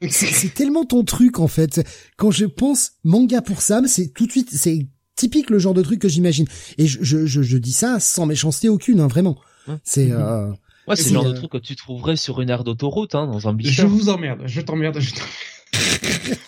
C'est 0.11 0.53
tellement 0.53 0.85
ton 0.85 1.05
truc 1.05 1.39
en 1.39 1.47
fait. 1.47 1.81
Quand 2.17 2.33
je 2.33 2.45
pense 2.45 2.95
manga 3.05 3.41
pour 3.41 3.63
Sam, 3.63 3.87
c'est 3.87 4.09
tout 4.09 4.27
de 4.27 4.33
suite, 4.33 4.49
c'est 4.51 4.89
typique 5.15 5.49
le 5.49 5.61
genre 5.61 5.75
de 5.75 5.83
truc 5.83 6.01
que 6.01 6.09
j'imagine. 6.09 6.47
Et 6.77 6.89
je, 6.89 7.05
je, 7.05 7.25
je, 7.25 7.57
dis 7.57 7.73
ça 7.73 8.01
sans 8.01 8.27
méchanceté 8.27 8.69
aucune, 8.69 8.99
hein, 8.99 9.07
vraiment. 9.07 9.39
C'est 9.85 10.11
euh, 10.11 10.51
Ouais, 10.89 10.97
c'est 10.97 11.11
le 11.11 11.15
genre 11.15 11.25
de 11.25 11.33
truc 11.33 11.53
que 11.53 11.59
tu 11.59 11.77
trouverais 11.77 12.17
sur 12.17 12.41
une 12.41 12.51
aire 12.51 12.65
d'autoroute, 12.65 13.15
hein, 13.15 13.27
dans 13.27 13.49
un 13.49 13.55
bistrot. 13.55 13.83
Je 13.83 13.87
vous 13.87 14.09
emmerde, 14.09 14.43
je 14.47 14.61
t'emmerde, 14.61 14.99
je 14.99 15.13
t'emmerde. 15.13 16.39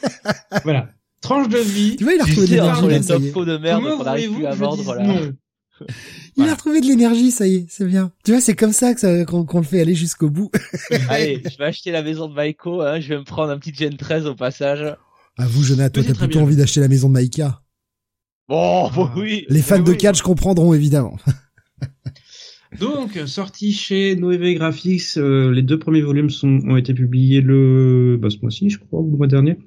voilà. 0.64 0.88
Tranche 1.20 1.48
de 1.48 1.58
vie. 1.58 1.96
Tu 1.96 2.04
vois, 2.04 2.14
il 2.14 2.20
a 2.20 2.24
retrouvé 2.24 2.46
de 2.46 2.52
l'énergie. 2.52 2.86
les 2.88 2.98
de 2.98 3.56
merde 3.58 3.84
qu'on 3.96 4.04
arrive 4.04 4.34
plus 4.34 4.46
à 4.46 4.54
vendre, 4.54 4.94
là. 4.94 5.04
Il 6.36 6.48
a 6.48 6.54
retrouvé 6.54 6.80
de 6.80 6.86
l'énergie, 6.86 7.30
ça 7.30 7.46
y 7.46 7.54
est, 7.56 7.66
c'est 7.68 7.86
bien. 7.86 8.12
Tu 8.24 8.32
vois, 8.32 8.40
c'est 8.40 8.54
comme 8.54 8.72
ça 8.72 8.94
que 8.94 9.24
qu'on 9.24 9.58
le 9.58 9.64
fait 9.64 9.80
aller 9.80 9.94
jusqu'au 9.94 10.30
bout. 10.30 10.50
Allez, 11.08 11.42
je 11.44 11.56
vais 11.56 11.64
acheter 11.64 11.92
la 11.92 12.02
maison 12.02 12.28
de 12.28 12.34
Maiko, 12.34 12.82
hein, 12.82 13.00
je 13.00 13.08
vais 13.08 13.18
me 13.18 13.24
prendre 13.24 13.50
un 13.50 13.58
petit 13.58 13.74
Gen 13.74 13.96
13 13.96 14.26
au 14.26 14.34
passage. 14.34 14.96
À 15.36 15.46
vous, 15.46 15.62
Jonathan, 15.62 16.02
toi, 16.02 16.12
t'as 16.12 16.18
plutôt 16.18 16.40
envie 16.40 16.56
d'acheter 16.56 16.80
la 16.80 16.88
maison 16.88 17.08
de 17.08 17.14
Maika. 17.14 17.60
Bon, 18.48 18.90
oh, 18.96 19.08
oui. 19.16 19.46
Les 19.48 19.62
fans 19.62 19.80
de 19.80 19.94
catch 19.94 20.20
comprendront, 20.22 20.74
évidemment. 20.74 21.16
Donc, 22.80 23.18
sorti 23.26 23.72
chez 23.72 24.16
Noévé 24.16 24.54
Graphics, 24.54 25.16
euh, 25.16 25.52
les 25.52 25.62
deux 25.62 25.78
premiers 25.78 26.02
volumes 26.02 26.30
sont, 26.30 26.60
ont 26.66 26.76
été 26.76 26.92
publiés 26.92 27.40
le, 27.40 28.18
bah, 28.20 28.30
ce 28.30 28.38
mois-ci, 28.42 28.70
je 28.70 28.78
crois, 28.78 29.00
ou 29.00 29.10
le 29.10 29.16
mois 29.16 29.26
dernier. 29.26 29.58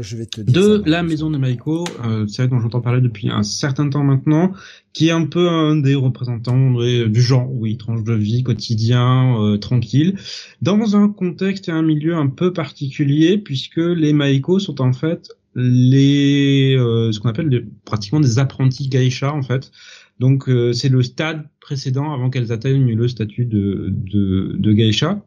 je 0.00 0.16
vais 0.16 0.26
te 0.26 0.40
dire 0.40 0.54
de 0.54 0.82
la 0.90 1.02
maison 1.02 1.30
de 1.30 1.36
Maiko, 1.36 1.84
euh, 2.04 2.26
c'est 2.26 2.48
dont 2.48 2.60
j'entends 2.60 2.80
parler 2.80 3.02
depuis 3.02 3.28
un 3.30 3.42
certain 3.42 3.88
temps 3.90 4.04
maintenant, 4.04 4.52
qui 4.94 5.08
est 5.08 5.12
un 5.12 5.26
peu 5.26 5.48
un 5.48 5.76
des 5.76 5.94
représentants 5.94 6.72
du 6.72 7.20
genre, 7.20 7.52
oui, 7.52 7.76
tranche 7.76 8.04
de 8.04 8.14
vie 8.14 8.42
quotidien, 8.42 9.38
euh, 9.42 9.58
tranquille, 9.58 10.18
dans 10.62 10.96
un 10.96 11.08
contexte 11.08 11.68
et 11.68 11.72
un 11.72 11.82
milieu 11.82 12.16
un 12.16 12.28
peu 12.28 12.52
particulier, 12.52 13.36
puisque 13.38 13.76
les 13.76 14.12
Maiko 14.14 14.58
sont 14.58 14.80
en 14.80 14.92
fait 14.92 15.28
les, 15.54 16.76
euh, 16.78 17.10
ce 17.12 17.18
qu'on 17.20 17.28
appelle 17.28 17.66
pratiquement 17.84 18.20
des 18.20 18.38
apprentis 18.38 18.88
geisha 18.88 19.32
en 19.32 19.42
fait. 19.42 19.70
Donc 20.18 20.48
euh, 20.48 20.72
c'est 20.72 20.88
le 20.88 21.02
stade 21.02 21.46
précédent 21.60 22.12
avant 22.12 22.30
qu'elles 22.30 22.52
atteignent 22.52 22.94
le 22.94 23.08
statut 23.08 23.44
de, 23.44 23.88
de, 23.90 24.56
de 24.58 24.72
geisha. 24.72 25.22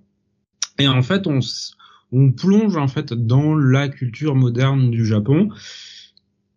Et 0.79 0.87
en 0.87 1.01
fait, 1.01 1.27
on, 1.27 1.39
On 2.13 2.31
plonge 2.33 2.75
en 2.75 2.87
fait 2.87 3.13
dans 3.13 3.55
la 3.55 3.87
culture 3.87 4.35
moderne 4.35 4.91
du 4.91 5.05
Japon 5.05 5.49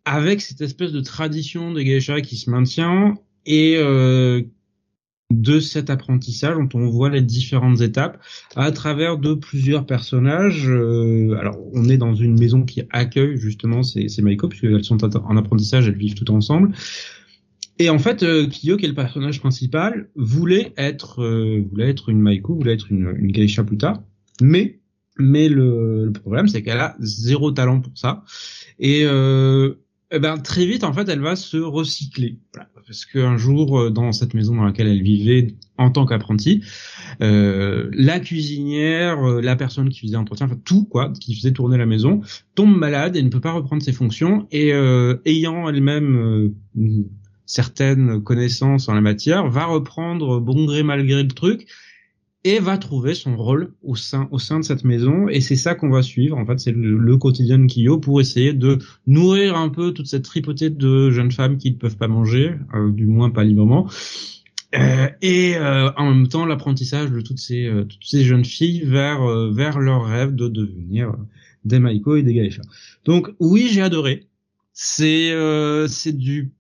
avec 0.05 0.41
cette 0.41 0.61
espèce 0.61 0.93
de 0.93 1.01
tradition 1.01 1.73
des 1.73 1.85
geishas 1.85 2.21
qui 2.23 2.37
se 2.37 2.51
maintient 2.51 3.15
et 3.47 3.77
euh, 3.77 4.43
de 5.31 5.61
cet 5.61 5.91
apprentissage 5.91 6.57
dont 6.57 6.69
on 6.75 6.91
voit 6.91 7.09
les 7.09 7.23
différentes 7.23 7.81
étapes 7.81 8.21
à 8.57 8.71
travers 8.73 9.17
de 9.17 9.35
plusieurs 9.35 9.87
personnages. 9.87 10.69
Euh, 10.69 11.37
alors, 11.39 11.57
on 11.73 11.89
est 11.89 11.97
dans 11.99 12.15
une 12.15 12.39
maison 12.39 12.65
qui 12.65 12.83
accueille 12.91 13.37
justement 13.39 13.83
ces, 13.83 14.09
ces 14.09 14.23
Maiko, 14.23 14.49
puisqu'elles 14.49 14.85
sont 14.85 15.03
en 15.05 15.37
apprentissage, 15.37 15.89
elles 15.89 15.97
vivent 15.97 16.15
toutes 16.15 16.31
ensemble. 16.31 16.73
Et 17.79 17.91
en 17.91 17.99
fait, 17.99 18.23
euh, 18.23 18.47
Kiyo, 18.47 18.77
qui 18.77 18.85
est 18.85 18.89
le 18.89 18.95
personnage 18.95 19.41
principal, 19.41 20.09
voulait 20.15 20.73
être, 20.77 21.23
euh, 21.23 21.65
voulait 21.71 21.91
être 21.91 22.09
une 22.09 22.21
Maiko, 22.21 22.55
voulait 22.55 22.75
être 22.75 22.91
une, 22.91 23.15
une 23.19 23.33
geisha 23.33 23.65
plus 23.65 23.79
tard, 23.79 24.03
mais 24.41 24.81
mais 25.17 25.49
le, 25.49 26.07
le 26.07 26.13
problème, 26.13 26.49
c'est 26.49 26.63
qu'elle 26.63 26.81
a 26.81 26.97
zéro 26.99 27.53
talent 27.53 27.81
pour 27.81 27.97
ça. 27.97 28.25
Et 28.81 29.03
euh, 29.05 29.75
eh 30.15 30.19
ben 30.21 30.39
très 30.39 30.65
vite 30.65 30.85
en 30.85 30.93
fait 30.93 31.09
elle 31.09 31.21
va 31.21 31.35
se 31.35 31.57
recycler. 31.57 32.39
Parce 32.87 33.05
qu'un 33.07 33.37
jour 33.37 33.81
euh, 33.81 33.91
dans 33.91 34.13
cette 34.13 34.35
maison 34.35 34.55
dans 34.55 34.65
laquelle 34.65 34.87
elle 34.87 35.03
vivait 35.03 35.57
en 35.79 35.91
tant 35.91 36.07
qu'apprentie 36.07 36.63
euh, 37.21 37.89
la 37.93 38.21
cuisinière 38.21 39.27
euh, 39.27 39.41
la 39.41 39.57
personne 39.57 39.89
qui 39.89 40.01
faisait 40.01 40.15
l'entretien 40.15 40.47
enfin 40.47 40.61
tout 40.65 40.85
quoi 40.85 41.13
qui 41.19 41.35
faisait 41.35 41.53
tourner 41.53 41.79
la 41.79 41.87
maison 41.87 42.21
tombe 42.55 42.77
malade 42.77 43.17
et 43.17 43.23
ne 43.23 43.29
peut 43.29 43.41
pas 43.41 43.53
reprendre 43.53 43.83
ses 43.83 43.93
fonctions. 43.93 44.47
Et 44.53 44.71
ayant 45.25 45.69
elle-même 45.69 46.53
certaines 47.47 48.23
connaissances 48.23 48.89
en 48.89 48.95
la 48.95 49.01
matière 49.01 49.49
va 49.49 49.67
reprendre 49.67 50.41
bon 50.41 50.65
gré 50.65 50.83
mal 50.83 51.07
gré 51.07 51.23
le 51.23 51.29
truc 51.29 51.67
et 52.45 52.59
va 52.59 52.77
trouver 52.77 53.15
son 53.15 53.37
rôle 53.37 53.73
au 53.83 53.97
sein 53.97 54.29
au 54.31 54.39
sein 54.39 54.61
de 54.61 54.65
cette 54.65 54.85
maison. 54.85 55.29
Et 55.29 55.41
c'est 55.41 55.57
ça 55.57 55.75
qu'on 55.75 55.89
va 55.89 56.03
suivre. 56.03 56.37
En 56.37 56.45
fait 56.45 56.61
c'est 56.61 56.73
le, 56.73 57.17
quotidien 57.17 57.59
de 57.59 57.67
Kiyo 57.67 57.99
pour 57.99 58.21
essayer 58.21 58.53
de 58.53 58.79
nourrir 59.07 59.57
un 59.57 59.71
peu 59.71 59.93
toute 59.93 60.07
cette 60.07 60.25
tripotée 60.25 60.71
de 60.71 61.11
jeunes 61.11 61.33
femmes 61.33 61.57
qui 61.57 61.73
ne 61.73 61.77
peuvent 61.77 61.97
pas 61.97 62.09
manger 62.09 62.55
euh, 62.75 62.91
du 62.91 63.07
moins 63.07 63.31
pas 63.31 63.45
librement. 63.45 63.89
Euh, 64.75 65.09
et 65.23 65.57
euh, 65.57 65.93
en 65.97 66.13
même 66.13 66.27
temps 66.27 66.47
l'apprentissage 66.47 67.11
de 67.11 67.21
toutes 67.21 67.39
ces 67.39 67.67
euh, 67.67 67.85
toutes 67.85 68.05
ces 68.05 68.25
jeunes 68.25 68.45
filles 68.45 68.83
vers 68.85 69.23
euh, 69.23 69.53
vers 69.53 69.79
leur 69.79 70.05
rêve 70.05 70.35
de 70.35 70.49
devenir 70.49 71.15
des 71.65 71.79
Maiko 71.79 72.17
et 72.17 72.23
des 72.23 72.35
Gaïcha 72.35 72.63
donc 73.05 73.31
oui 73.39 73.69
j'ai 73.71 73.83
adoré. 73.83 74.27
C'est 74.73 75.33
c'est 75.87 76.17
du 76.17 76.51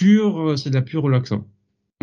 pur 0.00 0.58
c'est 0.58 0.70
de 0.70 0.74
la 0.74 0.82
pure 0.82 1.02
relaxant 1.02 1.44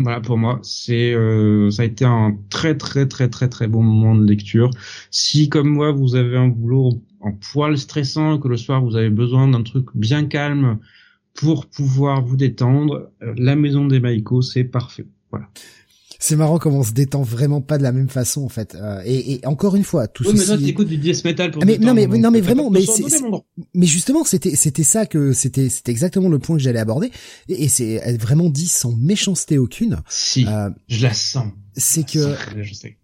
voilà 0.00 0.20
pour 0.20 0.38
moi, 0.38 0.60
c'est 0.62 1.12
euh, 1.12 1.72
ça 1.72 1.82
a 1.82 1.84
été 1.84 2.04
un 2.04 2.38
très 2.50 2.76
très 2.76 3.08
très 3.08 3.28
très 3.28 3.48
très 3.48 3.66
bon 3.66 3.82
moment 3.82 4.14
de 4.14 4.24
lecture. 4.24 4.70
Si 5.10 5.48
comme 5.48 5.68
moi 5.68 5.90
vous 5.90 6.14
avez 6.14 6.36
un 6.36 6.46
boulot 6.46 7.02
en 7.18 7.32
poil 7.32 7.76
stressant 7.76 8.38
que 8.38 8.46
le 8.46 8.56
soir 8.56 8.80
vous 8.80 8.94
avez 8.94 9.10
besoin 9.10 9.48
d'un 9.48 9.64
truc 9.64 9.86
bien 9.94 10.24
calme 10.26 10.78
pour 11.34 11.66
pouvoir 11.66 12.24
vous 12.24 12.36
détendre, 12.36 13.10
euh, 13.24 13.34
la 13.36 13.56
maison 13.56 13.86
des 13.86 13.98
Maïko 13.98 14.40
c'est 14.40 14.62
parfait. 14.62 15.06
Voilà 15.32 15.48
c'est 16.18 16.36
marrant 16.36 16.58
comment 16.58 16.78
on 16.78 16.84
se 16.84 16.92
détend 16.92 17.22
vraiment 17.22 17.60
pas 17.60 17.78
de 17.78 17.82
la 17.82 17.92
même 17.92 18.08
façon 18.08 18.42
en 18.42 18.48
fait. 18.48 18.74
Euh, 18.74 19.00
et, 19.04 19.34
et, 19.34 19.46
encore 19.46 19.76
une 19.76 19.84
fois, 19.84 20.08
tout 20.08 20.24
oui, 20.26 20.34
mais 20.36 20.44
toi 20.44 20.58
t'écoutes 20.58 20.88
du 20.88 20.98
death 20.98 21.24
metal 21.24 21.50
pour. 21.50 21.62
Ah, 21.62 21.66
mais 21.66 21.78
non 21.78 21.94
mais 21.94 22.06
non 22.06 22.30
mais 22.30 22.40
vraiment, 22.40 22.70
mais 22.70 22.84
mais 23.74 23.86
justement 23.86 24.24
c'était 24.24 24.56
c'était 24.56 24.82
ça 24.82 25.06
que 25.06 25.32
c'était 25.32 25.68
c'était 25.68 25.92
exactement 25.92 26.28
le 26.28 26.38
point 26.38 26.56
que 26.56 26.62
j'allais 26.62 26.80
aborder. 26.80 27.10
Et, 27.48 27.64
et 27.64 27.68
c'est 27.68 28.16
vraiment 28.18 28.50
dit 28.50 28.68
sans 28.68 28.92
méchanceté 28.92 29.58
aucune. 29.58 29.98
Si, 30.08 30.44
euh, 30.46 30.70
je 30.88 31.02
la 31.02 31.14
sens 31.14 31.46
c'est 31.78 32.04
que 32.04 32.36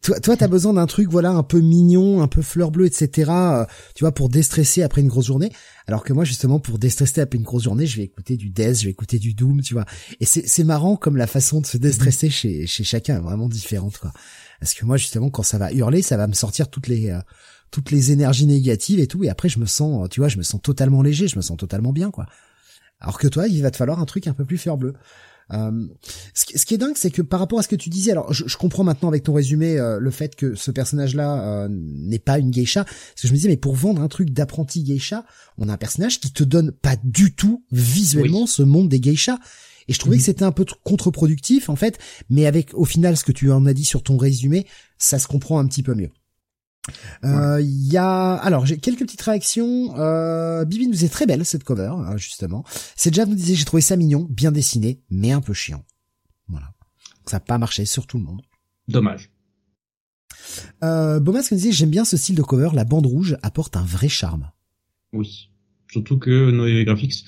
toi, 0.03 0.21
toi, 0.21 0.37
t'as 0.37 0.49
besoin 0.49 0.75
d'un 0.75 0.87
truc, 0.87 1.09
voilà, 1.09 1.31
un 1.31 1.43
peu 1.43 1.61
mignon, 1.61 2.23
un 2.23 2.29
peu 2.29 2.43
fleur 2.43 2.71
bleue, 2.71 2.87
etc. 2.87 3.31
Euh, 3.31 3.65
tu 3.95 4.05
vois, 4.05 4.13
pour 4.13 4.29
déstresser 4.29 4.83
après 4.83 5.01
une 5.01 5.09
grosse 5.09 5.27
journée. 5.27 5.51
Alors 5.87 6.03
que 6.03 6.13
moi, 6.13 6.25
justement, 6.25 6.59
pour 6.59 6.79
déstresser 6.79 7.21
après 7.21 7.39
une 7.39 7.45
grosse 7.45 7.65
journée, 7.65 7.87
je 7.87 7.97
vais 7.97 8.03
écouter 8.03 8.37
du 8.37 8.51
Death, 8.51 8.81
je 8.81 8.85
vais 8.85 8.91
écouter 8.91 9.19
du 9.19 9.33
Doom, 9.33 9.63
tu 9.63 9.75
vois. 9.75 9.85
Et 10.21 10.27
c'est, 10.27 10.47
c'est 10.47 10.65
marrant 10.65 10.97
comme 10.97 11.17
la 11.17 11.27
façon 11.27 11.61
de 11.61 11.67
se 11.67 11.79
déstresser 11.79 12.31
chez, 12.31 12.67
chez 12.67 12.85
chacun 12.85 13.17
est 13.17 13.23
vraiment 13.23 13.49
différente, 13.49 13.99
quoi. 13.99 14.13
Parce 14.61 14.75
que 14.75 14.85
moi, 14.85 14.97
justement, 14.97 15.31
quand 15.31 15.43
ça 15.43 15.59
va 15.59 15.73
hurler, 15.73 16.03
ça 16.03 16.17
va 16.17 16.27
me 16.27 16.33
sortir 16.33 16.69
toutes 16.69 16.89
les, 16.89 17.11
euh, 17.11 17.21
toutes 17.71 17.91
les 17.91 18.13
énergies 18.13 18.47
négatives 18.47 18.99
et 18.99 19.07
tout. 19.07 19.25
Et 19.25 19.29
après, 19.29 19.49
je 19.49 19.59
me 19.59 19.67
sens, 19.67 20.09
tu 20.11 20.21
vois, 20.21 20.29
je 20.29 20.39
me 20.39 20.43
sens 20.43 20.61
totalement 20.61 21.03
léger, 21.03 21.29
je 21.29 21.37
me 21.37 21.43
sens 21.43 21.57
totalement 21.57 21.93
bien, 21.93 22.11
quoi. 22.11 22.27
Alors 23.01 23.19
que 23.19 23.29
toi, 23.29 23.47
il 23.47 23.63
va 23.63 23.71
te 23.71 23.77
falloir 23.77 24.01
un 24.01 24.07
truc 24.07 24.27
un 24.27 24.35
peu 24.35 24.45
plus 24.45 24.59
fleur 24.59 24.79
bleue. 24.79 24.95
Euh, 25.53 25.87
ce, 26.33 26.65
qui, 26.65 26.75
est 26.75 26.79
dingue, 26.79 26.97
c'est 26.97 27.11
que 27.11 27.23
par 27.23 27.41
rapport 27.41 27.59
à 27.59 27.63
ce 27.63 27.69
que 27.69 27.77
tu 27.77 27.91
disais, 27.91 28.13
alors 28.13 28.33
je, 28.33 28.57
comprends 28.57 28.85
maintenant 28.85 29.09
avec 29.09 29.25
ton 29.25 29.35
résumé 29.35 29.79
euh, 29.79 29.99
le 29.99 30.11
fait 30.11 30.37
que 30.37 30.55
ce 30.55 30.71
personnage-là 30.71 31.65
euh, 31.65 31.69
n'est 31.71 32.19
pas 32.19 32.39
une 32.39 32.51
geisha, 32.51 32.85
parce 32.85 33.23
que 33.23 33.29
je 33.29 33.33
me 33.33 33.37
disais 33.37 33.49
mais 33.49 33.57
pour 33.57 33.75
vendre 33.75 34.01
un 34.01 34.09
truc 34.09 34.31
d'apprenti 34.31 34.83
geisha, 34.83 35.25
on 35.59 35.69
a 35.69 35.75
un 35.75 35.77
personnage 35.77 36.21
qui 36.21 36.33
te 36.33 36.45
donne 36.45 36.73
pas 36.73 36.97
du 37.03 37.35
tout 37.35 37.65
visuellement 37.73 38.47
ce 38.47 38.63
monde 38.63 38.89
des 38.89 39.01
geishas. 39.01 39.39
Et 39.87 39.93
je 39.93 39.99
trouvais 39.99 40.17
que 40.17 40.23
mhm. 40.23 40.27
c'était 40.27 40.45
un 40.45 40.53
peu 40.53 40.65
contre-productif 40.83 41.69
en 41.69 41.77
fait, 41.77 41.99
mais 42.31 42.47
avec 42.47 42.73
au 42.73 42.87
final 42.87 43.17
ce 43.17 43.25
que 43.25 43.33
tu 43.33 43.51
en 43.53 43.67
as 43.67 43.75
dit 43.75 43.85
sur 43.85 44.03
ton 44.03 44.17
résumé, 44.17 44.67
ça 44.97 45.19
se 45.19 45.27
comprend 45.27 45.59
un 45.59 45.67
petit 45.67 45.83
peu 45.83 45.95
mieux. 45.95 46.11
Euh, 47.25 47.61
il 47.61 47.93
y 47.93 47.97
a 47.97 48.35
alors 48.35 48.67
j'ai 48.67 48.79
quelques 48.79 49.01
petites 49.01 49.23
réactions. 49.23 49.99
Euh, 49.99 50.65
Bibi 50.65 50.89
nous 50.89 51.05
est 51.05 51.09
très 51.09 51.27
belle 51.27 51.45
cette 51.45 51.65
cover 51.65 51.93
hein, 51.97 52.17
justement. 52.17 52.65
C'est 52.97 53.11
déjà 53.11 53.27
nous 53.27 53.35
disait 53.35 53.55
j'ai 53.55 53.65
trouvé 53.65 53.81
ça 53.81 53.97
mignon, 53.97 54.27
bien 54.31 54.53
dessiné, 54.53 55.01
mais 55.11 55.33
un 55.33 55.41
peu 55.41 55.55
chiant. 55.55 55.85
Voilà, 56.49 56.73
ça 57.27 57.37
n'a 57.37 57.41
pas 57.41 57.59
marché 57.59 57.87
sur 57.87 58.07
tout 58.07 58.19
le 58.19 58.25
monde. 58.25 58.43
Dommage. 58.89 59.31
Euh, 60.83 61.21
Bomas 61.21 61.49
nous 61.51 61.57
disait 61.57 61.73
j'aime 61.73 61.91
bien 61.91 62.05
ce 62.05 62.17
style 62.17 62.35
de 62.35 62.43
cover, 62.43 62.71
la 62.75 62.85
bande 62.85 63.07
rouge 63.07 63.37
apporte 63.43 63.77
un 63.77 63.85
vrai 63.85 64.09
charme. 64.09 64.51
Oui, 65.13 65.51
surtout 65.91 66.19
que 66.19 66.51
nos 66.51 66.85
graphics 66.85 67.25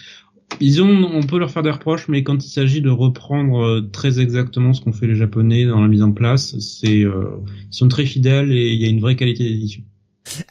ils 0.61 0.83
ont, 0.83 1.11
on 1.13 1.23
peut 1.23 1.39
leur 1.39 1.51
faire 1.51 1.63
des 1.63 1.71
reproches, 1.71 2.09
mais 2.09 2.23
quand 2.23 2.45
il 2.45 2.49
s'agit 2.49 2.81
de 2.81 2.91
reprendre 2.91 3.65
euh, 3.65 3.81
très 3.93 4.21
exactement 4.21 4.73
ce 4.73 4.81
qu'ont 4.81 4.93
fait 4.93 5.07
les 5.07 5.17
Japonais 5.17 5.67
dans 5.67 5.81
la 5.81 5.89
mise 5.89 6.03
en 6.03 6.13
place, 6.13 6.59
c'est, 6.59 7.05
euh, 7.05 7.43
ils 7.71 7.77
sont 7.77 7.89
très 7.89 8.07
fidèles 8.07 8.53
et 8.53 8.73
il 8.73 8.81
y 8.81 8.87
a 8.87 8.89
une 8.89 9.01
vraie 9.01 9.17
qualité 9.17 9.45
d'édition. 9.45 9.83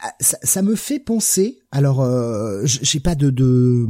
Ah, 0.00 0.12
ça, 0.20 0.38
ça, 0.42 0.62
me 0.62 0.74
fait 0.74 0.98
penser, 0.98 1.58
alors 1.70 2.00
euh, 2.00 2.62
j'ai 2.64 3.00
pas 3.00 3.14
de, 3.14 3.28
de, 3.28 3.86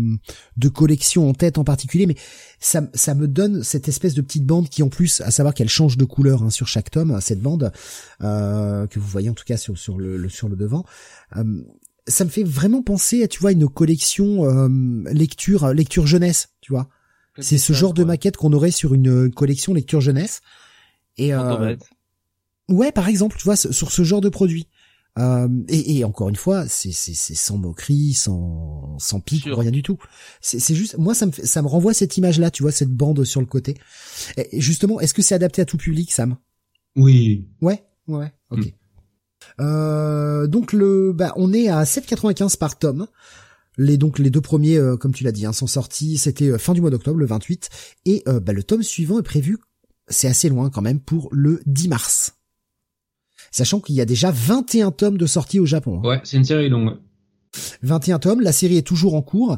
de 0.57 0.69
collection 0.69 1.29
en 1.29 1.33
tête 1.33 1.59
en 1.59 1.65
particulier, 1.65 2.07
mais 2.07 2.17
ça, 2.59 2.83
ça 2.95 3.15
me 3.15 3.29
donne 3.29 3.63
cette 3.63 3.87
espèce 3.87 4.15
de 4.15 4.21
petite 4.21 4.45
bande 4.45 4.69
qui 4.69 4.83
en 4.83 4.89
plus, 4.89 5.21
à 5.21 5.31
savoir 5.31 5.55
qu'elle 5.55 5.69
change 5.69 5.97
de 5.97 6.05
couleur 6.05 6.43
hein, 6.43 6.51
sur 6.51 6.67
chaque 6.67 6.91
tome, 6.91 7.17
cette 7.21 7.41
bande 7.41 7.73
euh, 8.23 8.87
que 8.89 8.99
vous 8.99 9.07
voyez 9.07 9.31
en 9.31 9.35
tout 9.35 9.45
cas 9.45 9.57
sur, 9.57 9.79
sur 9.79 9.97
le, 9.99 10.29
sur 10.29 10.49
le 10.49 10.57
devant, 10.57 10.85
euh, 11.37 11.45
ça 12.09 12.25
me 12.25 12.31
fait 12.31 12.45
vraiment 12.45 12.83
penser 12.83 13.23
à 13.23 13.29
tu 13.29 13.41
vois 13.41 13.53
une 13.53 13.69
collection 13.69 14.45
euh, 14.45 14.69
lecture 15.13 15.73
lecture 15.73 16.07
jeunesse 16.07 16.49
tu 16.61 16.73
vois. 16.73 16.89
C'est 17.39 17.59
ce 17.59 17.75
genre 17.75 17.93
de 17.93 18.03
maquette 18.03 18.39
qu'on 18.39 18.55
aurait 18.55 18.71
sur 18.71 18.95
une 18.95 19.31
collection 19.31 19.75
lecture 19.75 20.01
jeunesse. 20.01 20.41
Et 21.19 21.35
euh, 21.35 21.77
ouais 22.69 22.93
par 22.93 23.09
exemple 23.09 23.37
tu 23.37 23.45
vois 23.45 23.57
sur 23.57 23.93
ce 23.93 24.05
genre 24.05 24.21
de 24.21 24.29
produit. 24.29 24.69
Euh, 25.19 25.49
et, 25.69 25.97
et, 25.97 26.05
encore 26.05 26.29
une 26.29 26.37
fois 26.37 26.69
c'est 26.69 26.93
c'est 26.93 27.15
sans 27.15 27.57
moquerie 27.57 28.13
sans 28.13 28.99
sans 28.99 29.21
pique 29.21 29.49
rien 29.51 29.71
du 29.71 29.83
tout. 29.83 29.99
C'est 30.41 30.59
c'est 30.59 30.75
juste 30.75 30.99
moi 30.99 31.15
ça 31.15 31.27
me 31.27 31.33
ça 31.33 31.63
me 31.63 31.69
renvoie 31.69 31.95
cette 31.95 32.17
image 32.19 32.39
là 32.39 32.51
tu 32.51 32.63
vois 32.63 32.73
cette 32.73 32.91
bande 32.91 33.25
sur 33.25 33.41
le 33.41 33.47
côté. 33.47 33.77
Et 34.37 34.61
justement 34.61 35.01
est-ce 35.01 35.15
que 35.15 35.23
c'est 35.23 35.35
adapté 35.35 35.63
à 35.63 35.65
tout 35.65 35.79
public 35.79 36.13
Sam? 36.13 36.37
Oui. 36.97 37.49
Ouais 37.61 37.85
ouais 38.09 38.33
ok. 38.51 38.67
Hmm. 38.67 38.86
Euh, 39.61 40.47
donc 40.47 40.73
le, 40.73 41.13
bah, 41.13 41.33
on 41.37 41.53
est 41.53 41.69
à 41.69 41.85
7,95 41.85 42.59
par 42.59 42.79
tome. 42.79 43.07
Les 43.79 43.99
donc 43.99 44.19
les 44.19 44.31
deux 44.31 44.41
premiers, 44.41 44.79
euh, 44.79 44.97
comme 44.97 45.13
tu 45.13 45.25
l'as 45.25 45.33
dit, 45.33 45.47
hein, 45.47 45.53
sont 45.53 45.67
sortis. 45.67 46.19
C'était 46.19 46.49
euh, 46.49 46.59
fin 46.59 46.73
du 46.73 46.81
mois 46.81 46.91
d'octobre, 46.91 47.19
le 47.19 47.27
28, 47.27 47.69
et 48.07 48.25
bah, 48.27 48.53
le 48.53 48.63
tome 48.63 48.83
suivant 48.83 49.19
est 49.19 49.25
prévu. 49.25 49.59
C'est 50.09 50.29
assez 50.29 50.49
loin 50.49 50.71
quand 50.71 50.83
même 50.83 51.01
pour 51.01 51.29
le 51.33 51.61
10 51.67 51.89
mars. 51.89 52.35
Sachant 53.51 53.81
qu'il 53.81 53.95
y 53.95 54.01
a 54.01 54.05
déjà 54.05 54.31
21 54.31 54.93
tomes 54.93 55.19
de 55.19 55.27
sortie 55.27 55.61
au 55.61 55.67
Japon. 55.67 56.01
Hein. 56.01 56.09
Ouais, 56.09 56.21
c'est 56.25 56.37
une 56.37 56.45
série 56.45 56.69
longue. 56.69 56.97
21 57.83 58.19
tomes, 58.19 58.41
la 58.41 58.53
série 58.53 58.77
est 58.77 58.87
toujours 58.87 59.15
en 59.15 59.23
cours, 59.23 59.57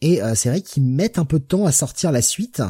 et 0.00 0.20
c'est 0.34 0.48
vrai 0.48 0.62
qu'ils 0.62 0.82
mettent 0.82 1.18
un 1.18 1.24
peu 1.24 1.38
de 1.38 1.44
temps 1.44 1.64
à 1.64 1.70
sortir 1.70 2.10
la 2.10 2.20
suite 2.20 2.60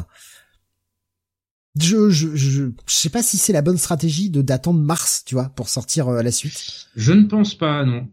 je, 1.79 2.09
je, 2.09 2.35
je, 2.35 2.63
sais 2.87 3.09
pas 3.09 3.21
si 3.21 3.37
c'est 3.37 3.53
la 3.53 3.61
bonne 3.61 3.77
stratégie 3.77 4.29
de 4.29 4.41
d'attendre 4.41 4.79
mars, 4.79 5.23
tu 5.25 5.35
vois, 5.35 5.49
pour 5.49 5.69
sortir 5.69 6.07
euh, 6.07 6.21
la 6.21 6.31
suite. 6.31 6.87
Je 6.95 7.13
ne 7.13 7.23
pense 7.23 7.55
pas, 7.55 7.83
non. 7.85 8.07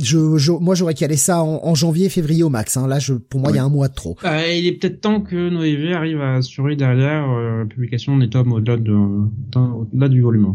Je, 0.00 0.38
je 0.38 0.52
moi 0.52 0.74
j'aurais 0.74 0.94
calé 0.94 1.16
ça 1.16 1.42
en, 1.42 1.74
janvier, 1.74 2.08
février 2.08 2.42
au 2.42 2.48
max. 2.48 2.76
Hein. 2.76 2.88
Là, 2.88 2.98
je, 2.98 3.14
pour 3.14 3.40
moi, 3.40 3.50
il 3.50 3.56
y 3.56 3.58
a 3.58 3.64
un 3.64 3.68
mois 3.68 3.88
de 3.88 3.94
trop. 3.94 4.16
Bah, 4.22 4.48
il 4.48 4.66
est 4.66 4.72
peut-être 4.72 5.00
temps 5.00 5.20
que 5.20 5.50
Noévé 5.50 5.92
arrive 5.92 6.20
à 6.20 6.36
assurer 6.36 6.76
derrière 6.76 7.28
euh, 7.30 7.58
la 7.58 7.66
publication 7.66 8.16
des 8.16 8.30
tomes 8.30 8.52
au-delà 8.52 8.78
de, 8.78 8.92
au-delà 8.92 10.08
du 10.08 10.22
volume, 10.22 10.54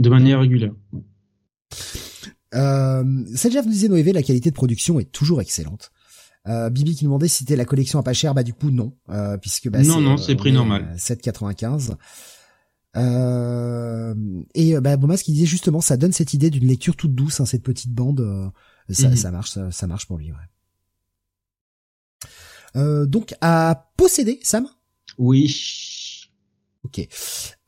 de 0.00 0.10
manière 0.10 0.40
régulière. 0.40 0.72
Euh, 2.54 3.04
déjà 3.04 3.62
vous 3.62 3.70
disait 3.70 3.88
Noévé, 3.88 4.12
la 4.12 4.22
qualité 4.22 4.50
de 4.50 4.56
production 4.56 4.98
est 4.98 5.12
toujours 5.12 5.40
excellente. 5.40 5.92
Euh, 6.48 6.70
Bibi 6.70 6.94
qui 6.96 7.04
nous 7.04 7.10
demandait 7.10 7.28
si 7.28 7.38
c'était 7.38 7.56
la 7.56 7.64
collection 7.64 7.98
à 7.98 8.02
pas 8.02 8.14
cher, 8.14 8.34
bah 8.34 8.42
du 8.42 8.54
coup 8.54 8.70
non, 8.70 8.96
euh, 9.10 9.36
puisque 9.36 9.68
bah, 9.68 9.82
non 9.82 10.00
non 10.00 10.16
c'est 10.16 10.36
prix 10.36 10.52
normal. 10.52 10.94
7,95. 10.96 11.96
Euh, 12.96 14.14
et 14.54 14.74
bah, 14.80 14.96
Bomas 14.96 15.18
qui 15.18 15.32
disait 15.32 15.46
justement, 15.46 15.80
ça 15.80 15.96
donne 15.96 16.12
cette 16.12 16.34
idée 16.34 16.50
d'une 16.50 16.66
lecture 16.66 16.96
toute 16.96 17.14
douce, 17.14 17.40
hein, 17.40 17.44
cette 17.44 17.62
petite 17.62 17.92
bande. 17.92 18.52
ça, 18.88 19.08
mhm. 19.08 19.16
ça 19.16 19.30
marche, 19.30 19.58
ça, 19.70 19.86
marche 19.86 20.06
pour 20.06 20.18
lui. 20.18 20.32
Ouais. 22.74 23.06
donc 23.06 23.34
à 23.40 23.90
posséder, 23.96 24.40
Sam? 24.42 24.66
Oui. 25.18 26.26
Ok. 26.84 27.06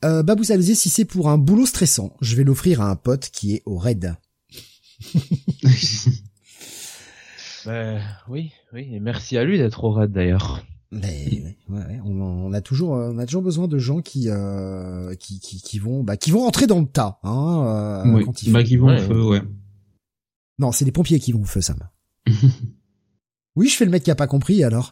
Euh, 0.03 0.23
Babou 0.23 0.43
si 0.43 0.75
c'est 0.89 1.05
pour 1.05 1.29
un 1.29 1.37
boulot 1.37 1.67
stressant, 1.67 2.17
je 2.21 2.35
vais 2.35 2.43
l'offrir 2.43 2.81
à 2.81 2.89
un 2.89 2.95
pote 2.95 3.29
qui 3.29 3.53
est 3.53 3.61
au 3.65 3.77
raid. 3.77 4.15
bah, 7.65 7.97
oui, 8.27 8.51
oui, 8.73 8.89
et 8.91 8.99
merci 8.99 9.37
à 9.37 9.43
lui 9.43 9.57
d'être 9.57 9.83
au 9.83 9.91
raid 9.91 10.11
d'ailleurs. 10.11 10.63
Mais 10.91 11.57
ouais, 11.69 11.99
on, 12.05 12.53
a 12.53 12.61
toujours, 12.61 12.91
on 12.91 13.17
a 13.17 13.25
toujours 13.25 13.41
besoin 13.41 13.67
de 13.67 13.79
gens 13.79 14.01
qui, 14.01 14.29
euh, 14.29 15.15
qui, 15.15 15.39
qui, 15.39 15.59
qui, 15.59 15.79
vont, 15.79 16.03
bah, 16.03 16.17
qui 16.17 16.29
vont 16.29 16.45
entrer 16.45 16.67
dans 16.67 16.79
le 16.79 16.85
tas, 16.85 17.19
hein, 17.23 18.03
euh, 18.05 18.23
quand 18.23 18.43
ils 18.43 18.53
bah, 18.53 18.63
qui 18.63 18.77
vont 18.77 18.93
au 18.93 18.99
feu, 18.99 19.23
ouais. 19.23 19.41
Non, 20.59 20.71
c'est 20.71 20.85
les 20.85 20.91
pompiers 20.91 21.19
qui 21.19 21.31
vont 21.31 21.41
au 21.41 21.45
feu, 21.45 21.61
Sam. 21.61 21.79
oui, 23.55 23.67
je 23.67 23.75
fais 23.75 23.85
le 23.85 23.91
mec 23.91 24.03
qui 24.03 24.11
a 24.11 24.15
pas 24.15 24.27
compris, 24.27 24.63
alors. 24.63 24.91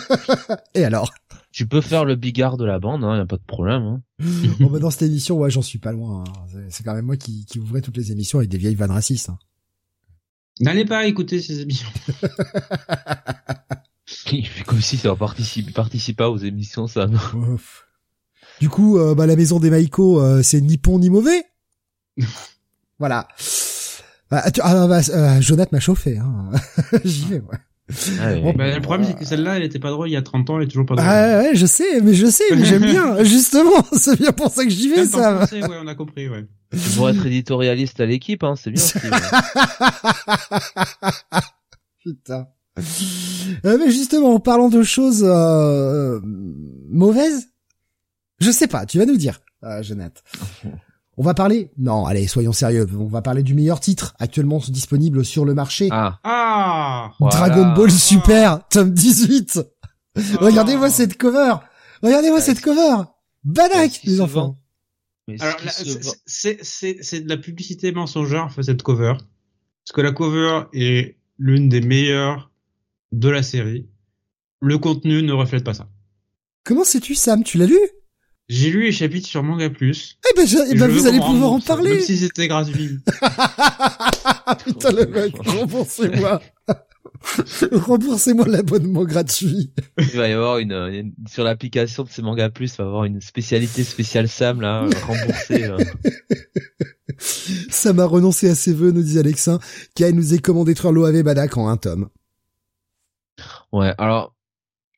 Et 0.74 0.84
alors? 0.84 1.10
Tu 1.50 1.66
peux 1.66 1.80
faire 1.80 2.04
le 2.04 2.14
bigard 2.14 2.58
de 2.58 2.66
la 2.66 2.78
bande, 2.78 3.02
hein, 3.02 3.16
y 3.16 3.20
a 3.20 3.26
pas 3.26 3.36
de 3.36 3.42
problème. 3.42 3.82
Hein. 3.82 4.02
bon, 4.60 4.70
bah, 4.70 4.80
dans 4.80 4.90
cette 4.90 5.02
émission, 5.02 5.38
ouais, 5.38 5.50
j'en 5.50 5.62
suis 5.62 5.78
pas 5.78 5.92
loin. 5.92 6.24
Hein. 6.26 6.58
C'est 6.68 6.82
quand 6.82 6.94
même 6.94 7.06
moi 7.06 7.16
qui, 7.16 7.46
qui 7.46 7.58
ouvrais 7.58 7.80
toutes 7.80 7.96
les 7.96 8.12
émissions 8.12 8.38
avec 8.38 8.50
des 8.50 8.58
vieilles 8.58 8.74
vannes 8.74 8.90
racistes. 8.90 9.30
Hein. 9.30 9.38
N'allez 10.60 10.84
pas 10.84 11.06
écouter 11.06 11.40
ces 11.40 11.60
émissions. 11.60 11.88
Il 14.32 14.46
fait 14.46 14.64
comme 14.64 14.80
si 14.80 14.96
ça 14.96 15.14
participe, 15.14 15.72
participe 15.72 16.18
pas 16.18 16.30
aux 16.30 16.38
émissions, 16.38 16.86
ça. 16.86 17.06
Du 18.60 18.68
coup, 18.68 18.98
euh, 18.98 19.14
bah, 19.14 19.26
la 19.26 19.36
maison 19.36 19.60
des 19.60 19.70
Maïko, 19.70 20.20
euh, 20.20 20.42
c'est 20.42 20.60
ni 20.60 20.76
bon 20.76 20.98
ni 20.98 21.10
mauvais. 21.10 21.44
voilà. 22.98 23.28
Bah, 24.30 24.44
ah, 24.62 24.86
bah, 24.86 25.00
euh, 25.10 25.40
Jonathan 25.40 25.70
m'a 25.72 25.80
chauffé. 25.80 26.18
Hein. 26.18 26.50
J'y 27.04 27.26
vais, 27.26 27.40
ouais. 27.40 27.58
Ah 28.20 28.52
bah, 28.56 28.74
le 28.74 28.80
problème, 28.80 29.06
c'est 29.06 29.18
que 29.18 29.24
celle-là, 29.24 29.56
elle 29.56 29.64
était 29.64 29.78
pas 29.78 29.90
drôle 29.90 30.08
il 30.08 30.12
y 30.12 30.16
a 30.16 30.22
30 30.22 30.48
ans, 30.48 30.58
elle 30.58 30.64
est 30.64 30.68
toujours 30.68 30.86
pas 30.86 30.94
drôle. 30.94 31.08
Ah, 31.08 31.40
ouais, 31.40 31.54
je 31.54 31.66
sais, 31.66 32.00
mais 32.00 32.14
je 32.14 32.26
sais, 32.26 32.44
mais 32.54 32.64
j'aime 32.64 32.84
bien. 32.84 33.22
Justement, 33.24 33.84
c'est 33.92 34.18
bien 34.18 34.32
pour 34.32 34.50
ça 34.50 34.64
que 34.64 34.70
j'y 34.70 34.88
vais, 34.88 35.04
ça. 35.04 35.46
ouais, 35.52 35.60
on 35.82 35.86
a 35.86 35.94
compris, 35.94 36.28
ouais. 36.28 36.46
Tu 36.72 36.90
pourrais 36.96 37.12
être 37.12 37.26
éditorialiste 37.26 38.00
à 38.00 38.06
l'équipe, 38.06 38.42
hein, 38.42 38.54
c'est 38.56 38.70
bien. 38.70 38.82
Putain. 42.02 42.48
Euh, 43.64 43.78
mais 43.78 43.90
justement, 43.90 44.34
en 44.34 44.40
parlant 44.40 44.68
de 44.70 44.82
choses 44.82 45.22
euh, 45.24 46.20
mauvaises, 46.88 47.48
je 48.40 48.50
sais 48.50 48.66
pas, 48.66 48.86
tu 48.86 48.98
vas 48.98 49.06
nous 49.06 49.16
dire, 49.16 49.40
euh, 49.64 49.82
Jeannette. 49.82 50.22
On 51.18 51.22
va 51.22 51.34
parler 51.34 51.70
Non, 51.76 52.06
allez, 52.06 52.26
soyons 52.26 52.54
sérieux. 52.54 52.88
On 52.98 53.06
va 53.06 53.20
parler 53.20 53.42
du 53.42 53.54
meilleur 53.54 53.80
titre 53.80 54.14
actuellement 54.18 54.62
disponible 54.66 55.26
sur 55.26 55.44
le 55.44 55.52
marché. 55.52 55.88
Ah. 55.92 56.18
ah 56.24 57.10
Dragon 57.20 57.74
Ball 57.74 57.90
Super, 57.90 58.66
tome 58.68 58.92
18. 58.92 59.60
Regardez-moi 60.40 60.88
cette 60.88 61.18
cover. 61.18 61.56
Regardez-moi 62.02 62.40
cette 62.40 62.62
cover. 62.62 63.02
Badak, 63.44 64.00
les 64.04 64.22
enfants. 64.22 64.56
Alors, 65.40 65.56
c'est 66.26 66.64
c'est 66.64 67.20
de 67.20 67.28
la 67.28 67.36
publicité 67.36 67.92
mensongère 67.92 68.52
fait 68.52 68.64
cette 68.64 68.82
cover. 68.82 69.14
Parce 69.84 69.94
que 69.94 70.00
la 70.00 70.12
cover 70.12 70.64
est 70.72 71.16
l'une 71.38 71.68
des 71.68 71.80
meilleures 71.80 72.50
de 73.12 73.28
la 73.28 73.42
série. 73.42 73.88
Le 74.60 74.78
contenu 74.78 75.22
ne 75.22 75.32
reflète 75.32 75.64
pas 75.64 75.74
ça. 75.74 75.88
Comment 76.64 76.84
sais-tu 76.84 77.14
Sam? 77.14 77.42
Tu 77.42 77.58
l'as 77.58 77.66
lu? 77.66 77.78
J'ai 78.48 78.70
lu 78.70 78.82
les 78.82 78.92
chapitres 78.92 79.26
sur 79.26 79.42
Manga 79.42 79.70
Plus. 79.70 80.18
Eh 80.30 80.36
ben, 80.36 80.46
eh 80.70 80.74
ben 80.74 80.88
vous 80.88 81.06
allez 81.06 81.18
pouvoir 81.18 81.52
en 81.52 81.60
parler. 81.60 81.94
Même 81.94 82.00
si 82.00 82.18
c'était 82.18 82.48
gratuit. 82.48 82.98
Putain 84.64 84.92
le 84.92 85.06
mec, 85.06 85.34
remboursez-moi. 85.46 86.40
Remboursez-moi 87.72 88.46
l'abonnement 88.48 89.04
gratuit. 89.04 89.72
Il 89.98 90.16
va 90.16 90.28
y 90.28 90.32
avoir 90.32 90.58
une, 90.58 91.12
sur 91.28 91.44
l'application 91.44 92.04
de 92.04 92.08
ces 92.08 92.22
Manga 92.22 92.50
Plus, 92.50 92.72
il 92.74 92.76
va 92.78 92.84
y 92.84 92.86
avoir 92.86 93.04
une 93.04 93.20
spécialité 93.20 93.84
spéciale 93.84 94.28
Sam 94.28 94.60
là, 94.60 94.86
remboursée. 95.06 95.70
Sam 97.70 98.00
a 98.00 98.04
renoncé 98.04 98.48
à 98.48 98.54
ses 98.54 98.72
vœux, 98.72 98.92
nous 98.92 99.02
dit 99.02 99.18
Alexin, 99.18 99.58
qui 99.94 100.10
nous 100.12 100.34
est 100.34 100.38
comment 100.38 100.64
détruire 100.64 100.92
l'OAV 100.92 101.22
Badak 101.22 101.56
en 101.56 101.68
un 101.68 101.76
tome. 101.76 102.08
Ouais, 103.72 103.94
alors 103.98 104.34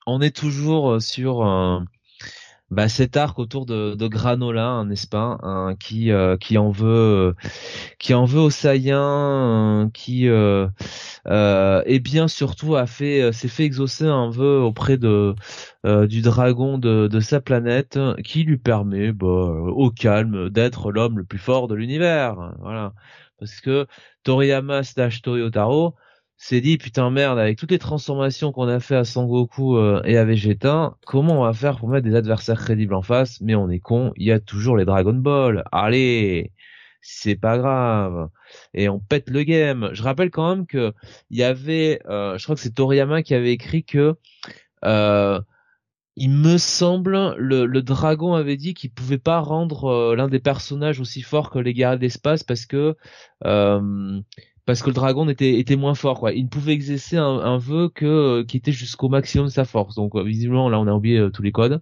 on 0.07 0.21
est 0.21 0.35
toujours 0.35 1.01
sur 1.01 1.43
un 1.43 1.87
bah, 2.75 2.89
cet 2.89 3.17
arc 3.17 3.39
autour 3.39 3.67
de, 3.67 3.95
de 3.95 4.09
Granola, 4.09 4.85
n'est-ce 4.85 5.07
pas, 5.07 5.39
qui 5.81 6.11
euh, 6.11 6.37
qui 6.37 6.59
en 6.59 6.71
veut, 6.71 7.35
qui 7.99 8.15
en 8.15 8.25
veut 8.25 8.41
aux 8.41 8.51
Saiyans, 8.51 9.85
euh, 9.85 9.89
qui 9.95 10.29
euh, 10.29 10.67
euh, 11.29 11.83
et 11.87 12.01
bien 12.01 12.29
surtout 12.29 12.77
a 12.77 12.87
fait 12.87 13.33
s'est 13.33 13.49
fait 13.49 13.65
exaucer 13.65 14.07
un 14.07 14.29
vœu 14.31 14.61
auprès 14.61 14.99
de 14.99 15.35
du 15.85 16.23
dragon 16.23 16.79
de, 16.79 17.09
de 17.09 17.21
sa 17.21 17.41
planète, 17.41 17.99
qui 18.25 18.43
lui 18.45 18.59
permet, 18.59 19.13
bah, 19.13 19.27
au 19.27 19.91
calme, 19.91 20.51
d'être 20.51 20.91
l'homme 20.93 21.19
le 21.19 21.25
plus 21.25 21.39
fort 21.39 21.69
de 21.69 21.75
l'univers. 21.75 22.55
Voilà, 22.61 22.93
parce 23.39 23.61
que 23.61 23.87
Toriyama 24.25 24.83
slash 24.83 25.23
Toyotaro 25.23 25.95
s'est 26.45 26.61
dit 26.61 26.77
putain 26.77 27.11
merde 27.11 27.39
avec 27.39 27.57
toutes 27.57 27.71
les 27.71 27.79
transformations 27.79 28.53
qu'on 28.53 28.69
a 28.69 28.79
fait 28.79 28.97
à 28.97 29.05
Sangoku 29.05 29.79
euh, 29.79 30.03
et 30.05 30.19
à 30.19 30.27
Vegeta, 30.27 30.95
comment 31.07 31.41
on 31.41 31.45
va 31.45 31.55
faire 31.55 31.79
pour 31.79 31.89
mettre 31.89 32.07
des 32.07 32.15
adversaires 32.15 32.59
crédibles 32.59 32.93
en 32.93 33.01
face? 33.01 33.41
Mais 33.41 33.55
on 33.55 33.71
est 33.71 33.81
con, 33.81 34.13
il 34.17 34.27
y 34.27 34.33
a 34.33 34.41
toujours 34.41 34.77
les 34.77 34.85
Dragon 34.85 35.15
Ball. 35.15 35.65
Allez, 35.73 36.53
c'est 37.01 37.37
pas 37.37 37.57
grave. 37.57 38.29
Et 38.75 38.91
on 38.91 39.01
pète 39.01 39.31
le 39.31 39.43
game. 39.43 39.89
Je 39.95 40.03
rappelle 40.03 40.31
quand 40.31 40.55
même 40.55 40.67
que 40.67 40.93
il 41.31 41.39
y 41.39 41.43
avait, 41.43 42.01
euh, 42.11 42.37
je 42.37 42.45
crois 42.45 42.57
que 42.57 42.61
c'est 42.61 42.75
Toriyama 42.75 43.23
qui 43.23 43.35
avait 43.35 43.53
écrit 43.53 43.83
que 43.83 44.15
euh, 44.85 45.41
il 46.17 46.31
me 46.31 46.59
semble, 46.59 47.35
le, 47.39 47.65
le 47.65 47.83
dragon 47.83 48.35
avait 48.35 48.59
dit 48.59 48.75
qu'il 48.75 48.91
pouvait 48.93 49.17
pas 49.17 49.41
rendre 49.41 50.15
l'un 50.15 50.29
des 50.29 50.41
personnages 50.41 51.01
aussi 51.01 51.23
fort 51.23 51.51
que 51.51 51.59
les 51.59 51.73
guerriers 51.73 51.99
d'espace 51.99 52.43
parce 52.43 52.67
que 52.67 52.97
parce 54.67 54.83
que 54.83 54.89
le 54.89 54.95
dragon 54.95 55.29
était, 55.29 55.59
était 55.59 55.77
moins 55.77 55.95
fort 55.95 56.21
quoi. 56.21 56.33
Il 56.33 56.45
ne 56.45 56.49
pouvait 56.49 56.73
exercer 56.73 57.17
un, 57.17 57.25
un 57.25 57.59
vœu 57.59 57.89
que 57.89 58.07
euh, 58.07 58.45
qui 58.45 58.57
était 58.57 58.73
jusqu'au 58.73 59.09
maximum 59.09 59.47
de 59.47 59.53
sa 59.53 59.65
force. 59.65 59.95
Donc 59.95 60.15
euh, 60.15 60.23
visiblement 60.23 60.69
là 60.69 60.81
on 60.81 60.87
a 60.87 60.93
oublié 60.93 61.19
euh, 61.19 61.31
tous 61.31 61.43
les 61.43 61.53
codes. 61.53 61.81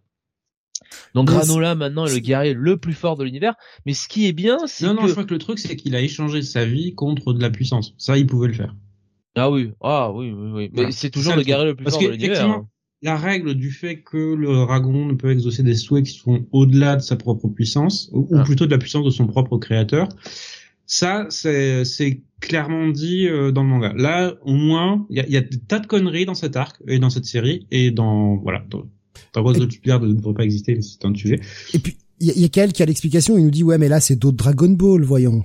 Donc 1.14 1.28
Granola 1.28 1.74
maintenant 1.74 2.06
est 2.06 2.14
le 2.14 2.20
guerrier 2.20 2.54
le 2.54 2.76
plus 2.76 2.92
fort 2.92 3.16
de 3.16 3.24
l'univers. 3.24 3.54
Mais 3.86 3.94
ce 3.94 4.08
qui 4.08 4.26
est 4.26 4.32
bien, 4.32 4.58
c'est 4.66 4.86
non 4.86 4.94
non 4.94 5.06
je 5.06 5.12
crois 5.12 5.24
que 5.24 5.32
le 5.32 5.38
truc 5.38 5.58
c'est 5.58 5.76
qu'il 5.76 5.94
a 5.94 6.00
échangé 6.00 6.42
sa 6.42 6.64
vie 6.64 6.94
contre 6.94 7.32
de 7.32 7.40
la 7.40 7.50
puissance. 7.50 7.94
Ça 7.98 8.18
il 8.18 8.26
pouvait 8.26 8.48
le 8.48 8.54
faire. 8.54 8.74
Ah 9.36 9.50
oui 9.50 9.72
ah 9.80 10.12
oui 10.12 10.32
oui 10.32 10.50
oui. 10.52 10.70
Mais 10.74 10.90
c'est 10.90 11.10
toujours 11.10 11.36
le 11.36 11.42
guerrier 11.42 11.66
le 11.66 11.76
plus 11.76 11.88
fort 11.88 12.02
de 12.02 12.08
l'univers. 12.08 12.44
Hein. 12.44 12.68
La 13.04 13.16
règle 13.16 13.54
du 13.54 13.72
fait 13.72 14.00
que 14.00 14.16
le 14.16 14.54
dragon 14.64 15.06
ne 15.06 15.14
peut 15.14 15.32
exaucer 15.32 15.64
des 15.64 15.74
souhaits 15.74 16.06
qui 16.06 16.12
sont 16.12 16.46
au-delà 16.52 16.94
de 16.94 17.00
sa 17.00 17.16
propre 17.16 17.48
puissance, 17.48 18.08
ou, 18.12 18.28
ah. 18.32 18.44
plutôt 18.44 18.64
de 18.66 18.70
la 18.70 18.78
puissance 18.78 19.04
de 19.04 19.10
son 19.10 19.26
propre 19.26 19.58
créateur, 19.58 20.08
ça, 20.92 21.26
c'est 21.30 22.22
clairement 22.40 22.88
dit 22.88 23.26
euh, 23.26 23.50
dans 23.50 23.62
le 23.62 23.68
manga. 23.70 23.94
Là, 23.96 24.34
au 24.42 24.52
moins, 24.52 25.06
il 25.08 25.16
y 25.16 25.20
a, 25.20 25.26
y 25.26 25.36
a, 25.38 25.40
des 25.40 25.58
tas 25.58 25.78
de 25.78 25.86
conneries 25.86 26.26
dans 26.26 26.34
cet 26.34 26.54
arc 26.54 26.82
et 26.86 26.98
dans 26.98 27.08
cette 27.08 27.24
série 27.24 27.66
et 27.70 27.90
dans 27.90 28.36
voilà. 28.36 28.62
Dans, 28.68 28.84
dans 29.32 29.42
Rose 29.42 29.58
de 29.58 29.64
ne 29.64 30.12
devrait 30.12 30.34
pas 30.34 30.44
exister, 30.44 30.74
mais 30.74 30.82
c'est 30.82 31.02
un 31.06 31.14
sujet. 31.14 31.40
Et 31.72 31.78
puis 31.78 31.96
il 32.20 32.26
y 32.26 32.30
a, 32.30 32.34
y 32.34 32.44
a 32.44 32.48
quelqu'un 32.48 32.72
qui 32.72 32.82
a 32.82 32.86
l'explication. 32.86 33.38
Il 33.38 33.44
nous 33.44 33.50
dit 33.50 33.62
ouais, 33.62 33.78
mais 33.78 33.88
là 33.88 34.00
c'est 34.00 34.16
d'autres 34.16 34.36
Dragon 34.36 34.68
Ball, 34.68 35.02
voyons. 35.02 35.44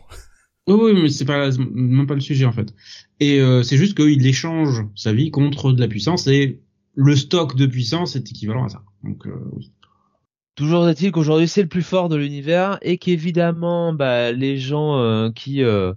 Oui, 0.67 0.75
oui, 0.77 1.01
mais 1.01 1.09
c'est 1.09 1.23
pas 1.23 1.49
même 1.57 2.07
pas 2.07 2.15
le 2.15 2.19
sujet 2.19 2.43
en 2.43 2.51
fait. 2.51 2.73
Et 3.21 3.39
euh, 3.39 3.63
c'est 3.63 3.77
juste 3.77 3.95
qu'il 3.95 4.27
échange 4.27 4.85
sa 4.95 5.13
vie 5.13 5.31
contre 5.31 5.71
de 5.71 5.79
la 5.79 5.87
puissance 5.87 6.27
et 6.27 6.61
le 6.93 7.15
stock 7.15 7.55
de 7.55 7.67
puissance 7.67 8.17
est 8.17 8.29
équivalent 8.29 8.65
à 8.65 8.69
ça. 8.69 8.83
Donc 9.01 9.25
euh, 9.27 9.31
oui. 9.53 9.71
Toujours 10.57 10.89
est-il 10.89 11.11
qu'aujourd'hui 11.11 11.47
c'est 11.47 11.61
le 11.61 11.67
plus 11.67 11.84
fort 11.84 12.09
de 12.09 12.15
l'univers 12.15 12.79
et 12.81 12.97
qu'évidemment 12.97 13.93
bah, 13.93 14.31
les 14.31 14.57
gens 14.57 14.97
euh, 14.97 15.29
qui 15.29 15.61
euh, 15.61 15.93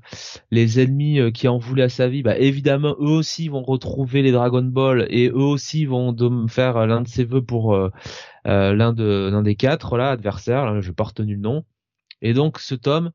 les 0.50 0.80
ennemis 0.80 1.18
euh, 1.18 1.30
qui 1.30 1.48
en 1.48 1.56
voulaient 1.56 1.84
à 1.84 1.88
sa 1.88 2.08
vie 2.08 2.22
bah 2.22 2.36
évidemment 2.36 2.94
eux 3.00 3.08
aussi 3.08 3.48
vont 3.48 3.62
retrouver 3.62 4.20
les 4.20 4.32
Dragon 4.32 4.60
Ball 4.60 5.06
et 5.08 5.28
eux 5.30 5.34
aussi 5.34 5.86
vont 5.86 6.14
faire 6.46 6.86
l'un 6.86 7.00
de 7.00 7.08
ses 7.08 7.24
vœux 7.24 7.42
pour 7.42 7.74
l'un 8.44 8.92
de 8.92 9.30
l'un 9.32 9.40
des 9.40 9.54
quatre 9.56 9.96
là 9.96 10.10
adversaires 10.10 10.66
là, 10.66 10.78
je 10.82 10.92
pas 10.92 11.04
retenu 11.04 11.36
le 11.36 11.40
nom. 11.40 11.64
Et 12.20 12.34
donc 12.34 12.58
ce 12.58 12.74
tome 12.74 13.12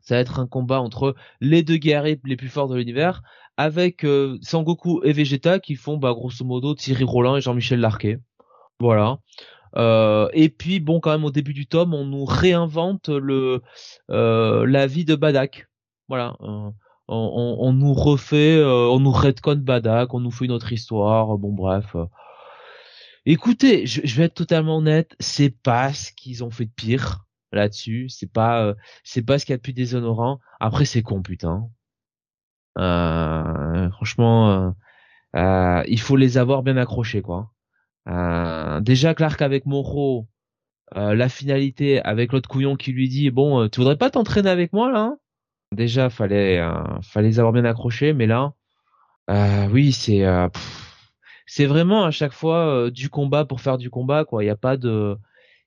ça 0.00 0.14
va 0.14 0.22
être 0.22 0.40
un 0.40 0.46
combat 0.46 0.80
entre 0.80 1.14
les 1.42 1.62
deux 1.62 1.76
guerriers 1.76 2.18
les 2.24 2.36
plus 2.36 2.48
forts 2.48 2.68
de 2.68 2.76
l'univers 2.76 3.20
avec 3.58 4.06
Sangoku 4.40 5.02
et 5.04 5.12
Vegeta 5.12 5.58
qui 5.58 5.74
font 5.74 5.98
bah 5.98 6.14
grosso 6.14 6.42
modo 6.42 6.74
Thierry 6.74 7.04
Roland 7.04 7.36
et 7.36 7.42
Jean-Michel 7.42 7.80
Larquet. 7.80 8.18
Voilà 8.80 9.18
euh, 9.76 10.28
et 10.32 10.48
puis 10.48 10.80
bon, 10.80 11.00
quand 11.00 11.10
même 11.10 11.24
au 11.24 11.30
début 11.30 11.54
du 11.54 11.66
tome, 11.66 11.94
on 11.94 12.04
nous 12.04 12.24
réinvente 12.24 13.08
le 13.08 13.62
euh, 14.10 14.66
la 14.66 14.86
vie 14.86 15.04
de 15.04 15.14
Badak. 15.16 15.68
Voilà. 16.08 16.36
Euh, 16.42 16.70
on, 17.08 17.56
on, 17.60 17.72
nous 17.72 17.92
refait, 17.94 18.56
euh, 18.56 18.88
on 18.88 19.00
nous 19.00 19.10
redconne 19.12 19.60
Badak, 19.62 20.14
on 20.14 20.20
nous 20.20 20.30
fait 20.30 20.46
une 20.46 20.52
autre 20.52 20.72
histoire. 20.72 21.36
Bon 21.38 21.52
bref. 21.52 21.96
Écoutez, 23.26 23.86
je, 23.86 24.00
je, 24.04 24.16
vais 24.16 24.24
être 24.24 24.34
totalement 24.34 24.78
honnête, 24.78 25.14
c'est 25.18 25.50
pas 25.50 25.92
ce 25.94 26.12
qu'ils 26.12 26.44
ont 26.44 26.50
fait 26.50 26.66
de 26.66 26.70
pire. 26.70 27.24
là-dessus. 27.52 28.08
C'est 28.10 28.30
pas, 28.32 28.62
euh, 28.64 28.74
c'est 29.04 29.22
pas 29.22 29.38
ce 29.38 29.46
qu'il 29.46 29.52
y 29.52 29.54
a 29.54 29.58
de 29.58 29.62
plus 29.62 29.72
déshonorant. 29.72 30.40
Après, 30.60 30.84
c'est 30.84 31.02
con, 31.02 31.22
putain. 31.22 31.68
Euh, 32.78 33.90
franchement, 33.90 34.74
euh, 35.36 35.82
il 35.88 36.00
faut 36.00 36.16
les 36.16 36.38
avoir 36.38 36.62
bien 36.62 36.76
accrochés, 36.76 37.22
quoi. 37.22 37.53
Déjà, 38.06 39.14
Clark 39.14 39.40
avec 39.42 39.66
Moreau, 39.66 40.26
la 40.94 41.28
finalité 41.28 42.00
avec 42.02 42.32
l'autre 42.32 42.48
couillon 42.48 42.76
qui 42.76 42.92
lui 42.92 43.08
dit, 43.08 43.30
bon, 43.30 43.68
tu 43.68 43.80
voudrais 43.80 43.96
pas 43.98 44.10
t'entraîner 44.10 44.50
avec 44.50 44.72
moi 44.72 44.90
là 44.90 45.00
hein? 45.00 45.18
Déjà, 45.72 46.10
fallait, 46.10 46.60
fallait 47.02 47.28
les 47.28 47.38
avoir 47.40 47.52
bien 47.52 47.64
accrochés, 47.64 48.12
mais 48.12 48.26
là, 48.26 48.52
oui, 49.70 49.92
c'est, 49.92 50.24
c'est 51.46 51.66
vraiment 51.66 52.04
à 52.04 52.10
chaque 52.10 52.32
fois 52.32 52.90
du 52.90 53.08
combat 53.08 53.44
pour 53.44 53.60
faire 53.60 53.78
du 53.78 53.90
combat, 53.90 54.24
quoi. 54.24 54.44
Il 54.44 54.46
y 54.46 54.50
a 54.50 54.56
pas 54.56 54.76
de 54.76 55.18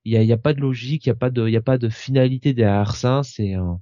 il 0.08 0.14
y 0.14 0.18
a, 0.18 0.24
y 0.24 0.32
a, 0.32 0.38
pas 0.38 0.54
de 0.54 0.62
logique, 0.62 1.06
il 1.06 1.10
y 1.10 1.12
a 1.12 1.16
pas 1.16 1.30
de, 1.30 1.50
y 1.50 1.58
a 1.58 1.62
pas 1.62 1.78
de 1.78 1.90
finalité 1.90 2.54
derrière 2.54 2.96
ça. 2.96 3.24
C'est, 3.24 3.56
euh, 3.58 3.74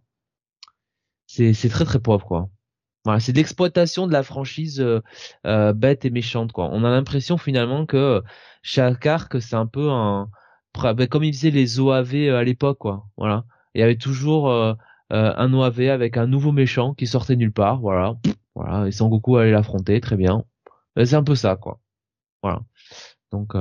c'est, 1.27 1.53
c'est 1.53 1.69
très 1.69 1.85
très 1.85 1.99
pauvre 1.99 2.25
quoi. 2.25 2.49
Voilà, 3.05 3.19
c'est 3.19 3.33
l'exploitation 3.33 4.07
de 4.07 4.11
la 4.11 4.23
franchise 4.23 4.81
euh, 4.81 5.01
euh, 5.45 5.73
bête 5.73 6.05
et 6.05 6.09
méchante 6.09 6.51
quoi. 6.51 6.69
On 6.71 6.83
a 6.83 6.89
l'impression 6.89 7.37
finalement 7.37 7.85
que 7.85 8.21
chaque 8.61 9.05
arc 9.05 9.41
c'est 9.41 9.55
un 9.55 9.67
peu 9.67 9.89
un, 9.89 10.29
ben, 10.75 11.07
comme 11.07 11.23
ils 11.23 11.33
faisaient 11.33 11.51
les 11.51 11.79
OAV 11.79 12.33
à 12.35 12.43
l'époque 12.43 12.79
quoi. 12.79 13.05
Voilà, 13.17 13.45
il 13.73 13.81
y 13.81 13.83
avait 13.83 13.97
toujours 13.97 14.51
un 15.11 15.53
OAV 15.53 15.81
avec 15.89 16.17
un 16.17 16.27
nouveau 16.27 16.51
méchant 16.51 16.93
qui 16.93 17.07
sortait 17.07 17.35
nulle 17.35 17.53
part. 17.53 17.79
Voilà, 17.79 18.15
voilà, 18.55 18.87
et 18.87 18.91
Sangoku 18.91 19.37
allait 19.37 19.51
l'affronter, 19.51 20.01
très 20.01 20.17
bien. 20.17 20.43
C'est 20.97 21.15
un 21.15 21.23
peu 21.23 21.35
ça 21.35 21.55
quoi. 21.55 21.79
Voilà. 22.41 22.61
Donc 23.31 23.53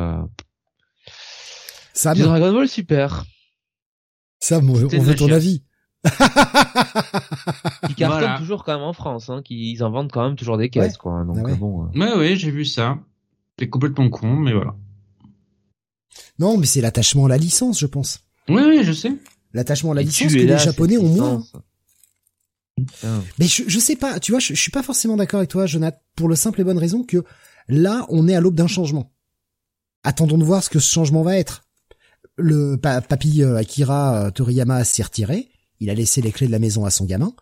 Sam. 1.94 2.18
Dragon 2.18 2.52
Ball 2.52 2.68
Super. 2.68 3.24
Sam, 4.40 4.68
on, 4.68 4.74
veut 4.74 5.14
ton 5.14 5.30
avis. 5.30 5.64
Qui 7.88 7.94
cartonnent 7.94 8.38
toujours 8.38 8.64
quand 8.64 8.74
même 8.74 8.82
en 8.84 8.92
France, 8.92 9.30
hein, 9.30 9.42
qu'ils 9.42 9.82
en 9.82 9.90
vendent 9.90 10.12
quand 10.12 10.24
même 10.24 10.36
toujours 10.36 10.58
des 10.58 10.68
caisses, 10.70 10.96
quoi. 10.96 11.24
Donc 11.24 11.38
ah 11.48 11.54
bon. 11.54 11.84
Euh. 11.84 11.98
Ouais, 11.98 12.14
ouais, 12.16 12.36
j'ai 12.36 12.50
vu 12.50 12.64
ça. 12.64 12.98
C'est 13.58 13.68
complètement 13.68 14.08
con, 14.10 14.34
mais 14.36 14.52
voilà. 14.52 14.74
Non, 16.38 16.58
mais 16.58 16.66
c'est 16.66 16.80
l'attachement 16.80 17.26
à 17.26 17.28
la 17.28 17.38
licence, 17.38 17.78
je 17.80 17.86
pense. 17.86 18.20
Oui, 18.48 18.62
oui, 18.66 18.80
je 18.82 18.92
sais. 18.92 19.12
L'attachement 19.52 19.92
à 19.92 19.94
la 19.94 20.02
licence 20.02 20.32
que 20.32 20.38
les 20.38 20.58
Japonais 20.58 20.98
ont 20.98 21.08
moins. 21.08 21.42
Mais 23.38 23.46
je, 23.46 23.62
je 23.66 23.78
sais 23.78 23.96
pas, 23.96 24.18
tu 24.18 24.32
vois, 24.32 24.40
je, 24.40 24.54
je 24.54 24.60
suis 24.60 24.72
pas 24.72 24.82
forcément 24.82 25.16
d'accord 25.16 25.38
avec 25.38 25.50
toi, 25.50 25.66
Jonathan, 25.66 25.98
pour 26.16 26.28
le 26.28 26.34
simple 26.34 26.60
et 26.60 26.64
bonne 26.64 26.78
raison 26.78 27.04
que 27.04 27.24
là, 27.68 28.04
on 28.08 28.26
est 28.28 28.34
à 28.34 28.40
l'aube 28.40 28.56
d'un 28.56 28.66
changement. 28.66 29.12
Attendons 30.02 30.38
de 30.38 30.44
voir 30.44 30.62
ce 30.62 30.70
que 30.70 30.80
ce 30.80 30.92
changement 30.92 31.22
va 31.22 31.38
être 31.38 31.64
le 32.36 32.76
papy 32.76 33.42
euh, 33.42 33.56
Akira 33.56 34.26
euh, 34.26 34.30
Toriyama 34.30 34.84
s'est 34.84 35.02
retiré. 35.02 35.48
Il 35.80 35.90
a 35.90 35.94
laissé 35.94 36.20
les 36.20 36.32
clés 36.32 36.46
de 36.46 36.52
la 36.52 36.58
maison 36.58 36.84
à 36.84 36.90
son 36.90 37.04
gamin. 37.04 37.34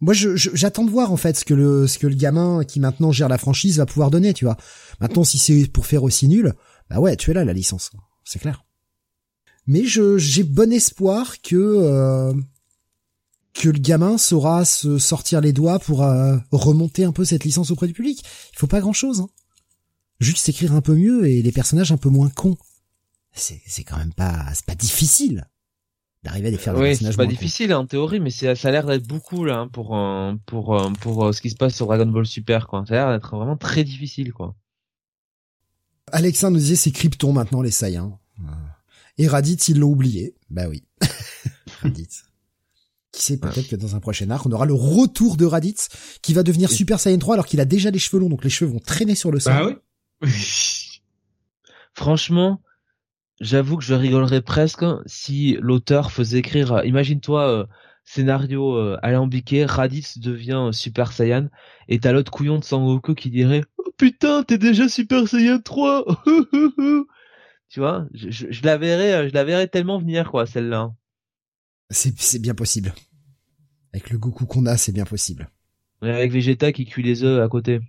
Moi, 0.00 0.14
j'attends 0.14 0.84
de 0.84 0.90
voir 0.90 1.12
en 1.12 1.16
fait 1.16 1.36
ce 1.36 1.44
que 1.44 1.54
le 1.54 1.86
ce 1.86 1.98
que 1.98 2.08
le 2.08 2.16
gamin 2.16 2.64
qui 2.64 2.80
maintenant 2.80 3.12
gère 3.12 3.28
la 3.28 3.38
franchise 3.38 3.78
va 3.78 3.86
pouvoir 3.86 4.10
donner, 4.10 4.34
tu 4.34 4.44
vois. 4.44 4.56
Maintenant, 5.00 5.22
si 5.22 5.38
c'est 5.38 5.66
pour 5.66 5.86
faire 5.86 6.02
aussi 6.02 6.26
nul, 6.26 6.54
bah 6.90 6.98
ouais, 6.98 7.16
tu 7.16 7.30
es 7.30 7.34
là 7.34 7.44
la 7.44 7.52
licence, 7.52 7.92
c'est 8.24 8.40
clair. 8.40 8.64
Mais 9.66 9.84
j'ai 9.84 10.42
bon 10.42 10.72
espoir 10.72 11.40
que 11.40 11.54
euh, 11.54 12.34
que 13.54 13.68
le 13.68 13.78
gamin 13.78 14.18
saura 14.18 14.64
se 14.64 14.98
sortir 14.98 15.40
les 15.40 15.52
doigts 15.52 15.78
pour 15.78 15.98
remonter 16.50 17.04
un 17.04 17.12
peu 17.12 17.24
cette 17.24 17.44
licence 17.44 17.70
auprès 17.70 17.86
du 17.86 17.92
public. 17.92 18.24
Il 18.54 18.58
faut 18.58 18.66
pas 18.66 18.80
grand 18.80 18.92
chose, 18.92 19.20
hein. 19.20 19.28
Juste 20.18 20.48
écrire 20.48 20.72
un 20.72 20.80
peu 20.80 20.94
mieux 20.94 21.26
et 21.26 21.42
les 21.42 21.52
personnages 21.52 21.92
un 21.92 21.96
peu 21.96 22.08
moins 22.08 22.30
cons 22.30 22.56
c'est 23.34 23.84
quand 23.84 23.96
même 23.96 24.12
pas 24.12 24.46
c'est 24.54 24.66
pas 24.66 24.74
difficile 24.74 25.48
d'arriver 26.22 26.48
à 26.48 26.50
les 26.50 26.58
faire 26.58 26.76
oui, 26.76 26.94
c'est 26.94 27.16
pas 27.16 27.26
difficile 27.26 27.74
en 27.74 27.86
théorie 27.86 28.20
mais 28.20 28.30
ça 28.30 28.50
a 28.50 28.70
l'air 28.70 28.86
d'être 28.86 29.06
beaucoup 29.06 29.44
là 29.44 29.60
hein, 29.60 29.68
pour 29.68 29.96
euh, 29.96 30.34
pour 30.46 30.78
euh, 30.78 30.90
pour 31.00 31.26
euh, 31.26 31.32
ce 31.32 31.40
qui 31.40 31.50
se 31.50 31.56
passe 31.56 31.74
sur 31.74 31.86
Dragon 31.86 32.06
Ball 32.06 32.26
Super 32.26 32.68
quoi. 32.68 32.84
Ça 32.86 32.94
a 32.94 32.96
l'air 32.96 33.18
d'être 33.18 33.36
vraiment 33.36 33.56
très 33.56 33.82
difficile 33.82 34.32
quoi. 34.32 34.54
Alexandre 36.12 36.54
nous 36.54 36.60
disait 36.60 36.76
c'est 36.76 36.92
Krypton 36.92 37.32
maintenant 37.32 37.62
les 37.62 37.70
Saiyans. 37.70 38.18
Et 39.18 39.28
Raditz 39.28 39.68
ils 39.68 39.78
l'ont 39.78 39.90
oublié. 39.90 40.34
Bah 40.48 40.68
oui. 40.68 40.84
Raditz. 41.82 42.24
Qui 43.10 43.22
sait 43.22 43.36
peut-être 43.38 43.68
que 43.68 43.76
dans 43.76 43.96
un 43.96 44.00
prochain 44.00 44.30
arc 44.30 44.46
on 44.46 44.52
aura 44.52 44.64
le 44.64 44.74
retour 44.74 45.36
de 45.36 45.44
Raditz 45.44 45.88
qui 46.22 46.34
va 46.34 46.42
devenir 46.42 46.70
Super 46.70 47.00
Saiyan 47.00 47.18
3 47.18 47.34
alors 47.34 47.46
qu'il 47.46 47.60
a 47.60 47.64
déjà 47.64 47.90
les 47.90 47.98
cheveux 47.98 48.20
longs 48.20 48.30
donc 48.30 48.44
les 48.44 48.50
cheveux 48.50 48.70
vont 48.70 48.78
traîner 48.78 49.14
sur 49.14 49.30
le 49.30 49.40
sol 49.40 49.52
ah 49.54 49.66
oui. 50.22 50.30
Franchement 51.94 52.62
j'avoue 53.42 53.76
que 53.76 53.84
je 53.84 53.92
rigolerais 53.92 54.40
presque 54.40 54.84
si 55.04 55.58
l'auteur 55.60 56.12
faisait 56.12 56.38
écrire, 56.38 56.72
euh, 56.72 56.84
imagine-toi, 56.84 57.48
euh, 57.48 57.66
scénario 58.04 58.76
euh, 58.76 58.96
alambiqué, 59.02 59.66
Raditz 59.66 60.18
devient 60.18 60.70
Super 60.72 61.12
Saiyan, 61.12 61.48
et 61.88 61.98
t'as 61.98 62.12
l'autre 62.12 62.32
couillon 62.32 62.58
de 62.58 62.64
Sangoku 62.64 63.14
qui 63.14 63.30
dirait 63.30 63.64
«Oh 63.78 63.90
putain, 63.98 64.44
t'es 64.44 64.58
déjà 64.58 64.88
Super 64.88 65.28
Saiyan 65.28 65.58
3!» 65.58 66.04
Tu 67.68 67.80
vois, 67.80 68.06
je, 68.14 68.28
je, 68.30 68.62
la 68.64 68.76
verrais, 68.76 69.28
je 69.28 69.34
la 69.34 69.44
verrais 69.44 69.66
tellement 69.66 69.98
venir, 69.98 70.30
quoi, 70.30 70.46
celle-là. 70.46 70.92
C'est, 71.90 72.18
c'est 72.18 72.38
bien 72.38 72.54
possible. 72.54 72.94
Avec 73.92 74.10
le 74.10 74.18
Goku 74.18 74.46
qu'on 74.46 74.66
a, 74.66 74.76
c'est 74.76 74.92
bien 74.92 75.04
possible. 75.04 75.50
Et 76.02 76.10
avec 76.10 76.32
Vegeta 76.32 76.72
qui 76.72 76.84
cuit 76.84 77.02
les 77.02 77.24
œufs 77.24 77.42
à 77.42 77.48
côté. 77.48 77.80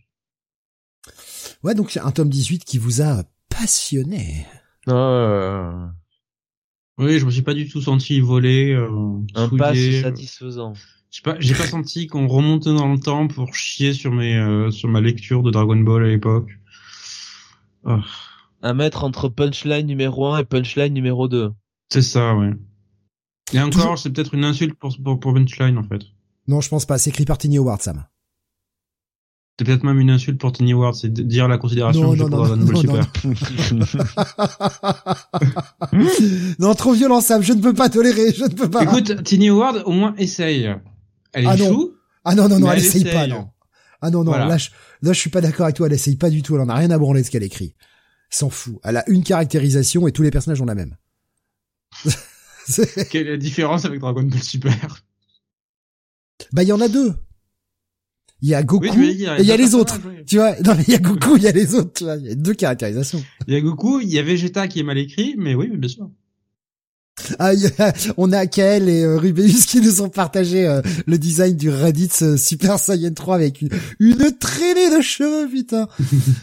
Ouais, 1.63 1.75
donc 1.75 1.97
un 1.97 2.11
tome 2.11 2.29
18 2.29 2.63
qui 2.63 2.77
vous 2.77 3.01
a 3.01 3.23
passionné. 3.49 4.45
Euh... 4.89 5.87
Oui, 6.97 7.17
je 7.17 7.25
me 7.25 7.31
suis 7.31 7.41
pas 7.41 7.53
du 7.53 7.67
tout 7.67 7.81
senti 7.81 8.19
voler. 8.19 8.73
Euh, 8.73 8.89
un 9.35 9.49
pas 9.49 9.73
satisfaisant. 9.73 10.73
J'ai 11.09 11.21
pas, 11.21 11.35
j'ai 11.39 11.53
pas 11.53 11.67
senti 11.67 12.07
qu'on 12.07 12.27
remontait 12.27 12.73
dans 12.73 12.91
le 12.91 12.99
temps 12.99 13.27
pour 13.27 13.53
chier 13.53 13.93
sur 13.93 14.11
mes, 14.11 14.35
euh, 14.35 14.71
sur 14.71 14.89
ma 14.89 14.99
lecture 14.99 15.43
de 15.43 15.51
Dragon 15.51 15.75
Ball 15.75 16.05
à 16.05 16.07
l'époque. 16.07 16.49
Oh. 17.85 17.99
Un 18.61 18.73
mètre 18.73 19.03
entre 19.03 19.29
punchline 19.29 19.85
numéro 19.85 20.27
1 20.27 20.39
et 20.39 20.45
punchline 20.45 20.93
numéro 20.93 21.27
2. 21.27 21.51
C'est 21.89 22.01
ça, 22.01 22.35
ouais. 22.35 22.51
Et 23.53 23.59
encore, 23.59 23.99
c'est 23.99 24.11
peut-être 24.11 24.33
une 24.33 24.45
insulte 24.45 24.73
pour, 24.75 24.95
pour, 25.03 25.19
pour 25.19 25.33
punchline, 25.33 25.77
en 25.77 25.83
fait. 25.83 26.01
Non, 26.47 26.61
je 26.61 26.69
pense 26.69 26.85
pas. 26.85 26.97
C'est 26.97 27.09
écrit 27.09 27.25
par 27.25 27.37
Tiny 27.37 27.57
Howard, 27.57 27.81
Sam. 27.81 28.05
C'est 29.57 29.65
peut-être 29.65 29.83
même 29.83 29.99
une 29.99 30.09
insulte 30.09 30.39
pour 30.39 30.51
Tiny 30.51 30.73
Ward, 30.73 30.95
c'est 30.95 31.13
dire 31.13 31.47
la 31.47 31.59
considération 31.59 32.15
non, 32.15 32.25
que 32.25 32.29
non, 32.29 32.55
non, 32.55 32.75
Super. 32.75 33.07
non, 36.59 36.73
trop 36.73 36.93
violent 36.93 37.21
Sam, 37.21 37.43
je 37.43 37.53
ne 37.53 37.61
peux 37.61 37.73
pas 37.73 37.89
tolérer, 37.89 38.33
je 38.33 38.45
ne 38.45 38.49
peux 38.49 38.69
pas. 38.69 38.81
Écoute, 38.83 39.23
Tiny 39.23 39.51
Ward 39.51 39.83
au 39.85 39.91
moins 39.91 40.15
essaye. 40.17 40.73
Elle 41.33 41.45
est 41.45 41.47
ah 41.47 41.55
non. 41.55 41.91
ah 42.25 42.33
non, 42.33 42.49
non, 42.49 42.59
non, 42.59 42.71
elle, 42.71 42.79
essaye, 42.79 43.03
pas, 43.03 43.27
non. 43.27 43.49
Ah 44.01 44.09
non, 44.09 44.23
non, 44.23 44.31
là, 44.31 44.57
je, 44.57 44.71
là, 45.03 45.13
je 45.13 45.19
suis 45.19 45.29
pas 45.29 45.39
d'accord 45.39 45.65
avec 45.65 45.75
toi, 45.75 45.85
elle 45.85 45.93
essaye 45.93 46.15
pas 46.15 46.31
du 46.31 46.41
tout, 46.41 46.55
elle 46.55 46.61
en 46.61 46.69
a 46.69 46.75
rien 46.75 46.89
à 46.89 46.97
branler 46.97 47.21
de 47.21 47.25
ce 47.27 47.31
qu'elle 47.31 47.43
écrit. 47.43 47.75
S'en 48.31 48.49
fout. 48.49 48.79
Elle 48.83 48.97
a 48.97 49.07
une 49.07 49.23
caractérisation 49.23 50.07
et 50.07 50.11
tous 50.11 50.23
les 50.23 50.31
personnages 50.31 50.61
ont 50.61 50.65
la 50.65 50.73
même. 50.73 50.97
Quelle 53.11 53.27
est 53.27 53.31
la 53.31 53.37
différence 53.37 53.85
avec 53.85 53.99
Dragon 53.99 54.23
Ball 54.23 54.41
Super? 54.41 55.03
Bah, 56.51 56.63
il 56.63 56.69
y 56.69 56.71
en 56.71 56.81
a 56.81 56.87
deux 56.87 57.13
il 58.43 58.49
y 58.49 58.55
a 58.55 58.61
Goku 58.61 58.85
et 58.85 58.89
il 59.39 59.45
y 59.45 59.51
a 59.51 59.57
les 59.57 59.73
autres. 59.73 60.01
Tu 60.27 60.35
vois, 60.35 60.51
non 60.65 60.75
mais 60.75 60.83
il 60.85 60.91
y 60.91 60.95
a 60.95 60.99
Goku, 60.99 61.37
il 61.37 61.43
y 61.43 61.47
a 61.47 61.53
les 61.53 61.75
autres. 61.75 61.93
Tu 61.93 62.03
vois, 62.03 62.17
il 62.17 62.27
y 62.27 62.31
a 62.31 62.35
deux 62.35 62.53
caractérisations. 62.53 63.23
Il 63.47 63.53
y 63.53 63.57
a 63.57 63.61
Goku, 63.61 64.01
il 64.01 64.09
y 64.09 64.19
a 64.19 64.21
Vegeta 64.21 64.67
qui 64.67 64.81
est 64.81 64.83
mal 64.83 64.97
écrit, 64.97 65.35
mais 65.37 65.55
oui, 65.55 65.69
bien 65.73 65.89
sûr. 65.89 66.09
Ah, 67.39 67.51
on 68.17 68.33
a 68.33 68.45
Kael 68.47 68.89
et 68.89 69.03
euh, 69.03 69.17
Rubeus 69.17 69.65
qui 69.65 69.79
nous 69.79 70.01
ont 70.01 70.09
partagé 70.09 70.67
euh, 70.67 70.81
le 71.05 71.17
design 71.17 71.55
du 71.55 71.69
Raditz 71.69 72.21
euh, 72.21 72.35
Super 72.37 72.79
Saiyan 72.79 73.13
3 73.13 73.35
avec 73.35 73.61
une, 73.61 73.69
une 73.99 74.37
traînée 74.37 74.93
de 74.93 74.99
cheveux, 74.99 75.47
putain. 75.49 75.87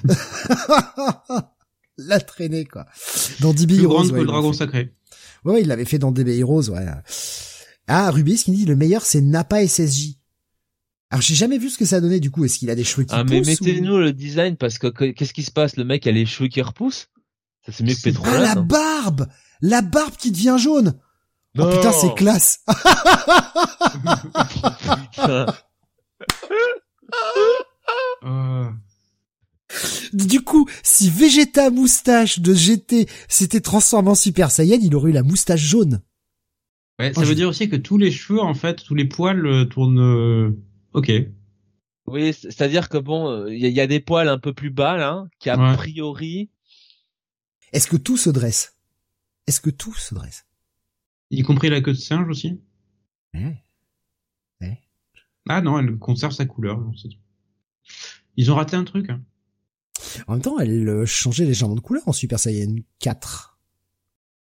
La 1.98 2.18
traînée, 2.20 2.64
quoi. 2.64 2.86
Dans 3.40 3.52
DB 3.52 3.74
Plus 3.74 3.86
grande 3.86 4.10
que 4.10 4.16
le 4.16 4.24
dragon 4.24 4.54
sacré. 4.54 4.94
Ouais, 5.44 5.60
il 5.60 5.68
l'avait 5.68 5.84
fait 5.84 5.98
dans 5.98 6.12
DB 6.12 6.38
Heroes, 6.38 6.70
ouais. 6.70 6.86
Ah, 7.88 8.10
Rubeus 8.10 8.36
qui 8.44 8.52
dit 8.52 8.64
le 8.64 8.76
meilleur 8.76 9.02
c'est 9.02 9.20
Nappa 9.20 9.66
SSJ. 9.66 10.19
Alors 11.10 11.22
j'ai 11.22 11.34
jamais 11.34 11.58
vu 11.58 11.70
ce 11.70 11.78
que 11.78 11.84
ça 11.84 12.00
donnait 12.00 12.20
du 12.20 12.30
coup. 12.30 12.44
Est-ce 12.44 12.58
qu'il 12.58 12.70
a 12.70 12.76
des 12.76 12.84
cheveux 12.84 13.02
qui 13.02 13.08
poussent 13.08 13.18
Ah 13.20 13.24
mais 13.24 13.40
mettez-nous 13.40 13.98
le 13.98 14.12
design 14.12 14.56
parce 14.56 14.78
que 14.78 14.86
qu'est-ce 14.86 15.32
qui 15.32 15.42
se 15.42 15.50
passe? 15.50 15.76
Le 15.76 15.84
mec 15.84 16.06
a 16.06 16.12
les 16.12 16.24
cheveux 16.24 16.48
qui 16.48 16.62
repoussent? 16.62 17.08
Ça 17.66 17.72
c'est 17.72 17.82
mieux 17.84 17.94
que 17.94 18.02
Petronas. 18.02 18.32
Ah 18.32 18.40
la 18.40 18.52
hein. 18.52 18.62
barbe, 18.62 19.26
la 19.60 19.82
barbe 19.82 20.16
qui 20.16 20.30
devient 20.30 20.56
jaune. 20.58 20.94
Oh 21.58 21.66
putain 21.68 21.92
c'est 21.92 22.14
classe. 22.14 22.64
Du 30.12 30.40
coup, 30.40 30.68
si 30.82 31.08
Vegeta 31.08 31.70
moustache 31.70 32.40
de 32.40 32.52
GT 32.52 33.06
s'était 33.28 33.60
transformé 33.60 34.10
en 34.10 34.14
Super 34.14 34.50
Saiyan, 34.50 34.78
il 34.82 34.94
aurait 34.96 35.10
eu 35.10 35.14
la 35.14 35.22
moustache 35.22 35.60
jaune. 35.60 36.00
Ouais, 36.98 37.12
ça 37.14 37.22
veut 37.22 37.34
dire 37.34 37.48
aussi 37.48 37.68
que 37.68 37.76
tous 37.76 37.96
les 37.96 38.10
cheveux, 38.10 38.40
en 38.40 38.54
fait, 38.54 38.82
tous 38.84 38.94
les 38.94 39.04
poils 39.06 39.46
euh, 39.46 39.64
tournent 39.64 40.00
euh, 40.00 40.50
Ok. 40.92 41.12
Oui, 42.06 42.32
c'est-à-dire 42.32 42.88
que 42.88 42.98
bon, 42.98 43.46
il 43.46 43.58
y, 43.58 43.80
a 43.80 43.86
des 43.86 44.00
poils 44.00 44.28
un 44.28 44.38
peu 44.38 44.52
plus 44.52 44.70
bas 44.70 44.96
là, 44.96 45.26
qui 45.38 45.48
a 45.48 45.56
priori. 45.76 46.50
Est-ce 47.72 47.86
que 47.86 47.96
tout 47.96 48.16
se 48.16 48.30
dresse? 48.30 48.76
Est-ce 49.46 49.60
que 49.60 49.70
tout 49.70 49.94
se 49.94 50.14
dresse? 50.14 50.46
Y 51.30 51.42
compris 51.42 51.70
la 51.70 51.80
queue 51.80 51.92
de 51.92 51.98
singe 51.98 52.28
aussi? 52.28 52.60
Mmh. 53.32 53.50
Ah 55.48 55.60
non, 55.60 55.78
elle 55.78 55.98
conserve 55.98 56.32
sa 56.32 56.46
couleur. 56.46 56.80
Ils 58.36 58.52
ont 58.52 58.54
raté 58.54 58.76
un 58.76 58.84
truc. 58.84 59.10
Hein. 59.10 59.20
En 60.28 60.34
même 60.34 60.42
temps, 60.42 60.58
elle 60.58 60.88
euh, 60.88 61.06
changeait 61.06 61.44
légèrement 61.44 61.74
de 61.74 61.80
couleur 61.80 62.02
en 62.06 62.12
Super 62.12 62.38
Saiyan 62.38 62.76
4. 63.00 63.58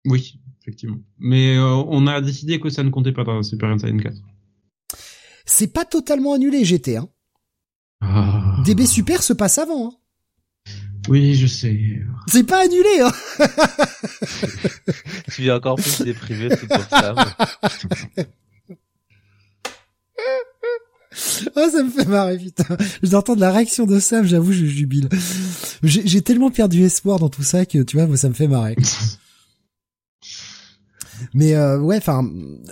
Oui, 0.06 0.40
effectivement. 0.62 0.98
Mais 1.20 1.58
euh, 1.58 1.76
on 1.88 2.08
a 2.08 2.22
décidé 2.22 2.60
que 2.60 2.70
ça 2.70 2.84
ne 2.84 2.90
comptait 2.90 3.12
pas 3.12 3.24
dans 3.24 3.44
Super 3.44 3.80
Saiyan 3.80 3.98
4. 3.98 4.16
C'est 5.46 5.72
pas 5.72 5.86
totalement 5.86 6.34
annulé 6.34 6.66
GT. 6.66 6.98
Hein. 6.98 7.10
Ah. 8.02 8.58
DB 8.66 8.86
Super 8.86 9.24
se 9.24 9.34
passe 9.34 9.58
avant. 9.58 9.90
Hein. 9.90 9.94
Oui, 11.08 11.36
je 11.36 11.46
sais. 11.46 12.02
C'est 12.28 12.46
pas 12.46 12.64
annulé, 12.64 13.00
hein 13.02 13.12
Tu 15.32 15.44
viens 15.44 15.58
encore 15.58 15.76
plus 15.76 16.02
déprimer 16.02 16.50
tout 16.50 16.68
pour 16.68 16.84
ça. 16.90 17.16
Oh, 21.56 21.70
ça 21.72 21.82
me 21.82 21.90
fait 21.90 22.06
marrer, 22.06 22.38
putain. 22.38 22.66
J'entends 23.02 23.36
de 23.36 23.40
la 23.40 23.52
réaction 23.52 23.86
de 23.86 24.00
Sam, 24.00 24.26
j'avoue, 24.26 24.52
je 24.52 24.66
jubile. 24.66 25.08
J'ai 25.82 26.22
tellement 26.22 26.52
perdu 26.52 26.84
espoir 26.84 27.20
dans 27.20 27.30
tout 27.30 27.44
ça 27.44 27.66
que, 27.66 27.82
tu 27.84 27.98
vois, 27.98 28.18
ça 28.18 28.28
me 28.28 28.34
fait 28.34 28.48
marrer. 28.48 28.76
Mais 31.34 31.56
euh, 31.56 31.80
ouais, 31.80 31.98
enfin, 31.98 32.30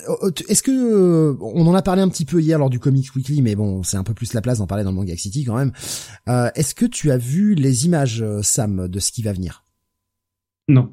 euh, 0.10 0.32
est-ce 0.48 0.64
que 0.64 0.72
euh, 0.72 1.38
on 1.42 1.66
en 1.68 1.74
a 1.74 1.82
parlé 1.82 2.02
un 2.02 2.10
petit 2.10 2.26
peu 2.26 2.42
hier 2.42 2.58
lors 2.60 2.70
du 2.70 2.80
Comics 2.80 3.14
Weekly, 3.16 3.42
mais 3.42 3.56
bon, 3.56 3.84
c'est 3.84 3.98
un 3.98 4.04
peu 4.04 4.14
plus 4.14 4.34
la 4.34 4.42
place 4.42 4.58
d'en 4.60 4.68
parler 4.68 4.84
dans 4.84 4.92
le 4.92 4.98
Manga 4.98 5.16
City 5.16 5.44
quand 5.46 5.56
même. 5.56 5.72
est-ce 6.56 6.76
que 6.76 6.86
tu 6.86 7.12
as 7.12 7.18
vu 7.18 7.56
les 7.56 7.86
images, 7.86 8.24
Sam, 8.42 8.88
de 8.88 9.00
ce 9.00 9.12
qui 9.12 9.22
va 9.22 9.34
venir? 9.34 9.64
Non. 10.68 10.92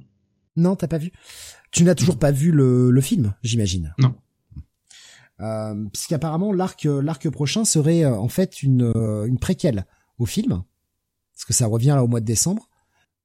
Non, 0.57 0.77
t'as 0.77 0.89
pas 0.89 0.99
vu? 0.99 1.13
Tu 1.71 1.85
n'as 1.85 1.95
toujours 1.95 2.19
pas 2.19 2.33
vu 2.33 2.51
le, 2.51 2.91
le 2.91 3.01
film, 3.01 3.35
j'imagine? 3.43 3.95
Non. 3.99 4.15
Euh, 5.41 5.87
puisqu'apparemment 5.93 6.53
l'arc 6.53 6.85
l'arc 6.85 7.31
prochain 7.31 7.65
serait 7.65 8.05
euh, 8.05 8.15
en 8.15 8.29
fait 8.29 8.63
une 8.63 8.93
euh, 8.95 9.25
une 9.25 9.39
préquelle 9.39 9.87
au 10.19 10.27
film, 10.27 10.63
parce 11.33 11.45
que 11.47 11.55
ça 11.55 11.67
revient 11.67 11.95
là 11.97 12.05
au 12.05 12.09
mois 12.09 12.21
de 12.21 12.27
décembre. 12.27 12.69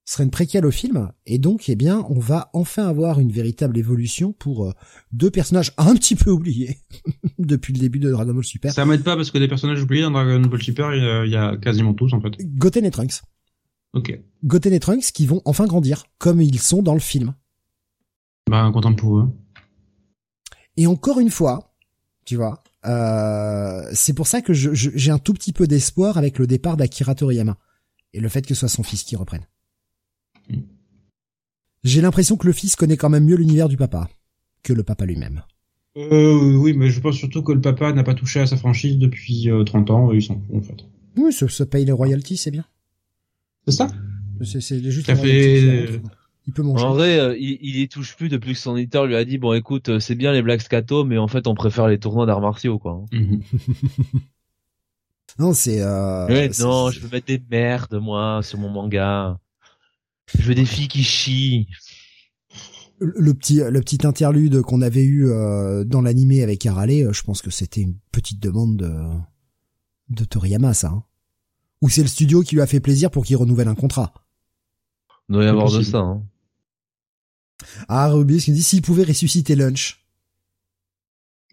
Serait 0.07 0.23
une 0.23 0.29
préquelle 0.29 0.67
au 0.67 0.71
film, 0.71 1.11
et 1.25 1.39
donc 1.39 1.67
eh 1.67 1.75
bien 1.75 2.05
on 2.09 2.19
va 2.19 2.51
enfin 2.53 2.87
avoir 2.87 3.19
une 3.19 3.31
véritable 3.31 3.75
évolution 3.75 4.33
pour 4.33 4.71
deux 5.11 5.31
personnages 5.31 5.71
un 5.77 5.95
petit 5.95 6.15
peu 6.15 6.29
oubliés 6.29 6.77
depuis 7.39 7.73
le 7.73 7.79
début 7.79 7.97
de 7.97 8.11
Dragon 8.11 8.33
Ball 8.33 8.43
Super. 8.43 8.71
Ça 8.71 8.85
m'aide 8.85 9.03
pas 9.03 9.15
parce 9.15 9.31
que 9.31 9.39
des 9.39 9.47
personnages 9.47 9.81
oubliés 9.81 10.03
dans 10.03 10.11
Dragon 10.11 10.39
Ball 10.41 10.61
Super, 10.61 10.93
il 10.93 11.31
y, 11.31 11.35
a, 11.35 11.57
quasiment 11.57 11.95
tous 11.95 12.13
en 12.13 12.21
fait. 12.21 12.33
Goten 12.39 12.85
et 12.85 12.91
Trunks. 12.91 13.23
Ok. 13.93 14.19
Goten 14.43 14.73
et 14.73 14.79
Trunks 14.79 15.11
qui 15.11 15.25
vont 15.25 15.41
enfin 15.43 15.65
grandir, 15.65 16.05
comme 16.19 16.39
ils 16.39 16.59
sont 16.59 16.83
dans 16.83 16.93
le 16.93 16.99
film. 16.99 17.33
Bah 18.47 18.69
content 18.71 18.93
pour 18.93 19.17
eux. 19.17 19.29
Et 20.77 20.87
encore 20.87 21.19
une 21.19 21.31
fois, 21.31 21.73
tu 22.25 22.35
vois. 22.35 22.63
Euh, 22.85 23.89
c'est 23.93 24.13
pour 24.13 24.27
ça 24.27 24.41
que 24.41 24.53
j'ai 24.53 25.11
un 25.11 25.17
tout 25.17 25.33
petit 25.33 25.53
peu 25.53 25.65
d'espoir 25.65 26.17
avec 26.17 26.37
le 26.37 26.45
départ 26.45 26.77
d'Akira 26.77 27.15
Toriyama 27.15 27.57
et 28.13 28.19
le 28.19 28.29
fait 28.29 28.43
que 28.43 28.53
ce 28.53 28.59
soit 28.61 28.69
son 28.69 28.83
fils 28.83 29.03
qui 29.03 29.15
reprenne. 29.15 29.47
J'ai 31.85 32.01
l'impression 32.01 32.35
que 32.35 32.45
le 32.45 32.51
fils 32.51 32.75
connaît 32.75 32.97
quand 32.97 33.09
même 33.09 33.23
mieux 33.23 33.37
l'univers 33.37 33.69
du 33.69 33.77
papa 33.77 34.09
que 34.63 34.73
le 34.73 34.83
papa 34.83 35.05
lui-même. 35.05 35.43
Euh, 35.95 36.55
oui, 36.57 36.73
mais 36.73 36.89
je 36.89 36.99
pense 36.99 37.15
surtout 37.15 37.41
que 37.41 37.53
le 37.53 37.61
papa 37.61 37.93
n'a 37.93 38.03
pas 38.03 38.15
touché 38.15 38.41
à 38.41 38.45
sa 38.45 38.57
franchise 38.57 38.97
depuis 38.97 39.49
30 39.65 39.89
euh, 39.89 39.93
ans 39.93 40.11
et 40.11 40.17
ils 40.17 40.23
s'en 40.23 40.33
fout 40.35 40.57
en 40.57 40.61
fait. 40.61 40.83
Oui, 41.15 41.31
ça, 41.31 41.65
paye 41.65 41.85
les 41.85 41.93
royalties, 41.93 42.35
c'est 42.35 42.51
bien. 42.51 42.65
C'est 43.65 43.71
ça? 43.71 43.87
C'est 44.43 44.81
juste. 44.91 45.05
Ça 45.05 45.15
fait 45.15 46.01
il 46.47 46.53
peut 46.53 46.61
manger. 46.61 46.85
En 46.85 46.93
vrai, 46.93 47.19
euh, 47.19 47.37
il, 47.37 47.57
il 47.61 47.77
y 47.77 47.87
touche 47.87 48.15
plus 48.15 48.29
depuis 48.29 48.53
que 48.53 48.59
son 48.59 48.77
éditeur 48.77 49.05
lui 49.05 49.15
a 49.15 49.25
dit 49.25 49.37
bon 49.37 49.53
écoute, 49.53 49.89
euh, 49.89 49.99
c'est 49.99 50.15
bien 50.15 50.31
les 50.31 50.41
Black 50.41 50.61
Scato, 50.61 51.03
mais 51.03 51.17
en 51.17 51.27
fait 51.27 51.47
on 51.47 51.55
préfère 51.55 51.87
les 51.87 51.99
tournois 51.99 52.25
d'arts 52.25 52.41
martiaux 52.41 52.77
quoi. 52.77 53.03
Mhm. 53.11 53.41
non, 55.39 55.53
c'est. 55.53 55.81
Euh, 55.81 56.49
non, 56.59 56.91
je 56.91 56.99
veux 56.99 57.09
mettre 57.09 57.27
des 57.27 57.41
merdes 57.49 57.95
moi 57.95 58.41
sur 58.43 58.59
mon 58.59 58.69
manga. 58.69 59.39
Je 60.33 60.43
veux 60.43 60.55
des 60.55 60.65
filles 60.65 60.87
qui 60.87 61.03
chient. 61.03 61.67
Le 62.99 63.33
petit, 63.33 63.55
le 63.55 63.81
petit 63.81 64.07
interlude 64.07 64.61
qu'on 64.61 64.81
avait 64.81 65.03
eu 65.03 65.27
euh, 65.27 65.83
dans 65.83 66.01
l'animé 66.01 66.41
avec 66.43 66.65
Arale, 66.65 67.13
je 67.13 67.23
pense 67.23 67.41
que 67.41 67.51
c'était 67.51 67.81
une 67.81 67.97
petite 68.11 68.39
demande 68.39 68.77
de, 68.77 68.93
de 70.09 70.23
Toriyama, 70.23 70.73
ça. 70.73 70.89
Hein. 70.89 71.03
Ou 71.81 71.89
c'est 71.89 72.01
le 72.01 72.07
studio 72.07 72.41
qui 72.41 72.55
lui 72.55 72.61
a 72.61 72.67
fait 72.67 72.79
plaisir 72.79 73.11
pour 73.11 73.25
qu'il 73.25 73.35
renouvelle 73.35 73.67
un 73.67 73.75
contrat. 73.75 74.13
Il 75.29 75.33
doit 75.33 75.43
y 75.43 75.47
avoir 75.47 75.71
de 75.71 75.81
ça. 75.81 75.99
Hein. 75.99 76.23
Ah, 77.87 78.09
Ruby, 78.09 78.37
qui 78.39 78.51
me 78.51 78.55
dit 78.55 78.63
s'il 78.63 78.81
pouvait 78.81 79.03
ressusciter 79.03 79.55
Lunch. 79.55 80.05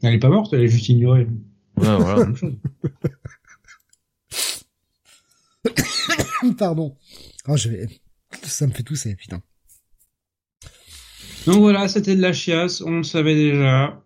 Elle 0.02 0.14
est 0.14 0.18
pas 0.18 0.28
morte, 0.28 0.52
elle 0.52 0.62
est 0.62 0.68
juste 0.68 0.88
ignorée. 0.88 1.28
Ouais, 1.76 1.96
voilà. 1.96 2.26
Même 2.26 2.36
chose. 2.36 2.54
Pardon. 6.58 6.96
Oh, 7.46 7.56
je 7.56 7.68
vais... 7.68 7.88
Ça 8.42 8.66
me 8.66 8.72
fait 8.72 8.82
tousser, 8.82 9.14
putain. 9.16 9.42
Donc 11.46 11.58
voilà, 11.58 11.88
c'était 11.88 12.14
de 12.14 12.20
la 12.20 12.32
chiasse, 12.32 12.80
on 12.80 12.98
le 12.98 13.02
savait 13.02 13.34
déjà. 13.34 14.02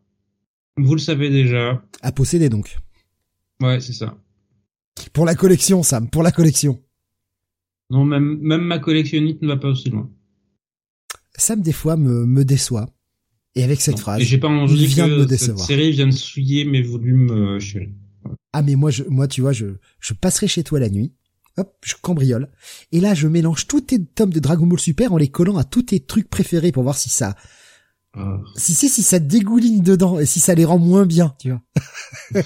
Vous 0.77 0.95
le 0.95 1.01
savez 1.01 1.31
déjà. 1.31 1.83
À 2.03 2.13
posséder 2.13 2.49
donc. 2.49 2.77
Ouais, 3.61 3.81
c'est 3.81 3.93
ça. 3.93 4.17
Pour 5.13 5.25
la 5.25 5.35
collection, 5.35 5.83
Sam, 5.83 6.09
pour 6.09 6.23
la 6.23 6.33
collection. 6.33 6.83
Non, 7.91 8.05
même, 8.05 8.39
même 8.41 8.63
ma 8.63 8.79
collectionnite 8.79 9.43
ne 9.43 9.49
va 9.49 9.57
pas 9.57 9.69
aussi 9.69 9.91
loin. 9.91 10.11
Sam 11.37 11.61
des 11.61 11.73
fois 11.73 11.97
me, 11.97 12.27
me 12.27 12.45
déçoit. 12.45 12.89
Et 13.55 13.65
avec 13.65 13.81
cette 13.81 13.99
phrase, 13.99 14.21
j'ai 14.21 14.37
pas 14.37 14.49
envie 14.49 14.83
il 14.83 14.87
vient 14.87 15.09
de 15.09 15.17
me 15.17 15.25
décevoir. 15.25 15.67
Cette 15.67 15.77
série 15.77 15.91
vient 15.91 16.07
de 16.07 16.13
souiller 16.13 16.67
mes 16.67 16.83
volumes 16.83 17.31
euh. 17.31 17.59
Ah 18.53 18.61
mais 18.63 18.75
moi 18.75 18.91
je 18.91 19.05
moi 19.05 19.29
tu 19.29 19.41
vois 19.41 19.53
je 19.53 19.67
je 19.99 20.13
passerai 20.13 20.47
chez 20.47 20.63
toi 20.63 20.79
la 20.79 20.91
nuit. 20.91 21.15
Hop, 21.59 21.75
je 21.83 21.95
cambriole. 22.01 22.49
Et 22.93 23.01
là 23.01 23.15
je 23.15 23.29
mélange 23.29 23.67
tous 23.67 23.81
tes 23.83 24.03
tomes 24.03 24.33
de 24.33 24.41
Dragon 24.41 24.67
Ball 24.67 24.81
Super 24.81 25.13
en 25.13 25.17
les 25.17 25.29
collant 25.29 25.57
à 25.57 25.65
tous 25.65 25.83
tes 25.83 26.01
trucs 26.01 26.29
préférés 26.29 26.73
pour 26.73 26.83
voir 26.83 26.97
si 26.97 27.09
ça 27.09 27.35
ah. 28.15 28.41
si 28.57 28.75
c'est 28.75 28.89
si 28.89 29.03
ça 29.03 29.19
dégouline 29.19 29.83
dedans 29.83 30.19
et 30.19 30.27
si 30.27 30.41
ça 30.41 30.55
les 30.55 30.65
rend 30.65 30.79
moins 30.79 31.07
bien, 31.07 31.35
tu 31.39 31.51
vois. 31.51 31.63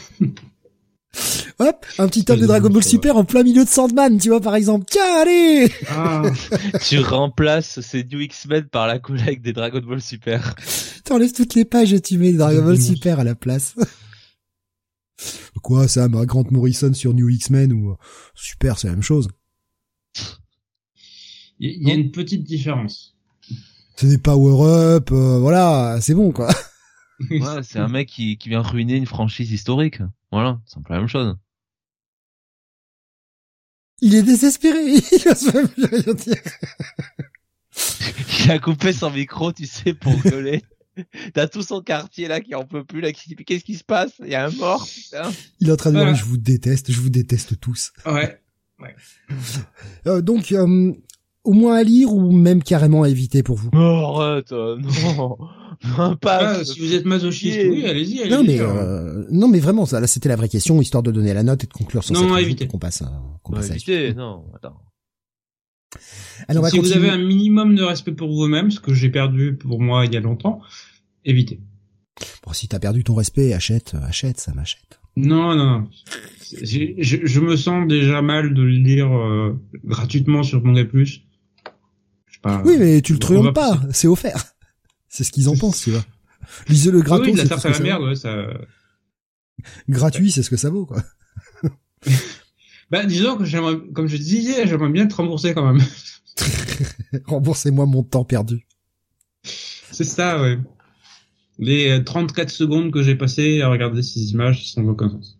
Hop, 1.59 1.85
un 1.99 2.09
petit 2.09 2.25
tome 2.25 2.41
de 2.41 2.47
Dragon 2.47 2.71
Ball 2.71 2.83
Super 2.83 3.17
en 3.17 3.25
plein 3.25 3.43
milieu 3.43 3.65
de 3.65 3.69
Sandman, 3.69 4.19
tu 4.19 4.31
vois, 4.31 4.41
par 4.41 4.55
exemple. 4.55 4.87
Tiens, 4.89 5.21
allez 5.21 5.71
ah. 5.91 6.23
Tu 6.83 7.01
remplaces 7.01 7.81
ces 7.81 8.05
New 8.05 8.21
X-Men 8.21 8.65
par 8.65 8.87
la 8.87 8.99
collègue 8.99 9.43
des 9.43 9.53
Dragon 9.53 9.81
Ball 9.81 10.01
Super. 10.01 10.55
T'enlèves 11.05 11.33
toutes 11.33 11.55
les 11.55 11.65
pages 11.65 11.93
et 11.93 12.01
tu 12.01 12.17
mets 12.17 12.33
Dragon 12.33 12.63
Ball 12.63 12.81
Super 12.81 13.21
à 13.21 13.25
la 13.25 13.35
place. 13.35 13.75
Quoi, 15.63 15.89
ça, 15.89 16.09
ma 16.09 16.25
Grant 16.27 16.45
Morrison 16.51 16.93
sur 16.93 17.15
New 17.15 17.29
X-Men 17.29 17.73
ou 17.73 17.97
Super, 18.35 18.79
c'est 18.79 18.89
la 18.89 18.95
même 18.95 19.03
chose. 19.03 19.29
Il 21.59 21.87
y, 21.87 21.91
a 21.91 21.95
une 21.95 22.11
petite 22.11 22.43
différence. 22.43 23.15
Ce 23.97 24.07
n'est 24.07 24.17
Power 24.17 24.67
Up, 24.67 25.11
euh, 25.13 25.39
voilà, 25.39 25.99
c'est 26.01 26.15
bon, 26.15 26.33
quoi. 26.33 26.49
Ouais, 27.31 27.63
c'est 27.63 27.79
un 27.79 27.89
mec 27.89 28.09
qui, 28.09 28.39
qui 28.39 28.49
vient 28.49 28.63
ruiner 28.63 28.97
une 28.97 29.05
franchise 29.05 29.53
historique. 29.53 30.01
Voilà, 30.33 30.59
c'est 30.65 30.79
un 30.79 30.83
peu 30.83 30.95
la 30.95 31.01
même 31.01 31.09
chose. 31.09 31.37
Il 34.01 34.15
est 34.15 34.23
désespéré, 34.23 34.79
il 35.13 35.29
ose 35.29 35.53
même 35.53 35.69
plus 35.69 35.85
rien 35.85 36.15
dire. 36.15 36.43
il 38.45 38.51
a 38.51 38.59
coupé 38.59 38.95
son 38.95 39.11
micro, 39.11 39.53
tu 39.53 39.67
sais, 39.67 39.93
pour 39.93 40.17
gueuler. 40.23 40.63
T'as 41.35 41.47
tout 41.49 41.63
son 41.63 41.83
quartier 41.83 42.29
là 42.29 42.41
qui 42.41 42.55
en 42.55 42.65
peut 42.65 42.85
plus 42.85 43.01
là, 43.01 43.13
qui 43.13 43.35
qu'est-ce 43.37 43.65
qui 43.65 43.77
se 43.77 43.85
passe? 43.85 44.13
Il 44.21 44.29
y 44.31 44.35
a 44.35 44.47
un 44.47 44.51
mort. 44.51 44.87
Putain. 44.87 45.31
Il 45.61 45.69
est 45.69 45.73
en 45.73 45.77
train 45.77 45.93
de 45.93 45.99
dire 45.99 46.15
je 46.15 46.25
vous 46.25 46.39
déteste, 46.39 46.93
je 46.93 47.01
vous 47.01 47.11
déteste 47.11 47.59
tous. 47.61 47.93
Ouais. 48.07 48.41
ouais. 48.81 48.95
Euh, 50.07 50.23
donc 50.23 50.53
euh, 50.53 50.93
au 51.45 51.53
moins 51.53 51.77
à 51.77 51.83
lire 51.83 52.13
ou 52.13 52.33
même 52.33 52.63
carrément 52.63 53.03
à 53.03 53.09
éviter 53.09 53.43
pour 53.43 53.57
vous? 53.57 53.71
Oh, 53.75 54.21
arrête, 54.21 54.53
euh, 54.53 54.79
non. 54.79 55.37
pas. 56.21 56.57
Ah, 56.59 56.65
si 56.65 56.81
vous 56.81 56.95
êtes 56.95 57.07
masochiste, 57.07 57.61
oui, 57.71 57.87
allez-y. 57.87 58.23
Allez 58.23 58.31
non 58.31 58.43
mais 58.43 58.61
euh, 58.61 59.25
non 59.31 59.49
mais 59.49 59.61
vraiment, 59.61 59.87
ça, 59.87 60.01
là 60.01 60.07
c'était 60.07 60.29
la 60.29 60.37
vraie 60.37 60.49
question, 60.49 60.81
histoire 60.81 61.03
de 61.03 61.11
donner 61.11 61.33
la 61.33 61.43
note 61.43 61.65
et 61.65 61.67
de 61.67 61.73
conclure 61.73 62.05
sur 62.05 62.15
non, 62.15 62.37
cette 62.37 62.69
qu'on 62.69 62.79
passe, 62.79 63.03
qu'on 63.43 63.53
passe 63.53 63.71
éviter, 63.71 64.15
non, 64.15 64.45
attends. 64.55 64.77
Alors, 66.47 66.69
si 66.69 66.79
vous 66.79 66.93
avez 66.93 67.11
un 67.11 67.19
minimum 67.19 67.75
de 67.75 67.83
respect 67.83 68.13
pour 68.13 68.31
vous-même, 68.31 68.71
ce 68.71 68.79
que 68.79 68.95
j'ai 68.95 69.11
perdu 69.11 69.57
pour 69.57 69.81
moi 69.81 70.07
il 70.07 70.15
y 70.15 70.17
a 70.17 70.21
longtemps, 70.21 70.61
évitez. 71.25 71.61
Bon, 72.45 72.53
si 72.53 72.69
t'as 72.69 72.79
perdu 72.79 73.05
ton 73.05 73.15
respect, 73.15 73.53
achète, 73.53 73.95
achète, 74.03 74.41
ça 74.41 74.53
m'achète. 74.53 75.01
Non, 75.17 75.55
non. 75.55 75.89
Je, 76.63 77.21
je, 77.25 77.41
me 77.41 77.57
sens 77.57 77.87
déjà 77.87 78.23
mal 78.23 78.55
de 78.55 78.63
le 78.63 78.71
lire 78.71 79.13
euh, 79.13 79.59
gratuitement 79.85 80.43
sur 80.43 80.63
Manga 80.65 80.85
Plus. 80.85 81.23
oui, 82.65 82.77
mais 82.79 83.01
tu 83.03 83.13
le 83.13 83.19
triomphes 83.19 83.55
pas, 83.55 83.81
c'est 83.93 84.09
offert. 84.09 84.45
C'est 85.13 85.25
ce 85.25 85.33
qu'ils 85.33 85.49
en 85.49 85.57
pensent, 85.57 85.83
tu 85.83 85.91
vois. 85.91 86.05
Lisez-le 86.69 87.01
gratuit. 87.01 87.33
Oui, 87.33 87.37
la 87.37 87.49
tarte 87.49 87.67
à 87.67 87.71
la 87.71 87.81
merde, 87.81 88.03
ouais, 88.05 88.15
ça. 88.15 88.47
Gratuit, 89.89 90.31
c'est 90.31 90.45
ce 90.45 90.51
que 90.51 90.57
ça 90.57 90.71
vaut, 90.71 90.87
quoi. 90.87 91.03
bah, 92.91 93.05
disons 93.05 93.37
que 93.37 93.45
j'aimerais, 93.45 93.77
comme 93.93 94.07
je 94.07 94.17
disais, 94.17 94.69
j'aimerais 94.69 94.91
bien 94.91 95.09
te 95.09 95.15
rembourser 95.15 95.53
quand 95.53 95.73
même. 95.73 95.85
Remboursez-moi 97.27 97.87
mon 97.87 98.03
temps 98.03 98.25
perdu. 98.25 98.67
C'est 99.91 100.05
ça, 100.05 100.41
ouais. 100.41 100.59
Les 101.61 102.03
34 102.05 102.51
secondes 102.51 102.93
que 102.93 103.03
j'ai 103.03 103.17
passées 103.17 103.63
à 103.63 103.69
regarder 103.69 104.03
ces 104.03 104.33
images 104.33 104.73
sans 104.73 104.85
aucun 104.89 105.11
sens. 105.11 105.40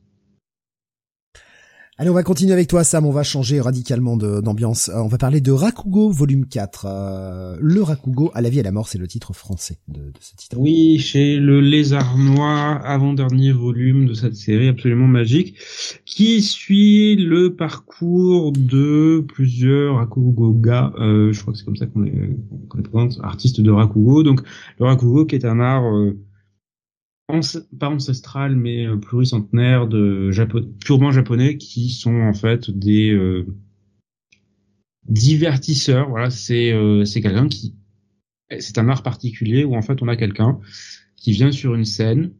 Allez, 2.01 2.09
on 2.09 2.15
va 2.15 2.23
continuer 2.23 2.55
avec 2.55 2.67
toi, 2.67 2.83
Sam. 2.83 3.05
On 3.05 3.11
va 3.11 3.23
changer 3.23 3.61
radicalement 3.61 4.17
d'ambiance. 4.17 4.89
Euh, 4.89 5.03
on 5.03 5.09
va 5.09 5.19
parler 5.19 5.43
de 5.43 5.53
Rakugo, 5.53 6.09
volume 6.09 6.47
4. 6.47 6.87
Euh, 6.89 7.57
le 7.61 7.83
Rakugo, 7.83 8.31
à 8.33 8.41
la 8.41 8.49
vie 8.49 8.57
et 8.57 8.61
à 8.61 8.63
la 8.63 8.73
mort, 8.73 8.89
c'est 8.89 8.97
le 8.97 9.07
titre 9.07 9.35
français 9.35 9.77
de, 9.87 10.01
de, 10.01 10.13
ce 10.19 10.35
titre. 10.35 10.57
Oui, 10.59 10.99
chez 10.99 11.37
le 11.37 11.61
Lézard 11.61 12.17
Noir, 12.17 12.81
avant-dernier 12.87 13.53
volume 13.53 14.07
de 14.07 14.15
cette 14.15 14.35
série 14.35 14.69
absolument 14.69 15.09
magique, 15.09 15.57
qui 16.07 16.41
suit 16.41 17.17
le 17.17 17.55
parcours 17.55 18.53
de 18.53 19.23
plusieurs 19.29 19.97
Rakugo 19.97 20.55
gars. 20.55 20.95
Euh, 20.99 21.35
je 21.35 21.43
crois 21.43 21.53
que 21.53 21.59
c'est 21.59 21.67
comme 21.67 21.77
ça 21.77 21.85
qu'on 21.85 22.01
les, 22.01 22.31
présente, 22.67 23.21
artistes 23.23 23.61
de 23.61 23.71
Rakugo. 23.71 24.23
Donc, 24.23 24.41
le 24.79 24.87
Rakugo 24.87 25.27
qui 25.27 25.35
est 25.35 25.45
un 25.45 25.61
art... 25.61 25.85
Euh, 25.85 26.19
pas 27.79 27.89
ancestral 27.89 28.57
mais 28.57 28.87
euh, 28.87 28.97
pluricentenaire 28.97 29.87
de 29.87 30.31
purement 30.85 31.13
japonais 31.13 31.57
qui 31.57 31.91
sont 31.91 32.21
en 32.23 32.35
fait 32.35 32.71
des 32.71 33.11
euh, 33.11 33.47
divertisseurs. 35.09 36.09
Voilà, 36.09 36.31
c'est 36.31 36.73
euh, 36.73 37.05
c'est 37.05 37.21
quelqu'un 37.21 37.49
qui 37.49 37.75
c'est 38.59 38.79
un 38.79 38.89
art 38.89 39.03
particulier 39.03 39.65
où 39.65 39.77
en 39.77 39.83
fait 39.83 40.03
on 40.03 40.09
a 40.09 40.17
quelqu'un 40.17 40.59
qui 41.17 41.33
vient 41.33 41.53
sur 41.53 41.75
une 41.75 41.85
scène 41.85 42.33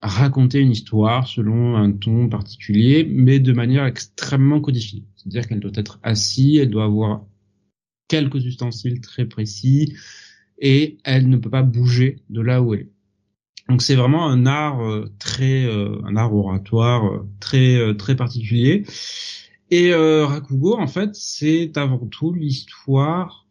raconter 0.00 0.60
une 0.60 0.70
histoire 0.70 1.26
selon 1.26 1.76
un 1.76 1.90
ton 1.90 2.28
particulier, 2.28 3.04
mais 3.10 3.40
de 3.40 3.52
manière 3.52 3.84
extrêmement 3.84 4.60
codifiée. 4.60 5.04
C'est-à-dire 5.16 5.48
qu'elle 5.48 5.60
doit 5.60 5.72
être 5.74 5.98
assise, 6.02 6.60
elle 6.60 6.70
doit 6.70 6.84
avoir 6.84 7.24
quelques 8.06 8.44
ustensiles 8.44 9.00
très 9.00 9.26
précis, 9.26 9.96
et 10.60 10.98
elle 11.04 11.28
ne 11.28 11.36
peut 11.36 11.50
pas 11.50 11.62
bouger 11.62 12.22
de 12.30 12.40
là 12.40 12.62
où 12.62 12.74
elle 12.74 12.80
est. 12.82 12.92
Donc 13.68 13.82
c'est 13.82 13.96
vraiment 13.96 14.26
un 14.26 14.46
art 14.46 14.80
euh, 14.80 15.12
très, 15.18 15.64
euh, 15.64 16.00
un 16.06 16.16
art 16.16 16.34
oratoire 16.34 17.04
euh, 17.04 17.28
très 17.38 17.94
très 17.96 18.16
particulier. 18.16 18.84
Et 19.70 19.92
Rakugo, 19.92 20.78
en 20.78 20.86
fait, 20.86 21.10
c'est 21.12 21.76
avant 21.76 22.06
tout 22.06 22.32
l'histoire 22.32 23.46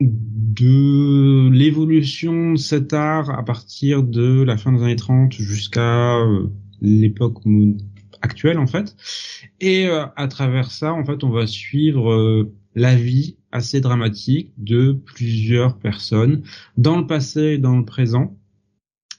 de 0.00 1.48
l'évolution 1.50 2.54
de 2.54 2.58
cet 2.58 2.92
art 2.92 3.30
à 3.30 3.44
partir 3.44 4.02
de 4.02 4.42
la 4.42 4.56
fin 4.56 4.72
des 4.72 4.82
années 4.82 4.96
30 4.96 5.32
jusqu'à 5.34 6.18
l'époque 6.80 7.38
actuelle 8.20 8.58
en 8.58 8.66
fait. 8.66 8.96
Et 9.60 9.86
à 9.86 10.26
travers 10.26 10.72
ça, 10.72 10.92
en 10.92 11.04
fait, 11.04 11.22
on 11.22 11.30
va 11.30 11.46
suivre 11.46 12.50
la 12.74 12.96
vie 12.96 13.36
assez 13.52 13.80
dramatique 13.80 14.52
de 14.58 14.90
plusieurs 14.92 15.78
personnes 15.78 16.42
dans 16.76 16.98
le 16.98 17.06
passé 17.06 17.42
et 17.42 17.58
dans 17.58 17.76
le 17.76 17.84
présent 17.84 18.37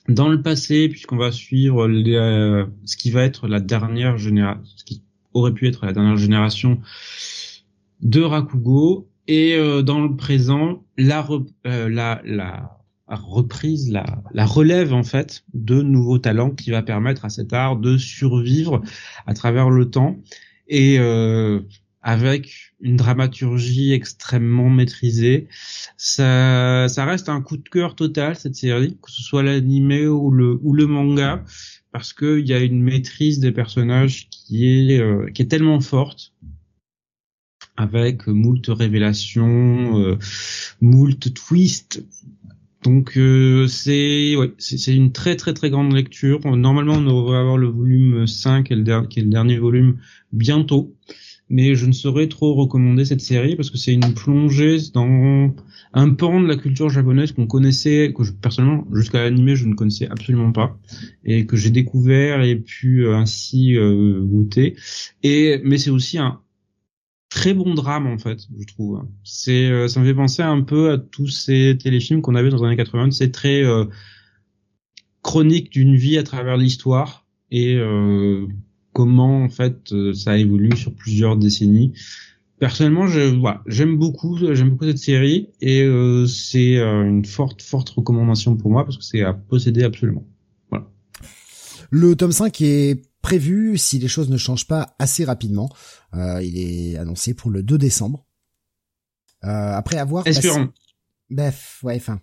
dans 0.10 0.28
le 0.28 0.42
passé, 0.42 0.90
puisqu'on 0.90 1.18
va 1.18 1.32
suivre 1.32 1.88
euh, 1.88 2.66
ce 2.86 2.98
qui 2.98 3.12
va 3.12 3.24
être 3.24 3.48
la 3.48 3.60
dernière 3.60 4.18
génération, 4.18 4.64
ce 4.76 4.84
qui 4.84 5.04
aurait 5.34 5.54
pu 5.54 5.68
être 5.68 5.86
la 5.86 5.94
dernière 5.94 6.18
génération 6.18 6.80
de 8.02 8.22
Rakugo, 8.22 9.08
et 9.28 9.56
euh, 9.56 9.84
dans 9.84 10.02
le 10.02 10.16
présent, 10.16 10.84
la, 10.98 11.28
euh, 11.68 11.88
la, 11.90 12.22
la 12.26 12.80
reprise, 13.08 13.92
la, 13.92 14.24
la 14.34 14.46
relève 14.46 14.94
en 14.94 15.04
fait 15.04 15.44
de 15.54 15.82
nouveaux 15.82 16.18
talents 16.18 16.52
qui 16.52 16.72
va 16.72 16.82
permettre 16.82 17.26
à 17.26 17.30
cet 17.30 17.54
art 17.54 17.78
de 17.78 17.98
survivre 17.98 18.82
à 19.28 19.34
travers 19.34 19.70
le 19.70 19.90
temps. 19.90 20.18
Et 20.68 21.00
avec 22.02 22.74
une 22.80 22.96
dramaturgie 22.96 23.92
extrêmement 23.94 24.70
maîtrisée. 24.70 25.48
Ça, 25.98 26.88
ça 26.88 27.06
reste 27.06 27.30
un 27.30 27.42
coup 27.42 27.58
de 27.58 27.68
cœur 27.68 27.96
total 27.96 28.36
cette 28.36 28.56
série, 28.56 28.98
que 29.02 29.12
ce 29.12 29.22
soit 29.22 29.44
l'animé 29.44 30.08
ou 30.08 30.32
le 30.32 30.60
ou 30.62 30.74
le 30.74 30.88
manga, 30.88 31.44
parce 31.92 32.14
qu'il 32.14 32.48
y 32.48 32.54
a 32.54 32.60
une 32.60 32.82
maîtrise 32.82 33.40
des 33.40 33.52
personnages 33.52 34.30
qui 34.30 34.92
est 34.92 35.00
euh, 35.00 35.30
qui 35.32 35.42
est 35.42 35.48
tellement 35.48 35.82
forte, 35.82 36.34
avec 37.76 38.28
moult 38.28 38.66
révélations, 38.68 40.00
euh, 40.00 40.18
moult 40.82 41.34
twists. 41.34 42.06
Donc 42.84 43.18
euh, 43.18 43.68
c'est 43.68 44.38
ouais, 44.38 44.54
c'est 44.58 44.96
une 44.96 45.12
très 45.12 45.36
très 45.36 45.54
très 45.54 45.70
grande 45.70 45.94
lecture. 45.94 46.40
Normalement 46.56 46.94
on 46.94 47.02
devrait 47.02 47.40
avoir 47.40 47.58
le 47.58 47.68
volume 47.68 48.26
5 48.26 48.68
qui 48.68 48.74
est 48.74 48.78
le 48.78 49.30
dernier 49.30 49.58
volume 49.58 49.98
bientôt 50.32 50.96
mais 51.50 51.74
je 51.76 51.86
ne 51.86 51.92
saurais 51.92 52.28
trop 52.28 52.54
recommander 52.54 53.06
cette 53.06 53.22
série 53.22 53.56
parce 53.56 53.72
que 53.72 53.78
c'est 53.78 53.94
une 53.94 54.14
plongée 54.14 54.78
dans 54.94 55.52
un 55.94 56.10
pan 56.12 56.40
de 56.40 56.48
la 56.48 56.56
culture 56.56 56.90
japonaise 56.90 57.32
qu'on 57.32 57.48
connaissait, 57.48 58.14
que 58.16 58.24
je, 58.24 58.32
personnellement 58.32 58.86
jusqu'à 58.94 59.24
l'animé 59.24 59.56
je 59.56 59.66
ne 59.66 59.74
connaissais 59.74 60.08
absolument 60.08 60.52
pas 60.52 60.78
et 61.24 61.48
que 61.48 61.58
j'ai 61.58 61.72
découvert 61.72 62.42
et 62.44 62.56
pu 62.56 63.06
euh, 63.06 63.16
ainsi 63.16 63.76
euh, 63.76 64.22
goûter. 64.22 64.76
Et 65.24 65.60
mais 65.64 65.80
c'est 65.80 65.90
aussi 65.90 66.20
un 66.20 66.40
très 67.30 67.54
bon 67.56 67.74
drame 67.74 68.06
en 68.06 68.20
fait, 68.20 68.48
je 68.60 68.66
trouve. 68.68 69.04
C'est 69.24 69.70
euh, 69.70 69.88
ça 69.88 70.00
me 70.00 70.06
fait 70.06 70.14
penser 70.14 70.44
un 70.44 70.62
peu 70.62 70.92
à 70.92 70.98
tous 71.00 71.28
ces 71.28 71.78
téléfilms 71.82 72.22
qu'on 72.22 72.36
avait 72.36 72.50
dans 72.50 72.58
les 72.58 72.66
années 72.66 72.78
80. 72.78 73.12
C'est 73.12 73.32
très 73.32 73.64
chronique 75.24 75.72
d'une 75.72 75.96
vie 75.96 76.18
à 76.18 76.24
travers 76.24 76.58
l'histoire 76.58 77.26
et 77.52 77.80
comment 78.94 79.44
en 79.44 79.50
fait 79.50 79.92
euh, 79.92 80.14
ça 80.14 80.38
évolue 80.38 80.76
sur 80.76 80.94
plusieurs 80.94 81.38
décennies. 81.38 81.94
Personnellement, 82.60 83.08
j'aime 83.08 83.98
beaucoup, 83.98 84.38
j'aime 84.38 84.72
beaucoup 84.72 84.84
cette 84.84 84.98
série 84.98 85.50
et 85.62 85.82
euh, 85.84 86.26
c'est 86.26 86.76
euh, 86.78 87.06
une 87.06 87.24
forte, 87.24 87.62
forte 87.62 87.90
recommandation 87.90 88.58
pour 88.58 88.70
moi 88.70 88.84
parce 88.84 88.98
que 88.98 89.04
c'est 89.04 89.24
à 89.24 89.34
posséder 89.34 89.84
absolument. 89.84 90.28
Voilà. 90.70 90.86
Le 91.90 92.18
tome 92.18 92.34
5 92.34 92.60
est 92.62 93.02
prévu, 93.22 93.78
si 93.78 93.98
les 93.98 94.10
choses 94.10 94.30
ne 94.30 94.36
changent 94.36 94.68
pas 94.68 94.94
assez 95.00 95.24
rapidement. 95.24 95.70
il 96.14 96.58
est 96.58 96.98
annoncé 96.98 97.34
pour 97.34 97.50
le 97.50 97.64
2 97.64 97.78
décembre. 97.78 98.26
après 99.42 99.98
avoir. 99.98 100.28
Espérons. 100.28 100.70
Bref, 101.30 101.80
ouais, 101.84 101.96
enfin. 101.96 102.20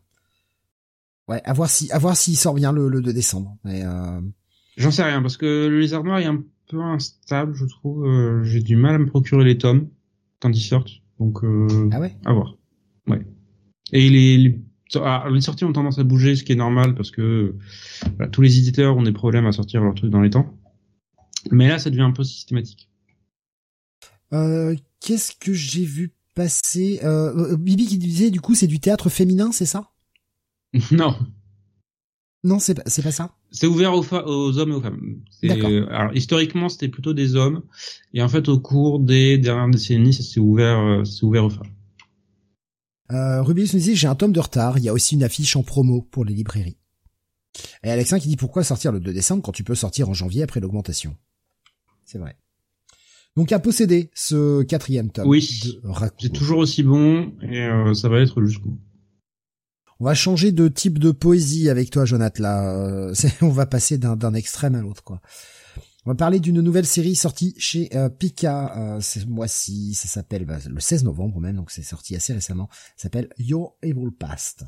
Ouais, 1.28 1.40
à 1.44 1.54
voir 1.54 1.70
si, 1.70 1.90
à 1.92 1.98
voir 1.98 2.14
s'il 2.14 2.36
sort 2.36 2.54
bien 2.54 2.72
le, 2.72 2.88
le 2.88 3.00
2 3.00 3.12
décembre. 3.14 3.56
Mais 3.64 3.84
J'en 4.76 4.90
sais 4.90 5.02
rien 5.02 5.22
parce 5.22 5.38
que 5.38 5.66
le 5.66 5.80
lézard 5.80 6.04
noir 6.04 6.20
il 6.20 6.24
y 6.24 6.26
a 6.26 6.30
un 6.30 6.44
peu 6.68 6.80
instable, 6.80 7.54
je 7.54 7.64
trouve. 7.66 8.06
Euh, 8.06 8.44
j'ai 8.44 8.60
du 8.60 8.76
mal 8.76 8.94
à 8.94 8.98
me 8.98 9.06
procurer 9.06 9.44
les 9.44 9.58
tomes 9.58 9.88
quand 10.40 10.50
ils 10.50 10.60
sortent. 10.60 11.02
Donc, 11.18 11.44
euh, 11.44 11.88
ah 11.92 12.00
ouais? 12.00 12.14
à 12.24 12.32
voir. 12.32 12.56
Ouais. 13.06 13.24
Et 13.92 14.08
les, 14.08 14.36
les, 14.36 14.60
ah, 14.96 15.26
les, 15.30 15.40
sorties 15.40 15.64
ont 15.64 15.72
tendance 15.72 15.98
à 15.98 16.04
bouger, 16.04 16.36
ce 16.36 16.44
qui 16.44 16.52
est 16.52 16.56
normal 16.56 16.94
parce 16.94 17.10
que 17.10 17.54
tous 18.32 18.42
les 18.42 18.58
éditeurs 18.58 18.96
ont 18.96 19.02
des 19.02 19.12
problèmes 19.12 19.46
à 19.46 19.52
sortir 19.52 19.82
leurs 19.82 19.94
trucs 19.94 20.10
dans 20.10 20.20
les 20.20 20.30
temps. 20.30 20.54
Mais 21.50 21.68
là, 21.68 21.78
ça 21.78 21.90
devient 21.90 22.02
un 22.02 22.12
peu 22.12 22.24
systématique. 22.24 22.88
Euh, 24.32 24.74
Qu'est-ce 25.00 25.32
que 25.38 25.52
j'ai 25.52 25.84
vu 25.84 26.12
passer? 26.34 27.00
Euh, 27.04 27.56
Bibi 27.56 27.86
qui 27.86 27.98
disait 27.98 28.30
du 28.30 28.40
coup 28.40 28.54
c'est 28.54 28.66
du 28.66 28.80
théâtre 28.80 29.08
féminin, 29.08 29.52
c'est 29.52 29.66
ça? 29.66 29.92
Non. 30.90 31.16
Non, 32.42 32.58
c'est 32.58 32.74
pas, 32.74 32.82
c'est 32.86 33.02
pas 33.02 33.12
ça? 33.12 33.35
C'est 33.50 33.66
ouvert 33.66 33.94
aux, 33.94 34.04
aux, 34.04 34.58
hommes 34.58 34.70
et 34.70 34.74
aux 34.74 34.80
femmes. 34.80 35.20
Alors 35.90 36.14
historiquement, 36.14 36.68
c'était 36.68 36.88
plutôt 36.88 37.14
des 37.14 37.36
hommes, 37.36 37.62
et 38.12 38.22
en 38.22 38.28
fait, 38.28 38.48
au 38.48 38.58
cours 38.58 38.98
des 38.98 39.38
dernières 39.38 39.70
décennies, 39.70 40.12
ça 40.12 40.22
s'est 40.22 40.40
ouvert, 40.40 40.78
euh, 40.78 41.04
c'est 41.04 41.24
ouvert 41.24 41.44
aux 41.44 41.50
femmes. 41.50 41.70
Euh, 43.12 43.42
Rubius 43.42 43.74
nous 43.74 43.80
dit 43.80 43.94
j'ai 43.94 44.08
un 44.08 44.14
tome 44.14 44.32
de 44.32 44.40
retard. 44.40 44.78
Il 44.78 44.84
y 44.84 44.88
a 44.88 44.92
aussi 44.92 45.14
une 45.14 45.22
affiche 45.22 45.54
en 45.56 45.62
promo 45.62 46.02
pour 46.02 46.24
les 46.24 46.34
librairies. 46.34 46.76
Et 47.82 47.90
Alexin 47.90 48.18
qui 48.18 48.28
dit 48.28 48.36
pourquoi 48.36 48.64
sortir 48.64 48.92
le 48.92 49.00
2 49.00 49.12
décembre 49.12 49.42
quand 49.42 49.52
tu 49.52 49.64
peux 49.64 49.74
sortir 49.74 50.08
en 50.08 50.14
janvier 50.14 50.42
après 50.42 50.60
l'augmentation? 50.60 51.16
C'est 52.04 52.18
vrai. 52.18 52.36
Donc 53.36 53.52
à 53.52 53.58
posséder 53.58 54.10
ce 54.14 54.62
quatrième 54.62 55.10
tome. 55.10 55.28
Oui. 55.28 55.42
C'est 56.18 56.32
toujours 56.32 56.58
aussi 56.58 56.82
bon 56.82 57.32
et 57.42 57.62
euh, 57.62 57.94
ça 57.94 58.08
va 58.08 58.20
être 58.20 58.42
jusqu'au 58.42 58.78
on 60.00 60.04
va 60.04 60.14
changer 60.14 60.52
de 60.52 60.68
type 60.68 60.98
de 60.98 61.10
poésie 61.10 61.70
avec 61.70 61.90
toi, 61.90 62.04
Jonathan. 62.04 62.42
Là, 62.42 62.74
euh, 62.74 63.14
on 63.42 63.48
va 63.48 63.66
passer 63.66 63.98
d'un 63.98 64.34
extrême 64.34 64.74
à 64.74 64.80
l'autre, 64.80 65.02
quoi. 65.02 65.20
On 66.04 66.10
va 66.10 66.14
parler 66.14 66.38
d'une 66.38 66.60
nouvelle 66.60 66.86
série 66.86 67.16
sortie 67.16 67.54
chez 67.58 67.88
euh, 67.96 68.08
Pika 68.08 68.76
euh, 68.76 69.00
ce 69.00 69.24
mois-ci. 69.26 69.94
Ça 69.94 70.06
s'appelle 70.06 70.44
bah, 70.44 70.58
le 70.64 70.78
16 70.78 71.02
novembre 71.02 71.40
même, 71.40 71.56
donc 71.56 71.72
c'est 71.72 71.82
sorti 71.82 72.14
assez 72.14 72.32
récemment. 72.32 72.68
Ça 72.96 73.04
s'appelle 73.04 73.28
Your 73.38 73.76
Evil 73.82 74.12
Past. 74.16 74.64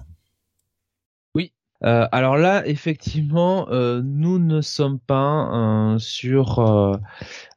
Euh, 1.84 2.08
alors 2.10 2.36
là, 2.36 2.66
effectivement, 2.66 3.68
euh, 3.70 4.02
nous 4.04 4.38
ne 4.38 4.60
sommes 4.60 4.98
pas 4.98 5.94
euh, 5.94 5.98
sur 5.98 6.58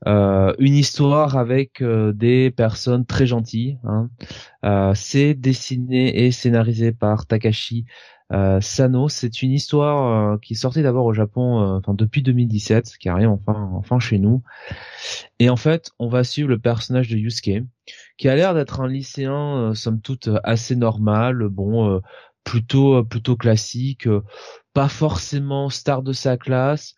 une 0.06 0.76
histoire 0.76 1.38
avec 1.38 1.84
des 1.84 2.52
personnes 2.52 3.06
très 3.06 3.26
gentilles. 3.26 3.78
Hein. 3.84 4.10
c'est 4.96 5.34
dessiné 5.34 6.26
et 6.26 6.32
scénarisé 6.32 6.92
par 6.92 7.26
Takashi 7.26 7.86
Sano. 8.62 9.10
C'est 9.10 9.42
une 9.42 9.52
histoire 9.52 10.40
qui 10.40 10.56
sortait 10.56 10.84
d'abord 10.84 11.06
au 11.06 11.14
Japon, 11.14 11.60
enfin 11.78 11.94
depuis 11.94 12.22
2017, 12.22 12.98
qui 13.00 13.10
arrive 13.10 13.30
enfin, 13.30 13.70
enfin 13.74 14.00
chez 14.00 14.20
nous. 14.20 14.44
Et 15.40 15.50
en 15.50 15.58
fait, 15.58 15.92
on 16.00 16.08
va 16.08 16.24
suivre 16.24 16.50
le 16.50 16.60
personnage 16.60 17.10
de 17.10 17.18
Yusuke, 17.18 17.64
qui 18.18 18.30
a 18.30 18.36
l'air 18.36 18.54
d'être 18.54 18.82
un 18.82 18.88
lycéen, 18.88 19.74
somme 19.76 20.02
toute 20.02 20.30
assez 20.44 20.76
normal. 20.76 21.48
Bon 21.50 22.02
plutôt 22.44 23.04
plutôt 23.04 23.36
classique, 23.36 24.08
pas 24.74 24.90
forcément 24.90 25.70
star 25.70 26.04
de 26.04 26.14
sa 26.14 26.38
classe, 26.38 26.96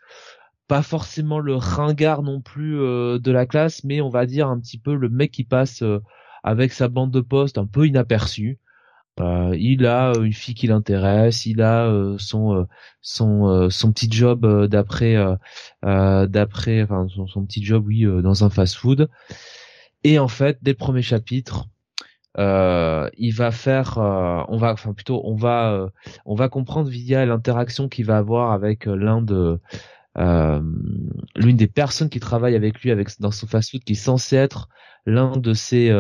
pas 0.67 0.81
forcément 0.81 1.39
le 1.39 1.55
ringard 1.55 2.23
non 2.23 2.41
plus 2.41 2.77
de 2.77 3.31
la 3.31 3.45
classe, 3.45 3.83
mais 3.83 4.01
on 4.01 4.09
va 4.09 4.25
dire 4.25 4.47
un 4.47 4.59
petit 4.59 4.77
peu 4.77 4.95
le 4.95 5.09
mec 5.09 5.31
qui 5.31 5.43
passe 5.43 5.83
avec 6.43 6.73
sa 6.73 6.87
bande 6.87 7.11
de 7.11 7.21
poste 7.21 7.57
un 7.57 7.65
peu 7.65 7.87
inaperçu. 7.87 8.59
Euh, 9.19 9.55
il 9.59 9.85
a 9.85 10.09
euh, 10.11 10.23
une 10.23 10.33
fille 10.33 10.55
qui 10.55 10.65
l'intéresse, 10.67 11.45
il 11.45 11.61
a 11.61 11.85
euh, 11.85 12.17
son 12.17 12.67
son 13.01 13.69
son 13.69 13.91
petit 13.91 14.11
job 14.11 14.67
d'après 14.67 15.15
d'après 15.83 16.83
enfin 16.83 17.07
son, 17.27 17.45
petit 17.45 17.63
job 17.63 17.85
oui 17.87 18.05
dans 18.21 18.43
un 18.43 18.49
fast-food. 18.49 19.09
Et 20.03 20.19
en 20.19 20.27
fait, 20.27 20.57
dès 20.61 20.71
le 20.71 20.77
premier 20.77 21.01
chapitre, 21.01 21.67
il 22.37 23.31
va 23.31 23.51
faire 23.51 23.97
on 23.97 24.57
va 24.57 24.73
enfin 24.73 24.93
plutôt 24.93 25.21
on 25.25 25.35
va 25.35 25.89
on 26.25 26.35
va 26.35 26.49
comprendre 26.49 26.89
via 26.89 27.25
l'interaction 27.25 27.89
qu'il 27.89 28.05
va 28.05 28.17
avoir 28.17 28.51
avec 28.51 28.85
l'un 28.85 29.21
de 29.21 29.59
l'une 30.15 31.57
des 31.57 31.67
personnes 31.67 32.09
qui 32.09 32.19
travaille 32.19 32.55
avec 32.55 32.81
lui 32.81 32.91
avec 32.91 33.09
dans 33.19 33.31
son 33.31 33.47
fast-food 33.47 33.83
qui 33.83 33.93
est 33.93 33.95
censé 33.95 34.35
être 34.35 34.69
l'un 35.05 35.37
de 35.37 35.53
ses 35.53 35.91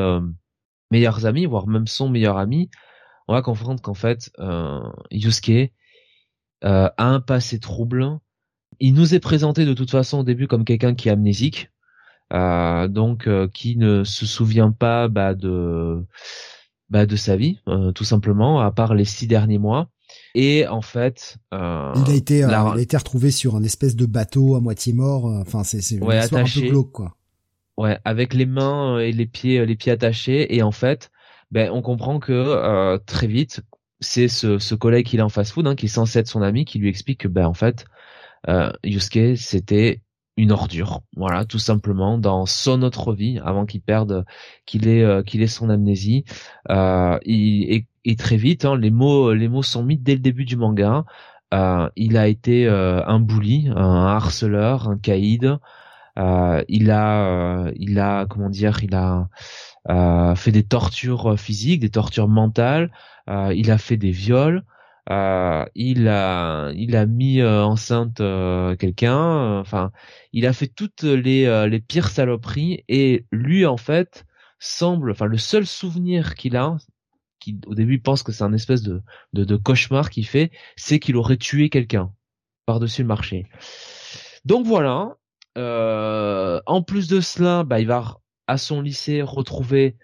meilleurs 0.91 1.25
amis 1.25 1.45
voire 1.45 1.67
même 1.67 1.87
son 1.87 2.09
meilleur 2.09 2.37
ami 2.37 2.69
on 3.27 3.33
va 3.33 3.41
comprendre 3.41 3.81
qu'en 3.81 3.93
fait, 3.93 4.31
euh, 4.39 4.81
Yusuke 5.11 5.49
euh, 6.63 6.89
a 6.97 7.05
un 7.05 7.19
passé 7.19 7.59
troublant. 7.59 8.21
Il 8.79 8.93
nous 8.93 9.15
est 9.15 9.19
présenté 9.19 9.65
de 9.65 9.73
toute 9.73 9.91
façon 9.91 10.19
au 10.19 10.23
début 10.23 10.47
comme 10.47 10.65
quelqu'un 10.65 10.95
qui 10.95 11.09
est 11.09 11.11
amnésique, 11.11 11.69
euh, 11.69 11.72
donc 12.31 13.27
euh, 13.27 13.47
qui 13.47 13.75
ne 13.77 14.03
se 14.03 14.25
souvient 14.25 14.71
pas 14.71 15.07
bah, 15.07 15.33
de 15.33 16.03
bah, 16.89 17.05
de 17.05 17.15
sa 17.15 17.35
vie, 17.35 17.59
tout 17.95 18.03
simplement, 18.03 18.59
à 18.61 18.71
part 18.71 18.93
les 18.93 19.05
six 19.05 19.27
derniers 19.27 19.57
mois. 19.57 19.89
Et 20.35 20.67
en 20.67 20.81
fait, 20.81 21.37
il 21.51 21.57
a 21.57 22.13
été, 22.13 22.39
il 22.39 22.43
a 22.43 22.75
été 22.77 22.97
retrouvé 22.97 23.31
sur 23.31 23.55
un 23.55 23.63
espèce 23.63 23.95
de 23.95 24.05
bateau 24.05 24.55
à 24.55 24.59
moitié 24.59 24.93
mort. 24.93 25.25
Enfin, 25.25 25.63
c'est 25.63 25.81
c'est 25.81 25.99
ouais, 25.99 26.17
attaché, 26.17 26.59
un 26.59 26.63
peu 26.63 26.69
glauque, 26.69 26.91
quoi. 26.91 27.15
Ouais, 27.77 27.97
avec 28.05 28.35
les 28.35 28.45
mains 28.45 28.99
et 28.99 29.11
les 29.11 29.25
pieds, 29.25 29.65
les 29.65 29.75
pieds 29.75 29.91
attachés. 29.91 30.55
Et 30.55 30.61
en 30.61 30.71
fait, 30.71 31.09
ben 31.53 31.69
on 31.71 31.81
comprend 31.81 32.19
que 32.19 32.33
euh, 32.33 32.97
très 33.05 33.27
vite, 33.27 33.61
c'est 33.99 34.27
ce, 34.27 34.57
ce 34.57 34.75
collègue 34.75 35.05
qu'il 35.05 35.21
a 35.21 35.25
en 35.25 35.29
fast-food, 35.29 35.67
hein, 35.67 35.75
qui 35.75 35.85
est 35.85 35.89
censé 35.89 36.19
être 36.19 36.27
son 36.27 36.41
ami, 36.41 36.65
qui 36.65 36.79
lui 36.79 36.89
explique 36.89 37.21
que 37.21 37.27
ben 37.27 37.45
en 37.45 37.53
fait, 37.53 37.85
euh, 38.49 38.71
Yusuke 38.83 39.37
c'était 39.37 40.01
une 40.37 40.51
ordure, 40.51 41.01
voilà, 41.15 41.45
tout 41.45 41.59
simplement 41.59 42.17
dans 42.17 42.45
son 42.45 42.81
autre 42.81 43.13
vie, 43.13 43.39
avant 43.43 43.65
qu'il 43.65 43.81
perde, 43.81 44.25
qu'il 44.65 44.87
ait, 44.87 45.03
euh, 45.03 45.21
qu'il 45.23 45.41
ait 45.43 45.47
son 45.47 45.69
amnésie. 45.69 46.25
Euh, 46.69 47.19
et, 47.25 47.85
très 48.17 48.37
vite, 48.37 48.65
hein, 48.65 48.77
les 48.77 48.91
mots, 48.91 49.33
les 49.33 49.47
mots 49.47 49.63
sont 49.63 49.83
mis 49.83 49.97
dès 49.97 50.13
le 50.13 50.19
début 50.19 50.45
du 50.45 50.57
manga. 50.57 51.05
Euh, 51.53 51.89
il 51.95 52.17
a 52.17 52.27
été 52.27 52.67
euh, 52.67 53.05
un 53.05 53.19
bully, 53.19 53.69
un 53.75 54.05
harceleur, 54.07 54.89
un 54.89 54.97
caïd. 54.97 55.57
il 56.17 56.91
a, 56.91 57.71
il 57.75 57.99
a, 57.99 58.25
comment 58.25 58.49
dire, 58.49 58.79
il 58.83 58.95
a 58.95 59.27
fait 60.35 60.51
des 60.51 60.63
tortures 60.63 61.39
physiques, 61.39 61.81
des 61.81 61.89
tortures 61.89 62.27
mentales, 62.27 62.91
il 63.27 63.71
a 63.71 63.77
fait 63.77 63.97
des 63.97 64.11
viols, 64.11 64.63
euh, 65.09 65.65
il 65.75 66.07
a 66.07 66.71
il 66.75 66.95
a 66.95 67.05
mis 67.05 67.41
euh, 67.41 67.63
enceinte 67.63 68.21
euh, 68.21 68.75
quelqu'un, 68.77 69.59
enfin 69.59 69.91
il 70.31 70.45
a 70.45 70.53
fait 70.53 70.67
toutes 70.67 71.03
les 71.03 71.67
les 71.69 71.79
pires 71.81 72.09
saloperies 72.09 72.83
et 72.87 73.25
lui 73.31 73.65
en 73.65 73.77
fait 73.77 74.25
semble, 74.59 75.11
enfin 75.11 75.25
le 75.25 75.37
seul 75.37 75.65
souvenir 75.65 76.35
qu'il 76.35 76.55
a, 76.55 76.77
qui 77.39 77.59
au 77.67 77.75
début 77.75 77.99
pense 77.99 78.23
que 78.23 78.31
c'est 78.31 78.43
un 78.45 78.53
espèce 78.53 78.81
de 78.81 79.01
de, 79.33 79.43
de 79.43 79.55
cauchemar 79.57 80.09
qu'il 80.09 80.25
fait, 80.25 80.51
c'est 80.77 80.99
qu'il 80.99 81.17
aurait 81.17 81.37
tué 81.37 81.69
quelqu'un 81.69 82.11
par-dessus 82.65 83.01
le 83.01 83.07
marché. 83.09 83.47
Donc 84.45 84.65
voilà. 84.65 85.17
en 85.55 86.83
plus 86.83 87.07
de 87.07 87.19
cela, 87.19 87.63
bah, 87.63 87.79
il 87.81 87.87
va 87.87 88.19
à 88.47 88.57
son 88.57 88.81
lycée 88.81 89.21
retrouver 89.21 89.97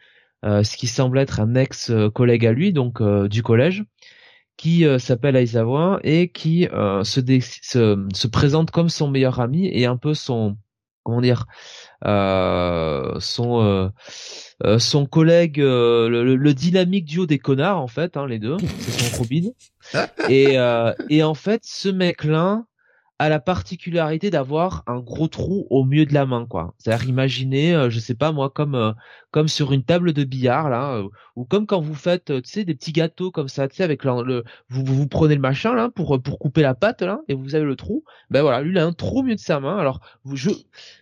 euh, 0.46 0.64
ce 0.64 0.78
qui 0.78 0.88
semble 0.88 1.18
être 1.20 1.42
un 1.42 1.56
ex-collègue 1.56 2.46
à 2.46 2.54
lui, 2.54 2.72
donc 2.72 3.02
euh, 3.02 3.28
du 3.28 3.44
collège, 3.44 3.84
qui 4.60 4.86
euh, 4.86 5.00
s'appelle 5.00 5.38
Aizawa 5.38 6.02
et 6.04 6.28
qui 6.28 6.68
se, 7.04 7.22
se, 7.62 8.08
se, 8.14 8.28
présente 8.28 8.72
comme 8.72 8.90
son 8.90 9.10
meilleur 9.10 9.40
ami 9.40 9.70
et 9.72 9.86
un 9.86 9.96
peu 9.96 10.14
son 10.14 10.58
comment 11.04 11.22
dire 11.22 11.46
son 13.22 13.92
son 14.78 15.06
collègue 15.06 15.60
le, 15.60 16.36
le, 16.36 16.54
dynamique 16.54 17.06
duo 17.06 17.26
des 17.26 17.40
connards 17.40 17.80
en 17.80 17.88
fait 17.88 18.18
hein, 18.18 18.28
les 18.28 18.38
deux 18.38 18.58
c'est 18.80 18.92
son 18.92 19.18
Robin. 19.18 19.52
Et 20.30 20.58
et 21.10 21.24
en 21.24 21.34
fait 21.34 21.62
ce 21.64 21.88
mec 21.88 22.26
là 22.26 22.66
a 23.20 23.28
la 23.28 23.42
particularité 23.42 24.30
d'avoir 24.30 24.84
un 24.88 25.00
gros 25.00 25.28
trou 25.28 25.68
au 25.70 25.84
milieu 25.84 26.06
de 26.06 26.14
la 26.14 26.26
main 26.26 26.46
quoi. 26.46 26.74
C'est-à-dire 26.78 27.10
imaginez 27.10 27.76
euh, 27.76 27.90
je 27.90 28.00
sais 28.00 28.16
pas 28.16 28.32
moi 28.32 28.50
comme 28.50 28.76
euh, 28.76 28.94
comme 29.32 29.50
sur 29.50 29.74
une 29.74 29.84
table 29.84 30.14
de 30.14 30.24
billard 30.24 30.70
là 30.70 30.94
euh, 30.96 31.10
ou 31.36 31.44
comme 31.44 31.68
quand 31.68 31.82
vous 31.82 31.96
faites 31.96 32.42
tu 32.42 32.50
sais 32.50 32.64
des 32.64 32.76
petits 32.76 32.94
gâteaux 32.94 33.30
comme 33.30 33.50
ça 33.50 33.68
tu 33.68 33.76
sais 33.76 33.84
avec 33.84 34.06
le, 34.06 34.46
vous, 34.70 34.86
vous 34.86 35.08
prenez 35.08 35.36
le 35.36 35.42
machin 35.42 35.76
là 35.76 35.90
pour 35.90 36.20
pour 36.22 36.40
couper 36.40 36.62
la 36.62 36.76
pâte 36.76 37.02
là 37.02 37.20
et 37.28 37.34
vous 37.34 37.56
avez 37.56 37.66
le 37.66 37.76
trou. 37.76 38.06
Ben 38.30 38.42
voilà, 38.42 38.62
lui 38.62 38.72
il 38.72 38.78
a 38.78 38.86
un 38.86 38.94
trou 38.94 39.20
au 39.20 39.24
milieu 39.24 39.36
de 39.36 39.42
sa 39.42 39.60
main. 39.60 39.78
Alors 39.78 40.00
je 40.34 40.52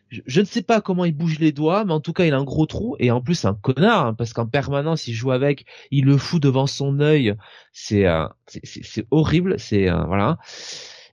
je, 0.09 0.39
ne 0.39 0.45
sais 0.45 0.61
pas 0.61 0.81
comment 0.81 1.03
il 1.05 1.15
bouge 1.15 1.37
les 1.37 1.51
doigts, 1.51 1.83
mais 1.83 1.91
en 1.91 1.99
tout 1.99 2.13
cas, 2.13 2.23
il 2.23 2.33
a 2.33 2.37
un 2.37 2.45
gros 2.45 2.65
trou 2.65 2.95
et 2.97 3.11
en 3.11 3.21
plus 3.21 3.43
un 3.43 3.53
connard 3.53 4.05
hein, 4.05 4.13
parce 4.13 4.31
qu'en 4.31 4.47
permanence, 4.47 5.05
il 5.07 5.13
joue 5.13 5.31
avec, 5.31 5.65
il 5.91 6.05
le 6.05 6.17
fout 6.17 6.41
devant 6.41 6.65
son 6.65 7.01
œil. 7.01 7.35
C'est 7.73 8.05
c'est 8.47 9.05
horrible, 9.11 9.59
c'est 9.59 9.89
voilà. 9.89 10.37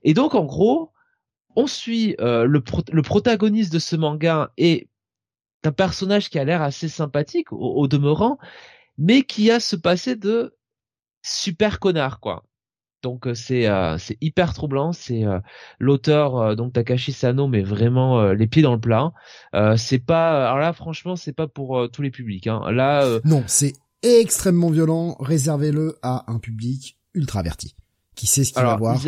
Et 0.04 0.14
donc 0.14 0.34
en 0.36 0.44
gros, 0.44 0.93
on 1.56 1.66
suit 1.66 2.16
euh, 2.20 2.44
le, 2.44 2.62
le, 2.92 3.02
protagoniste 3.02 3.72
de 3.72 3.78
ce 3.78 3.96
manga 3.96 4.50
est 4.56 4.88
un 5.64 5.72
personnage 5.72 6.28
qui 6.28 6.38
a 6.38 6.44
l'air 6.44 6.62
assez 6.62 6.88
sympathique 6.88 7.52
au, 7.52 7.88
demeurant, 7.88 8.38
mais 8.98 9.22
qui 9.22 9.50
a 9.50 9.60
ce 9.60 9.76
passé 9.76 10.16
de 10.16 10.54
super 11.22 11.80
connard 11.80 12.20
quoi. 12.20 12.44
Donc 13.02 13.26
euh, 13.26 13.34
c'est 13.34 13.66
euh, 13.66 13.96
c'est 13.98 14.18
hyper 14.20 14.52
troublant. 14.52 14.92
C'est 14.92 15.24
l'auteur 15.78 16.56
donc 16.56 16.74
Takashi 16.74 17.12
Sano 17.12 17.48
mais 17.48 17.62
vraiment 17.62 18.32
les 18.32 18.46
pieds 18.46 18.62
dans 18.62 18.74
le 18.74 18.80
plat. 18.80 19.12
c'est 19.76 20.04
pas 20.04 20.46
alors 20.46 20.58
là 20.58 20.72
franchement 20.72 21.16
c'est 21.16 21.32
pas 21.32 21.46
pour 21.46 21.88
tous 21.90 22.02
les 22.02 22.10
publics. 22.10 22.46
Hein. 22.46 22.60
Là 22.70 23.20
non 23.24 23.42
c'est 23.46 23.72
extrêmement 24.02 24.70
violent. 24.70 25.16
Réservez-le 25.18 25.98
à 26.02 26.30
un 26.30 26.38
public 26.38 26.98
ultra 27.14 27.40
averti 27.40 27.74
qui 28.14 28.26
sait 28.26 28.44
ce 28.44 28.52
qu'il 28.52 28.62
va 28.62 28.76
voir 28.76 28.98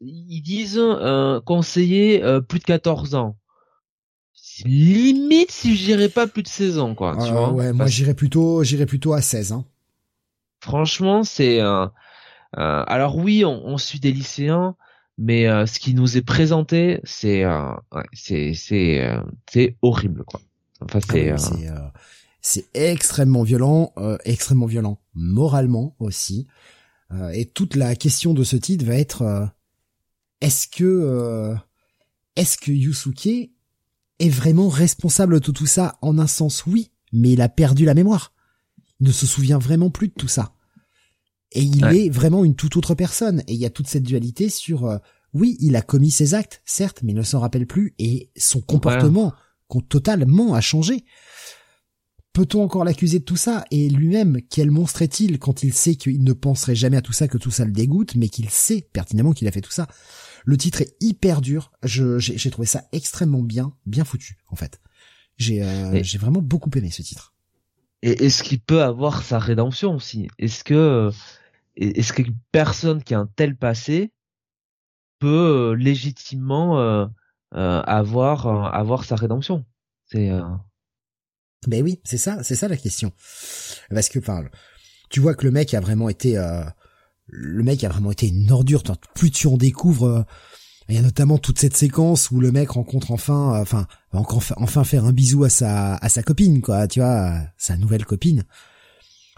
ils 0.00 0.42
disent 0.42 0.78
euh, 0.78 1.40
conseiller 1.40 2.22
euh, 2.22 2.40
plus 2.40 2.58
de 2.58 2.64
14 2.64 3.14
ans. 3.14 3.36
Limite 4.64 5.50
si 5.50 5.76
je 5.76 5.84
dirais 5.84 6.08
pas 6.08 6.26
plus 6.26 6.42
de 6.42 6.48
16 6.48 6.78
ans 6.78 6.94
quoi, 6.94 7.16
tu 7.24 7.32
vois. 7.32 7.52
Ouais, 7.52 7.72
moi 7.72 7.86
j'irais 7.86 8.14
plutôt 8.14 8.62
j'irais 8.62 8.86
plutôt 8.86 9.12
à 9.12 9.22
16 9.22 9.52
hein. 9.52 9.64
Franchement, 10.60 11.24
c'est 11.24 11.60
euh, 11.60 11.86
alors 12.54 13.16
oui, 13.16 13.44
on, 13.44 13.76
suit 13.78 13.98
des 13.98 14.12
lycéens, 14.12 14.76
mais 15.18 15.46
ce 15.66 15.80
qui 15.80 15.94
nous 15.94 16.16
est 16.16 16.22
présenté, 16.22 17.00
c'est 17.02 17.42
c'est 18.12 18.52
c'est 18.54 19.04
c'est 19.50 19.76
horrible 19.82 20.24
quoi. 20.24 20.40
Enfin 20.80 21.00
c'est 21.00 21.30
ah 21.30 21.92
c'est 22.40 22.66
extrêmement 22.74 23.42
violent, 23.42 23.92
extrêmement 24.24 24.66
violent 24.66 25.00
moralement 25.14 25.96
aussi. 25.98 26.46
et 27.32 27.46
toute 27.46 27.74
la 27.74 27.96
question 27.96 28.34
de 28.34 28.44
ce 28.44 28.56
titre 28.56 28.84
va 28.84 28.94
être 28.94 29.50
est-ce 30.42 30.66
que 30.68 30.84
euh, 30.84 31.54
est-ce 32.36 32.58
que 32.58 32.72
Yusuke 32.72 33.52
est 34.18 34.28
vraiment 34.28 34.68
responsable 34.68 35.40
de 35.40 35.52
tout 35.52 35.66
ça? 35.66 35.98
En 36.02 36.18
un 36.18 36.26
sens, 36.26 36.66
oui, 36.66 36.90
mais 37.12 37.32
il 37.32 37.40
a 37.40 37.48
perdu 37.48 37.84
la 37.84 37.94
mémoire. 37.94 38.34
Il 39.00 39.06
ne 39.06 39.12
se 39.12 39.26
souvient 39.26 39.58
vraiment 39.58 39.90
plus 39.90 40.08
de 40.08 40.14
tout 40.14 40.28
ça. 40.28 40.54
Et 41.52 41.62
il 41.62 41.84
est 41.84 42.08
vraiment 42.08 42.44
une 42.44 42.56
toute 42.56 42.76
autre 42.76 42.94
personne. 42.94 43.42
Et 43.46 43.54
il 43.54 43.60
y 43.60 43.66
a 43.66 43.70
toute 43.70 43.88
cette 43.88 44.02
dualité 44.02 44.48
sur, 44.48 44.86
euh, 44.86 44.98
oui, 45.32 45.56
il 45.60 45.76
a 45.76 45.82
commis 45.82 46.10
ses 46.10 46.34
actes, 46.34 46.62
certes, 46.64 47.02
mais 47.02 47.12
il 47.12 47.16
ne 47.16 47.22
s'en 47.22 47.40
rappelle 47.40 47.66
plus. 47.66 47.94
Et 47.98 48.30
son 48.36 48.60
comportement 48.60 49.32
totalement 49.80 50.54
a 50.54 50.60
changé. 50.60 51.04
Peut-on 52.32 52.62
encore 52.62 52.84
l'accuser 52.84 53.18
de 53.18 53.24
tout 53.24 53.36
ça? 53.36 53.64
Et 53.70 53.88
lui-même, 53.90 54.40
quel 54.50 54.70
monstre 54.70 55.02
est-il 55.02 55.38
quand 55.38 55.62
il 55.62 55.74
sait 55.74 55.94
qu'il 55.94 56.24
ne 56.24 56.32
penserait 56.32 56.74
jamais 56.74 56.96
à 56.96 57.02
tout 57.02 57.12
ça, 57.12 57.28
que 57.28 57.38
tout 57.38 57.50
ça 57.50 57.64
le 57.64 57.72
dégoûte, 57.72 58.14
mais 58.16 58.28
qu'il 58.28 58.48
sait 58.48 58.88
pertinemment 58.92 59.32
qu'il 59.32 59.48
a 59.48 59.52
fait 59.52 59.60
tout 59.60 59.70
ça? 59.70 59.86
Le 60.44 60.56
titre 60.56 60.80
est 60.80 60.96
hyper 61.00 61.40
dur. 61.40 61.72
J'ai, 61.82 62.50
trouvé 62.50 62.66
ça 62.66 62.84
extrêmement 62.92 63.42
bien, 63.42 63.74
bien 63.86 64.04
foutu, 64.04 64.38
en 64.48 64.56
fait. 64.56 64.80
J'ai, 65.38 65.62
euh, 65.62 66.02
j'ai 66.02 66.18
vraiment 66.18 66.42
beaucoup 66.42 66.70
aimé 66.76 66.90
ce 66.90 67.02
titre. 67.02 67.34
Et 68.02 68.24
est-ce 68.24 68.42
qu'il 68.42 68.60
peut 68.60 68.82
avoir 68.82 69.22
sa 69.22 69.38
rédemption 69.38 69.94
aussi? 69.94 70.28
Est-ce 70.38 70.64
que, 70.64 71.10
est-ce 71.76 72.12
qu'une 72.12 72.36
personne 72.50 73.02
qui 73.02 73.14
a 73.14 73.20
un 73.20 73.26
tel 73.26 73.56
passé 73.56 74.12
peut 75.18 75.70
euh, 75.70 75.74
légitimement 75.74 76.80
euh, 76.80 77.06
avoir 77.52 78.46
avoir 78.74 79.04
sa 79.04 79.14
rédemption? 79.14 79.64
C'est 80.06 80.30
Ben 81.68 81.82
oui, 81.82 82.00
c'est 82.04 82.18
ça, 82.18 82.42
c'est 82.42 82.56
ça 82.56 82.66
la 82.68 82.76
question. 82.76 83.12
Parce 83.90 84.08
que, 84.08 84.18
enfin, 84.18 84.44
tu 85.08 85.20
vois 85.20 85.34
que 85.34 85.44
le 85.44 85.52
mec 85.52 85.72
a 85.74 85.80
vraiment 85.80 86.08
été 86.08 86.36
le 87.26 87.62
mec 87.62 87.84
a 87.84 87.88
vraiment 87.88 88.12
été 88.12 88.28
une 88.28 88.50
ordure. 88.50 88.82
Plus 89.14 89.30
tu 89.30 89.46
en 89.46 89.56
découvres, 89.56 90.24
il 90.88 90.96
y 90.96 90.98
a 90.98 91.02
notamment 91.02 91.38
toute 91.38 91.58
cette 91.58 91.76
séquence 91.76 92.30
où 92.30 92.40
le 92.40 92.52
mec 92.52 92.70
rencontre 92.70 93.12
enfin, 93.12 93.60
enfin, 93.60 93.86
enfin, 94.12 94.54
enfin 94.58 94.84
faire 94.84 95.04
un 95.04 95.12
bisou 95.12 95.44
à 95.44 95.48
sa 95.48 95.94
à 95.96 96.08
sa 96.08 96.22
copine, 96.22 96.60
quoi. 96.60 96.88
Tu 96.88 97.00
vois, 97.00 97.38
sa 97.56 97.76
nouvelle 97.76 98.04
copine. 98.04 98.44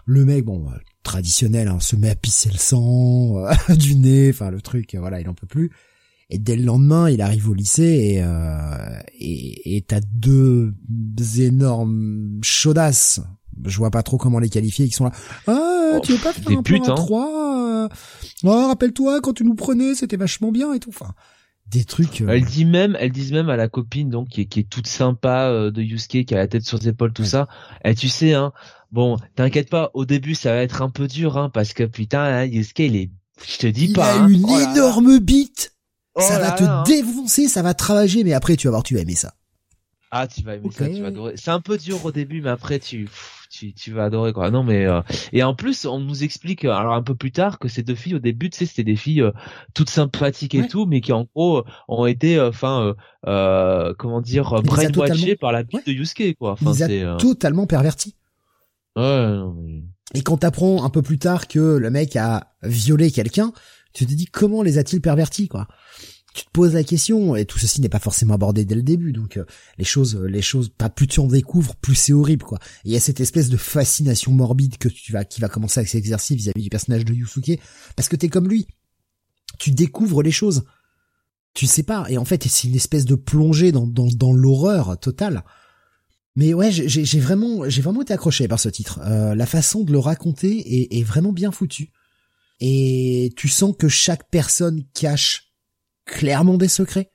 Le 0.05 0.25
mec, 0.25 0.45
bon, 0.45 0.69
traditionnel, 1.03 1.67
hein, 1.67 1.79
se 1.79 1.95
met 1.95 2.09
à 2.09 2.15
pisser 2.15 2.49
le 2.49 2.57
sang 2.57 3.45
du 3.69 3.95
nez, 3.95 4.29
enfin 4.31 4.51
le 4.51 4.61
truc, 4.61 4.95
voilà, 4.95 5.21
il 5.21 5.29
en 5.29 5.33
peut 5.33 5.47
plus. 5.47 5.71
Et 6.29 6.39
dès 6.39 6.55
le 6.55 6.63
lendemain, 6.63 7.09
il 7.09 7.21
arrive 7.21 7.49
au 7.49 7.53
lycée 7.53 8.15
et 8.15 8.23
euh, 8.23 8.99
et 9.19 9.83
t'as 9.87 10.01
deux 10.01 10.73
énormes 11.37 12.39
chaudasses. 12.41 13.21
Je 13.63 13.77
vois 13.77 13.91
pas 13.91 14.03
trop 14.03 14.17
comment 14.17 14.39
les 14.39 14.49
qualifier. 14.49 14.87
Qui 14.87 14.93
sont 14.93 15.05
là. 15.05 15.11
Ah, 15.47 15.93
oh, 15.95 15.99
tu 16.03 16.13
veux 16.13 16.17
pas 16.17 16.33
faire 16.33 16.57
un 16.57 16.63
putes, 16.63 16.89
hein. 16.89 16.95
3 16.95 17.89
Oh, 18.43 18.67
rappelle-toi 18.67 19.21
quand 19.21 19.33
tu 19.33 19.43
nous 19.43 19.55
prenais, 19.55 19.95
c'était 19.95 20.17
vachement 20.17 20.51
bien 20.51 20.73
et 20.73 20.79
tout. 20.79 20.89
Enfin, 20.89 21.13
des 21.67 21.83
trucs. 21.83 22.21
Euh... 22.21 22.29
Elle 22.29 22.45
dit 22.45 22.65
même, 22.65 22.97
elle 22.99 23.11
disent 23.11 23.31
même 23.31 23.49
à 23.49 23.55
la 23.55 23.67
copine 23.67 24.09
donc 24.09 24.29
qui 24.29 24.41
est, 24.41 24.45
qui 24.45 24.61
est 24.61 24.69
toute 24.69 24.87
sympa 24.87 25.49
euh, 25.49 25.71
de 25.71 25.81
Yusuke, 25.81 26.25
qui 26.25 26.33
a 26.33 26.37
la 26.37 26.47
tête 26.47 26.65
sur 26.65 26.81
ses 26.81 26.89
épaules, 26.89 27.13
tout 27.13 27.25
ça. 27.25 27.47
Et 27.83 27.95
tu 27.95 28.09
sais, 28.09 28.33
hein. 28.33 28.51
Bon, 28.91 29.17
t'inquiète 29.35 29.69
pas. 29.69 29.91
Au 29.93 30.05
début, 30.05 30.35
ça 30.35 30.53
va 30.53 30.61
être 30.61 30.81
un 30.81 30.89
peu 30.89 31.07
dur, 31.07 31.37
hein, 31.37 31.49
parce 31.49 31.73
que 31.73 31.83
putain, 31.83 32.23
hein, 32.23 32.45
Yusuke, 32.45 32.79
il 32.79 32.95
est, 32.95 33.11
je 33.47 33.57
te 33.57 33.67
dis 33.67 33.93
pas. 33.93 34.15
Il 34.15 34.21
a 34.21 34.27
une 34.27 34.45
oh 34.47 34.59
énorme 34.59 35.19
bite 35.19 35.75
ça 36.17 36.37
oh 36.37 36.41
va 36.41 36.51
te 36.51 36.63
hein. 36.63 36.83
défoncer, 36.83 37.47
ça 37.47 37.61
va 37.61 37.73
travailler, 37.73 38.23
mais 38.23 38.33
après 38.33 38.55
tu 38.55 38.67
vas 38.67 38.71
voir, 38.71 38.83
tu 38.83 38.95
vas 38.95 39.01
aimer 39.01 39.15
ça. 39.15 39.33
Ah, 40.11 40.27
tu 40.27 40.43
vas 40.43 40.55
aimer 40.55 40.69
ça, 40.71 40.87
tu 40.87 41.01
vas 41.01 41.07
adorer. 41.07 41.33
C'est 41.35 41.51
un 41.51 41.59
peu 41.59 41.77
dur 41.77 42.05
au 42.05 42.11
début, 42.11 42.41
mais 42.41 42.49
après 42.49 42.79
tu 42.79 43.09
tu, 43.55 43.73
tu 43.73 43.91
vas 43.91 44.05
adorer 44.05 44.33
quoi. 44.33 44.51
Non 44.51 44.63
mais 44.63 44.85
euh, 44.85 45.01
et 45.31 45.43
en 45.43 45.55
plus 45.55 45.85
on 45.85 45.99
nous 45.99 46.23
explique 46.23 46.65
euh, 46.65 46.73
alors 46.73 46.93
un 46.93 47.01
peu 47.01 47.15
plus 47.15 47.31
tard 47.31 47.59
que 47.59 47.67
ces 47.67 47.83
deux 47.83 47.95
filles 47.95 48.15
au 48.15 48.19
début 48.19 48.49
tu 48.49 48.57
sais 48.57 48.65
c'était 48.65 48.83
des 48.83 48.95
filles 48.95 49.21
euh, 49.21 49.31
toutes 49.73 49.89
sympathiques 49.89 50.55
et 50.55 50.67
tout 50.67 50.85
mais 50.85 51.01
qui 51.01 51.13
en 51.13 51.25
gros 51.33 51.63
ont 51.87 52.05
été 52.05 52.39
enfin 52.39 52.95
euh, 53.27 53.93
comment 53.97 54.21
dire 54.21 54.61
brainwashées 54.63 55.35
par 55.35 55.51
la 55.51 55.63
bite 55.63 55.87
de 55.87 55.93
Yusuke 55.93 56.35
quoi. 56.37 56.51
Enfin, 56.51 56.73
c'est 56.73 57.05
totalement 57.17 57.65
perverti. 57.65 58.15
Ouais. 58.95 59.03
Non, 59.03 59.53
mais... 59.53 59.83
Et 60.13 60.21
quand 60.21 60.37
t'apprends 60.37 60.83
un 60.83 60.89
peu 60.89 61.01
plus 61.01 61.17
tard 61.17 61.47
que 61.47 61.77
le 61.77 61.89
mec 61.89 62.15
a 62.15 62.51
violé 62.63 63.11
quelqu'un, 63.11 63.51
tu 63.93 64.05
te 64.05 64.13
dis 64.13 64.25
comment 64.25 64.61
les 64.61 64.77
a-t-il 64.77 65.01
pervertis 65.01 65.47
quoi? 65.47 65.67
Tu 66.35 66.43
te 66.43 66.51
poses 66.51 66.73
la 66.73 66.83
question 66.83 67.35
et 67.37 67.45
tout 67.45 67.57
ceci 67.57 67.79
n'est 67.79 67.89
pas 67.89 67.99
forcément 67.99 68.33
abordé 68.33 68.65
dès 68.65 68.75
le 68.75 68.83
début 68.83 69.13
donc 69.13 69.37
euh, 69.37 69.45
les 69.77 69.85
choses 69.85 70.17
les 70.17 70.41
choses 70.41 70.67
pas 70.67 70.89
plus 70.89 71.07
tu 71.07 71.21
en 71.21 71.27
découvres 71.27 71.75
plus 71.77 71.95
c'est 71.95 72.11
horrible 72.11 72.43
quoi. 72.43 72.59
Il 72.83 72.91
y 72.91 72.97
a 72.97 72.99
cette 72.99 73.21
espèce 73.21 73.49
de 73.49 73.55
fascination 73.55 74.33
morbide 74.33 74.77
que 74.77 74.89
tu 74.89 75.13
vas 75.13 75.23
qui 75.23 75.39
va 75.39 75.47
commencer 75.47 75.83
cet 75.85 75.95
exercice 75.95 76.35
vis-à-vis 76.35 76.63
du 76.63 76.69
personnage 76.69 77.05
de 77.05 77.13
Yusuke 77.13 77.59
parce 77.95 78.09
que 78.09 78.17
t'es 78.17 78.27
comme 78.27 78.49
lui. 78.49 78.67
Tu 79.57 79.71
découvres 79.71 80.21
les 80.21 80.31
choses. 80.31 80.65
Tu 81.53 81.67
sais 81.67 81.83
pas 81.83 82.05
et 82.09 82.17
en 82.17 82.25
fait 82.25 82.43
c'est 82.43 82.67
une 82.67 82.75
espèce 82.75 83.05
de 83.05 83.15
plongée 83.15 83.71
dans 83.71 83.87
dans, 83.87 84.07
dans 84.07 84.33
l'horreur 84.33 84.99
totale. 84.99 85.45
Mais 86.35 86.53
ouais 86.53 86.69
j'ai 86.69 87.19
vraiment 87.21 87.69
j'ai 87.69 87.81
vraiment 87.81 88.01
été 88.01 88.13
accroché 88.13 88.49
par 88.49 88.59
ce 88.59 88.67
titre. 88.67 88.99
Euh, 89.05 89.35
la 89.35 89.45
façon 89.45 89.85
de 89.85 89.93
le 89.93 89.99
raconter 89.99 90.81
est, 90.81 90.99
est 90.99 91.03
vraiment 91.03 91.31
bien 91.31 91.53
foutue. 91.53 91.91
Et 92.59 93.33
tu 93.37 93.47
sens 93.47 93.73
que 93.77 93.87
chaque 93.87 94.29
personne 94.29 94.83
cache 94.93 95.44
clairement 96.05 96.57
des 96.57 96.67
secrets. 96.67 97.11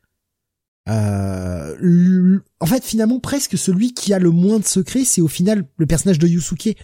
Euh, 0.89 2.39
en 2.59 2.67
fait, 2.67 2.85
finalement, 2.85 3.21
presque 3.21 3.57
celui 3.57 3.95
qui 3.95 4.12
a 4.12 4.19
le 4.19 4.31
moins 4.31 4.59
de 4.59 4.65
secrets, 4.65 5.05
c'est 5.05 5.21
au 5.21 5.29
final 5.29 5.67
le 5.77 5.87
personnage 5.87 6.19
de 6.19 6.27
Yusuke. 6.27 6.77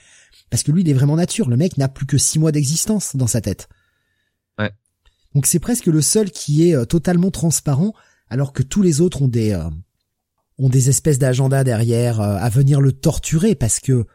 Parce 0.50 0.62
que 0.62 0.70
lui, 0.70 0.82
il 0.82 0.88
est 0.88 0.94
vraiment 0.94 1.16
nature. 1.16 1.48
Le 1.48 1.56
mec 1.56 1.76
n'a 1.76 1.88
plus 1.88 2.06
que 2.06 2.18
six 2.18 2.38
mois 2.38 2.52
d'existence 2.52 3.16
dans 3.16 3.26
sa 3.26 3.40
tête. 3.40 3.68
Ouais. 4.58 4.70
Donc 5.34 5.46
c'est 5.46 5.58
presque 5.58 5.86
le 5.86 6.00
seul 6.00 6.30
qui 6.30 6.68
est 6.68 6.76
euh, 6.76 6.84
totalement 6.84 7.30
transparent, 7.30 7.92
alors 8.30 8.52
que 8.52 8.62
tous 8.62 8.82
les 8.82 9.00
autres 9.00 9.22
ont 9.22 9.28
des 9.28 9.52
euh, 9.52 9.68
ont 10.58 10.68
des 10.68 10.88
espèces 10.88 11.18
d'agenda 11.18 11.64
derrière 11.64 12.18
à 12.22 12.48
venir 12.48 12.80
le 12.80 12.90
torturer 12.90 13.54
parce 13.54 13.78
que 13.78 14.06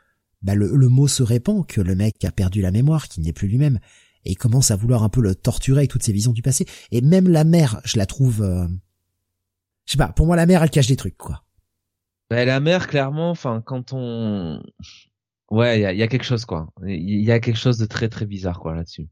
bah, 0.42 0.56
le, 0.56 0.76
le 0.76 0.90
mot 0.90 1.08
se 1.08 1.22
répand 1.22 1.68
que 1.68 1.82
le 1.82 1.94
mec 1.94 2.26
a 2.26 2.32
perdu 2.32 2.62
la 2.62 2.72
mémoire, 2.72 3.08
qu'il 3.08 3.24
n'est 3.24 3.34
plus 3.34 3.48
lui-même 3.48 3.80
et 4.26 4.32
il 4.32 4.38
commence 4.38 4.72
à 4.72 4.76
vouloir 4.76 5.04
un 5.04 5.10
peu 5.10 5.22
le 5.22 5.36
torturer 5.36 5.80
avec 5.80 5.92
toutes 5.92 6.04
ses 6.04 6.14
visions 6.14 6.32
du 6.32 6.42
passé. 6.42 6.66
Et 6.92 7.02
même 7.02 7.28
la 7.28 7.44
mère, 7.44 7.82
je 7.84 7.98
la 7.98 8.06
trouve, 8.06 8.42
euh... 8.42 8.68
je 9.86 9.94
sais 9.94 9.98
pas, 9.98 10.10
pour 10.10 10.26
moi 10.26 10.36
la 10.36 10.46
mère 10.46 10.64
elle 10.64 10.70
cache 10.70 10.88
des 10.88 10.96
trucs 10.96 11.18
quoi. 11.18 11.44
Bah, 12.30 12.46
la 12.46 12.60
mère 12.60 12.88
clairement, 12.88 13.30
enfin 13.30 13.62
quand 13.66 13.94
on, 13.94 14.62
ouais, 15.50 15.80
il 15.80 15.98
y 15.98 16.04
a, 16.04 16.08
quelque 16.08 16.24
chose 16.24 16.46
quoi. 16.46 16.70
Il 16.86 17.24
y 17.24 17.32
a 17.32 17.40
quelque 17.40 17.60
chose 17.60 17.78
de 17.78 17.86
très 17.86 18.10
très 18.10 18.26
bizarre 18.26 18.60
quoi 18.60 18.76
là-dessus. 18.76 19.10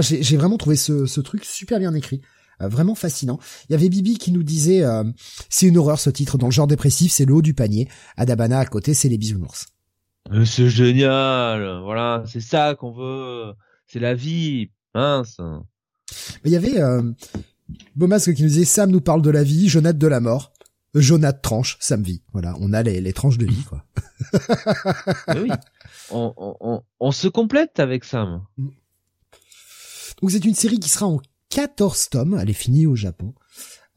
J'ai 0.00 0.36
vraiment 0.36 0.58
trouvé 0.58 0.74
ce, 0.74 1.06
ce, 1.06 1.20
truc 1.20 1.44
super 1.44 1.78
bien 1.78 1.94
écrit. 1.94 2.20
Euh, 2.62 2.68
vraiment 2.68 2.94
fascinant. 2.94 3.38
Il 3.68 3.72
y 3.72 3.74
avait 3.74 3.88
Bibi 3.88 4.18
qui 4.18 4.32
nous 4.32 4.42
disait 4.42 4.82
euh, 4.82 5.04
c'est 5.48 5.66
une 5.66 5.76
horreur 5.76 6.00
ce 6.00 6.10
titre 6.10 6.38
dans 6.38 6.46
le 6.46 6.52
genre 6.52 6.66
dépressif, 6.66 7.12
c'est 7.12 7.24
le 7.24 7.34
haut 7.34 7.42
du 7.42 7.54
panier. 7.54 7.88
Adabana 8.16 8.58
à 8.58 8.66
côté, 8.66 8.94
c'est 8.94 9.08
les 9.08 9.18
bisounours. 9.18 9.66
C'est 10.44 10.68
génial, 10.68 11.82
voilà, 11.84 12.24
c'est 12.26 12.40
ça 12.40 12.74
qu'on 12.74 12.90
veut 12.90 13.54
c'est 13.86 14.00
la 14.00 14.14
vie, 14.14 14.70
mince. 14.94 15.38
Mais 16.44 16.50
il 16.50 16.52
y 16.52 16.56
avait 16.56 16.80
euh, 16.80 17.02
Beaumasque 17.94 18.34
qui 18.34 18.42
nous 18.42 18.48
disait 18.48 18.64
Sam 18.64 18.90
nous 18.90 19.00
parle 19.00 19.22
de 19.22 19.30
la 19.30 19.42
vie, 19.42 19.68
Jonathan 19.68 19.98
de 19.98 20.06
la 20.06 20.20
mort. 20.20 20.52
Jonathan 20.94 21.38
tranche, 21.42 21.76
Sam 21.80 22.02
vit. 22.02 22.22
Voilà, 22.32 22.54
on 22.60 22.72
a 22.72 22.82
les, 22.82 23.00
les 23.00 23.12
tranches 23.12 23.38
de 23.38 23.46
vie, 23.46 23.64
quoi. 23.64 23.84
oui, 25.36 25.50
on, 26.10 26.32
on, 26.36 26.82
on, 27.00 27.12
se 27.12 27.28
complète 27.28 27.80
avec 27.80 28.04
Sam. 28.04 28.44
Donc 28.56 30.30
c'est 30.30 30.44
une 30.44 30.54
série 30.54 30.78
qui 30.78 30.88
sera 30.88 31.06
en 31.06 31.20
14 31.50 32.08
tomes, 32.08 32.38
elle 32.40 32.48
est 32.48 32.54
finie 32.54 32.86
au 32.86 32.96
Japon. 32.96 33.34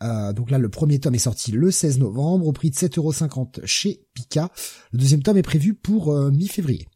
Euh, 0.01 0.33
donc 0.33 0.49
là, 0.49 0.57
le 0.57 0.69
premier 0.69 0.99
tome 0.99 1.15
est 1.15 1.19
sorti 1.19 1.51
le 1.51 1.71
16 1.71 1.99
novembre 1.99 2.47
au 2.47 2.53
prix 2.53 2.69
de 2.69 2.75
7,50€ 2.75 3.65
chez 3.65 4.05
Pika. 4.13 4.49
Le 4.91 4.99
deuxième 4.99 5.23
tome 5.23 5.37
est 5.37 5.43
prévu 5.43 5.73
pour 5.73 6.13
euh, 6.13 6.31
mi-février. 6.31 6.87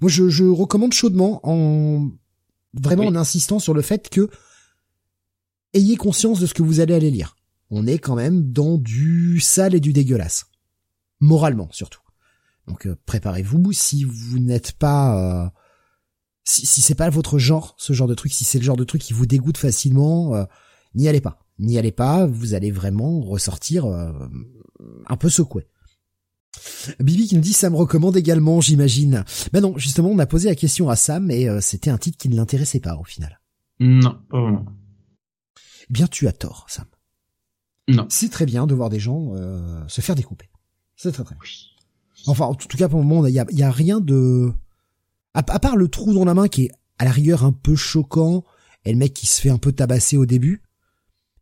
Moi, 0.00 0.10
je, 0.10 0.28
je, 0.28 0.44
recommande 0.44 0.92
chaudement 0.92 1.40
en 1.42 2.10
vraiment 2.74 3.04
en 3.04 3.16
insistant 3.16 3.58
sur 3.58 3.74
le 3.74 3.82
fait 3.82 4.08
que 4.08 4.28
ayez 5.74 5.96
conscience 5.96 6.40
de 6.40 6.46
ce 6.46 6.54
que 6.54 6.62
vous 6.62 6.80
allez 6.80 6.94
aller 6.94 7.10
lire. 7.10 7.36
On 7.70 7.86
est 7.86 7.98
quand 7.98 8.14
même 8.14 8.52
dans 8.52 8.78
du 8.78 9.40
sale 9.40 9.74
et 9.74 9.80
du 9.80 9.92
dégueulasse, 9.92 10.46
moralement 11.20 11.68
surtout. 11.70 12.00
Donc 12.66 12.86
euh, 12.86 12.96
préparez-vous 13.06 13.72
si 13.72 14.04
vous 14.04 14.38
n'êtes 14.38 14.72
pas 14.72 15.44
euh, 15.44 15.48
si, 16.44 16.66
si 16.66 16.80
c'est 16.80 16.94
pas 16.94 17.10
votre 17.10 17.38
genre, 17.38 17.74
ce 17.78 17.92
genre 17.92 18.08
de 18.08 18.14
truc, 18.14 18.32
si 18.32 18.44
c'est 18.44 18.58
le 18.58 18.64
genre 18.64 18.76
de 18.76 18.84
truc 18.84 19.02
qui 19.02 19.12
vous 19.12 19.26
dégoûte 19.26 19.58
facilement, 19.58 20.34
euh, 20.34 20.44
n'y 20.94 21.08
allez 21.08 21.20
pas. 21.20 21.44
N'y 21.58 21.76
allez 21.76 21.92
pas, 21.92 22.26
vous 22.26 22.54
allez 22.54 22.70
vraiment 22.70 23.20
ressortir 23.20 23.84
un 23.84 25.16
peu 25.16 25.28
secoué. 25.28 25.66
Bibi 27.00 27.26
qui 27.26 27.34
nous 27.34 27.40
dit 27.40 27.52
Sam 27.52 27.74
recommande 27.74 28.16
également, 28.16 28.60
j'imagine. 28.60 29.24
Ben 29.52 29.60
non, 29.60 29.76
justement, 29.76 30.10
on 30.10 30.18
a 30.18 30.26
posé 30.26 30.48
la 30.48 30.54
question 30.54 30.88
à 30.88 30.96
Sam 30.96 31.30
et 31.30 31.48
euh, 31.48 31.60
c'était 31.60 31.90
un 31.90 31.98
titre 31.98 32.18
qui 32.18 32.28
ne 32.28 32.36
l'intéressait 32.36 32.80
pas 32.80 32.96
au 32.96 33.04
final. 33.04 33.40
Non, 33.80 34.18
pas 34.28 34.40
vraiment. 34.40 34.66
Eh 35.90 35.92
bien, 35.92 36.06
tu 36.06 36.26
as 36.26 36.32
tort, 36.32 36.66
Sam. 36.68 36.86
Non. 37.88 38.06
C'est 38.10 38.30
très 38.30 38.46
bien 38.46 38.66
de 38.66 38.74
voir 38.74 38.90
des 38.90 39.00
gens 39.00 39.32
euh, 39.34 39.82
se 39.88 40.00
faire 40.00 40.14
découper. 40.14 40.50
C'est 40.96 41.12
très 41.12 41.24
très 41.24 41.34
bien. 41.34 41.44
Enfin, 42.26 42.46
en 42.46 42.54
tout 42.54 42.76
cas, 42.76 42.88
pour 42.88 42.98
le 42.98 43.06
moment, 43.06 43.26
il 43.26 43.32
y 43.32 43.40
a, 43.40 43.46
y 43.50 43.62
a, 43.62 43.70
rien 43.70 44.00
de... 44.00 44.52
À, 45.32 45.42
part 45.42 45.76
le 45.76 45.88
trou 45.88 46.12
dans 46.12 46.24
la 46.24 46.34
main 46.34 46.48
qui 46.48 46.64
est 46.64 46.70
à 46.98 47.04
la 47.04 47.12
rigueur 47.12 47.44
un 47.44 47.52
peu 47.52 47.76
choquant, 47.76 48.44
et 48.84 48.92
le 48.92 48.98
mec 48.98 49.14
qui 49.14 49.26
se 49.26 49.40
fait 49.40 49.50
un 49.50 49.58
peu 49.58 49.72
tabasser 49.72 50.16
au 50.16 50.26
début, 50.26 50.62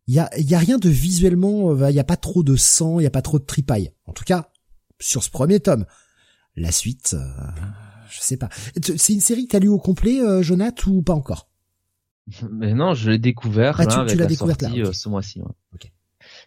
il 0.05 0.13
y 0.13 0.19
a, 0.19 0.29
y 0.39 0.53
a 0.53 0.59
rien 0.59 0.77
de 0.77 0.89
visuellement... 0.89 1.71
Euh, 1.71 1.89
il 1.89 1.95
y 1.95 1.99
a 1.99 2.05
pas 2.05 2.15
trop 2.15 2.43
de 2.43 2.55
sang, 2.55 2.99
il 2.99 3.03
y 3.03 3.07
a 3.07 3.11
pas 3.11 3.23
trop 3.23 3.39
de 3.39 3.45
tripaille. 3.45 3.91
En 4.05 4.13
tout 4.13 4.23
cas, 4.23 4.51
sur 4.99 5.23
ce 5.23 5.29
premier 5.29 5.59
tome. 5.59 5.85
La 6.55 6.71
suite, 6.71 7.13
euh, 7.13 7.51
je 8.09 8.19
sais 8.19 8.37
pas. 8.37 8.49
C'est 8.97 9.13
une 9.13 9.19
série 9.19 9.47
que 9.47 9.51
t'as 9.51 9.59
lu 9.59 9.67
au 9.67 9.79
complet, 9.79 10.21
euh, 10.21 10.41
Jonathan, 10.41 10.91
ou 10.91 11.01
pas 11.01 11.13
encore? 11.13 11.49
Mais 12.51 12.73
non, 12.73 12.93
je 12.93 13.11
l'ai 13.11 13.19
découvert 13.19 13.79
ah, 13.79 13.85
tu, 13.85 13.97
avec 13.97 14.15
l'as 14.15 14.23
la 14.23 14.25
découvert 14.25 14.59
sortie, 14.59 14.79
là, 14.79 14.87
euh, 14.87 14.93
ce 14.93 15.09
mois-ci. 15.09 15.41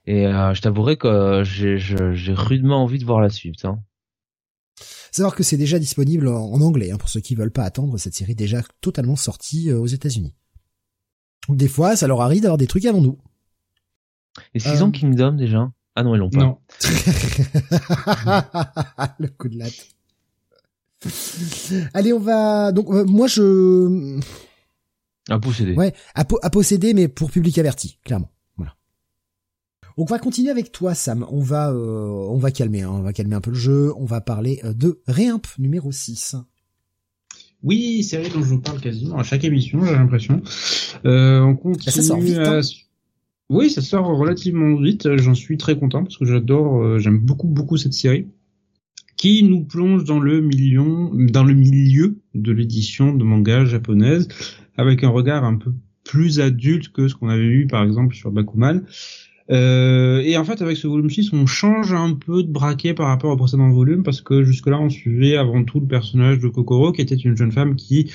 Et 0.06 0.27
euh, 0.27 0.52
je 0.52 0.60
t'avouerai 0.60 0.97
que 0.97 1.43
j'ai 1.44 2.35
rudement 2.35 2.82
envie 2.82 2.98
de 2.98 3.05
voir 3.05 3.20
la 3.20 3.31
suite. 3.31 3.64
Hein. 3.64 3.81
Savoir 5.10 5.35
que 5.35 5.43
c'est 5.43 5.56
déjà 5.56 5.78
disponible 5.78 6.28
en 6.28 6.60
anglais, 6.60 6.90
hein, 6.90 6.98
pour 6.98 7.09
ceux 7.09 7.20
qui 7.20 7.35
veulent 7.35 7.51
pas 7.51 7.64
attendre 7.64 7.97
cette 7.98 8.14
série 8.14 8.35
déjà 8.35 8.62
totalement 8.81 9.16
sortie 9.16 9.72
aux 9.72 9.86
États-Unis. 9.86 10.35
Des 11.48 11.68
fois, 11.68 11.97
ça 11.97 12.06
leur 12.06 12.20
arrive 12.20 12.43
d'avoir 12.43 12.59
des 12.59 12.66
trucs 12.66 12.85
avant 12.85 13.01
nous. 13.01 13.18
Est-ce 14.55 14.70
qu'ils 14.70 14.85
ont 14.85 14.90
Kingdom 14.90 15.32
déjà 15.32 15.72
ah 16.01 16.02
non, 16.02 16.14
ils 16.14 16.18
l'ont 16.18 16.31
pas. 16.31 16.39
Non. 16.39 16.59
le 19.18 19.28
coup 19.28 19.51
de 19.51 19.59
latte. 19.59 19.89
Allez, 21.93 22.14
on 22.14 22.18
va. 22.18 22.72
Donc 22.72 22.89
euh, 22.89 23.05
moi 23.05 23.27
je. 23.27 24.18
À 25.28 25.39
posséder. 25.39 25.74
Ouais, 25.74 25.93
à, 26.14 26.24
posséder, 26.24 26.94
mais 26.94 27.06
pour 27.06 27.31
public 27.31 27.59
averti, 27.59 27.98
clairement. 28.02 28.31
Voilà. 28.56 28.74
On 29.98 30.06
va 30.06 30.18
continuer 30.18 30.51
avec 30.51 30.72
toi, 30.72 30.94
Sam. 30.94 31.27
On 31.31 31.40
va, 31.40 31.70
euh, 31.70 32.27
on 32.31 32.39
va 32.39 32.51
calmer, 32.51 32.81
hein. 32.81 32.90
on 32.90 33.02
va 33.02 33.12
calmer 33.12 33.35
un 33.35 33.43
peu 33.43 33.51
le 33.51 33.59
jeu. 33.59 33.93
On 33.98 34.06
va 34.06 34.22
parler 34.22 34.60
euh, 34.64 34.72
de 34.72 35.02
Réimp 35.06 35.47
numéro 35.59 35.93
6. 35.93 36.36
Oui, 37.62 38.02
série 38.05 38.31
dont 38.31 38.40
je 38.40 38.47
vous 38.47 38.60
parle 38.60 38.81
quasiment 38.81 39.18
à 39.18 39.22
chaque 39.22 39.44
émission, 39.44 39.85
j'ai 39.85 39.93
l'impression. 39.93 40.40
Euh, 41.05 41.43
on 41.43 41.56
continue 41.56 41.93
ça 41.93 42.02
sort 42.02 42.20
vite, 42.20 42.39
hein. 42.39 42.62
Oui, 43.51 43.68
ça 43.68 43.82
sort 43.82 44.06
relativement 44.06 44.77
vite. 44.77 45.16
J'en 45.16 45.35
suis 45.35 45.59
très 45.59 45.77
content 45.77 46.05
parce 46.05 46.16
que 46.16 46.24
j'adore, 46.24 46.82
euh, 46.82 46.98
j'aime 47.01 47.18
beaucoup 47.18 47.48
beaucoup 47.48 47.77
cette 47.77 47.94
série 47.94 48.28
qui 49.16 49.43
nous 49.43 49.64
plonge 49.64 50.05
dans 50.05 50.20
le 50.20 50.40
million, 50.40 51.10
dans 51.12 51.43
le 51.43 51.52
milieu 51.52 52.16
de 52.35 52.52
l'édition 52.52 53.12
de 53.12 53.24
manga 53.24 53.64
japonaise 53.64 54.28
avec 54.77 55.02
un 55.02 55.09
regard 55.09 55.44
un 55.44 55.56
peu 55.56 55.72
plus 56.05 56.39
adulte 56.39 56.90
que 56.93 57.09
ce 57.09 57.16
qu'on 57.16 57.28
avait 57.28 57.43
eu 57.43 57.66
par 57.66 57.82
exemple 57.82 58.14
sur 58.14 58.31
Bakuman. 58.31 58.85
Euh, 59.51 60.20
et 60.20 60.36
en 60.36 60.44
fait, 60.44 60.62
avec 60.62 60.77
ce 60.77 60.86
volume 60.86 61.10
6, 61.10 61.32
on 61.32 61.44
change 61.47 61.93
un 61.93 62.14
peu 62.14 62.44
de 62.44 62.52
braquet 62.52 62.94
par 62.94 63.09
rapport 63.09 63.32
au 63.32 63.36
précédent 63.36 63.68
volume, 63.70 64.05
parce 64.05 64.20
que 64.20 64.44
jusque-là, 64.44 64.78
on 64.78 64.89
suivait 64.89 65.36
avant 65.36 65.64
tout 65.64 65.81
le 65.81 65.86
personnage 65.86 66.39
de 66.39 66.47
Kokoro, 66.47 66.93
qui 66.93 67.01
était 67.01 67.16
une 67.16 67.36
jeune 67.36 67.51
femme 67.51 67.74
qui 67.74 68.12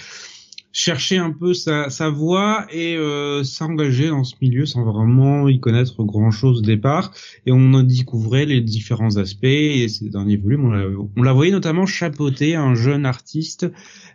cherchait 0.75 1.17
un 1.17 1.31
peu 1.31 1.53
sa, 1.53 1.89
sa 1.89 2.09
voie 2.09 2.67
et 2.69 2.97
euh, 2.97 3.45
s'engager 3.45 4.09
dans 4.09 4.25
ce 4.25 4.35
milieu 4.41 4.65
sans 4.65 4.83
vraiment 4.83 5.47
y 5.47 5.61
connaître 5.61 6.03
grand-chose 6.03 6.59
au 6.59 6.61
départ. 6.61 7.13
Et 7.45 7.53
on 7.53 7.73
en 7.73 7.81
découvrait 7.81 8.45
les 8.45 8.59
différents 8.59 9.15
aspects. 9.15 9.45
Et 9.45 9.87
ces 9.87 10.09
derniers 10.09 10.35
volumes, 10.35 11.09
on 11.15 11.23
la, 11.23 11.31
voyait 11.31 11.53
notamment 11.53 11.85
chapeauter 11.85 12.55
un 12.55 12.75
jeune 12.75 13.05
artiste 13.05 13.71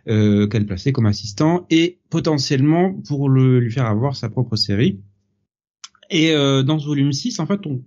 euh, 0.07 0.45
qu'elle 0.45 0.67
plaçait 0.67 0.91
comme 0.91 1.07
assistant 1.07 1.65
et 1.71 1.97
potentiellement 2.11 2.93
pour 3.07 3.27
le, 3.27 3.59
lui 3.59 3.71
faire 3.71 3.87
avoir 3.87 4.15
sa 4.15 4.29
propre 4.29 4.55
série. 4.55 4.99
Et 6.11 6.31
euh, 6.31 6.61
dans 6.61 6.77
ce 6.77 6.85
volume 6.85 7.11
6, 7.11 7.39
en 7.39 7.47
fait, 7.47 7.65
on 7.65 7.81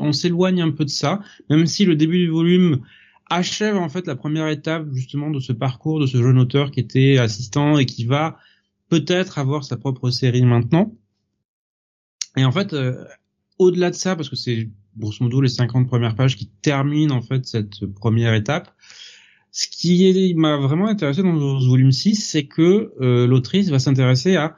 on 0.00 0.12
s'éloigne 0.12 0.60
un 0.60 0.72
peu 0.72 0.84
de 0.84 0.90
ça, 0.90 1.20
même 1.48 1.66
si 1.66 1.84
le 1.84 1.94
début 1.94 2.18
du 2.18 2.30
volume 2.30 2.80
achève 3.30 3.76
en 3.76 3.88
fait 3.88 4.06
la 4.06 4.16
première 4.16 4.48
étape 4.48 4.86
justement 4.92 5.30
de 5.30 5.40
ce 5.40 5.52
parcours 5.52 6.00
de 6.00 6.06
ce 6.06 6.18
jeune 6.18 6.38
auteur 6.38 6.70
qui 6.70 6.80
était 6.80 7.18
assistant 7.18 7.78
et 7.78 7.86
qui 7.86 8.04
va 8.04 8.38
peut-être 8.88 9.38
avoir 9.38 9.64
sa 9.64 9.76
propre 9.76 10.10
série 10.10 10.44
maintenant. 10.44 10.94
Et 12.36 12.44
en 12.44 12.52
fait, 12.52 12.72
euh, 12.72 13.04
au-delà 13.58 13.90
de 13.90 13.94
ça, 13.94 14.16
parce 14.16 14.28
que 14.28 14.36
c'est 14.36 14.68
grosso 14.96 15.22
modo 15.22 15.40
les 15.40 15.48
50 15.48 15.88
premières 15.88 16.14
pages 16.14 16.36
qui 16.36 16.46
terminent 16.62 17.14
en 17.14 17.22
fait 17.22 17.46
cette 17.46 17.86
première 17.86 18.34
étape, 18.34 18.72
ce 19.50 19.68
qui 19.68 20.34
m'a 20.36 20.56
vraiment 20.56 20.88
intéressé 20.88 21.22
dans 21.22 21.60
ce 21.60 21.68
volume 21.68 21.92
6, 21.92 22.16
c'est 22.16 22.46
que 22.46 22.92
euh, 23.00 23.26
l'autrice 23.26 23.68
va 23.68 23.78
s'intéresser 23.78 24.36
à 24.36 24.56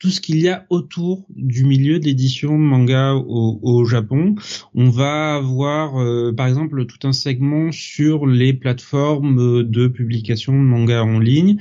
tout 0.00 0.10
ce 0.10 0.20
qu'il 0.20 0.40
y 0.40 0.48
a 0.48 0.66
autour 0.70 1.26
du 1.28 1.64
milieu 1.64 2.00
de 2.00 2.46
manga 2.48 3.14
au, 3.14 3.84
Japon. 3.84 4.34
On 4.74 4.88
va 4.88 5.36
avoir 5.36 6.00
euh, 6.00 6.32
par 6.32 6.48
exemple 6.48 6.86
tout 6.86 7.06
un 7.06 7.12
segment 7.12 7.70
sur 7.70 8.26
les 8.26 8.54
plateformes 8.54 9.62
de 9.62 9.86
publication 9.86 10.54
de 10.54 10.66
manga 10.66 11.04
en 11.04 11.18
ligne 11.18 11.58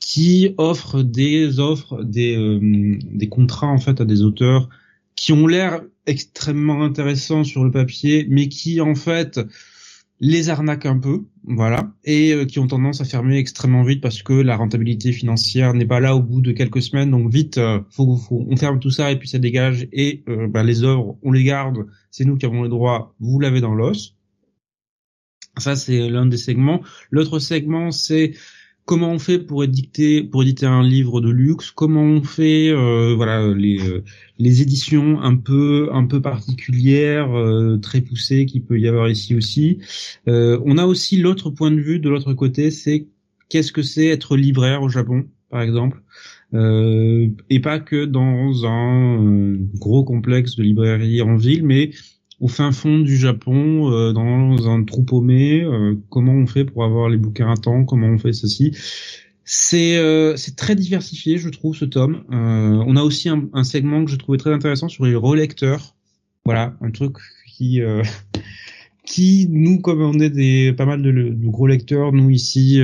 qui 0.00 0.54
offrent 0.56 1.02
des 1.02 1.60
offres, 1.60 2.02
des, 2.02 2.36
euh, 2.36 2.98
des 3.12 3.28
contrats 3.28 3.68
en 3.68 3.78
fait 3.78 4.00
à 4.00 4.04
des 4.04 4.22
auteurs 4.22 4.68
qui 5.14 5.32
ont 5.32 5.46
l'air 5.46 5.82
extrêmement 6.06 6.82
intéressants 6.82 7.44
sur 7.44 7.62
le 7.62 7.70
papier, 7.70 8.26
mais 8.28 8.48
qui 8.48 8.80
en 8.80 8.94
fait 8.94 9.38
les 10.24 10.50
arnaquent 10.50 10.86
un 10.86 10.98
peu, 10.98 11.24
voilà, 11.42 11.92
et 12.04 12.32
euh, 12.32 12.44
qui 12.44 12.60
ont 12.60 12.68
tendance 12.68 13.00
à 13.00 13.04
fermer 13.04 13.38
extrêmement 13.38 13.82
vite 13.82 14.00
parce 14.00 14.22
que 14.22 14.32
la 14.32 14.56
rentabilité 14.56 15.10
financière 15.10 15.74
n'est 15.74 15.84
pas 15.84 15.98
là 15.98 16.14
au 16.14 16.22
bout 16.22 16.40
de 16.40 16.52
quelques 16.52 16.80
semaines. 16.80 17.10
Donc 17.10 17.28
vite, 17.28 17.58
euh, 17.58 17.80
faut, 17.90 18.16
faut, 18.16 18.46
on 18.48 18.56
ferme 18.56 18.78
tout 18.78 18.92
ça 18.92 19.10
et 19.10 19.18
puis 19.18 19.28
ça 19.28 19.40
dégage 19.40 19.88
et 19.92 20.22
euh, 20.28 20.46
bah, 20.46 20.62
les 20.62 20.84
œuvres, 20.84 21.18
on 21.22 21.32
les 21.32 21.42
garde. 21.42 21.86
C'est 22.12 22.24
nous 22.24 22.36
qui 22.36 22.46
avons 22.46 22.62
les 22.62 22.68
droits. 22.68 23.16
Vous 23.18 23.40
l'avez 23.40 23.60
dans 23.60 23.74
l'os. 23.74 24.14
Ça 25.58 25.74
c'est 25.74 26.08
l'un 26.08 26.26
des 26.26 26.36
segments. 26.36 26.82
L'autre 27.10 27.40
segment 27.40 27.90
c'est 27.90 28.32
comment 28.84 29.10
on 29.10 29.18
fait 29.18 29.38
pour 29.38 29.64
éditer 29.64 30.22
pour 30.22 30.42
éditer 30.42 30.66
un 30.66 30.82
livre 30.82 31.20
de 31.20 31.30
luxe? 31.30 31.70
Comment 31.70 32.02
on 32.02 32.22
fait 32.22 32.70
euh, 32.70 33.14
voilà 33.14 33.52
les 33.54 33.80
euh, 33.88 34.04
les 34.38 34.62
éditions 34.62 35.20
un 35.20 35.36
peu 35.36 35.88
un 35.92 36.06
peu 36.06 36.20
particulières 36.20 37.32
euh, 37.36 37.78
très 37.78 38.00
poussées 38.00 38.46
qui 38.46 38.60
peut 38.60 38.78
y 38.78 38.88
avoir 38.88 39.08
ici 39.08 39.34
aussi? 39.34 39.78
On 40.26 40.78
a 40.78 40.86
aussi 40.86 41.16
l'autre 41.18 41.50
point 41.50 41.70
de 41.70 41.80
vue 41.80 41.98
de 41.98 42.08
l'autre 42.08 42.34
côté 42.34 42.70
c'est 42.70 43.06
qu'est-ce 43.48 43.72
que 43.72 43.82
c'est 43.82 44.06
être 44.06 44.36
libraire 44.36 44.82
au 44.82 44.88
Japon 44.88 45.26
par 45.50 45.62
exemple? 45.62 46.02
Et 46.54 47.60
pas 47.60 47.80
que 47.80 48.04
dans 48.04 48.66
un 48.66 49.56
gros 49.74 50.04
complexe 50.04 50.56
de 50.56 50.62
librairie 50.62 51.22
en 51.22 51.36
ville 51.36 51.64
mais 51.64 51.90
au 52.42 52.48
fin 52.48 52.72
fond 52.72 52.98
du 52.98 53.16
Japon, 53.16 53.92
euh, 53.92 54.12
dans 54.12 54.68
un 54.68 54.82
trou 54.82 55.04
paumé, 55.04 55.62
euh, 55.62 55.94
comment 56.10 56.32
on 56.32 56.46
fait 56.48 56.64
pour 56.64 56.82
avoir 56.82 57.08
les 57.08 57.16
bouquins 57.16 57.48
à 57.48 57.56
temps, 57.56 57.84
comment 57.84 58.08
on 58.08 58.18
fait 58.18 58.32
ceci. 58.32 58.76
C'est 59.44 59.96
euh, 59.96 60.36
c'est 60.36 60.56
très 60.56 60.74
diversifié, 60.74 61.38
je 61.38 61.48
trouve, 61.48 61.76
ce 61.76 61.84
tome. 61.84 62.24
on 62.30 62.96
a 62.96 63.02
aussi 63.02 63.28
un, 63.28 63.48
un, 63.52 63.62
segment 63.62 64.04
que 64.04 64.10
je 64.10 64.16
trouvais 64.16 64.38
très 64.38 64.52
intéressant 64.52 64.88
sur 64.88 65.04
les 65.04 65.14
relecteurs. 65.14 65.94
Voilà, 66.44 66.76
un 66.80 66.90
truc 66.90 67.16
qui 67.46 67.80
qui 69.06 69.46
nous, 69.48 69.80
comme 69.80 70.02
on 70.02 70.18
est 70.18 70.30
des 70.30 70.72
pas 70.72 70.86
mal 70.86 71.00
de, 71.00 71.12
de 71.12 71.48
gros 71.48 71.68
lecteurs, 71.68 72.12
nous 72.12 72.30
ici, 72.30 72.80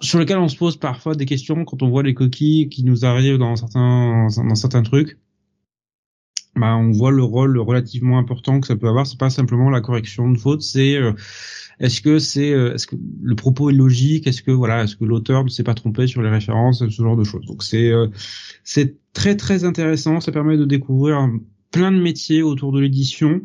sur 0.00 0.18
lequel 0.18 0.38
on 0.38 0.48
se 0.48 0.56
pose 0.56 0.78
parfois 0.78 1.14
des 1.14 1.26
questions 1.26 1.66
quand 1.66 1.82
on 1.82 1.90
voit 1.90 2.02
les 2.02 2.14
coquilles 2.14 2.70
qui 2.70 2.82
nous 2.82 3.04
arrivent 3.04 3.38
dans 3.38 3.56
certains 3.56 4.28
dans 4.36 4.54
certains 4.54 4.82
trucs 4.82 5.18
bah, 6.56 6.76
on 6.76 6.92
voit 6.92 7.10
le 7.10 7.22
rôle 7.22 7.58
relativement 7.58 8.18
important 8.18 8.60
que 8.60 8.66
ça 8.66 8.76
peut 8.76 8.88
avoir. 8.88 9.06
C'est 9.06 9.18
pas 9.18 9.30
simplement 9.30 9.70
la 9.70 9.80
correction 9.80 10.30
de 10.30 10.38
faute, 10.38 10.62
c'est 10.62 10.96
euh, 10.96 11.12
est-ce 11.80 12.00
que 12.00 12.18
c'est 12.18 12.52
euh, 12.52 12.74
est-ce 12.74 12.86
que 12.86 12.96
le 13.22 13.34
propos 13.34 13.70
est 13.70 13.74
logique, 13.74 14.26
est-ce 14.26 14.42
que 14.42 14.52
voilà, 14.52 14.84
est-ce 14.84 14.96
que 14.96 15.04
l'auteur 15.04 15.44
ne 15.44 15.48
s'est 15.48 15.64
pas 15.64 15.74
trompé 15.74 16.06
sur 16.06 16.22
les 16.22 16.30
références, 16.30 16.78
ce 16.78 17.02
genre 17.02 17.16
de 17.16 17.24
choses? 17.24 17.44
Donc 17.46 17.62
c'est 17.64 17.90
euh, 17.90 18.06
c'est 18.62 18.96
très 19.12 19.36
très 19.36 19.64
intéressant. 19.64 20.20
Ça 20.20 20.32
permet 20.32 20.56
de 20.56 20.64
découvrir 20.64 21.28
plein 21.72 21.90
de 21.90 22.00
métiers 22.00 22.42
autour 22.42 22.72
de 22.72 22.80
l'édition 22.80 23.42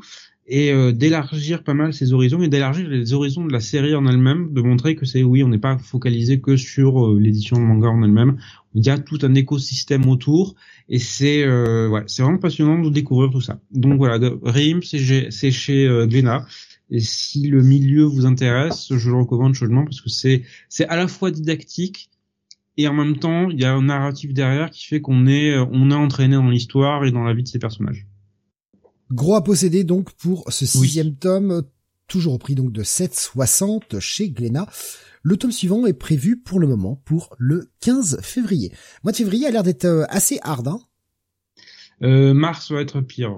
et 0.52 0.74
d'élargir 0.94 1.64
pas 1.64 1.76
mal 1.76 1.94
ses 1.94 2.12
horizons 2.12 2.42
et 2.42 2.48
d'élargir 2.48 2.90
les 2.90 3.14
horizons 3.14 3.46
de 3.46 3.54
la 3.54 3.60
série 3.60 3.94
en 3.94 4.08
elle-même, 4.08 4.52
de 4.52 4.62
montrer 4.62 4.96
que 4.96 5.06
c'est 5.06 5.22
oui, 5.22 5.44
on 5.44 5.48
n'est 5.48 5.60
pas 5.60 5.78
focalisé 5.78 6.42
que 6.42 6.58
sur 6.58 7.14
l'édition 7.14 7.58
de 7.58 7.62
manga 7.62 7.88
en 7.88 8.02
elle-même. 8.02 8.38
Il 8.76 8.86
y 8.86 8.90
a 8.90 8.98
tout 9.00 9.18
un 9.24 9.34
écosystème 9.34 10.08
autour 10.08 10.56
et 10.88 11.00
c'est 11.00 11.44
euh, 11.44 11.90
ouais, 11.90 12.04
c'est 12.08 12.22
vraiment 12.22 12.38
passionnant 12.38 12.80
de 12.80 12.90
découvrir 12.90 13.32
tout 13.32 13.42
ça. 13.42 13.60
Donc 13.72 13.98
voilà, 13.98 14.20
Rim, 14.44 14.82
c'est 14.84 15.52
chez 15.52 15.88
euh, 15.88 16.08
Et 16.92 17.00
si 17.00 17.48
le 17.48 17.64
milieu 17.64 18.04
vous 18.04 18.26
intéresse, 18.26 18.94
je 18.96 19.10
le 19.10 19.18
recommande 19.18 19.56
chaudement 19.56 19.86
parce 19.86 20.02
que 20.02 20.10
c'est 20.10 20.44
c'est 20.70 20.88
à 20.88 20.96
la 20.96 21.08
fois 21.08 21.32
didactique 21.32 22.10
et 22.78 22.88
en 22.88 22.94
même 22.94 23.18
temps 23.18 23.50
il 23.50 23.60
y 23.60 23.66
a 23.66 23.74
un 23.74 23.84
narratif 23.84 24.34
derrière 24.34 24.70
qui 24.70 24.86
fait 24.86 25.02
qu'on 25.02 25.26
est 25.26 25.58
on 25.58 25.90
est 25.90 25.96
entraîné 25.96 26.36
dans 26.36 26.50
l'histoire 26.50 27.06
et 27.06 27.12
dans 27.12 27.24
la 27.24 27.34
vie 27.34 27.44
de 27.44 27.48
ces 27.48 27.60
personnages. 27.60 28.06
Gros 29.12 29.36
à 29.36 29.44
posséder 29.44 29.84
donc 29.84 30.12
pour 30.12 30.52
ce 30.52 30.68
sixième 30.68 31.16
tome, 31.16 31.64
toujours 32.08 32.34
au 32.34 32.38
prix 32.38 32.54
donc 32.54 32.72
de 32.72 32.84
7,60 32.84 34.00
chez 34.00 34.30
Glénat. 34.30 34.68
Le 35.22 35.38
tome 35.38 35.52
suivant 35.52 35.86
est 35.86 35.94
prévu 35.94 36.38
pour 36.40 36.60
le 36.60 36.68
moment 36.68 37.02
pour 37.06 37.36
le 37.38 37.72
15 37.82 38.22
février. 38.22 38.72
Mois 39.04 39.12
de 39.12 39.18
février 39.18 39.48
a 39.48 39.52
l'air 39.52 39.64
d'être 39.64 39.86
euh, 39.86 40.06
assez 40.10 40.40
hard, 40.44 40.68
hein 40.68 40.80
euh, 42.02 42.34
Mars 42.34 42.72
va 42.72 42.82
être 42.82 43.02
pire. 43.02 43.32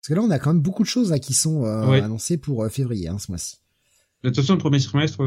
Parce 0.00 0.08
que 0.08 0.14
là, 0.14 0.22
on 0.22 0.30
a 0.30 0.38
quand 0.38 0.52
même 0.52 0.62
beaucoup 0.62 0.82
de 0.82 0.88
choses 0.88 1.10
là, 1.10 1.18
qui 1.18 1.34
sont 1.34 1.64
euh, 1.64 2.02
annoncées 2.02 2.36
pour 2.36 2.62
euh, 2.62 2.68
février, 2.68 3.08
hein, 3.08 3.18
ce 3.18 3.30
mois-ci. 3.30 3.56
De 4.22 4.28
toute 4.28 4.36
façon, 4.36 4.52
le 4.52 4.58
premier 4.58 4.78
trimestre, 4.78 5.18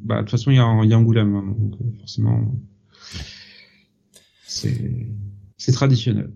bah, 0.00 0.16
de 0.16 0.20
toute 0.20 0.30
façon, 0.30 0.50
il 0.50 0.56
y 0.56 0.60
a, 0.60 0.80
il 0.84 0.90
y 0.90 0.92
a 0.92 0.98
Angoulême, 0.98 1.34
hein, 1.34 1.54
donc 1.58 1.98
forcément, 1.98 2.54
c'est 4.46 5.72
traditionnel. 5.72 6.32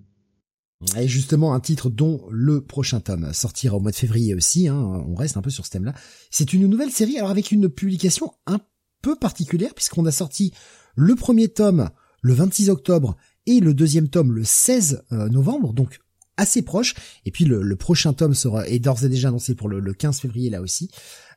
Et 0.97 1.09
justement, 1.09 1.53
un 1.53 1.61
titre 1.61 1.91
dont 1.91 2.27
le 2.31 2.63
prochain 2.63 3.01
tome 3.01 3.33
sortira 3.35 3.77
au 3.77 3.81
mois 3.81 3.91
de 3.91 3.97
février 3.97 4.35
aussi, 4.35 4.67
hein, 4.69 4.77
on 4.77 5.15
reste 5.15 5.37
un 5.37 5.43
peu 5.43 5.51
sur 5.51 5.67
ce 5.67 5.71
thème-là. 5.71 5.95
C'est 6.31 6.55
une 6.55 6.67
nouvelle 6.67 6.91
série, 6.91 7.19
alors 7.19 7.31
avec 7.31 7.53
une 7.53 7.69
publication 7.69 8.33
un 8.47 8.61
peu 9.03 9.15
particulière, 9.15 9.75
puisqu'on 9.75 10.07
a 10.07 10.13
sorti 10.13 10.53
le 10.97 11.15
premier 11.17 11.49
tome 11.49 11.91
le 12.23 12.33
26 12.33 12.71
octobre 12.71 13.17
et 13.47 13.61
le 13.61 13.75
deuxième 13.75 14.09
tome 14.09 14.33
le 14.33 14.45
16 14.45 15.05
euh, 15.13 15.29
novembre, 15.29 15.75
donc 15.75 16.01
assez 16.37 16.63
proche. 16.63 16.95
Et 17.27 17.31
puis 17.31 17.45
le, 17.45 17.77
prochain 17.77 18.13
tome 18.15 18.35
sera 18.35 18.67
est 18.67 18.79
d'ores 18.79 19.05
et 19.05 19.09
déjà 19.09 19.29
annoncé 19.29 19.55
pour 19.55 19.69
le, 19.69 19.93
15 19.93 20.21
février 20.21 20.49
là 20.49 20.63
aussi. 20.63 20.91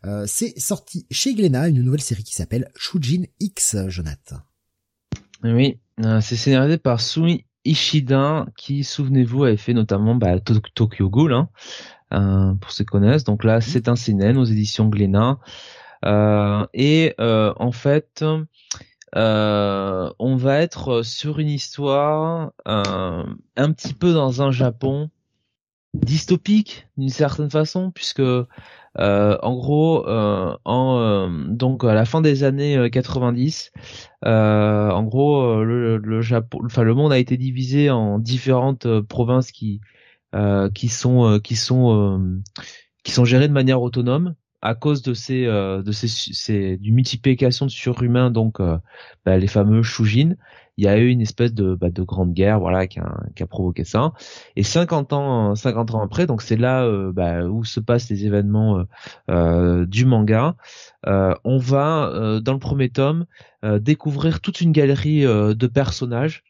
Euh, 0.06 0.26
c'est 0.28 0.58
sorti 0.58 1.06
chez 1.12 1.34
Glénat 1.34 1.68
une 1.68 1.82
nouvelle 1.82 2.02
série 2.02 2.24
qui 2.24 2.34
s'appelle 2.34 2.72
Shujin 2.76 3.24
X, 3.40 3.76
Jonathan. 3.88 4.38
Oui, 5.44 5.80
euh, 6.04 6.22
c'est 6.22 6.38
scénarisé 6.38 6.78
par 6.78 7.02
Sui 7.02 7.46
Ishida 7.66 8.46
qui, 8.58 8.84
souvenez-vous, 8.84 9.46
avait 9.46 9.58
fait 9.58 9.74
notamment 9.74 10.16
bah, 10.16 10.40
Tokyo 10.40 11.10
Ghoul, 11.10 11.34
hein, 11.34 11.50
euh, 12.14 12.54
pour 12.56 12.72
ceux 12.72 12.84
qui 12.84 12.92
connaissent. 12.92 13.24
Donc 13.24 13.44
là, 13.44 13.62
c'est 13.62 13.88
un 13.88 13.96
CNN 13.96 14.38
aux 14.38 14.46
éditions 14.46 14.88
Glénat. 14.88 15.40
Euh, 16.06 16.66
et 16.74 17.16
euh, 17.20 17.54
en 17.58 17.72
fait, 17.72 18.24
on 19.16 20.36
va 20.36 20.60
être 20.60 21.04
sur 21.04 21.40
une 21.40 21.50
histoire 21.50 22.52
un 22.66 23.72
petit 23.72 23.94
peu 23.94 24.14
dans 24.14 24.42
un 24.42 24.52
Japon 24.52 25.10
dystopique 25.94 26.88
d'une 26.98 27.10
certaine 27.10 27.50
façon 27.50 27.92
puisque 27.92 28.22
euh, 29.00 29.38
en 29.42 29.56
gros, 29.56 30.08
euh, 30.08 30.56
en 30.66 31.00
euh, 31.00 31.28
donc 31.48 31.84
à 31.84 31.94
la 31.94 32.06
fin 32.06 32.22
des 32.22 32.44
années 32.44 32.90
90, 32.92 33.72
en 34.24 35.04
gros, 35.04 35.64
le, 35.64 36.22
Japon, 36.22 36.60
enfin 36.66 36.84
le 36.84 36.94
monde 36.94 37.12
a 37.12 37.18
été 37.18 37.38
divisé 37.38 37.90
en 37.90 38.20
différentes 38.20 39.02
provinces 39.02 39.52
qui 39.52 39.82
qui 40.74 40.90
sont 40.90 41.40
qui 41.44 41.56
sont 41.56 42.42
qui 43.04 43.12
sont 43.12 43.26
gérées 43.26 43.48
de 43.48 43.54
manière 43.54 43.82
autonome 43.82 44.36
à 44.62 44.76
cause 44.76 45.02
de 45.02 45.14
ces 45.14 45.46
de 45.46 45.92
ces, 45.92 46.08
ces 46.08 46.78
d'une 46.78 46.96
multiplication 46.96 47.66
de 47.66 47.72
surhumains 47.72 48.32
donc 48.32 48.60
bah, 49.26 49.38
les 49.38 49.48
fameux 49.48 49.84
Shujin 49.84 50.36
il 50.78 50.86
y 50.86 50.88
a 50.88 50.98
eu 50.98 51.10
une 51.10 51.22
espèce 51.22 51.54
de, 51.54 51.76
bah, 51.76 51.90
de 51.90 52.04
grande 52.04 52.34
guerre, 52.34 52.60
voilà, 52.60 52.88
qui 52.88 53.00
a, 53.00 53.20
qui 53.36 53.44
a 53.44 53.48
provoqué 53.48 53.84
ça. 53.84 54.14
Et 54.56 54.64
50 54.64 55.14
ans, 55.14 55.56
50 55.56 55.94
ans 55.94 56.02
après, 56.02 56.26
donc 56.26 56.42
c'est 56.42 56.58
là 56.58 56.84
euh, 56.84 57.12
bah, 57.12 57.44
où 57.46 57.64
se 57.64 57.80
passent 57.80 58.10
les 58.10 58.26
événements 58.26 58.80
euh, 58.80 58.84
euh 59.30 59.86
du 59.86 60.06
manga. 60.06 60.56
Euh, 61.06 61.36
on 61.44 61.58
va, 61.58 62.40
dans 62.42 62.54
le 62.54 62.60
premier 62.60 62.90
tome, 62.90 63.26
découvrir 63.80 64.42
toute 64.42 64.62
une 64.62 64.72
galerie 64.72 65.24
de 65.24 65.68
personnages, 65.68 66.44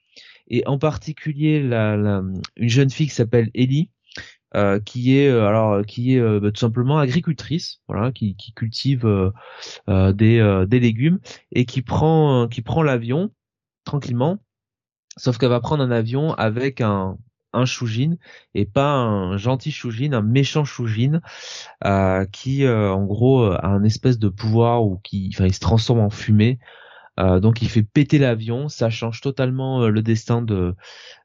et 0.47 0.63
en 0.67 0.77
particulier 0.77 1.61
la, 1.61 1.95
la 1.97 2.23
une 2.57 2.69
jeune 2.69 2.89
fille 2.89 3.07
qui 3.07 3.15
s'appelle 3.15 3.49
Ellie. 3.53 3.89
Euh, 4.55 4.79
qui 4.79 5.17
est 5.17 5.31
alors 5.31 5.83
qui 5.83 6.13
est 6.13 6.39
bah, 6.39 6.51
tout 6.51 6.59
simplement 6.59 6.99
agricultrice, 6.99 7.81
voilà, 7.87 8.11
qui, 8.11 8.35
qui 8.35 8.53
cultive 8.53 9.03
euh, 9.89 10.13
des, 10.13 10.65
des 10.67 10.79
légumes 10.79 11.19
et 11.51 11.65
qui 11.65 11.81
prend 11.81 12.47
qui 12.47 12.61
prend 12.61 12.83
l'avion 12.83 13.31
tranquillement. 13.83 14.39
Sauf 15.17 15.37
qu'elle 15.37 15.49
va 15.49 15.59
prendre 15.59 15.83
un 15.83 15.91
avion 15.91 16.33
avec 16.33 16.81
un, 16.81 17.17
un 17.53 17.65
Shujin 17.65 18.15
et 18.55 18.65
pas 18.65 18.91
un 18.93 19.37
gentil 19.37 19.71
Shujin, 19.71 20.13
un 20.13 20.21
méchant 20.21 20.65
Shujin 20.65 21.21
euh, 21.85 22.25
qui 22.25 22.65
euh, 22.65 22.91
en 22.91 23.05
gros 23.05 23.45
a 23.45 23.67
un 23.67 23.83
espèce 23.83 24.17
de 24.17 24.29
pouvoir 24.29 24.83
ou 24.83 24.97
qui 25.03 25.29
enfin 25.33 25.45
il 25.45 25.53
se 25.53 25.59
transforme 25.59 25.99
en 25.99 26.09
fumée 26.09 26.59
euh, 27.19 27.39
donc 27.39 27.61
il 27.61 27.69
fait 27.69 27.83
péter 27.83 28.17
l'avion, 28.17 28.69
ça 28.69 28.89
change 28.89 29.21
totalement 29.21 29.83
euh, 29.83 29.89
le 29.89 30.01
destin 30.01 30.41
de 30.41 30.75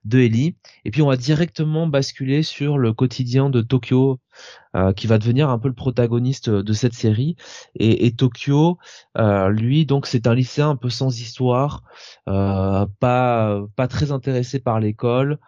de 0.05 0.19
Ellie. 0.21 0.57
Et 0.85 0.91
puis 0.91 1.03
on 1.03 1.09
va 1.09 1.17
directement 1.17 1.87
basculer 1.87 2.43
sur 2.43 2.79
le 2.79 2.93
quotidien 2.93 3.51
de 3.51 3.63
Tokyo, 3.63 4.21
euh, 4.77 4.93
qui 4.93 5.07
va 5.07 5.19
devenir 5.19 5.49
un 5.51 5.59
peu 5.59 5.69
le 5.69 5.75
protagoniste 5.75 6.51
de 6.51 6.73
cette 6.73 6.95
série. 6.95 7.37
Et, 7.75 8.07
et 8.07 8.13
Tokyo, 8.13 8.79
lui, 9.49 9.87
donc 9.87 10.07
c'est 10.07 10.27
un 10.27 10.35
lycéen 10.35 10.71
un 10.71 10.77
peu 10.77 10.91
sans 10.91 11.21
histoire, 11.21 11.83
pas 12.27 13.61
pas 13.77 13.89
très 13.89 14.13
intéressé 14.13 14.61
par 14.61 14.81
l'école. 14.81 15.39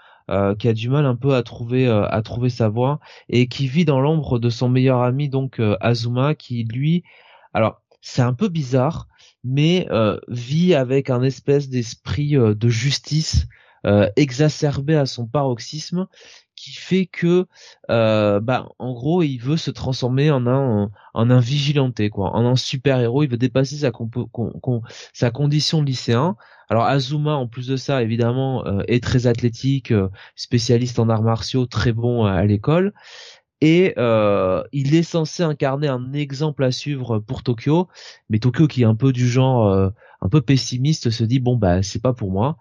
qui 0.58 0.68
a 0.68 0.72
du 0.72 0.88
mal 0.88 1.06
un 1.06 1.16
peu 1.16 1.34
à 1.34 1.42
trouver 1.42 1.88
à 1.88 2.22
trouver 2.22 2.50
sa 2.50 2.68
voie 2.68 3.00
et 3.28 3.48
qui 3.48 3.66
vit 3.68 3.84
dans 3.84 4.00
l'ombre 4.00 4.38
de 4.38 4.48
son 4.50 4.68
meilleur 4.68 5.02
ami 5.02 5.28
donc 5.28 5.60
Azuma 5.80 6.34
qui 6.36 6.64
lui 6.64 7.02
alors 7.52 7.82
c'est 8.00 8.22
un 8.22 8.34
peu 8.34 8.48
bizarre 8.48 9.08
mais 9.44 9.86
euh, 9.90 10.18
vit 10.28 10.74
avec 10.74 11.10
un 11.10 11.22
espèce 11.22 11.68
d'esprit 11.68 12.36
euh, 12.36 12.54
de 12.54 12.68
justice 12.68 13.46
euh, 13.86 14.10
exacerbé 14.16 14.94
à 14.94 15.06
son 15.06 15.26
paroxysme 15.26 16.06
qui 16.54 16.72
fait 16.72 17.06
que 17.06 17.46
bah 17.88 18.68
en 18.78 18.92
gros 18.92 19.22
il 19.22 19.38
veut 19.38 19.56
se 19.56 19.70
transformer 19.70 20.30
en 20.30 20.46
un 20.46 20.90
en 21.14 21.30
un 21.30 21.40
vigilanté 21.40 22.10
quoi 22.10 22.36
en 22.36 22.44
un 22.44 22.56
super 22.56 23.00
héros 23.00 23.22
il 23.22 23.30
veut 23.30 23.38
dépasser 23.38 23.76
sa 23.76 25.30
condition 25.30 25.82
lycéen. 25.82 26.36
Alors 26.68 26.84
Azuma 26.84 27.32
en 27.32 27.46
plus 27.46 27.66
de 27.66 27.76
ça 27.78 28.02
évidemment 28.02 28.62
est 28.88 29.02
très 29.02 29.26
athlétique 29.26 29.94
spécialiste 30.36 30.98
en 30.98 31.08
arts 31.08 31.22
martiaux 31.22 31.64
très 31.64 31.92
bon 31.92 32.26
à 32.26 32.44
l'école 32.44 32.92
et 33.60 33.94
euh, 33.98 34.62
il 34.72 34.94
est 34.94 35.02
censé 35.02 35.42
incarner 35.42 35.88
un 35.88 36.12
exemple 36.12 36.64
à 36.64 36.72
suivre 36.72 37.18
pour 37.18 37.42
Tokyo, 37.42 37.88
mais 38.30 38.38
Tokyo 38.38 38.66
qui 38.66 38.82
est 38.82 38.86
un 38.86 38.94
peu 38.94 39.12
du 39.12 39.28
genre 39.28 39.66
euh, 39.66 39.90
un 40.22 40.28
peu 40.28 40.40
pessimiste 40.40 41.10
se 41.10 41.24
dit 41.24 41.40
bon 41.40 41.56
bah 41.56 41.82
c'est 41.82 42.02
pas 42.02 42.14
pour 42.14 42.30
moi. 42.30 42.56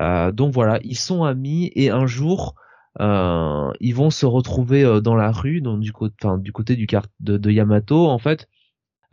Euh, 0.00 0.32
donc 0.32 0.52
voilà, 0.52 0.80
ils 0.82 0.96
sont 0.96 1.24
amis 1.24 1.70
et 1.74 1.90
un 1.90 2.06
jour 2.06 2.54
ils 3.00 3.94
vont 3.94 4.10
se 4.10 4.26
retrouver 4.26 5.00
dans 5.02 5.14
la 5.14 5.32
rue, 5.32 5.62
donc 5.62 5.80
du 5.80 5.92
côté, 5.92 6.14
du 6.38 6.52
côté 6.52 6.76
de, 7.20 7.50
Yamato 7.50 8.06
en 8.06 8.18
fait. 8.18 8.48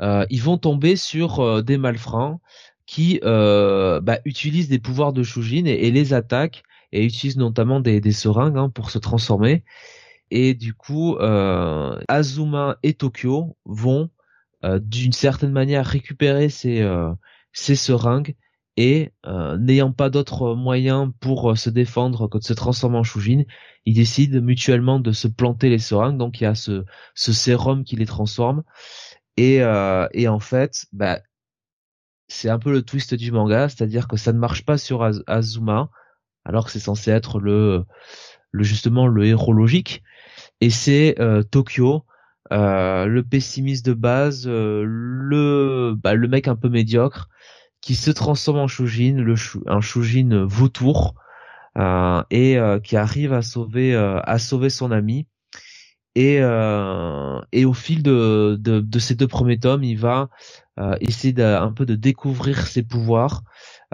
ils 0.02 0.42
vont 0.42 0.58
tomber 0.58 0.98
sur 0.98 1.64
des 1.64 1.78
malfrats 1.78 2.40
qui 2.86 3.22
bah, 3.24 4.20
utilisent 4.26 4.68
des 4.68 4.80
pouvoirs 4.80 5.14
de 5.14 5.24
Shujin 5.24 5.66
et, 5.66 5.92
les 5.92 6.14
attaquent 6.14 6.64
et 6.92 7.06
utilisent 7.06 7.38
notamment 7.38 7.80
des, 7.80 8.02
des 8.02 8.12
seringues 8.12 8.58
hein, 8.58 8.70
pour 8.70 8.90
se 8.92 9.00
transformer 9.00 9.64
et 10.32 10.54
du 10.54 10.74
coup 10.74 11.16
euh, 11.18 12.00
Azuma 12.08 12.78
et 12.84 12.94
Tokyo 12.94 13.58
vont 13.66 14.10
euh, 14.64 14.80
d'une 14.80 15.14
certaine 15.14 15.52
manière 15.52 15.86
récupérer 15.86 16.50
ces 16.50 16.82
euh, 16.82 17.12
ces 17.54 17.76
seringues 17.76 18.36
et 18.78 19.12
n'ayant 19.58 19.92
pas 19.92 20.10
d'autres 20.10 20.56
moyens 20.56 21.12
pour 21.20 21.58
se 21.58 21.70
défendre 21.70 22.30
que 22.30 22.38
de 22.38 22.44
se 22.44 22.54
transformer 22.54 22.98
en 23.00 23.04
Shujin, 23.04 23.44
ils 23.86 23.94
décident 23.94 24.40
mutuellement 24.40 25.02
de 25.02 25.12
se 25.12 25.28
planter 25.28 25.68
les 25.68 25.80
seringues. 25.80 26.18
Donc 26.18 26.40
il 26.40 26.46
y 26.46 26.48
a 26.48 26.56
ce, 26.56 26.86
ce 27.14 27.34
sérum 27.34 27.84
qui 27.84 27.98
les 27.98 28.06
transforme. 28.06 28.64
Et, 29.36 29.56
et 29.58 30.28
en 30.30 30.40
fait, 30.40 30.86
bah, 30.94 31.20
c'est 32.30 32.50
un 32.50 32.58
peu 32.58 32.72
le 32.72 32.82
twist 32.82 33.14
du 33.16 33.34
manga, 33.34 33.68
c'est-à-dire 33.68 34.08
que 34.08 34.16
ça 34.16 34.32
ne 34.32 34.40
marche 34.40 34.64
pas 34.64 34.78
sur 34.78 35.04
Azuma, 35.28 35.90
alors 36.46 36.64
que 36.64 36.72
c'est 36.72 36.80
censé 36.80 37.12
être 37.12 37.42
le, 37.42 37.84
le 38.52 38.64
justement 38.64 39.08
le 39.08 39.26
héros 39.26 39.52
logique 39.52 40.04
et 40.62 40.70
c'est 40.70 41.20
euh, 41.20 41.44
Tokyo. 41.44 42.06
Euh, 42.52 43.06
le 43.06 43.22
pessimiste 43.22 43.86
de 43.86 43.94
base 43.94 44.48
euh, 44.48 44.84
le 44.84 45.94
bah, 45.96 46.18
mec 46.18 46.48
un 46.48 46.56
peu 46.56 46.68
médiocre 46.68 47.30
qui 47.80 47.94
se 47.94 48.10
transforme 48.10 48.58
en 48.58 48.68
Shujin 48.68 49.24
un 49.68 49.82
Shujin 49.82 50.46
vautour 50.46 51.14
et 52.32 52.58
qui 52.84 52.98
arrive 52.98 53.34
à 53.34 53.42
sauver 53.44 53.96
à 53.96 54.40
sauver 54.40 54.70
son 54.70 54.92
ami. 54.92 55.28
Et 56.16 56.44
au 56.44 57.74
fil 57.74 58.04
de, 58.04 58.84
ces 59.00 59.16
deux 59.16 59.28
premiers 59.28 59.60
tomes 59.60 59.84
il 59.84 59.98
va 59.98 60.30
essayer 61.00 61.42
un 61.42 61.72
peu 61.72 61.86
de 61.86 61.96
découvrir 61.96 62.66
ses 62.66 62.84
pouvoirs 62.84 63.44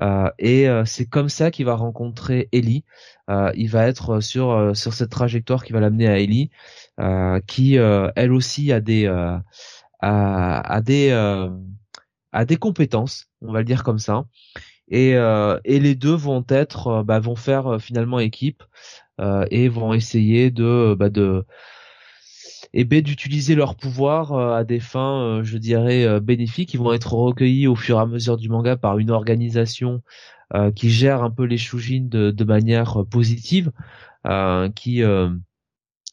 et 0.01 0.67
euh, 0.67 0.83
c'est 0.85 1.05
comme 1.05 1.29
ça 1.29 1.51
qu'il 1.51 1.65
va 1.65 1.75
rencontrer 1.75 2.49
Ellie. 2.51 2.83
Euh, 3.29 3.51
il 3.55 3.69
va 3.69 3.87
être 3.87 4.19
sur 4.19 4.75
sur 4.75 4.93
cette 4.93 5.09
trajectoire 5.09 5.63
qui 5.63 5.73
va 5.73 5.79
l'amener 5.79 6.07
à 6.07 6.19
Ellie, 6.19 6.51
qui 7.47 7.75
elle 7.75 8.33
aussi 8.33 8.71
a 8.71 8.81
des 8.81 9.07
a, 9.07 9.43
a, 10.01 10.81
des 10.81 11.11
a 12.31 12.45
des 12.45 12.57
compétences, 12.57 13.27
on 13.41 13.51
va 13.51 13.59
le 13.59 13.65
dire 13.65 13.83
comme 13.83 13.99
ça. 13.99 14.25
Et, 14.89 15.11
et 15.11 15.79
les 15.79 15.95
deux 15.95 16.13
vont 16.13 16.45
être 16.49 17.03
bah, 17.03 17.19
vont 17.19 17.35
faire 17.35 17.81
finalement 17.81 18.19
équipe 18.19 18.63
et 19.49 19.69
vont 19.69 19.93
essayer 19.93 20.51
de 20.51 20.95
bah, 20.99 21.09
de 21.09 21.45
et 22.75 22.83
B 22.83 22.95
d'utiliser 22.95 23.55
leur 23.55 23.75
pouvoir 23.75 24.33
euh, 24.33 24.53
à 24.53 24.65
des 24.65 24.81
fins, 24.81 25.21
euh, 25.21 25.43
je 25.43 25.57
dirais, 25.57 26.05
euh, 26.05 26.19
bénéfiques. 26.19 26.73
Ils 26.73 26.79
vont 26.79 26.91
être 26.93 27.13
recueillis 27.13 27.67
au 27.67 27.75
fur 27.75 27.97
et 27.97 28.01
à 28.01 28.05
mesure 28.05 28.35
du 28.37 28.49
manga 28.49 28.75
par 28.75 28.99
une 28.99 29.09
organisation 29.09 30.03
qui 30.75 30.91
gère 30.91 31.23
un 31.23 31.31
peu 31.31 31.43
les 31.43 31.57
Shujin 31.57 32.07
de, 32.07 32.43
manière 32.43 33.03
positive, 33.09 33.71
qui 34.75 35.01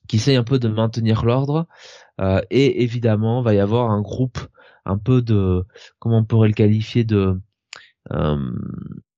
qui 0.08 0.16
essaye 0.16 0.36
un 0.36 0.42
peu 0.42 0.58
de 0.58 0.68
maintenir 0.68 1.26
l'ordre. 1.26 1.66
et 2.50 2.82
évidemment, 2.82 3.42
va 3.42 3.52
y 3.52 3.60
avoir 3.60 3.90
un 3.90 4.00
groupe 4.00 4.38
un 4.86 4.96
peu 4.96 5.20
de, 5.20 5.64
comment 5.98 6.18
on 6.18 6.24
pourrait 6.24 6.48
le 6.48 6.54
qualifier 6.54 7.04
de 7.04 7.38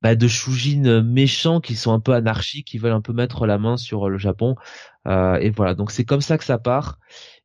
bah 0.03 0.17
de 0.17 0.29
Shujin 0.29 1.03
méchants 1.03 1.61
qui 1.61 1.77
sont 1.77 1.93
un 1.93 2.01
peu 2.01 2.13
anarchiques, 2.13 2.67
qui 2.67 2.79
veulent 2.79 2.93
un 2.93 3.01
peu 3.01 3.13
mettre 3.13 3.47
la 3.47 3.57
main 3.57 3.77
sur 3.77 4.11
le 4.11 4.19
Japon. 4.19 4.57
et 5.07 5.51
voilà, 5.51 5.75
donc 5.75 5.93
c'est 5.93 6.05
comme 6.05 6.23
ça 6.23 6.39
que 6.39 6.45
ça 6.45 6.59
part. 6.59 6.99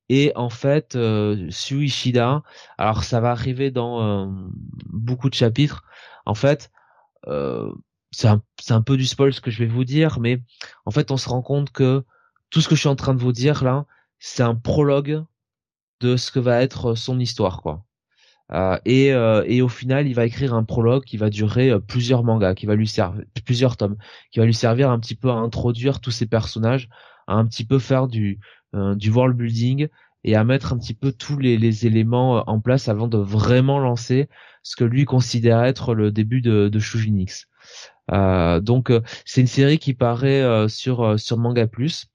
Et 0.09 0.31
en 0.35 0.49
fait, 0.49 0.95
euh, 0.95 1.47
Suishida, 1.51 2.43
alors 2.77 3.03
ça 3.03 3.19
va 3.21 3.31
arriver 3.31 3.71
dans 3.71 4.01
euh, 4.03 4.27
beaucoup 4.87 5.29
de 5.29 5.35
chapitres. 5.35 5.83
En 6.25 6.33
fait, 6.35 6.71
euh, 7.27 7.71
c'est 8.11 8.27
un, 8.27 8.41
un, 8.69 8.81
peu 8.81 8.97
du 8.97 9.05
spoil 9.05 9.33
ce 9.33 9.41
que 9.41 9.51
je 9.51 9.59
vais 9.59 9.67
vous 9.67 9.85
dire, 9.85 10.19
mais 10.19 10.41
en 10.85 10.91
fait, 10.91 11.11
on 11.11 11.17
se 11.17 11.29
rend 11.29 11.41
compte 11.41 11.71
que 11.71 12.03
tout 12.49 12.61
ce 12.61 12.67
que 12.67 12.75
je 12.75 12.81
suis 12.81 12.89
en 12.89 12.95
train 12.95 13.13
de 13.13 13.21
vous 13.21 13.31
dire 13.33 13.63
là, 13.63 13.85
c'est 14.19 14.43
un 14.43 14.55
prologue 14.55 15.23
de 16.01 16.17
ce 16.17 16.31
que 16.31 16.39
va 16.39 16.61
être 16.61 16.95
son 16.95 17.19
histoire, 17.19 17.61
quoi. 17.61 17.85
Euh, 18.51 18.79
et, 18.85 19.13
euh, 19.13 19.43
et, 19.45 19.61
au 19.61 19.67
final, 19.67 20.07
il 20.07 20.15
va 20.15 20.25
écrire 20.25 20.53
un 20.55 20.63
prologue 20.63 21.03
qui 21.03 21.17
va 21.17 21.29
durer 21.29 21.69
euh, 21.69 21.79
plusieurs 21.79 22.23
mangas, 22.23 22.55
qui 22.55 22.65
va 22.65 22.75
lui 22.75 22.87
servir 22.87 23.23
plusieurs 23.45 23.77
tomes, 23.77 23.97
qui 24.31 24.39
va 24.39 24.45
lui 24.45 24.53
servir 24.55 24.89
un 24.89 24.99
petit 24.99 25.15
peu 25.15 25.29
à 25.29 25.35
introduire 25.35 25.99
tous 26.01 26.11
ces 26.11 26.25
personnages, 26.25 26.89
à 27.27 27.35
un 27.35 27.45
petit 27.45 27.65
peu 27.65 27.77
faire 27.77 28.07
du 28.07 28.39
du 28.73 29.09
world 29.09 29.35
building 29.35 29.87
et 30.23 30.35
à 30.35 30.43
mettre 30.43 30.73
un 30.73 30.77
petit 30.77 30.93
peu 30.93 31.11
tous 31.11 31.37
les, 31.37 31.85
éléments 31.85 32.39
euh, 32.39 32.41
en 32.47 32.59
place 32.59 32.87
avant 32.87 33.07
de 33.07 33.17
vraiment 33.17 33.79
lancer 33.79 34.27
ce 34.63 34.75
que 34.75 34.83
lui 34.83 35.05
considère 35.05 35.63
être 35.63 35.93
le 35.93 36.11
début 36.11 36.41
de, 36.41 36.69
de 36.69 36.79
Shujinix. 36.79 37.47
Euh, 38.11 38.59
donc 38.59 38.91
c'est 39.25 39.41
une 39.41 39.47
série 39.47 39.77
qui 39.77 39.93
paraît 39.93 40.67
sur 40.67 41.19
sur 41.19 41.37
Manga 41.37 41.67
Plus. 41.67 42.07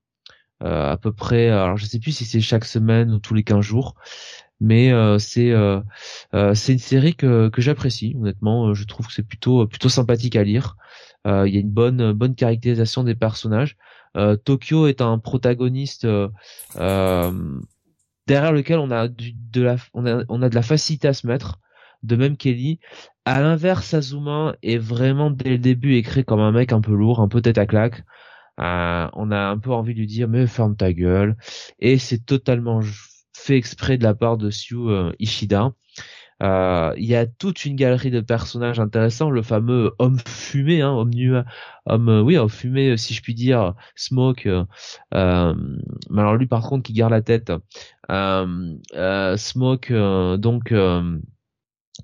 à 0.60 0.96
peu 1.00 1.12
près. 1.12 1.48
Alors 1.48 1.76
je 1.76 1.86
sais 1.86 1.98
plus 1.98 2.12
si 2.12 2.24
c'est 2.24 2.40
chaque 2.40 2.64
semaine 2.64 3.12
ou 3.12 3.18
tous 3.18 3.34
les 3.34 3.44
15 3.44 3.60
jours, 3.60 3.94
mais 4.60 4.92
c'est 5.18 5.54
c'est 6.54 6.72
une 6.72 6.78
série 6.78 7.14
que 7.14 7.48
que 7.48 7.62
j'apprécie 7.62 8.14
honnêtement. 8.18 8.74
Je 8.74 8.84
trouve 8.84 9.06
que 9.06 9.12
c'est 9.12 9.26
plutôt 9.26 9.66
plutôt 9.66 9.88
sympathique 9.88 10.36
à 10.36 10.44
lire. 10.44 10.76
Il 11.26 11.54
y 11.54 11.56
a 11.56 11.60
une 11.60 11.70
bonne 11.70 12.12
bonne 12.12 12.34
caractérisation 12.34 13.04
des 13.04 13.14
personnages. 13.14 13.76
Tokyo 14.44 14.86
est 14.86 15.00
un 15.00 15.18
protagoniste 15.18 16.06
derrière 18.26 18.52
lequel 18.52 18.78
on 18.78 18.90
a 18.90 19.08
de 19.08 19.62
la 19.62 19.76
on 19.92 20.06
a 20.06 20.24
on 20.28 20.42
a 20.42 20.48
de 20.48 20.54
la 20.54 20.62
facilité 20.62 21.08
à 21.08 21.12
se 21.12 21.26
mettre 21.26 21.60
de 22.04 22.16
même 22.16 22.36
Kelly. 22.36 22.80
À 23.24 23.40
l'inverse, 23.40 23.94
Azuma 23.94 24.54
est 24.62 24.78
vraiment 24.78 25.30
dès 25.30 25.50
le 25.50 25.58
début 25.58 25.94
écrit 25.94 26.24
comme 26.24 26.40
un 26.40 26.52
mec 26.52 26.72
un 26.72 26.80
peu 26.80 26.94
lourd, 26.94 27.20
un 27.20 27.28
peu 27.28 27.40
tête 27.40 27.58
à 27.58 27.66
claque. 27.66 28.04
Euh, 28.60 29.08
on 29.14 29.32
a 29.32 29.38
un 29.38 29.58
peu 29.58 29.72
envie 29.72 29.94
de 29.94 29.98
lui 29.98 30.06
dire 30.06 30.28
mais 30.28 30.46
ferme 30.46 30.76
ta 30.76 30.92
gueule. 30.92 31.36
Et 31.80 31.98
c'est 31.98 32.24
totalement 32.24 32.80
fait 33.36 33.56
exprès 33.56 33.98
de 33.98 34.04
la 34.04 34.14
part 34.14 34.36
de 34.36 34.50
Sue 34.50 34.76
euh, 34.76 35.12
Ishida. 35.18 35.72
Euh, 36.42 36.92
il 36.96 37.04
y 37.04 37.14
a 37.14 37.26
toute 37.26 37.64
une 37.64 37.76
galerie 37.76 38.10
de 38.10 38.20
personnages 38.20 38.80
intéressants, 38.80 39.30
le 39.30 39.42
fameux 39.42 39.92
homme 39.98 40.18
fumé, 40.26 40.82
hein, 40.82 40.90
homme 40.90 41.14
nu, 41.14 41.34
homme, 41.86 42.22
oui, 42.24 42.36
homme 42.36 42.48
fumé, 42.48 42.96
si 42.96 43.14
je 43.14 43.22
puis 43.22 43.34
dire, 43.34 43.74
Smoke. 43.96 44.46
Euh, 44.46 45.54
mais 46.10 46.20
alors 46.20 46.36
lui, 46.36 46.46
par 46.46 46.62
contre, 46.62 46.82
qui 46.84 46.92
garde 46.92 47.12
la 47.12 47.22
tête. 47.22 47.52
Smoke, 49.36 50.36
donc 50.38 50.72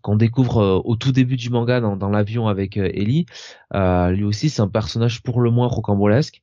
qu'on 0.02 0.16
découvre 0.16 0.58
euh, 0.58 0.80
au 0.84 0.96
tout 0.96 1.12
début 1.12 1.36
du 1.36 1.50
manga 1.50 1.80
dans, 1.80 2.08
l'avion 2.08 2.48
avec 2.48 2.76
euh, 2.76 2.90
Ellie, 2.94 3.26
euh, 3.74 4.10
lui 4.10 4.24
aussi 4.24 4.50
c'est 4.50 4.62
un 4.62 4.68
personnage 4.68 5.22
pour 5.22 5.40
le 5.40 5.50
moins 5.50 5.66
rocambolesque. 5.66 6.42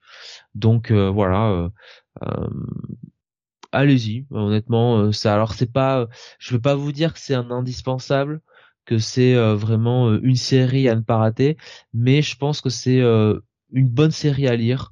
Donc 0.55 0.91
voilà, 0.91 1.69
allez-y. 3.71 4.25
Honnêtement, 4.31 5.11
ça. 5.11 5.33
Alors 5.33 5.53
c'est 5.53 5.71
pas, 5.71 6.07
je 6.39 6.53
veux 6.53 6.61
pas 6.61 6.75
vous 6.75 6.91
dire 6.91 7.13
que 7.13 7.19
c'est 7.19 7.35
un 7.35 7.51
indispensable, 7.51 8.41
que 8.85 8.97
c'est 8.97 9.35
vraiment 9.55 10.13
une 10.15 10.35
série 10.35 10.89
à 10.89 10.95
ne 10.95 11.01
pas 11.01 11.17
rater, 11.17 11.57
mais 11.93 12.21
je 12.21 12.37
pense 12.37 12.61
que 12.61 12.69
c'est 12.69 12.99
une 12.99 13.89
bonne 13.89 14.11
série 14.11 14.47
à 14.47 14.55
lire. 14.55 14.91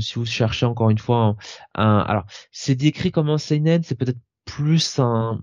si 0.00 0.14
vous 0.14 0.26
cherchez 0.26 0.66
encore 0.66 0.90
une 0.90 0.98
fois 0.98 1.36
un 1.74 1.98
alors 1.98 2.24
c'est 2.52 2.74
décrit 2.74 3.10
comme 3.12 3.30
un 3.30 3.38
seinen, 3.38 3.82
c'est 3.82 3.96
peut-être 3.96 4.20
plus 4.44 4.98
un 4.98 5.40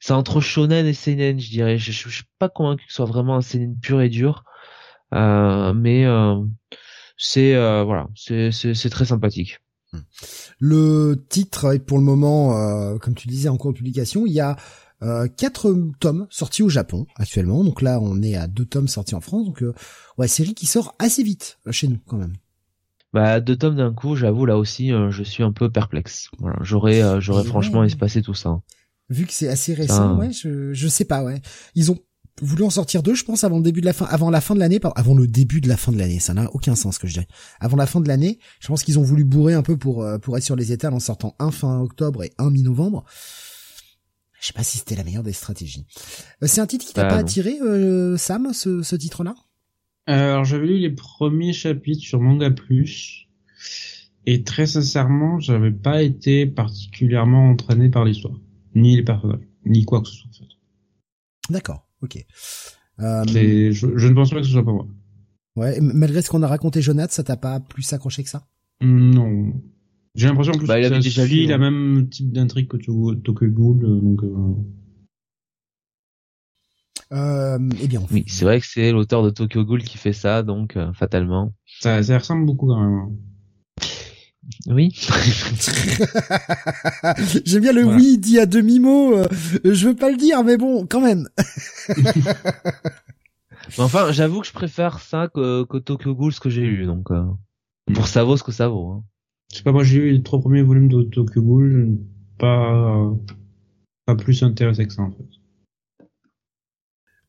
c'est 0.00 0.14
entre 0.14 0.40
shonen 0.40 0.86
et 0.86 0.94
seinen, 0.94 1.38
je 1.38 1.50
dirais. 1.50 1.78
Je, 1.78 1.92
je, 1.92 2.08
suis 2.08 2.24
pas 2.38 2.48
convaincu 2.48 2.86
que 2.86 2.92
ce 2.92 2.96
soit 2.96 3.06
vraiment 3.06 3.36
un 3.36 3.42
seinen 3.42 3.78
pur 3.78 4.00
et 4.00 4.08
dur, 4.08 4.44
euh, 5.14 5.74
mais 5.74 6.06
euh, 6.06 6.42
c'est 7.16 7.54
euh, 7.54 7.84
voilà, 7.84 8.08
c'est 8.16 8.50
c'est 8.52 8.90
très 8.90 9.06
sympathique. 9.06 9.60
Hmm. 9.92 10.00
Le 10.58 11.24
titre 11.28 11.74
est 11.74 11.78
pour 11.78 11.98
le 11.98 12.04
moment, 12.04 12.56
euh, 12.56 12.98
comme 12.98 13.14
tu 13.14 13.28
disais, 13.28 13.48
en 13.48 13.56
cours 13.56 13.72
de 13.72 13.78
publication. 13.78 14.26
Il 14.26 14.32
y 14.32 14.40
a 14.40 14.56
euh, 15.02 15.28
quatre 15.28 15.74
tomes 15.98 16.26
sortis 16.30 16.62
au 16.62 16.68
Japon 16.68 17.06
actuellement. 17.16 17.64
Donc 17.64 17.82
là, 17.82 17.98
on 18.00 18.22
est 18.22 18.36
à 18.36 18.46
deux 18.46 18.66
tomes 18.66 18.88
sortis 18.88 19.14
en 19.14 19.20
France. 19.20 19.46
Donc 19.46 19.64
ouais, 20.18 20.28
série 20.28 20.54
qui 20.54 20.66
sort 20.66 20.94
assez 20.98 21.22
vite 21.22 21.58
chez 21.70 21.88
nous 21.88 21.98
quand 22.06 22.16
même. 22.18 22.34
Bah 23.12 23.40
deux 23.40 23.56
tomes 23.56 23.76
d'un 23.76 23.92
coup, 23.92 24.14
j'avoue 24.14 24.46
là 24.46 24.56
aussi, 24.56 24.90
je 25.10 25.22
suis 25.24 25.42
un 25.42 25.50
peu 25.50 25.68
perplexe. 25.70 26.30
Voilà, 26.38 26.58
j'aurais 26.62 27.20
j'aurais 27.20 27.42
franchement 27.44 27.82
espacé 27.82 28.22
tout 28.22 28.34
ça 28.34 28.60
vu 29.10 29.26
que 29.26 29.32
c'est 29.32 29.48
assez 29.48 29.74
récent, 29.74 30.16
ouais, 30.16 30.32
je, 30.32 30.72
je 30.72 30.88
sais 30.88 31.04
pas, 31.04 31.22
ouais. 31.22 31.42
Ils 31.74 31.90
ont 31.90 31.98
voulu 32.40 32.64
en 32.64 32.70
sortir 32.70 33.02
deux, 33.02 33.14
je 33.14 33.24
pense, 33.24 33.44
avant 33.44 33.58
le 33.58 33.62
début 33.62 33.80
de 33.80 33.86
la 33.86 33.92
fin, 33.92 34.06
avant 34.06 34.30
la 34.30 34.40
fin 34.40 34.54
de 34.54 34.60
l'année, 34.60 34.80
avant 34.96 35.14
le 35.14 35.26
début 35.26 35.60
de 35.60 35.68
la 35.68 35.76
fin 35.76 35.92
de 35.92 35.98
l'année. 35.98 36.18
Ça 36.18 36.34
n'a 36.34 36.50
aucun 36.52 36.74
sens 36.74 36.98
que 36.98 37.06
je 37.06 37.14
dirais. 37.14 37.28
Avant 37.60 37.76
la 37.76 37.86
fin 37.86 38.00
de 38.00 38.08
l'année, 38.08 38.38
je 38.60 38.68
pense 38.68 38.82
qu'ils 38.82 38.98
ont 38.98 39.02
voulu 39.02 39.24
bourrer 39.24 39.54
un 39.54 39.62
peu 39.62 39.76
pour 39.76 40.02
euh, 40.02 40.18
pour 40.18 40.36
être 40.36 40.44
sur 40.44 40.56
les 40.56 40.72
étals 40.72 40.94
en 40.94 41.00
sortant 41.00 41.34
un 41.38 41.50
fin 41.50 41.80
octobre 41.80 42.24
et 42.24 42.32
un 42.38 42.50
mi-novembre. 42.50 43.04
Je 44.40 44.46
sais 44.46 44.52
pas 44.54 44.62
si 44.62 44.78
c'était 44.78 44.96
la 44.96 45.04
meilleure 45.04 45.22
des 45.22 45.34
stratégies. 45.34 45.86
Euh, 46.42 46.46
c'est 46.46 46.60
un 46.60 46.66
titre 46.66 46.86
qui 46.86 46.94
t'a 46.94 47.02
bah, 47.02 47.10
pas 47.10 47.16
attiré, 47.16 47.58
euh, 47.60 48.16
Sam, 48.16 48.52
ce, 48.54 48.82
ce 48.82 48.96
titre-là? 48.96 49.34
Alors 50.06 50.44
j'avais 50.44 50.66
lu 50.66 50.78
les 50.78 50.90
premiers 50.90 51.52
chapitres 51.52 52.02
sur 52.02 52.20
Manga 52.20 52.50
Plus. 52.50 53.26
Et 54.26 54.44
très 54.44 54.66
sincèrement, 54.66 55.40
j'avais 55.40 55.70
pas 55.70 56.02
été 56.02 56.46
particulièrement 56.46 57.50
entraîné 57.50 57.88
par 57.88 58.04
l'histoire 58.04 58.34
ni 58.74 58.96
les 58.96 59.02
personnages, 59.02 59.40
ni 59.64 59.84
quoi 59.84 60.00
que 60.02 60.08
ce 60.08 60.14
soit 60.14 60.30
en 60.30 60.32
fait. 60.32 61.52
D'accord, 61.52 61.88
ok. 62.02 62.24
Euh... 63.00 63.24
Je, 63.26 63.72
je, 63.96 64.08
ne 64.08 64.14
pense 64.14 64.30
pas 64.30 64.36
que 64.36 64.46
ce 64.46 64.52
soit 64.52 64.64
pas 64.64 64.72
moi. 64.72 64.86
Ouais, 65.56 65.78
malgré 65.80 66.22
ce 66.22 66.30
qu'on 66.30 66.42
a 66.42 66.48
raconté, 66.48 66.80
Jonathan, 66.80 67.12
ça 67.12 67.24
t'a 67.24 67.36
pas 67.36 67.60
plus 67.60 67.92
accroché 67.92 68.22
que 68.22 68.30
ça? 68.30 68.46
Non. 68.80 69.52
J'ai 70.14 70.26
l'impression 70.26 70.52
plus 70.52 70.66
bah, 70.66 70.74
que 70.74 70.80
il 70.80 70.86
avait 70.86 71.00
déjà 71.00 71.24
vu 71.24 71.46
la 71.46 71.58
même 71.58 72.08
type 72.08 72.32
d'intrigue 72.32 72.68
que 72.68 72.76
Tokyo 73.14 73.46
Ghoul, 73.48 73.84
euh, 73.84 74.00
donc. 74.00 74.22
Euh... 74.22 74.54
Euh, 77.12 77.58
eh 77.82 77.88
bien, 77.88 78.00
oui, 78.12 78.24
c'est 78.28 78.44
vrai 78.44 78.60
que 78.60 78.66
c'est 78.66 78.92
l'auteur 78.92 79.24
de 79.24 79.30
Tokyo 79.30 79.64
Ghoul 79.64 79.82
qui 79.82 79.98
fait 79.98 80.12
ça, 80.12 80.42
donc 80.42 80.76
euh, 80.76 80.92
fatalement. 80.92 81.52
Ça, 81.80 82.02
ça 82.02 82.18
ressemble 82.18 82.46
beaucoup 82.46 82.68
quand 82.68 82.80
même. 82.80 83.16
Oui. 84.66 84.90
J'aime 87.44 87.62
bien 87.62 87.72
le 87.72 87.84
oui 87.84 88.18
dit 88.18 88.38
à 88.38 88.46
demi-mot. 88.46 89.16
Euh, 89.16 89.26
je 89.64 89.88
veux 89.88 89.96
pas 89.96 90.10
le 90.10 90.16
dire, 90.16 90.44
mais 90.44 90.56
bon, 90.56 90.86
quand 90.86 91.00
même. 91.00 91.28
enfin, 93.78 94.12
j'avoue 94.12 94.40
que 94.40 94.46
je 94.46 94.52
préfère 94.52 94.98
ça 95.00 95.28
que, 95.28 95.64
que 95.64 95.78
Tokyo 95.78 96.14
Ghoul, 96.14 96.32
ce 96.32 96.40
que 96.40 96.50
j'ai 96.50 96.64
eu. 96.64 96.86
Donc, 96.86 97.10
euh, 97.10 97.24
pour 97.94 98.06
ça 98.08 98.24
vaut 98.24 98.36
ce 98.36 98.42
que 98.42 98.52
ça 98.52 98.68
vaut. 98.68 98.90
Hein. 98.90 99.04
C'est 99.52 99.64
pas 99.64 99.72
moi, 99.72 99.82
j'ai 99.82 99.96
eu 99.96 100.12
les 100.12 100.22
trois 100.22 100.40
premiers 100.40 100.62
volumes 100.62 100.88
de 100.88 101.02
Tokyo 101.02 101.42
Ghoul, 101.42 101.98
pas 102.38 103.12
pas 104.06 104.14
plus 104.14 104.42
intéressé 104.42 104.86
que 104.86 104.92
ça 104.92 105.02
en 105.02 105.10
fait. 105.10 105.26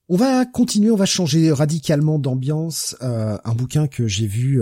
On 0.10 0.18
va 0.18 0.46
continuer, 0.46 0.92
on 0.92 0.98
va 0.98 1.06
changer 1.06 1.52
radicalement 1.52 2.20
d'ambiance. 2.20 2.98
Euh, 3.02 3.38
un 3.46 3.54
bouquin 3.54 3.88
que 3.88 4.08
j'ai 4.08 4.28
vu 4.28 4.62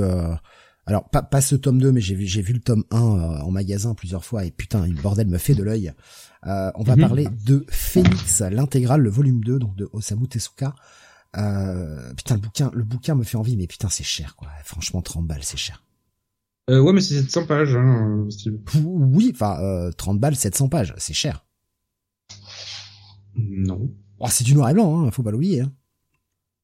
alors 0.89 1.07
pas, 1.07 1.21
pas 1.21 1.39
ce 1.39 1.55
tome 1.55 1.79
2, 1.79 1.91
mais 1.91 2.01
j'ai 2.01 2.15
vu, 2.15 2.25
j'ai 2.25 2.41
vu 2.41 2.53
le 2.53 2.59
tome 2.59 2.83
1 2.89 2.97
euh, 2.97 3.41
en 3.41 3.51
magasin 3.51 3.93
plusieurs 3.93 4.25
fois 4.25 4.43
et 4.43 4.49
putain, 4.49 4.87
le 4.87 4.99
bordel 4.99 5.27
me 5.27 5.37
fait 5.37 5.53
de 5.53 5.61
l'œil. 5.61 5.93
Euh, 6.47 6.71
on 6.73 6.83
va 6.83 6.95
mhm. 6.95 7.01
parler 7.01 7.27
de 7.45 7.63
Phoenix, 7.69 8.41
l'intégrale, 8.41 9.01
le 9.01 9.09
volume 9.11 9.43
2, 9.43 9.59
donc 9.59 9.75
de 9.75 9.87
Osamu 9.93 10.27
Tezuka. 10.27 10.73
Euh, 11.37 12.11
putain, 12.15 12.35
le 12.35 12.41
bouquin, 12.41 12.71
le 12.73 12.83
bouquin 12.83 13.13
me 13.13 13.23
fait 13.23 13.37
envie, 13.37 13.55
mais 13.55 13.67
putain, 13.67 13.87
c'est 13.87 14.03
cher, 14.03 14.35
quoi. 14.35 14.47
Franchement, 14.63 15.03
30 15.03 15.27
balles, 15.27 15.43
c'est 15.43 15.57
cher. 15.57 15.83
Euh, 16.71 16.79
ouais, 16.79 16.91
mais 16.91 17.01
c'est 17.01 17.21
700 17.21 17.45
pages, 17.45 17.75
hein, 17.75 18.27
Oui, 18.83 19.31
enfin, 19.35 19.59
euh, 19.61 19.91
30 19.91 20.19
balles, 20.19 20.35
700 20.35 20.69
pages, 20.69 20.95
c'est 20.97 21.13
cher. 21.13 21.45
Non. 23.35 23.91
Oh, 24.17 24.27
c'est 24.27 24.43
du 24.43 24.55
noir 24.55 24.69
et 24.69 24.73
blanc, 24.73 25.05
hein, 25.05 25.11
faut 25.11 25.23
pas 25.23 25.31
l'oublier. 25.31 25.61
Hein. 25.61 25.71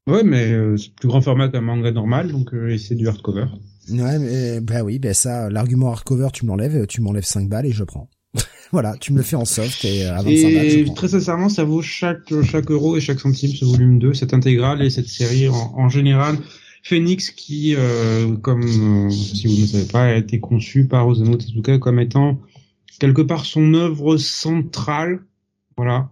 Ouais, 0.07 0.23
mais 0.23 0.52
euh, 0.52 0.77
c'est 0.77 0.93
plus 0.93 1.07
grand 1.07 1.22
format 1.22 1.49
qu'un 1.49 1.61
manga 1.61 1.91
normal, 1.91 2.31
donc 2.31 2.53
euh, 2.53 2.77
c'est 2.77 2.95
du 2.95 3.07
hardcover. 3.07 3.47
Ouais, 3.90 4.20
mais 4.20 4.62
bah 4.62 4.84
oui, 4.84 4.99
ben 4.99 5.14
ça, 5.14 5.49
l'argument 5.49 5.91
hardcover, 5.91 6.30
tu 6.34 6.45
m'enlèves, 6.45 6.88
tu 6.88 7.02
m'enlèves 7.02 7.26
5 7.26 7.48
balles 7.48 7.66
et 7.68 7.72
je 7.72 7.84
prends. 7.84 8.10
voilà, 8.72 8.95
tu 8.99 9.14
me 9.14 9.18
le 9.18 9.24
fais 9.24 9.36
en 9.36 9.45
soft 9.45 9.86
et 9.86 10.06
à 10.06 10.22
25 10.22 10.53
balles. 10.53 10.66
Et 10.66 10.94
très 10.94 11.10
sincèrement, 11.10 11.49
ça 11.49 11.64
vaut 11.64 11.82
chaque 11.82 12.41
chaque 12.44 12.72
euro 12.72 12.98
et 12.98 12.99
chaque 12.99 13.20
centime 13.20 13.52
ce 13.52 13.66
volume 13.66 13.99
2, 13.99 14.14
cette 14.14 14.34
intégrale 14.34 14.82
et 14.82 14.90
cette 14.90 15.07
série 15.07 15.48
en, 15.49 15.90
général. 15.90 16.38
Phoenix 16.84 17.32
qui, 17.32 17.74
euh, 17.76 18.36
comme 18.38 18.64
euh, 18.64 19.10
si 19.10 19.48
vous 19.48 19.62
ne 19.62 19.68
savez 19.68 19.88
pas, 19.88 20.03
a 20.03 20.16
été 20.16 20.40
conçu 20.40 20.88
par 20.88 21.07
Osamu 21.07 21.38
Tezuka 21.38 21.80
comme 21.80 21.99
étant 21.99 22.40
quelque 22.99 23.24
part 23.24 23.45
son 23.45 23.74
œuvre 23.74 24.18
centrale. 24.18 25.22
Voilà, 25.78 26.12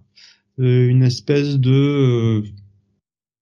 euh, 0.59 0.87
une 0.87 1.03
espèce 1.03 1.57
de 1.57 2.43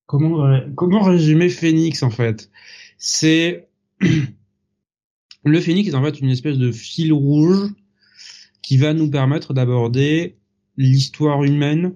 comment 0.08 0.60
comment 0.76 1.02
résumer 1.02 1.48
Phoenix 1.48 2.04
en 2.04 2.10
fait? 2.10 2.50
C'est 2.98 3.70
le 5.44 5.60
phénix 5.60 5.90
est 5.90 5.96
en 5.96 6.04
fait 6.04 6.20
une 6.20 6.30
espèce 6.30 6.58
de 6.58 6.72
fil 6.72 7.14
rouge 7.14 7.74
qui 8.62 8.78
va 8.78 8.94
nous 8.94 9.10
permettre 9.10 9.54
d'aborder 9.54 10.38
l'histoire 10.78 11.44
humaine 11.44 11.94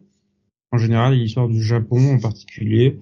en 0.71 0.77
général, 0.77 1.15
l'histoire 1.15 1.47
du 1.47 1.63
Japon 1.63 2.15
en 2.15 2.19
particulier, 2.19 2.99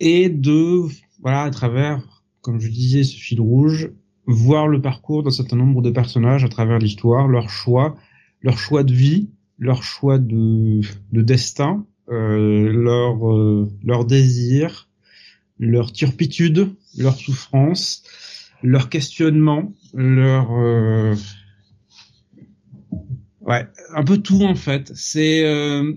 et 0.00 0.28
de, 0.28 0.82
voilà, 1.20 1.42
à 1.42 1.50
travers, 1.50 2.22
comme 2.40 2.60
je 2.60 2.68
disais, 2.68 3.04
ce 3.04 3.16
fil 3.16 3.40
rouge, 3.40 3.90
voir 4.26 4.66
le 4.66 4.80
parcours 4.80 5.22
d'un 5.22 5.30
certain 5.30 5.56
nombre 5.56 5.82
de 5.82 5.90
personnages 5.90 6.44
à 6.44 6.48
travers 6.48 6.78
l'histoire, 6.78 7.28
leurs 7.28 7.50
choix, 7.50 7.96
leur 8.42 8.58
choix 8.58 8.82
de 8.82 8.92
vie, 8.92 9.30
leur 9.58 9.82
choix 9.82 10.18
de, 10.18 10.80
de 11.12 11.22
destin, 11.22 11.86
euh, 12.08 12.70
leur, 12.72 13.32
euh, 13.32 13.68
leur 13.84 14.04
désir, 14.04 14.88
leur 15.58 15.92
turpitude, 15.92 16.74
leur 16.96 17.16
souffrance, 17.16 18.02
leur 18.62 18.88
questionnement, 18.88 19.72
leur 19.94 20.50
euh... 20.52 21.14
ouais, 23.40 23.66
un 23.94 24.04
peu 24.04 24.18
tout 24.18 24.42
en 24.42 24.54
fait. 24.54 24.92
C'est 24.94 25.44
euh... 25.44 25.92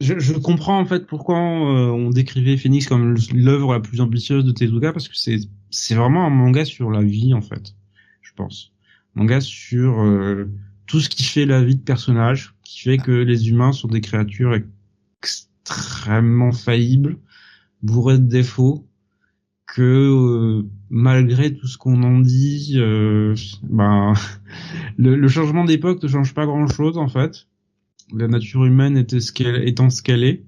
je, 0.00 0.32
comprends 0.34 0.78
en 0.78 0.86
fait 0.86 1.06
pourquoi 1.06 1.38
euh, 1.38 1.90
on 1.90 2.10
décrivait 2.10 2.56
Phoenix 2.56 2.86
comme 2.86 3.16
l'œuvre 3.32 3.72
la 3.72 3.80
plus 3.80 4.00
ambitieuse 4.00 4.44
de 4.44 4.52
Tezuka 4.52 4.92
parce 4.92 5.08
que 5.08 5.16
c'est 5.16 5.38
c'est 5.70 5.94
vraiment 5.94 6.26
un 6.26 6.30
manga 6.30 6.64
sur 6.64 6.90
la 6.90 7.02
vie 7.02 7.34
en 7.34 7.42
fait. 7.42 7.74
je 8.22 8.32
pense. 8.34 8.72
Manga 9.14 9.40
sur 9.40 10.04
tout 10.90 10.98
ce 10.98 11.08
qui 11.08 11.22
fait 11.22 11.46
la 11.46 11.62
vie 11.62 11.76
de 11.76 11.82
personnage, 11.82 12.52
qui 12.64 12.80
fait 12.80 12.98
que 12.98 13.12
les 13.12 13.48
humains 13.48 13.70
sont 13.70 13.86
des 13.86 14.00
créatures 14.00 14.58
extrêmement 15.22 16.50
faillibles, 16.50 17.18
bourrées 17.80 18.18
de 18.18 18.26
défauts, 18.26 18.89
que 19.74 19.82
euh, 19.82 20.62
malgré 20.88 21.54
tout 21.54 21.66
ce 21.66 21.78
qu'on 21.78 22.02
en 22.02 22.18
dit, 22.18 22.74
euh, 22.76 23.34
ben 23.62 24.14
le, 24.98 25.28
changement 25.28 25.64
d'époque 25.64 26.02
ne 26.02 26.08
change 26.08 26.34
pas 26.34 26.46
grand-chose 26.46 26.98
en 26.98 27.08
fait. 27.08 27.46
La 28.12 28.26
nature 28.26 28.64
humaine 28.64 28.96
était 28.96 29.20
ce 29.20 29.32
qu'elle 29.32 29.68
étant 29.68 29.90
ce 29.90 30.02
qu'elle 30.02 30.24
est, 30.24 30.42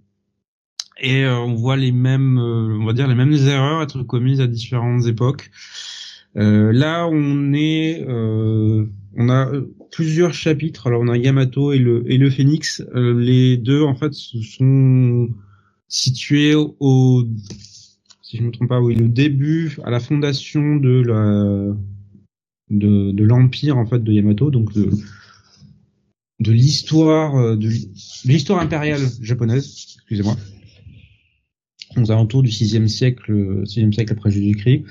et 1.01 1.25
euh, 1.25 1.39
on 1.39 1.55
voit 1.55 1.77
les 1.77 1.93
mêmes, 1.93 2.39
on 2.39 2.85
va 2.85 2.93
dire 2.93 3.07
les 3.07 3.15
mêmes 3.15 3.33
erreurs 3.33 3.83
être 3.83 4.03
commises 4.03 4.41
à 4.41 4.49
différentes 4.49 5.07
époques. 5.07 5.51
là, 6.35 7.07
on 7.07 7.53
est, 7.53 8.05
on 8.09 9.29
a 9.29 9.53
plusieurs 9.93 10.35
chapitres. 10.35 10.89
Alors, 10.89 11.03
on 11.03 11.09
a 11.09 11.17
Yamato 11.17 11.73
et 11.73 11.79
le 11.79 12.03
et 12.11 12.19
le 12.19 12.31
Phénix. 12.31 12.83
les 12.95 13.57
deux, 13.57 13.83
en 13.83 13.95
fait, 13.95 14.13
se 14.13 14.41
sont 14.41 15.29
situés 15.87 16.55
au 16.57 17.25
si 18.33 18.39
je 18.39 18.45
me 18.45 18.51
trompe 18.51 18.71
pas, 18.71 18.81
oui, 18.81 18.95
le 18.95 19.09
début 19.09 19.77
à 19.85 19.91
la 19.91 20.01
fondation 20.01 20.77
de 20.77 21.03
la 21.03 21.77
de, 22.71 23.13
de 23.13 23.25
l'empire 23.25 23.77
en 23.77 23.85
fait 23.85 24.03
de 24.03 24.11
Yamato, 24.11 24.51
donc 24.51 24.73
de 24.73 24.89
de 26.41 26.51
l'histoire 26.51 27.37
euh, 27.37 27.57
de 27.57 27.69
l'histoire 28.25 28.61
impériale 28.61 29.03
japonaise, 29.21 29.67
excusez-moi, 29.97 30.35
aux 31.99 32.11
alentours 32.11 32.43
du 32.43 32.51
6 32.51 32.89
siècle, 32.89 33.65
6 33.67 33.93
siècle 33.93 34.13
après 34.15 34.31
Jésus-Christ. 34.31 34.85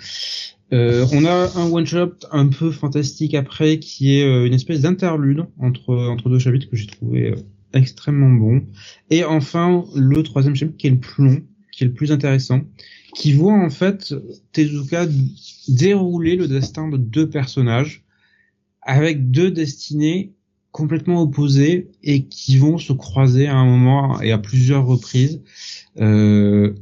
Euh, 0.72 1.07
on 1.11 1.26
a 1.26 1.49
un 1.55 1.72
one 1.72 1.88
shot 1.88 2.13
un 2.31 2.47
peu 2.47 2.69
fantastique 2.69 3.34
après 3.34 3.80
qui 3.80 4.19
est 4.19 4.23
euh, 4.23 4.45
une 4.45 4.53
espèce 4.53 4.81
d'interlude 4.81 5.47
entre 5.57 5.95
entre 5.95 6.30
deux 6.30 6.38
chapitres 6.38 6.69
que 6.69 6.76
j'ai 6.76 6.85
trouvé 6.85 7.34
extrêmement 7.73 8.30
bon. 8.30 8.61
Et 9.09 9.23
enfin 9.23 9.84
le 9.95 10.22
troisième 10.22 10.55
chapitre 10.55 10.77
qui 10.77 10.85
est 10.85 10.91
le 10.91 10.99
plus 10.99 11.23
long, 11.23 11.41
qui 11.72 11.84
est 11.84 11.88
le 11.88 11.93
plus 11.93 12.11
intéressant, 12.11 12.61
qui 13.15 13.34
voit 13.34 13.53
en 13.53 13.69
fait 13.69 14.14
Tezuka 14.52 15.06
dérouler 15.68 16.35
le 16.35 16.48
destin 16.48 16.89
de 16.89 16.98
deux 16.98 17.30
personnages 17.30 18.03
avec 18.81 19.31
deux 19.31 19.52
destinées 19.52 20.34
complètement 20.72 21.22
opposées 21.22 21.91
et 22.03 22.26
qui 22.26 22.57
vont 22.57 22.77
se 22.77 22.93
croiser 22.93 23.48
à 23.48 23.56
un 23.56 23.65
moment 23.65 24.22
et 24.22 24.31
à 24.31 24.38
plusieurs 24.38 24.85
reprises. 24.85 25.41
Euh, 25.99 26.73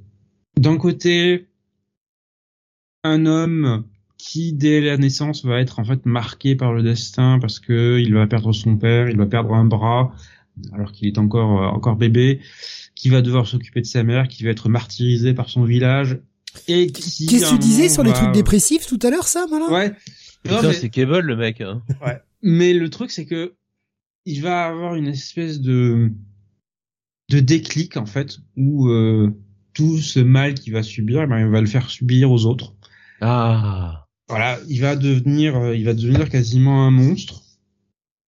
D'un 0.57 0.77
côté, 0.77 1.47
un 3.03 3.25
homme 3.25 3.83
qui 4.17 4.53
dès 4.53 4.81
la 4.81 4.97
naissance 4.97 5.45
va 5.45 5.59
être 5.59 5.79
en 5.79 5.85
fait 5.85 6.05
marqué 6.05 6.55
par 6.55 6.73
le 6.73 6.83
destin 6.83 7.39
parce 7.39 7.59
que 7.59 7.99
il 7.99 8.13
va 8.13 8.27
perdre 8.27 8.51
son 8.51 8.77
père, 8.77 9.09
il 9.09 9.17
va 9.17 9.25
perdre 9.25 9.53
un 9.53 9.65
bras 9.65 10.13
alors 10.73 10.91
qu'il 10.91 11.07
est 11.07 11.17
encore 11.17 11.73
encore 11.73 11.95
bébé 11.95 12.41
qui 12.99 13.07
va 13.07 13.21
devoir 13.21 13.47
s'occuper 13.47 13.79
de 13.79 13.85
sa 13.85 14.03
mère, 14.03 14.27
qui 14.27 14.43
va 14.43 14.49
être 14.49 14.67
martyrisé 14.67 15.33
par 15.33 15.49
son 15.49 15.63
village. 15.63 16.19
Et 16.67 16.87
qui, 16.87 17.27
Qu'est-ce 17.27 17.45
que 17.45 17.51
tu 17.51 17.59
disais 17.59 17.87
sur 17.87 18.03
les 18.03 18.11
trucs 18.11 18.33
dépressifs 18.33 18.87
tout 18.87 18.99
à 19.03 19.09
l'heure, 19.09 19.29
ça, 19.29 19.45
malin? 19.49 19.69
Ouais. 19.71 19.93
Putain, 20.43 20.73
c'est 20.73 20.89
Cable, 20.89 21.19
le 21.19 21.37
mec. 21.37 21.61
Hein. 21.61 21.81
Ouais. 22.05 22.17
Mais 22.41 22.73
le 22.73 22.89
truc, 22.89 23.09
c'est 23.09 23.25
que 23.25 23.53
il 24.25 24.41
va 24.41 24.65
avoir 24.65 24.95
une 24.95 25.07
espèce 25.07 25.61
de 25.61 26.11
de 27.29 27.39
déclic 27.39 27.95
en 27.95 28.05
fait 28.05 28.39
où 28.57 28.89
euh, 28.89 29.33
tout 29.73 29.99
ce 29.99 30.19
mal 30.19 30.55
qu'il 30.55 30.73
va 30.73 30.83
subir, 30.83 31.25
ben, 31.25 31.39
il 31.39 31.47
va 31.47 31.61
le 31.61 31.67
faire 31.67 31.89
subir 31.89 32.29
aux 32.29 32.45
autres. 32.45 32.75
Ah. 33.21 34.07
Voilà, 34.27 34.59
il 34.67 34.81
va 34.81 34.97
devenir, 34.97 35.55
euh, 35.55 35.75
il 35.75 35.85
va 35.85 35.93
devenir 35.93 36.29
quasiment 36.29 36.85
un 36.85 36.91
monstre. 36.91 37.43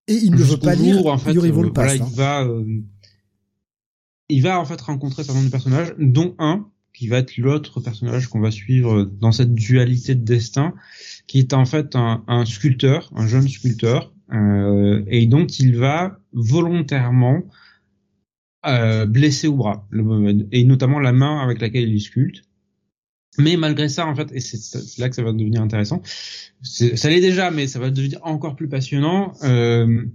Et 0.07 0.14
il 0.14 0.31
ne 0.31 0.38
veut 0.38 0.57
pas 0.57 0.76
lire. 0.76 1.06
En 1.07 1.18
fait, 1.18 1.35
euh, 1.35 1.72
voilà, 1.73 1.95
il 1.95 2.03
va, 2.15 2.48
il 4.31 4.41
va 4.41 4.59
en 4.59 4.65
fait 4.65 4.79
rencontrer 4.81 5.21
un 5.21 5.25
certain 5.25 5.39
nombre 5.39 5.47
de 5.47 5.51
personnages, 5.51 5.93
dont 5.99 6.35
un 6.39 6.67
qui 6.93 7.07
va 7.07 7.19
être 7.19 7.37
l'autre 7.37 7.79
personnage 7.79 8.27
qu'on 8.27 8.39
va 8.39 8.51
suivre 8.51 9.03
dans 9.03 9.31
cette 9.31 9.53
dualité 9.53 10.15
de 10.15 10.23
destin, 10.23 10.73
qui 11.27 11.39
est 11.39 11.53
en 11.53 11.65
fait 11.65 11.95
un, 11.95 12.45
sculpteur, 12.45 13.11
un 13.15 13.27
jeune 13.27 13.47
sculpteur, 13.47 14.13
euh, 14.33 15.03
et 15.07 15.25
donc 15.25 15.59
il 15.59 15.77
va 15.77 16.19
volontairement 16.33 17.43
euh, 18.65 19.05
blesser 19.05 19.47
au 19.47 19.55
bras, 19.55 19.87
et 20.51 20.63
notamment 20.63 20.99
la 20.99 21.13
main 21.13 21.39
avec 21.39 21.61
laquelle 21.61 21.89
il 21.89 22.01
sculpte. 22.01 22.43
Mais 23.37 23.55
malgré 23.55 23.87
ça, 23.87 24.05
en 24.07 24.13
fait, 24.13 24.29
et 24.33 24.41
c'est 24.41 24.97
là 24.97 25.07
que 25.07 25.15
ça 25.15 25.23
va 25.23 25.31
devenir 25.31 25.61
intéressant, 25.61 26.01
ça 26.61 27.09
l'est 27.09 27.21
déjà, 27.21 27.49
mais 27.49 27.65
ça 27.65 27.79
va 27.79 27.89
devenir 27.89 28.19
encore 28.23 28.57
plus 28.57 28.67
passionnant. 28.67 29.33
Euh, 29.43 30.05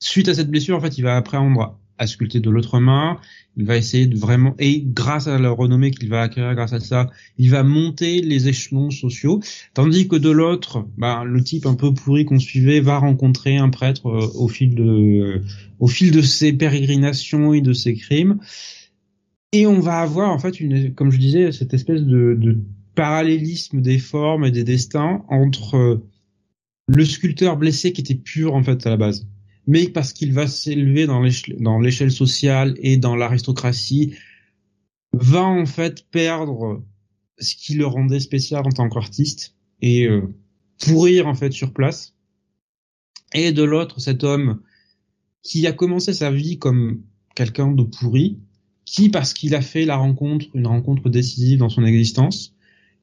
suite 0.00 0.28
à 0.28 0.34
cette 0.34 0.50
blessure, 0.50 0.76
en 0.76 0.80
fait, 0.80 0.98
il 0.98 1.02
va 1.02 1.16
apprendre 1.16 1.78
à 1.98 2.06
sculpter 2.06 2.40
de 2.40 2.50
l'autre 2.50 2.80
main. 2.80 3.18
Il 3.56 3.64
va 3.64 3.76
essayer 3.76 4.06
de 4.06 4.16
vraiment 4.16 4.54
et 4.58 4.82
grâce 4.84 5.26
à 5.26 5.38
la 5.38 5.50
renommée 5.50 5.90
qu'il 5.90 6.08
va 6.08 6.22
acquérir 6.22 6.54
grâce 6.54 6.72
à 6.72 6.80
ça, 6.80 7.08
il 7.38 7.50
va 7.50 7.62
monter 7.62 8.20
les 8.20 8.48
échelons 8.48 8.90
sociaux. 8.90 9.40
Tandis 9.74 10.08
que 10.08 10.16
de 10.16 10.30
l'autre, 10.30 10.86
bah, 10.98 11.24
le 11.24 11.42
type 11.42 11.66
un 11.66 11.74
peu 11.74 11.94
pourri 11.94 12.24
qu'on 12.24 12.38
suivait 12.38 12.80
va 12.80 12.98
rencontrer 12.98 13.56
un 13.56 13.70
prêtre 13.70 14.08
euh, 14.08 14.28
au 14.34 14.48
fil 14.48 14.74
de 14.74 15.42
au 15.78 15.86
fil 15.86 16.10
de 16.10 16.22
ses 16.22 16.52
pérégrinations 16.52 17.52
et 17.54 17.60
de 17.60 17.72
ses 17.72 17.94
crimes. 17.94 18.38
Et 19.52 19.66
on 19.66 19.80
va 19.80 20.00
avoir 20.00 20.30
en 20.30 20.38
fait 20.38 20.60
une, 20.60 20.92
comme 20.94 21.10
je 21.10 21.18
disais, 21.18 21.52
cette 21.52 21.72
espèce 21.72 22.02
de, 22.02 22.36
de 22.38 22.58
parallélisme 22.94 23.80
des 23.80 23.98
formes 23.98 24.44
et 24.44 24.50
des 24.50 24.64
destins 24.64 25.24
entre 25.28 25.76
euh, 25.76 26.02
le 26.88 27.04
sculpteur 27.04 27.56
blessé 27.56 27.92
qui 27.92 28.00
était 28.00 28.14
pur 28.14 28.54
en 28.54 28.62
fait 28.62 28.86
à 28.86 28.90
la 28.90 28.96
base 28.96 29.26
mais 29.66 29.88
parce 29.88 30.12
qu'il 30.12 30.32
va 30.32 30.46
s'élever 30.46 31.06
dans 31.06 31.80
l'échelle 31.80 32.12
sociale 32.12 32.76
et 32.78 32.96
dans 32.96 33.16
l'aristocratie, 33.16 34.14
va 35.12 35.44
en 35.44 35.66
fait 35.66 36.06
perdre 36.10 36.84
ce 37.38 37.54
qui 37.54 37.74
le 37.74 37.86
rendait 37.86 38.20
spécial 38.20 38.66
en 38.66 38.70
tant 38.70 38.88
qu'artiste 38.88 39.54
et 39.82 40.06
euh, 40.06 40.22
pourrir 40.78 41.26
en 41.26 41.34
fait 41.34 41.52
sur 41.52 41.72
place. 41.72 42.14
Et 43.34 43.52
de 43.52 43.62
l'autre, 43.62 44.00
cet 44.00 44.24
homme 44.24 44.60
qui 45.42 45.66
a 45.66 45.72
commencé 45.72 46.12
sa 46.12 46.30
vie 46.30 46.58
comme 46.58 47.02
quelqu'un 47.34 47.72
de 47.72 47.82
pourri, 47.82 48.38
qui 48.84 49.08
parce 49.08 49.32
qu'il 49.32 49.54
a 49.54 49.60
fait 49.60 49.84
la 49.84 49.96
rencontre, 49.96 50.46
une 50.54 50.66
rencontre 50.66 51.08
décisive 51.08 51.58
dans 51.58 51.68
son 51.68 51.84
existence, 51.84 52.54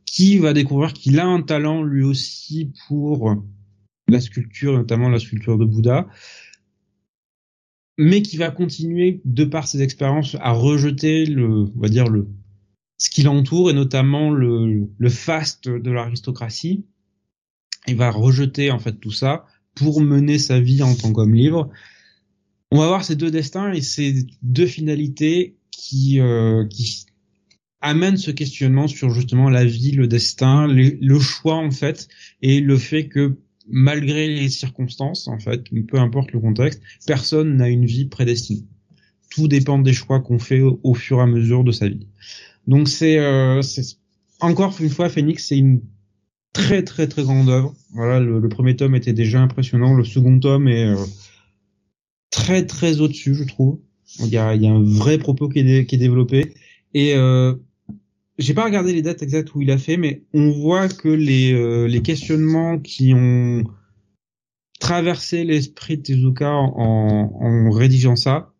qui 0.05 0.37
va 0.37 0.53
découvrir 0.53 0.93
qu'il 0.93 1.19
a 1.19 1.25
un 1.25 1.41
talent 1.41 1.83
lui 1.83 2.03
aussi 2.03 2.71
pour 2.87 3.35
la 4.07 4.19
sculpture, 4.19 4.73
notamment 4.73 5.09
la 5.09 5.19
sculpture 5.19 5.57
de 5.57 5.65
Bouddha, 5.65 6.07
mais 7.97 8.21
qui 8.21 8.37
va 8.37 8.49
continuer 8.49 9.21
de 9.25 9.43
par 9.43 9.67
ses 9.67 9.81
expériences 9.81 10.35
à 10.39 10.51
rejeter 10.51 11.25
le, 11.25 11.71
on 11.75 11.79
va 11.79 11.89
dire 11.89 12.07
le, 12.07 12.27
ce 12.97 13.09
qui 13.09 13.23
l'entoure 13.23 13.69
et 13.69 13.73
notamment 13.73 14.31
le, 14.31 14.89
le 14.97 15.09
faste 15.09 15.67
de 15.67 15.91
l'aristocratie. 15.91 16.85
Il 17.87 17.95
va 17.95 18.09
rejeter 18.09 18.71
en 18.71 18.79
fait 18.79 18.99
tout 18.99 19.11
ça 19.11 19.45
pour 19.75 20.01
mener 20.01 20.39
sa 20.39 20.59
vie 20.59 20.81
en 20.83 20.95
tant 20.95 21.11
qu'homme 21.11 21.33
libre. 21.33 21.69
On 22.71 22.79
va 22.79 22.87
voir 22.87 23.03
ces 23.03 23.15
deux 23.15 23.29
destins 23.29 23.71
et 23.71 23.81
ces 23.81 24.25
deux 24.41 24.65
finalités 24.65 25.57
qui 25.69 26.19
euh, 26.19 26.65
qui 26.67 27.05
amènent 27.81 28.17
ce 28.17 28.31
questionnement 28.31 28.87
sur 28.87 29.09
justement 29.09 29.49
la 29.49 29.65
vie, 29.65 29.91
le 29.91 30.07
destin, 30.07 30.67
le 30.67 31.19
choix 31.19 31.55
en 31.55 31.71
fait 31.71 32.07
et 32.41 32.61
le 32.61 32.77
fait 32.77 33.09
que 33.09 33.37
malgré 33.67 34.27
les 34.27 34.49
circonstances, 34.49 35.27
en 35.27 35.39
fait, 35.39 35.63
peu 35.87 35.97
importe 35.99 36.31
le 36.31 36.39
contexte, 36.39 36.81
personne 37.05 37.57
n'a 37.57 37.69
une 37.69 37.85
vie 37.85 38.05
prédestinée. 38.05 38.65
Tout 39.29 39.47
dépend 39.47 39.79
des 39.79 39.93
choix 39.93 40.19
qu'on 40.19 40.39
fait 40.39 40.61
au, 40.61 40.93
fur 40.93 41.19
et 41.19 41.21
à 41.21 41.25
mesure 41.25 41.63
de 41.63 41.71
sa 41.71 41.87
vie. 41.87 42.07
Donc 42.67 42.87
c'est 42.87 43.17
euh, 43.17 43.61
encore 44.39 44.75
une 44.79 44.89
fois 44.89 45.09
Phoenix, 45.09 45.47
c'est 45.47 45.57
une 45.57 45.81
très 46.53 46.83
très 46.83 47.07
très 47.07 47.23
grande 47.23 47.49
œuvre. 47.49 47.73
Voilà, 47.93 48.19
le, 48.19 48.47
premier 48.47 48.75
tome 48.75 48.95
était 48.95 49.13
déjà 49.13 49.41
impressionnant, 49.41 49.93
le 49.93 50.03
second 50.03 50.39
tome 50.39 50.67
est 50.67 50.85
euh, 50.85 51.05
très 52.29 52.65
très 52.65 53.01
au-dessus, 53.01 53.33
je 53.33 53.43
trouve. 53.43 53.79
Il 54.19 54.27
y 54.27 54.37
a, 54.37 54.53
y 54.53 54.67
a 54.67 54.71
un 54.71 54.83
vrai 54.83 55.17
propos 55.17 55.49
qui 55.49 55.59
est, 55.59 55.85
qui 55.85 55.95
est 55.95 55.99
développé 55.99 56.53
et 56.93 57.15
euh, 57.15 57.55
j'ai 58.37 58.53
pas 58.53 58.65
regardé 58.65 58.93
les 58.93 59.01
dates 59.01 59.21
exactes 59.21 59.53
où 59.55 59.61
il 59.61 59.71
a 59.71 59.77
fait, 59.77 59.97
mais 59.97 60.23
on 60.33 60.51
voit 60.51 60.87
que 60.89 61.09
les, 61.09 61.53
euh, 61.53 61.85
les 61.85 62.01
questionnements 62.01 62.79
qui 62.79 63.13
ont 63.13 63.63
traversé 64.79 65.43
l'esprit 65.43 65.97
de 65.97 66.03
Tezuka 66.03 66.51
en, 66.51 67.31
en 67.39 67.69
rédigeant 67.69 68.15
ça, 68.15 68.53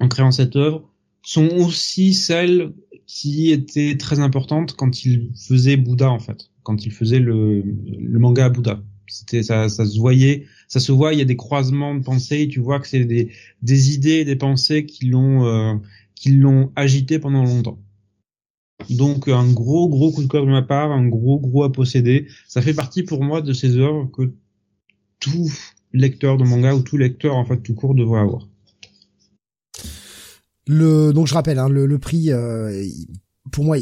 en 0.00 0.08
créant 0.08 0.32
cette 0.32 0.56
œuvre, 0.56 0.90
sont 1.22 1.48
aussi 1.48 2.14
celles 2.14 2.72
qui 3.06 3.50
étaient 3.50 3.96
très 3.96 4.20
importantes 4.20 4.74
quand 4.74 5.04
il 5.04 5.30
faisait 5.34 5.76
Bouddha 5.76 6.10
en 6.10 6.18
fait, 6.18 6.50
quand 6.62 6.84
il 6.84 6.92
faisait 6.92 7.18
le, 7.18 7.62
le 7.62 8.18
manga 8.18 8.48
Bouddha. 8.48 8.82
C'était 9.08 9.42
ça, 9.42 9.68
ça 9.68 9.86
se 9.86 9.98
voyait, 9.98 10.46
ça 10.68 10.78
se 10.78 10.92
voit. 10.92 11.12
Il 11.12 11.18
y 11.18 11.22
a 11.22 11.24
des 11.24 11.36
croisements 11.36 11.96
de 11.96 12.04
pensées. 12.04 12.46
tu 12.46 12.60
vois 12.60 12.78
que 12.78 12.86
c'est 12.86 13.04
des, 13.04 13.32
des 13.62 13.94
idées, 13.94 14.24
des 14.24 14.36
pensées 14.36 14.86
qui 14.86 15.06
l'ont 15.06 15.44
euh, 15.46 15.74
qui 16.14 16.30
l'ont 16.30 16.70
agité 16.76 17.18
pendant 17.18 17.42
longtemps. 17.42 17.80
Donc 18.88 19.28
un 19.28 19.50
gros 19.52 19.88
gros 19.88 20.12
coup 20.12 20.22
de 20.22 20.28
cœur 20.28 20.46
de 20.46 20.50
ma 20.50 20.62
part, 20.62 20.90
un 20.90 21.06
gros 21.06 21.38
gros 21.38 21.64
à 21.64 21.72
posséder. 21.72 22.26
Ça 22.48 22.62
fait 22.62 22.74
partie 22.74 23.02
pour 23.02 23.22
moi 23.22 23.42
de 23.42 23.52
ces 23.52 23.76
œuvres 23.76 24.10
que 24.12 24.32
tout 25.18 25.50
lecteur 25.92 26.36
de 26.36 26.44
manga 26.44 26.74
ou 26.74 26.82
tout 26.82 26.96
lecteur 26.96 27.36
en 27.36 27.44
fait 27.44 27.58
tout 27.58 27.74
court 27.74 27.94
devrait 27.94 28.20
avoir. 28.20 28.48
Le 30.66 31.12
donc 31.12 31.26
je 31.26 31.34
rappelle 31.34 31.58
hein, 31.58 31.68
le, 31.68 31.98
prix 31.98 32.32
euh, 32.32 32.84
pour 33.50 33.64
moi 33.64 33.76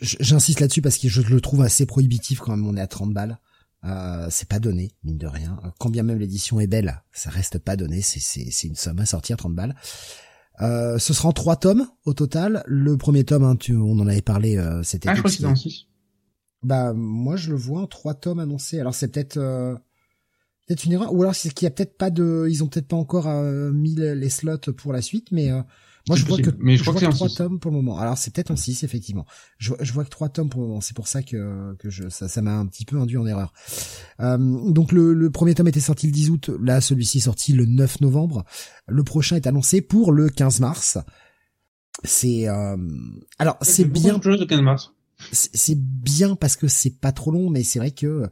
j'insiste 0.00 0.60
là-dessus 0.60 0.82
parce 0.82 0.98
que 0.98 1.08
je 1.08 1.22
le 1.22 1.40
trouve 1.40 1.62
assez 1.62 1.86
prohibitif 1.86 2.40
quand 2.40 2.56
même 2.56 2.66
on 2.66 2.76
est 2.76 2.80
à 2.80 2.86
30 2.86 3.12
balles. 3.12 3.38
Euh, 3.84 4.26
c'est 4.30 4.48
pas 4.48 4.58
donné, 4.58 4.92
mine 5.04 5.16
de 5.16 5.26
rien. 5.26 5.58
Quand 5.78 5.88
bien 5.88 6.02
même 6.02 6.18
l'édition 6.18 6.60
est 6.60 6.66
belle, 6.66 7.02
ça 7.12 7.30
reste 7.30 7.58
pas 7.58 7.76
donné. 7.76 8.02
C'est 8.02 8.20
c'est 8.20 8.68
une 8.68 8.74
somme 8.74 8.98
à 8.98 9.06
sortir, 9.06 9.38
30 9.38 9.54
balles. 9.54 9.74
Euh, 10.62 10.98
ce 10.98 11.14
sera 11.14 11.28
en 11.28 11.32
trois 11.32 11.56
tomes 11.56 11.86
au 12.04 12.14
total. 12.14 12.62
Le 12.66 12.96
premier 12.96 13.24
tome, 13.24 13.44
hein, 13.44 13.56
tu, 13.56 13.74
on 13.74 13.98
en 13.98 14.06
avait 14.06 14.22
parlé, 14.22 14.58
euh, 14.58 14.82
c'était. 14.82 15.08
Ah, 15.08 15.14
je 15.14 15.20
crois 15.20 15.30
que 15.30 15.44
en 15.44 15.56
six. 15.56 15.86
Bah 16.62 16.92
moi 16.92 17.36
je 17.36 17.50
le 17.50 17.56
vois 17.56 17.80
en 17.80 17.86
trois 17.86 18.14
tomes 18.14 18.38
annoncés. 18.38 18.80
Alors 18.80 18.94
c'est 18.94 19.08
peut-être 19.08 19.38
euh, 19.38 19.74
peut-être 20.66 20.84
une 20.84 20.92
erreur, 20.92 21.14
ou 21.14 21.22
alors 21.22 21.34
c'est 21.34 21.50
qu'il 21.50 21.64
y 21.64 21.68
a 21.68 21.70
peut-être 21.70 21.96
pas 21.96 22.10
de, 22.10 22.46
ils 22.50 22.62
ont 22.62 22.66
peut-être 22.66 22.88
pas 22.88 22.96
encore 22.96 23.28
euh, 23.28 23.72
mis 23.72 23.94
les 23.94 24.28
slots 24.28 24.72
pour 24.76 24.92
la 24.92 25.00
suite, 25.00 25.32
mais 25.32 25.50
euh, 25.50 25.62
moi, 26.08 26.16
je 26.16 26.24
vois 26.24 26.38
que, 26.38 26.50
mais 26.58 26.76
je, 26.76 26.82
crois 26.82 26.94
que, 26.94 27.04
trois 27.06 27.28
tomes 27.28 27.58
pour 27.58 27.70
le 27.70 27.76
moment. 27.76 27.98
Alors, 27.98 28.16
c'est 28.16 28.32
peut-être 28.32 28.50
en 28.50 28.56
six, 28.56 28.82
effectivement. 28.82 29.26
Je, 29.58 29.72
je, 29.80 29.92
vois 29.92 30.04
que 30.04 30.08
trois 30.08 30.28
tomes 30.28 30.48
pour 30.48 30.62
le 30.62 30.68
moment. 30.68 30.80
C'est 30.80 30.94
pour 30.94 31.08
ça 31.08 31.22
que, 31.22 31.74
que 31.78 31.90
je, 31.90 32.08
ça, 32.08 32.28
ça 32.28 32.42
m'a 32.42 32.56
un 32.56 32.66
petit 32.66 32.84
peu 32.84 32.98
induit 32.98 33.16
en 33.16 33.26
erreur. 33.26 33.52
Euh, 34.20 34.38
donc, 34.70 34.92
le, 34.92 35.12
le, 35.12 35.30
premier 35.30 35.54
tome 35.54 35.68
était 35.68 35.80
sorti 35.80 36.06
le 36.06 36.12
10 36.12 36.30
août. 36.30 36.50
Là, 36.60 36.80
celui-ci 36.80 37.18
est 37.18 37.22
sorti 37.22 37.52
le 37.52 37.66
9 37.66 38.00
novembre. 38.00 38.44
Le 38.88 39.04
prochain 39.04 39.36
est 39.36 39.46
annoncé 39.46 39.82
pour 39.82 40.12
le 40.12 40.28
15 40.28 40.60
mars. 40.60 40.98
C'est, 42.04 42.48
euh... 42.48 42.76
alors, 43.38 43.58
c'est 43.60 43.84
bien. 43.84 44.18
Le 44.24 44.46
15 44.46 44.60
mars. 44.62 44.92
C'est 45.32 45.78
bien 45.78 46.34
parce 46.34 46.56
que 46.56 46.66
c'est 46.66 46.98
pas 46.98 47.12
trop 47.12 47.30
long, 47.30 47.50
mais 47.50 47.62
c'est 47.62 47.78
vrai 47.78 47.90
que, 47.90 48.26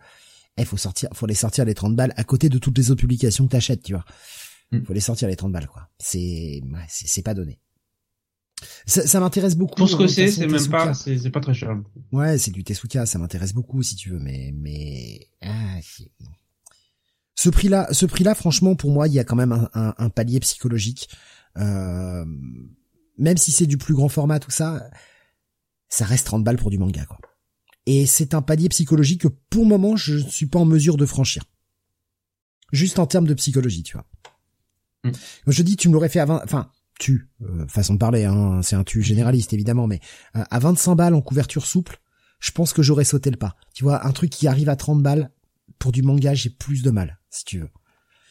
il 0.56 0.62
eh, 0.62 0.64
faut 0.64 0.78
sortir, 0.78 1.10
faut 1.12 1.26
les 1.26 1.34
sortir 1.34 1.66
les 1.66 1.74
30 1.74 1.94
balles 1.94 2.14
à 2.16 2.24
côté 2.24 2.48
de 2.48 2.58
toutes 2.58 2.78
les 2.78 2.90
autres 2.90 3.00
publications 3.00 3.46
que 3.46 3.52
t'achètes, 3.52 3.82
tu 3.82 3.92
vois. 3.92 4.04
Il 4.72 4.80
mm. 4.80 4.84
faut 4.84 4.92
les 4.92 5.00
sortir 5.00 5.28
les 5.28 5.36
30 5.36 5.52
balles, 5.52 5.66
quoi. 5.66 5.88
C'est, 5.98 6.62
ouais, 6.62 6.86
c'est 6.88 7.22
pas 7.22 7.34
donné. 7.34 7.60
Ça, 8.86 9.06
ça 9.06 9.20
m'intéresse 9.20 9.56
beaucoup. 9.56 9.76
Pour 9.76 9.88
ce 9.88 9.96
que 9.96 10.08
c'est, 10.08 10.30
c'est 10.30 10.46
même 10.46 10.68
pas, 10.68 10.92
c'est 10.94 11.30
pas 11.30 11.40
très 11.40 11.54
cher. 11.54 11.80
Ouais, 12.10 12.38
c'est 12.38 12.50
du 12.50 12.64
Tesuka, 12.64 13.06
ça 13.06 13.18
m'intéresse 13.18 13.54
beaucoup 13.54 13.82
si 13.82 13.94
tu 13.94 14.10
veux, 14.10 14.18
mais, 14.18 14.52
mais, 14.54 15.28
ah, 15.42 15.78
ce 17.34 17.50
prix-là, 17.50 17.88
ce 17.92 18.04
prix-là, 18.04 18.34
franchement, 18.34 18.74
pour 18.74 18.90
moi, 18.90 19.06
il 19.06 19.14
y 19.14 19.20
a 19.20 19.24
quand 19.24 19.36
même 19.36 19.52
un, 19.52 19.70
un, 19.74 19.94
un 19.96 20.10
palier 20.10 20.40
psychologique. 20.40 21.08
Euh, 21.56 22.24
même 23.16 23.36
si 23.36 23.52
c'est 23.52 23.66
du 23.66 23.78
plus 23.78 23.94
grand 23.94 24.08
format, 24.08 24.40
tout 24.40 24.50
ça, 24.50 24.90
ça 25.88 26.04
reste 26.04 26.26
30 26.26 26.44
balles 26.44 26.56
pour 26.56 26.70
du 26.70 26.78
manga, 26.78 27.04
quoi. 27.04 27.18
Et 27.86 28.06
c'est 28.06 28.34
un 28.34 28.42
palier 28.42 28.68
psychologique 28.68 29.22
que, 29.22 29.28
pour 29.28 29.62
le 29.62 29.68
moment, 29.68 29.96
je 29.96 30.14
ne 30.14 30.28
suis 30.28 30.46
pas 30.46 30.58
en 30.58 30.66
mesure 30.66 30.96
de 30.96 31.06
franchir. 31.06 31.44
Juste 32.72 32.98
en 32.98 33.06
termes 33.06 33.26
de 33.26 33.34
psychologie, 33.34 33.82
tu 33.82 33.96
vois. 33.96 34.04
Mm. 35.04 35.10
Je 35.46 35.62
dis, 35.62 35.76
tu 35.76 35.88
me 35.88 35.94
l'aurais 35.94 36.08
fait 36.08 36.20
avant, 36.20 36.40
enfin, 36.42 36.70
tu, 36.98 37.28
euh, 37.42 37.66
façon 37.68 37.94
de 37.94 37.98
parler, 37.98 38.24
hein, 38.24 38.60
c'est 38.62 38.76
un 38.76 38.84
tu 38.84 39.02
généraliste 39.02 39.52
évidemment, 39.52 39.86
mais 39.86 40.00
euh, 40.36 40.44
à 40.50 40.58
25 40.58 40.94
balles 40.96 41.14
en 41.14 41.22
couverture 41.22 41.64
souple, 41.64 42.00
je 42.40 42.50
pense 42.50 42.72
que 42.72 42.82
j'aurais 42.82 43.04
sauté 43.04 43.30
le 43.30 43.36
pas. 43.36 43.56
Tu 43.74 43.84
vois, 43.84 44.06
un 44.06 44.12
truc 44.12 44.30
qui 44.30 44.46
arrive 44.46 44.68
à 44.68 44.76
30 44.76 45.02
balles, 45.02 45.30
pour 45.78 45.92
du 45.92 46.02
manga, 46.02 46.34
j'ai 46.34 46.50
plus 46.50 46.82
de 46.82 46.90
mal, 46.90 47.18
si 47.30 47.44
tu 47.44 47.60
veux. 47.60 47.68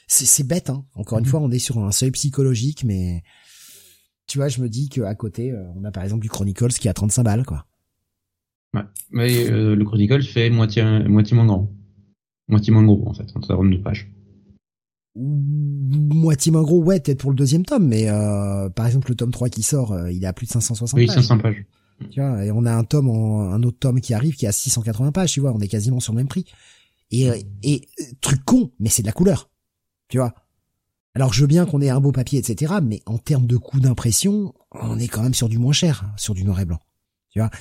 C'est 0.07 0.45
bête, 0.45 0.69
hein. 0.69 0.85
Encore 0.95 1.19
une 1.19 1.25
mhm. 1.25 1.31
fois, 1.31 1.39
on 1.41 1.51
est 1.51 1.59
sur 1.59 1.79
un 1.79 1.91
seuil 1.91 2.11
psychologique, 2.11 2.83
mais 2.83 3.23
tu 4.25 4.37
vois, 4.37 4.47
je 4.47 4.61
me 4.61 4.69
dis 4.69 4.89
qu'à 4.89 5.15
côté, 5.15 5.51
euh, 5.51 5.63
on 5.75 5.83
a 5.83 5.91
par 5.91 6.03
exemple 6.03 6.21
du 6.21 6.29
Chronicles 6.29 6.73
qui 6.73 6.87
a 6.87 6.93
35 6.93 7.23
balles, 7.23 7.45
quoi. 7.45 7.65
Ouais, 8.73 8.83
mais 9.11 9.47
le 9.49 9.83
Chronicles 9.85 10.23
fait 10.23 10.49
moitié 10.49 10.83
moitié 11.07 11.35
moins 11.35 11.45
grand, 11.45 11.71
moitié 12.49 12.73
moins 12.73 12.83
gros 12.83 13.07
en 13.07 13.13
fait, 13.13 13.25
en 13.33 13.39
termes 13.39 13.71
de 13.71 13.77
page 13.77 14.11
moitié 15.17 16.51
moins 16.51 16.61
gros, 16.61 16.81
ouais, 16.81 16.99
peut-être 16.99 17.19
pour 17.19 17.31
le 17.31 17.35
deuxième 17.35 17.65
tome, 17.65 17.87
mais 17.87 18.09
euh, 18.09 18.69
par 18.69 18.85
exemple 18.85 19.09
le 19.09 19.15
tome 19.15 19.31
3 19.31 19.49
qui 19.49 19.63
sort, 19.63 19.91
euh, 19.91 20.11
il 20.11 20.23
est 20.23 20.27
à 20.27 20.33
plus 20.33 20.45
de 20.45 20.51
560 20.51 20.97
oui, 20.97 21.07
500 21.07 21.39
pages. 21.39 21.65
Tu 22.11 22.21
vois, 22.21 22.45
et 22.45 22.51
on 22.51 22.65
a 22.65 22.71
un 22.71 22.83
tome, 22.83 23.09
un 23.09 23.61
autre 23.63 23.79
tome 23.79 24.01
qui 24.01 24.13
arrive 24.13 24.35
qui 24.35 24.45
est 24.45 24.49
à 24.49 24.51
680 24.51 25.11
pages, 25.11 25.31
tu 25.31 25.39
vois, 25.39 25.51
on 25.51 25.59
est 25.59 25.67
quasiment 25.67 25.99
sur 25.99 26.13
le 26.13 26.17
même 26.17 26.27
prix. 26.27 26.45
Et, 27.09 27.29
euh, 27.29 27.37
et 27.63 27.87
truc 28.21 28.43
con, 28.45 28.71
mais 28.79 28.89
c'est 28.89 29.01
de 29.01 29.07
la 29.07 29.13
couleur, 29.13 29.49
tu 30.09 30.17
vois. 30.17 30.33
Alors 31.15 31.33
je 31.33 31.41
veux 31.41 31.47
bien 31.47 31.65
qu'on 31.65 31.81
ait 31.81 31.89
un 31.89 31.99
beau 31.99 32.11
papier, 32.11 32.37
etc., 32.37 32.75
mais 32.83 33.01
en 33.07 33.17
termes 33.17 33.47
de 33.47 33.57
coût 33.57 33.79
d'impression, 33.79 34.53
on 34.71 34.99
est 34.99 35.07
quand 35.07 35.23
même 35.23 35.33
sur 35.33 35.49
du 35.49 35.57
moins 35.57 35.73
cher, 35.73 36.11
sur 36.17 36.35
du 36.35 36.43
noir 36.43 36.59
et 36.59 36.65
blanc. 36.65 36.79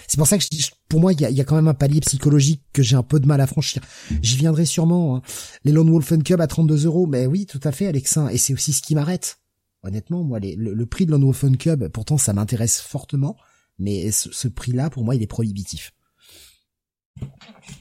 C'est 0.07 0.17
pour 0.17 0.27
ça 0.27 0.39
que 0.39 0.45
je, 0.45 0.71
pour 0.89 1.01
moi, 1.01 1.13
il 1.13 1.21
y 1.21 1.41
a, 1.41 1.45
quand 1.45 1.57
même 1.57 1.69
un 1.69 1.75
palier 1.75 2.01
psychologique 2.01 2.63
que 2.73 2.83
j'ai 2.83 2.97
un 2.97 3.03
peu 3.03 3.19
de 3.19 3.27
mal 3.27 3.41
à 3.41 3.47
franchir. 3.47 3.83
J'y 4.23 4.37
viendrai 4.37 4.65
sûrement. 4.65 5.17
Hein. 5.17 5.23
Les 5.65 5.73
Lone 5.73 5.91
Wolf 5.91 6.13
Cub 6.25 6.41
à 6.41 6.47
32 6.47 6.87
euros, 6.87 7.07
mais 7.07 7.27
oui, 7.27 7.47
tout 7.47 7.61
à 7.65 7.73
fait, 7.73 7.87
Alexin. 7.87 8.29
Et 8.29 8.39
c'est 8.39 8.53
aussi 8.53 8.73
ce 8.73 8.83
qui 8.83 8.95
m'arrête. 8.95 9.41
Honnêtement, 9.83 10.23
moi, 10.23 10.39
le, 10.41 10.87
prix 10.87 11.07
de 11.07 11.11
Lone 11.11 11.25
Wolf 11.25 11.45
Cub, 11.59 11.89
pourtant, 11.89 12.19
ça 12.19 12.33
m'intéresse 12.33 12.81
fortement, 12.81 13.37
mais 13.79 14.11
ce, 14.11 14.49
prix-là, 14.49 14.91
pour 14.91 15.05
moi, 15.05 15.15
il 15.15 15.23
est 15.23 15.29
prohibitif. 15.29 15.93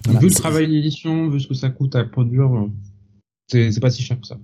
vu 0.07 0.27
le 0.27 0.33
travail 0.33 0.67
d'édition, 0.67 1.29
vu 1.29 1.39
ce 1.39 1.47
que 1.47 1.53
ça 1.53 1.69
coûte 1.69 1.95
à 1.95 2.03
produire, 2.03 2.49
c'est 3.47 3.79
pas 3.79 3.91
si 3.91 4.01
cher 4.01 4.19
que 4.19 4.27
ça. 4.27 4.37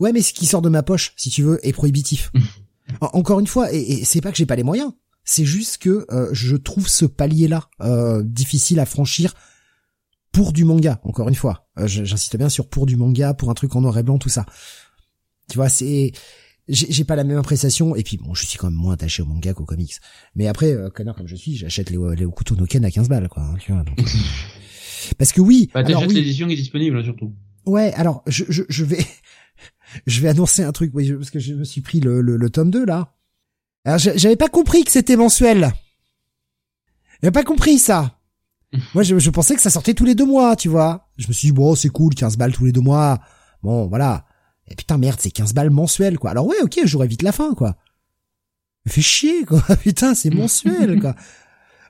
Ouais, 0.00 0.12
mais 0.12 0.22
ce 0.22 0.32
qui 0.32 0.46
sort 0.46 0.62
de 0.62 0.68
ma 0.68 0.82
poche, 0.82 1.12
si 1.16 1.30
tu 1.30 1.42
veux, 1.42 1.64
est 1.66 1.72
prohibitif. 1.72 2.32
Encore 3.00 3.40
une 3.40 3.46
fois, 3.46 3.72
et, 3.72 3.80
et 3.80 4.04
c'est 4.04 4.20
pas 4.20 4.30
que 4.30 4.38
j'ai 4.38 4.46
pas 4.46 4.56
les 4.56 4.62
moyens. 4.62 4.92
C'est 5.26 5.44
juste 5.44 5.78
que 5.78 6.06
euh, 6.10 6.28
je 6.32 6.56
trouve 6.56 6.88
ce 6.88 7.04
palier-là 7.04 7.68
euh, 7.82 8.22
difficile 8.24 8.78
à 8.80 8.86
franchir 8.86 9.34
pour 10.30 10.52
du 10.52 10.64
manga. 10.64 11.00
Encore 11.02 11.28
une 11.28 11.34
fois, 11.34 11.68
euh, 11.78 11.86
j'insiste 11.88 12.36
bien 12.36 12.48
sur 12.48 12.68
pour 12.68 12.86
du 12.86 12.96
manga, 12.96 13.34
pour 13.34 13.50
un 13.50 13.54
truc 13.54 13.74
en 13.74 13.80
noir 13.80 13.98
et 13.98 14.04
blanc, 14.04 14.18
tout 14.18 14.28
ça. 14.28 14.46
Tu 15.50 15.56
vois, 15.56 15.68
c'est 15.68 16.12
j'ai 16.68 17.04
pas 17.04 17.14
la 17.16 17.24
même 17.24 17.38
appréciation 17.38 17.94
et 17.94 18.02
puis 18.02 18.16
bon 18.16 18.34
je 18.34 18.44
suis 18.44 18.58
quand 18.58 18.68
même 18.68 18.78
moins 18.78 18.94
attaché 18.94 19.22
au 19.22 19.26
manga 19.26 19.54
qu'aux 19.54 19.64
comics 19.64 19.94
mais 20.34 20.48
après 20.48 20.72
euh, 20.72 20.90
connard 20.90 21.14
comme 21.14 21.28
je 21.28 21.36
suis 21.36 21.56
j'achète 21.56 21.90
les, 21.90 22.16
les 22.16 22.26
couteaux 22.26 22.56
Noken 22.56 22.84
à 22.84 22.90
15 22.90 23.08
balles 23.08 23.28
quoi 23.28 23.44
hein, 23.44 23.54
tu 23.60 23.70
vois 23.70 23.84
parce 25.18 25.32
que 25.32 25.40
oui 25.40 25.70
bah, 25.72 25.84
alors, 25.86 26.02
oui. 26.08 26.14
l'édition 26.14 26.48
qui 26.48 26.54
est 26.54 26.56
disponible 26.56 27.04
surtout 27.04 27.32
ouais 27.66 27.92
alors 27.94 28.24
je, 28.26 28.42
je, 28.48 28.64
je 28.68 28.84
vais 28.84 29.06
je 30.08 30.20
vais 30.20 30.28
annoncer 30.28 30.64
un 30.64 30.72
truc 30.72 30.90
oui 30.92 31.12
parce 31.12 31.30
que 31.30 31.38
je 31.38 31.54
me 31.54 31.62
suis 31.62 31.82
pris 31.82 32.00
le, 32.00 32.20
le, 32.20 32.36
le 32.36 32.50
tome 32.50 32.72
2 32.72 32.84
là 32.84 33.15
alors 33.86 34.00
j'avais 34.00 34.36
pas 34.36 34.48
compris 34.48 34.82
que 34.82 34.90
c'était 34.90 35.14
mensuel. 35.14 35.72
J'avais 37.22 37.30
pas 37.30 37.44
compris 37.44 37.78
ça. 37.78 38.18
Moi 38.94 39.04
je, 39.04 39.30
pensais 39.30 39.54
que 39.54 39.62
ça 39.62 39.70
sortait 39.70 39.94
tous 39.94 40.04
les 40.04 40.16
deux 40.16 40.26
mois, 40.26 40.56
tu 40.56 40.68
vois. 40.68 41.08
Je 41.18 41.28
me 41.28 41.32
suis 41.32 41.48
dit 41.48 41.52
bon 41.52 41.76
c'est 41.76 41.88
cool, 41.88 42.12
15 42.12 42.36
balles 42.36 42.52
tous 42.52 42.64
les 42.64 42.72
deux 42.72 42.80
mois. 42.80 43.20
Bon 43.62 43.86
voilà. 43.86 44.26
Et 44.66 44.74
putain 44.74 44.98
merde 44.98 45.20
c'est 45.20 45.30
15 45.30 45.54
balles 45.54 45.70
mensuel 45.70 46.18
quoi. 46.18 46.30
Alors 46.30 46.48
ouais 46.48 46.60
ok 46.62 46.80
j'aurais 46.84 47.06
vite 47.06 47.22
la 47.22 47.30
fin 47.30 47.54
quoi. 47.54 47.76
Me 48.86 48.90
fait 48.90 49.02
chier 49.02 49.44
quoi. 49.44 49.62
Putain 49.82 50.16
c'est 50.16 50.30
mensuel 50.30 51.00
quoi. 51.00 51.14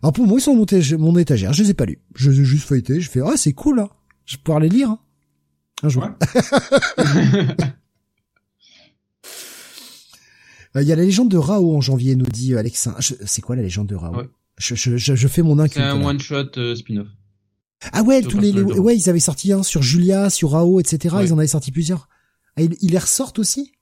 Alors 0.02 0.12
pour 0.12 0.26
moi 0.26 0.38
ils 0.38 0.42
sont 0.42 0.54
mon, 0.54 0.66
mon 0.98 1.18
étagère, 1.18 1.54
je 1.54 1.62
les 1.62 1.70
ai 1.70 1.74
pas 1.74 1.86
lus. 1.86 2.02
Je 2.14 2.30
les 2.30 2.40
ai 2.40 2.44
juste 2.44 2.68
feuilletés, 2.68 3.00
je 3.00 3.08
fais 3.08 3.20
ah 3.24 3.38
c'est 3.38 3.54
cool 3.54 3.80
hein. 3.80 3.88
Je 4.26 4.36
vais 4.36 4.42
pouvoir 4.42 4.60
les 4.60 4.68
lire. 4.68 4.90
Hein. 4.90 4.98
Un 5.82 5.88
jour. 5.88 6.06
il 10.82 10.88
y 10.88 10.92
a 10.92 10.96
la 10.96 11.04
légende 11.04 11.30
de 11.30 11.36
Rao 11.36 11.74
en 11.76 11.80
janvier, 11.80 12.16
nous 12.16 12.26
dit 12.26 12.54
euh, 12.54 12.58
Alexin. 12.58 12.94
C'est 13.00 13.42
quoi 13.42 13.56
la 13.56 13.62
légende 13.62 13.88
de 13.88 13.94
Rao 13.94 14.22
je, 14.58 14.74
je, 14.74 14.96
je, 14.96 15.28
fais 15.28 15.42
mon 15.42 15.58
inculte. 15.58 15.84
C'est 15.84 15.90
un 15.90 16.02
one 16.02 16.18
shot 16.18 16.56
euh, 16.56 16.74
spin-off. 16.74 17.08
Ah 17.92 18.02
ouais, 18.02 18.22
tous 18.22 18.38
les, 18.38 18.52
ouais, 18.52 18.96
ils 18.96 19.10
avaient 19.10 19.20
sorti 19.20 19.52
un 19.52 19.62
sur 19.62 19.82
Julia, 19.82 20.30
sur 20.30 20.52
Rao, 20.52 20.80
etc. 20.80 21.16
Ils 21.22 21.32
en 21.32 21.38
avaient 21.38 21.46
sorti 21.46 21.72
plusieurs. 21.72 22.08
Ah, 22.56 22.62
ils, 22.62 22.90
les 22.90 22.98
ressortent 22.98 23.38
aussi? 23.38 23.72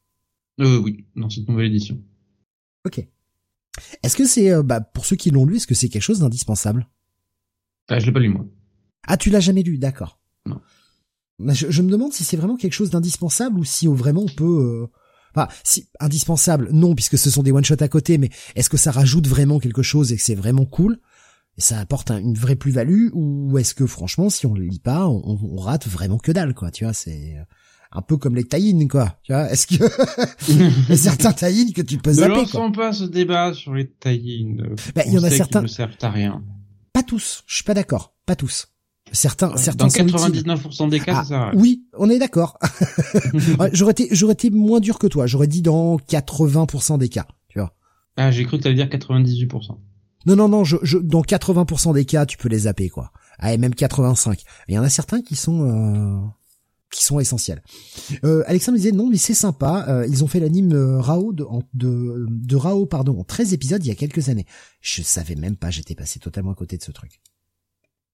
Euh, 0.61 0.79
Oui, 0.79 1.07
dans 1.15 1.31
cette 1.31 1.49
nouvelle 1.49 1.67
édition. 1.67 2.01
Ok. 2.85 3.07
Est-ce 4.03 4.17
que 4.17 4.27
c'est, 4.27 4.63
bah, 4.65 4.81
pour 4.81 5.07
ceux 5.07 5.17
qui 5.17 5.31
l'ont 5.31 5.47
lu, 5.47 5.57
est-ce 5.57 5.69
que 5.69 5.77
c'est 5.77 5.89
quelque 5.89 6.03
chose 6.03 6.21
d'indispensable? 6.21 6.89
Ah, 7.89 8.01
je 8.01 8.07
l'ai 8.07 8.13
pas 8.13 8.21
lu 8.21 8.29
moi. 8.29 8.45
Ah, 9.07 9.17
tu 9.17 9.31
l'as 9.31 9.41
jamais 9.41 9.63
lu, 9.63 9.79
d'accord. 9.79 10.21
Non. 10.47 10.61
Je, 11.39 11.71
je, 11.71 11.83
me 11.83 11.91
demande 11.91 12.13
si 12.13 12.25
c'est 12.25 12.37
vraiment 12.37 12.57
quelque 12.57 12.73
chose 12.73 12.91
d'indispensable 12.91 13.59
ou 13.59 13.65
si 13.65 13.87
vraiment 13.87 14.23
on 14.23 14.29
peut 14.29 14.89
Enfin, 15.35 15.49
si, 15.65 15.89
indispensable, 16.01 16.69
non, 16.73 16.95
puisque 16.95 17.19
ce 17.19 17.31
sont 17.31 17.43
des 17.43 17.53
one-shots 17.53 17.83
à 17.83 17.89
côté, 17.89 18.19
mais 18.19 18.31
est-ce 18.55 18.71
que 18.71 18.77
ça 18.77 18.91
rajoute 18.91 19.27
vraiment 19.27 19.59
quelque 19.59 19.83
chose 19.83 20.13
et 20.13 20.17
que 20.17 20.23
c'est 20.23 20.35
vraiment 20.35 20.65
cool 20.65 20.99
et 21.57 21.61
ça 21.61 21.79
apporte 21.79 22.11
une 22.11 22.35
vraie 22.35 22.57
plus-value 22.57 23.11
ou 23.13 23.59
est-ce 23.59 23.75
que 23.75 23.87
franchement, 23.87 24.29
si 24.29 24.47
on 24.47 24.55
le 24.55 24.65
lit 24.65 24.81
pas, 24.81 25.09
on, 25.09 25.57
rate 25.57 25.87
vraiment 25.87 26.19
que 26.19 26.33
dalle, 26.33 26.55
quoi, 26.55 26.71
tu 26.71 26.85
vois, 26.85 26.93
c'est 26.93 27.37
un 27.93 28.03
peu 28.03 28.17
comme 28.17 28.35
les 28.35 28.45
taïnes, 28.45 28.89
quoi, 28.89 29.17
tu 29.23 29.33
vois, 29.33 29.51
est-ce 29.51 29.69
que 29.69 29.85
il 30.49 30.89
y 30.89 30.93
a 30.93 30.97
certains 30.97 31.33
taïnes 31.33 31.73
que 31.73 31.83
tu 31.83 31.99
peux 31.99 32.13
zapper, 32.13 32.33
Ne 32.33 32.35
lançons 32.39 32.73
pas 32.73 32.93
ce 32.93 33.05
débat 33.05 33.55
sur 33.55 33.73
les 33.73 33.89
taïnes. 33.89 34.75
Bah, 34.97 35.03
il 35.07 35.13
y 35.13 35.19
en 35.19 35.23
a 35.23 35.31
certains. 35.31 35.61
Qui 35.61 35.67
ne 35.67 35.69
servent 35.69 35.97
à 36.03 36.11
rien. 36.11 36.43
Pas 36.93 37.05
tous, 37.05 37.45
je 37.47 37.55
suis 37.55 37.65
pas 37.65 37.75
d'accord, 37.75 38.15
pas 38.27 38.37
tous. 38.37 38.74
Certains, 39.13 39.57
certains 39.57 39.87
dans 39.87 39.93
99% 39.93 40.89
des 40.89 40.99
cas, 40.99 41.19
ah, 41.19 41.25
ça. 41.25 41.51
Oui, 41.55 41.85
on 41.97 42.11
est 42.11 42.19
d'accord. 42.19 42.59
j'aurais 43.73 43.93
été, 43.93 44.09
j'aurais 44.11 44.33
été 44.33 44.51
moins 44.51 44.81
dur 44.81 44.99
que 44.99 45.07
toi. 45.07 45.27
J'aurais 45.27 45.47
dit 45.47 45.63
dans 45.63 45.97
80% 45.97 46.99
des 46.99 47.09
cas, 47.09 47.27
tu 47.49 47.59
vois. 47.59 47.73
Ah, 48.17 48.31
j'ai 48.31 48.45
cru 48.45 48.59
que 48.59 48.63
t'allais 48.63 48.75
dire 48.75 48.87
98%. 48.87 49.77
Non, 50.27 50.37
non, 50.37 50.49
non, 50.49 50.65
je, 50.65 50.79
je, 50.83 50.99
dans 50.99 51.21
80% 51.21 51.93
des 51.93 52.07
cas, 52.07 52.25
tu 52.25 52.39
peux 52.39 52.49
les 52.49 52.61
zapper, 52.61 52.89
quoi. 52.89 53.13
Ah, 53.39 53.53
et 53.53 53.59
même 53.59 53.75
85. 53.75 54.43
Il 54.69 54.75
y 54.75 54.79
en 54.79 54.83
a 54.83 54.89
certains 54.89 55.21
qui 55.21 55.37
sont, 55.37 55.69
euh, 55.69 56.27
qui 56.95 57.05
sont 57.05 57.21
essentiels. 57.21 57.63
Euh, 58.25 58.43
Alexandre 58.47 58.79
disait 58.79 58.93
non 58.93 59.11
mais 59.11 59.17
c'est 59.17 59.35
sympa, 59.35 59.85
euh, 59.89 60.07
ils 60.09 60.25
ont 60.25 60.27
fait 60.27 60.41
l'anime 60.41 60.73
euh, 60.73 61.01
Rao 61.01 61.33
de, 61.33 61.45
de, 61.75 62.27
de 62.29 62.57
Rao 62.57 62.87
pardon 62.87 63.19
en 63.19 63.25
13 63.25 63.53
épisodes 63.53 63.85
il 63.85 63.89
y 63.89 63.93
a 63.93 63.97
quelques 63.97 64.29
années. 64.29 64.47
Je 64.81 65.03
savais 65.03 65.35
même 65.35 65.57
pas, 65.57 65.71
j'étais 65.71 65.95
passé 65.95 66.21
totalement 66.21 66.53
à 66.53 66.55
côté 66.55 66.77
de 66.77 66.83
ce 66.83 66.93
truc. 66.93 67.21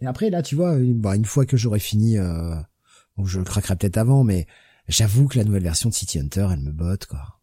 Et 0.01 0.07
après 0.07 0.31
là 0.31 0.43
tu 0.43 0.55
vois, 0.55 0.77
une, 0.77 1.01
bah, 1.01 1.17
une 1.17 1.25
fois 1.25 1.47
que 1.47 1.57
j'aurai 1.57 1.79
fini, 1.79 2.19
euh, 2.19 2.55
je 3.25 3.39
le 3.39 3.45
craquerai 3.45 3.77
peut-être 3.77 3.99
avant, 3.99 4.25
mais 4.25 4.47
j'avoue 4.89 5.29
que 5.29 5.39
la 5.39 5.45
nouvelle 5.45 5.63
version 5.63 5.89
de 5.89 5.95
City 5.95 6.19
Hunter 6.19 6.49
elle 6.53 6.61
me 6.61 6.73
botte 6.73 7.07
quoi. 7.07 7.41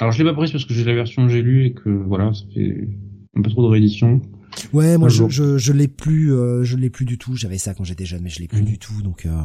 Alors 0.00 0.12
je 0.12 0.22
l'ai 0.22 0.28
pas 0.28 0.34
prise 0.34 0.52
parce 0.52 0.64
que 0.64 0.74
j'ai 0.74 0.84
la 0.84 0.94
version 0.94 1.26
que 1.26 1.32
j'ai 1.32 1.42
lue 1.42 1.66
et 1.66 1.74
que 1.74 1.88
voilà 1.88 2.32
ça 2.34 2.44
fait 2.52 2.88
un 3.36 3.42
peu 3.42 3.50
trop 3.50 3.62
de 3.62 3.68
réédition. 3.68 4.20
Ouais, 4.72 4.98
moi 4.98 5.08
je, 5.08 5.28
je, 5.28 5.58
je 5.58 5.72
l'ai 5.72 5.88
plus, 5.88 6.32
euh, 6.32 6.64
je 6.64 6.76
l'ai 6.76 6.90
plus 6.90 7.04
du 7.04 7.18
tout. 7.18 7.34
J'avais 7.36 7.58
ça 7.58 7.74
quand 7.74 7.84
j'étais 7.84 8.04
jeune, 8.04 8.22
mais 8.22 8.30
je 8.30 8.40
l'ai 8.40 8.48
plus 8.48 8.60
mhm. 8.62 8.66
du 8.66 8.78
tout. 8.78 9.02
Donc, 9.02 9.26
euh, 9.26 9.42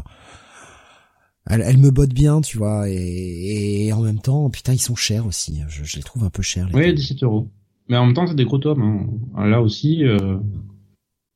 elle, 1.48 1.62
elle, 1.62 1.78
me 1.78 1.92
botte 1.92 2.14
bien, 2.14 2.42
tu 2.42 2.58
vois. 2.58 2.90
Et, 2.90 3.88
et, 3.88 3.94
en 3.94 4.02
même 4.02 4.20
temps, 4.20 4.50
putain, 4.50 4.74
ils 4.74 4.80
sont 4.80 4.96
chers 4.96 5.26
aussi. 5.26 5.62
Je, 5.68 5.84
je 5.84 5.96
les 5.98 6.04
trouve 6.04 6.24
un 6.24 6.30
peu 6.30 6.42
chers. 6.42 6.68
Les 6.70 6.76
ouais, 6.76 6.94
17 6.94 7.24
euros. 7.24 7.50
Mais 7.88 7.98
en 7.98 8.06
même 8.06 8.14
temps, 8.14 8.28
c'est 8.28 8.36
des 8.36 8.46
gros 8.46 8.60
tomes. 8.60 9.10
Hein. 9.36 9.48
Là 9.48 9.62
aussi, 9.62 10.04
euh, 10.04 10.38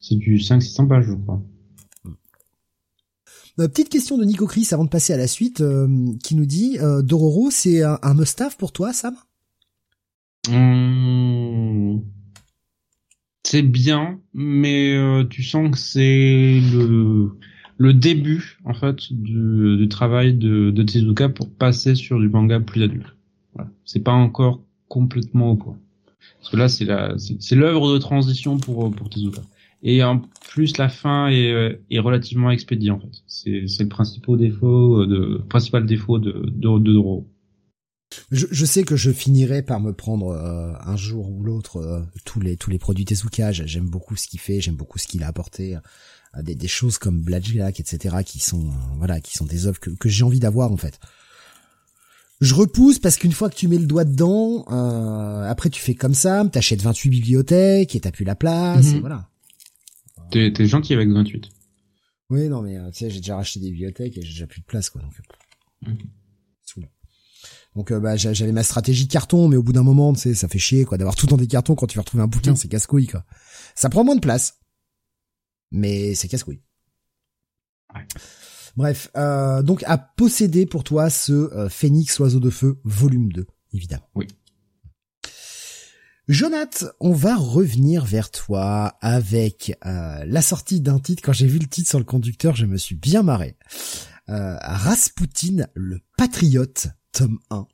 c'est 0.03 0.15
du 0.15 0.37
500-600 0.37 0.87
pages, 0.87 1.05
je 1.05 1.13
crois. 1.13 1.41
Euh, 3.59 3.67
petite 3.67 3.89
question 3.89 4.17
de 4.17 4.25
Nico 4.25 4.45
Chris 4.45 4.67
avant 4.71 4.83
de 4.83 4.89
passer 4.89 5.13
à 5.13 5.17
la 5.17 5.27
suite, 5.27 5.61
euh, 5.61 5.87
qui 6.23 6.35
nous 6.35 6.45
dit 6.45 6.77
Dororo, 7.03 7.49
c'est 7.49 7.83
un, 7.83 7.97
un 8.01 8.13
must-have 8.13 8.57
pour 8.57 8.71
toi, 8.71 8.93
Sam? 8.93 9.15
Hum 10.49 12.03
c'est 13.43 13.61
bien, 13.61 14.19
mais 14.33 14.95
euh, 14.95 15.25
tu 15.25 15.43
sens 15.43 15.69
que 15.69 15.77
c'est 15.77 16.59
le 16.73 17.37
le 17.77 17.93
début 17.93 18.57
en 18.65 18.73
fait 18.73 19.11
du, 19.11 19.77
du 19.77 19.87
travail 19.89 20.33
de, 20.33 20.71
de 20.71 20.83
Tezuka 20.83 21.29
pour 21.29 21.51
passer 21.51 21.95
sur 21.95 22.19
du 22.19 22.29
manga 22.29 22.59
plus 22.59 22.81
adulte. 22.81 23.15
Voilà. 23.53 23.69
C'est 23.85 23.99
pas 23.99 24.11
encore 24.11 24.63
complètement 24.87 25.51
au 25.51 25.55
point. 25.55 25.77
Parce 26.39 26.49
que 26.49 26.57
là 26.57 26.67
c'est 26.69 26.85
la 26.85 27.15
c'est 27.17 27.55
l'œuvre 27.55 27.93
de 27.93 27.99
transition 27.99 28.57
pour 28.57 28.89
pour 28.91 29.09
Tezuka. 29.09 29.41
Et 29.83 30.01
en 30.03 30.21
plus 30.49 30.77
la 30.77 30.87
fin 30.87 31.27
est, 31.27 31.51
euh, 31.51 31.75
est 31.91 31.99
relativement 31.99 32.51
expédiée 32.51 32.91
en 32.91 32.99
fait. 32.99 33.11
C'est 33.27 33.67
c'est 33.67 33.83
le 33.83 33.89
principal 33.89 34.37
défaut 34.37 35.05
de 35.05 35.41
principal 35.49 35.85
défaut 35.85 36.19
de 36.19 36.31
de, 36.31 36.79
de 36.79 36.93
Doro. 36.93 37.27
Je, 38.31 38.45
je, 38.49 38.65
sais 38.65 38.83
que 38.83 38.95
je 38.95 39.11
finirai 39.11 39.61
par 39.61 39.79
me 39.79 39.93
prendre 39.93 40.29
euh, 40.29 40.73
un 40.85 40.95
jour 40.95 41.29
ou 41.29 41.43
l'autre 41.43 41.77
euh, 41.77 42.01
tous 42.25 42.39
les 42.39 42.57
tous 42.57 42.69
les 42.69 42.77
produits 42.77 43.05
Tezuka. 43.05 43.51
J'aime 43.51 43.87
beaucoup 43.87 44.15
ce 44.15 44.27
qu'il 44.27 44.39
fait, 44.39 44.61
j'aime 44.61 44.75
beaucoup 44.75 44.99
ce 44.99 45.07
qu'il 45.07 45.23
a 45.23 45.27
apporté. 45.27 45.75
Euh, 45.75 46.41
des, 46.41 46.55
des, 46.55 46.67
choses 46.67 46.97
comme 46.97 47.21
Blackjack, 47.21 47.79
etc., 47.79 48.17
qui 48.25 48.39
sont 48.39 48.71
voilà, 48.97 49.21
qui 49.21 49.37
sont 49.37 49.45
des 49.45 49.67
œuvres 49.67 49.79
que, 49.79 49.91
que 49.91 50.09
j'ai 50.09 50.23
envie 50.23 50.39
d'avoir 50.39 50.71
en 50.71 50.77
fait. 50.77 50.99
Je 52.41 52.55
repousse 52.55 52.99
parce 52.99 53.17
qu'une 53.17 53.31
fois 53.31 53.49
que 53.49 53.55
tu 53.55 53.67
mets 53.67 53.77
le 53.77 53.85
doigt 53.85 54.03
dedans, 54.03 54.63
après 55.47 55.69
tu 55.69 55.79
fais 55.81 55.93
comme 55.93 56.15
ça, 56.15 56.43
t'achètes 56.51 56.81
28 56.81 57.09
bibliothèques 57.09 57.95
et 57.95 57.99
t'as 57.99 58.11
plus 58.11 58.25
la 58.25 58.35
place, 58.35 58.87
et 58.87 58.95
mhm. 58.95 58.99
voilà. 59.01 59.29
T'es, 60.33 60.51
t'es 60.51 60.65
gentil 60.65 60.93
avec 60.93 61.09
28. 61.09 61.45
Oui, 62.29 62.49
non 62.49 62.61
mais 62.61 62.77
tu 62.91 62.99
sais, 62.99 63.09
j'ai 63.09 63.19
déjà 63.19 63.35
racheté 63.35 63.59
des 63.59 63.69
bibliothèques 63.69 64.17
et 64.17 64.21
j'ai 64.21 64.33
déjà 64.33 64.47
plus 64.47 64.61
de 64.61 64.65
place 64.65 64.89
quoi. 64.89 65.01
Donc, 65.01 65.13
mhm. 65.81 65.97
Donc 67.75 67.91
euh, 67.91 67.99
bah, 67.99 68.15
j'avais 68.15 68.51
ma 68.51 68.63
stratégie 68.63 69.07
carton, 69.07 69.47
mais 69.47 69.55
au 69.55 69.63
bout 69.63 69.73
d'un 69.73 69.83
moment, 69.83 70.13
tu 70.13 70.19
sais, 70.19 70.33
ça 70.33 70.47
fait 70.47 70.59
chier 70.59 70.85
quoi 70.85 70.97
d'avoir 70.97 71.15
tout 71.15 71.25
dans 71.25 71.37
des 71.37 71.47
cartons 71.47 71.75
quand 71.75 71.87
tu 71.87 71.97
vas 71.97 72.01
retrouver 72.01 72.23
un 72.23 72.27
bouquin, 72.27 72.53
mm. 72.53 72.55
c'est 72.55 72.67
casse-couille 72.67 73.07
quoi. 73.07 73.25
Ça 73.75 73.89
prend 73.89 74.03
moins 74.03 74.15
de 74.15 74.21
place, 74.21 74.59
mais 75.71 76.13
c'est 76.15 76.27
casse-couille. 76.27 76.61
Bref, 78.75 79.09
euh, 79.15 79.61
donc 79.61 79.83
à 79.85 79.97
posséder 79.97 80.65
pour 80.65 80.83
toi 80.83 81.09
ce 81.09 81.31
euh, 81.33 81.69
Phoenix 81.69 82.17
Oiseau 82.19 82.39
de 82.39 82.49
Feu 82.49 82.79
volume 82.83 83.31
2, 83.31 83.45
évidemment. 83.73 84.07
Oui. 84.15 84.27
Jonath, 86.27 86.85
on 86.99 87.11
va 87.11 87.35
revenir 87.35 88.05
vers 88.05 88.31
toi 88.31 88.97
avec 89.01 89.77
la 89.83 90.41
sortie 90.41 90.79
d'un 90.79 90.99
titre. 90.99 91.21
Quand 91.23 91.33
j'ai 91.33 91.47
vu 91.47 91.59
le 91.59 91.67
titre 91.67 91.89
sur 91.89 91.99
le 91.99 92.05
conducteur, 92.05 92.55
je 92.55 92.65
me 92.65 92.77
suis 92.77 92.95
bien 92.95 93.23
marré. 93.23 93.57
Rasputin, 94.27 95.67
le 95.73 95.99
patriote, 96.17 96.87
tome 97.11 97.39
1. 97.49 97.67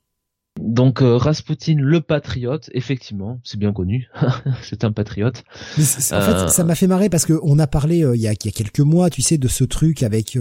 Donc 0.60 1.00
euh, 1.00 1.16
Rasputin 1.16 1.76
le 1.78 2.00
patriote, 2.00 2.70
effectivement, 2.74 3.40
c'est 3.44 3.58
bien 3.58 3.72
connu, 3.72 4.08
c'est 4.62 4.84
un 4.84 4.92
patriote. 4.92 5.44
en 5.78 5.82
fait, 5.82 6.12
euh, 6.12 6.48
ça 6.48 6.64
m'a 6.64 6.74
fait 6.74 6.86
marrer 6.86 7.08
parce 7.08 7.24
que 7.24 7.38
on 7.42 7.58
a 7.58 7.66
parlé 7.66 8.04
euh, 8.04 8.16
il, 8.16 8.20
y 8.20 8.28
a, 8.28 8.32
il, 8.32 8.44
y 8.44 8.48
a, 8.48 8.52
quelques 8.52 8.80
mois, 8.80 9.10
tu 9.10 9.22
sais, 9.22 9.38
de 9.38 9.48
ce 9.48 9.64
truc 9.64 10.02
avec 10.02 10.36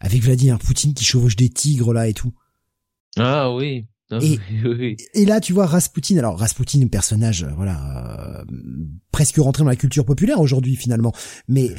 avec 0.00 0.22
Vladimir 0.22 0.58
Poutine 0.58 0.94
qui 0.94 1.04
chevauche 1.04 1.36
des 1.36 1.48
tigres 1.48 1.92
là 1.92 2.08
et 2.08 2.14
tout. 2.14 2.34
Ah 3.16 3.52
oui. 3.52 3.86
Et, 4.12 4.38
et, 5.14 5.24
là, 5.24 5.40
tu 5.40 5.52
vois 5.52 5.66
Rasputin. 5.66 6.16
Alors 6.18 6.38
Rasputin, 6.38 6.86
personnage, 6.88 7.46
voilà, 7.56 8.44
presque 9.12 9.36
rentré 9.36 9.62
dans 9.62 9.70
la 9.70 9.76
culture 9.76 10.04
populaire 10.04 10.40
aujourd'hui 10.40 10.76
finalement. 10.76 11.12
Mais 11.48 11.70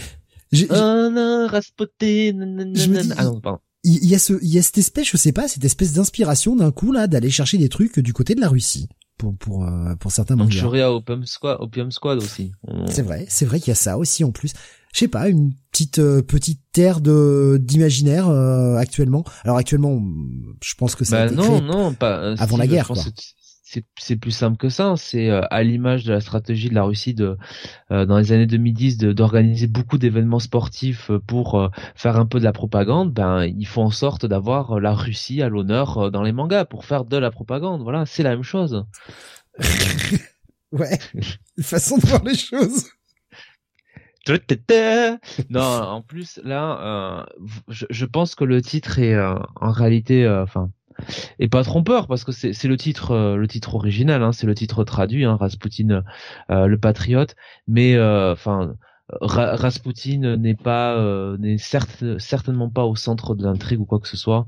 oh 0.69 1.09
non, 1.11 1.47
Rasputin. 1.47 2.57
ah 3.17 3.23
non, 3.25 3.41
pardon 3.41 3.59
il 3.83 4.05
y, 4.05 4.15
a 4.15 4.19
ce, 4.19 4.33
il 4.41 4.53
y 4.53 4.59
a 4.59 4.61
cette 4.61 4.77
espèce, 4.77 5.09
je 5.09 5.17
sais 5.17 5.31
pas, 5.31 5.47
cette 5.47 5.65
espèce 5.65 5.93
d'inspiration 5.93 6.55
d'un 6.55 6.71
coup 6.71 6.91
là 6.91 7.07
d'aller 7.07 7.31
chercher 7.31 7.57
des 7.57 7.69
trucs 7.69 7.99
du 7.99 8.13
côté 8.13 8.35
de 8.35 8.41
la 8.41 8.47
Russie 8.47 8.87
pour 9.21 9.37
pour 9.37 9.65
euh, 9.65 9.95
pour 9.95 10.11
certains. 10.11 10.35
Manchuria 10.35 10.91
Opium 10.91 11.25
Squad, 11.25 11.57
Opium 11.59 11.91
Squad 11.91 12.17
aussi. 12.17 12.51
C'est 12.87 13.03
vrai, 13.03 13.25
c'est 13.29 13.45
vrai 13.45 13.59
qu'il 13.59 13.69
y 13.69 13.71
a 13.71 13.75
ça 13.75 13.97
aussi 13.97 14.23
en 14.23 14.31
plus. 14.31 14.53
Je 14.93 14.99
sais 14.99 15.07
pas, 15.07 15.29
une 15.29 15.53
petite 15.71 15.99
euh, 15.99 16.21
petite 16.21 16.59
terre 16.73 16.99
de 16.99 17.57
d'imaginaire 17.61 18.27
euh, 18.29 18.75
actuellement. 18.75 19.23
Alors 19.43 19.57
actuellement, 19.57 20.01
je 20.63 20.73
pense 20.75 20.95
que 20.95 21.05
ça 21.05 21.17
bah 21.17 21.21
a 21.23 21.25
été 21.27 21.35
non, 21.35 21.61
non, 21.61 21.93
pas 21.93 22.33
avant 22.37 22.57
la 22.57 22.67
guerre. 22.67 22.87
Quoi 22.87 23.03
c'est 23.97 24.15
plus 24.15 24.31
simple 24.31 24.57
que 24.57 24.69
ça. 24.69 24.95
C'est 24.97 25.29
euh, 25.29 25.41
à 25.49 25.63
l'image 25.63 26.03
de 26.03 26.13
la 26.13 26.21
stratégie 26.21 26.69
de 26.69 26.75
la 26.75 26.83
Russie 26.83 27.13
de 27.13 27.37
euh, 27.91 28.05
dans 28.05 28.17
les 28.17 28.31
années 28.31 28.47
2010 28.47 28.97
d'organiser 28.97 29.67
beaucoup 29.67 29.97
d'événements 29.97 30.39
sportifs 30.39 31.09
euh, 31.09 31.19
pour 31.19 31.69
faire 31.95 32.17
un 32.17 32.25
peu 32.25 32.39
de 32.39 32.43
la 32.43 32.53
propagande. 32.53 33.13
Ben 33.13 33.45
il 33.45 33.65
faut 33.65 33.81
en 33.81 33.91
sorte 33.91 34.25
d'avoir 34.25 34.79
la 34.79 34.93
Russie 34.93 35.41
à 35.41 35.49
l'honneur 35.49 36.11
dans 36.11 36.23
les 36.23 36.31
mangas 36.31 36.65
pour 36.65 36.85
faire 36.85 37.05
de 37.05 37.17
la 37.17 37.31
propagande. 37.31 37.81
Voilà, 37.81 38.05
c'est 38.05 38.23
la 38.23 38.31
même 38.31 38.43
chose. 38.43 38.85
ouais, 40.71 40.97
façon 41.61 41.97
de 41.97 42.05
voir 42.05 42.23
les 42.23 42.35
choses. 42.35 42.89
non, 45.49 45.61
en 45.61 46.01
plus 46.01 46.39
là, 46.43 47.25
je, 47.69 47.85
je, 47.89 48.05
pense 48.05 48.35
que 48.35 48.43
le 48.43 48.61
titre 48.61 48.99
est 48.99 49.17
en 49.17 49.71
réalité, 49.71 50.29
enfin 50.29 50.69
et 51.39 51.47
pas 51.47 51.63
trompeur 51.63 52.07
parce 52.07 52.23
que 52.23 52.31
c'est 52.31 52.67
le 52.67 52.77
titre 52.77 53.11
euh, 53.11 53.35
le 53.35 53.47
titre 53.47 53.75
original 53.75 54.23
hein, 54.23 54.31
c'est 54.31 54.47
le 54.47 54.55
titre 54.55 54.83
traduit 54.83 55.25
hein, 55.25 55.35
Rasputin 55.35 56.03
euh, 56.49 56.67
le 56.67 56.77
patriote. 56.77 57.35
Mais 57.67 57.95
euh, 57.95 58.33
enfin 58.33 58.75
Rasputin 59.21 60.37
n'est 60.37 60.55
pas 60.55 60.97
n'est 61.37 61.57
certes, 61.57 62.17
certainement 62.17 62.69
pas 62.69 62.85
au 62.85 62.95
centre 62.95 63.35
de 63.35 63.43
l'intrigue 63.43 63.81
ou 63.81 63.85
quoi 63.85 63.99
que 63.99 64.07
ce 64.07 64.15
soit. 64.15 64.45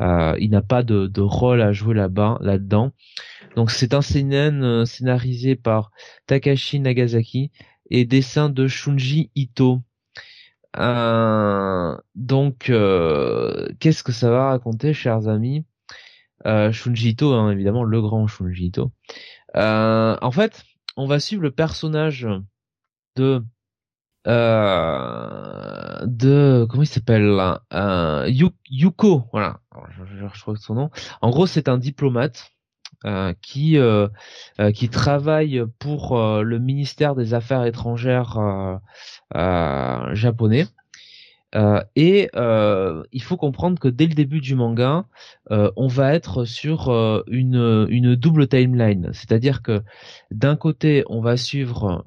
Il 0.00 0.48
n'a 0.50 0.62
pas 0.62 0.82
de, 0.82 1.06
de, 1.06 1.20
rôle 1.20 1.62
à 1.62 1.72
jouer 1.72 1.94
là-bas 1.94 2.38
là-dedans. 2.40 2.90
Donc 3.54 3.70
c'est 3.70 3.94
un 3.94 4.02
seinen 4.02 4.84
scénarisé 4.86 5.54
par 5.54 5.92
Takashi 6.26 6.80
Nagasaki 6.80 7.52
et 7.90 8.04
dessin 8.04 8.48
de 8.48 8.66
Shunji 8.66 9.30
Ito. 9.36 9.82
Donc, 12.16 12.72
qu'est-ce 13.78 14.02
que 14.02 14.12
ça 14.12 14.30
va 14.30 14.48
raconter, 14.48 14.94
chers 14.94 15.28
amis? 15.28 15.64
Euh, 16.46 16.72
Shunji 16.72 17.10
Ito, 17.10 17.32
hein, 17.32 17.50
évidemment, 17.50 17.84
le 17.84 18.00
grand 18.00 18.26
Shunji 18.26 18.66
Ito. 18.66 18.92
Euh, 19.56 20.16
en 20.20 20.30
fait, 20.30 20.64
on 20.96 21.06
va 21.06 21.20
suivre 21.20 21.42
le 21.42 21.50
personnage 21.50 22.26
de 23.16 23.42
euh, 24.28 25.98
de 26.06 26.64
comment 26.70 26.84
il 26.84 26.86
s'appelle 26.86 27.38
euh, 27.72 28.30
Yuko, 28.70 29.24
voilà, 29.32 29.58
je, 29.90 30.04
je, 30.04 30.44
que 30.44 30.58
son 30.58 30.74
nom. 30.74 30.90
En 31.20 31.30
gros, 31.30 31.46
c'est 31.46 31.68
un 31.68 31.78
diplomate 31.78 32.52
euh, 33.04 33.34
qui 33.42 33.78
qui 34.74 34.88
travaille 34.88 35.64
pour 35.78 36.16
le 36.18 36.58
ministère 36.58 37.14
des 37.16 37.34
Affaires 37.34 37.64
étrangères 37.64 38.38
japonais 40.12 40.66
euh, 41.54 41.82
et 41.96 42.30
euh, 42.34 43.02
il 43.12 43.22
faut 43.22 43.36
comprendre 43.36 43.78
que 43.78 43.88
dès 43.88 44.06
le 44.06 44.14
début 44.14 44.40
du 44.40 44.54
manga, 44.54 45.04
euh, 45.50 45.70
on 45.76 45.86
va 45.86 46.14
être 46.14 46.44
sur 46.44 46.90
une, 47.26 47.86
une 47.90 48.14
double 48.16 48.48
timeline, 48.48 49.10
c'est-à-dire 49.12 49.62
que 49.62 49.82
d'un 50.30 50.56
côté, 50.56 51.04
on 51.08 51.20
va 51.20 51.36
suivre, 51.36 52.06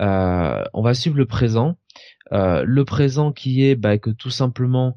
on 0.00 0.82
va 0.82 0.94
suivre 0.94 1.16
le 1.16 1.26
présent, 1.26 1.76
le 2.32 2.82
présent 2.82 3.32
qui 3.32 3.64
est 3.64 3.76
bah, 3.76 3.98
que 3.98 4.10
tout 4.10 4.30
simplement 4.30 4.96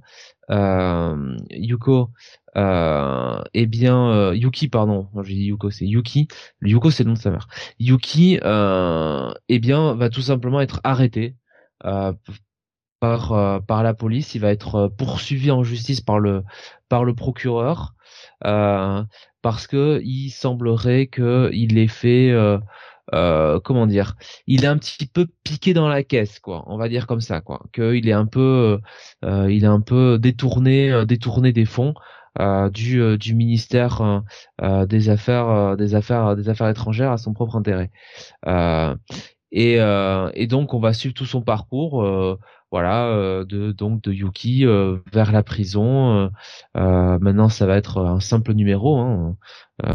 Yuko, 0.50 2.10
eh 2.56 3.66
bien 3.68 4.34
Yuki, 4.34 4.68
pardon, 4.70 5.08
j'ai 5.24 5.34
dit 5.34 5.46
Yuko, 5.46 5.70
c'est 5.70 5.86
Yuki. 5.86 6.28
Yuko, 6.62 6.92
c'est 6.92 7.04
le 7.04 7.10
nom 7.10 7.16
de 7.16 7.20
sa 7.20 7.32
mère. 7.32 7.48
Yuki, 7.80 8.40
eh 8.44 9.60
bien, 9.60 9.96
va 9.96 10.10
tout 10.10 10.22
simplement 10.22 10.62
être 10.62 10.82
arrêté 10.84 11.36
par 13.04 13.62
par 13.66 13.84
la 13.84 13.94
police, 13.94 14.34
il 14.34 14.40
va 14.40 14.52
être 14.52 14.88
poursuivi 14.98 15.52
en 15.52 15.64
justice 15.64 16.02
par 16.02 16.20
le 16.20 16.44
procureur 17.16 17.96
parce 18.42 19.68
que 19.68 20.02
il 20.04 20.30
semblerait 20.30 21.08
que 21.08 21.50
il 21.54 21.78
ait 21.78 21.88
fait 21.88 22.32
euh, 23.14 23.60
comment 23.60 23.86
dire, 23.86 24.16
il 24.48 24.64
est 24.64 24.68
un 24.68 24.78
petit 24.78 25.06
peu 25.06 25.28
piqué 25.44 25.74
dans 25.74 25.88
la 25.88 26.04
caisse, 26.04 26.40
quoi. 26.40 26.64
On 26.68 26.78
va 26.78 26.88
dire 26.90 27.06
comme 27.08 27.22
ça, 27.22 27.42
quoi. 27.42 27.62
Qu'il 27.74 28.08
est 28.08 28.14
un 28.14 28.26
peu, 28.26 28.80
euh, 29.26 29.52
il 29.52 29.64
est 29.64 29.68
un 29.68 29.82
peu 29.82 30.18
détourné, 30.20 30.92
euh, 30.92 31.06
détourné 31.06 31.52
des 31.54 31.66
fonds. 31.66 31.94
du, 32.72 33.18
du 33.20 33.36
ministère 33.36 34.24
des 34.88 35.10
affaires 35.10 35.78
des 35.78 35.94
affaires 35.94 36.36
des 36.36 36.50
affaires 36.50 36.70
étrangères 36.70 37.12
à 37.12 37.18
son 37.18 37.32
propre 37.34 37.58
intérêt 37.58 37.92
et, 39.54 39.76
et 40.34 40.48
donc 40.48 40.74
on 40.74 40.80
va 40.80 40.94
suivre 40.94 41.14
tout 41.14 41.26
son 41.26 41.42
parcours 41.42 42.04
voilà 42.74 43.06
euh, 43.06 43.46
de 43.46 43.72
donc 43.72 44.02
de 44.02 44.12
Yuki 44.12 44.66
euh, 44.66 44.98
vers 45.14 45.32
la 45.32 45.44
prison. 45.44 46.32
Euh, 46.76 47.20
maintenant, 47.20 47.48
ça 47.48 47.68
va 47.68 47.78
être 47.78 48.04
un 48.04 48.20
simple 48.20 48.54
numéro. 48.54 48.98
Hein. 48.98 49.38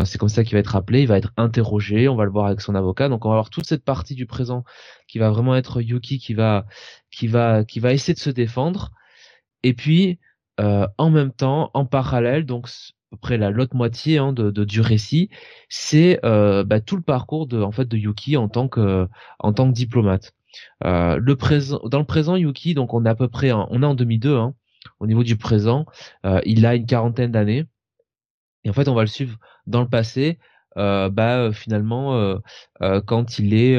c'est 0.04 0.16
comme 0.16 0.28
ça 0.28 0.44
qu'il 0.44 0.52
va 0.52 0.60
être 0.60 0.76
appelé. 0.76 1.02
Il 1.02 1.08
va 1.08 1.18
être 1.18 1.32
interrogé. 1.36 2.06
On 2.08 2.14
va 2.14 2.24
le 2.24 2.30
voir 2.30 2.46
avec 2.46 2.60
son 2.60 2.76
avocat. 2.76 3.08
Donc, 3.08 3.24
on 3.24 3.30
va 3.30 3.34
avoir 3.34 3.50
toute 3.50 3.66
cette 3.66 3.84
partie 3.84 4.14
du 4.14 4.26
présent 4.26 4.62
qui 5.08 5.18
va 5.18 5.28
vraiment 5.30 5.56
être 5.56 5.80
Yuki 5.82 6.20
qui 6.20 6.34
va 6.34 6.66
qui 7.10 7.26
va 7.26 7.64
qui 7.64 7.80
va 7.80 7.92
essayer 7.92 8.14
de 8.14 8.20
se 8.20 8.30
défendre. 8.30 8.92
Et 9.64 9.74
puis, 9.74 10.20
en 10.58 11.10
même 11.10 11.32
temps, 11.32 11.70
en 11.74 11.84
parallèle, 11.84 12.46
donc 12.46 12.68
peu 13.10 13.16
près 13.16 13.38
la 13.38 13.50
l'autre 13.50 13.76
moitié 13.76 14.18
hein, 14.18 14.32
de, 14.32 14.50
du 14.64 14.80
récit, 14.80 15.30
c'est 15.68 16.20
bah, 16.22 16.80
tout 16.80 16.96
le 16.96 17.02
parcours 17.02 17.46
de 17.46 17.60
en 17.62 17.72
fait 17.72 17.86
de 17.86 17.96
Yuki 17.96 18.36
en 18.36 18.48
tant 18.48 18.68
que 18.68 19.08
en 19.38 19.52
tant 19.52 19.68
que 19.68 19.74
diplomate. 19.74 20.32
Euh, 20.84 21.18
le 21.20 21.36
présent, 21.36 21.80
dans 21.84 21.98
le 21.98 22.04
présent, 22.04 22.36
Yuki, 22.36 22.74
donc 22.74 22.94
on 22.94 23.04
est 23.04 23.08
à 23.08 23.14
peu 23.14 23.28
près, 23.28 23.52
on 23.52 23.82
est 23.82 23.86
en 23.86 23.94
2002, 23.94 24.36
hein, 24.36 24.54
au 25.00 25.06
niveau 25.06 25.24
du 25.24 25.36
présent, 25.36 25.86
euh, 26.26 26.40
il 26.44 26.66
a 26.66 26.74
une 26.74 26.86
quarantaine 26.86 27.32
d'années. 27.32 27.66
Et 28.64 28.70
en 28.70 28.72
fait, 28.72 28.88
on 28.88 28.94
va 28.94 29.02
le 29.02 29.08
suivre 29.08 29.38
dans 29.66 29.82
le 29.82 29.88
passé, 29.88 30.38
euh, 30.76 31.08
bah 31.10 31.50
finalement 31.52 32.38
quand 33.06 33.38
il 33.38 33.54
est 33.54 33.76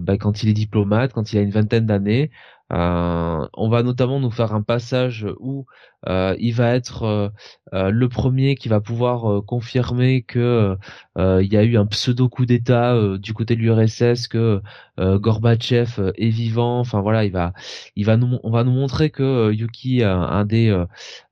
bah, 0.00 0.16
quand 0.18 0.42
il 0.42 0.48
est 0.50 0.52
diplomate, 0.54 1.12
quand 1.12 1.32
il 1.32 1.38
a 1.38 1.42
une 1.42 1.50
vingtaine 1.50 1.86
d'années, 1.86 2.30
euh, 2.72 3.48
on 3.54 3.68
va 3.68 3.82
notamment 3.82 4.20
nous 4.20 4.30
faire 4.30 4.54
un 4.54 4.62
passage 4.62 5.26
où 5.40 5.60
euh, 5.60 5.89
il 6.06 6.52
va 6.52 6.74
être 6.74 7.32
euh, 7.72 7.90
le 7.90 8.08
premier 8.08 8.56
qui 8.56 8.68
va 8.68 8.80
pouvoir 8.80 9.44
confirmer 9.44 10.22
que 10.22 10.76
il 11.16 11.52
y 11.52 11.56
a 11.56 11.62
eu 11.62 11.76
un 11.76 11.86
pseudo 11.86 12.28
coup 12.28 12.46
d'État 12.46 12.96
du 13.18 13.34
côté 13.34 13.56
de 13.56 13.60
l'URSS, 13.60 14.28
que 14.28 14.62
Gorbatchev 14.98 16.12
est 16.16 16.28
vivant. 16.28 16.80
Enfin 16.80 17.00
voilà, 17.00 17.24
il 17.24 17.32
va, 17.32 17.52
il 17.96 18.06
va 18.06 18.16
nous, 18.16 18.38
on 18.42 18.50
va 18.50 18.64
nous 18.64 18.72
montrer 18.72 19.10
que 19.10 19.52
Yuki, 19.52 20.02
un 20.02 20.44
des, 20.44 20.84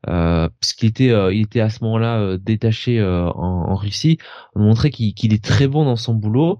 parce 0.02 0.72
qu'il 0.74 0.88
était, 0.88 1.12
il 1.34 1.42
était 1.42 1.60
à 1.60 1.70
ce 1.70 1.82
moment-là 1.84 2.36
détaché 2.38 3.02
en, 3.02 3.74
Russie, 3.74 4.18
on 4.54 4.60
nous 4.60 4.66
montrer 4.66 4.90
qu'il 4.90 5.32
est 5.32 5.44
très 5.44 5.68
bon 5.68 5.84
dans 5.84 5.96
son 5.96 6.14
boulot. 6.14 6.58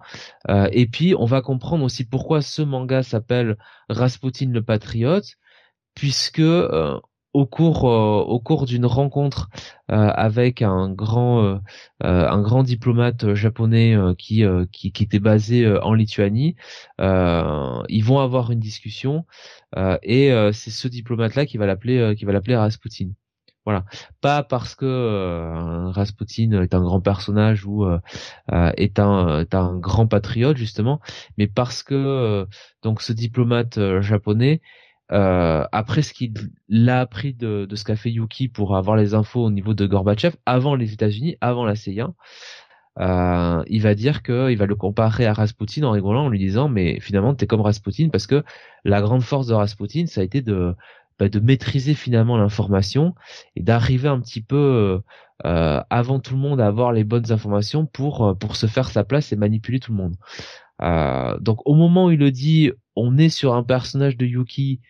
et 0.49 0.87
puis 0.87 1.15
on 1.15 1.25
va 1.27 1.43
comprendre 1.43 1.85
aussi 1.85 2.05
pourquoi 2.05 2.43
ce 2.43 2.63
manga 2.63 3.03
s'appelle 3.03 3.57
Rasputin 3.89 4.51
le 4.51 4.63
patriote, 4.63 5.37
puisque 5.95 6.41
euh, 6.41 7.01
au 7.39 7.47
cours 7.47 7.89
euh, 7.89 8.21
au 8.23 8.41
cours 8.41 8.67
d'une 8.67 8.85
rencontre 8.85 9.49
euh, 9.93 9.95
avec 9.95 10.61
un 10.61 10.91
grand 10.91 11.61
un 12.01 12.43
grand 12.43 12.65
diplomate 12.65 13.35
japonais 13.35 13.97
qui, 14.19 14.45
qui, 14.73 15.03
était 15.03 15.21
basé 15.21 15.67
en 15.83 15.95
Lituanie. 15.95 16.57
Ils 16.99 18.05
vont 18.05 18.19
avoir 18.19 18.51
une 18.51 18.61
discussion 18.61 19.25
et 20.03 20.31
c'est 20.53 20.71
ce 20.71 20.89
diplomate 20.89 21.35
là 21.37 21.47
qui 21.47 21.59
va 21.59 21.67
l'appeler 21.67 22.15
qui 22.17 22.25
va 22.25 22.33
l'appeler 22.33 22.57
Rasputin. 22.57 23.11
Voilà, 23.65 23.85
pas 24.23 24.43
parce 24.43 24.75
que 24.75 25.91
Rasputin 25.91 26.63
est 26.63 26.75
un 26.75 26.83
grand 26.83 27.01
personnage 27.01 27.67
ou 27.67 27.87
est 28.77 28.99
un 28.99 29.41
est 29.41 29.55
un 29.55 29.77
grand 29.79 30.07
patriote 30.07 30.57
justement, 30.57 31.01
mais 31.37 31.47
parce 31.47 31.83
que 31.83 32.47
donc 32.83 33.03
ce 33.03 33.13
diplomate 33.13 34.01
japonais 34.01 34.61
après 35.11 36.03
ce 36.03 36.13
qu'il 36.13 36.35
a 36.89 37.01
appris 37.01 37.35
de, 37.35 37.65
de 37.65 37.77
ce 37.77 37.85
qu'a 37.85 37.97
fait 37.97 38.11
Yuki 38.11 38.49
pour 38.49 38.77
avoir 38.77 38.97
les 38.97 39.15
infos 39.15 39.45
au 39.45 39.51
niveau 39.51 39.75
de 39.75 39.87
Gorbatchev 39.87 40.37
avant 40.47 40.75
les 40.75 40.93
États-Unis, 40.93 41.37
avant 41.41 41.65
la 41.65 41.75
CIA, 41.75 42.11
euh, 43.01 43.63
il 43.69 43.83
va 43.83 43.95
dire 43.95 44.23
que 44.23 44.51
il 44.51 44.59
va 44.59 44.67
le 44.67 44.75
comparer 44.75 45.25
à 45.27 45.33
Rasputin 45.33 45.85
en 45.85 45.93
rigolant 45.93 46.25
en 46.25 46.29
lui 46.29 46.39
disant 46.41 46.69
mais 46.69 46.99
finalement 47.01 47.33
t'es 47.33 47.47
comme 47.47 47.61
Rasputin 47.61 48.09
parce 48.11 48.27
que 48.27 48.43
la 48.85 49.01
grande 49.01 49.23
force 49.23 49.47
de 49.47 49.55
Rasputin 49.55 50.07
ça 50.07 50.21
a 50.21 50.25
été 50.25 50.43
de 50.43 50.75
bah, 51.21 51.29
de 51.29 51.39
maîtriser 51.39 51.95
finalement 51.95 52.37
l'information 52.37 53.15
et 53.55 53.63
d'arriver 53.63 54.09
un 54.09 54.21
petit 54.21 54.43
peu 54.43 55.01
euh, 55.47 55.81
avant 55.89 56.19
tout 56.19 56.35
le 56.35 56.41
monde 56.41 56.61
à 56.61 56.67
avoir 56.67 56.93
les 56.93 57.05
bonnes 57.05 57.31
informations 57.31 57.87
pour 57.87 58.27
euh, 58.27 58.35
pour 58.35 58.57
se 58.57 58.67
faire 58.67 58.89
sa 58.89 59.05
place 59.05 59.33
et 59.33 59.37
manipuler 59.37 59.79
tout 59.79 59.93
le 59.93 59.99
monde. 59.99 60.17
Euh, 60.83 61.39
donc 61.39 61.61
au 61.67 61.75
moment 61.75 62.07
où 62.07 62.11
il 62.11 62.19
le 62.19 62.33
dit, 62.33 62.73
on 62.97 63.17
est 63.19 63.29
sur 63.29 63.55
un 63.55 63.63
personnage 63.63 64.17
de 64.17 64.27
Yuki 64.27 64.81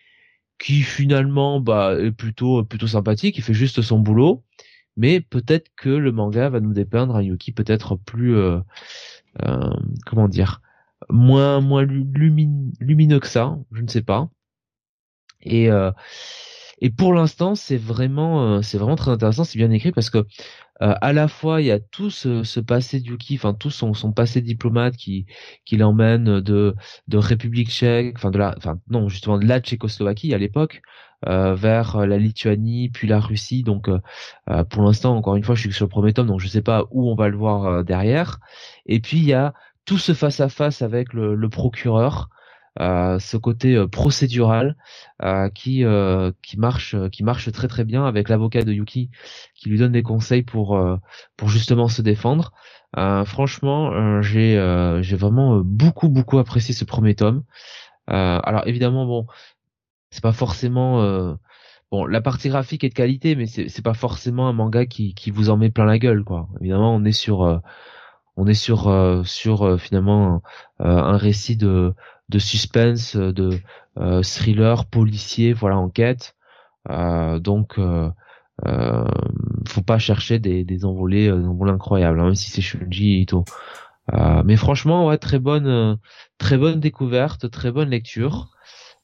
qui 0.59 0.81
finalement 0.83 1.59
bah, 1.59 1.95
est 1.99 2.11
plutôt 2.11 2.63
plutôt 2.63 2.87
sympathique, 2.87 3.37
il 3.37 3.43
fait 3.43 3.53
juste 3.53 3.81
son 3.81 3.99
boulot, 3.99 4.43
mais 4.97 5.21
peut-être 5.21 5.69
que 5.77 5.89
le 5.89 6.11
manga 6.11 6.49
va 6.49 6.59
nous 6.59 6.73
dépeindre 6.73 7.15
un 7.15 7.21
Yuki 7.23 7.53
peut-être 7.53 7.95
plus 7.95 8.35
euh, 8.35 8.59
euh, 9.43 9.73
comment 10.05 10.27
dire 10.27 10.61
moins 11.09 11.61
moins 11.61 11.83
lumineux 11.83 13.19
que 13.19 13.27
ça, 13.27 13.57
je 13.71 13.81
ne 13.81 13.87
sais 13.87 14.01
pas. 14.03 14.29
Et 15.41 15.71
euh, 15.71 15.91
et 16.81 16.89
pour 16.89 17.13
l'instant, 17.13 17.55
c'est 17.55 17.77
vraiment 17.77 18.61
c'est 18.61 18.77
vraiment 18.77 18.95
très 18.95 19.11
intéressant, 19.11 19.43
c'est 19.45 19.57
bien 19.57 19.71
écrit 19.71 19.91
parce 19.91 20.09
que 20.09 20.25
euh, 20.81 20.95
à 21.01 21.13
la 21.13 21.27
fois 21.27 21.61
il 21.61 21.67
y 21.67 21.71
a 21.71 21.79
tout 21.79 22.09
ce, 22.09 22.43
ce 22.43 22.59
passé 22.59 22.99
d'Yuki, 22.99 23.35
enfin 23.35 23.53
tout 23.53 23.69
son, 23.69 23.93
son 23.93 24.11
passé 24.13 24.41
diplomate 24.41 24.95
qui 24.95 25.25
qui 25.65 25.77
l'emmène 25.77 26.39
de 26.41 26.75
de 27.07 27.17
République 27.17 27.69
tchèque, 27.69 28.15
enfin 28.17 28.31
de 28.31 28.37
la 28.37 28.53
enfin 28.57 28.79
non 28.89 29.09
justement 29.09 29.37
de 29.37 29.45
la 29.45 29.59
Tchécoslovaquie 29.59 30.33
à 30.33 30.37
l'époque 30.37 30.81
euh, 31.27 31.53
vers 31.55 32.05
la 32.07 32.17
Lituanie 32.17 32.89
puis 32.89 33.07
la 33.07 33.19
Russie. 33.19 33.63
Donc 33.63 33.89
euh, 33.89 34.63
pour 34.69 34.83
l'instant 34.83 35.15
encore 35.15 35.35
une 35.35 35.43
fois 35.43 35.55
je 35.55 35.61
suis 35.61 35.73
sur 35.73 35.85
le 35.85 35.89
premier 35.89 36.13
tome 36.13 36.27
donc 36.27 36.39
je 36.39 36.47
sais 36.47 36.61
pas 36.61 36.85
où 36.91 37.09
on 37.09 37.15
va 37.15 37.29
le 37.29 37.37
voir 37.37 37.83
derrière. 37.83 38.39
Et 38.85 38.99
puis 38.99 39.17
il 39.17 39.25
y 39.25 39.33
a 39.33 39.53
tout 39.85 39.97
ce 39.97 40.13
face 40.13 40.39
à 40.39 40.49
face 40.49 40.81
avec 40.81 41.13
le, 41.13 41.35
le 41.35 41.49
procureur 41.49 42.29
euh, 42.29 42.38
ce 42.77 43.37
côté 43.37 43.75
euh, 43.75 43.87
procédural 43.87 44.75
euh, 45.23 45.49
qui 45.49 45.83
qui 46.41 46.57
marche 46.57 46.95
qui 47.11 47.23
marche 47.23 47.51
très 47.51 47.67
très 47.67 47.83
bien 47.83 48.05
avec 48.05 48.29
l'avocat 48.29 48.63
de 48.63 48.71
Yuki 48.71 49.09
qui 49.55 49.69
lui 49.69 49.77
donne 49.77 49.91
des 49.91 50.03
conseils 50.03 50.43
pour 50.43 50.79
pour 51.37 51.49
justement 51.49 51.87
se 51.87 52.01
défendre. 52.01 52.53
franchement, 53.25 54.21
j'ai 54.21 54.55
j'ai 55.01 55.15
vraiment 55.15 55.59
beaucoup 55.59 56.09
beaucoup 56.09 56.39
apprécié 56.39 56.73
ce 56.73 56.85
premier 56.85 57.15
tome. 57.15 57.43
alors 58.07 58.67
évidemment 58.67 59.05
bon, 59.05 59.27
c'est 60.11 60.23
pas 60.23 60.33
forcément 60.33 61.37
bon 61.91 62.05
la 62.05 62.21
partie 62.21 62.49
graphique 62.49 62.83
est 62.83 62.89
de 62.89 62.93
qualité 62.93 63.35
mais 63.35 63.47
c'est 63.47 63.67
c'est 63.67 63.81
pas 63.83 63.93
forcément 63.93 64.47
un 64.47 64.53
manga 64.53 64.85
qui 64.85 65.13
qui 65.15 65.31
vous 65.31 65.49
en 65.49 65.57
met 65.57 65.69
plein 65.69 65.85
la 65.85 65.99
gueule 65.99 66.23
quoi 66.23 66.47
évidemment 66.61 66.95
on 66.95 67.03
est 67.03 67.11
sur 67.11 67.61
on 68.37 68.47
est 68.47 68.53
sur 68.53 69.23
sur 69.25 69.79
finalement 69.79 70.41
un 70.79 71.17
récit 71.17 71.57
de 71.57 71.93
de 72.29 72.39
suspense, 72.39 73.15
de 73.15 73.59
euh, 73.97 74.21
thriller, 74.21 74.85
policier, 74.85 75.53
voilà, 75.53 75.77
enquête. 75.77 76.35
Euh, 76.89 77.39
donc, 77.39 77.77
euh, 77.77 78.09
euh, 78.65 79.05
faut 79.67 79.81
pas 79.81 79.99
chercher 79.99 80.39
des, 80.39 80.63
des 80.63 80.85
envolées, 80.85 81.31
envolées 81.31 81.71
incroyables, 81.71 82.19
hein, 82.19 82.25
même 82.25 82.35
si 82.35 82.49
c'est 82.49 82.61
Shunji 82.61 83.21
Ito. 83.21 83.45
Euh, 84.13 84.43
mais 84.45 84.55
franchement, 84.55 85.07
ouais, 85.07 85.17
très 85.17 85.39
bonne, 85.39 85.97
très 86.37 86.57
bonne 86.57 86.79
découverte, 86.79 87.49
très 87.49 87.71
bonne 87.71 87.89
lecture. 87.89 88.49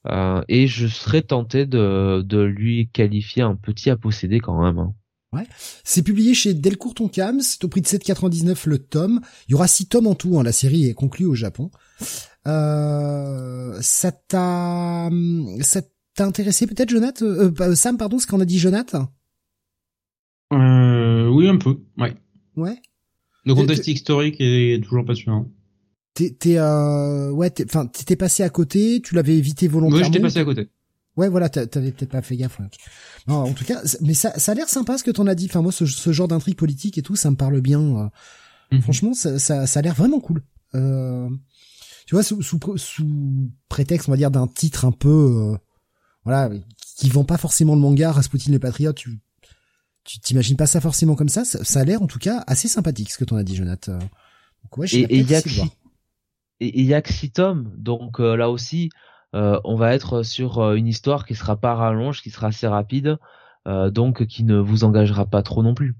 Euh, 0.07 0.43
et 0.47 0.67
je 0.67 0.87
serais 0.87 1.23
tenté 1.23 1.65
de, 1.65 2.21
de 2.23 2.39
lui 2.39 2.89
qualifier 2.93 3.41
un 3.41 3.55
petit 3.55 3.89
à 3.89 3.97
posséder 3.97 4.39
quand 4.39 4.61
même. 4.61 4.77
Hein. 4.77 4.93
Ouais. 5.33 5.47
C'est 5.83 6.03
publié 6.03 6.33
chez 6.33 6.53
Delcourt 6.53 6.93
Tonkam, 6.93 7.41
c'est 7.41 7.63
au 7.65 7.67
prix 7.67 7.81
de 7.81 7.87
7,99 7.87 8.69
le 8.69 8.79
tome. 8.79 9.19
Il 9.47 9.51
y 9.51 9.55
aura 9.55 9.67
6 9.67 9.87
tomes 9.87 10.07
en 10.07 10.15
tout, 10.15 10.39
hein. 10.39 10.43
la 10.43 10.51
série 10.51 10.87
est 10.87 10.93
conclue 10.93 11.25
au 11.25 11.35
Japon. 11.35 11.71
Euh, 12.47 13.77
ça 13.81 14.11
t'a, 14.11 15.09
ça 15.61 15.81
t'a 16.13 16.25
intéressé 16.25 16.67
peut-être, 16.67 16.89
Jonathan? 16.89 17.25
Euh, 17.25 17.75
Sam, 17.75 17.97
pardon, 17.97 18.19
ce 18.19 18.27
qu'on 18.27 18.39
a 18.39 18.45
dit, 18.45 18.59
Jonathan? 18.59 19.09
Euh, 20.53 21.27
Oui, 21.29 21.47
un 21.47 21.57
peu, 21.57 21.77
ouais. 21.97 22.15
Ouais. 22.55 22.81
Le 23.45 23.53
contexte 23.53 23.87
historique 23.87 24.37
est 24.39 24.83
toujours 24.83 25.05
passionnant. 25.05 25.47
T'es, 26.13 26.31
t'es, 26.31 26.57
euh, 26.57 27.29
ouais, 27.31 27.51
enfin, 27.65 27.87
t'étais 27.87 28.15
passé 28.15 28.41
à 28.43 28.49
côté, 28.49 29.01
tu 29.03 29.15
l'avais 29.15 29.37
évité 29.37 29.67
volontairement. 29.67 30.05
Oui, 30.05 30.11
j'étais 30.11 30.21
passé 30.21 30.39
à 30.39 30.45
côté. 30.45 30.69
Ouais, 31.17 31.29
voilà, 31.29 31.49
t'avais 31.49 31.91
peut-être 31.91 32.11
pas 32.11 32.21
fait 32.21 32.35
gaffe. 32.37 32.59
Non, 33.27 33.35
en 33.35 33.53
tout 33.53 33.65
cas, 33.65 33.81
mais 34.01 34.13
ça, 34.13 34.37
ça 34.37 34.51
a 34.51 34.55
l'air 34.55 34.67
sympa 34.69 34.97
ce 34.97 35.03
que 35.03 35.11
t'en 35.11 35.27
as 35.27 35.35
dit. 35.35 35.45
Enfin, 35.49 35.61
moi, 35.61 35.71
ce, 35.71 35.85
ce 35.85 36.11
genre 36.11 36.27
d'intrigue 36.27 36.57
politique 36.57 36.97
et 36.97 37.01
tout, 37.01 37.15
ça 37.15 37.31
me 37.31 37.35
parle 37.35 37.61
bien. 37.61 38.09
Mhm. 38.71 38.81
Franchement, 38.81 39.13
ça, 39.13 39.39
ça, 39.39 39.67
ça 39.67 39.79
a 39.79 39.81
l'air 39.81 39.93
vraiment 39.95 40.19
cool. 40.19 40.41
Euh, 40.73 41.29
tu 42.05 42.15
vois, 42.15 42.23
sous, 42.23 42.41
sous, 42.41 42.59
sous, 42.77 43.51
prétexte, 43.69 44.07
on 44.07 44.11
va 44.11 44.17
dire, 44.17 44.31
d'un 44.31 44.47
titre 44.47 44.85
un 44.85 44.91
peu, 44.91 45.53
euh, 45.53 45.57
voilà, 46.23 46.49
qui 46.97 47.09
vend 47.09 47.23
pas 47.23 47.37
forcément 47.37 47.75
le 47.75 47.81
manga 47.81 48.11
Rasputin 48.11 48.51
les 48.51 48.59
Patriotes, 48.59 48.97
tu 48.97 49.19
tu 50.03 50.19
t'imagines 50.19 50.55
pas 50.55 50.67
ça 50.67 50.81
forcément 50.81 51.15
comme 51.15 51.29
ça? 51.29 51.45
Ça, 51.45 51.79
a 51.79 51.83
l'air 51.83 51.99
en 52.03 52.05
tout 52.05 52.19
cas 52.19 52.43
assez 52.45 52.67
sympathique 52.67 53.11
ce 53.11 53.17
que 53.17 53.23
t'en 53.23 53.37
as 53.37 53.43
dit, 53.43 53.55
Jonathan. 53.55 53.97
Donc, 53.97 54.77
ouais, 54.77 54.85
et 54.93 55.17
il 55.17 55.27
y 55.27 55.33
a 55.33 55.41
que 55.41 55.49
et 56.59 56.79
il 56.79 56.85
y 56.85 56.93
a 56.93 57.01
que 57.01 57.11
six 57.11 57.31
tomes, 57.31 57.73
donc 57.75 58.19
là 58.19 58.51
aussi, 58.51 58.91
on 59.33 59.75
va 59.75 59.95
être 59.95 60.21
sur 60.21 60.73
une 60.73 60.85
histoire 60.85 61.25
qui 61.25 61.33
sera 61.33 61.59
pas 61.59 61.73
rallonge, 61.73 62.21
qui 62.21 62.29
sera 62.29 62.47
assez 62.47 62.67
rapide, 62.67 63.17
donc 63.65 64.27
qui 64.27 64.43
ne 64.43 64.57
vous 64.59 64.83
engagera 64.83 65.25
pas 65.25 65.41
trop 65.41 65.63
non 65.63 65.73
plus. 65.73 65.95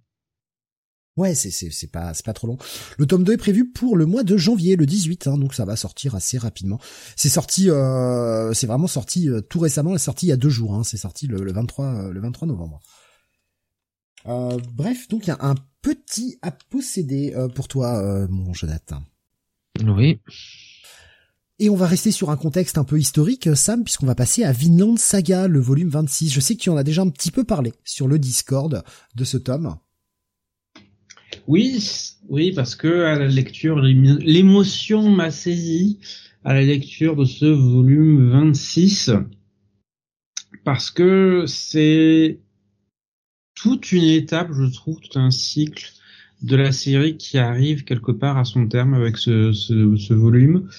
Ouais, 1.17 1.33
c'est 1.33 1.49
c'est 1.49 1.71
c'est 1.71 1.87
pas 1.87 2.13
c'est 2.13 2.25
pas 2.25 2.33
trop 2.33 2.47
long. 2.47 2.57
Le 2.97 3.05
tome 3.05 3.23
2 3.23 3.33
est 3.33 3.37
prévu 3.37 3.71
pour 3.71 3.95
le 3.95 4.05
mois 4.05 4.23
de 4.23 4.35
janvier, 4.35 4.75
le 4.75 4.85
18, 4.85 5.27
hein, 5.27 5.37
donc 5.37 5.53
ça 5.53 5.63
va 5.63 5.77
sortir 5.77 6.13
assez 6.13 6.37
rapidement. 6.37 6.77
C'est 7.15 7.29
sorti, 7.29 7.69
euh, 7.69 8.53
c'est 8.53 8.67
vraiment 8.67 8.87
sorti 8.87 9.29
euh, 9.29 9.39
tout 9.39 9.59
récemment. 9.59 9.97
C'est 9.97 10.05
sorti 10.05 10.25
il 10.25 10.29
y 10.29 10.33
a 10.33 10.37
deux 10.37 10.49
jours. 10.49 10.75
Hein, 10.75 10.83
c'est 10.83 10.97
sorti 10.97 11.27
le, 11.27 11.41
le 11.41 11.53
23 11.53 11.85
euh, 11.85 12.11
le 12.11 12.19
23 12.19 12.49
novembre. 12.49 12.81
Euh, 14.27 14.57
bref, 14.73 15.07
donc 15.07 15.25
il 15.25 15.29
y 15.29 15.31
a 15.31 15.37
un 15.39 15.55
petit 15.81 16.37
à 16.41 16.51
posséder 16.51 17.33
pour 17.53 17.67
toi, 17.69 18.27
mon 18.27 18.53
Jonathan. 18.53 19.01
Oui. 19.85 20.19
Et 21.59 21.69
on 21.69 21.75
va 21.75 21.87
rester 21.87 22.11
sur 22.11 22.31
un 22.31 22.35
contexte 22.35 22.77
un 22.77 22.83
peu 22.83 22.99
historique, 22.99 23.55
Sam, 23.55 23.83
puisqu'on 23.83 24.07
va 24.07 24.15
passer 24.15 24.43
à 24.43 24.51
Vinland 24.51 24.97
Saga, 24.97 25.47
le 25.47 25.59
volume 25.59 25.89
26. 25.89 26.29
Je 26.29 26.39
sais 26.41 26.55
que 26.55 26.61
tu 26.61 26.69
en 26.69 26.75
as 26.75 26.83
déjà 26.83 27.03
un 27.03 27.09
petit 27.09 27.31
peu 27.31 27.43
parlé 27.45 27.71
sur 27.85 28.07
le 28.07 28.19
Discord 28.19 28.83
de 29.13 29.23
ce 29.23 29.37
tome. 29.37 29.77
Oui, 31.47 31.79
oui, 32.29 32.51
parce 32.53 32.75
que 32.75 33.03
à 33.03 33.17
la 33.17 33.27
lecture, 33.27 33.79
l'émotion 33.79 35.09
m'a 35.09 35.31
saisi 35.31 35.99
à 36.43 36.53
la 36.53 36.61
lecture 36.61 37.15
de 37.15 37.25
ce 37.25 37.45
volume 37.45 38.29
26, 38.29 39.11
parce 40.63 40.91
que 40.91 41.45
c'est 41.47 42.39
toute 43.55 43.91
une 43.91 44.03
étape, 44.03 44.49
je 44.53 44.65
trouve, 44.71 44.99
tout 44.99 45.17
un 45.17 45.31
cycle 45.31 45.91
de 46.41 46.55
la 46.55 46.71
série 46.71 47.17
qui 47.17 47.37
arrive 47.37 47.83
quelque 47.83 48.11
part 48.11 48.37
à 48.37 48.45
son 48.45 48.67
terme 48.67 48.93
avec 48.93 49.17
ce, 49.17 49.53
ce, 49.53 50.13
volume. 50.13 50.69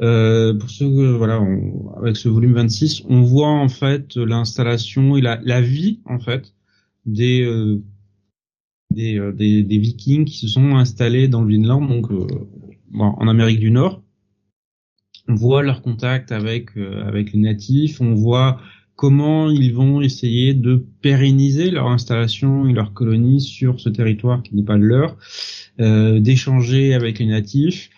Euh, 0.00 0.54
pour 0.54 0.70
ceux, 0.70 1.12
voilà, 1.12 1.40
avec 1.98 2.16
ce 2.16 2.28
volume 2.28 2.54
26, 2.54 3.02
on 3.08 3.20
voit 3.22 3.50
en 3.50 3.68
fait 3.68 4.16
l'installation 4.16 5.16
et 5.16 5.20
la, 5.20 5.40
la 5.44 5.60
vie 5.60 6.00
en 6.06 6.18
fait 6.18 6.54
des 7.06 7.42
euh, 7.42 7.82
euh, 8.98 9.32
des, 9.32 9.62
des, 9.62 9.78
Vikings 9.78 10.24
qui 10.24 10.36
se 10.36 10.48
sont 10.48 10.76
installés 10.76 11.28
dans 11.28 11.42
le 11.42 11.48
Vinland, 11.48 11.86
donc 11.86 12.10
euh, 12.10 12.26
en 12.94 13.28
Amérique 13.28 13.60
du 13.60 13.70
Nord. 13.70 14.02
On 15.28 15.34
voit 15.34 15.62
leur 15.62 15.82
contact 15.82 16.32
avec 16.32 16.76
euh, 16.76 17.06
avec 17.06 17.32
les 17.32 17.40
natifs, 17.40 18.00
on 18.00 18.14
voit 18.14 18.60
comment 18.96 19.50
ils 19.50 19.72
vont 19.72 20.00
essayer 20.00 20.54
de 20.54 20.84
pérenniser 21.00 21.70
leur 21.70 21.88
installation 21.88 22.66
et 22.66 22.72
leur 22.72 22.92
colonie 22.92 23.40
sur 23.40 23.80
ce 23.80 23.88
territoire 23.88 24.42
qui 24.42 24.54
n'est 24.54 24.64
pas 24.64 24.76
le 24.76 24.86
leur, 24.86 25.16
d'échanger 26.20 26.94
avec 26.94 27.18
les 27.18 27.26
natifs. 27.26 27.90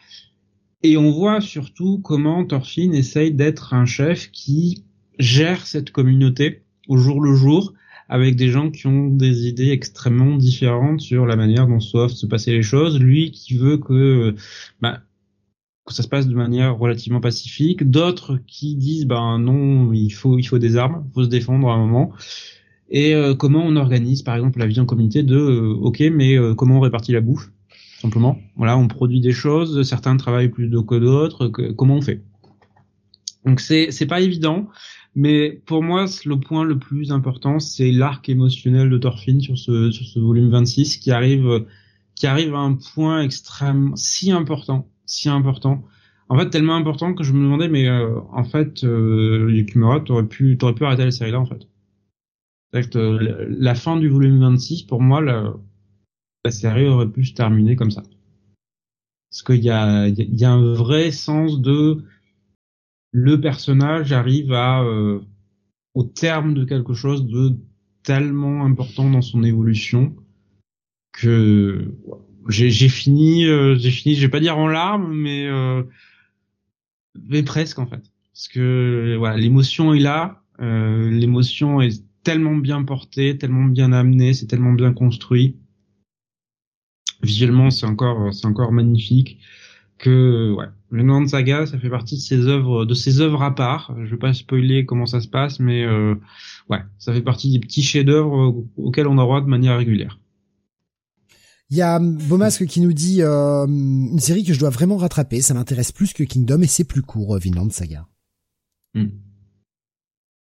Et 0.82 0.96
on 0.96 1.10
voit 1.10 1.40
surtout 1.40 1.98
comment 1.98 2.44
Thorfinn 2.44 2.94
essaye 2.94 3.32
d'être 3.32 3.74
un 3.74 3.86
chef 3.86 4.30
qui 4.30 4.84
gère 5.18 5.66
cette 5.66 5.90
communauté 5.90 6.62
au 6.88 6.96
jour 6.96 7.20
le 7.20 7.34
jour, 7.34 7.74
avec 8.08 8.36
des 8.36 8.48
gens 8.48 8.70
qui 8.70 8.86
ont 8.86 9.08
des 9.08 9.46
idées 9.46 9.70
extrêmement 9.70 10.36
différentes 10.36 11.00
sur 11.00 11.26
la 11.26 11.36
manière 11.36 11.66
dont 11.66 11.78
doivent 11.92 12.10
se 12.10 12.26
passer 12.26 12.52
les 12.52 12.62
choses. 12.62 13.00
Lui 13.00 13.30
qui 13.30 13.56
veut 13.56 13.78
que, 13.78 14.34
bah, 14.80 15.00
que 15.86 15.92
ça 15.92 16.02
se 16.02 16.08
passe 16.08 16.26
de 16.26 16.34
manière 16.34 16.76
relativement 16.76 17.20
pacifique. 17.20 17.88
D'autres 17.88 18.38
qui 18.46 18.74
disent, 18.74 19.06
ben 19.06 19.38
non, 19.38 19.92
il 19.92 20.10
faut, 20.10 20.38
il 20.38 20.44
faut 20.44 20.58
des 20.58 20.76
armes, 20.76 21.04
il 21.10 21.14
faut 21.14 21.24
se 21.24 21.28
défendre 21.28 21.68
à 21.68 21.74
un 21.74 21.78
moment. 21.78 22.12
Et 22.90 23.14
euh, 23.14 23.34
comment 23.34 23.64
on 23.64 23.76
organise, 23.76 24.22
par 24.22 24.36
exemple, 24.36 24.58
la 24.58 24.66
vie 24.66 24.80
en 24.80 24.86
communauté 24.86 25.22
de, 25.22 25.36
euh, 25.36 25.74
ok, 25.80 26.02
mais 26.12 26.36
euh, 26.36 26.54
comment 26.54 26.76
on 26.76 26.80
répartit 26.80 27.12
la 27.12 27.20
bouffe, 27.20 27.50
simplement. 28.00 28.38
Voilà, 28.56 28.76
on 28.76 28.88
produit 28.88 29.20
des 29.20 29.32
choses, 29.32 29.82
certains 29.82 30.16
travaillent 30.16 30.50
plus 30.50 30.70
que 30.70 30.98
d'autres, 30.98 31.48
comment 31.48 31.96
on 31.96 32.02
fait. 32.02 32.22
Donc 33.44 33.60
c'est, 33.60 33.90
c'est 33.90 34.06
pas 34.06 34.20
évident. 34.20 34.68
Mais 35.14 35.62
pour 35.66 35.82
moi, 35.82 36.06
le 36.24 36.40
point 36.40 36.64
le 36.64 36.78
plus 36.78 37.12
important, 37.12 37.60
c'est 37.60 37.92
l'arc 37.92 38.28
émotionnel 38.28 38.90
de 38.90 38.98
Thorfinn 38.98 39.40
sur 39.40 39.56
ce, 39.56 39.90
sur 39.90 40.06
ce 40.06 40.18
volume 40.18 40.50
26 40.50 40.96
qui 40.96 41.12
arrive, 41.12 41.66
qui 42.16 42.26
arrive 42.26 42.54
à 42.54 42.58
un 42.58 42.74
point 42.74 43.22
extrême, 43.22 43.92
si 43.96 44.32
important, 44.32 44.88
si 45.06 45.28
important. 45.28 45.84
En 46.28 46.38
fait, 46.38 46.50
tellement 46.50 46.74
important 46.74 47.14
que 47.14 47.22
je 47.22 47.32
me 47.32 47.42
demandais, 47.42 47.68
mais 47.68 47.88
euh, 47.88 48.18
en 48.32 48.44
fait, 48.44 48.82
euh, 48.82 49.50
Yukimura, 49.52 50.00
t'aurais 50.00 50.26
pu, 50.26 50.56
t'aurais 50.56 50.74
pu 50.74 50.84
arrêter 50.84 51.04
la 51.04 51.10
série 51.10 51.30
là, 51.30 51.40
en 51.40 51.46
fait. 51.46 51.68
Que, 52.72 52.98
euh, 52.98 53.46
la 53.50 53.74
fin 53.74 53.96
du 53.96 54.08
volume 54.08 54.40
26, 54.40 54.82
pour 54.84 55.00
moi, 55.00 55.20
la, 55.20 55.54
la 56.44 56.50
série 56.50 56.88
aurait 56.88 57.08
pu 57.08 57.24
se 57.24 57.34
terminer 57.34 57.76
comme 57.76 57.90
ça. 57.90 58.02
Parce 59.30 59.42
qu'il 59.42 59.62
y 59.64 59.70
a, 59.70 60.08
il 60.08 60.40
y 60.40 60.44
a 60.44 60.52
un 60.52 60.72
vrai 60.74 61.10
sens 61.10 61.60
de 61.60 62.04
le 63.14 63.40
personnage 63.40 64.12
arrive 64.12 64.52
à 64.52 64.82
euh, 64.82 65.20
au 65.94 66.02
terme 66.02 66.52
de 66.52 66.64
quelque 66.64 66.94
chose 66.94 67.24
de 67.26 67.56
tellement 68.02 68.64
important 68.64 69.08
dans 69.08 69.22
son 69.22 69.44
évolution 69.44 70.16
que 71.12 71.94
j'ai 72.48 72.88
fini 72.88 73.46
euh, 73.46 73.76
j'ai 73.76 73.92
fini 73.92 74.16
je 74.16 74.22
vais 74.22 74.30
pas 74.30 74.40
dire 74.40 74.58
en 74.58 74.66
larmes 74.66 75.14
mais 75.14 75.46
euh, 75.46 75.84
mais 77.30 77.44
presque 77.44 77.78
en 77.78 77.86
fait. 77.86 78.02
Parce 78.32 78.48
que 78.48 79.14
voilà 79.16 79.36
l'émotion 79.36 79.94
est 79.94 80.00
là 80.00 80.42
l'émotion 80.58 81.80
est 81.80 82.02
tellement 82.24 82.56
bien 82.56 82.82
portée 82.82 83.38
tellement 83.38 83.66
bien 83.66 83.92
amenée 83.92 84.34
c'est 84.34 84.46
tellement 84.46 84.72
bien 84.72 84.92
construit. 84.92 85.56
Visuellement 87.22 87.70
c'est 87.70 87.86
encore 87.86 88.34
c'est 88.34 88.46
encore 88.46 88.72
magnifique 88.72 89.38
que 89.98 90.52
ouais 90.52 90.66
le 90.94 91.02
Land 91.02 91.26
Saga, 91.26 91.66
ça 91.66 91.78
fait 91.78 91.90
partie 91.90 92.16
de 92.16 92.20
ses 92.20 92.46
œuvres, 92.46 92.84
de 92.84 92.94
ses 92.94 93.20
œuvres 93.20 93.42
à 93.42 93.52
part. 93.54 93.94
Je 94.04 94.10
vais 94.12 94.16
pas 94.16 94.32
spoiler 94.32 94.86
comment 94.86 95.06
ça 95.06 95.20
se 95.20 95.26
passe, 95.26 95.58
mais 95.58 95.84
euh, 95.84 96.14
ouais, 96.70 96.78
ça 96.98 97.12
fait 97.12 97.20
partie 97.20 97.50
des 97.50 97.58
petits 97.58 97.82
chefs-d'œuvre 97.82 98.64
auxquels 98.76 99.08
on 99.08 99.18
a 99.18 99.22
droit 99.22 99.40
de 99.40 99.46
manière 99.46 99.76
régulière. 99.76 100.20
Il 101.70 101.76
y 101.76 101.82
a 101.82 101.98
Beaumasque 101.98 102.66
qui 102.66 102.80
nous 102.80 102.92
dit 102.92 103.22
euh, 103.22 103.66
une 103.66 104.20
série 104.20 104.44
que 104.44 104.52
je 104.54 104.60
dois 104.60 104.70
vraiment 104.70 104.96
rattraper. 104.96 105.40
Ça 105.40 105.54
m'intéresse 105.54 105.90
plus 105.90 106.12
que 106.12 106.22
Kingdom 106.22 106.62
et 106.62 106.68
c'est 106.68 106.84
plus 106.84 107.02
court, 107.02 107.34
euh, 107.34 107.38
Vinland 107.38 107.70
Saga. 107.70 108.06
Hmm. 108.94 109.08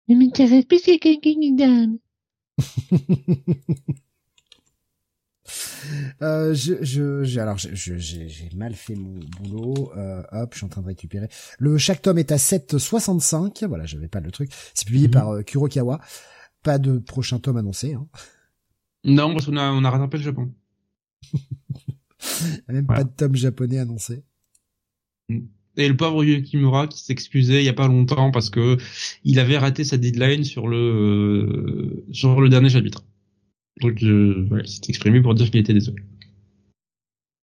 m'intéresse 0.09 0.67
plus 0.67 0.85
que 0.85 1.21
Kingdom. 1.21 1.99
Euh, 6.23 6.55
je, 6.55 6.83
je, 6.83 7.39
alors, 7.39 7.57
j'ai 7.59 8.51
mal 8.55 8.75
fait 8.75 8.95
mon 8.95 9.21
boulot. 9.41 9.93
Euh, 9.97 10.23
hop, 10.33 10.51
je 10.53 10.59
suis 10.59 10.67
en 10.67 10.69
train 10.69 10.83
de 10.83 10.87
récupérer. 10.87 11.29
Le 11.59 11.79
chaque 11.79 12.03
tome 12.03 12.19
est 12.19 12.33
à 12.33 12.37
7,65. 12.37 13.67
Voilà, 13.67 13.87
j'avais 13.87 14.09
pas 14.09 14.21
le 14.21 14.31
truc. 14.31 14.51
C'est 14.75 14.87
publié 14.87 15.09
mhm. 15.09 15.13
par 15.13 15.31
euh, 15.31 15.43
Kurokawa. 15.43 16.01
Pas 16.63 16.79
de 16.79 16.99
prochain 16.99 17.39
tome 17.39 17.59
annoncé. 17.59 17.95
Hein. 17.95 18.07
Non, 19.05 19.33
parce 19.33 19.47
qu'on 19.47 19.57
a, 19.57 19.71
on 19.71 19.85
a 19.85 19.91
rattrapé 19.91 20.19
le 20.19 20.23
Japon. 20.23 20.53
Il 21.33 21.41
même 22.69 22.87
pas 22.87 23.05
de 23.05 23.11
tome 23.11 23.37
japonais 23.37 23.79
annoncé. 23.79 24.25
Mm. 25.29 25.41
Et 25.79 25.89
le 25.89 25.97
pauvre 25.97 26.25
Yukimura 26.25 26.87
qui 26.87 27.03
s'excusait 27.03 27.63
il 27.63 27.67
y 27.67 27.69
a 27.69 27.75
pas 27.75 27.87
longtemps 27.87 28.31
parce 28.31 28.49
que 28.49 28.79
il 29.25 29.39
avait 29.39 29.59
raté 29.59 29.85
sa 29.85 29.99
deadline 29.99 30.43
sur 30.43 30.69
le 30.69 30.77
euh, 30.79 32.05
sur 32.13 32.41
le 32.41 32.49
dernier 32.49 32.71
chapitre. 32.71 33.05
Donc, 33.81 34.03
euh, 34.03 34.49
ouais, 34.51 34.67
s'est 34.67 34.81
exprimé 34.89 35.21
pour 35.21 35.35
dire 35.35 35.51
qu'il 35.51 35.61
était 35.61 35.75
désolé. 35.75 36.03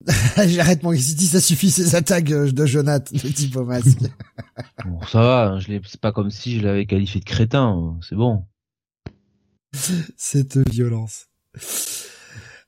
J'arrête 0.49 0.83
mon 0.83 0.95
City, 0.95 1.27
ça 1.27 1.41
suffit 1.41 1.71
ces 1.71 1.95
attaques 1.95 2.31
euh, 2.31 2.51
de 2.51 2.67
Jonath, 2.67 3.11
le 3.13 3.33
type 3.33 3.57
au 3.57 3.65
masque. 3.65 3.99
bon, 4.85 5.01
ça 5.03 5.21
va, 5.21 5.47
hein, 5.47 5.61
je 5.61 5.69
l'ai, 5.69 5.81
c'est 5.87 6.01
pas 6.01 6.13
comme 6.13 6.31
si 6.31 6.59
je 6.59 6.67
l'avais 6.67 6.87
qualifié 6.87 7.21
de 7.21 7.25
crétin, 7.25 7.67
hein, 7.67 7.99
c'est 8.07 8.17
bon. 8.17 8.45
Cette 10.17 10.59
violence. 10.71 11.29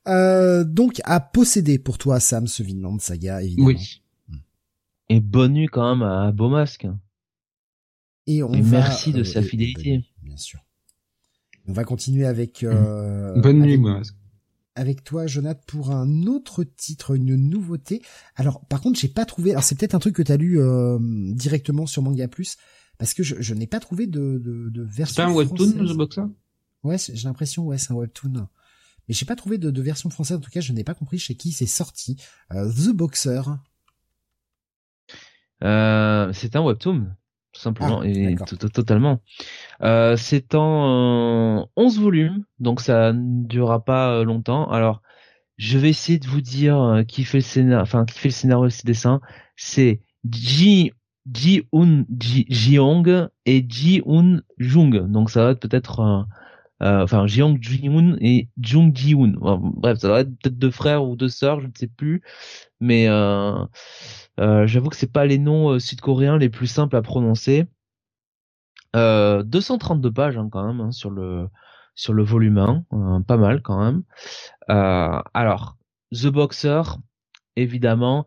Euh, 0.09 0.65
donc, 0.65 1.01
à 1.05 1.21
posséder 1.21 1.79
pour 1.79 1.99
toi, 1.99 2.21
Sam, 2.21 2.47
ce 2.47 2.63
Vinland 2.63 2.99
Saga, 3.01 3.43
évidemment. 3.43 3.69
Oui. 3.69 4.03
Et 5.09 5.21
bonne 5.21 5.53
nuit 5.53 5.69
quand 5.69 5.95
même 5.95 6.07
à 6.07 6.33
Beaumasque. 6.33 6.87
Et 8.27 8.43
on 8.43 8.51
merci 8.51 9.13
de 9.13 9.23
sa 9.23 9.41
fidélité. 9.43 10.05
bien 10.23 10.37
sûr. 10.37 10.66
On 11.69 11.73
va 11.73 11.85
continuer 11.85 12.27
avec. 12.27 12.63
Euh, 12.63 13.41
Bonne 13.41 13.61
nuit, 13.61 13.77
moi. 13.77 14.03
Avec 14.75 15.05
toi, 15.05 15.27
Jonathan, 15.27 15.61
pour 15.67 15.91
un 15.91 16.25
autre 16.25 16.63
titre, 16.63 17.17
une 17.17 17.35
nouveauté. 17.35 18.03
Alors, 18.35 18.65
par 18.67 18.81
contre, 18.81 18.99
j'ai 18.99 19.09
pas 19.09 19.25
trouvé. 19.25 19.53
Alors, 19.53 19.63
c'est 19.63 19.75
peut-être 19.75 19.95
un 19.95 19.99
truc 19.99 20.15
que 20.15 20.23
t'as 20.23 20.37
lu 20.37 20.61
euh, 20.61 20.99
directement 21.01 21.87
sur 21.87 22.03
Manga 22.03 22.29
Plus, 22.29 22.57
parce 22.99 23.15
que 23.15 23.23
je, 23.23 23.37
je 23.41 23.55
n'ai 23.55 23.67
pas 23.67 23.81
trouvé 23.81 24.07
de, 24.07 24.39
de, 24.39 24.69
de 24.69 24.83
version. 24.83 25.25
C'est 25.25 25.31
un 25.31 25.35
webtoon, 25.35 25.73
The 25.73 25.97
Boxer 25.97 26.25
Ouais, 26.83 26.99
j'ai 26.99 27.27
l'impression, 27.27 27.65
ouais, 27.65 27.79
c'est 27.79 27.93
un 27.93 27.97
webtoon. 27.97 28.49
Mais 29.09 29.15
j'ai 29.15 29.25
pas 29.25 29.37
trouvé 29.37 29.59
de, 29.59 29.71
de, 29.71 29.83
version 29.83 30.11
française. 30.11 30.37
En 30.37 30.41
tout 30.41 30.51
cas, 30.51 30.61
je 30.61 30.73
n'ai 30.73 30.85
pas 30.85 30.95
compris 30.95 31.19
chez 31.19 31.35
qui 31.37 31.53
c'est 31.53 31.67
sorti. 31.67 32.17
Euh, 32.53 32.71
The 32.71 32.91
Boxer. 32.91 33.43
Euh, 35.65 36.33
c'est 36.33 36.55
un 36.55 36.63
webtoon? 36.63 37.09
Tout 37.57 37.63
simplement 37.63 38.01
ah, 38.03 38.07
et 38.07 38.37
totalement. 38.73 39.21
Euh, 39.83 40.17
c'est 40.17 40.55
en 40.55 41.69
11 41.77 42.01
volumes, 42.01 42.45
donc 42.59 42.81
ça 42.81 43.13
ne 43.13 43.47
durera 43.47 43.85
pas 43.85 44.23
longtemps. 44.25 44.71
Alors, 44.71 45.01
je 45.57 45.79
vais 45.79 45.89
essayer 45.89 46.19
de 46.19 46.27
vous 46.27 46.43
dire 46.43 47.03
qui 47.09 47.25
fait 47.25 47.39
le 47.39 47.43
scénario, 47.43 47.83
enfin 47.83 48.05
qui 48.05 48.19
fait 48.19 48.29
le 48.29 48.35
scénario 48.35 48.67
et 48.67 48.71
ses 48.71 48.87
dessins. 48.87 49.21
C'est 49.57 50.01
Ji 50.31 50.93
Ji 51.33 51.67
Un 51.73 52.05
Jiong 52.19 53.29
et 53.47 53.67
Ji 53.67 54.03
Un 54.07 54.41
Jung. 54.59 55.11
Donc 55.11 55.31
ça 55.31 55.45
va 55.45 55.51
être 55.53 55.61
peut-être 55.61 56.27
euh, 56.83 57.03
enfin 57.03 57.27
Jeong 57.27 57.59
Ji-hoon 57.61 58.19
et 58.21 58.49
Jung 58.61 58.95
Ji-hoon. 58.95 59.35
bref, 59.77 59.99
ça 59.99 60.09
doit 60.09 60.21
être 60.21 60.39
peut-être 60.39 60.59
deux 60.59 60.71
frères 60.71 61.05
ou 61.05 61.17
deux 61.17 61.29
sœurs, 61.29 61.61
je 61.61 61.69
ne 61.69 61.73
sais 61.75 61.87
plus. 61.87 62.23
Mais 62.81 63.09
euh, 63.09 63.55
euh, 63.55 63.67
j'avoue 64.39 64.89
que 64.89 64.97
c'est 64.97 65.13
pas 65.13 65.27
les 65.27 65.39
noms 65.39 65.79
sud-coréens 65.79 66.39
les 66.39 66.49
plus 66.49 66.67
simples 66.67 66.97
à 66.97 67.03
prononcer. 67.03 67.67
232 68.95 70.11
pages 70.13 70.39
hein, 70.39 70.49
quand 70.51 70.67
même 70.67 70.81
hein, 70.81 70.91
sur 70.91 71.11
le 71.11 71.49
sur 71.95 72.13
le 72.13 72.23
volume 72.23 72.59
1, 72.59 73.23
pas 73.23 73.37
mal 73.37 73.63
quand 73.63 73.79
même. 73.79 74.03
alors, 74.69 75.77
The 76.13 76.27
Boxer, 76.27 76.83
évidemment, 77.57 78.27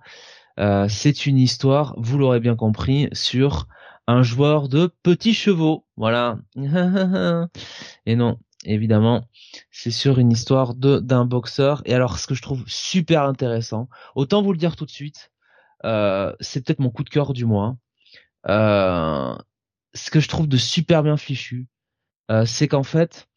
c'est 0.87 1.25
une 1.25 1.37
histoire, 1.37 1.93
vous 1.97 2.17
l'aurez 2.17 2.39
bien 2.39 2.55
compris, 2.55 3.09
sur 3.13 3.67
un 4.09 4.23
joueur 4.23 4.69
de 4.69 4.91
petits 5.03 5.35
chevaux. 5.35 5.85
Voilà. 5.95 6.39
Et 8.07 8.15
non, 8.15 8.39
évidemment, 8.65 9.25
c'est 9.71 9.91
sur 9.91 10.17
une 10.17 10.31
histoire 10.31 10.73
de 10.73 10.97
d'un 10.99 11.25
boxeur. 11.25 11.83
Et 11.85 11.93
alors, 11.93 12.17
ce 12.17 12.25
que 12.25 12.33
je 12.33 12.41
trouve 12.41 12.63
super 12.65 13.23
intéressant, 13.23 13.87
autant 14.15 14.41
vous 14.41 14.51
le 14.51 14.57
dire 14.57 14.75
tout 14.75 14.85
de 14.85 14.89
suite, 14.89 15.31
euh, 15.31 15.38
c'est 15.83 16.65
peut-être 16.65 16.79
mon 16.79 16.89
coup 16.89 17.03
de 17.03 17.09
cœur 17.09 17.33
du 17.33 17.45
mois. 17.45 17.77
Euh, 18.47 19.35
ce 19.93 20.11
que 20.11 20.19
je 20.19 20.27
trouve 20.27 20.47
de 20.47 20.57
super 20.57 21.03
bien 21.03 21.17
fichu, 21.17 21.67
euh, 22.31 22.45
c'est 22.45 22.67
qu'en 22.67 22.83
fait, 22.83 23.27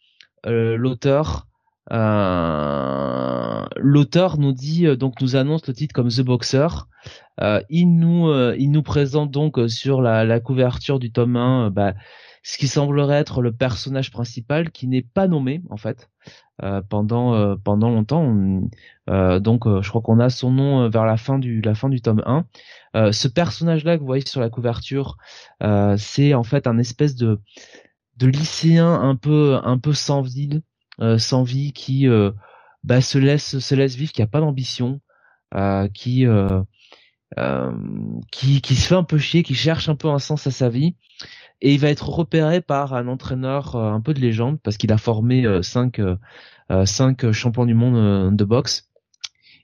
l'auteur 0.44 1.46
euh, 1.90 3.64
l'auteur 3.76 4.38
nous 4.38 4.52
dit 4.52 4.86
euh, 4.86 4.96
donc 4.96 5.20
nous 5.20 5.34
annonce 5.34 5.66
le 5.66 5.74
titre 5.74 5.94
comme 5.94 6.08
The 6.08 6.20
Boxer. 6.20 6.68
Euh, 7.40 7.60
il 7.68 7.96
nous 7.96 8.32
il 8.54 8.70
nous 8.70 8.82
présente 8.82 9.30
donc 9.30 9.58
sur 9.68 10.00
la, 10.00 10.24
la 10.24 10.40
couverture 10.40 10.98
du 10.98 11.10
tome 11.10 11.36
1 11.36 11.70
bah, 11.70 11.94
ce 12.42 12.58
qui 12.58 12.68
semblerait 12.68 13.16
être 13.16 13.42
le 13.42 13.52
personnage 13.52 14.10
principal 14.10 14.70
qui 14.70 14.88
n'est 14.88 15.02
pas 15.02 15.28
nommé 15.28 15.62
en 15.70 15.76
fait 15.76 16.10
pendant 16.88 17.56
pendant 17.58 17.90
longtemps. 17.90 18.34
donc 19.06 19.64
je 19.66 19.88
crois 19.88 20.00
qu'on 20.00 20.20
a 20.20 20.28
son 20.28 20.50
nom 20.50 20.88
vers 20.88 21.04
la 21.04 21.16
fin 21.16 21.38
du 21.38 21.60
la 21.60 21.74
fin 21.74 21.88
du 21.88 22.00
tome 22.00 22.22
1. 22.94 23.12
ce 23.12 23.28
personnage 23.28 23.84
là 23.84 23.96
que 23.96 24.00
vous 24.00 24.06
voyez 24.06 24.26
sur 24.26 24.40
la 24.40 24.50
couverture, 24.50 25.16
c'est 25.96 26.34
en 26.34 26.42
fait 26.42 26.66
un 26.66 26.78
espèce 26.78 27.14
de 27.14 27.40
de 28.16 28.26
lycéen 28.26 28.92
un 28.92 29.16
peu 29.16 29.58
un 29.62 29.78
peu 29.78 29.92
sans 29.92 30.24
euh, 31.00 31.18
sans 31.18 31.42
vie, 31.42 31.72
qui 31.72 32.06
euh, 32.08 32.30
bah, 32.84 33.00
se 33.00 33.18
laisse 33.18 33.58
se 33.58 33.74
laisse 33.74 33.96
vivre, 33.96 34.12
qui 34.12 34.22
a 34.22 34.26
pas 34.26 34.40
d'ambition, 34.40 35.00
euh, 37.38 37.72
qui 38.30 38.60
qui 38.60 38.74
se 38.74 38.88
fait 38.88 38.94
un 38.94 39.04
peu 39.04 39.18
chier, 39.18 39.42
qui 39.42 39.54
cherche 39.54 39.88
un 39.88 39.96
peu 39.96 40.08
un 40.08 40.18
sens 40.18 40.46
à 40.46 40.50
sa 40.50 40.68
vie. 40.68 40.96
Et 41.60 41.74
il 41.74 41.80
va 41.80 41.90
être 41.90 42.08
repéré 42.08 42.60
par 42.60 42.94
un 42.94 43.06
entraîneur 43.08 43.76
un 43.76 44.00
peu 44.00 44.14
de 44.14 44.20
légende 44.20 44.60
parce 44.60 44.76
qu'il 44.76 44.92
a 44.92 44.98
formé 44.98 45.46
cinq 45.62 46.00
cinq 46.84 47.30
champions 47.30 47.66
du 47.66 47.74
monde 47.74 48.36
de 48.36 48.44
boxe. 48.44 48.90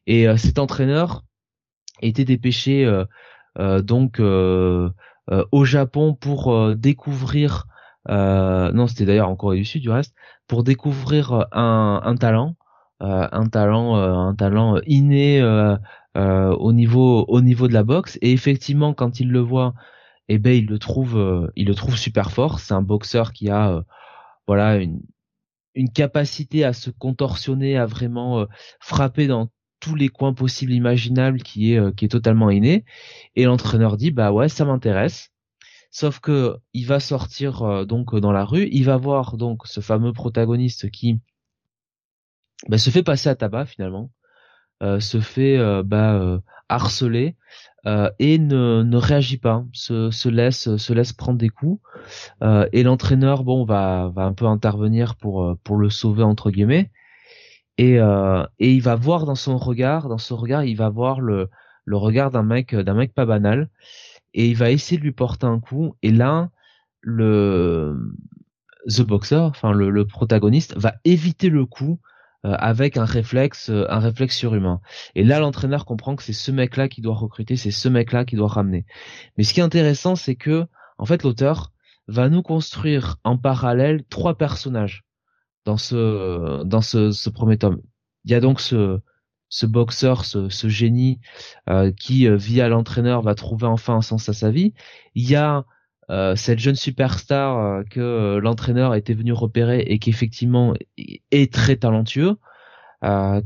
Et 0.07 0.27
cet 0.37 0.61
entraîneur 0.61 1.25
était 2.01 2.25
dépêché 2.25 2.89
donc 3.59 4.21
au 4.21 5.65
Japon 5.65 6.15
pour 6.15 6.77
découvrir 6.77 7.67
non 8.09 8.87
c'était 8.87 9.05
d'ailleurs 9.05 9.29
en 9.29 9.35
Corée 9.35 9.57
du 9.57 9.65
Sud 9.65 9.83
du 9.83 9.91
reste 9.91 10.15
pour 10.49 10.65
découvrir 10.65 11.33
euh, 11.33 11.45
un, 11.53 12.01
un 12.03 12.17
talent, 12.17 12.57
euh, 13.03 13.29
un 13.31 13.47
talent, 13.47 13.97
euh, 13.97 14.15
un 14.15 14.35
talent 14.35 14.81
inné 14.87 15.41
au 16.19 16.73
niveau 16.73 17.25
au 17.29 17.41
niveau 17.41 17.69
de 17.69 17.75
la 17.75 17.85
boxe. 17.85 18.19
Et 18.23 18.33
effectivement, 18.33 18.95
quand 18.95 19.21
il 19.21 19.31
le 19.31 19.41
voit, 19.41 19.75
eh 20.29 20.39
ben 20.39 20.53
il 20.53 20.67
le 20.67 20.79
trouve, 20.79 21.51
il 21.57 21.67
le 21.67 21.75
trouve 21.75 21.97
super 21.97 22.31
fort. 22.33 22.61
C'est 22.61 22.75
un 22.75 22.83
boxeur 22.83 23.33
qui 23.33 23.51
a 23.51 23.85
voilà 24.47 24.77
une 24.77 25.01
une 25.75 25.91
capacité 25.93 26.65
à 26.65 26.73
se 26.73 26.91
contorsionner, 26.91 27.77
à 27.77 27.87
vraiment 27.87 28.47
frapper 28.81 29.27
dans 29.29 29.49
tous 29.81 29.95
les 29.95 30.09
coins 30.09 30.35
possibles 30.35 30.73
imaginables 30.73 31.43
qui 31.43 31.73
est 31.73 31.95
qui 31.95 32.05
est 32.07 32.09
totalement 32.09 32.51
inné 32.51 32.85
et 33.37 33.45
l'entraîneur 33.45 33.97
dit 33.97 34.11
bah 34.11 34.33
ouais 34.33 34.49
ça 34.49 34.65
m'intéresse 34.65 35.33
Sauf 35.91 36.21
que 36.21 36.59
il 36.75 36.87
va 36.87 37.01
sortir 37.01 37.63
euh, 37.63 37.85
donc 37.85 38.15
dans 38.15 38.33
la 38.33 38.45
rue, 38.45 38.69
il 38.71 38.85
va 38.85 38.97
voir 38.97 39.37
donc 39.37 39.67
ce 39.67 39.81
fameux 39.81 40.13
protagoniste 40.13 40.91
qui 40.91 41.21
bah, 42.69 42.79
se 42.79 42.91
fait 42.91 43.03
passer 43.03 43.29
à 43.29 43.35
tabac 43.35 43.67
finalement, 43.67 44.11
euh, 44.11 44.18
se 44.81 45.21
fait 45.21 45.59
euh, 45.59 45.83
bah, 45.85 46.41
harceler 46.69 47.37
et 48.19 48.39
ne, 48.39 48.83
ne 48.83 48.97
réagit 48.99 49.39
pas, 49.39 49.65
se, 49.73 50.11
se 50.11 50.29
laisse 50.29 50.77
se 50.77 50.93
laisse 50.93 51.15
prendre 51.15 51.39
des 51.39 51.49
coups. 51.49 51.81
Et 52.73 52.83
l'entraîneur 52.83 53.45
bon 53.45 53.65
va 53.65 54.13
va 54.15 54.25
un 54.25 54.35
peu 54.35 54.45
intervenir 54.47 55.17
pour 55.17 55.57
pour 55.65 55.77
le 55.77 55.89
sauver 55.89 56.23
entre 56.23 56.51
guillemets. 56.51 56.91
Et 57.79 57.95
et 57.95 58.73
il 58.73 58.83
va 58.83 58.95
voir 58.95 59.25
dans 59.25 59.35
son 59.35 59.57
regard 59.57 60.09
dans 60.09 60.19
son 60.19 60.37
regard 60.37 60.65
il 60.65 60.77
va 60.77 60.91
voir 60.91 61.21
le 61.21 61.49
le 61.87 61.97
regard 61.97 62.31
d'un 62.31 62.43
mec 62.43 62.75
d'un 62.75 62.95
mec 62.95 63.15
pas 63.15 63.25
banal. 63.25 63.71
Et 64.35 64.49
il 64.49 64.57
va 64.57 64.71
essayer 64.71 64.99
de 64.99 65.05
lui 65.05 65.13
porter 65.13 65.47
un 65.47 65.59
coup. 65.59 65.95
Et 66.03 66.13
là 66.13 66.51
le 67.01 67.97
the 68.87 69.03
boxer 69.03 69.37
enfin 69.37 69.73
le, 69.73 70.07
protagoniste 70.07 70.77
va 70.77 70.95
éviter 71.05 71.49
le 71.51 71.67
coup 71.67 72.01
euh, 72.03 72.18
avec 72.44 72.97
un 72.97 73.05
réflexe 73.05 73.70
euh, 73.70 73.86
un 73.89 73.99
réflexe 73.99 74.36
surhumain. 74.36 74.81
Et 75.15 75.25
là 75.25 75.41
l'entraîneur 75.41 75.84
comprend 75.84 76.17
que 76.17 76.23
c'est 76.23 76.33
ce 76.33 76.50
mec 76.50 76.76
là 76.76 76.89
qui 76.89 77.00
doit 77.00 77.15
recruter 77.15 77.57
c'est 77.57 77.70
ce 77.70 77.89
mec 77.89 78.12
là 78.12 78.25
qui 78.25 78.36
doit 78.36 78.49
ramener. 78.49 78.86
Mais 79.36 79.44
ce 79.44 79.55
qui 79.55 79.60
est 79.60 79.65
intéressant 79.65 80.17
c'est 80.17 80.36
que 80.36 80.67
en 80.99 81.05
fait 81.05 81.23
l'auteur 81.23 81.73
va 82.07 82.28
nous 82.28 82.42
construire 82.42 83.17
en 83.25 83.36
parallèle 83.36 84.05
trois 84.08 84.36
personnages 84.36 85.05
dans 85.65 85.76
ce 85.76 86.62
dans 86.65 86.81
ce, 86.81 87.10
ce 87.10 87.31
premier 87.31 87.58
tome. 87.58 87.81
Il 88.25 88.31
y 88.31 88.34
a 88.34 88.41
donc 88.41 88.60
ce 88.60 89.00
ce 89.49 89.67
boxeur, 89.67 90.25
ce, 90.25 90.68
génie 90.68 91.20
euh, 91.68 91.91
qui, 91.92 92.28
euh, 92.28 92.36
via 92.36 92.68
l'entraîneur, 92.68 93.23
va 93.23 93.34
trouver 93.34 93.67
enfin 93.67 93.97
un 93.97 94.02
sens 94.02 94.28
à 94.28 94.33
sa 94.33 94.50
vie. 94.50 94.75
Il 95.15 95.28
y 95.28 95.36
a 95.36 95.65
euh, 96.11 96.37
cette 96.37 96.59
jeune 96.59 96.75
superstar 96.75 97.85
que 97.91 98.39
l'entraîneur 98.43 98.95
était 98.95 99.15
venu 99.15 99.33
repérer 99.33 99.81
et 99.81 99.99
qui 99.99 100.11
effectivement 100.11 100.75
est 100.97 101.53
très 101.53 101.77
talentueux, 101.77 102.37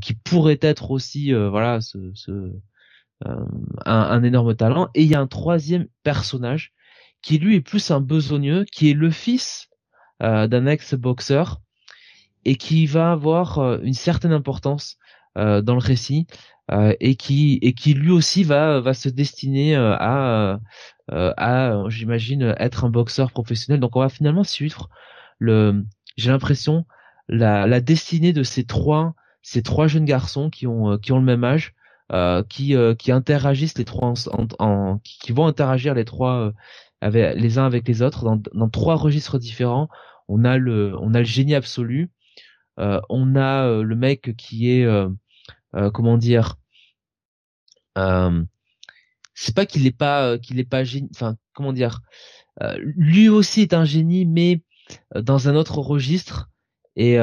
qui 0.01 0.13
pourrait 0.13 0.59
être 0.61 0.91
aussi, 0.91 1.33
voilà, 1.33 1.79
ce, 1.81 2.51
un, 3.85 4.23
énorme 4.23 4.55
talent. 4.55 4.89
Et 4.95 5.03
il 5.03 5.09
y 5.09 5.15
a 5.15 5.19
un 5.19 5.27
troisième 5.27 5.87
personnage 6.03 6.73
qui 7.21 7.37
lui 7.37 7.55
est 7.55 7.61
plus 7.61 7.91
un 7.91 8.01
besogneux, 8.01 8.65
qui 8.71 8.89
est 8.89 8.95
le 8.95 9.11
fils 9.11 9.69
d'un 10.19 10.65
ex-boxeur 10.65 11.61
et 12.45 12.55
qui 12.55 12.85
va 12.85 13.11
avoir 13.11 13.79
une 13.83 13.93
certaine 13.93 14.33
importance 14.33 14.97
euh, 15.35 15.63
dans 15.63 15.73
le 15.73 15.79
récit 15.79 16.27
euh, 16.71 16.93
et 16.99 17.15
qui 17.15 17.57
et 17.63 17.73
qui 17.73 17.95
lui 17.95 18.11
aussi 18.11 18.43
va 18.43 18.79
va 18.81 18.93
se 18.93 19.09
destiner 19.09 19.75
euh, 19.75 19.95
à 19.99 20.59
à 21.11 21.83
j'imagine 21.89 22.55
être 22.57 22.85
un 22.85 22.89
boxeur 22.89 23.31
professionnel. 23.31 23.79
Donc 23.79 23.95
on 23.95 23.99
va 23.99 24.09
finalement 24.09 24.43
suivre 24.43 24.89
le 25.39 25.83
j'ai 26.17 26.31
l'impression 26.31 26.85
la, 27.27 27.67
la 27.67 27.81
destinée 27.81 28.33
de 28.33 28.43
ces 28.43 28.63
trois 28.65 29.13
ces 29.41 29.63
trois 29.63 29.87
jeunes 29.87 30.05
garçons 30.05 30.49
qui 30.49 30.67
ont 30.67 30.97
qui 30.97 31.11
ont 31.11 31.19
le 31.19 31.25
même 31.25 31.43
âge 31.43 31.73
euh, 32.11 32.43
qui 32.43 32.75
qui 32.99 33.11
interagissent 33.11 33.77
les 33.77 33.85
trois 33.85 34.13
en, 34.31 34.47
en, 34.59 34.99
qui 35.03 35.31
vont 35.33 35.47
interagir 35.47 35.93
les 35.93 36.05
trois 36.05 36.53
avec 37.01 37.35
les 37.35 37.57
uns 37.57 37.65
avec 37.65 37.87
les 37.87 38.01
autres 38.01 38.23
dans, 38.23 38.41
dans 38.53 38.69
trois 38.69 38.95
registres 38.95 39.39
différents 39.39 39.89
on 40.29 40.45
a 40.45 40.57
le 40.57 40.95
on 40.99 41.13
a 41.13 41.19
le 41.19 41.25
génie 41.25 41.55
absolu 41.55 42.11
euh, 42.79 43.01
on 43.09 43.35
a 43.35 43.67
le 43.81 43.95
mec 43.95 44.35
qui 44.37 44.71
est 44.71 44.85
euh, 45.75 45.89
comment 45.91 46.17
dire 46.17 46.57
euh, 47.97 48.43
c'est 49.33 49.55
pas 49.55 49.65
qu'il 49.65 49.85
est 49.87 49.97
pas 49.97 50.25
euh, 50.25 50.37
qu'il 50.37 50.59
est 50.59 50.69
pas 50.69 50.83
génie 50.83 51.09
enfin 51.11 51.35
comment 51.53 51.73
dire 51.73 52.01
lui 52.83 53.29
aussi 53.29 53.61
est 53.61 53.73
un 53.73 53.83
génie 53.83 54.25
mais 54.25 54.61
dans 55.15 55.49
un 55.49 55.55
autre 55.55 55.79
registre. 55.79 56.49
Et 56.95 57.15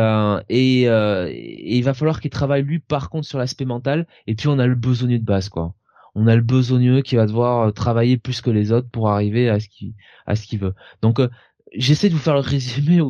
et, 0.49 0.83
il 0.83 1.83
va 1.85 1.95
falloir 1.95 2.21
qu'il 2.21 2.33
travaille 2.33 2.63
lui 2.63 2.81
par 2.81 3.11
contre 3.11 3.29
sur 3.29 3.39
l'aspect 3.39 3.65
mental. 3.65 4.09
Et 4.27 4.35
puis 4.35 4.49
on 4.49 4.59
a 4.59 4.67
le 4.67 4.75
besogneux 4.75 5.21
de 5.21 5.25
base 5.25 5.49
quoi. 5.49 5.73
On 6.17 6.27
a 6.27 6.35
le 6.35 6.43
besogneux 6.43 7.03
qui 7.03 7.15
va 7.15 7.27
devoir 7.27 7.73
travailler 7.73 8.19
plus 8.19 8.41
que 8.41 8.51
les 8.51 8.73
autres 8.73 8.89
pour 8.91 9.09
arriver 9.09 9.49
à 9.49 9.61
ce 9.61 9.69
qu'il 9.69 9.95
à 10.27 10.35
ce 10.35 10.49
qu'il 10.49 10.59
veut. 10.59 10.75
Donc 11.01 11.21
j'essaie 11.75 12.09
de 12.09 12.15
vous 12.15 12.21
faire 12.21 12.35
le 12.35 12.41
résumé 12.41 13.01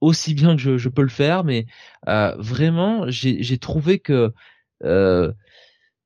aussi 0.00 0.34
bien 0.34 0.56
que 0.56 0.78
je, 0.78 0.88
peux 0.88 1.02
le 1.02 1.08
faire, 1.08 1.44
mais 1.44 1.66
euh, 2.08 2.34
vraiment, 2.38 3.04
j'ai 3.08 3.58
trouvé 3.58 3.98
que 3.98 4.32
euh, 4.84 5.32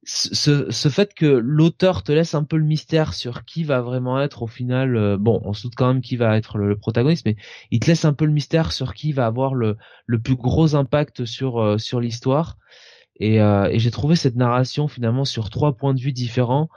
ce, 0.04 0.70
ce 0.70 0.88
fait 0.88 1.14
que 1.14 1.26
l'auteur 1.26 2.02
te 2.02 2.10
laisse 2.10 2.34
un 2.34 2.42
peu 2.44 2.56
le 2.56 2.64
mystère 2.64 3.14
sur 3.14 3.44
qui 3.44 3.62
va 3.62 3.80
vraiment 3.80 4.20
être 4.20 4.42
au 4.42 4.46
final, 4.48 4.96
euh, 4.96 5.16
bon, 5.16 5.40
on 5.44 5.52
se 5.52 5.62
doute 5.62 5.74
quand 5.76 5.86
même 5.86 6.02
qui 6.02 6.16
va 6.16 6.36
être 6.36 6.58
le, 6.58 6.76
protagoniste, 6.76 7.24
mais 7.26 7.36
il 7.70 7.78
te 7.80 7.86
laisse 7.86 8.04
un 8.04 8.12
peu 8.12 8.24
le 8.24 8.32
mystère 8.32 8.72
sur 8.72 8.94
qui 8.94 9.12
va 9.12 9.26
avoir 9.26 9.54
le, 9.54 9.76
le 10.06 10.18
plus 10.20 10.34
gros 10.36 10.74
impact 10.74 11.24
sur 11.24 11.60
euh, 11.60 11.78
sur 11.78 12.00
l'histoire. 12.00 12.58
Et, 13.20 13.40
euh, 13.40 13.68
et 13.70 13.78
j'ai 13.78 13.90
trouvé 13.90 14.16
cette 14.16 14.36
narration 14.36 14.88
finalement 14.88 15.24
sur 15.24 15.50
trois 15.50 15.76
points 15.76 15.94
de 15.94 16.00
vue 16.00 16.12
différents 16.12 16.68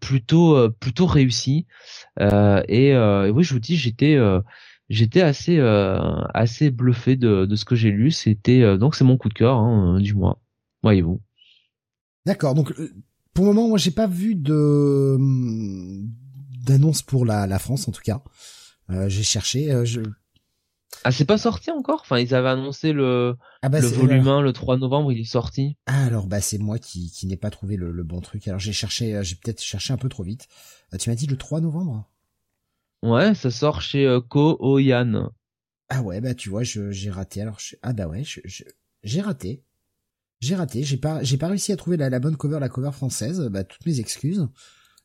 plutôt 0.00 0.70
plutôt 0.80 1.06
réussi. 1.06 1.66
Et, 2.20 2.88
et, 2.90 3.30
oui, 3.30 3.44
je 3.44 3.54
vous 3.54 3.60
dis, 3.60 3.76
j'étais 3.76 4.16
j'étais 4.88 5.22
assez 5.22 5.58
assez 6.34 6.70
bluffé 6.70 7.16
de, 7.16 7.44
de 7.46 7.56
ce 7.56 7.64
que 7.64 7.74
j'ai 7.76 7.90
lu. 7.90 8.10
C'était 8.12 8.78
donc 8.78 8.94
c'est 8.94 9.04
mon 9.04 9.16
coup 9.18 9.28
de 9.28 9.34
cœur 9.34 9.56
hein, 9.58 10.00
du 10.00 10.14
mois. 10.14 10.40
Voyez-vous. 10.82 11.20
D'accord. 12.28 12.54
Donc 12.54 12.72
euh, 12.72 12.92
pour 13.32 13.46
le 13.46 13.54
moment, 13.54 13.68
moi 13.68 13.78
j'ai 13.78 13.90
pas 13.90 14.06
vu 14.06 14.34
de 14.34 15.16
d'annonce 16.62 17.00
pour 17.00 17.24
la, 17.24 17.46
la 17.46 17.58
France 17.58 17.88
en 17.88 17.90
tout 17.90 18.02
cas. 18.02 18.22
Euh, 18.90 19.08
j'ai 19.08 19.22
cherché. 19.22 19.72
Euh, 19.72 19.86
je... 19.86 20.02
Ah 21.04 21.10
c'est 21.10 21.24
pas 21.24 21.38
sorti 21.38 21.70
encore? 21.70 22.02
Enfin 22.02 22.18
ils 22.18 22.34
avaient 22.34 22.50
annoncé 22.50 22.92
le 22.92 23.36
ah 23.62 23.70
bah, 23.70 23.80
le 23.80 23.86
volume 23.86 24.28
1 24.28 24.42
le 24.42 24.52
3 24.52 24.76
novembre. 24.76 25.10
Il 25.10 25.20
est 25.20 25.24
sorti. 25.24 25.78
Ah 25.86 26.04
alors 26.04 26.26
bah 26.26 26.42
c'est 26.42 26.58
moi 26.58 26.78
qui 26.78 27.10
qui 27.10 27.26
n'ai 27.26 27.38
pas 27.38 27.48
trouvé 27.48 27.76
le, 27.76 27.92
le 27.92 28.02
bon 28.04 28.20
truc. 28.20 28.46
Alors 28.46 28.60
j'ai 28.60 28.74
cherché. 28.74 29.18
J'ai 29.22 29.36
peut-être 29.36 29.62
cherché 29.62 29.94
un 29.94 29.96
peu 29.96 30.10
trop 30.10 30.22
vite. 30.22 30.48
tu 31.00 31.08
m'as 31.08 31.16
dit 31.16 31.26
le 31.26 31.38
3 31.38 31.62
novembre? 31.62 32.10
Ouais, 33.02 33.34
ça 33.34 33.50
sort 33.50 33.80
chez 33.80 34.18
Ko 34.28 34.58
Oyan. 34.60 35.30
Ah 35.88 36.02
ouais 36.02 36.20
bah 36.20 36.34
tu 36.34 36.50
vois 36.50 36.62
j'ai 36.62 37.10
raté. 37.10 37.40
Alors 37.40 37.58
ah 37.80 37.94
bah 37.94 38.06
ouais 38.06 38.22
j'ai 39.02 39.20
raté. 39.22 39.62
J'ai 40.40 40.54
raté, 40.54 40.84
j'ai 40.84 40.96
pas, 40.96 41.22
j'ai 41.22 41.36
pas 41.36 41.48
réussi 41.48 41.72
à 41.72 41.76
trouver 41.76 41.96
la, 41.96 42.20
bonne 42.20 42.36
cover, 42.36 42.58
la 42.60 42.68
cover 42.68 42.92
française. 42.92 43.48
Bah, 43.50 43.64
toutes 43.64 43.84
mes 43.86 43.98
excuses. 44.00 44.48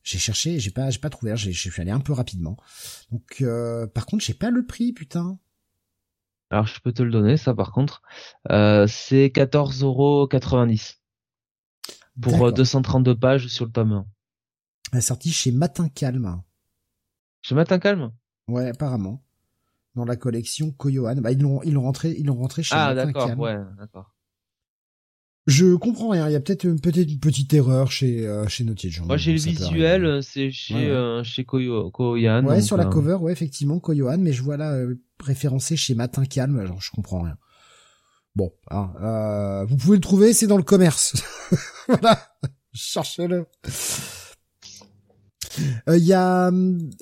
J'ai 0.03 0.20
cherché, 0.20 0.60
j'ai 0.60 0.72
pas, 0.72 0.90
j'ai 0.90 1.00
pas 1.00 1.10
trouvé. 1.10 1.36
J'ai, 1.36 1.53
je 1.53 1.70
suis 1.70 1.82
allé 1.82 1.92
un 1.92 2.00
peu 2.00 2.14
rapidement. 2.14 2.58
Donc, 3.12 3.38
euh, 3.42 3.88
par 3.88 4.06
contre, 4.06 4.24
j'ai 4.24 4.34
pas 4.34 4.52
le 4.52 4.66
prix, 4.66 4.94
putain. 4.94 5.40
Alors, 6.50 6.68
je 6.68 6.80
peux 6.82 6.92
te 6.92 7.02
le 7.02 7.10
donner, 7.10 7.38
ça, 7.38 7.56
par 7.56 7.72
contre. 7.72 8.03
Euh, 8.52 8.86
c'est 8.88 9.28
14,90€ 9.28 10.98
pour 12.22 12.52
232 12.52 13.12
euh, 13.12 13.16
pages 13.16 13.48
sur 13.48 13.66
le 13.66 13.72
tome 13.72 13.94
1. 13.94 14.06
La 14.92 15.02
sortie 15.02 15.32
chez 15.32 15.52
Matin 15.52 15.90
Calme. 15.90 16.44
Chez 17.42 17.56
Matin 17.56 17.80
Calme? 17.80 18.12
Ouais, 18.48 18.70
apparemment. 18.70 19.24
Dans 19.95 20.06
la 20.06 20.16
collection 20.16 20.72
Koyohan. 20.72 21.16
Bah, 21.16 21.32
ils 21.32 21.42
l'ont, 21.42 21.64
ils 21.64 21.74
l'ont 21.74 21.82
rentré, 21.82 22.12
ils 22.12 22.26
l'ont 22.26 22.36
rentré 22.36 22.62
chez 22.62 22.76
ah, 22.76 22.94
Matin 22.94 23.14
Calme. 23.14 23.16
Ah, 23.16 23.28
d'accord, 23.28 23.40
ouais, 23.40 23.58
d'accord. 23.80 24.14
Je 25.46 25.76
comprends 25.76 26.10
rien. 26.10 26.30
Il 26.30 26.32
y 26.32 26.36
a 26.36 26.40
peut-être 26.40 26.68
peut-être 26.82 27.12
une 27.12 27.20
petite 27.20 27.54
erreur 27.54 27.92
chez 27.92 28.26
euh, 28.26 28.48
chez 28.48 28.64
Naughty 28.64 28.92
Moi 29.06 29.18
j'ai 29.18 29.34
le 29.34 29.40
visuel, 29.40 30.24
c'est 30.24 30.52
chez 30.52 30.90
euh, 30.90 31.22
chez 31.24 31.44
Koyo, 31.44 31.92
Koyohan. 31.92 32.46
Ouais, 32.46 32.62
sur 32.62 32.78
la 32.78 32.86
euh, 32.86 32.90
cover, 32.90 33.16
ouais 33.16 33.34
effectivement 33.34 33.80
Koyohan, 33.80 34.20
mais 34.20 34.32
je 34.32 34.42
vois 34.42 34.56
là 34.56 34.72
euh, 34.72 34.96
référencé 35.20 35.76
chez 35.76 35.96
Matin 35.96 36.24
Calme. 36.24 36.60
Alors 36.60 36.82
je 36.82 36.92
comprends 36.92 37.24
rien. 37.24 37.36
Bon, 38.36 38.52
hein, 38.72 39.66
vous 39.68 39.76
pouvez 39.76 39.98
le 39.98 40.02
trouver, 40.02 40.34
c'est 40.34 40.48
dans 40.48 40.58
le 40.58 40.64
commerce. 40.64 41.14
voilà, 41.88 42.20
cherchez-le. 42.74 43.46
Il 45.88 46.04
y 46.04 46.14
a 46.14 46.52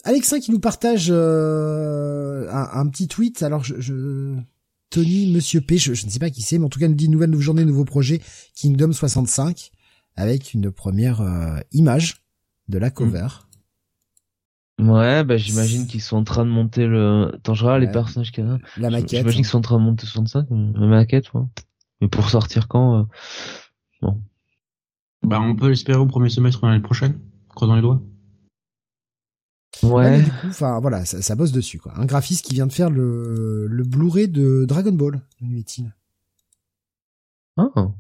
Alexin 0.04 0.40
qui 0.42 0.52
nous 0.52 0.60
partage 0.60 1.10
un, 1.10 2.70
un, 2.74 2.88
petit 2.90 3.08
tweet. 3.08 3.44
Alors 3.44 3.64
je, 3.64 3.80
je 3.80 4.36
Tony 4.92 5.32
Monsieur 5.32 5.62
P, 5.62 5.78
je, 5.78 5.92
ne 5.92 5.96
sais 5.96 6.20
pas 6.20 6.30
qui 6.30 6.42
c'est, 6.42 6.60
mais 6.60 6.66
en 6.66 6.70
tout 6.70 6.80
cas 6.80 6.88
nous 6.88 6.96
dit 6.96 7.10
nouvelle, 7.10 7.30
nouvelle 7.30 7.44
journée, 7.44 7.66
nouveau 7.66 7.86
projet 7.86 8.22
Kingdom 8.56 8.92
65 8.92 9.72
avec 10.18 10.54
une 10.54 10.70
première 10.70 11.22
euh, 11.22 11.58
image 11.72 12.24
de 12.68 12.78
la 12.78 12.92
cover. 12.92 13.28
Ouais, 14.80 15.24
bah 15.24 15.38
j'imagine 15.38 15.88
qu'ils 15.88 16.02
sont 16.02 16.18
en 16.18 16.24
train 16.24 16.44
de 16.44 16.50
monter 16.50 16.88
le. 16.88 17.32
Attends, 17.34 17.54
je 17.54 17.64
regarde 17.64 17.82
les 17.82 17.92
personnages 17.92 18.32
qu'il 18.32 18.46
y 18.46 18.48
a. 18.48 18.58
La 18.78 18.90
maquette. 18.90 19.20
J'imagine 19.20 19.42
qu'ils 19.42 19.46
sont 19.46 19.60
en 19.60 19.62
train 19.62 19.78
de 19.78 19.84
monter 19.84 20.06
65, 20.06 20.48
la 20.50 20.88
maquette, 20.88 21.34
ouais. 21.34 21.44
Mais 22.02 22.08
pour 22.08 22.30
sortir 22.30 22.68
quand 22.68 23.00
euh... 23.00 23.04
Bon. 24.02 24.22
Bah 25.24 25.40
on 25.40 25.56
peut 25.56 25.70
l'espérer 25.70 26.00
au 26.00 26.08
premier 26.08 26.30
semestre 26.30 26.66
l'année 26.66 26.82
prochaine. 26.82 27.20
Croisons 27.50 27.76
les 27.76 27.82
doigts. 27.82 28.02
Ouais. 29.84 30.22
du 30.22 30.30
coup, 30.30 30.48
enfin 30.48 30.80
voilà, 30.80 31.06
ça, 31.06 31.22
ça, 31.22 31.36
bosse 31.36 31.52
dessus 31.52 31.80
quoi. 31.80 31.94
Un 31.96 32.06
graphiste 32.06 32.46
qui 32.46 32.54
vient 32.54 32.68
de 32.68 32.74
faire 32.74 32.90
le 32.90 33.68
le 33.68 33.84
Blu-ray 33.84 34.28
de 34.28 34.66
Dragon 34.66 34.92
Ball 34.92 35.22
de 35.42 35.64
Ah. 37.58 37.92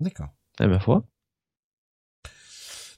D'accord. 0.00 0.28
Eh 0.60 0.66
ma 0.66 0.80
foi. 0.80 1.04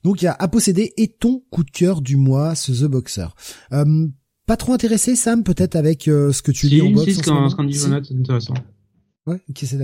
Donc 0.02 0.22
il 0.22 0.26
y 0.26 0.28
a 0.28 0.36
à 0.38 0.48
posséder 0.48 0.92
et 0.96 1.08
ton 1.08 1.42
coup 1.50 1.64
de 1.64 1.70
cœur 1.70 2.00
du 2.00 2.16
mois, 2.16 2.54
ce 2.54 2.72
The 2.72 2.88
Boxer. 2.88 3.34
Euh, 3.72 4.08
pas 4.46 4.56
trop 4.56 4.72
intéressé 4.72 5.16
Sam 5.16 5.44
peut-être 5.44 5.76
avec 5.76 6.08
euh, 6.08 6.32
ce 6.32 6.42
que 6.42 6.52
tu 6.52 6.66
lis 6.68 6.82
en 6.82 6.90
box. 6.90 7.04
Si, 7.04 7.14
ce 7.14 7.22
qu'on 7.22 7.64
dit 7.64 7.74
c'est 7.74 7.92
intéressant. 7.92 8.54
Ouais, 9.26 9.40
ok, 9.48 9.58
c'est 9.58 9.78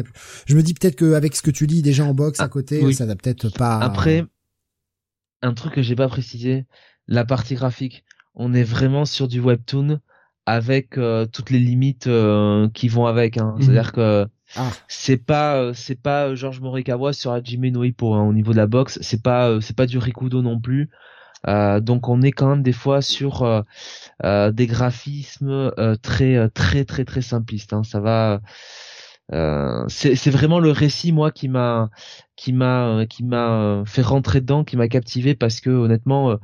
Je 0.46 0.56
me 0.56 0.62
dis 0.62 0.72
peut-être 0.72 0.96
qu'avec 0.96 1.36
ce 1.36 1.42
que 1.42 1.50
tu 1.50 1.66
lis 1.66 1.82
déjà 1.82 2.04
en 2.04 2.14
box 2.14 2.40
à 2.40 2.44
ah, 2.44 2.48
côté, 2.48 2.92
ça 2.94 3.04
va 3.04 3.16
peut-être 3.16 3.50
pas. 3.50 3.78
Après, 3.78 4.24
un 5.42 5.52
truc 5.52 5.74
que 5.74 5.82
j'ai 5.82 5.94
pas 5.94 6.08
précisé, 6.08 6.66
la 7.08 7.24
partie 7.24 7.54
graphique. 7.54 8.04
On 8.34 8.52
est 8.54 8.64
vraiment 8.64 9.04
sur 9.04 9.28
du 9.28 9.40
webtoon 9.40 10.00
avec 10.46 10.96
euh, 10.96 11.26
toutes 11.26 11.50
les 11.50 11.58
limites 11.58 12.06
euh, 12.06 12.68
qui 12.72 12.88
vont 12.88 13.06
avec. 13.06 13.36
Hein. 13.36 13.54
Mhm. 13.56 13.62
C'est-à-dire 13.62 13.92
que 13.92 14.26
ah. 14.56 14.70
c'est 14.86 15.16
pas 15.16 15.56
euh, 15.56 15.72
c'est 15.74 16.00
pas 16.00 16.34
Georges 16.34 16.60
Morikawa 16.60 17.12
sur 17.12 17.32
Hajime 17.32 17.68
no 17.68 17.82
Hippo 17.82 18.14
hein, 18.14 18.22
au 18.22 18.32
niveau 18.32 18.52
de 18.52 18.56
la 18.56 18.68
boxe. 18.68 18.98
C'est 19.02 19.22
pas 19.22 19.60
c'est 19.60 19.76
pas 19.76 19.86
du 19.86 19.98
Rikudo 19.98 20.40
non 20.40 20.60
plus. 20.60 20.88
donc 21.46 22.08
on 22.08 22.22
est 22.22 22.32
quand 22.32 22.48
même 22.48 22.62
des 22.62 22.72
fois 22.72 23.02
sur 23.02 23.64
des 24.22 24.66
graphismes 24.66 25.72
très 26.02 26.48
très 26.50 26.84
très 26.84 27.04
très 27.04 27.22
simplistes. 27.22 27.72
Hein. 27.72 27.82
Ça 27.82 28.00
va. 28.00 28.40
c'est 29.88 30.30
vraiment 30.30 30.60
le 30.60 30.70
récit 30.70 31.10
moi 31.10 31.32
qui 31.32 31.48
m'a 31.48 31.90
qui 32.36 32.52
m'a 32.52 33.04
qui 33.08 33.24
m'a 33.24 33.82
fait 33.84 34.02
rentrer 34.02 34.40
dedans, 34.40 34.62
qui 34.62 34.76
m'a 34.76 34.86
captivé 34.86 35.34
parce 35.34 35.60
que 35.60 35.70
honnêtement 35.70 36.38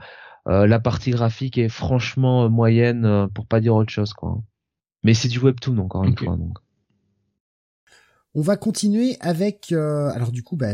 euh, 0.49 0.67
la 0.67 0.81
partie 0.81 1.11
graphique 1.11 1.59
est 1.59 1.69
franchement 1.69 2.45
euh, 2.45 2.49
moyenne, 2.49 3.05
euh, 3.05 3.27
pour 3.29 3.47
pas 3.47 3.61
dire 3.61 3.75
autre 3.75 3.93
chose, 3.93 4.13
quoi. 4.13 4.43
Mais 5.05 5.15
c'est 5.15 5.29
du 5.29 5.39
webtoon 5.39 5.79
encore 5.79 6.05
une 6.05 6.17
fois. 6.17 6.37
Donc. 6.37 6.59
On 8.35 8.41
va 8.41 8.57
continuer 8.57 9.17
avec, 9.21 9.73
alors 9.73 10.31
du 10.31 10.43
coup, 10.43 10.57
bah, 10.57 10.73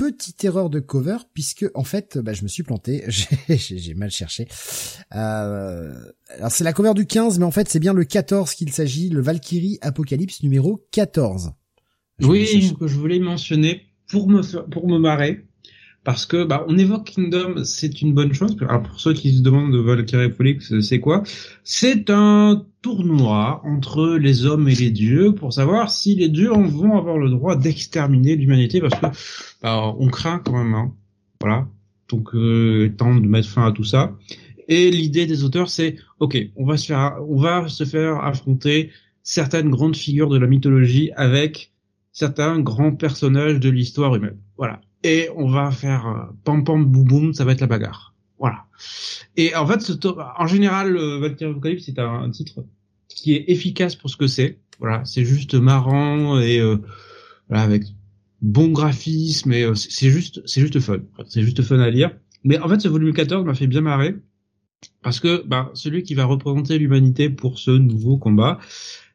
petite 0.00 0.42
erreur 0.44 0.70
de 0.70 0.80
cover 0.80 1.18
puisque 1.34 1.66
en 1.74 1.84
fait 1.84 2.16
bah, 2.16 2.32
je 2.32 2.42
me 2.42 2.48
suis 2.48 2.62
planté 2.62 3.04
j'ai 3.50 3.92
mal 3.92 4.10
cherché 4.10 4.48
euh, 5.14 5.92
alors 6.30 6.50
c'est 6.50 6.64
la 6.64 6.72
cover 6.72 6.94
du 6.94 7.04
15 7.04 7.38
mais 7.38 7.44
en 7.44 7.50
fait 7.50 7.68
c'est 7.68 7.80
bien 7.80 7.92
le 7.92 8.04
14 8.04 8.54
qu'il 8.54 8.72
s'agit 8.72 9.10
le 9.10 9.20
Valkyrie 9.20 9.78
Apocalypse 9.82 10.42
numéro 10.42 10.86
14 10.92 11.52
oui 12.22 12.72
je 12.80 12.94
voulais 12.94 13.18
mentionner 13.18 13.82
pour 14.08 14.30
me 14.30 14.40
pour 14.70 14.88
me 14.88 14.98
marrer 14.98 15.46
parce 16.02 16.24
que 16.24 16.44
bah, 16.44 16.64
on 16.66 16.78
évoque 16.78 17.10
Kingdom, 17.10 17.62
c'est 17.64 18.00
une 18.00 18.14
bonne 18.14 18.32
chose. 18.32 18.56
Alors 18.60 18.82
pour 18.82 18.98
ceux 18.98 19.12
qui 19.12 19.36
se 19.36 19.42
demandent 19.42 19.72
de 19.72 19.78
Valkyrie 19.78 20.30
Polix, 20.30 20.80
c'est 20.80 21.00
quoi? 21.00 21.22
C'est 21.62 22.08
un 22.08 22.64
tournoi 22.80 23.60
entre 23.64 24.16
les 24.16 24.46
hommes 24.46 24.68
et 24.68 24.74
les 24.74 24.90
dieux 24.90 25.34
pour 25.34 25.52
savoir 25.52 25.90
si 25.90 26.14
les 26.14 26.30
dieux 26.30 26.50
vont 26.50 26.96
avoir 26.96 27.18
le 27.18 27.28
droit 27.28 27.54
d'exterminer 27.56 28.36
l'humanité 28.36 28.80
parce 28.80 28.94
que 28.94 29.06
bah, 29.62 29.94
on 29.98 30.08
craint 30.08 30.38
quand 30.38 30.56
même. 30.56 30.74
Hein. 30.74 30.94
Voilà. 31.40 31.68
Donc 32.08 32.34
euh, 32.34 32.92
temps 32.96 33.14
de 33.14 33.26
mettre 33.26 33.48
fin 33.48 33.66
à 33.66 33.72
tout 33.72 33.84
ça. 33.84 34.16
Et 34.68 34.90
l'idée 34.90 35.26
des 35.26 35.44
auteurs, 35.44 35.68
c'est 35.68 35.96
ok, 36.18 36.38
on 36.56 36.64
va 36.64 36.76
se 36.78 36.86
faire, 36.86 37.16
on 37.28 37.36
va 37.36 37.68
se 37.68 37.84
faire 37.84 38.24
affronter 38.24 38.90
certaines 39.22 39.68
grandes 39.68 39.96
figures 39.96 40.30
de 40.30 40.38
la 40.38 40.46
mythologie 40.46 41.10
avec 41.14 41.72
certains 42.12 42.58
grands 42.58 42.94
personnages 42.94 43.60
de 43.60 43.68
l'histoire 43.68 44.14
humaine. 44.14 44.38
Voilà 44.56 44.80
et 45.02 45.28
on 45.36 45.48
va 45.48 45.70
faire 45.70 46.06
euh, 46.06 46.32
pam 46.44 46.64
pam 46.64 46.84
boum 46.84 47.04
boum, 47.04 47.34
ça 47.34 47.44
va 47.44 47.52
être 47.52 47.60
la 47.60 47.66
bagarre. 47.66 48.14
Voilà. 48.40 48.64
Et 49.36 49.54
en 49.54 49.66
fait, 49.66 49.80
ce 49.80 49.92
en 50.16 50.46
général, 50.46 50.96
euh, 50.96 51.18
Valkyrie 51.18 51.50
Apocalypse 51.50 51.84
c'est 51.84 51.98
un, 51.98 52.30
titre 52.30 52.64
qui 53.08 53.34
est 53.34 53.44
efficace 53.48 53.94
pour 53.94 54.10
ce 54.10 54.16
que 54.16 54.26
c'est. 54.26 54.58
Voilà, 54.78 55.04
c'est 55.04 55.26
juste 55.26 55.54
marrant 55.54 56.40
et 56.40 56.58
euh, 56.58 56.78
voilà, 57.48 57.62
avec 57.62 57.84
bon 58.40 58.68
graphisme 58.68 59.52
et 59.52 59.62
euh, 59.64 59.74
c'est 59.74 60.10
juste 60.10 60.40
c'est 60.46 60.62
juste 60.62 60.80
fun. 60.80 61.00
C'est 61.28 61.42
juste 61.42 61.62
fun 61.62 61.78
à 61.80 61.90
lire. 61.90 62.16
Mais 62.44 62.58
en 62.58 62.68
fait, 62.68 62.80
ce 62.80 62.88
volume 62.88 63.12
14 63.12 63.44
m'a 63.44 63.54
fait 63.54 63.66
bien 63.66 63.82
marrer 63.82 64.16
parce 65.02 65.20
que 65.20 65.44
bah, 65.46 65.70
celui 65.74 66.02
qui 66.02 66.14
va 66.14 66.24
représenter 66.24 66.78
l'humanité 66.78 67.28
pour 67.28 67.58
ce 67.58 67.70
nouveau 67.70 68.16
combat, 68.16 68.58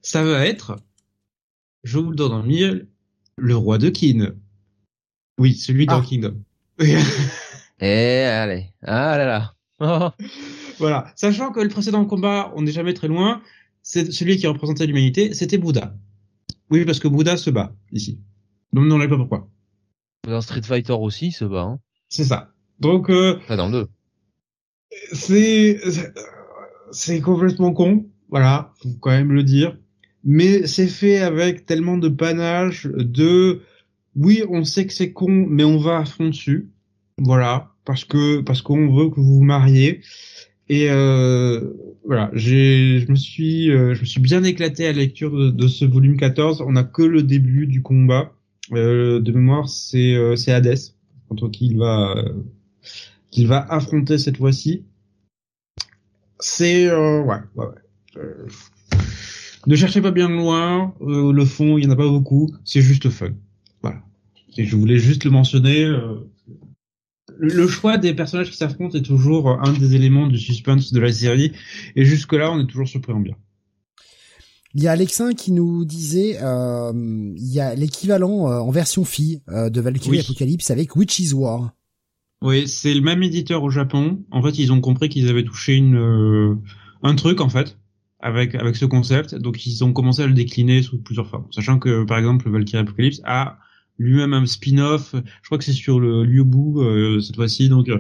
ça 0.04 0.24
va 0.24 0.46
être, 0.46 0.76
je 1.84 1.98
vous 1.98 2.12
le 2.12 2.16
donne 2.16 2.34
en 2.34 2.44
mille, 2.44 2.88
le 3.38 3.56
roi 3.56 3.80
de 3.80 3.90
Kin. 3.90 4.36
Oui, 5.38 5.54
celui 5.54 5.86
dans 5.86 6.00
ah. 6.00 6.06
Kingdom. 6.06 6.42
Et 6.80 6.96
eh, 7.80 8.24
allez, 8.24 8.66
ah 8.84 9.18
là 9.18 9.26
là. 9.26 9.54
voilà, 10.80 11.12
sachant 11.16 11.52
que 11.52 11.60
le 11.60 11.70
précédent 11.70 12.06
combat, 12.06 12.54
on 12.56 12.62
n'est 12.62 12.72
jamais 12.72 12.94
très 12.94 13.08
loin, 13.08 13.42
c'est 13.82 14.12
celui 14.12 14.38
qui 14.38 14.48
représentait 14.48 14.88
l'humanité, 14.88 15.34
c'était 15.34 15.58
Bouddha. 15.58 15.96
Oui, 16.70 16.86
parce 16.86 17.00
que 17.00 17.08
Bouddha 17.08 17.38
se 17.38 17.50
bat 17.50 17.74
ici. 17.92 18.20
Non, 18.74 18.82
non, 18.82 18.96
on 18.96 19.00
ne 19.00 19.08
pas 19.08 19.18
pourquoi? 19.18 19.50
Dans 20.28 20.42
Street 20.42 20.64
Fighter 20.64 20.94
aussi, 20.94 21.28
il 21.28 21.32
se 21.32 21.46
bat. 21.46 21.62
Hein. 21.62 21.80
C'est 22.10 22.24
ça. 22.24 22.52
Donc. 22.80 23.10
Euh, 23.10 23.38
enfin, 23.44 23.58
dans 23.58 23.70
le 23.70 23.88
C'est 25.14 25.80
c'est 26.92 27.22
complètement 27.22 27.74
con. 27.74 28.06
Voilà, 28.30 28.74
faut 28.82 28.90
quand 29.00 29.12
même 29.12 29.32
le 29.32 29.44
dire. 29.44 29.78
Mais 30.24 30.66
c'est 30.66 30.88
fait 30.88 31.20
avec 31.20 31.66
tellement 31.66 31.98
de 31.98 32.10
panache, 32.10 32.88
de 32.88 33.62
oui, 34.16 34.44
on 34.50 34.64
sait 34.64 34.86
que 34.88 34.94
c'est 34.94 35.12
con, 35.12 35.46
mais 35.50 35.64
on 35.64 35.78
va 35.78 36.00
à 36.00 36.06
fond 36.06 36.28
dessus. 36.28 36.70
Voilà, 37.18 37.72
parce 37.86 38.06
que 38.06 38.42
parce 38.42 38.62
qu'on 38.62 38.94
veut 38.94 39.10
que 39.10 39.16
vous 39.16 39.36
vous 39.38 39.44
mariez. 39.44 40.02
Et 40.68 40.90
euh, 40.90 41.62
voilà, 42.06 42.32
j'ai, 42.34 43.00
je 43.00 43.12
me 43.12 43.16
suis, 43.16 43.70
euh, 43.72 43.94
je 43.94 44.02
me 44.02 44.06
suis 44.06 44.22
bien 44.22 44.44
éclaté 44.44 44.88
à 44.88 44.92
la 44.92 45.00
lecture 45.00 45.54
de, 45.54 45.68
ce 45.68 45.86
volume 45.86 46.18
14. 46.18 46.62
On 46.62 46.72
n'a 46.72 46.84
que 46.84 47.04
le 47.04 47.24
début 47.24 47.68
du 47.68 47.82
combat. 47.82 48.32
Euh, 48.72 49.20
de 49.20 49.32
mémoire, 49.32 49.70
c'est 49.70 50.16
euh, 50.16 50.36
c'est 50.36 50.52
Hades 50.52 50.76
contre 51.30 51.50
qui 51.50 51.68
il 51.68 51.78
va 51.78 52.16
euh, 52.18 52.34
qu'il 53.30 53.48
va 53.48 53.60
affronter 53.70 54.18
cette 54.18 54.38
fois-ci. 54.38 54.86
C'est 56.40 56.92
ouais, 56.92 57.42
ouais, 57.56 57.66
ouais. 58.16 58.24
ne 59.68 59.76
cherchez 59.76 60.02
pas 60.02 60.12
bien 60.12 60.30
loin. 60.30 60.96
le 61.00 61.46
fond, 61.46 61.78
il 61.78 61.86
y 61.86 61.88
en 61.88 61.92
a 61.92 61.96
pas 61.96 62.08
beaucoup. 62.08 62.50
C'est 62.64 62.82
juste 62.82 63.10
fun. 63.10 63.34
Et 64.58 64.66
je 64.66 64.76
voulais 64.76 64.98
juste 64.98 65.24
le 65.24 65.32
mentionner 65.32 65.86
le 67.38 67.68
choix 67.68 67.98
des 67.98 68.14
personnages 68.14 68.50
qui 68.50 68.58
s'affrontent 68.58 68.98
est 68.98 69.02
toujours 69.02 69.50
un 69.50 69.74
des 69.74 69.96
éléments 69.96 70.28
du 70.28 70.38
suspense 70.38 70.92
de 70.94 71.00
la 71.00 71.12
série, 71.12 71.52
et 71.96 72.06
jusque 72.06 72.34
là, 72.34 72.52
on 72.52 72.60
est 72.60 72.68
toujours 72.68 72.88
surpris 72.88 73.14
en 73.14 73.20
bien. 73.20 73.36
Il 74.74 74.84
y 74.84 74.88
a 74.88 74.92
Alexin 74.92 75.34
qui 75.34 75.54
nous 75.54 75.86
disait, 75.86 76.38
euh, 76.42 76.92
il 76.94 77.54
y 77.54 77.62
a 77.62 77.76
l'équivalent 77.76 78.52
euh, 78.52 78.60
en 78.60 78.72
version 78.72 79.06
fille 79.06 79.42
euh, 79.50 79.70
de 79.70 79.80
Valkyrie 79.80 80.20
Apocalypse 80.20 80.70
avec 80.70 80.96
Witch's 80.98 81.34
War. 81.34 81.72
Oui, 82.42 82.68
c'est 82.68 82.94
le 82.94 83.00
même 83.00 83.24
éditeur 83.24 83.64
au 83.64 83.70
Japon. 83.70 84.26
En 84.32 84.44
fait, 84.44 84.60
ils 84.60 84.74
ont 84.74 84.82
compris 84.82 85.08
qu'ils 85.08 85.30
avaient 85.30 85.46
touché 85.46 85.76
une 85.76 86.60
un 87.04 87.16
truc 87.16 87.40
en 87.40 87.48
fait 87.48 87.78
avec 88.20 88.54
avec 88.56 88.76
ce 88.76 88.86
concept, 88.86 89.34
donc 89.36 89.66
ils 89.66 89.84
ont 89.86 89.94
commencé 89.94 90.22
à 90.22 90.28
le 90.28 90.34
décliner 90.34 90.84
sous 90.84 91.02
plusieurs 91.02 91.30
formes. 91.30 91.48
Sachant 91.52 91.80
que 91.80 92.04
par 92.04 92.18
exemple 92.18 92.50
Valkyrie 92.50 92.82
Apocalypse 92.82 93.22
a 93.24 93.58
lui-même 93.98 94.34
un 94.34 94.46
spin-off. 94.46 95.14
Je 95.14 95.48
crois 95.48 95.58
que 95.58 95.64
c'est 95.64 95.74
sur 95.74 96.00
le 96.00 96.24
Liubu 96.24 96.80
euh, 96.80 97.20
cette 97.20 97.36
fois-ci. 97.36 97.70
Donc 97.70 97.90
euh, 97.90 98.00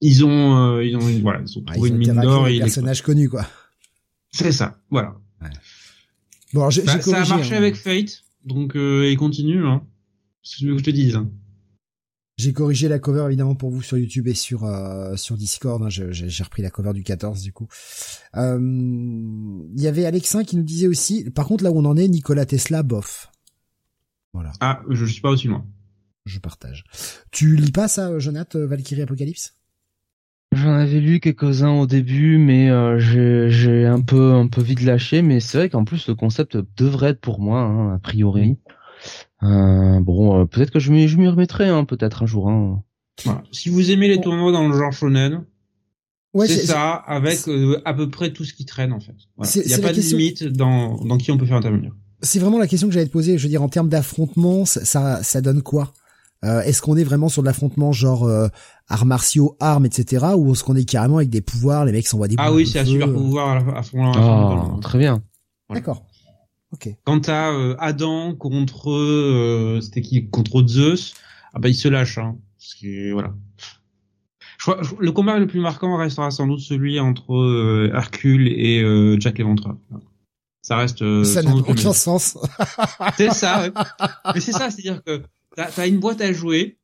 ils 0.00 0.24
ont 0.24 0.76
euh, 0.76 0.84
ils 0.84 0.96
ont 0.96 1.20
voilà 1.20 1.40
ils 1.44 1.58
ont 1.58 1.62
trouvé 1.62 1.88
une 1.90 1.96
mine 1.96 2.20
d'or 2.20 2.48
et 2.48 2.58
personnage 2.58 3.02
connu 3.02 3.28
quoi. 3.28 3.46
C'est 4.30 4.52
ça, 4.52 4.78
voilà. 4.90 5.16
Ouais. 5.40 5.48
Bon, 6.52 6.60
alors, 6.60 6.72
bah, 6.84 7.00
ça 7.00 7.22
a 7.22 7.26
marché 7.26 7.54
hein. 7.54 7.58
avec 7.58 7.76
Fate, 7.76 8.24
donc 8.44 8.76
euh, 8.76 9.08
il 9.10 9.16
continue. 9.16 9.66
Hein. 9.66 9.82
C'est 10.42 10.60
ce 10.60 10.66
que 10.66 10.78
je 10.78 10.84
te 10.84 10.90
dise. 10.90 11.16
Hein. 11.16 11.30
J'ai 12.36 12.52
corrigé 12.52 12.86
la 12.88 13.00
cover 13.00 13.24
évidemment 13.26 13.56
pour 13.56 13.70
vous 13.70 13.82
sur 13.82 13.98
YouTube 13.98 14.28
et 14.28 14.34
sur 14.34 14.64
euh, 14.64 15.16
sur 15.16 15.36
Discord. 15.36 15.82
Hein. 15.82 15.88
J'ai 15.88 16.42
repris 16.44 16.62
la 16.62 16.70
cover 16.70 16.92
du 16.92 17.02
14 17.02 17.42
du 17.42 17.52
coup. 17.52 17.66
Il 18.34 19.72
y 19.76 19.86
avait 19.88 20.06
Alexin 20.06 20.44
qui 20.44 20.56
nous 20.56 20.62
disait 20.62 20.86
aussi. 20.86 21.28
Par 21.30 21.46
contre 21.46 21.64
là 21.64 21.72
où 21.72 21.78
on 21.78 21.84
en 21.84 21.96
est, 21.96 22.06
Nicolas 22.06 22.46
Tesla 22.46 22.84
bof. 22.84 23.30
Voilà. 24.32 24.52
Ah, 24.60 24.82
je 24.88 25.04
suis 25.04 25.20
pas 25.20 25.30
aussi 25.30 25.48
loin. 25.48 25.66
Je 26.26 26.38
partage. 26.38 26.84
Tu 27.30 27.56
lis 27.56 27.72
pas 27.72 27.88
ça, 27.88 28.18
Jonathan, 28.18 28.66
Valkyrie 28.66 29.02
Apocalypse? 29.02 29.54
J'en 30.52 30.72
avais 30.72 31.00
lu 31.00 31.20
quelques-uns 31.20 31.72
au 31.72 31.86
début, 31.86 32.38
mais 32.38 32.70
euh, 32.70 32.98
j'ai 32.98 33.84
un 33.84 34.00
peu 34.00 34.32
un 34.32 34.46
peu 34.46 34.62
vite 34.62 34.82
lâché. 34.82 35.20
Mais 35.22 35.40
c'est 35.40 35.58
vrai 35.58 35.68
qu'en 35.68 35.84
plus 35.84 36.08
le 36.08 36.14
concept 36.14 36.56
devrait 36.76 37.10
être 37.10 37.20
pour 37.20 37.40
moi, 37.40 37.60
hein, 37.60 37.94
a 37.94 37.98
priori. 37.98 38.56
Euh, 39.42 40.00
bon, 40.00 40.40
euh, 40.40 40.44
peut-être 40.46 40.70
que 40.70 40.78
je 40.78 40.90
m'y 40.90 41.06
je 41.06 41.18
m'y 41.18 41.28
remettrai, 41.28 41.68
hein, 41.68 41.84
peut-être 41.84 42.22
un 42.22 42.26
jour. 42.26 42.48
Hein. 42.48 42.82
Si 43.52 43.68
vous 43.68 43.90
aimez 43.90 44.08
les 44.08 44.20
tournois 44.20 44.52
dans 44.52 44.66
le 44.68 44.76
genre 44.76 44.92
shonen, 44.92 45.44
ouais, 46.32 46.46
c'est 46.46 46.66
ça, 46.66 46.94
avec 46.94 47.40
à 47.84 47.94
peu 47.94 48.08
près 48.08 48.32
tout 48.32 48.44
ce 48.44 48.54
qui 48.54 48.64
traîne 48.64 48.92
en 48.92 49.00
fait. 49.00 49.16
Il 49.54 49.66
n'y 49.66 49.74
a 49.74 49.78
pas 49.78 49.92
de 49.92 50.00
limite 50.00 50.44
dans 50.44 50.96
dans 51.04 51.18
qui 51.18 51.30
on 51.30 51.36
peut 51.36 51.46
faire 51.46 51.56
intervenir 51.56 51.92
c'est 52.22 52.38
vraiment 52.38 52.58
la 52.58 52.66
question 52.66 52.88
que 52.88 52.94
j'allais 52.94 53.06
te 53.06 53.12
poser. 53.12 53.38
Je 53.38 53.42
veux 53.44 53.48
dire, 53.48 53.62
en 53.62 53.68
termes 53.68 53.88
d'affrontement, 53.88 54.64
ça, 54.64 55.22
ça, 55.22 55.40
donne 55.40 55.62
quoi? 55.62 55.92
Euh, 56.44 56.60
Est-ce 56.62 56.82
qu'on 56.82 56.96
est 56.96 57.04
vraiment 57.04 57.28
sur 57.28 57.42
de 57.42 57.46
l'affrontement 57.46 57.92
genre 57.92 58.24
euh, 58.24 58.48
arts 58.88 59.06
martiaux, 59.06 59.56
armes, 59.60 59.86
etc. 59.86 60.26
Ou 60.36 60.52
est-ce 60.52 60.64
qu'on 60.64 60.76
est 60.76 60.88
carrément 60.88 61.18
avec 61.18 61.30
des 61.30 61.40
pouvoirs 61.40 61.84
Les 61.84 61.92
mecs 61.92 62.06
s'envoient 62.06 62.28
des 62.28 62.36
Ah 62.38 62.52
oui, 62.52 62.66
c'est 62.66 62.80
un 62.80 62.84
super 62.84 63.12
pouvoir 63.12 63.76
à, 63.76 63.82
fond. 63.82 64.12
Oh, 64.16 64.80
très 64.80 64.98
bien. 64.98 65.22
D'accord. 65.70 66.04
Ok. 66.72 66.88
Quand 67.04 67.20
t'as 67.20 67.52
euh, 67.52 67.76
Adam 67.78 68.34
contre 68.34 68.90
euh, 68.90 69.80
c'était 69.80 70.02
qui? 70.02 70.28
Contre 70.28 70.66
Zeus, 70.66 71.14
ah 71.54 71.58
bah 71.60 71.68
il 71.68 71.74
se 71.74 71.88
lâche. 71.88 72.18
Hein, 72.18 72.36
parce 72.58 72.74
que 72.74 73.12
voilà. 73.12 73.34
Je 74.58 74.64
crois, 74.64 74.80
le 74.98 75.12
combat 75.12 75.38
le 75.38 75.46
plus 75.46 75.60
marquant 75.60 75.96
restera 75.96 76.30
sans 76.30 76.46
doute 76.46 76.60
celui 76.60 77.00
entre 77.00 77.90
Hercule 77.94 78.48
et 78.48 78.82
Jack 79.20 79.38
l'Éventreur. 79.38 79.76
Ça 80.68 80.76
reste. 80.76 81.00
Euh, 81.00 81.24
ça 81.24 81.42
n'a 81.42 81.54
aucun 81.54 81.94
sens. 81.94 82.36
c'est 83.16 83.30
ça. 83.32 83.70
Mais 84.34 84.40
c'est 84.40 84.52
ça, 84.52 84.70
c'est-à-dire 84.70 85.02
que 85.02 85.22
t'as 85.56 85.70
as 85.78 85.86
une 85.86 85.98
boîte 85.98 86.20
à 86.20 86.30
jouer. 86.30 86.76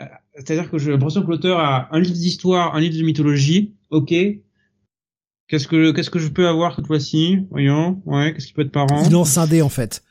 Euh, 0.00 0.04
c'est-à-dire 0.36 0.70
que 0.70 0.78
j'ai 0.78 0.92
l'impression 0.92 1.22
que 1.22 1.26
l'auteur 1.26 1.58
a 1.58 1.88
un 1.90 1.98
livre 1.98 2.14
d'histoire, 2.14 2.76
un 2.76 2.78
livre 2.78 2.96
de 2.96 3.02
mythologie. 3.02 3.74
Ok. 3.90 4.14
Qu'est-ce 5.48 5.66
que 5.66 5.90
qu'est-ce 5.90 6.10
que 6.10 6.20
je 6.20 6.28
peux 6.28 6.46
avoir 6.46 6.76
cette 6.76 6.86
fois-ci? 6.86 7.48
Voyons. 7.50 8.00
Ouais. 8.06 8.32
Qu'est-ce 8.32 8.46
qui 8.46 8.52
peut 8.52 8.62
être 8.62 8.70
parent 8.70 9.02
Il 9.04 9.10
lance 9.10 9.36
un 9.38 9.48
dé 9.48 9.60
en 9.60 9.68
fait. 9.68 10.04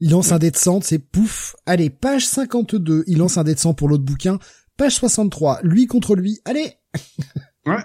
Il 0.00 0.08
lance 0.12 0.32
un 0.32 0.38
dé 0.38 0.50
de 0.50 0.56
100, 0.56 0.80
c'est 0.80 0.98
pouf. 0.98 1.56
Allez, 1.66 1.90
page 1.90 2.26
52. 2.26 3.04
Il 3.06 3.18
lance 3.18 3.36
un 3.36 3.44
dé 3.44 3.54
de 3.54 3.60
100 3.60 3.74
pour 3.74 3.86
l'autre 3.86 4.04
bouquin. 4.04 4.38
Page 4.78 4.94
63. 4.94 5.60
Lui 5.62 5.86
contre 5.86 6.14
lui. 6.16 6.40
Allez. 6.46 6.72
ouais. 7.66 7.84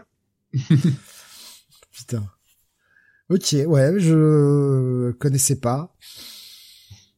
Putain. 1.92 2.24
Ok, 3.29 3.55
ouais, 3.67 3.99
je 3.99 5.11
connaissais 5.13 5.59
pas. 5.59 5.95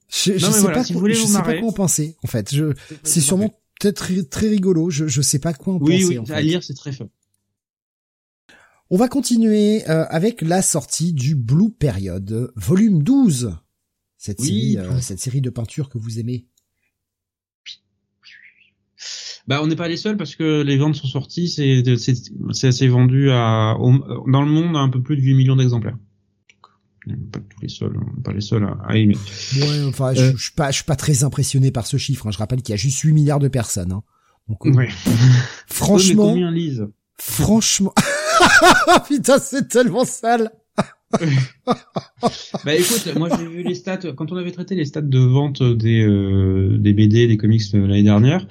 Je, 0.09 0.37
sais 0.37 0.63
pas, 0.63 0.83
quoi, 0.85 1.09
je 1.09 1.25
sais 1.25 1.41
pas 1.41 1.59
quoi 1.59 1.67
en 1.67 1.73
penser. 1.73 2.15
En 2.23 2.27
fait, 2.27 2.53
je, 2.53 2.73
c'est 3.03 3.19
sûrement 3.19 3.49
peut-être 3.79 4.29
très 4.29 4.47
rigolo. 4.47 4.89
Je, 4.89 5.07
je 5.07 5.21
sais 5.21 5.39
pas 5.39 5.53
quoi 5.53 5.73
en 5.73 5.79
penser. 5.79 6.05
Oui, 6.05 6.17
oui, 6.17 6.31
à 6.31 6.41
lire, 6.41 6.63
c'est 6.63 6.73
très 6.73 6.93
fun. 6.93 7.09
On 8.89 8.95
va 8.95 9.09
continuer 9.09 9.83
euh, 9.89 10.05
avec 10.07 10.41
la 10.41 10.61
sortie 10.61 11.11
du 11.11 11.35
Blue 11.35 11.71
Period, 11.71 12.53
volume 12.55 13.03
12. 13.03 13.57
Cette 14.17 14.39
série, 14.39 14.77
euh, 14.77 14.99
cette 15.01 15.19
série 15.19 15.41
de 15.41 15.49
peintures 15.49 15.89
que 15.89 15.97
vous 15.97 16.19
aimez. 16.19 16.47
Bah, 19.47 19.61
on 19.63 19.67
n'est 19.67 19.75
pas 19.77 19.87
les 19.87 19.97
seuls 19.97 20.17
parce 20.17 20.35
que 20.35 20.61
les 20.61 20.77
ventes 20.77 20.95
sont 20.95 21.07
sorties, 21.07 21.47
c'est 21.47 21.83
c'est 22.51 22.67
assez 22.67 22.87
vendu 22.87 23.31
à 23.31 23.75
dans 23.79 24.41
le 24.41 24.51
monde 24.51 24.75
à 24.75 24.79
un 24.79 24.89
peu 24.89 25.01
plus 25.01 25.15
de 25.15 25.21
8 25.21 25.35
millions 25.35 25.55
d'exemplaires. 25.55 25.97
Pas 27.31 27.39
tous 27.39 27.61
les 27.61 27.69
seuls, 27.69 27.97
pas 28.23 28.33
les 28.33 28.41
seuls 28.41 28.67
à, 28.85 28.97
aimer. 28.97 29.15
Ouais, 29.55 29.83
enfin, 29.87 30.13
je, 30.13 30.21
euh. 30.21 30.33
je, 30.35 30.43
suis 30.43 30.51
pas, 30.51 30.71
je 30.71 30.77
suis 30.77 30.83
pas 30.83 30.97
très 30.97 31.23
impressionné 31.23 31.71
par 31.71 31.87
ce 31.87 31.95
chiffre. 31.95 32.27
Hein. 32.27 32.31
Je 32.31 32.37
rappelle 32.37 32.61
qu'il 32.61 32.73
y 32.73 32.73
a 32.73 32.77
juste 32.77 32.99
8 32.99 33.13
milliards 33.13 33.39
de 33.39 33.47
personnes. 33.47 33.93
Hein. 33.93 34.03
Donc, 34.49 34.65
euh, 34.65 34.71
ouais. 34.71 34.89
franchement, 35.67 36.29
combien 36.29 36.51
lisent? 36.51 36.87
franchement, 37.17 37.93
putain, 39.07 39.39
c'est 39.39 39.69
tellement 39.69 40.03
sale. 40.03 40.51
bah 42.65 42.75
écoute, 42.75 43.09
moi 43.15 43.29
j'ai 43.37 43.47
vu 43.47 43.63
les 43.63 43.75
stats 43.75 44.11
quand 44.17 44.33
on 44.33 44.35
avait 44.35 44.51
traité 44.51 44.75
les 44.75 44.83
stats 44.83 44.99
de 44.99 45.19
vente 45.19 45.63
des 45.63 46.05
euh, 46.05 46.77
des 46.77 46.91
BD, 46.91 47.27
des 47.27 47.37
comics 47.37 47.61
l'année 47.71 48.03
dernière. 48.03 48.45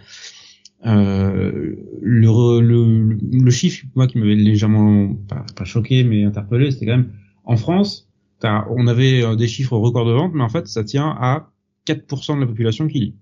Euh, 0.85 1.75
le, 2.03 2.61
le, 2.61 3.19
le, 3.33 3.51
chiffre, 3.51 3.87
moi, 3.95 4.07
qui 4.07 4.19
m'avait 4.19 4.35
légèrement, 4.35 5.15
pas, 5.15 5.45
pas, 5.57 5.65
choqué, 5.65 6.05
mais 6.05 6.25
interpellé, 6.25 6.71
c'était 6.71 6.87
quand 6.87 6.99
même, 6.99 7.13
en 7.45 7.57
France, 7.57 8.09
on 8.43 8.87
avait 8.87 9.25
euh, 9.25 9.37
des 9.37 9.49
chiffres 9.49 9.77
records 9.77 10.07
de 10.07 10.13
vente, 10.13 10.33
mais 10.35 10.43
en 10.43 10.49
fait, 10.49 10.69
ça 10.69 10.85
tient 10.85 11.09
à 11.19 11.51
4% 11.87 12.37
de 12.37 12.41
la 12.41 12.47
population 12.47 12.87
qui 12.87 13.01
lit. 13.01 13.17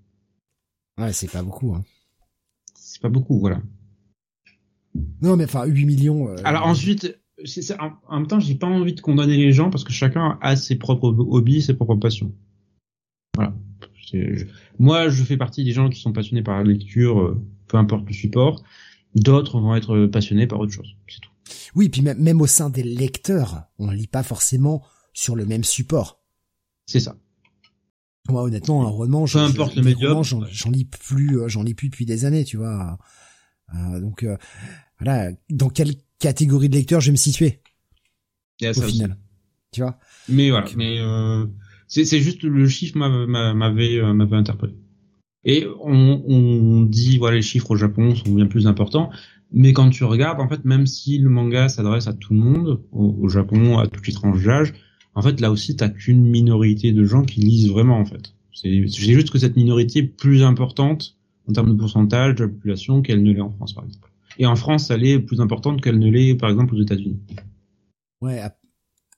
Ouais, 0.97 1.13
c'est 1.13 1.31
pas 1.31 1.43
beaucoup, 1.43 1.73
hein. 1.73 1.83
C'est 2.75 3.01
pas 3.01 3.09
beaucoup, 3.09 3.39
voilà. 3.39 3.61
Non, 5.21 5.35
mais 5.35 5.45
enfin, 5.45 5.65
8 5.65 5.85
millions. 5.85 6.29
Euh, 6.29 6.35
Alors 6.43 6.67
ensuite, 6.67 7.19
c'est, 7.43 7.79
en, 7.79 7.93
en, 8.07 8.19
même 8.19 8.27
temps, 8.27 8.39
j'ai 8.39 8.55
pas 8.55 8.67
envie 8.67 8.93
de 8.93 9.01
condamner 9.01 9.37
les 9.37 9.51
gens 9.51 9.69
parce 9.69 9.83
que 9.83 9.91
chacun 9.91 10.37
a 10.41 10.55
ses 10.55 10.77
propres 10.77 11.09
hobbies, 11.09 11.61
ses 11.61 11.73
propres 11.73 11.95
passions. 11.95 12.31
Voilà. 13.35 13.53
Moi, 14.79 15.09
je 15.09 15.23
fais 15.23 15.37
partie 15.37 15.63
des 15.63 15.71
gens 15.71 15.89
qui 15.89 15.99
sont 15.99 16.13
passionnés 16.13 16.43
par 16.43 16.57
la 16.57 16.63
lecture, 16.63 17.19
euh, 17.19 17.41
peu 17.67 17.77
importe 17.77 18.07
le 18.07 18.13
support. 18.13 18.63
D'autres 19.15 19.59
vont 19.59 19.75
être 19.75 20.07
passionnés 20.07 20.47
par 20.47 20.59
autre 20.59 20.73
chose. 20.73 20.95
C'est 21.07 21.21
tout. 21.21 21.29
Oui, 21.75 21.89
puis 21.89 22.01
même, 22.01 22.41
au 22.41 22.47
sein 22.47 22.69
des 22.69 22.83
lecteurs, 22.83 23.63
on 23.79 23.91
lit 23.91 24.07
pas 24.07 24.23
forcément 24.23 24.83
sur 25.13 25.35
le 25.35 25.45
même 25.45 25.63
support. 25.63 26.21
C'est 26.85 26.99
ça. 26.99 27.15
Moi, 28.29 28.43
honnêtement, 28.43 28.85
un 28.85 28.89
roman, 28.89 29.25
peu 29.25 29.39
importe 29.39 29.75
le 29.75 29.83
médium, 29.83 30.23
j'en 30.23 30.71
lis 30.71 30.85
plus, 30.85 31.39
euh, 31.39 31.47
j'en 31.47 31.63
lis 31.63 31.75
plus 31.75 31.89
depuis 31.89 32.05
des 32.05 32.25
années, 32.25 32.43
tu 32.43 32.57
vois. 32.57 32.97
Euh, 33.75 33.99
donc 33.99 34.23
euh, 34.23 34.37
voilà, 34.99 35.31
dans 35.49 35.69
quelle 35.69 35.95
catégorie 36.19 36.69
de 36.69 36.75
lecteur 36.75 37.01
je 37.01 37.07
vais 37.07 37.11
me 37.11 37.17
situer 37.17 37.61
au 38.63 38.81
final, 38.81 39.17
tu 39.71 39.81
vois? 39.81 39.99
Mais 40.27 40.49
voilà, 40.49 40.67
mais 40.75 40.99
c'est 42.03 42.19
juste 42.19 42.43
le 42.43 42.67
chiffre 42.67 42.97
m'avait 42.97 44.03
m'avait 44.13 44.35
interpellé. 44.35 44.73
Et 45.45 45.65
on, 45.81 46.23
on 46.27 46.81
dit 46.81 47.17
voilà 47.17 47.37
les 47.37 47.41
chiffres 47.41 47.71
au 47.71 47.75
Japon 47.75 48.15
sont 48.15 48.33
bien 48.33 48.47
plus 48.47 48.67
importants, 48.67 49.11
mais 49.51 49.73
quand 49.73 49.89
tu 49.89 50.03
regardes 50.03 50.41
en 50.41 50.49
fait 50.49 50.65
même 50.65 50.87
si 50.87 51.17
le 51.17 51.29
manga 51.29 51.69
s'adresse 51.69 52.07
à 52.07 52.13
tout 52.13 52.33
le 52.33 52.39
monde 52.39 52.81
au, 52.91 53.29
Japon 53.29 53.77
à 53.77 53.87
toutes 53.87 54.07
les 54.07 54.13
tranches 54.13 54.43
d'âge, 54.43 54.73
en 55.13 55.21
fait 55.21 55.39
là 55.39 55.51
aussi 55.51 55.75
t'as 55.75 55.89
qu'une 55.89 56.25
minorité 56.25 56.91
de 56.91 57.03
gens 57.05 57.23
qui 57.23 57.39
lisent 57.39 57.69
vraiment 57.69 57.99
en 57.99 58.05
fait. 58.05 58.33
C'est 58.53 58.87
juste 58.87 59.31
que 59.31 59.37
cette 59.37 59.55
minorité 59.55 59.99
est 59.99 60.03
plus 60.03 60.43
importante 60.43 61.15
en 61.47 61.53
termes 61.53 61.73
de 61.73 61.77
pourcentage 61.77 62.35
de 62.35 62.45
la 62.45 62.49
population 62.49 63.01
qu'elle 63.01 63.21
ne 63.21 63.31
l'est 63.31 63.41
en 63.41 63.51
France 63.51 63.73
par 63.73 63.85
exemple. 63.85 64.11
Et 64.37 64.45
en 64.45 64.55
France, 64.55 64.89
elle 64.89 65.05
est 65.05 65.19
plus 65.19 65.39
importante 65.39 65.81
qu'elle 65.81 65.99
ne 65.99 66.09
l'est 66.09 66.35
par 66.35 66.49
exemple 66.49 66.75
aux 66.75 66.81
États-Unis. 66.81 67.19
Ouais, 68.21 68.41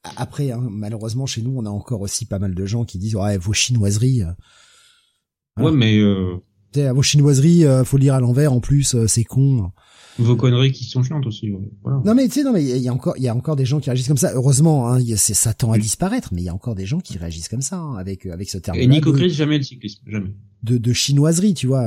après, 0.04 0.52
hein, 0.52 0.68
malheureusement, 0.70 1.26
chez 1.26 1.42
nous, 1.42 1.54
on 1.56 1.66
a 1.66 1.70
encore 1.70 2.02
aussi 2.02 2.26
pas 2.26 2.40
mal 2.40 2.54
de 2.54 2.66
gens 2.66 2.86
qui 2.86 2.98
disent 2.98 3.16
ouais, 3.16 3.38
vos 3.38 3.54
chinoiseries. 3.54 4.24
Euh, 4.24 4.32
hein. 5.58 5.64
ouais, 5.64 5.72
mais 5.72 5.98
euh... 5.98 6.38
vos 6.94 7.02
chinoiseries, 7.02 7.66
euh, 7.66 7.84
faut 7.84 7.98
lire 7.98 8.14
à 8.14 8.20
l'envers. 8.20 8.54
En 8.54 8.60
plus, 8.60 8.96
euh, 8.96 9.08
c'est 9.08 9.24
con. 9.24 9.72
Vos 10.20 10.36
conneries 10.36 10.72
qui 10.72 10.86
sont 10.86 11.04
chiantes 11.04 11.28
aussi. 11.28 11.52
Voilà. 11.84 12.02
Non 12.04 12.16
mais 12.16 12.28
tu 12.28 12.36
sais, 12.36 12.44
non 12.44 12.52
mais 12.52 12.64
il 12.64 12.82
y 12.82 12.88
a 12.88 12.94
encore, 12.94 13.14
il 13.18 13.24
y 13.24 13.28
a 13.28 13.36
encore 13.36 13.56
des 13.56 13.66
gens 13.66 13.80
qui 13.80 13.92
réagissent 13.92 14.08
comme 14.08 14.18
ça. 14.18 14.34
Heureusement, 14.34 14.92
hein, 14.92 15.00
c'est 15.16 15.36
ça 15.36 15.54
tend 15.54 15.72
à 15.72 15.78
disparaître, 15.78 16.30
mais 16.34 16.42
il 16.42 16.46
y 16.46 16.50
a 16.50 16.56
encore 16.56 16.74
des 16.74 16.88
gens 16.88 17.00
qui 17.00 17.20
réagissent 17.20 17.50
comme 17.50 17.62
ça 17.62 17.78
hein, 17.78 17.98
avec 17.98 18.26
avec 18.26 18.50
ce 18.50 18.58
terme. 18.58 18.80
Et 18.80 18.88
Nico 18.88 19.14
Chris, 19.14 19.30
jamais 19.30 19.60
le 19.60 19.64
cyclisme, 19.64 20.02
jamais. 20.08 20.34
De, 20.64 20.80
de 20.80 20.94
chinoiserie, 20.94 21.54
tu 21.54 21.68
vois. 21.68 21.84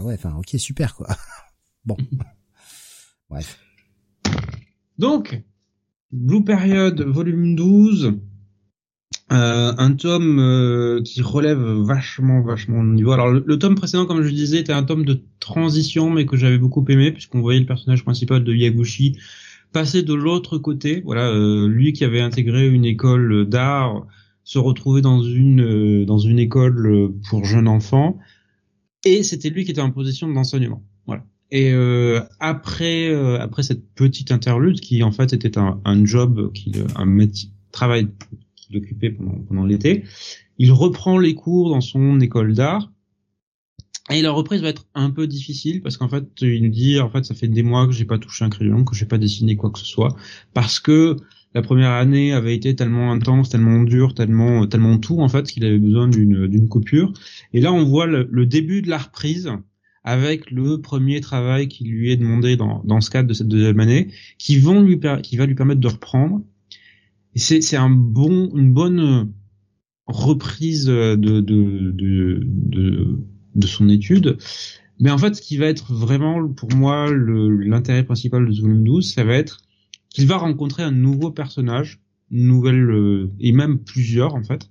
ouais, 0.00 0.14
enfin, 0.14 0.32
ok, 0.38 0.54
super 0.58 0.94
quoi. 0.94 1.08
bon, 1.84 1.96
bref. 3.30 3.58
Donc, 4.96 5.42
Blue 6.12 6.44
Period, 6.44 7.00
volume 7.00 7.56
12. 7.56 8.18
Euh, 9.32 9.72
un 9.78 9.92
tome 9.94 10.38
euh, 10.40 11.00
qui 11.02 11.22
relève 11.22 11.58
vachement, 11.58 12.42
vachement 12.42 12.82
le 12.82 12.92
niveau. 12.92 13.12
Alors 13.12 13.30
le, 13.30 13.58
tome 13.58 13.76
précédent, 13.76 14.04
comme 14.04 14.22
je 14.22 14.30
disais, 14.30 14.58
était 14.58 14.74
un 14.74 14.82
tome 14.82 15.06
de 15.06 15.22
transition, 15.40 16.10
mais 16.10 16.26
que 16.26 16.36
j'avais 16.36 16.58
beaucoup 16.58 16.84
aimé, 16.88 17.12
puisqu'on 17.12 17.40
voyait 17.40 17.60
le 17.60 17.66
personnage 17.66 18.04
principal 18.04 18.44
de 18.44 18.52
Yaguchi 18.52 19.18
passer 19.72 20.02
de 20.02 20.12
l'autre 20.12 20.58
côté. 20.58 21.00
Voilà, 21.02 21.30
euh, 21.30 21.66
lui 21.66 21.94
qui 21.94 22.04
avait 22.04 22.20
intégré 22.20 22.68
une 22.68 22.84
école 22.84 23.48
d'art, 23.48 24.06
se 24.44 24.58
retrouver 24.58 25.00
dans 25.00 25.22
une 25.22 26.04
dans 26.04 26.18
une 26.18 26.38
école 26.38 27.14
pour 27.30 27.46
jeunes 27.46 27.68
enfants, 27.68 28.18
et 29.06 29.22
c'était 29.22 29.48
lui 29.48 29.64
qui 29.64 29.70
était 29.70 29.80
en 29.80 29.92
position 29.92 30.28
d'enseignement. 30.28 30.82
Voilà. 31.06 31.24
Et 31.52 31.70
euh, 31.70 32.22
après 32.40 33.10
euh, 33.10 33.38
après 33.38 33.62
cette 33.62 33.86
petite 33.94 34.32
interlude 34.32 34.80
qui 34.80 35.02
en 35.02 35.12
fait 35.12 35.34
était 35.34 35.58
un, 35.58 35.82
un 35.84 36.04
job 36.06 36.50
qu'il 36.54 36.86
un 36.96 37.04
métier, 37.04 37.50
travail 37.72 38.08
qu'il 38.56 38.78
occupait 38.78 39.10
pendant 39.10 39.34
pendant 39.46 39.66
l'été, 39.66 40.04
il 40.56 40.72
reprend 40.72 41.18
les 41.18 41.34
cours 41.34 41.68
dans 41.68 41.82
son 41.82 42.20
école 42.20 42.54
d'art. 42.54 42.90
Et 44.10 44.22
la 44.22 44.30
reprise 44.30 44.62
va 44.62 44.68
être 44.68 44.86
un 44.94 45.10
peu 45.10 45.26
difficile 45.26 45.82
parce 45.82 45.98
qu'en 45.98 46.08
fait, 46.08 46.24
il 46.40 46.62
nous 46.62 46.70
dit 46.70 46.98
en 47.00 47.10
fait 47.10 47.24
ça 47.26 47.34
fait 47.34 47.48
des 47.48 47.62
mois 47.62 47.86
que 47.86 47.92
j'ai 47.92 48.06
pas 48.06 48.18
touché 48.18 48.46
un 48.46 48.50
crayon, 48.50 48.82
que 48.84 48.96
j'ai 48.96 49.06
pas 49.06 49.18
dessiné 49.18 49.54
quoi 49.54 49.70
que 49.70 49.78
ce 49.78 49.84
soit 49.84 50.16
parce 50.54 50.80
que 50.80 51.16
la 51.54 51.60
première 51.60 51.90
année 51.90 52.32
avait 52.32 52.56
été 52.56 52.74
tellement 52.74 53.12
intense, 53.12 53.50
tellement 53.50 53.82
dure, 53.82 54.14
tellement 54.14 54.66
tellement 54.66 54.96
tout 54.96 55.20
en 55.20 55.28
fait 55.28 55.46
qu'il 55.46 55.66
avait 55.66 55.78
besoin 55.78 56.08
d'une 56.08 56.46
d'une 56.46 56.68
coupure. 56.68 57.12
Et 57.52 57.60
là, 57.60 57.74
on 57.74 57.84
voit 57.84 58.06
le, 58.06 58.26
le 58.30 58.46
début 58.46 58.80
de 58.80 58.88
la 58.88 58.96
reprise 58.96 59.52
avec 60.04 60.50
le 60.50 60.80
premier 60.80 61.20
travail 61.20 61.68
qui 61.68 61.84
lui 61.84 62.10
est 62.10 62.16
demandé 62.16 62.56
dans, 62.56 62.82
dans 62.84 63.00
ce 63.00 63.10
cadre 63.10 63.28
de 63.28 63.34
cette 63.34 63.48
deuxième 63.48 63.80
année, 63.80 64.08
qui 64.38 64.58
vont 64.58 64.82
lui 64.82 64.98
qui 65.22 65.36
va 65.36 65.46
lui 65.46 65.54
permettre 65.54 65.80
de 65.80 65.88
reprendre. 65.88 66.42
Et 67.34 67.38
c'est 67.38 67.76
un 67.76 67.90
bon 67.90 68.50
une 68.54 68.72
bonne 68.72 69.32
reprise 70.06 70.86
de 70.86 71.14
de, 71.16 71.40
de 71.40 72.42
de 72.44 73.18
de 73.54 73.66
son 73.66 73.88
étude. 73.88 74.38
Mais 74.98 75.10
en 75.10 75.18
fait, 75.18 75.34
ce 75.34 75.42
qui 75.42 75.56
va 75.56 75.66
être 75.66 75.92
vraiment 75.92 76.48
pour 76.48 76.72
moi 76.74 77.10
l'intérêt 77.12 78.04
principal 78.04 78.46
de 78.46 78.52
ce 78.52 78.60
volume 78.60 78.84
12, 78.84 79.12
ça 79.12 79.24
va 79.24 79.34
être 79.34 79.58
qu'il 80.10 80.26
va 80.26 80.36
rencontrer 80.36 80.82
un 80.82 80.92
nouveau 80.92 81.30
personnage, 81.30 82.00
une 82.30 82.46
nouvelle 82.46 82.90
euh, 82.90 83.30
et 83.40 83.52
même 83.52 83.78
plusieurs 83.78 84.34
en 84.34 84.42
fait. 84.42 84.70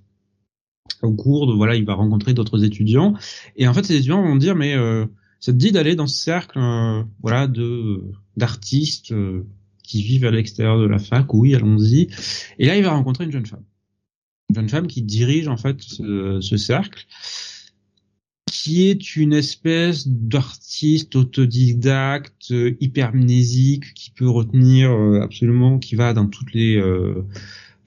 Au 1.02 1.12
cours 1.12 1.46
de 1.46 1.52
voilà, 1.52 1.74
il 1.74 1.84
va 1.84 1.94
rencontrer 1.94 2.34
d'autres 2.34 2.64
étudiants 2.64 3.14
et 3.56 3.66
en 3.66 3.74
fait 3.74 3.84
ces 3.84 3.96
étudiants 3.96 4.22
vont 4.22 4.36
dire 4.36 4.54
mais 4.54 4.74
euh, 4.74 5.06
ça 5.42 5.52
te 5.52 5.58
dit 5.58 5.72
d'aller 5.72 5.96
dans 5.96 6.06
ce 6.06 6.18
cercle, 6.22 6.58
euh, 6.58 7.02
voilà, 7.20 7.48
de 7.48 8.00
d'artistes 8.36 9.10
euh, 9.10 9.44
qui 9.82 10.02
vivent 10.02 10.24
à 10.24 10.30
l'extérieur 10.30 10.78
de 10.78 10.86
la 10.86 11.00
fac? 11.00 11.34
Oui, 11.34 11.54
allons-y. 11.56 12.08
Et 12.60 12.66
là, 12.66 12.76
il 12.76 12.84
va 12.84 12.92
rencontrer 12.92 13.24
une 13.24 13.32
jeune 13.32 13.44
femme, 13.44 13.64
une 14.48 14.54
jeune 14.54 14.68
femme 14.68 14.86
qui 14.86 15.02
dirige 15.02 15.48
en 15.48 15.56
fait 15.56 15.82
ce, 15.82 16.38
ce 16.40 16.56
cercle, 16.56 17.06
qui 18.46 18.84
est 18.88 19.16
une 19.16 19.32
espèce 19.32 20.06
d'artiste 20.06 21.16
autodidacte, 21.16 22.54
hypermnésique, 22.80 23.94
qui 23.94 24.12
peut 24.12 24.30
retenir 24.30 24.92
euh, 24.92 25.22
absolument, 25.22 25.80
qui 25.80 25.96
va 25.96 26.14
dans 26.14 26.28
toutes 26.28 26.54
les 26.54 26.80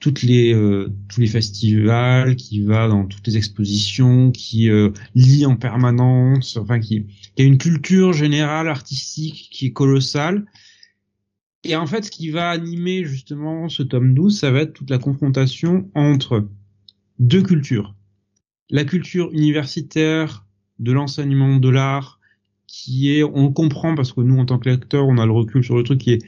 toutes 0.06 0.22
les 0.22 0.54
euh, 0.54 0.88
tous 1.08 1.20
les 1.20 1.26
festivals, 1.26 2.36
qui 2.36 2.62
va 2.62 2.86
dans 2.86 3.06
toutes 3.06 3.26
les 3.26 3.36
expositions, 3.36 4.30
qui 4.30 4.70
euh, 4.70 4.90
lit 5.16 5.44
en 5.46 5.56
permanence, 5.56 6.56
enfin 6.56 6.78
qui, 6.78 7.06
qui, 7.34 7.42
a 7.42 7.44
une 7.44 7.58
culture 7.58 8.12
générale 8.12 8.68
artistique 8.68 9.48
qui 9.50 9.66
est 9.66 9.72
colossale. 9.72 10.46
Et 11.64 11.74
en 11.74 11.88
fait, 11.88 12.04
ce 12.04 12.12
qui 12.12 12.30
va 12.30 12.50
animer 12.50 13.04
justement 13.04 13.68
ce 13.68 13.82
tome 13.82 14.14
12, 14.14 14.38
ça 14.38 14.52
va 14.52 14.60
être 14.60 14.74
toute 14.74 14.90
la 14.90 14.98
confrontation 14.98 15.90
entre 15.96 16.48
deux 17.18 17.42
cultures. 17.42 17.96
La 18.70 18.84
culture 18.84 19.30
universitaire 19.32 20.46
de 20.78 20.92
l'enseignement 20.92 21.56
de 21.56 21.68
l'art, 21.68 22.20
qui 22.68 23.10
est, 23.10 23.24
on 23.24 23.52
comprend 23.52 23.96
parce 23.96 24.12
que 24.12 24.20
nous, 24.20 24.38
en 24.38 24.46
tant 24.46 24.60
que 24.60 24.68
lecteurs, 24.68 25.08
on 25.08 25.18
a 25.18 25.26
le 25.26 25.32
recul 25.32 25.64
sur 25.64 25.76
le 25.76 25.82
truc 25.82 25.98
qui 25.98 26.12
est 26.12 26.22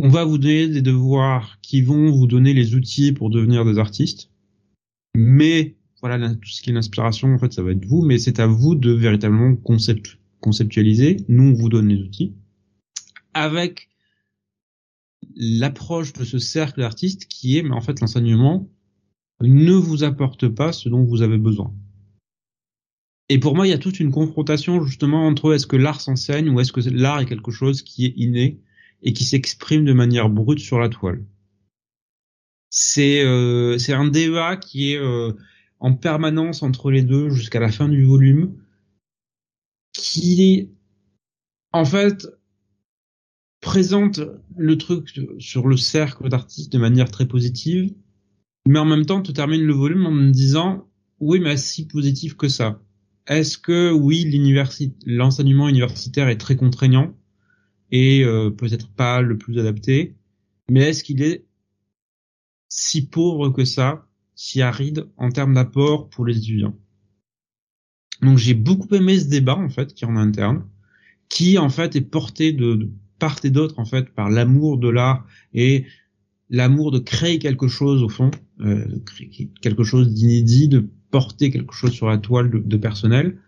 on 0.00 0.08
va 0.08 0.24
vous 0.24 0.38
donner 0.38 0.68
des 0.68 0.80
devoirs 0.80 1.58
qui 1.60 1.82
vont 1.82 2.12
vous 2.12 2.28
donner 2.28 2.54
les 2.54 2.76
outils 2.76 3.12
pour 3.12 3.30
devenir 3.30 3.64
des 3.64 3.78
artistes. 3.78 4.30
Mais 5.16 5.76
voilà, 6.00 6.36
tout 6.36 6.48
ce 6.48 6.62
qui 6.62 6.70
est 6.70 6.72
l'inspiration, 6.72 7.34
en 7.34 7.38
fait, 7.38 7.52
ça 7.52 7.64
va 7.64 7.72
être 7.72 7.84
vous, 7.84 8.02
mais 8.02 8.18
c'est 8.18 8.38
à 8.38 8.46
vous 8.46 8.76
de 8.76 8.92
véritablement 8.92 9.56
concept, 9.56 10.18
conceptualiser. 10.40 11.16
Nous, 11.26 11.50
on 11.50 11.52
vous 11.52 11.68
donne 11.68 11.88
les 11.88 12.00
outils. 12.00 12.32
Avec 13.34 13.88
l'approche 15.34 16.12
de 16.12 16.24
ce 16.24 16.38
cercle 16.38 16.78
d'artistes 16.78 17.26
qui 17.26 17.58
est, 17.58 17.64
mais 17.64 17.74
en 17.74 17.80
fait, 17.80 18.00
l'enseignement 18.00 18.70
ne 19.40 19.72
vous 19.72 20.04
apporte 20.04 20.46
pas 20.46 20.72
ce 20.72 20.88
dont 20.88 21.02
vous 21.02 21.22
avez 21.22 21.38
besoin. 21.38 21.74
Et 23.28 23.40
pour 23.40 23.56
moi, 23.56 23.66
il 23.66 23.70
y 23.70 23.74
a 23.74 23.78
toute 23.78 23.98
une 23.98 24.12
confrontation 24.12 24.80
justement 24.84 25.26
entre 25.26 25.54
est-ce 25.54 25.66
que 25.66 25.76
l'art 25.76 26.00
s'enseigne 26.00 26.50
ou 26.50 26.60
est-ce 26.60 26.72
que 26.72 26.88
l'art 26.88 27.18
est 27.18 27.26
quelque 27.26 27.50
chose 27.50 27.82
qui 27.82 28.06
est 28.06 28.14
inné 28.16 28.60
et 29.02 29.12
qui 29.12 29.24
s'exprime 29.24 29.84
de 29.84 29.92
manière 29.92 30.28
brute 30.28 30.58
sur 30.58 30.78
la 30.78 30.88
toile. 30.88 31.24
C'est 32.70 33.24
euh, 33.24 33.78
un 33.88 34.08
débat 34.08 34.56
qui 34.56 34.92
est 34.92 34.98
euh, 34.98 35.32
en 35.80 35.94
permanence 35.94 36.62
entre 36.62 36.90
les 36.90 37.02
deux 37.02 37.30
jusqu'à 37.30 37.60
la 37.60 37.70
fin 37.70 37.88
du 37.88 38.04
volume, 38.04 38.56
qui 39.92 40.70
en 41.72 41.84
fait 41.84 42.28
présente 43.60 44.20
le 44.56 44.78
truc 44.78 45.20
sur 45.38 45.66
le 45.66 45.76
cercle 45.76 46.28
d'artistes 46.28 46.72
de 46.72 46.78
manière 46.78 47.10
très 47.10 47.26
positive, 47.26 47.94
mais 48.66 48.78
en 48.78 48.84
même 48.84 49.06
temps 49.06 49.22
te 49.22 49.32
termine 49.32 49.62
le 49.62 49.72
volume 49.72 50.06
en 50.06 50.10
me 50.10 50.30
disant 50.30 50.88
oui 51.20 51.40
mais 51.40 51.56
si 51.56 51.86
positif 51.86 52.36
que 52.36 52.48
ça. 52.48 52.80
Est-ce 53.26 53.58
que 53.58 53.92
oui 53.92 54.24
l'enseignement 55.04 55.68
universitaire 55.68 56.28
est 56.28 56.38
très 56.38 56.56
contraignant? 56.56 57.17
Et 57.90 58.24
euh, 58.24 58.50
peut-être 58.50 58.88
pas 58.88 59.20
le 59.20 59.38
plus 59.38 59.58
adapté, 59.58 60.14
mais 60.70 60.90
est-ce 60.90 61.04
qu'il 61.04 61.22
est 61.22 61.44
si 62.68 63.06
pauvre 63.06 63.50
que 63.50 63.64
ça, 63.64 64.06
si 64.34 64.60
aride 64.62 65.08
en 65.16 65.30
termes 65.30 65.54
d'apport 65.54 66.08
pour 66.10 66.26
les 66.26 66.38
étudiants? 66.38 66.76
Donc 68.22 68.38
j'ai 68.38 68.54
beaucoup 68.54 68.94
aimé 68.94 69.18
ce 69.18 69.26
débat 69.26 69.56
en 69.56 69.70
fait 69.70 69.94
qui 69.94 70.04
est 70.04 70.08
en 70.08 70.16
interne, 70.16 70.64
qui 71.28 71.58
en 71.58 71.68
fait 71.70 71.96
est 71.96 72.02
porté 72.02 72.52
de, 72.52 72.90
part 73.18 73.38
et 73.44 73.50
d'autre 73.50 73.78
en 73.78 73.84
fait 73.84 74.10
par 74.10 74.30
l'amour 74.30 74.78
de 74.78 74.88
l'art 74.88 75.26
et 75.54 75.86
l'amour 76.50 76.90
de 76.90 76.98
créer 76.98 77.38
quelque 77.38 77.68
chose 77.68 78.02
au 78.02 78.08
fond, 78.08 78.30
euh, 78.60 78.84
quelque 79.60 79.84
chose 79.84 80.12
d'inédit, 80.12 80.68
de 80.68 80.88
porter 81.10 81.50
quelque 81.50 81.74
chose 81.74 81.92
sur 81.92 82.08
la 82.08 82.18
toile 82.18 82.50
de 82.50 82.76
personnel 82.76 83.38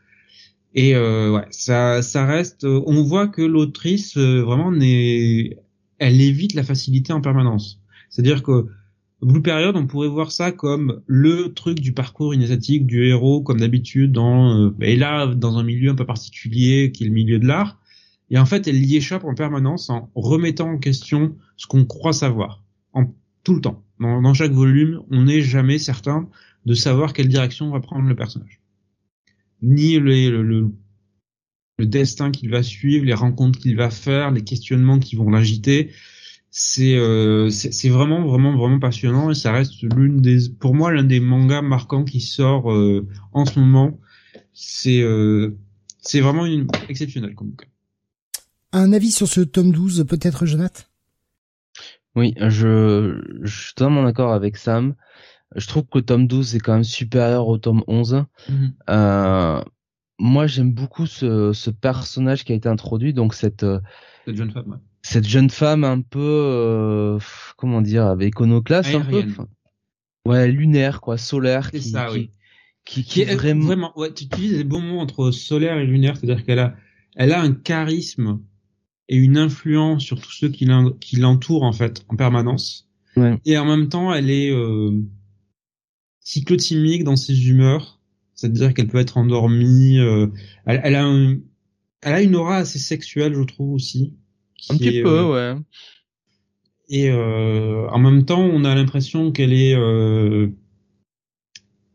et 0.75 0.95
euh, 0.95 1.33
ouais, 1.33 1.47
ça, 1.51 2.03
ça 2.03 2.27
reste. 2.27 2.65
Euh, 2.65 2.83
on 2.87 3.03
voit 3.03 3.29
que 3.29 3.43
l'autrice 3.43 4.17
euh, 4.17 4.43
vraiment 4.43 4.73
elle 4.73 6.21
évite 6.21 6.55
la 6.55 6.63
facilité 6.63 7.13
en 7.13 7.21
permanence. 7.21 7.81
C'est-à-dire 8.09 8.43
que 8.43 8.67
Blue 9.23 9.43
Period, 9.43 9.77
on 9.77 9.87
pourrait 9.87 10.09
voir 10.09 10.33
ça 10.33 10.51
comme 10.51 11.03
le 11.07 11.53
truc 11.53 11.81
du 11.81 11.93
parcours 11.93 12.35
initiatique 12.35 12.87
du 12.87 13.05
héros, 13.05 13.43
comme 13.43 13.61
d'habitude 13.61 14.13
dans, 14.13 14.59
euh, 14.59 14.75
et 14.81 14.97
là 14.97 15.27
dans 15.27 15.59
un 15.59 15.63
milieu 15.63 15.91
un 15.91 15.95
peu 15.95 16.07
particulier 16.07 16.91
qui 16.93 17.05
est 17.05 17.07
le 17.09 17.13
milieu 17.13 17.39
de 17.39 17.47
l'art. 17.47 17.79
Et 18.31 18.39
en 18.39 18.47
fait, 18.47 18.69
elle 18.69 18.83
y 18.83 18.97
échappe 18.97 19.25
en 19.25 19.35
permanence 19.35 19.91
en 19.91 20.11
remettant 20.15 20.71
en 20.71 20.79
question 20.79 21.37
ce 21.57 21.67
qu'on 21.67 21.85
croit 21.85 22.13
savoir, 22.13 22.65
en 22.93 23.13
tout 23.43 23.55
le 23.55 23.61
temps. 23.61 23.83
Dans, 23.99 24.23
dans 24.23 24.35
chaque 24.35 24.53
volume, 24.53 25.03
on 25.11 25.25
n'est 25.25 25.43
jamais 25.43 25.79
certain 25.79 26.29
de 26.65 26.75
savoir 26.75 27.13
quelle 27.13 27.29
direction 27.29 27.71
va 27.71 27.81
prendre 27.81 28.09
le 28.09 28.15
personnage. 28.15 28.61
Ni 29.63 29.99
le, 29.99 30.43
le, 30.43 30.73
le 31.79 31.87
destin 31.87 32.31
qu'il 32.31 32.51
va 32.51 32.63
suivre, 32.63 33.05
les 33.05 33.15
rencontres 33.15 33.59
qu'il 33.59 33.77
va 33.77 33.91
faire, 33.91 34.31
les 34.31 34.45
questionnements 34.45 34.99
qui 34.99 35.17
vont 35.17 35.31
l'agiter. 35.31 35.91
C'est 36.53 36.97
euh, 36.97 37.49
c'est 37.49 37.89
vraiment 37.89 38.27
vraiment 38.27 38.57
vraiment 38.57 38.81
passionnant 38.81 39.31
et 39.31 39.35
ça 39.35 39.53
reste 39.53 39.83
l'une 39.83 40.21
des 40.21 40.51
pour 40.59 40.75
moi 40.75 40.91
l'un 40.91 41.05
des 41.05 41.21
mangas 41.21 41.63
marquants 41.63 42.05
qui 42.05 42.21
sort 42.21 42.73
euh, 42.73 43.07
en 43.33 43.47
ce 43.47 43.61
moment. 43.61 44.01
C'est 44.53 45.01
euh, 45.01 45.57
c'est 46.01 46.21
vraiment 46.21 46.47
une, 46.47 46.67
exceptionnel 46.89 47.37
comme 47.37 47.51
bouquin. 47.51 47.69
Un 48.73 48.93
avis 48.93 49.13
sur 49.13 49.29
ce 49.29 49.43
tome 49.43 49.71
12 49.71 50.05
peut-être 50.09 50.45
Jonathan? 50.45 50.83
Oui, 52.17 52.35
je 52.37 53.23
je 53.43 53.61
suis 53.63 53.75
totalement 53.75 54.03
d'accord 54.03 54.33
avec 54.33 54.57
Sam. 54.57 54.97
Je 55.57 55.67
trouve 55.67 55.85
que 55.85 55.99
le 55.99 56.05
tome 56.05 56.27
12 56.27 56.57
est 56.57 56.61
quand 56.61 56.75
même 56.75 56.85
supérieur 56.85 57.49
au 57.49 57.59
tome 57.59 57.83
11. 57.87 58.25
Mhm. 58.49 58.73
euh, 58.89 59.63
moi, 60.19 60.47
j'aime 60.47 60.73
beaucoup 60.73 61.07
ce, 61.07 61.53
ce, 61.53 61.71
personnage 61.71 62.45
qui 62.45 62.53
a 62.53 62.55
été 62.55 62.69
introduit, 62.69 63.15
donc 63.15 63.35
cette, 63.35 63.63
euh, 63.63 63.81
cette 64.27 64.37
jeune 64.37 64.51
femme. 64.51 64.69
Ouais. 64.69 64.77
Cette 65.03 65.27
jeune 65.27 65.49
femme 65.49 65.83
un 65.83 66.03
peu, 66.03 66.19
euh, 66.21 67.19
comment 67.57 67.81
dire, 67.81 68.05
avec 68.05 68.29
iconoclaste 68.29 68.95
un 68.95 69.01
peu. 69.01 69.25
Ouais, 70.27 70.49
lunaire, 70.49 71.01
quoi, 71.01 71.17
solaire. 71.17 71.71
qui, 71.71 71.81
ça, 71.81 72.07
qui, 72.07 72.13
oui. 72.13 72.31
Qui, 72.85 73.05
qui, 73.05 73.23
est 73.23 73.35
vraiment... 73.35 73.65
vraiment 73.65 73.99
ouais, 73.99 74.13
tu 74.13 74.25
utilises 74.25 74.59
les 74.59 74.65
bons 74.65 74.81
mots 74.81 74.99
entre 74.99 75.31
solaire 75.31 75.79
et 75.79 75.87
lunaire, 75.87 76.17
c'est-à-dire 76.17 76.45
qu'elle 76.45 76.59
a, 76.59 76.75
elle 77.17 77.33
a 77.33 77.41
un 77.41 77.53
charisme 77.53 78.41
et 79.09 79.17
une 79.17 79.39
influence 79.39 80.03
sur 80.03 80.21
tous 80.21 80.33
ceux 80.33 80.49
qui 80.51 80.67
l'entourent 81.17 81.65
en 81.65 81.73
fait 81.73 82.05
en 82.09 82.17
permanence. 82.17 82.89
Ouais. 83.17 83.39
Et 83.45 83.59
en 83.59 83.65
même 83.65 83.89
temps, 83.89 84.13
elle 84.15 84.31
est 84.31 84.51
euh, 84.51 84.93
cyclotimique 86.33 87.05
dans 87.05 87.17
ses 87.17 87.49
humeurs 87.49 88.01
c'est-à-dire 88.41 88.73
qu'elle 88.73 88.89
peut 88.89 88.99
être 88.99 89.19
endormie. 89.19 89.99
Euh, 89.99 90.29
elle, 90.65 90.81
elle, 90.83 90.95
a 90.95 91.07
elle 92.01 92.15
a 92.15 92.23
une 92.23 92.37
aura 92.37 92.57
assez 92.57 92.79
sexuelle, 92.79 93.35
je 93.35 93.43
trouve 93.43 93.73
aussi. 93.73 94.15
Un 94.71 94.79
petit 94.79 95.03
peu, 95.03 95.09
euh, 95.09 95.55
ouais. 95.55 95.63
Et 96.89 97.11
euh, 97.11 97.87
en 97.91 97.99
même 97.99 98.25
temps, 98.25 98.41
on 98.41 98.65
a 98.65 98.75
l'impression 98.75 99.31
qu'elle 99.31 99.53
est 99.53 99.75
euh, 99.75 100.49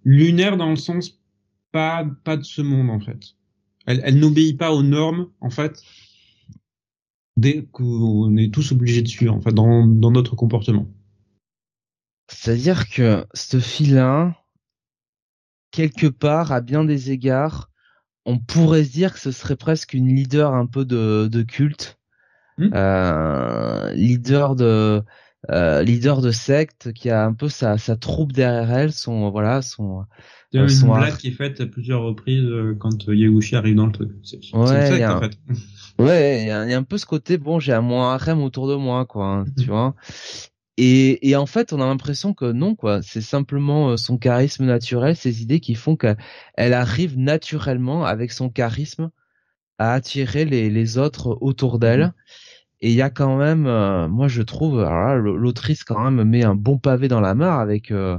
lunaire 0.03 0.55
dans 0.57 0.69
le 0.69 0.75
sens 0.75 1.19
pas 1.71 2.07
pas 2.23 2.37
de 2.37 2.43
ce 2.43 2.61
monde 2.61 2.91
en 2.91 2.99
fait. 2.99 3.35
Elle, 3.87 4.01
elle 4.03 4.19
n'obéit 4.19 4.57
pas 4.57 4.71
aux 4.71 4.83
normes 4.83 5.29
en 5.41 5.49
fait. 5.49 5.81
Dès 7.37 7.63
qu'on 7.71 8.37
est 8.37 8.53
tous 8.53 8.71
obligés 8.71 9.01
de 9.01 9.07
suivre, 9.07 9.33
en 9.33 9.41
fait, 9.41 9.53
dans, 9.53 9.85
dans 9.85 10.11
notre 10.11 10.37
comportement. 10.37 10.87
C'est-à-dire 12.27 12.89
que 12.89 13.25
ce 13.33 13.59
fille-là, 13.59 14.35
quelque 15.71 16.07
part, 16.07 16.51
à 16.51 16.61
bien 16.61 16.83
des 16.83 17.11
égards, 17.11 17.69
on 18.25 18.39
pourrait 18.39 18.83
se 18.83 18.91
dire 18.91 19.13
que 19.13 19.19
ce 19.19 19.31
serait 19.31 19.55
presque 19.55 19.93
une 19.93 20.07
leader 20.07 20.53
un 20.53 20.65
peu 20.65 20.85
de, 20.85 21.27
de 21.31 21.43
culte, 21.43 21.99
hmm. 22.57 22.69
euh, 22.73 23.91
leader 23.93 24.55
de 24.55 25.03
euh, 25.51 25.83
leader 25.83 26.21
de 26.21 26.31
secte 26.31 26.91
qui 26.93 27.11
a 27.11 27.23
un 27.23 27.33
peu 27.33 27.49
sa, 27.49 27.77
sa 27.77 27.95
troupe 27.95 28.31
derrière 28.31 28.71
elle, 28.71 28.91
son 28.91 29.29
voilà 29.29 29.61
son. 29.61 30.05
Il 30.51 30.57
y 30.57 30.59
a 30.59 30.63
euh, 30.63 30.67
une 30.67 30.87
blague 30.87 31.17
qui 31.17 31.27
est 31.27 31.31
faite 31.31 31.61
à 31.61 31.67
plusieurs 31.67 32.01
reprises 32.01 32.45
euh, 32.45 32.75
quand 32.79 33.07
Yeguchi 33.07 33.55
arrive 33.55 33.75
dans 33.75 33.85
le 33.85 33.91
truc. 33.91 34.11
C'est 34.23 34.39
ouais, 34.53 34.87
secte, 34.87 35.03
en 35.03 35.19
fait. 35.19 35.37
Ouais, 35.99 36.41
il 36.41 36.47
y, 36.47 36.51
a, 36.51 36.77
un 36.77 36.83
peu 36.83 36.97
ce 36.97 37.05
côté 37.05 37.37
bon, 37.37 37.59
j'ai 37.59 37.73
un 37.73 37.81
moins 37.81 38.15
harem 38.15 38.41
autour 38.41 38.67
de 38.67 38.75
moi, 38.75 39.05
quoi, 39.05 39.27
hein, 39.27 39.45
tu 39.57 39.65
vois. 39.65 39.95
Et, 40.77 41.29
et, 41.29 41.35
en 41.35 41.45
fait, 41.45 41.71
on 41.71 41.79
a 41.79 41.85
l'impression 41.85 42.33
que 42.33 42.51
non, 42.51 42.75
quoi. 42.75 43.01
C'est 43.01 43.21
simplement 43.21 43.91
euh, 43.91 43.97
son 43.97 44.17
charisme 44.17 44.65
naturel, 44.65 45.15
ses 45.15 45.41
idées 45.41 45.61
qui 45.61 45.73
font 45.75 45.95
qu'elle 45.95 46.17
arrive 46.57 47.17
naturellement 47.17 48.05
avec 48.05 48.31
son 48.31 48.49
charisme 48.49 49.09
à 49.77 49.93
attirer 49.93 50.45
les, 50.45 50.69
les 50.69 50.97
autres 50.97 51.37
autour 51.41 51.79
d'elle. 51.79 52.07
Mmh. 52.07 52.13
Et 52.81 52.89
il 52.91 52.95
y 52.95 53.01
a 53.01 53.09
quand 53.09 53.37
même, 53.37 53.67
euh, 53.67 54.07
moi 54.09 54.27
je 54.27 54.41
trouve, 54.41 54.81
l'autrice 54.83 55.83
quand 55.85 56.11
même 56.11 56.27
met 56.27 56.43
un 56.43 56.55
bon 56.55 56.77
pavé 56.77 57.07
dans 57.07 57.21
la 57.21 57.35
mare 57.35 57.59
avec 57.59 57.91
euh, 57.91 58.17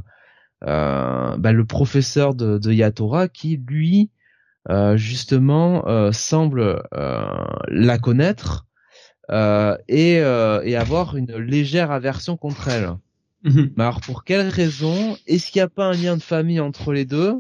euh 0.65 1.37
bah, 1.37 1.53
le 1.53 1.65
professeur 1.67 2.35
de, 2.35 2.59
de, 2.59 2.73
Yatora 2.73 3.29
qui 3.29 3.59
lui 3.59 4.11
justement 4.97 5.85
semble 6.13 6.83
la 7.69 7.99
connaître 7.99 8.66
euh, 9.31 9.77
et, 9.89 10.21
euh, 10.21 10.63
et 10.65 10.77
avoir 10.77 11.17
une 11.17 11.37
légère 11.37 11.91
aversion 11.91 12.37
contre 12.37 12.69
elle. 12.69 12.91
Mhm. 13.45 13.73
Mais 13.77 13.85
alors 13.85 14.01
pour 14.01 14.25
quelle 14.25 14.49
raison? 14.49 15.17
Est-ce 15.27 15.51
qu'il 15.51 15.61
n'y 15.61 15.65
a 15.65 15.69
pas 15.69 15.87
un 15.87 15.93
lien 15.93 16.17
de 16.17 16.23
famille 16.23 16.61
entre 16.61 16.93
les 16.93 17.05
deux? 17.05 17.35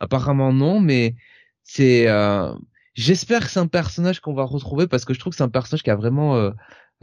Apparemment 0.00 0.52
non, 0.52 0.80
mais 0.80 1.14
c'est. 1.62 2.08
Euh, 2.08 2.52
j'espère 2.94 3.44
que 3.44 3.50
c'est 3.50 3.60
un 3.60 3.66
personnage 3.66 4.20
qu'on 4.20 4.34
va 4.34 4.44
retrouver 4.44 4.86
parce 4.86 5.04
que 5.04 5.14
je 5.14 5.20
trouve 5.20 5.32
que 5.32 5.36
c'est 5.36 5.42
un 5.42 5.48
personnage 5.48 5.82
qui 5.82 5.90
a 5.90 5.96
vraiment, 5.96 6.36
euh, 6.36 6.50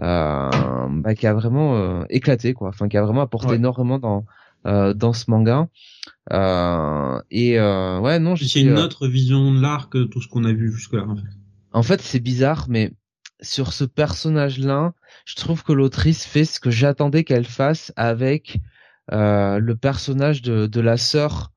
euh, 0.02 0.50
bah, 0.90 1.16
qui 1.16 1.28
a 1.28 1.34
vraiment 1.34 1.76
euh, 1.76 2.04
éclaté 2.10 2.54
quoi. 2.54 2.70
Enfin, 2.70 2.88
qui 2.88 2.98
a 2.98 3.04
vraiment 3.04 3.22
apporté 3.22 3.56
énormément 3.56 4.00
dans 4.00 4.26
dans 4.66 5.14
ce 5.14 5.30
manga. 5.30 5.68
et 6.32 7.60
ouais 7.60 8.20
non. 8.20 8.36
C'est 8.36 8.62
une 8.62 8.80
autre 8.80 9.08
vision 9.08 9.54
de 9.54 9.62
l'art 9.62 9.90
que 9.90 10.04
tout 10.04 10.22
ce 10.22 10.28
qu'on 10.28 10.44
a 10.44 10.54
vu 10.54 10.72
jusque 10.72 10.94
là. 10.94 11.04
En 11.04 11.16
fait, 11.16 11.22
en 11.74 11.84
fait 11.84 12.02
c'est 12.02 12.20
bizarre, 12.20 12.66
mais 12.70 12.94
sur 13.44 13.74
ce 13.74 13.84
personnage-là, 13.84 14.94
je 15.26 15.36
trouve 15.36 15.64
que 15.64 15.74
l'autrice 15.74 16.26
fait 16.26 16.46
ce 16.46 16.60
que 16.60 16.72
j'attendais 16.72 17.24
qu'elle 17.24 17.46
fasse 17.46 17.94
avec 17.96 18.58
euh, 19.12 19.60
le 19.60 19.76
personnage 19.76 20.42
de, 20.42 20.66
de 20.66 20.82
la 20.82 20.98
sœur, 20.98 21.52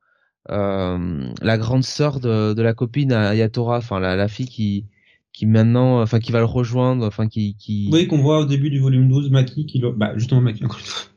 euh, 0.50 1.28
la 1.40 1.58
grande 1.58 1.84
sœur 1.84 2.20
de, 2.20 2.52
de 2.52 2.62
la 2.62 2.74
copine 2.74 3.10
Yatora, 3.10 3.78
enfin 3.78 4.00
la, 4.00 4.16
la 4.16 4.28
fille 4.28 4.48
qui 4.48 4.86
qui 5.32 5.44
maintenant, 5.44 6.00
enfin 6.00 6.18
qui 6.18 6.32
va 6.32 6.38
le 6.38 6.46
rejoindre, 6.46 7.06
enfin 7.06 7.28
qui 7.28 7.56
qui. 7.56 7.90
Oui, 7.92 8.06
qu'on 8.06 8.22
voit 8.22 8.40
au 8.40 8.46
début 8.46 8.70
du 8.70 8.78
volume 8.78 9.06
12, 9.06 9.30
Maki 9.30 9.66
qui, 9.66 9.78
le... 9.78 9.92
bah 9.92 10.12
justement 10.16 10.40
Maki 10.40 10.64
encore 10.64 10.78
une 10.78 10.86
fois. 10.86 11.10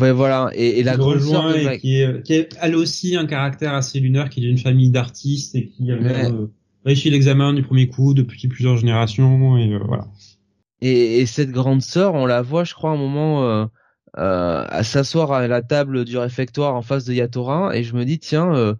Ouais, 0.00 0.12
voilà, 0.12 0.50
et, 0.54 0.80
et 0.80 0.82
la 0.82 0.96
grande 0.96 1.20
sœur 1.20 1.52
de 1.52 1.58
et 1.58 1.78
qui, 1.78 2.00
est, 2.00 2.22
qui 2.22 2.32
est 2.32 2.56
elle 2.62 2.74
aussi 2.76 3.14
un 3.14 3.26
caractère 3.26 3.74
assez 3.74 4.00
lunaire, 4.00 4.30
qui 4.30 4.40
est 4.40 4.48
d'une 4.48 4.56
famille 4.56 4.90
d'artistes 4.90 5.54
et 5.54 5.68
qui 5.68 5.92
euh, 5.92 6.46
réussi 6.84 7.10
l'examen 7.10 7.52
du 7.52 7.62
premier 7.62 7.88
coup 7.88 8.14
depuis 8.14 8.48
plusieurs 8.48 8.76
générations 8.76 9.56
et 9.56 9.72
euh, 9.72 9.80
voilà. 9.86 10.06
Et, 10.80 11.20
et, 11.20 11.26
cette 11.26 11.50
grande 11.50 11.80
sœur, 11.80 12.14
on 12.14 12.26
la 12.26 12.42
voit, 12.42 12.64
je 12.64 12.74
crois, 12.74 12.90
un 12.90 12.96
moment 12.96 13.44
euh, 13.44 13.66
euh, 14.18 14.66
à 14.68 14.82
s'asseoir 14.82 15.32
à 15.32 15.46
la 15.48 15.62
table 15.62 16.04
du 16.04 16.18
réfectoire 16.18 16.74
en 16.74 16.82
face 16.82 17.04
de 17.04 17.14
Yatora, 17.14 17.74
et 17.74 17.82
je 17.82 17.94
me 17.94 18.04
dis 18.04 18.18
tiens, 18.18 18.54
euh, 18.54 18.74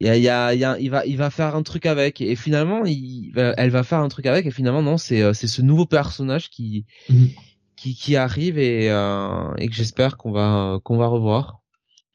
y 0.00 0.08
a, 0.08 0.16
y 0.16 0.28
a, 0.28 0.54
y 0.54 0.64
a, 0.64 0.76
il 0.80 0.90
va, 0.90 1.06
il 1.06 1.16
va 1.18 1.30
faire 1.30 1.54
un 1.54 1.62
truc 1.62 1.86
avec, 1.86 2.20
et 2.20 2.34
finalement, 2.34 2.84
il, 2.84 3.32
elle 3.36 3.70
va 3.70 3.84
faire 3.84 4.00
un 4.00 4.08
truc 4.08 4.26
avec, 4.26 4.46
et 4.46 4.50
finalement 4.50 4.82
non, 4.82 4.96
c'est, 4.96 5.22
euh, 5.22 5.34
c'est 5.34 5.46
ce 5.46 5.62
nouveau 5.62 5.86
personnage 5.86 6.50
qui, 6.50 6.84
mhm. 7.08 7.28
qui, 7.76 7.94
qui 7.94 8.16
arrive 8.16 8.58
et, 8.58 8.86
et 8.86 9.68
que 9.68 9.74
j'espère 9.74 10.16
qu'on 10.16 10.32
va, 10.32 10.80
qu'on 10.82 10.96
va 10.96 11.06
revoir. 11.06 11.60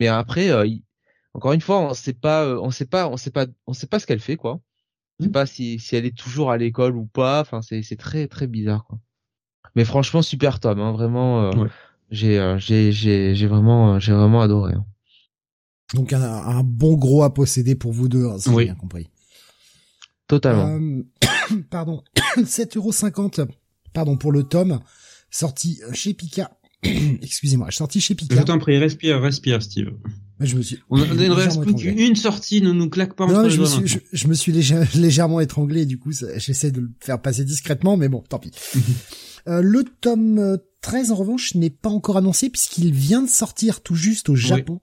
Mais 0.01 0.07
après, 0.07 0.51
encore 1.33 1.53
une 1.53 1.61
fois, 1.61 1.79
on 1.79 1.93
sait 1.93 2.13
pas, 2.13 2.59
on 2.59 2.69
sait 2.69 2.85
pas, 2.85 3.07
on 3.07 3.15
sait 3.15 3.31
pas, 3.31 3.45
on 3.65 3.71
sait 3.71 3.87
pas 3.87 3.99
ce 3.99 4.07
qu'elle 4.07 4.19
fait 4.19 4.35
quoi. 4.35 4.59
Je 5.19 5.25
sais 5.25 5.31
pas 5.31 5.45
si, 5.45 5.79
si 5.79 5.95
elle 5.95 6.05
est 6.05 6.17
toujours 6.17 6.51
à 6.51 6.57
l'école 6.57 6.95
ou 6.95 7.05
pas. 7.05 7.41
Enfin, 7.41 7.61
c'est, 7.61 7.81
c'est 7.81 7.95
très 7.95 8.27
très 8.27 8.47
bizarre 8.47 8.85
quoi. 8.85 8.99
Mais 9.75 9.85
franchement, 9.85 10.21
super 10.21 10.59
top. 10.59 10.77
Hein. 10.77 10.91
Vraiment, 10.93 11.51
euh, 11.51 11.67
j'ai, 12.09 12.39
euh, 12.39 12.57
j'ai, 12.57 12.91
j'ai, 12.91 13.35
j'ai 13.35 13.47
vraiment, 13.47 13.95
euh, 13.95 13.99
j'ai 13.99 14.13
vraiment 14.13 14.41
adoré. 14.41 14.73
Hein. 14.73 14.85
Donc 15.93 16.13
un, 16.13 16.21
un, 16.21 16.63
bon 16.63 16.95
gros 16.95 17.23
à 17.23 17.33
posséder 17.33 17.75
pour 17.75 17.91
vous 17.91 18.07
deux, 18.07 18.25
hein, 18.25 18.37
si 18.37 18.49
j'ai 18.49 18.65
bien 18.65 18.75
compris. 18.75 19.09
Totalement. 20.27 20.79
pardon, 21.69 22.03
7,50€ 22.37 23.47
pardon 23.93 24.17
pour 24.17 24.31
le 24.31 24.43
tome 24.43 24.79
sorti 25.29 25.79
chez 25.93 26.13
Pika. 26.13 26.57
Excusez-moi, 26.83 27.69
sorti 27.71 28.01
chez 28.01 28.15
Pika. 28.15 28.35
Je 28.35 28.41
t'en 28.41 28.57
prie, 28.59 28.77
respire, 28.77 29.21
respire, 29.21 29.61
Steve. 29.61 29.91
Je 30.39 30.57
me 30.57 30.61
suis. 30.61 30.79
On 30.89 31.01
a 31.01 31.05
une, 31.05 31.99
une 31.99 32.15
sortie, 32.15 32.61
ne 32.61 32.71
nous 32.71 32.89
claque 32.89 33.15
pas. 33.15 33.25
Non, 33.25 33.47
je, 33.47 33.61
me 33.61 33.65
suis, 33.65 33.99
je, 34.11 34.27
me 34.27 34.33
suis 34.33 34.51
légèrement 34.51 35.39
étranglé, 35.39 35.85
du 35.85 35.97
coup, 35.97 36.11
j'essaie 36.11 36.71
de 36.71 36.81
le 36.81 36.91
faire 36.99 37.21
passer 37.21 37.45
discrètement, 37.45 37.95
mais 37.95 38.09
bon, 38.09 38.21
tant 38.27 38.39
pis. 38.39 38.51
euh, 39.47 39.61
le 39.61 39.85
tome 40.01 40.57
13, 40.81 41.11
en 41.11 41.15
revanche, 41.15 41.55
n'est 41.55 41.69
pas 41.69 41.89
encore 41.89 42.17
annoncé 42.17 42.49
puisqu'il 42.49 42.93
vient 42.93 43.21
de 43.21 43.29
sortir 43.29 43.81
tout 43.81 43.95
juste 43.95 44.29
au 44.29 44.35
Japon. 44.35 44.81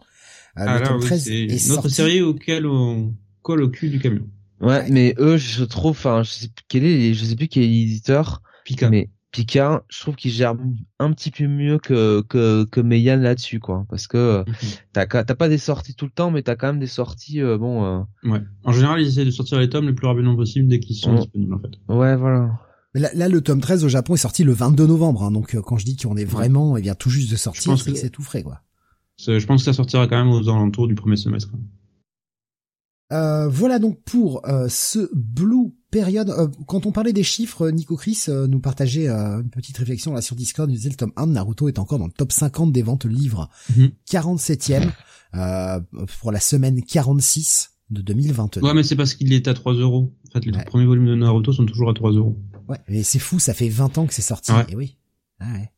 Euh, 0.59 0.65
ah, 0.67 0.79
le 0.79 0.87
tome 0.87 1.01
13 1.01 1.29
est, 1.29 1.69
notre 1.69 1.89
série 1.89 2.23
auquel 2.23 2.67
on 2.67 3.15
colle 3.43 3.63
au 3.63 3.69
cul 3.69 3.91
du 3.91 3.99
camion. 4.01 4.27
Ouais, 4.61 4.89
mais 4.91 5.15
eux, 5.19 5.37
je 5.37 5.65
trouve, 5.65 5.91
enfin, 5.91 6.23
je 6.23 6.31
sais 6.31 6.49
plus 6.49 6.65
quel 6.69 6.85
est, 6.85 7.15
je 7.15 7.25
sais 7.25 7.37
plus 7.37 7.49
quel 7.49 7.65
éditeur. 7.65 8.43
Pika. 8.65 8.89
Mais 8.89 9.11
Pika, 9.33 9.83
je 9.89 10.01
trouve 10.01 10.15
qu'il 10.15 10.31
gère 10.31 10.55
un 10.99 11.13
petit 11.13 11.31
peu 11.31 11.47
mieux 11.47 11.79
que 11.79 12.21
que 12.29 12.65
que 12.65 12.81
Meian 12.83 13.17
là-dessus 13.17 13.61
quoi, 13.61 13.87
parce 13.89 14.07
que 14.07 14.45
mhm. 14.47 14.55
t'as 14.93 15.07
t'as 15.07 15.35
pas 15.35 15.49
des 15.49 15.57
sorties 15.57 15.95
tout 15.95 16.05
le 16.05 16.11
temps, 16.11 16.31
mais 16.31 16.43
t'as 16.43 16.55
quand 16.55 16.67
même 16.67 16.79
des 16.79 16.87
sorties 16.87 17.41
euh, 17.41 17.57
bon. 17.57 17.85
Euh... 17.85 18.03
Ouais. 18.25 18.43
En 18.65 18.73
général, 18.73 19.01
ils 19.01 19.09
essaient 19.09 19.25
de 19.25 19.31
sortir 19.31 19.59
les 19.59 19.71
tomes 19.71 19.87
le 19.87 19.95
plus 19.95 20.07
rapidement 20.07 20.37
possible 20.37 20.69
dès 20.69 20.81
qu'ils 20.81 20.97
sont 20.97 21.15
disponibles 21.15 21.55
en 21.55 21.59
fait. 21.59 21.71
Ouais, 21.89 22.15
voilà. 22.15 22.51
Là, 22.95 23.09
là, 23.15 23.29
le 23.31 23.41
tome 23.41 23.63
13 23.63 23.85
au 23.85 23.89
Japon 23.89 24.15
est 24.15 24.19
sorti 24.19 24.45
le 24.45 24.53
22 24.53 24.87
novembre, 24.87 25.23
hein, 25.23 25.31
donc 25.31 25.55
euh, 25.55 25.63
quand 25.63 25.79
je 25.79 25.87
dis 25.87 25.97
qu'on 25.97 26.17
est 26.19 26.27
vraiment, 26.27 26.77
il 26.77 26.83
vient 26.83 26.95
tout 26.95 27.09
juste 27.09 27.31
de 27.31 27.37
sortir, 27.37 27.79
c'est 27.79 27.93
que 27.93 27.99
c'est 27.99 28.11
tout 28.11 28.23
frais 28.23 28.43
quoi. 28.43 28.61
Je 29.17 29.45
pense 29.47 29.63
que 29.63 29.65
ça 29.65 29.73
sortira 29.73 30.07
quand 30.07 30.23
même 30.23 30.33
aux 30.33 30.49
alentours 30.49 30.89
du 30.89 30.95
premier 30.95 31.17
semestre. 31.17 31.51
Euh, 33.13 33.49
voilà 33.49 33.79
donc 33.79 34.03
pour 34.05 34.47
euh, 34.47 34.67
ce 34.69 35.11
Blue 35.15 35.73
Period. 35.93 36.31
Euh, 36.31 36.49
quand 36.67 36.87
on 36.87 36.91
parlait 36.91 37.13
des 37.13 37.23
chiffres, 37.23 37.69
Nico 37.71 37.97
Chris 37.97 38.25
nous 38.29 38.59
partageait 38.59 39.09
une 39.09 39.51
petite 39.51 39.77
réflexion 39.77 40.15
là 40.15 40.23
sur 40.23 40.35
Discord. 40.35 40.69
Il 40.71 40.75
disait 40.75 40.89
le 40.89 40.97
tome 40.97 41.13
1 41.17 41.29
de 41.29 41.33
Naruto 41.33 41.69
est 41.69 41.79
encore 41.79 41.99
dans 41.99 42.07
le 42.07 42.13
top 42.13 42.33
50 42.33 42.73
des 42.73 42.83
ventes 42.83 43.05
livres. 43.05 43.51
47ème 44.11 44.91
mhm. 45.35 46.07
pour 46.19 46.33
la 46.33 46.41
semaine 46.41 46.83
46 46.83 47.73
de 47.91 48.01
2022. 48.01 48.63
Ouais, 48.63 48.73
mais 48.73 48.83
c'est 48.83 48.97
parce 48.97 49.15
qu'il 49.15 49.35
est 49.35 49.47
à 49.49 49.55
3 49.55 49.75
euros. 49.75 50.15
En 50.29 50.33
fait, 50.33 50.47
les 50.47 50.65
premiers 50.65 50.87
volumes 50.87 51.07
de 51.07 51.15
Naruto 51.15 51.53
sont 51.53 51.67
toujours 51.67 51.91
à 51.91 51.95
3 51.95 52.13
euros. 52.13 52.39
Ouais, 52.69 52.79
mais 52.89 53.03
c'est 53.03 53.19
fou, 53.19 53.39
ça 53.39 53.53
fait 53.53 53.69
20 53.69 53.99
ans 53.99 54.07
que 54.07 54.15
c'est 54.15 54.23
sorti. 54.23 54.51
Et 54.71 54.75
oui. 54.75 54.97
Ah 55.41 55.53
ouais. 55.53 55.71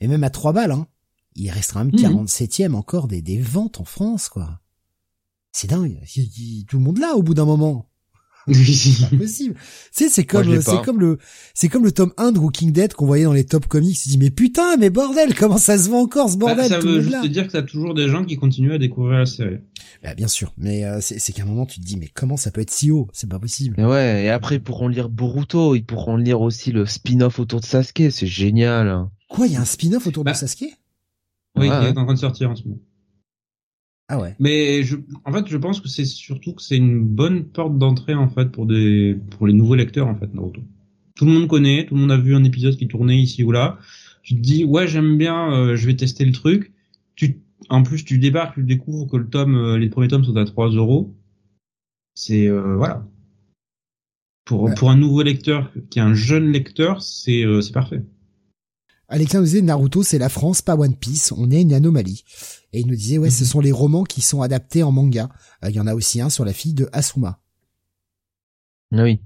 Et 0.00 0.08
même 0.08 0.24
à 0.24 0.30
3 0.30 0.52
balles, 0.52 0.72
hein. 0.72 0.88
Il 1.36 1.48
reste 1.48 1.72
quand 1.72 1.84
même 1.84 1.94
47ème 1.94 2.70
mhm. 2.70 2.74
encore 2.74 3.06
des, 3.06 3.22
des 3.22 3.40
ventes 3.40 3.80
en 3.80 3.84
France, 3.84 4.28
quoi. 4.28 4.60
C'est 5.52 5.68
dingue. 5.68 6.00
Tout 6.66 6.78
le 6.78 6.82
monde 6.82 6.98
là 6.98 7.14
au 7.14 7.22
bout 7.22 7.34
d'un 7.34 7.44
moment. 7.44 7.88
C'est 8.50 9.10
pas 9.10 9.16
possible. 9.16 9.54
Tu 9.54 9.60
sais, 10.04 10.08
c'est 10.08 10.24
comme, 10.24 10.60
c'est 10.60 10.82
comme 10.82 11.00
le, 11.00 11.18
c'est 11.54 11.68
comme 11.68 11.84
le 11.84 11.92
tome 11.92 12.12
1 12.16 12.32
de 12.32 12.38
Walking 12.38 12.72
Dead 12.72 12.94
qu'on 12.94 13.06
voyait 13.06 13.24
dans 13.24 13.32
les 13.32 13.44
top 13.44 13.66
comics. 13.66 13.98
Il 14.06 14.10
dit, 14.10 14.18
mais 14.18 14.30
putain, 14.30 14.76
mais 14.76 14.90
bordel, 14.90 15.34
comment 15.34 15.58
ça 15.58 15.78
se 15.78 15.88
vend 15.88 16.02
encore, 16.02 16.30
ce 16.30 16.36
bordel? 16.36 16.56
Bah, 16.56 16.68
ça 16.68 16.78
veut 16.78 17.00
juste 17.00 17.26
dire 17.26 17.46
que 17.46 17.52
t'as 17.52 17.62
toujours 17.62 17.94
des 17.94 18.08
gens 18.08 18.24
qui 18.24 18.36
continuent 18.36 18.72
à 18.72 18.78
découvrir 18.78 19.20
la 19.20 19.26
série. 19.26 19.58
Bah, 20.02 20.14
bien 20.14 20.28
sûr. 20.28 20.52
Mais, 20.56 20.84
euh, 20.84 20.98
c'est 21.00 21.32
qu'à 21.32 21.42
un 21.42 21.46
moment, 21.46 21.66
tu 21.66 21.80
te 21.80 21.84
dis, 21.84 21.96
mais 21.96 22.08
comment 22.12 22.36
ça 22.36 22.50
peut 22.50 22.60
être 22.60 22.70
si 22.70 22.90
haut? 22.90 23.08
C'est 23.12 23.28
pas 23.28 23.38
possible. 23.38 23.76
Et 23.78 23.84
ouais. 23.84 24.24
Et 24.24 24.30
après, 24.30 24.56
ils 24.56 24.62
pourront 24.62 24.88
lire 24.88 25.08
Boruto. 25.08 25.74
Ils 25.74 25.84
pourront 25.84 26.16
lire 26.16 26.40
aussi 26.40 26.72
le 26.72 26.86
spin-off 26.86 27.38
autour 27.38 27.60
de 27.60 27.66
Sasuke. 27.66 28.10
C'est 28.10 28.26
génial. 28.26 29.06
Quoi? 29.28 29.46
Il 29.46 29.52
y 29.52 29.56
a 29.56 29.60
un 29.60 29.64
spin-off 29.64 30.06
autour 30.06 30.24
de 30.24 30.30
bah, 30.30 30.34
Sasuke? 30.34 30.76
Oui, 31.56 31.66
il 31.66 31.72
est 31.72 31.98
en 31.98 32.04
train 32.04 32.14
de 32.14 32.18
sortir 32.18 32.50
en 32.50 32.56
ce 32.56 32.64
moment. 32.64 32.80
Ah 34.12 34.18
ouais. 34.18 34.36
Mais 34.38 34.82
je, 34.82 34.96
en 35.24 35.32
fait, 35.32 35.48
je 35.48 35.56
pense 35.56 35.80
que 35.80 35.88
c'est 35.88 36.04
surtout 36.04 36.52
que 36.52 36.60
c'est 36.60 36.76
une 36.76 37.02
bonne 37.02 37.44
porte 37.44 37.78
d'entrée 37.78 38.12
en 38.12 38.28
fait 38.28 38.52
pour 38.52 38.66
des 38.66 39.16
pour 39.30 39.46
les 39.46 39.54
nouveaux 39.54 39.74
lecteurs 39.74 40.06
en 40.06 40.14
fait 40.14 40.34
Naruto. 40.34 40.60
Tout 41.14 41.24
le 41.24 41.32
monde 41.32 41.48
connaît, 41.48 41.86
tout 41.86 41.94
le 41.94 42.02
monde 42.02 42.12
a 42.12 42.18
vu 42.18 42.34
un 42.34 42.44
épisode 42.44 42.76
qui 42.76 42.86
tournait 42.88 43.16
ici 43.16 43.42
ou 43.42 43.52
là. 43.52 43.78
Tu 44.22 44.34
te 44.34 44.40
dis 44.40 44.66
ouais 44.66 44.86
j'aime 44.86 45.16
bien, 45.16 45.54
euh, 45.54 45.76
je 45.76 45.86
vais 45.86 45.96
tester 45.96 46.26
le 46.26 46.32
truc. 46.32 46.74
Tu 47.14 47.40
en 47.70 47.82
plus 47.82 48.04
tu 48.04 48.18
débarques, 48.18 48.56
tu 48.56 48.64
découvres 48.64 49.10
que 49.10 49.16
le 49.16 49.26
tome, 49.26 49.56
euh, 49.56 49.78
les 49.78 49.88
premiers 49.88 50.08
tomes 50.08 50.24
sont 50.24 50.36
à 50.36 50.44
3 50.44 50.68
euros. 50.72 51.14
C'est 52.14 52.48
euh, 52.48 52.76
voilà. 52.76 53.08
Pour 54.44 54.74
pour 54.74 54.90
un 54.90 54.96
nouveau 54.96 55.22
lecteur 55.22 55.72
qui 55.88 56.00
est 56.00 56.02
un 56.02 56.12
jeune 56.12 56.52
lecteur, 56.52 57.00
c'est 57.00 57.44
c'est 57.62 57.72
parfait. 57.72 58.02
Alexandre 59.12 59.44
disait 59.44 59.60
Naruto 59.60 60.02
c'est 60.02 60.18
la 60.18 60.30
France, 60.30 60.62
pas 60.62 60.74
One 60.74 60.96
Piece. 60.96 61.32
On 61.32 61.50
est 61.50 61.60
une 61.60 61.74
anomalie. 61.74 62.24
Et 62.72 62.80
il 62.80 62.86
nous 62.86 62.96
disait 62.96 63.18
ouais, 63.18 63.28
ce 63.28 63.44
mhm. 63.44 63.48
sont 63.48 63.60
les 63.60 63.70
romans 63.70 64.04
qui 64.04 64.22
sont 64.22 64.40
adaptés 64.40 64.82
en 64.82 64.90
manga. 64.90 65.28
Euh, 65.62 65.68
il 65.68 65.76
y 65.76 65.80
en 65.80 65.86
a 65.86 65.94
aussi 65.94 66.22
un 66.22 66.30
sur 66.30 66.46
la 66.46 66.54
fille 66.54 66.72
de 66.72 66.88
Asuma. 66.92 67.38
Ah 68.90 69.02
oui. 69.02 69.20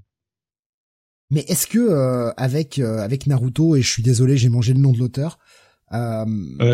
Mais 1.30 1.44
est-ce 1.46 1.68
que 1.68 1.78
euh, 1.78 2.32
avec 2.36 2.80
euh, 2.80 2.98
avec 2.98 3.28
Naruto 3.28 3.76
et 3.76 3.82
je 3.82 3.88
suis 3.88 4.02
désolé, 4.02 4.36
j'ai 4.36 4.48
mangé 4.48 4.74
le 4.74 4.80
nom 4.80 4.92
de 4.92 4.98
l'auteur. 4.98 5.38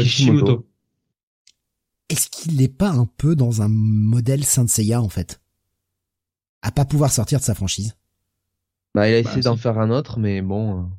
Kishimoto. 0.01 0.67
Est-ce 2.09 2.31
qu'il 2.31 2.57
n'est 2.57 2.69
pas 2.69 2.91
un 2.91 3.05
peu 3.05 3.37
dans 3.37 3.61
un 3.61 3.69
modèle 3.69 4.45
Saint 4.45 4.67
Seiya 4.67 5.03
en 5.03 5.09
fait, 5.11 5.41
à 6.63 6.71
pas 6.71 6.87
pouvoir 6.87 7.13
sortir 7.13 7.41
de 7.41 7.45
sa 7.45 7.55
franchise 7.55 7.95
Bah 8.95 9.09
il 9.09 9.15
a 9.15 9.19
essayé 9.19 9.43
bah, 9.43 9.51
d'en 9.51 9.57
faire 9.57 9.79
un 9.79 9.91
autre, 9.91 10.19
mais 10.19 10.41
bon, 10.43 10.91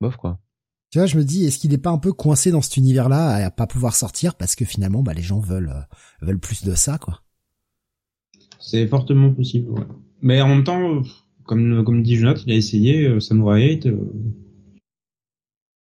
bof 0.00 0.16
quoi. 0.16 0.38
Tu 0.92 0.98
vois, 0.98 1.06
je 1.06 1.16
me 1.16 1.24
dis, 1.24 1.46
est-ce 1.46 1.58
qu'il 1.58 1.72
est 1.72 1.78
pas 1.78 1.90
un 1.90 1.96
peu 1.96 2.12
coincé 2.12 2.50
dans 2.50 2.60
cet 2.60 2.76
univers-là 2.76 3.46
à 3.46 3.50
pas 3.50 3.66
pouvoir 3.66 3.94
sortir 3.94 4.34
parce 4.34 4.54
que 4.54 4.66
finalement, 4.66 5.02
bah, 5.02 5.14
les 5.14 5.22
gens 5.22 5.40
veulent 5.40 5.70
euh, 5.70 5.80
veulent 6.20 6.38
plus 6.38 6.64
de 6.64 6.74
ça, 6.74 6.98
quoi? 6.98 7.22
C'est 8.60 8.86
fortement 8.86 9.32
possible. 9.32 9.70
Ouais. 9.70 9.86
Mais 10.20 10.42
en 10.42 10.48
même 10.48 10.64
temps, 10.64 11.00
comme 11.44 11.82
comme 11.82 12.02
dit 12.02 12.16
Jonathan, 12.16 12.42
il 12.46 12.52
a 12.52 12.56
essayé 12.56 13.06
euh, 13.06 13.20
Samurai 13.20 13.70
8. 13.70 13.86
Euh... 13.86 13.96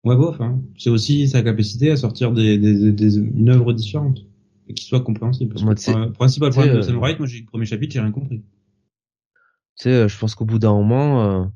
Ouais, 0.05 0.15
bof. 0.15 0.41
Hein. 0.41 0.63
C'est 0.79 0.91
aussi 0.91 1.29
sa 1.29 1.43
capacité 1.43 1.91
à 1.91 1.97
sortir 1.97 2.31
des, 2.31 2.57
des, 2.57 2.93
des 2.93 3.19
une 3.19 3.49
œuvre 3.49 3.73
différente 3.73 4.21
et 4.69 4.75
qui 4.75 4.85
soit 4.85 5.01
compréhensible. 5.01 5.53
Parce 5.53 5.85
que 5.85 5.99
le 5.99 6.13
principal 6.13 6.51
problème 6.51 6.75
de 6.75 6.79
euh, 6.79 6.83
Samurai 6.83 7.15
8, 7.15 7.19
moi 7.19 7.27
j'ai 7.27 7.41
le 7.41 7.47
premier 7.47 7.67
chapitre, 7.67 7.93
j'ai 7.93 8.01
rien 8.01 8.13
compris. 8.13 8.45
Tu 9.79 9.83
sais, 9.83 10.09
je 10.09 10.17
pense 10.17 10.37
qu'au 10.37 10.45
bout 10.45 10.61
d'un 10.61 10.73
moment 10.73 11.51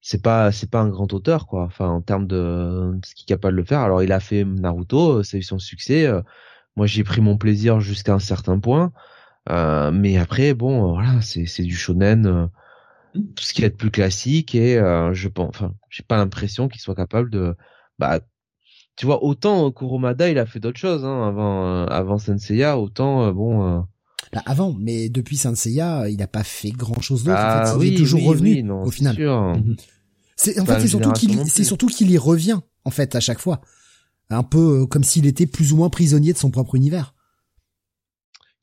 c'est 0.00 0.22
pas 0.22 0.52
c'est 0.52 0.70
pas 0.70 0.80
un 0.80 0.88
grand 0.88 1.12
auteur 1.12 1.46
quoi. 1.46 1.64
Enfin 1.64 1.88
en 1.88 2.00
termes 2.02 2.26
de, 2.26 2.98
ce 3.04 3.14
qu'il 3.14 3.24
est 3.24 3.28
capable 3.28 3.58
de 3.58 3.66
faire. 3.66 3.80
Alors 3.80 4.02
il 4.02 4.12
a 4.12 4.20
fait 4.20 4.44
Naruto 4.44 5.22
ça 5.22 5.36
a 5.36 5.40
eu 5.40 5.42
son 5.42 5.58
succès 5.58 6.06
euh, 6.06 6.22
moi 6.76 6.86
j'ai 6.86 7.04
pris 7.04 7.20
mon 7.20 7.36
plaisir 7.38 7.80
jusqu'à 7.80 8.14
un 8.14 8.18
certain 8.20 8.58
point 8.60 8.92
euh, 9.50 9.90
mais 9.92 10.18
après 10.18 10.54
bon 10.54 10.92
voilà 10.94 11.20
c'est 11.22 11.46
c'est 11.46 11.62
du 11.64 11.76
shonen 11.76 12.26
euh, 12.26 12.46
tout 13.14 13.44
ce 13.44 13.54
qui 13.54 13.64
est 13.64 13.70
plus 13.70 13.90
classique 13.90 14.54
et 14.54 14.76
je 15.12 15.28
pense 15.28 15.48
enfin 15.50 15.74
j'ai 15.90 16.02
pas 16.04 16.16
l'impression 16.18 16.68
qu'il 16.68 16.80
soit 16.80 16.94
capable 16.94 17.30
de 17.30 17.56
bah 17.98 18.20
tu 18.96 19.06
vois 19.06 19.24
autant 19.24 19.70
Kuromada 19.72 20.28
il 20.30 20.38
a 20.38 20.46
fait 20.46 20.60
d'autres 20.60 20.78
choses 20.78 21.04
hein, 21.04 21.28
avant 21.28 21.86
avant 21.86 22.18
Senseiya 22.18 22.78
autant 22.78 23.32
bon 23.32 23.86
bah, 24.32 24.42
avant, 24.46 24.74
mais 24.78 25.08
depuis 25.08 25.36
Saint 25.36 25.54
Seiya, 25.54 26.08
il 26.08 26.18
n'a 26.18 26.26
pas 26.26 26.44
fait 26.44 26.70
grand 26.70 27.00
chose 27.00 27.24
d'autre. 27.24 27.38
en 27.38 27.64
fait, 27.64 27.70
ah 27.70 27.76
il 27.80 27.94
est 27.94 27.96
toujours 27.96 28.24
revenu 28.24 28.70
au 28.70 28.90
final. 28.90 29.16
Mhm. 29.18 29.76
C'est 30.36 30.60
en 30.60 30.66
fait 30.66 30.80
c'est 30.80 30.88
surtout 30.88 31.12
qu'il 31.12 31.46
c'est 31.46 31.64
surtout 31.64 31.86
qu'il 31.86 32.10
y 32.10 32.18
revient 32.18 32.60
en 32.84 32.90
fait 32.90 33.14
à 33.14 33.20
chaque 33.20 33.40
fois, 33.40 33.62
un 34.30 34.42
peu 34.42 34.82
euh, 34.82 34.86
comme 34.86 35.04
s'il 35.04 35.26
était 35.26 35.46
plus 35.46 35.72
ou 35.72 35.76
moins 35.76 35.88
prisonnier 35.88 36.32
de 36.32 36.38
son 36.38 36.50
propre 36.50 36.74
univers. 36.74 37.14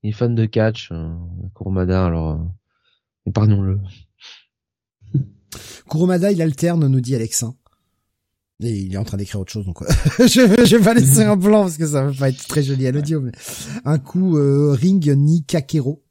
Il 0.04 0.10
est 0.10 0.14
fan 0.14 0.36
de 0.36 0.46
catch, 0.46 0.90
euh, 0.92 1.16
Kurumada, 1.56 2.06
alors 2.06 2.32
euh, 2.32 2.46
épargnons-le. 3.26 3.80
Kurumada, 5.90 6.32
il 6.32 6.42
alterne, 6.42 6.88
nous 6.88 7.02
dit 7.02 7.16
Alexin. 7.16 7.56
Et 8.62 8.72
il 8.72 8.94
est 8.94 8.98
en 8.98 9.04
train 9.04 9.18
d'écrire 9.18 9.42
autre 9.42 9.52
chose, 9.52 9.66
donc 9.66 9.84
je, 10.20 10.26
je 10.66 10.78
vais 10.78 10.84
pas 10.84 10.94
laisser 10.94 11.24
un 11.24 11.36
blanc 11.36 11.64
parce 11.64 11.78
que 11.78 11.88
ça 11.88 12.06
va 12.06 12.14
pas 12.14 12.30
être 12.30 12.48
très 12.48 12.64
joli 12.64 12.88
à 12.88 12.92
l'audio. 12.92 13.20
Mais 13.20 13.32
un 13.84 13.98
coup 13.98 14.38
Ring 14.74 15.06
ni 15.18 15.44
Kakero. 15.44 16.04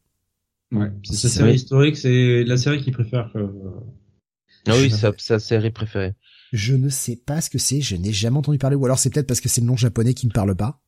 Ouais, 0.73 0.91
c'est 1.05 1.15
sa 1.15 1.29
série 1.29 1.55
historique, 1.55 1.97
c'est 1.97 2.45
la 2.45 2.57
série 2.57 2.83
qu'il 2.83 2.93
préfère. 2.93 3.31
Ah 4.67 4.73
oui, 4.77 4.91
c'est 4.91 5.21
sa 5.21 5.39
série 5.39 5.71
préférée. 5.71 6.15
Je 6.53 6.75
ne 6.75 6.91
sais 6.91 7.17
pas 7.17 7.41
ce 7.41 7.49
que 7.49 7.59
c'est, 7.59 7.81
je 7.81 7.97
n'ai 7.97 8.13
jamais 8.13 8.37
entendu 8.37 8.59
parler, 8.59 8.77
ou 8.77 8.85
alors 8.85 8.99
c'est 8.99 9.11
peut-être 9.11 9.27
parce 9.27 9.41
que 9.41 9.49
c'est 9.49 9.63
le 9.63 9.67
nom 9.67 9.77
japonais 9.77 10.13
qui 10.13 10.27
me 10.27 10.33
parle 10.33 10.55
pas. 10.55 10.81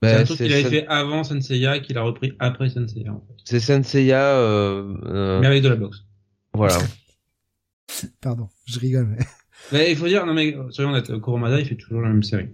Bah, 0.00 0.10
c'est 0.10 0.20
un 0.20 0.24
truc 0.24 0.38
qu'il 0.38 0.52
avait 0.52 0.62
fait 0.62 0.86
avant 0.86 1.24
Senseiya 1.24 1.76
et 1.76 1.82
qu'il 1.82 1.98
a 1.98 2.02
repris 2.02 2.34
après 2.38 2.70
Senseiya, 2.70 3.12
en 3.12 3.20
fait. 3.26 3.34
C'est 3.44 3.58
Senseiya, 3.58 4.22
euh, 4.22 4.96
euh... 5.06 5.40
Merveille 5.40 5.60
de 5.60 5.68
la 5.68 5.74
boxe. 5.74 6.04
Voilà. 6.54 6.78
Pardon, 8.20 8.48
je 8.66 8.78
rigole, 8.78 9.06
mais... 9.06 9.24
mais 9.72 9.90
il 9.90 9.96
faut 9.96 10.06
dire, 10.06 10.24
non 10.26 10.34
mais, 10.34 10.56
soyons 10.70 10.90
honnêtes, 10.90 11.20
Kuromada, 11.20 11.60
il 11.60 11.66
fait 11.66 11.76
toujours 11.76 12.00
la 12.00 12.08
même 12.08 12.22
série. 12.22 12.48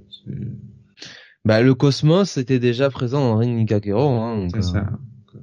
Bah, 1.44 1.60
le 1.60 1.74
Cosmos 1.74 2.36
était 2.39 2.58
déjà 2.58 2.91
présent 2.91 3.20
dans 3.20 3.36
Ring 3.36 3.57
Nikakero, 3.57 4.08
hein. 4.08 4.49
C'est 4.52 4.62
ça. 4.62 4.78
Euh, 4.78 5.39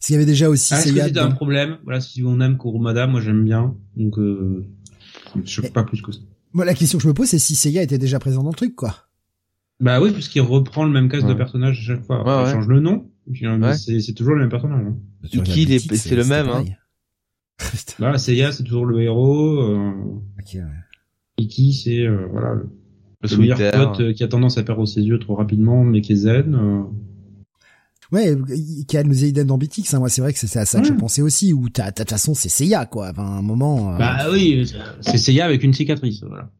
s'il 0.00 0.14
y 0.14 0.16
avait 0.16 0.26
déjà 0.26 0.48
aussi. 0.48 0.74
Ah, 0.74 0.80
Est-ce 0.80 0.92
que 0.92 1.00
c'était 1.00 1.20
un 1.20 1.30
problème? 1.30 1.78
Voilà, 1.84 2.00
si 2.00 2.24
on 2.24 2.40
aime 2.40 2.58
Kurumada, 2.58 3.06
moi 3.06 3.20
j'aime 3.20 3.44
bien, 3.44 3.76
donc 3.96 4.18
euh, 4.18 4.66
je 5.44 5.60
sais 5.60 5.70
pas 5.70 5.84
plus 5.84 6.02
que 6.02 6.12
ça. 6.12 6.20
Moi, 6.54 6.64
la 6.64 6.74
question 6.74 6.98
que 6.98 7.04
je 7.04 7.08
me 7.08 7.14
pose, 7.14 7.28
c'est 7.28 7.38
si 7.38 7.54
Seiya 7.54 7.82
était 7.82 7.98
déjà 7.98 8.18
présent 8.18 8.42
dans 8.42 8.50
le 8.50 8.56
truc, 8.56 8.74
quoi. 8.74 8.94
Bah 9.80 10.00
oui, 10.00 10.12
puisqu'il 10.12 10.42
reprend 10.42 10.84
le 10.84 10.90
même 10.90 11.08
cast 11.08 11.26
de 11.26 11.34
personnage 11.34 11.78
à 11.80 11.94
chaque 11.94 12.04
fois. 12.04 12.44
il 12.46 12.52
change 12.52 12.68
le 12.68 12.80
nom, 12.80 13.10
c'est 13.74 14.14
toujours 14.14 14.34
le 14.34 14.40
même 14.40 14.50
personnage. 14.50 14.86
Hein. 14.86 14.96
C'est 15.94 16.14
le 16.14 16.24
même. 16.24 16.48
Hein. 16.48 16.64
Bah, 17.98 18.18
Seiya, 18.18 18.52
c'est 18.52 18.62
toujours 18.64 18.86
le 18.86 19.00
héros. 19.02 19.60
Euh... 19.60 19.92
Okay, 20.40 20.62
Iki, 21.38 21.72
c'est 21.72 22.06
euh, 22.06 22.26
voilà 22.30 22.54
le, 22.54 22.68
le 23.30 23.36
meilleur 23.36 23.58
pote 23.58 24.00
euh, 24.00 24.12
qui 24.12 24.24
a 24.24 24.28
tendance 24.28 24.58
à 24.58 24.62
perdre 24.62 24.86
ses 24.86 25.00
yeux 25.00 25.18
trop 25.18 25.34
rapidement, 25.34 25.84
mais 25.84 26.00
qui 26.00 26.12
est 26.12 26.16
zen. 26.16 26.54
Euh. 26.54 26.82
Ouais, 28.12 28.36
qui 28.86 28.98
a 28.98 29.02
dans 29.02 29.56
BTX, 29.56 29.94
hein, 29.94 29.98
moi 29.98 30.10
c'est 30.10 30.20
vrai 30.20 30.34
que 30.34 30.38
c'est 30.38 30.58
à 30.58 30.66
ça 30.66 30.80
que 30.82 30.86
je 30.86 30.92
pensais 30.92 31.22
aussi, 31.22 31.54
où 31.54 31.70
de 31.70 31.82
toute 31.96 32.10
façon 32.10 32.34
c'est 32.34 32.50
Seiya 32.50 32.84
quoi, 32.84 33.08
enfin 33.08 33.24
un 33.24 33.42
moment... 33.42 33.94
Euh, 33.94 33.98
bah 33.98 34.26
oui, 34.30 34.70
c'est 35.00 35.16
Seiya 35.16 35.46
avec 35.46 35.62
une 35.62 35.72
cicatrice, 35.72 36.22
voilà. 36.22 36.50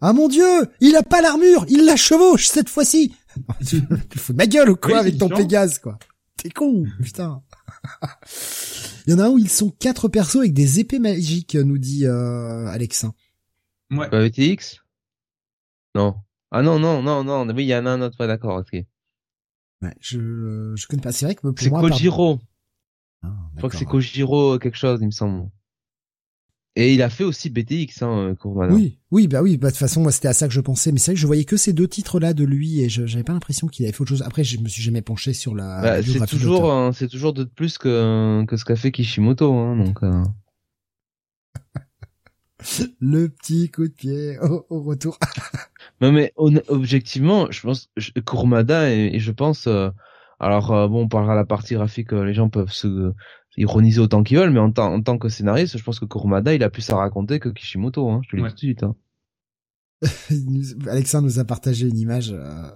Ah 0.00 0.14
mon 0.14 0.28
dieu, 0.28 0.46
il 0.80 0.96
a 0.96 1.02
pas 1.02 1.20
l'armure, 1.20 1.66
il 1.68 1.84
la 1.84 1.96
chevauche 1.96 2.46
cette 2.46 2.70
fois-ci. 2.70 3.14
Tu 3.66 3.82
fous 4.16 4.32
de 4.32 4.38
ma 4.38 4.46
gueule 4.46 4.70
ou 4.70 4.76
quoi 4.76 5.00
avec 5.00 5.18
ton 5.18 5.28
Pégase 5.28 5.78
quoi. 5.80 5.98
T'es 6.38 6.48
con, 6.48 6.86
putain 7.02 7.42
Il 9.06 9.12
y 9.12 9.14
en 9.14 9.18
a 9.20 9.26
un 9.26 9.28
où 9.30 9.38
ils 9.38 9.50
sont 9.50 9.70
quatre 9.70 10.08
persos 10.08 10.40
avec 10.40 10.52
des 10.52 10.80
épées 10.80 10.98
magiques, 10.98 11.54
nous 11.54 11.78
dit 11.78 12.06
euh, 12.06 12.66
Alexin. 12.66 13.14
Ouais. 13.90 14.08
BTX 14.08 14.82
Non. 15.94 16.16
Ah 16.50 16.62
non, 16.62 16.78
non, 16.78 17.02
non, 17.02 17.22
non, 17.22 17.48
oui, 17.54 17.64
il 17.64 17.68
y 17.68 17.74
en 17.74 17.86
a 17.86 17.90
un 17.90 18.00
autre, 18.00 18.16
pas 18.16 18.26
d'accord, 18.26 18.58
ok. 18.58 18.84
Ouais, 19.82 19.94
je 20.00 20.72
je 20.74 20.86
connais 20.86 21.02
pas. 21.02 21.12
C'est 21.12 21.26
vrai 21.26 21.34
que 21.34 21.42
pour 21.42 21.54
c'est 21.58 21.70
Kojiro. 21.70 22.40
Ah, 23.22 23.28
je 23.52 23.58
crois 23.58 23.70
que 23.70 23.76
c'est 23.76 23.84
Kojiro 23.84 24.58
quelque 24.58 24.76
chose, 24.76 25.00
il 25.02 25.06
me 25.06 25.10
semble. 25.10 25.50
Et 26.78 26.92
il 26.92 27.02
a 27.02 27.08
fait 27.08 27.24
aussi 27.24 27.48
BTX, 27.48 28.02
hein, 28.02 28.34
Kurumada. 28.38 28.74
Oui, 28.74 28.98
oui, 29.10 29.28
bah 29.28 29.42
oui, 29.42 29.56
bah 29.56 29.68
de 29.68 29.72
toute 29.72 29.78
façon, 29.78 30.02
moi 30.02 30.12
c'était 30.12 30.28
à 30.28 30.34
ça 30.34 30.46
que 30.46 30.52
je 30.52 30.60
pensais, 30.60 30.92
mais 30.92 30.98
c'est 30.98 31.12
vrai 31.12 31.14
que 31.14 31.20
je 31.20 31.26
voyais 31.26 31.44
que 31.44 31.56
ces 31.56 31.72
deux 31.72 31.88
titres-là 31.88 32.34
de 32.34 32.44
lui 32.44 32.82
et 32.82 32.90
je 32.90 33.06
j'avais 33.06 33.24
pas 33.24 33.32
l'impression 33.32 33.66
qu'il 33.66 33.86
avait 33.86 33.92
fait 33.92 34.02
autre 34.02 34.10
chose. 34.10 34.22
Après, 34.22 34.44
je 34.44 34.58
me 34.60 34.68
suis 34.68 34.82
jamais 34.82 35.00
penché 35.00 35.32
sur 35.32 35.54
la. 35.54 35.80
Bah, 35.80 36.02
c'est 36.02 36.26
toujours, 36.26 36.94
c'est 36.94 37.08
toujours 37.08 37.32
de 37.32 37.44
plus 37.44 37.78
que 37.78 38.44
que 38.46 38.58
ce 38.58 38.64
qu'a 38.66 38.76
fait 38.76 38.92
Kishimoto, 38.92 39.54
hein, 39.54 39.76
donc. 39.76 40.02
Euh... 40.02 40.22
Le 43.00 43.28
petit 43.28 43.70
coup 43.70 43.88
de 43.88 43.92
pied 43.92 44.38
au, 44.40 44.82
retour. 44.82 45.18
non 46.00 46.12
mais 46.12 46.32
objectivement, 46.36 47.50
je 47.50 47.60
pense 47.62 47.90
Kurumada 48.26 48.90
et, 48.90 49.18
je 49.18 49.32
pense. 49.32 49.66
Euh, 49.66 49.90
alors 50.38 50.72
euh, 50.72 50.88
bon, 50.88 51.04
on 51.04 51.08
parlera 51.08 51.34
de 51.34 51.38
la 51.38 51.44
partie 51.46 51.74
graphique, 51.74 52.12
euh, 52.12 52.24
les 52.24 52.34
gens 52.34 52.48
peuvent 52.48 52.72
se 52.72 53.12
ironiser 53.56 54.00
autant 54.00 54.22
qu'ils 54.22 54.38
veulent, 54.38 54.50
mais 54.50 54.60
en, 54.60 54.72
en, 54.76 55.02
tant 55.02 55.18
que 55.18 55.28
scénariste, 55.28 55.78
je 55.78 55.84
pense 55.84 55.98
que 55.98 56.04
Kurumada, 56.04 56.54
il 56.54 56.62
a 56.62 56.70
plus 56.70 56.88
à 56.90 56.96
raconter 56.96 57.40
que 57.40 57.48
Kishimoto, 57.48 58.08
hein, 58.10 58.20
je 58.24 58.30
te 58.30 58.36
le 58.36 58.42
dis 58.42 58.48
tout 58.48 58.54
de 58.54 58.58
suite. 58.58 58.82
Hein. 58.82 58.94
Alexandre 60.90 61.26
nous 61.26 61.38
a 61.38 61.44
partagé 61.44 61.86
une 61.86 61.98
image. 61.98 62.32
Euh... 62.32 62.70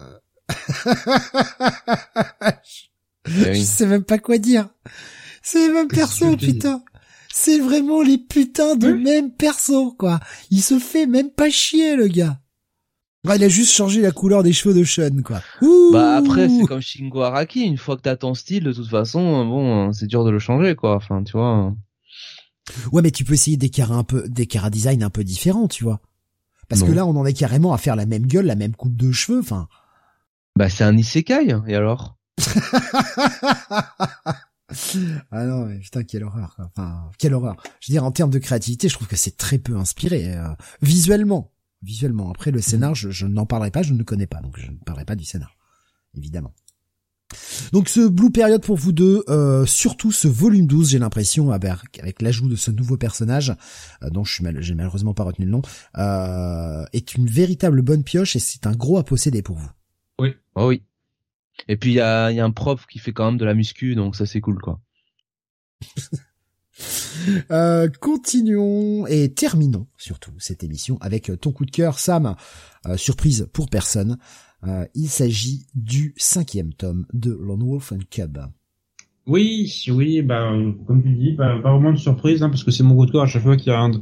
je... 3.26 3.62
sais 3.62 3.86
même 3.86 4.04
pas 4.04 4.18
quoi 4.18 4.38
dire. 4.38 4.68
C'est 5.42 5.66
les 5.66 5.72
mêmes 5.72 5.88
persos, 5.88 6.36
putain. 6.36 6.82
C'est 7.32 7.60
vraiment 7.60 8.02
les 8.02 8.18
putains 8.18 8.76
de 8.76 8.92
mêmes 8.92 9.32
persos, 9.32 9.94
quoi. 9.98 10.20
Il 10.50 10.62
se 10.62 10.78
fait 10.78 11.06
même 11.06 11.30
pas 11.30 11.50
chier, 11.50 11.96
le 11.96 12.08
gars. 12.08 12.40
Bah, 13.22 13.36
il 13.36 13.44
a 13.44 13.48
juste 13.48 13.72
changé 13.72 14.00
la 14.00 14.12
couleur 14.12 14.42
des 14.42 14.52
cheveux 14.52 14.74
de 14.74 14.82
Sean, 14.82 15.22
quoi. 15.22 15.42
Bah 15.92 16.16
après, 16.16 16.48
c'est 16.48 16.64
comme 16.64 16.80
Shingo 16.80 17.20
Araki. 17.20 17.60
Une 17.62 17.76
fois 17.76 17.96
que 17.96 18.02
t'as 18.02 18.16
ton 18.16 18.32
style, 18.34 18.64
de 18.64 18.72
toute 18.72 18.88
façon, 18.88 19.44
bon, 19.46 19.92
c'est 19.92 20.06
dur 20.06 20.24
de 20.24 20.30
le 20.30 20.38
changer, 20.38 20.74
quoi. 20.74 20.96
Enfin, 20.96 21.22
tu 21.22 21.32
vois. 21.32 21.74
Ouais, 22.92 23.02
mais 23.02 23.10
tu 23.10 23.24
peux 23.24 23.34
essayer 23.34 23.58
des 23.58 23.70
un 23.82 24.04
peu, 24.04 24.26
des 24.28 24.46
cara 24.46 24.70
design 24.70 25.02
un 25.02 25.10
peu 25.10 25.22
différents, 25.22 25.68
tu 25.68 25.84
vois. 25.84 26.00
Parce 26.68 26.82
que 26.82 26.92
là, 26.92 27.04
on 27.04 27.16
en 27.16 27.26
est 27.26 27.32
carrément 27.32 27.72
à 27.72 27.78
faire 27.78 27.96
la 27.96 28.06
même 28.06 28.26
gueule, 28.26 28.46
la 28.46 28.54
même 28.54 28.76
coupe 28.76 28.96
de 28.96 29.10
cheveux, 29.10 29.40
enfin. 29.40 29.68
Bah, 30.56 30.68
c'est 30.68 30.84
un 30.84 30.96
isekai, 30.96 31.48
et 31.66 31.74
alors? 31.74 32.16
ah 35.30 35.44
non, 35.44 35.66
mais 35.66 35.78
putain, 35.78 36.04
quelle 36.04 36.24
horreur. 36.24 36.56
Enfin, 36.58 37.10
quelle 37.18 37.34
horreur. 37.34 37.56
Je 37.80 37.90
veux 37.90 37.94
dire, 37.94 38.04
en 38.04 38.12
termes 38.12 38.30
de 38.30 38.38
créativité, 38.38 38.88
je 38.88 38.94
trouve 38.94 39.08
que 39.08 39.16
c'est 39.16 39.36
très 39.36 39.58
peu 39.58 39.76
inspiré. 39.76 40.32
Euh, 40.36 40.48
visuellement, 40.80 41.50
visuellement. 41.82 42.30
Après, 42.30 42.50
le 42.50 42.60
scénar, 42.60 42.94
je, 42.94 43.26
n'en 43.26 43.46
parlerai 43.46 43.70
pas, 43.70 43.82
je 43.82 43.92
ne 43.92 43.98
le 43.98 44.04
connais 44.04 44.26
pas, 44.26 44.40
donc 44.40 44.58
je 44.58 44.70
ne 44.70 44.76
parlerai 44.76 45.04
pas 45.04 45.16
du 45.16 45.24
scénar, 45.24 45.56
évidemment. 46.16 46.54
Donc 47.72 47.88
ce 47.88 48.08
Blue 48.08 48.32
Period 48.32 48.60
pour 48.60 48.76
vous 48.76 48.90
deux, 48.90 49.22
euh, 49.28 49.64
surtout 49.64 50.10
ce 50.10 50.26
volume 50.26 50.66
12, 50.66 50.90
j'ai 50.90 50.98
l'impression, 50.98 51.52
avec 51.52 52.22
l'ajout 52.22 52.48
de 52.48 52.56
ce 52.56 52.72
nouveau 52.72 52.96
personnage, 52.96 53.54
euh, 54.02 54.10
dont 54.10 54.24
je 54.24 54.34
suis 54.34 54.42
mal, 54.42 54.60
j'ai 54.60 54.74
malheureusement 54.74 55.14
pas 55.14 55.22
retenu 55.22 55.44
le 55.44 55.52
nom, 55.52 55.62
euh, 55.96 56.84
est 56.92 57.14
une 57.14 57.26
véritable 57.26 57.82
bonne 57.82 58.02
pioche 58.02 58.34
et 58.34 58.40
c'est 58.40 58.66
un 58.66 58.72
gros 58.72 58.98
à 58.98 59.04
posséder 59.04 59.42
pour 59.42 59.56
vous. 59.56 59.70
Oui, 60.18 60.34
oh 60.56 60.68
oui. 60.68 60.82
Et 61.68 61.76
puis 61.76 61.90
il 61.90 61.94
y 61.94 62.00
a, 62.00 62.32
y 62.32 62.40
a 62.40 62.44
un 62.44 62.50
prof 62.50 62.86
qui 62.86 62.98
fait 62.98 63.12
quand 63.12 63.26
même 63.26 63.38
de 63.38 63.44
la 63.44 63.54
muscu, 63.54 63.94
donc 63.94 64.16
ça 64.16 64.26
c'est 64.26 64.40
cool 64.40 64.60
quoi. 64.60 64.80
Euh, 67.50 67.88
continuons 68.00 69.06
et 69.06 69.32
terminons 69.32 69.86
surtout 69.96 70.32
cette 70.38 70.64
émission 70.64 70.98
avec 71.00 71.30
ton 71.40 71.52
coup 71.52 71.64
de 71.64 71.70
cœur, 71.70 71.98
Sam. 71.98 72.34
Euh, 72.86 72.96
surprise 72.96 73.48
pour 73.52 73.68
personne. 73.68 74.16
Euh, 74.66 74.86
il 74.94 75.08
s'agit 75.08 75.66
du 75.74 76.14
cinquième 76.16 76.72
tome 76.72 77.06
de 77.12 77.32
Lone 77.32 77.62
Wolf 77.62 77.92
and 77.92 78.00
Cub. 78.10 78.38
Oui, 79.26 79.84
oui, 79.88 80.22
bah 80.22 80.50
comme 80.86 81.02
tu 81.02 81.12
dis, 81.12 81.32
pas 81.34 81.58
vraiment 81.58 81.92
de 81.92 81.98
surprise, 81.98 82.42
hein, 82.42 82.48
parce 82.48 82.64
que 82.64 82.70
c'est 82.70 82.82
mon 82.82 82.96
coup 82.96 83.06
de 83.06 83.12
cœur 83.12 83.22
à 83.22 83.26
chaque 83.26 83.42
fois 83.42 83.56
qu'il 83.56 83.68
y 83.68 83.74
a 83.74 83.80
un, 83.80 83.92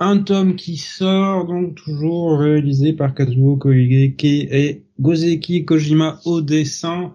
un 0.00 0.18
tome 0.18 0.56
qui 0.56 0.76
sort, 0.76 1.46
donc 1.46 1.74
toujours 1.74 2.38
réalisé 2.38 2.92
par 2.92 3.14
Kazuo 3.14 3.56
Koigeki 3.56 4.48
et 4.50 4.84
Gozeki 5.00 5.64
Kojima 5.64 6.20
au 6.24 6.40
dessin. 6.40 7.12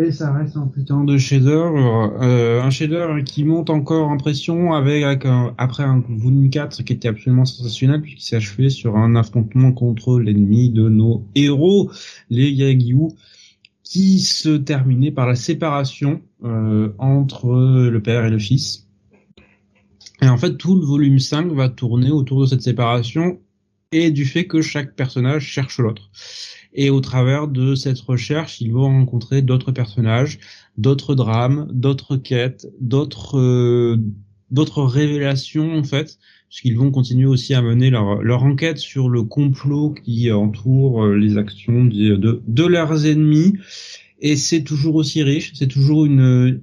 Et 0.00 0.12
ça 0.12 0.32
reste 0.32 0.56
un 0.56 0.68
putain 0.68 1.02
de 1.02 1.18
chef-d'œuvre, 1.18 2.12
euh, 2.22 2.62
un 2.62 2.70
chef-d'œuvre 2.70 3.20
qui 3.20 3.42
monte 3.44 3.68
encore 3.68 4.08
en 4.08 4.16
pression 4.16 4.72
avec, 4.72 5.04
après 5.56 5.82
un 5.82 6.04
volume 6.08 6.50
4 6.50 6.84
qui 6.84 6.92
était 6.92 7.08
absolument 7.08 7.44
sensationnel 7.44 8.00
puisqu'il 8.00 8.22
s'est 8.22 8.36
achevé 8.36 8.70
sur 8.70 8.96
un 8.96 9.16
affrontement 9.16 9.72
contre 9.72 10.20
l'ennemi 10.20 10.70
de 10.70 10.88
nos 10.88 11.26
héros, 11.34 11.90
les 12.30 12.48
Yagyu, 12.50 13.08
qui 13.82 14.20
se 14.20 14.50
terminait 14.50 15.10
par 15.10 15.26
la 15.26 15.34
séparation 15.34 16.20
euh, 16.44 16.92
entre 16.98 17.88
le 17.90 18.00
père 18.00 18.24
et 18.24 18.30
le 18.30 18.38
fils. 18.38 18.86
Et 20.22 20.28
en 20.28 20.36
fait, 20.36 20.56
tout 20.56 20.76
le 20.76 20.86
volume 20.86 21.18
5 21.18 21.50
va 21.52 21.68
tourner 21.68 22.12
autour 22.12 22.42
de 22.42 22.46
cette 22.46 22.62
séparation 22.62 23.40
et 23.92 24.10
du 24.10 24.24
fait 24.24 24.46
que 24.46 24.60
chaque 24.62 24.94
personnage 24.94 25.46
cherche 25.46 25.78
l'autre. 25.78 26.10
Et 26.74 26.90
au 26.90 27.00
travers 27.00 27.48
de 27.48 27.74
cette 27.74 28.00
recherche, 28.00 28.60
ils 28.60 28.72
vont 28.72 28.86
rencontrer 28.86 29.42
d'autres 29.42 29.72
personnages, 29.72 30.38
d'autres 30.76 31.14
drames, 31.14 31.68
d'autres 31.72 32.16
quêtes, 32.16 32.68
d'autres 32.80 33.38
euh, 33.38 33.96
d'autres 34.50 34.82
révélations 34.82 35.76
en 35.76 35.84
fait, 35.84 36.18
puisqu'ils 36.48 36.76
vont 36.76 36.90
continuer 36.90 37.26
aussi 37.26 37.54
à 37.54 37.62
mener 37.62 37.90
leur, 37.90 38.22
leur 38.22 38.42
enquête 38.42 38.78
sur 38.78 39.08
le 39.08 39.22
complot 39.22 39.94
qui 40.04 40.30
entoure 40.30 41.04
euh, 41.04 41.16
les 41.16 41.36
actions 41.36 41.84
de, 41.84 42.16
de, 42.16 42.42
de 42.46 42.64
leurs 42.66 43.06
ennemis. 43.06 43.54
Et 44.20 44.36
c'est 44.36 44.62
toujours 44.62 44.96
aussi 44.96 45.22
riche, 45.22 45.52
c'est 45.54 45.68
toujours 45.68 46.04
une 46.04 46.60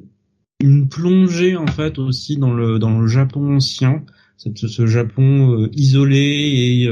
une 0.61 0.87
plongée 0.87 1.57
en 1.57 1.67
fait 1.67 1.99
aussi 1.99 2.37
dans 2.37 2.53
le 2.53 2.79
dans 2.79 2.99
le 2.99 3.07
Japon 3.07 3.55
ancien, 3.55 4.03
cette, 4.37 4.57
ce 4.57 4.85
Japon 4.85 5.61
euh, 5.61 5.69
isolé 5.73 6.17
et 6.17 6.89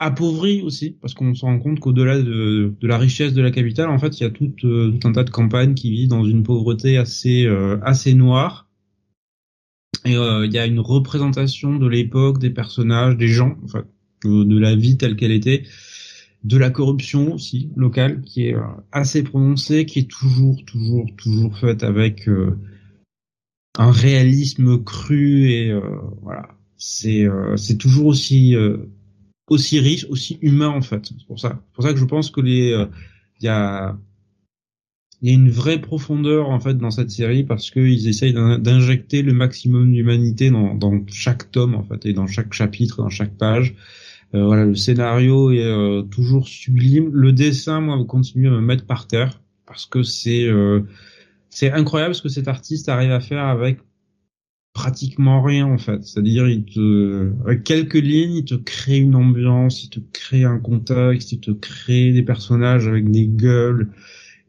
appauvri 0.00 0.62
aussi, 0.62 0.96
parce 1.00 1.12
qu'on 1.12 1.34
se 1.34 1.44
rend 1.44 1.58
compte 1.58 1.78
qu'au-delà 1.78 2.20
de, 2.20 2.74
de, 2.80 2.88
la 2.88 2.96
richesse 2.96 3.34
de 3.34 3.42
la 3.42 3.50
capitale, 3.50 3.90
en 3.90 3.98
fait, 3.98 4.18
il 4.18 4.22
y 4.22 4.26
a 4.26 4.30
tout, 4.30 4.50
euh, 4.64 4.90
tout 4.90 5.06
un 5.06 5.12
tas 5.12 5.24
de 5.24 5.30
campagnes 5.30 5.74
qui 5.74 5.90
vivent 5.90 6.08
dans 6.08 6.24
une 6.24 6.42
pauvreté 6.42 6.96
assez 6.96 7.44
euh, 7.44 7.78
assez 7.82 8.14
noire. 8.14 8.66
Et 10.06 10.16
euh, 10.16 10.46
il 10.46 10.52
y 10.52 10.58
a 10.58 10.64
une 10.64 10.80
représentation 10.80 11.76
de 11.76 11.86
l'époque, 11.86 12.38
des 12.38 12.48
personnages, 12.48 13.18
des 13.18 13.28
gens, 13.28 13.58
en 13.62 13.68
fait, 13.68 13.84
de, 14.24 14.58
la 14.58 14.74
vie 14.74 14.96
telle 14.96 15.16
qu'elle 15.16 15.32
était, 15.32 15.64
de 16.44 16.56
la 16.56 16.70
corruption 16.70 17.34
aussi 17.34 17.70
locale, 17.76 18.22
qui 18.22 18.46
est 18.46 18.56
assez 18.92 19.22
prononcée, 19.22 19.84
qui 19.84 19.98
est 19.98 20.10
toujours, 20.10 20.64
toujours, 20.64 21.06
toujours 21.18 21.58
faite 21.58 21.82
avec 21.82 22.26
un 23.80 23.90
réalisme 23.90 24.82
cru 24.84 25.50
et 25.50 25.72
voilà. 26.22 26.48
C'est 26.76 27.26
c'est 27.56 27.76
toujours 27.76 28.06
aussi 28.06 28.54
aussi 29.50 29.80
riche, 29.80 30.06
aussi 30.08 30.38
humain 30.40 30.68
en 30.68 30.80
fait. 30.80 31.06
C'est 31.06 31.26
pour 31.26 31.38
ça. 31.38 31.60
C'est 31.66 31.74
pour 31.74 31.84
ça 31.84 31.92
que 31.92 31.98
je 31.98 32.04
pense 32.06 32.30
que 32.30 32.40
les 32.40 32.72
euh, 32.72 32.86
il 33.40 33.44
y 33.44 33.48
a 33.48 33.98
il 35.20 35.28
y 35.28 35.32
a 35.32 35.34
une 35.34 35.50
vraie 35.50 35.80
profondeur 35.80 36.48
en 36.48 36.60
fait 36.60 36.78
dans 36.78 36.90
cette 36.90 37.10
série 37.10 37.44
parce 37.44 37.70
qu'ils 37.70 38.08
essayent 38.08 38.32
d'injecter 38.32 39.20
le 39.20 39.34
maximum 39.34 39.92
d'humanité 39.92 40.48
dans, 40.50 40.74
dans 40.74 40.98
chaque 41.08 41.50
tome 41.50 41.74
en 41.74 41.82
fait 41.82 42.06
et 42.06 42.14
dans 42.14 42.26
chaque 42.26 42.54
chapitre, 42.54 43.02
dans 43.02 43.10
chaque 43.10 43.36
page. 43.36 43.74
Euh, 44.34 44.44
voilà, 44.46 44.64
le 44.64 44.76
scénario 44.76 45.50
est 45.50 45.62
euh, 45.62 46.02
toujours 46.02 46.48
sublime. 46.48 47.10
Le 47.12 47.32
dessin, 47.32 47.80
moi, 47.80 48.02
continue 48.06 48.48
à 48.48 48.52
me 48.52 48.60
mettre 48.60 48.86
par 48.86 49.08
terre 49.08 49.42
parce 49.66 49.84
que 49.84 50.02
c'est 50.02 50.48
c'est 51.50 51.70
incroyable 51.72 52.14
ce 52.14 52.22
que 52.22 52.28
cet 52.28 52.48
artiste 52.48 52.88
arrive 52.88 53.10
à 53.12 53.20
faire 53.20 53.44
avec 53.44 53.80
pratiquement 54.72 55.42
rien 55.42 55.66
en 55.66 55.78
fait. 55.78 56.02
C'est-à-dire, 56.04 56.48
il 56.48 56.64
te, 56.64 57.32
avec 57.44 57.64
quelques 57.64 57.94
lignes, 57.94 58.36
il 58.36 58.44
te 58.44 58.54
crée 58.54 58.98
une 58.98 59.16
ambiance, 59.16 59.84
il 59.84 59.90
te 59.90 60.00
crée 60.12 60.44
un 60.44 60.58
contexte, 60.58 61.32
il 61.32 61.40
te 61.40 61.50
crée 61.50 62.12
des 62.12 62.22
personnages 62.22 62.86
avec 62.86 63.10
des 63.10 63.26
gueules, 63.26 63.90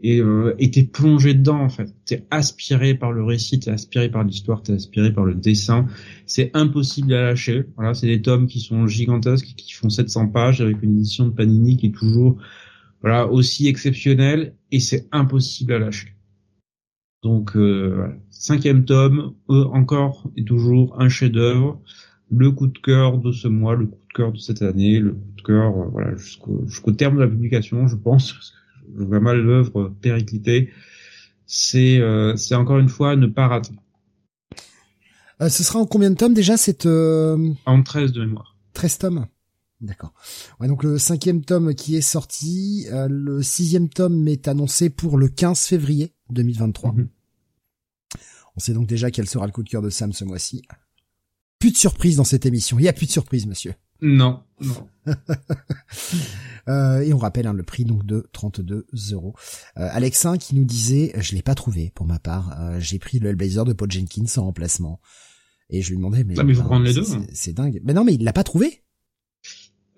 et 0.04 0.20
euh, 0.20 0.56
t'es 0.72 0.84
plongé 0.84 1.34
dedans 1.34 1.60
en 1.60 1.70
fait. 1.70 1.94
T'es 2.06 2.26
aspiré 2.32 2.96
par 2.96 3.12
le 3.12 3.24
récit, 3.24 3.60
t'es 3.60 3.72
aspiré 3.72 4.10
par 4.10 4.24
l'histoire, 4.24 4.64
t'es 4.64 4.74
aspiré 4.74 5.12
par 5.14 5.26
le 5.26 5.36
dessin. 5.36 5.88
C'est 6.26 6.52
impossible 6.54 7.14
à 7.14 7.24
lâcher. 7.24 7.66
Voilà, 7.76 7.94
c'est 7.94 8.08
des 8.08 8.22
tomes 8.22 8.48
qui 8.48 8.60
sont 8.62 8.88
gigantesques, 8.88 9.54
qui 9.56 9.74
font 9.74 9.90
700 9.90 10.28
pages 10.30 10.62
avec 10.62 10.82
une 10.82 10.98
édition 10.98 11.26
de 11.26 11.32
Panini 11.32 11.78
qui 11.78 11.88
est 11.88 11.96
toujours 11.96 12.38
voilà 13.02 13.28
aussi 13.28 13.68
exceptionnelle, 13.68 14.54
et 14.72 14.80
c'est 14.80 15.08
impossible 15.12 15.74
à 15.74 15.80
lâcher. 15.80 16.16
Donc 17.24 17.56
euh, 17.56 18.08
cinquième 18.32 18.85
tome, 18.85 19.33
euh, 19.50 19.66
encore 19.66 20.24
et 20.35 20.43
toujours 20.43 21.00
un 21.00 21.08
chef-d'œuvre, 21.08 21.80
le 22.32 22.51
coup 22.51 22.67
de 22.67 22.77
cœur 22.80 23.19
de 23.19 23.32
ce 23.32 23.48
mois, 23.48 23.75
le 23.75 23.85
coup 23.85 24.00
de 24.09 24.14
cœur 24.14 24.32
de 24.32 24.38
cette 24.40 24.64
année, 24.64 25.00
le 25.00 25.11
coup 25.11 25.32
de 25.38 25.41
cœur 25.43 25.77
euh, 25.77 25.85
voilà 25.91 26.16
jusqu'au 26.16 26.64
jusqu'au 26.66 26.91
terme 26.91 27.17
de 27.17 27.22
la 27.22 27.27
publication, 27.27 27.88
je 27.88 27.95
pense. 27.95 28.33
Parce 28.33 28.51
que 28.51 28.58
je 28.98 29.03
vois 29.03 29.19
mal 29.19 29.40
l'œuvre 29.40 29.93
péricliter. 30.01 30.72
C'est 31.45 32.00
euh, 32.00 32.35
c'est 32.38 32.56
encore 32.56 32.80
une 32.80 32.90
fois 32.90 33.16
ne 33.16 33.27
pas 33.27 33.48
rater. 33.48 33.75
ce 35.41 35.64
sera 35.64 35.77
en 35.77 35.85
combien 35.85 36.09
de 36.09 36.16
tomes 36.16 36.33
déjà 36.33 36.58
cette 36.58 36.88
En 36.88 37.83
13 37.83 38.14
de 38.14 38.25
mémoire. 38.25 38.56
13 38.74 38.98
tomes? 38.98 39.27
D'accord. 39.80 40.14
Ouais, 40.59 40.67
donc 40.67 40.83
le 40.83 40.98
cinquième 40.98 41.43
tome 41.43 41.74
qui 41.74 41.95
est 41.95 42.01
sorti, 42.01 42.85
le 42.91 43.41
sixième 43.41 43.90
tome 43.90 44.27
est 44.27 44.48
annoncé 44.48 44.90
pour 44.91 45.17
le 45.17 45.27
15 45.27 45.66
février 45.66 46.14
2023. 46.34 46.93
Mhm. 46.93 47.10
On 48.56 48.60
sait 48.60 48.74
donc 48.74 48.88
déjà 48.88 49.11
quel 49.11 49.27
sera 49.27 49.45
le 49.45 49.51
coup 49.51 49.64
de 49.64 49.69
cœur 49.69 49.82
de 49.82 49.90
Sam 49.90 50.14
ce 50.14 50.26
mois-ci. 50.26 50.61
Plus 51.60 51.72
de 51.72 51.77
surprise 51.77 52.18
dans 52.18 52.24
cette 52.24 52.45
émission. 52.45 52.80
Il 52.80 52.84
y 52.84 52.88
a 52.88 52.93
plus 52.93 53.06
de 53.06 53.11
surprise, 53.11 53.45
monsieur. 53.45 53.74
Non, 54.01 54.42
non. 54.60 54.88
euh, 56.68 57.01
et 57.01 57.14
on 57.14 57.19
rappelle 57.19 57.45
hein, 57.45 57.53
le 57.53 57.64
prix 57.64 57.85
donc 57.85 58.03
de 58.03 58.27
32 58.34 58.88
euros. 59.11 59.35
Euh, 59.77 59.88
Alexin 59.92 60.38
qui 60.38 60.56
nous 60.56 60.66
disait, 60.66 61.14
je 61.18 61.35
l'ai 61.35 61.43
pas 61.43 61.53
trouvé 61.53 61.92
pour 61.93 62.08
ma 62.08 62.18
part. 62.18 62.60
Euh, 62.60 62.80
j'ai 62.80 62.98
pris 62.98 63.19
le 63.19 63.30
Hellblazer 63.30 63.64
de 63.64 63.74
Paul 63.74 63.92
Jenkins 63.92 64.26
en 64.38 64.45
remplacement. 64.45 65.00
Et 65.69 65.82
je 65.82 65.92
lui 65.92 65.98
demandais, 65.98 66.24
mais, 66.24 66.34
ah, 66.38 66.43
mais 66.43 66.53
prendre 66.53 66.84
les 66.84 66.93
deux. 66.93 67.06
C'est 67.32 67.53
dingue. 67.53 67.80
Mais 67.84 67.93
non, 67.93 68.03
mais 68.03 68.16
il 68.16 68.24
l'a 68.24 68.34
pas 68.34 68.43
trouvé. 68.43 68.84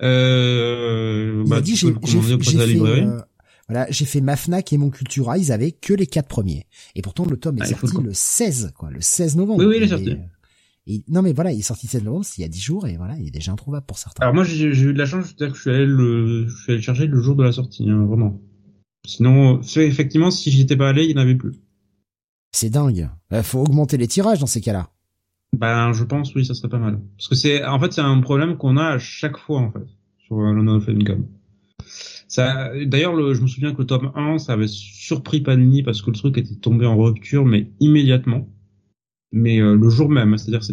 Euh, 0.02 1.44
bah, 1.48 1.62
dit, 1.62 1.76
j'ai 1.76 1.94
fait, 1.94 2.80
euh, 2.80 3.22
voilà, 3.70 3.88
j'ai 3.90 4.06
fait 4.06 4.22
ma 4.22 4.36
Fnac 4.36 4.74
et 4.74 4.78
mon 4.78 4.90
Cultura, 4.90 5.38
ils 5.38 5.52
avaient 5.52 5.72
que 5.72 5.94
les 5.94 6.08
quatre 6.08 6.28
premiers. 6.28 6.66
Et 6.96 7.02
pourtant, 7.02 7.26
le 7.26 7.38
tome 7.38 7.58
est 7.60 7.62
ah, 7.64 7.66
sorti 7.68 8.02
le... 8.02 8.14
16, 8.14 8.74
quoi, 8.78 8.92
le 8.92 9.02
16 9.02 9.38
novembre. 9.38 9.60
Oui, 9.60 9.66
oui, 9.66 9.78
il 9.78 9.84
est 9.84 9.88
sorti 9.88 10.18
non 11.08 11.22
mais 11.22 11.34
voilà, 11.34 11.52
il 11.52 11.60
est 11.60 11.64
sorti 11.64 11.88
7 11.88 12.04
novembre, 12.04 12.26
il 12.38 12.42
y 12.42 12.44
a 12.44 12.50
10 12.50 12.60
jours 12.60 12.88
et 12.88 12.98
voilà, 12.98 13.18
il 13.18 13.28
est 13.28 13.32
déjà 13.32 13.52
introuvable 13.52 13.86
pour 13.86 13.98
certains. 13.98 14.24
Alors 14.24 14.36
moi 14.36 14.44
j'ai 14.44 14.66
eu 14.66 14.94
de 14.94 14.98
la 14.98 15.06
chance, 15.06 15.28
c'est-à-dire 15.28 15.52
que 15.52 15.58
je 15.58 15.62
suis 15.62 15.70
allé 15.70 15.86
le, 15.86 16.48
je 16.48 16.56
suis 16.56 16.72
allé 16.72 16.78
le 16.78 16.84
chercher 16.84 17.08
le 17.08 17.22
jour 17.22 17.36
de 17.36 17.44
la 17.44 17.52
sortie, 17.52 17.90
hein, 17.90 18.06
vraiment. 18.06 18.42
Sinon, 19.06 19.60
effectivement, 19.62 20.32
si 20.32 20.50
j'étais 20.50 20.78
pas 20.78 20.90
allé, 20.90 21.04
il 21.04 21.14
n'y 21.14 21.20
en 21.20 21.24
avait 21.24 21.36
plus. 21.36 21.56
C'est 22.54 22.70
dingue. 22.70 23.10
Il 23.32 23.38
euh, 23.38 23.44
faut 23.44 23.60
augmenter 23.60 23.98
les 23.98 24.08
tirages 24.08 24.40
dans 24.40 24.48
ces 24.48 24.62
cas-là. 24.62 24.92
Ben, 25.58 25.92
je 25.92 26.06
pense, 26.06 26.34
oui, 26.36 26.46
ça 26.46 26.54
serait 26.54 26.70
pas 26.70 26.80
mal. 26.80 27.02
Parce 27.18 27.28
que 27.28 27.36
c'est, 27.36 27.66
en 27.66 27.80
fait, 27.80 27.92
c'est 27.92 28.02
un 28.02 28.22
problème 28.22 28.56
qu'on 28.58 28.78
a 28.78 28.86
à 28.86 29.00
chaque 29.00 29.38
fois, 29.38 29.60
en 29.60 29.72
fait, 29.72 29.86
sur 30.26 30.38
le 30.38 30.72
of 30.72 30.88
Income. 30.88 31.28
Ça, 32.34 32.72
d'ailleurs, 32.86 33.16
je 33.36 33.42
me 33.42 33.48
souviens 33.48 33.74
que 33.74 33.82
le 33.84 33.86
tome 33.86 34.12
1, 34.16 34.40
ça 34.40 34.54
avait 34.54 34.68
surpris 34.68 35.42
Panini 35.42 35.84
parce 35.84 36.02
que 36.02 36.10
le 36.10 36.16
truc 36.16 36.36
était 36.40 36.56
tombé 36.56 36.88
en 36.88 36.98
rupture, 36.98 37.46
mais 37.46 37.68
immédiatement 37.80 38.50
mais 39.34 39.62
euh, 39.62 39.76
le 39.76 39.90
jour 39.90 40.10
même. 40.10 40.36
C'est-à-dire, 40.38 40.64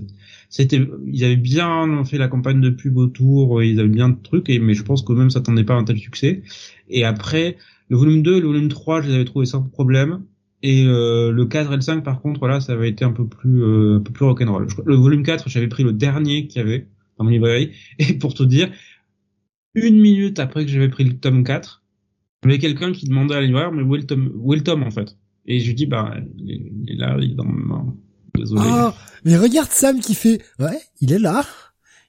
c'était, 0.48 0.80
ils 1.06 1.24
avaient 1.24 1.36
bien 1.36 2.02
fait 2.05 2.18
la 2.18 2.28
campagne 2.28 2.62
de 2.62 2.70
pub 2.70 2.97
autour, 2.97 3.62
ils 3.62 3.78
avaient 3.78 3.89
bien 3.90 4.08
de 4.08 4.16
trucs, 4.22 4.48
et, 4.48 4.58
mais 4.58 4.72
je 4.72 4.84
pense 4.84 5.02
que 5.02 5.12
même 5.12 5.28
ça 5.28 5.40
s'attendait 5.40 5.64
pas 5.64 5.74
à 5.74 5.78
un 5.78 5.84
tel 5.84 5.98
succès. 5.98 6.42
Et 6.89 7.05
après, 7.05 7.56
le 7.89 7.97
volume 7.98 8.22
2 8.22 8.36
et 8.36 8.40
le 8.40 8.47
volume 8.47 8.68
3, 8.68 9.02
je 9.02 9.08
les 9.08 9.14
avais 9.16 9.24
trouvés 9.26 9.47
sans 9.47 9.62
problème. 9.62 10.22
Et 10.62 10.86
euh, 10.86 11.30
le 11.30 11.44
4 11.44 11.72
et 11.72 11.76
le 11.76 11.82
5, 11.82 12.05
par 12.05 12.22
contre, 12.22 12.40
voilà, 12.40 12.60
ça 12.60 12.72
avait 12.72 12.89
été 12.89 13.05
un 13.05 13.12
peu 13.12 13.26
plus, 13.26 13.62
euh, 13.62 13.97
un 13.97 14.00
peu 14.00 14.12
plus 14.12 14.24
rock'n'roll. 14.24 14.66
Le 14.86 14.94
volume 14.94 15.22
4, 15.22 15.48
j'avais 15.50 15.68
pris 15.68 15.82
le 15.82 15.92
dernier 15.92 16.47
qu'il 16.47 16.62
y 16.62 16.64
avait 16.64 16.86
dans 17.18 17.24
mon 17.24 17.30
librairie. 17.30 17.72
Et 17.98 18.14
pour 18.14 18.34
te 18.34 18.42
dire, 18.42 18.70
une 19.74 20.00
minute 20.00 20.39
après 20.39 20.65
que 20.65 20.70
j'avais 20.70 20.89
pris 20.89 21.05
le 21.05 21.18
tome 21.18 21.44
4, 21.44 21.82
il 22.42 22.50
y 22.50 22.52
avait 22.52 22.58
quelqu'un 22.58 22.92
qui 22.92 23.07
demandait 23.07 23.34
à 23.34 23.40
la 23.40 23.47
libraire, 23.47 23.73
mais 23.73 23.82
où 23.82 23.94
est 23.94 23.99
le 23.99 24.07
tome, 24.07 24.32
où 24.34 24.52
est 24.55 24.57
le 24.57 24.62
tome 24.62 24.82
en 24.82 24.90
fait? 24.90 25.16
Et 25.47 25.60
je 25.60 25.68
lui 25.68 25.74
dis, 25.74 25.86
bah, 25.86 26.16
il 26.39 26.86
est 26.89 26.97
là, 26.97 27.16
il 27.20 27.32
est 27.32 27.34
dans, 27.34 27.47
Désolé. 28.34 28.62
Oh, 28.65 28.90
mais 29.24 29.36
regarde 29.36 29.70
Sam 29.70 30.00
qui 30.00 30.15
fait, 30.15 30.40
ouais, 30.58 30.78
il 31.00 31.12
est 31.12 31.18
là. 31.18 31.44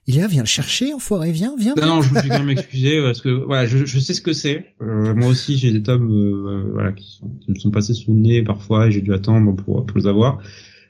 Il 0.06 0.16
est 0.16 0.20
là, 0.20 0.26
viens 0.26 0.42
le 0.42 0.48
chercher, 0.48 0.92
enfoiré, 0.94 1.30
viens, 1.30 1.54
viens. 1.58 1.74
Non, 1.76 1.86
non, 1.86 2.02
je 2.02 2.12
me 2.12 2.20
suis 2.20 2.28
quand 2.28 2.40
même 2.40 2.50
excusé 2.50 3.00
parce 3.00 3.20
que 3.20 3.28
voilà, 3.28 3.66
je, 3.66 3.84
je 3.84 3.98
sais 4.00 4.14
ce 4.14 4.20
que 4.20 4.32
c'est. 4.32 4.74
Euh, 4.80 5.14
moi 5.14 5.28
aussi, 5.28 5.56
j'ai 5.56 5.70
des 5.72 5.82
tomes 5.82 6.10
euh, 6.10 6.70
voilà 6.72 6.92
qui, 6.92 7.08
sont, 7.08 7.28
qui, 7.40 7.52
me 7.52 7.58
sont 7.58 7.70
passés 7.70 7.94
sous 7.94 8.12
le 8.12 8.18
nez 8.18 8.42
parfois 8.42 8.88
et 8.88 8.90
j'ai 8.90 9.00
dû 9.00 9.12
attendre 9.12 9.54
pour, 9.54 9.86
pour 9.86 9.98
les 9.98 10.06
avoir. 10.06 10.40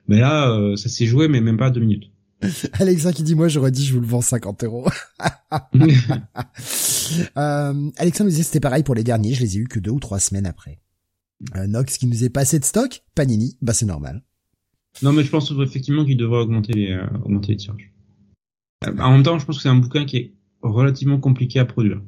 Mais 0.09 0.19
là, 0.19 0.51
euh, 0.51 0.77
ça 0.77 0.89
s'est 0.89 1.07
joué, 1.07 1.29
mais 1.29 1.41
même 1.41 1.59
pas 1.59 1.71
deux 1.71 1.81
minutes. 1.81 2.11
Alexa 2.75 3.13
qui 3.13 3.23
dit 3.23 3.35
moi 3.35 3.49
j'aurais 3.49 3.71
dit 3.71 3.85
je 3.85 3.95
vous 3.95 4.01
le 4.01 4.07
vends 4.07 4.21
50 4.21 4.65
euros. 4.65 4.89
euh, 7.37 7.91
Alexa 7.97 8.25
nous 8.25 8.31
disait 8.31 8.43
c'était 8.43 8.61
pareil 8.61 8.83
pour 8.83 8.95
les 8.95 9.05
derniers, 9.05 9.35
je 9.35 9.43
les 9.43 9.57
ai 9.57 9.61
eu 9.61 9.69
que 9.69 9.79
deux 9.79 9.91
ou 9.91 10.01
trois 10.01 10.21
semaines 10.21 10.47
après. 10.47 10.81
Euh, 11.57 11.67
Nox 11.67 11.99
qui 11.99 12.07
nous 12.07 12.25
est 12.25 12.31
passé 12.31 12.59
de 12.59 12.65
stock, 12.65 13.03
Panini, 13.15 13.57
bah 13.63 13.73
c'est 13.73 13.87
normal. 13.87 14.23
Non, 15.01 15.13
mais 15.13 15.25
je 15.25 15.31
pense 15.31 15.51
effectivement 15.51 16.05
qu'il 16.05 16.17
devrait 16.17 16.41
augmenter 16.41 16.73
les, 16.75 16.93
euh, 16.93 17.07
augmenter 17.25 17.53
les 17.53 17.57
tirages. 17.57 17.93
Euh, 18.87 18.99
en 18.99 19.13
même 19.13 19.23
temps, 19.23 19.39
je 19.39 19.47
pense 19.47 19.57
que 19.57 19.63
c'est 19.63 19.69
un 19.69 19.77
bouquin 19.77 20.05
qui 20.05 20.17
est 20.19 20.35
relativement 20.61 21.19
compliqué 21.19 21.59
à 21.59 21.65
produire. 21.65 22.03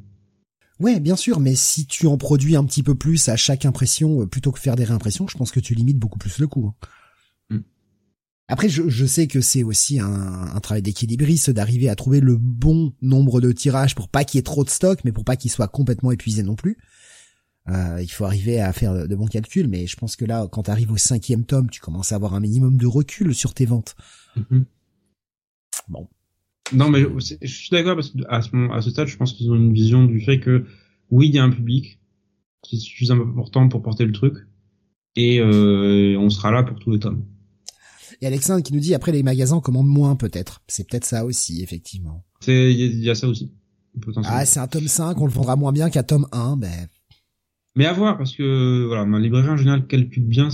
Ouais, 0.81 1.01
bien 1.01 1.17
sûr, 1.17 1.41
mais 1.41 1.55
si 1.55 1.87
tu 1.87 2.07
en 2.07 2.19
produis 2.19 2.57
un 2.57 2.65
petit 2.65 2.83
peu 2.83 2.95
plus 2.95 3.29
à 3.29 3.37
chaque 3.37 3.65
impression 3.65 4.23
euh, 4.23 4.27
plutôt 4.27 4.53
que 4.53 4.59
faire 4.59 4.77
des 4.77 4.85
réimpressions, 4.85 5.27
je 5.29 5.37
pense 5.37 5.51
que 5.51 5.61
tu 5.61 5.75
limites 5.75 5.99
beaucoup 5.99 6.19
plus 6.19 6.39
le 6.39 6.47
coût. 6.47 6.69
Hein. 6.69 6.87
Mm. 8.49 8.53
Après, 8.53 8.69
je, 8.69 8.89
je, 8.89 9.07
sais 9.07 9.27
que 9.27 9.41
c'est 9.41 9.63
aussi 9.63 10.01
un, 10.01 10.07
un 10.55 10.61
travail 10.61 10.83
d'équilibriste 10.83 11.51
d'arriver 11.51 11.89
à 11.89 11.95
trouver 11.95 12.21
le 12.21 12.37
bon 12.37 12.93
nombre 13.03 13.41
de 13.41 13.53
tirages 13.53 13.95
pour 13.95 14.09
pas 14.09 14.25
qu'il 14.25 14.39
y 14.39 14.41
ait 14.41 14.43
trop 14.43 14.65
de 14.65 14.71
stock, 14.71 15.01
mais 15.05 15.13
pour 15.13 15.25
pas 15.25 15.37
qu'il 15.37 15.51
soit 15.51 15.69
complètement 15.69 16.13
épuisé 16.13 16.43
non 16.43 16.57
plus. 16.57 16.79
Euh, 17.69 17.99
il 18.03 18.09
faut 18.09 18.25
arriver 18.25 18.61
à 18.61 18.73
faire 18.73 19.09
de 19.09 19.17
bons 19.17 19.27
calculs, 19.27 19.69
mais 19.69 19.87
je 19.87 19.97
pense 19.97 20.17
que 20.17 20.25
là, 20.25 20.47
quand 20.51 20.65
tu 20.65 20.71
arrives 20.71 20.93
au 20.93 20.97
cinquième 20.97 21.45
tome, 21.45 21.71
tu 21.71 21.81
commences 21.81 22.13
à 22.13 22.17
avoir 22.17 22.35
un 22.35 22.41
minimum 22.41 22.77
de 22.77 22.87
recul 22.87 23.35
sur 23.35 23.55
tes 23.55 23.65
ventes. 23.65 23.97
Mhm. 24.37 24.67
Bon. 25.89 26.09
Non, 26.73 26.91
mais 26.91 27.05
je 27.21 27.47
suis 27.47 27.71
d'accord 27.71 27.95
parce 27.95 28.11
que 28.11 28.19
à 28.29 28.43
ce, 28.43 28.73
à 28.73 28.83
ce 28.83 28.91
stade, 28.91 29.09
je 29.09 29.17
pense 29.17 29.33
qu'ils 29.33 29.51
ont 29.51 29.55
une 29.55 29.73
vision 29.73 30.05
du 30.05 30.21
fait 30.21 30.41
que 30.41 30.67
oui, 31.11 31.29
il 31.29 31.35
y 31.35 31.39
a 31.39 31.45
un 31.45 31.51
public 31.51 32.01
qui 32.63 32.77
est 32.77 32.81
suffisamment 32.81 33.25
important 33.25 33.69
pour 33.69 33.83
porter 33.83 34.05
le 34.07 34.13
truc, 34.13 34.35
et 35.17 35.41
euh, 35.41 36.17
on 36.19 36.31
sera 36.31 36.51
là 36.51 36.63
pour 36.63 36.79
tous 36.79 36.91
les 36.91 36.99
tomes. 36.99 37.25
Et 38.25 38.27
Alexandre 38.27 38.63
qui 38.63 38.73
nous 38.73 38.81
dit 38.81 38.95
après 38.95 39.13
les 39.13 39.23
magasins 39.23 39.61
commandent 39.61 39.87
moins 39.87 40.17
peut-être. 40.17 40.63
C'est 40.67 40.89
peut-être 40.89 41.05
ça 41.05 41.27
aussi, 41.27 41.63
effectivement. 41.63 42.25
C'est 42.41 42.73
il 42.73 43.05
y, 43.05 43.11
a 43.11 43.15
ça 43.15 43.29
aussi. 43.29 43.53
Ah, 44.25 44.47
c'est 44.47 44.61
un 44.61 44.67
tome 44.67 44.89
5, 44.89 45.21
on 45.21 45.27
le 45.27 45.31
vendra 45.31 45.57
moins 45.57 45.73
bien 45.73 45.91
qu'un 45.91 46.03
tome 46.03 46.27
1, 46.33 46.57
ben 46.57 46.89
mais 47.77 47.85
à 47.85 47.93
voir 47.93 48.17
parce 48.17 48.35
que 48.35 48.87
voilà, 48.87 49.05
ma 49.05 49.19
librairie 49.19 49.51
en 49.51 49.57
général 49.57 49.87
calcule 49.87 50.25
bien, 50.25 50.49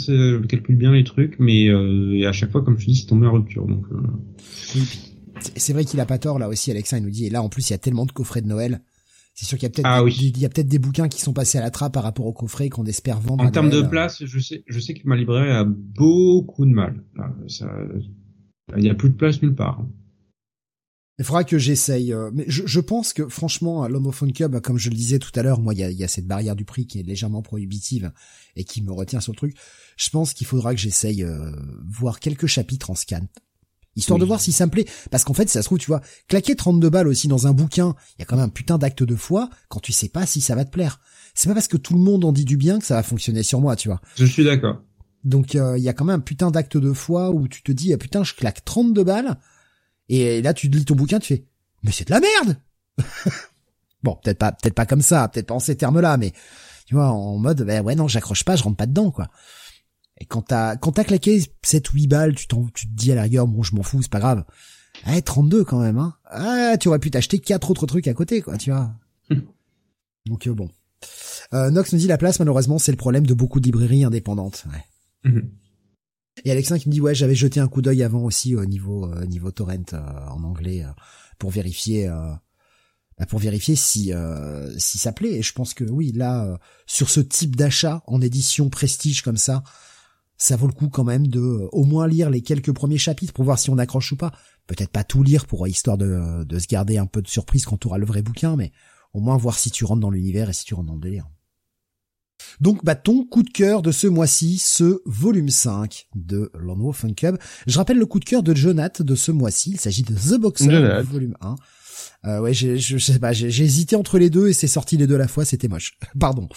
calcule 0.49 0.75
bien 0.75 0.91
les 0.91 1.05
trucs, 1.05 1.39
mais 1.39 1.69
euh, 1.69 2.17
et 2.17 2.27
à 2.27 2.33
chaque 2.33 2.51
fois, 2.51 2.63
comme 2.63 2.79
je 2.79 2.87
dis, 2.87 2.97
c'est 2.97 3.07
tombé 3.07 3.27
en 3.27 3.33
rupture. 3.33 3.67
Donc 3.67 3.85
euh... 3.93 4.01
oui, 4.75 4.89
c'est 5.55 5.73
vrai 5.73 5.85
qu'il 5.85 6.01
a 6.01 6.07
pas 6.07 6.19
tort 6.19 6.41
là 6.41 6.49
aussi. 6.49 6.73
Alexa, 6.73 6.99
il 6.99 7.05
nous 7.05 7.11
dit 7.11 7.27
et 7.27 7.31
là 7.31 7.41
en 7.41 7.49
plus 7.49 7.69
il 7.69 7.73
y 7.73 7.75
a 7.75 7.79
tellement 7.79 8.05
de 8.05 8.11
coffrets 8.11 8.43
de 8.43 8.49
Noël. 8.49 8.81
C'est 9.41 9.47
sûr 9.47 9.57
qu'il 9.57 9.67
y 9.67 9.69
a 9.69 9.71
peut-être 9.71 9.87
ah, 9.87 10.05
des, 10.05 10.27
il 10.27 10.39
y 10.39 10.45
a 10.45 10.51
peut-être 10.51 10.69
des 10.69 10.79
bouquins 10.79 11.09
qui 11.09 11.19
sont 11.19 11.33
passés 11.33 11.57
à 11.57 11.63
la 11.63 11.71
trappe 11.71 11.95
par 11.95 12.03
rapport 12.03 12.27
aux 12.27 12.33
coffrets 12.35 12.69
qu'on 12.69 12.85
espère 12.85 13.21
vendre. 13.21 13.43
En 13.43 13.51
termes 13.51 13.71
de 13.71 13.81
place, 13.81 14.23
je 14.23 14.39
sais, 14.39 14.65
je 14.67 14.79
sais 14.79 14.93
que 14.93 15.01
ma 15.05 15.17
librairie 15.17 15.49
a 15.49 15.65
beaucoup 15.65 16.67
de 16.67 16.73
mal. 16.73 17.03
Ça, 17.49 17.67
il 18.77 18.85
y 18.85 18.91
a 18.91 18.95
plus 18.95 19.09
de 19.09 19.15
place 19.15 19.41
nulle 19.41 19.55
part. 19.55 19.83
Il 21.19 21.25
faudra 21.25 21.45
que 21.45 21.57
j'essaye. 21.57 22.13
Euh, 22.13 22.31
mais 22.35 22.45
je, 22.49 22.67
je, 22.67 22.81
pense 22.81 23.15
que 23.15 23.31
franchement, 23.31 23.83
à 23.83 23.89
l'Homophone 23.89 24.35
Cube, 24.35 24.61
comme 24.61 24.77
je 24.77 24.91
le 24.91 24.95
disais 24.95 25.19
tout 25.19 25.33
à 25.35 25.43
l'heure, 25.43 25.63
moi, 25.63 25.73
il 25.73 25.81
y 25.81 25.85
a, 25.85 25.91
y 25.91 26.05
a, 26.05 26.09
cette 26.09 26.27
barrière 26.27 26.55
du 26.55 26.67
prix 26.67 26.87
qui 26.87 27.01
est 27.01 27.03
légèrement 27.03 27.41
prohibitive 27.41 28.13
et 28.57 28.65
qui 28.65 28.83
me 28.83 28.93
retient 28.93 29.21
sur 29.21 29.33
le 29.33 29.39
truc. 29.39 29.57
Je 29.97 30.11
pense 30.11 30.35
qu'il 30.35 30.47
faudra 30.47 30.75
que 30.75 30.81
j'essaye 30.81 31.25
euh, 31.25 31.51
voir 31.89 32.21
quelques 32.21 32.47
chapitres 32.47 32.91
en 32.91 32.95
scan. 32.95 33.27
Histoire 34.01 34.19
de 34.19 34.25
voir 34.25 34.41
si 34.41 34.53
ça 34.53 34.67
me 34.67 34.71
plaît. 34.71 34.87
Parce 35.11 35.25
qu'en 35.25 35.35
fait, 35.35 35.49
ça 35.49 35.63
se 35.63 35.67
trouve, 35.67 35.79
tu 35.79 35.87
vois, 35.87 36.01
claquer 36.29 36.57
32 36.57 36.91
balles 36.91 37.09
aussi 37.09 37.29
dans 37.29 37.47
un 37.47 37.53
bouquin, 37.53 37.95
il 38.19 38.21
y 38.21 38.23
a 38.23 38.25
quand 38.25 38.37
même 38.37 38.47
un 38.47 38.51
putain 38.51 38.79
d'acte 38.79 39.03
de 39.03 39.15
foi 39.15 39.49
quand 39.69 39.81
tu 39.81 39.93
sais 39.93 40.09
pas 40.09 40.27
si 40.27 40.41
ça 40.41 40.55
va 40.55 40.65
te 40.65 40.71
plaire. 40.71 41.01
C'est 41.35 41.49
pas 41.49 41.55
parce 41.55 41.69
que 41.69 41.77
tout 41.77 41.95
le 41.95 42.01
monde 42.01 42.25
en 42.25 42.33
dit 42.33 42.45
du 42.45 42.57
bien 42.57 42.79
que 42.79 42.85
ça 42.85 42.97
va 42.97 43.03
fonctionner 43.03 43.43
sur 43.43 43.61
moi, 43.61 43.77
tu 43.77 43.89
vois. 43.89 44.01
Je 44.17 44.25
suis 44.25 44.45
d'accord. 44.45 44.83
Donc 45.23 45.55
euh, 45.55 45.77
il 45.77 45.85
y 45.85 45.89
a 45.89 45.93
quand 45.93 46.05
même 46.05 46.17
un 46.17 46.21
putain 46.21 46.51
d'acte 46.51 46.77
de 46.77 46.93
foi 46.93 47.31
où 47.31 47.47
tu 47.47 47.63
te 47.63 47.73
dis 47.73 47.93
ah 47.93 47.99
putain 47.99 48.25
je 48.25 48.35
claque 48.35 48.65
32 48.65 49.05
balles 49.05 49.39
et 50.11 50.43
là, 50.43 50.53
tu 50.53 50.67
lis 50.67 50.85
ton 50.85 50.97
bouquin, 50.97 51.21
tu 51.21 51.29
fais, 51.29 51.45
mais 51.85 51.93
c'est 51.93 52.05
de 52.05 52.11
la 52.11 52.19
merde! 52.19 52.57
bon, 54.03 54.19
peut-être 54.21 54.39
pas, 54.39 54.51
peut-être 54.51 54.75
pas 54.75 54.85
comme 54.85 55.03
ça, 55.03 55.29
peut-être 55.29 55.47
pas 55.47 55.55
en 55.55 55.61
ces 55.61 55.77
termes-là, 55.77 56.17
mais, 56.17 56.33
tu 56.87 56.97
vois, 56.97 57.11
en 57.11 57.39
mode, 57.39 57.63
ben 57.63 57.85
ouais, 57.85 57.95
non, 57.95 58.09
j'accroche 58.09 58.45
pas, 58.45 58.57
je 58.57 58.65
rentre 58.65 58.77
pas 58.77 58.87
dedans, 58.87 59.13
quoi. 59.13 59.29
Et 60.21 60.27
quand 60.27 60.43
t'as, 60.43 60.77
quand 60.77 60.93
t'as 60.93 61.05
claqué 61.05 61.43
7 61.63 61.93
ou 61.93 61.97
8 61.97 62.07
balles, 62.07 62.35
tu 62.35 62.47
t'en, 62.47 62.67
tu 62.75 62.87
te 62.87 62.93
dis 62.93 63.11
à 63.13 63.15
la 63.15 63.23
rigueur, 63.23 63.47
bon, 63.47 63.63
je 63.63 63.75
m'en 63.75 63.83
fous, 63.83 64.03
c'est 64.03 64.11
pas 64.11 64.21
grave. 64.21 64.45
Ah, 65.05 65.21
32 65.21 65.65
quand 65.65 65.81
même, 65.81 65.99
hein. 65.99 66.15
Ah, 66.27 66.77
tu 66.79 66.89
aurais 66.89 66.99
pu 66.99 67.11
t'acheter 67.11 67.39
quatre 67.39 67.71
autres 67.71 67.87
trucs 67.87 68.09
à 68.09 68.15
côté, 68.15 68.43
quoi, 68.43 68.59
tu 68.59 68.71
vois. 68.71 68.95
Donc, 70.27 70.47
euh, 70.47 70.55
bon. 70.55 70.69
Euh, 71.55 71.71
Nox 71.71 71.93
nous 71.93 71.99
dit 71.99 72.07
la 72.07 72.19
place, 72.19 72.39
malheureusement, 72.39 72.79
c'est 72.79 72.93
le 72.93 72.99
problème 72.99 73.27
de 73.27 73.35
beaucoup 73.35 73.61
de 73.61 73.65
librairies 73.65 74.05
indépendantes. 74.05 74.67
Ouais. 74.71 75.31
Mhm. 75.31 75.51
Et 76.45 76.51
Alexin 76.51 76.79
qui 76.79 76.89
me 76.89 76.93
dit 76.93 77.01
ouais 77.01 77.15
j'avais 77.15 77.35
jeté 77.35 77.61
un 77.61 77.69
coup 77.69 77.83
d'œil 77.83 78.03
avant 78.03 78.23
aussi 78.23 78.55
au 78.55 78.65
niveau 78.65 79.07
euh, 79.07 79.27
niveau 79.27 79.51
torrent 79.51 79.93
euh, 79.93 80.27
en 80.29 80.43
anglais 80.45 80.85
euh, 80.85 80.93
pour 81.39 81.51
vérifier 81.51 82.09
bah, 83.19 83.27
pour 83.27 83.39
vérifier 83.39 83.77
si 83.77 84.13
si 84.79 84.99
ça 84.99 85.13
plaît 85.13 85.33
et 85.33 85.43
je 85.43 85.53
pense 85.53 85.75
que 85.75 85.85
oui 85.85 86.13
là 86.13 86.59
sur 86.87 87.09
ce 87.09 87.21
type 87.21 87.57
d'achat 87.57 88.03
en 88.07 88.21
édition 88.21 88.69
prestige 88.69 89.23
comme 89.23 89.37
ça 89.37 89.63
ça 90.41 90.57
vaut 90.57 90.67
le 90.67 90.73
coup 90.73 90.89
quand 90.89 91.05
même 91.05 91.27
de 91.27 91.69
au 91.71 91.85
moins 91.85 92.09
lire 92.09 92.31
les 92.31 92.41
quelques 92.41 92.73
premiers 92.73 92.99
chapitres 92.99 93.33
pour 93.33 93.45
voir 93.45 93.59
si 93.59 93.71
on 93.71 93.79
accroche 93.79 94.11
ou 94.13 94.17
pas 94.17 94.33
peut-être 94.67 94.91
pas 94.91 95.05
tout 95.05 95.23
lire 95.23 95.47
pour 95.47 95.69
histoire 95.69 95.99
de 95.99 96.45
de 96.45 96.59
se 96.59 96.67
garder 96.67 96.99
un 96.99 97.07
peu 97.07 97.23
de 97.23 97.29
surprise 97.29 97.65
quand 97.65 97.77
tu 97.77 97.87
auras 97.87 97.99
le 97.99 98.07
vrai 98.07 98.23
bouquin 98.23 98.57
mais 98.57 98.73
au 99.13 99.21
moins 99.21 99.37
voir 99.37 99.59
si 99.59 99.71
tu 99.71 99.85
rentres 99.85 100.01
dans 100.01 100.11
l'univers 100.11 100.49
et 100.49 100.53
si 100.53 100.65
tu 100.65 100.75
rentres 100.75 100.89
dans 100.89 100.95
le 100.95 101.01
délire 101.01 101.29
donc, 102.61 102.85
bah, 102.85 102.95
ton 102.95 103.25
coup 103.25 103.43
de 103.43 103.51
cœur 103.51 103.83
de 103.83 103.93
ce 103.93 104.07
mois-ci, 104.07 104.59
ce 104.59 105.03
volume 105.07 105.51
5 105.51 106.09
de 106.15 106.51
Lone 106.55 106.93
Fun 106.93 107.13
Club. 107.13 107.39
Je 107.67 107.79
rappelle 107.79 107.99
le 107.99 108.07
coup 108.07 108.21
de 108.21 108.25
cœur 108.25 108.43
de 108.43 108.55
Jonath 108.55 109.03
de 109.03 109.15
ce 109.15 109.33
mois-ci. 109.33 109.73
Il 109.73 109.81
s'agit 109.81 110.03
de 110.03 110.15
The 110.15 110.41
Boxer, 110.41 111.03
volume 111.03 111.37
1. 111.41 111.55
Euh, 112.27 112.39
ouais, 112.41 112.53
je, 112.53 112.77
je 112.77 112.99
sais 112.99 113.19
pas, 113.19 113.33
j'ai 113.33 113.47
hésité 113.65 113.97
entre 113.97 114.19
les 114.19 114.29
deux 114.29 114.49
et 114.49 114.53
c'est 114.53 114.67
sorti 114.67 114.97
les 114.99 115.07
deux 115.07 115.15
à 115.15 115.19
la 115.19 115.29
fois, 115.29 115.45
c'était 115.45 115.69
moche. 115.69 115.99
Pardon. 116.21 116.49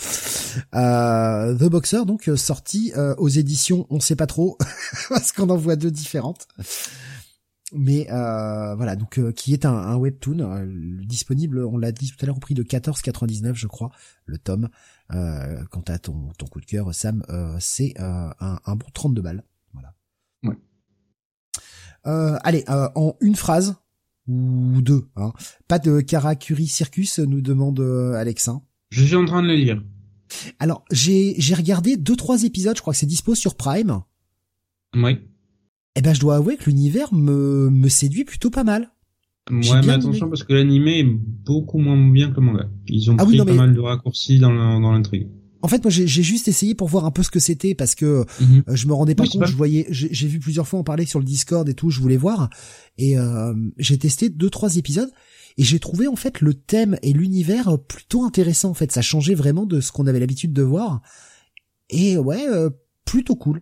Euh, 0.75 1.56
The 1.56 1.69
Boxer, 1.69 2.06
donc 2.06 2.27
euh, 2.27 2.35
sorti 2.35 2.92
euh, 2.98 3.16
aux 3.17 3.30
éditions, 3.30 3.88
on 3.90 4.00
sait 4.00 4.17
pas 4.17 4.27
trop, 4.27 4.58
parce 5.09 5.32
qu'on 5.32 5.50
en 5.50 5.56
voit 5.56 5.77
deux 5.77 5.92
différentes. 5.92 6.48
mais 7.72 8.11
euh, 8.11 8.75
voilà, 8.75 8.98
donc 8.98 9.22
qui 9.33 9.53
est 9.53 9.66
un, 9.66 9.74
un 9.74 9.95
webtoon 9.95 10.67
disponible, 11.06 11.64
on 11.64 11.77
l'a 11.77 11.93
dit 11.93 12.11
tout 12.11 12.17
à 12.22 12.25
l'heure, 12.25 12.38
au 12.38 12.42
prix 12.42 12.56
de 12.56 12.64
14,99 12.64 13.53
je 13.56 13.67
crois, 13.67 13.92
le 14.25 14.38
tome. 14.38 14.67
quant 15.08 15.83
à 15.88 15.98
ton, 15.98 16.33
ton 16.38 16.45
coup 16.48 16.59
de 16.59 16.66
cœur, 16.66 16.93
Sam, 16.93 17.24
c'est 17.59 17.93
un, 18.00 18.33
un 18.40 18.75
bon 18.75 18.88
32 18.93 19.22
balles. 19.22 19.43
Voilà. 19.72 19.95
Ouais. 20.43 20.58
allez, 22.43 22.66
en 22.67 23.16
une 23.22 23.38
phrase 23.38 23.75
ou 24.27 24.81
deux, 24.81 25.05
hein. 25.15 25.33
Pas 25.67 25.79
de 25.79 26.01
Karakuri 26.01 26.67
Circus, 26.67 27.19
nous 27.19 27.41
demande 27.41 27.79
Alexin. 28.15 28.61
Je 28.89 29.03
suis 29.03 29.15
en 29.15 29.25
train 29.25 29.41
de 29.41 29.47
le 29.47 29.55
lire. 29.55 29.83
Alors, 30.59 30.85
j'ai 30.91 31.35
j'ai 31.37 31.55
regardé 31.55 31.97
deux 31.97 32.15
trois 32.15 32.43
épisodes, 32.43 32.75
je 32.75 32.81
crois 32.81 32.93
que 32.93 32.99
c'est 32.99 33.05
dispo 33.05 33.35
sur 33.35 33.55
Prime. 33.55 34.01
Oui. 34.95 35.17
Eh 35.95 36.01
ben, 36.01 36.13
je 36.13 36.19
dois 36.19 36.37
avouer 36.37 36.57
que 36.57 36.65
l'univers 36.65 37.13
me 37.13 37.69
me 37.69 37.89
séduit 37.89 38.23
plutôt 38.23 38.49
pas 38.49 38.63
mal. 38.63 38.91
Ouais, 39.51 39.81
mais 39.85 39.89
attention 39.89 40.29
parce 40.29 40.43
que 40.43 40.53
l'animé 40.53 40.99
est 40.99 41.03
beaucoup 41.03 41.77
moins 41.77 41.97
bien 41.97 42.31
que 42.31 42.39
le 42.39 42.45
manga. 42.45 42.69
Ils 42.87 43.11
ont 43.11 43.17
ah 43.19 43.25
pris 43.25 43.37
pas 43.37 43.53
mal 43.53 43.73
de 43.73 43.79
raccourcis 43.79 44.39
dans 44.39 44.51
l'intrigue. 44.51 45.27
En 45.64 45.69
fait, 45.69 45.82
moi, 45.82 45.90
j'ai 45.90 46.24
juste 46.24 46.50
essayé 46.50 46.75
pour 46.75 46.90
voir 46.90 47.06
un 47.06 47.11
peu 47.11 47.24
ce 47.24 47.32
que 47.32 47.40
c'était 47.40 47.74
parce 47.74 47.95
que 47.95 48.25
mhm. 48.42 48.64
euh, 48.67 48.75
je 48.75 48.85
me 48.85 48.93
rendais 48.93 49.16
pas 49.16 49.25
compte. 49.25 49.45
Je 49.48 49.56
voyais, 49.56 49.88
j'ai 49.90 50.27
vu 50.27 50.40
plusieurs 50.40 50.67
fois 50.67 50.80
en 50.80 50.83
parler 50.83 51.06
sur 51.06 51.19
le 51.19 51.25
Discord 51.25 51.67
et 51.69 51.74
tout. 51.74 51.90
Je 51.90 52.01
voulais 52.01 52.17
voir 52.17 52.50
et 52.98 53.17
euh, 53.17 53.53
j'ai 53.77 53.98
testé 53.98 54.27
deux 54.27 54.50
trois 54.50 54.75
épisodes 54.75 55.09
et 55.58 55.64
j'ai 55.64 55.80
trouvé 55.80 56.08
en 56.08 56.17
fait 56.17 56.42
le 56.42 56.53
thème 56.53 56.98
et 57.01 57.14
l'univers 57.14 57.80
plutôt 57.88 58.25
intéressant. 58.25 58.72
En 58.72 58.74
fait, 58.74 58.92
ça 58.92 59.01
changeait 59.01 59.35
vraiment 59.35 59.66
de 59.66 59.80
ce 59.80 59.93
qu'on 59.93 60.06
avait 60.06 60.19
l'habitude 60.19 60.51
de 60.51 60.64
voir. 60.64 61.01
Et 61.90 62.17
ouais, 62.17 62.45
euh, 62.50 62.69
plutôt 63.06 63.38
cool. 63.38 63.61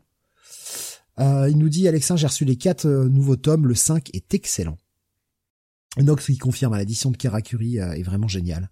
Euh, 1.20 1.50
il 1.52 1.58
nous 1.60 1.70
dit 1.70 1.88
Alexin, 1.88 2.16
j'ai 2.16 2.26
reçu 2.26 2.46
les 2.46 2.56
quatre 2.56 2.88
nouveaux 2.88 3.36
tomes, 3.36 3.68
le 3.68 3.76
5 3.76 4.10
est 4.16 4.34
excellent. 4.34 4.80
Nox 6.00 6.26
qui 6.26 6.40
confirme, 6.40 6.76
l'édition 6.76 7.12
de 7.12 7.18
Karakuri 7.18 7.78
est 7.78 8.02
vraiment 8.02 8.28
géniale. 8.28 8.72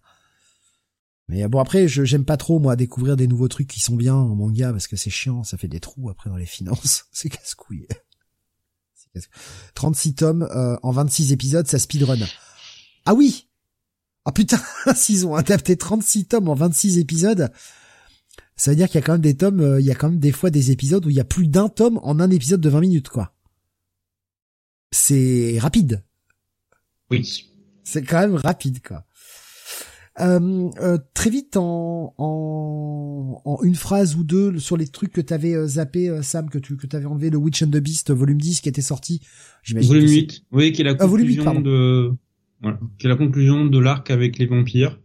Mais 1.30 1.48
bon 1.48 1.60
après, 1.60 1.88
je 1.88 2.04
j'aime 2.04 2.26
pas 2.26 2.38
trop 2.38 2.60
moi 2.60 2.76
découvrir 2.76 3.16
des 3.16 3.28
nouveaux 3.28 3.48
trucs 3.48 3.68
qui 3.68 3.80
sont 3.80 3.96
bien 3.96 4.16
en 4.16 4.36
manga 4.36 4.72
parce 4.72 4.88
que 4.88 4.96
c'est 4.96 5.12
chiant, 5.12 5.44
ça 5.44 5.58
fait 5.58 5.68
des 5.68 5.80
trous 5.80 6.10
après 6.10 6.30
dans 6.30 6.36
les 6.36 6.46
finances, 6.46 7.06
c'est 7.12 7.30
casse-couille. 7.30 7.88
36 9.76 10.16
tomes 10.16 10.50
en 10.84 10.92
26 10.92 11.32
épisodes, 11.32 11.68
ça 11.68 11.80
speedrun. 11.80 12.18
Ah 13.06 13.14
oui 13.14 13.48
Ah 14.26 14.32
putain, 14.32 14.60
s'ils 14.96 15.26
ont 15.26 15.36
adapté 15.36 15.78
36 15.78 16.26
tomes 16.26 16.50
en 16.50 16.56
26 16.56 16.98
épisodes, 16.98 17.52
ça 18.60 18.72
veut 18.72 18.76
dire 18.76 18.88
qu'il 18.88 18.96
y 18.96 19.04
a 19.04 19.06
quand 19.06 19.14
même 19.14 19.22
des 19.22 19.38
tomes, 19.38 19.62
euh, 19.62 19.80
il 19.80 19.86
y 19.86 19.92
a 19.92 19.96
quand 19.96 20.10
même 20.10 20.20
des 20.20 20.34
fois 20.34 20.50
des 20.50 20.72
épisodes 20.72 21.06
où 21.06 21.10
il 21.10 21.16
y 21.16 21.22
a 21.22 21.26
plus 21.26 21.48
d'un 21.48 21.70
tome 21.70 21.98
en 22.04 22.20
un 22.20 22.30
épisode 22.30 22.60
de 22.60 22.70
20 22.70 22.82
minutes, 22.82 23.10
quoi. 23.10 23.34
C'est 24.92 25.58
rapide. 25.60 26.04
Oui. 27.10 27.50
C'est 27.86 28.04
quand 28.04 28.20
même 28.20 28.36
rapide, 28.36 28.82
quoi. 28.86 29.06
Euh, 30.22 30.70
euh, 30.82 30.98
très 31.14 31.30
vite 31.30 31.56
en, 31.56 32.14
en, 32.18 33.42
en, 33.46 33.64
une 33.64 33.76
phrase 33.76 34.16
ou 34.16 34.24
deux 34.24 34.60
sur 34.60 34.76
les 34.76 34.88
trucs 34.88 35.14
que 35.14 35.22
t'avais 35.22 35.56
euh, 35.56 35.68
zappé 35.68 36.20
Sam 36.22 36.50
que 36.50 36.58
tu 36.58 36.76
que 36.76 36.88
t'avais 36.88 37.06
enlevé 37.06 37.30
le 37.30 37.38
Witch 37.38 37.64
and 37.64 37.68
the 37.68 37.78
Beast 37.78 38.12
volume 38.12 38.40
10 38.42 38.60
qui 38.62 38.68
était 38.68 38.82
sorti 38.82 39.22
j'imagine 39.64 39.94
volume 39.94 40.10
8 40.10 40.44
oui 40.52 40.72
qui 40.74 40.82
est 40.82 40.84
la 40.86 40.96
conclusion 40.96 41.62
de 41.62 42.12
voilà, 42.62 42.80
qui 42.98 43.06
est 43.06 43.10
la 43.10 43.16
conclusion 43.16 43.66
de 43.66 43.80
l'arc 43.80 44.10
avec 44.12 44.38
les 44.38 44.46
vampires, 44.46 45.00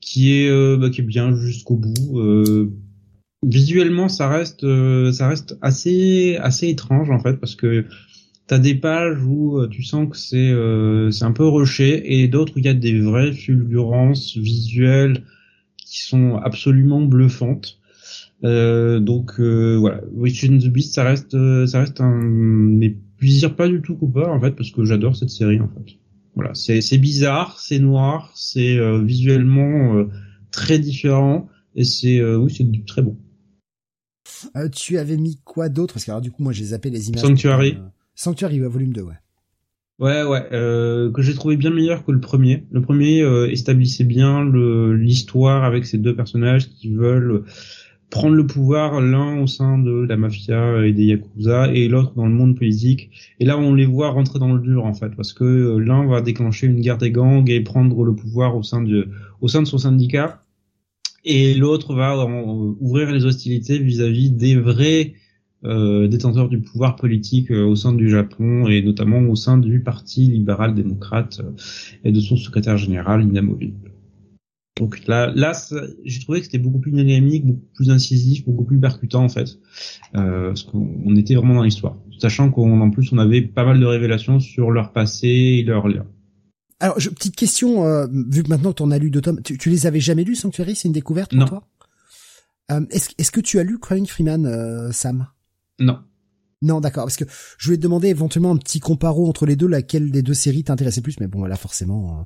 qui 0.00 0.32
est 0.32 0.48
euh, 0.48 0.76
bah, 0.78 0.90
qui 0.90 1.00
est 1.00 1.04
bien 1.04 1.34
jusqu'au 1.36 1.76
bout. 1.76 2.18
Euh, 2.18 2.72
visuellement, 3.42 4.08
ça 4.08 4.28
reste 4.28 4.64
euh, 4.64 5.12
ça 5.12 5.28
reste 5.28 5.58
assez 5.60 6.36
assez 6.40 6.68
étrange 6.68 7.10
en 7.10 7.18
fait 7.18 7.38
parce 7.38 7.56
que 7.56 7.84
t'as 8.46 8.58
des 8.58 8.74
pages 8.74 9.22
où 9.24 9.66
tu 9.68 9.82
sens 9.82 10.08
que 10.10 10.16
c'est 10.16 10.52
c'est 11.10 11.24
un 11.24 11.32
peu 11.32 11.46
rushé 11.46 12.20
et 12.20 12.28
d'autres 12.28 12.54
où 12.56 12.58
il 12.58 12.66
y 12.66 12.68
a 12.68 12.74
des 12.74 12.98
vraies 13.00 13.32
fulgurances 13.32 14.36
visuelles 14.36 15.24
qui 15.76 16.02
sont 16.02 16.36
absolument 16.36 17.00
bluffantes. 17.02 17.78
Euh, 18.44 18.98
donc 18.98 19.38
euh, 19.38 19.76
voilà, 19.78 20.00
Witch 20.12 20.44
and 20.44 20.58
the 20.58 20.66
Beast, 20.66 20.94
ça 20.94 21.04
reste, 21.04 21.36
ça 21.66 21.80
reste 21.80 22.00
un 22.00 22.20
mais 22.20 22.96
plaisir 23.18 23.54
pas 23.54 23.68
du 23.68 23.80
tout 23.80 23.94
coupable 23.94 24.30
en 24.30 24.40
fait 24.40 24.50
parce 24.50 24.72
que 24.72 24.84
j'adore 24.84 25.14
cette 25.14 25.30
série 25.30 25.60
en 25.60 25.68
fait. 25.68 25.96
Voilà, 26.34 26.54
c'est 26.54 26.98
bizarre, 26.98 27.60
c'est 27.60 27.78
noir, 27.78 28.32
c'est 28.34 28.78
euh, 28.78 29.02
visuellement 29.02 29.96
euh, 29.96 30.08
très 30.50 30.78
différent 30.78 31.48
et 31.74 31.84
c'est 31.84 32.18
euh, 32.18 32.36
oui, 32.36 32.52
c'est 32.52 32.66
très 32.86 33.02
bon. 33.02 33.16
tu 34.74 34.98
avais 34.98 35.18
mis 35.18 35.38
quoi 35.44 35.68
d'autre? 35.68 35.94
Parce 35.94 36.06
que 36.06 36.10
alors 36.10 36.22
du 36.22 36.30
coup, 36.30 36.42
moi 36.42 36.52
j'ai 36.52 36.64
zappé 36.64 36.88
les 36.88 37.10
images. 37.10 37.20
Sanctuary. 37.20 37.78
Sanctuary, 38.14 38.60
volume 38.60 38.92
2, 38.92 39.02
ouais. 39.02 39.14
Ouais, 39.98 40.24
ouais, 40.24 40.48
que 40.50 41.22
j'ai 41.22 41.34
trouvé 41.34 41.56
bien 41.56 41.70
meilleur 41.70 42.04
que 42.04 42.10
le 42.10 42.20
premier. 42.20 42.64
Le 42.72 42.80
premier 42.80 43.22
établissait 43.52 44.02
bien 44.02 44.44
l'histoire 44.44 45.62
avec 45.62 45.86
ces 45.86 45.98
deux 45.98 46.16
personnages 46.16 46.68
qui 46.70 46.90
veulent 46.92 47.44
prendre 48.12 48.36
le 48.36 48.46
pouvoir, 48.46 49.00
l'un 49.00 49.40
au 49.40 49.46
sein 49.46 49.78
de 49.78 50.04
la 50.06 50.18
mafia 50.18 50.84
et 50.84 50.92
des 50.92 51.04
yakuza 51.04 51.72
et 51.72 51.88
l'autre 51.88 52.12
dans 52.14 52.26
le 52.26 52.32
monde 52.32 52.54
politique. 52.54 53.10
Et 53.40 53.46
là, 53.46 53.56
on 53.56 53.74
les 53.74 53.86
voit 53.86 54.10
rentrer 54.10 54.38
dans 54.38 54.52
le 54.52 54.60
dur 54.60 54.84
en 54.84 54.92
fait, 54.92 55.16
parce 55.16 55.32
que 55.32 55.44
euh, 55.44 55.78
l'un 55.78 56.06
va 56.06 56.20
déclencher 56.20 56.66
une 56.66 56.80
guerre 56.80 56.98
des 56.98 57.10
gangs 57.10 57.48
et 57.48 57.60
prendre 57.62 58.04
le 58.04 58.14
pouvoir 58.14 58.54
au 58.54 58.62
sein 58.62 58.82
de, 58.82 59.08
au 59.40 59.48
sein 59.48 59.62
de 59.62 59.66
son 59.66 59.78
syndicat, 59.78 60.44
et 61.24 61.54
l'autre 61.54 61.94
va 61.94 62.12
euh, 62.14 62.74
ouvrir 62.80 63.10
les 63.12 63.24
hostilités 63.24 63.78
vis-à-vis 63.78 64.30
des 64.30 64.56
vrais 64.56 65.14
euh, 65.64 66.08
détenteurs 66.08 66.48
du 66.48 66.60
pouvoir 66.60 66.96
politique 66.96 67.50
au 67.50 67.76
sein 67.76 67.92
du 67.92 68.08
Japon 68.08 68.66
et 68.68 68.82
notamment 68.82 69.20
au 69.20 69.36
sein 69.36 69.58
du 69.58 69.80
Parti 69.80 70.26
libéral 70.26 70.74
démocrate 70.74 71.40
et 72.04 72.12
de 72.12 72.20
son 72.20 72.36
secrétaire 72.36 72.76
général 72.76 73.22
inamovible. 73.22 73.92
Donc 74.78 75.06
là, 75.06 75.30
là, 75.34 75.52
j'ai 76.04 76.20
trouvé 76.20 76.40
que 76.40 76.46
c'était 76.46 76.58
beaucoup 76.58 76.80
plus 76.80 76.92
dynamique, 76.92 77.46
beaucoup 77.46 77.66
plus 77.74 77.90
incisif, 77.90 78.44
beaucoup 78.46 78.64
plus 78.64 78.80
percutant 78.80 79.22
en 79.22 79.28
fait, 79.28 79.58
euh, 80.16 80.48
parce 80.48 80.62
qu'on 80.62 81.14
était 81.14 81.34
vraiment 81.34 81.54
dans 81.54 81.62
l'histoire, 81.62 81.98
sachant 82.18 82.50
qu'en 82.50 82.90
plus 82.90 83.12
on 83.12 83.18
avait 83.18 83.42
pas 83.42 83.64
mal 83.64 83.78
de 83.78 83.84
révélations 83.84 84.40
sur 84.40 84.70
leur 84.70 84.92
passé 84.92 85.28
et 85.28 85.62
leur 85.62 85.88
lien. 85.88 86.06
Alors, 86.80 86.98
je, 86.98 87.10
petite 87.10 87.36
question, 87.36 87.86
euh, 87.86 88.08
vu 88.10 88.42
que 88.42 88.48
maintenant 88.48 88.72
tu 88.72 88.82
en 88.82 88.90
as 88.90 88.98
lu 88.98 89.10
deux 89.10 89.20
tomes, 89.20 89.40
tu, 89.42 89.56
tu 89.56 89.70
les 89.70 89.86
avais 89.86 90.00
jamais 90.00 90.24
lus, 90.24 90.34
Sanctuary? 90.34 90.74
C'est 90.74 90.88
une 90.88 90.92
découverte 90.92 91.30
pour 91.30 91.38
non. 91.38 91.46
toi? 91.46 91.68
Euh, 92.72 92.84
Est-ce 92.90 93.10
est 93.18 93.30
que 93.30 93.40
tu 93.40 93.60
as 93.60 93.62
lu 93.62 93.78
Crying 93.78 94.06
Freeman, 94.06 94.46
euh, 94.46 94.90
Sam? 94.90 95.28
Non. 95.82 95.98
Non, 96.62 96.80
d'accord, 96.80 97.04
parce 97.04 97.16
que 97.16 97.24
je 97.58 97.66
voulais 97.66 97.76
te 97.76 97.82
demander 97.82 98.08
éventuellement 98.08 98.52
un 98.52 98.56
petit 98.56 98.78
comparo 98.78 99.28
entre 99.28 99.46
les 99.46 99.56
deux, 99.56 99.66
laquelle 99.66 100.12
des 100.12 100.22
deux 100.22 100.34
séries 100.34 100.62
t'intéressait 100.62 101.00
plus, 101.00 101.18
mais 101.18 101.26
bon, 101.26 101.44
là 101.44 101.56
forcément, 101.56 102.24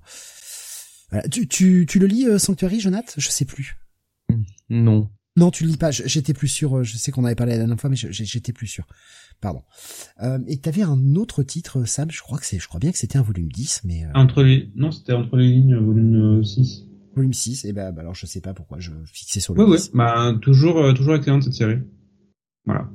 euh, 1.15 1.21
tu, 1.31 1.49
tu, 1.49 1.87
tu 1.89 1.99
le 1.99 2.07
lis, 2.07 2.27
euh, 2.27 2.39
Sanctuary, 2.39 2.81
Jonathan 2.81 3.13
Je 3.17 3.29
sais 3.29 3.45
plus. 3.45 3.77
Non. 4.69 5.09
Non, 5.37 5.51
tu 5.51 5.65
le 5.65 5.71
lis 5.71 5.77
pas. 5.77 5.91
J'étais 5.91 6.33
plus 6.33 6.49
sûr. 6.49 6.79
Euh, 6.79 6.83
je 6.83 6.97
sais 6.97 7.13
qu'on 7.13 7.25
avait 7.25 7.35
parlé 7.35 7.53
la 7.53 7.59
dernière 7.59 7.79
fois, 7.79 7.91
mais 7.91 7.97
j'étais 7.97 8.53
plus 8.53 8.67
sûr. 8.67 8.87
Pardon. 9.41 9.63
Euh, 10.23 10.39
et 10.47 10.57
t'avais 10.57 10.83
un 10.83 11.15
autre 11.15 11.43
titre, 11.43 11.85
Sam? 11.85 12.11
Je 12.11 12.23
crois 12.23 12.39
que 12.39 12.47
c'est, 12.47 12.59
je 12.59 12.67
crois 12.67 12.81
bien 12.81 12.91
que 12.91 12.99
c'était 12.99 13.19
un 13.19 13.23
volume 13.23 13.53
10, 13.53 13.83
mais. 13.85 14.05
Euh... 14.05 14.09
Entre 14.15 14.43
les, 14.43 14.71
non, 14.75 14.91
c'était 14.91 15.13
entre 15.13 15.37
les 15.37 15.49
lignes, 15.49 15.77
volume 15.77 16.43
6. 16.43 16.85
Volume 17.15 17.35
6. 17.35 17.67
Et 17.67 17.73
ben, 17.75 17.93
bah, 17.93 18.01
alors 18.01 18.15
je 18.15 18.25
sais 18.25 18.41
pas 18.41 18.55
pourquoi 18.55 18.79
je 18.81 18.93
fixais 19.13 19.41
sur 19.41 19.55
le. 19.55 19.63
Oui, 19.63 19.77
oui. 19.77 19.91
Bah, 19.93 20.35
toujours, 20.41 20.95
toujours 20.95 21.17
excellente 21.17 21.43
cette 21.43 21.53
série. 21.55 21.81
Voilà. 22.67 22.89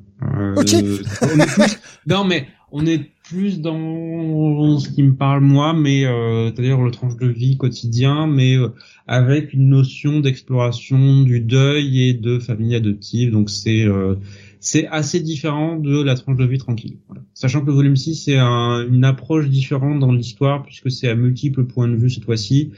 ok. 0.58 0.76
non, 2.08 2.24
mais 2.24 2.48
on 2.72 2.86
est 2.86 3.12
plus 3.24 3.62
dans 3.62 4.78
ce 4.80 4.90
qui 4.90 5.04
me 5.04 5.16
parle 5.16 5.42
moi, 5.42 5.74
mais 5.74 6.06
euh, 6.06 6.52
c'est-à-dire 6.52 6.82
le 6.82 6.92
tranche 6.92 7.16
de 7.18 7.28
vie 7.28 7.58
quotidien, 7.58 8.28
mais 8.28 8.58
euh, 8.58 8.70
avec 9.08 9.54
une 9.54 9.70
notion 9.70 10.20
d'exploration 10.20 11.24
du 11.24 11.40
deuil 11.40 12.10
et 12.10 12.14
de 12.14 12.40
famille 12.40 12.76
adoptive. 12.76 13.32
Donc 13.32 13.50
c'est 13.50 13.86
euh, 13.86 14.16
c'est 14.60 14.88
assez 14.88 15.20
différent 15.20 15.78
de 15.78 16.02
la 16.02 16.16
tranche 16.16 16.38
de 16.38 16.46
vie 16.46 16.58
tranquille. 16.58 16.98
Voilà. 17.08 17.24
Sachant 17.34 17.62
que 17.62 17.68
le 17.68 17.74
volume 17.74 17.96
6 17.96 18.16
c'est 18.16 18.38
un, 18.38 18.86
une 18.88 19.04
approche 19.04 19.48
différente 19.50 20.00
dans 20.00 20.12
l'histoire 20.12 20.64
puisque 20.64 20.92
c'est 20.92 21.08
à 21.08 21.16
multiples 21.16 21.66
points 21.66 21.88
de 21.88 21.96
vue 21.96 22.10
cette 22.10 22.26
fois-ci 22.26 22.72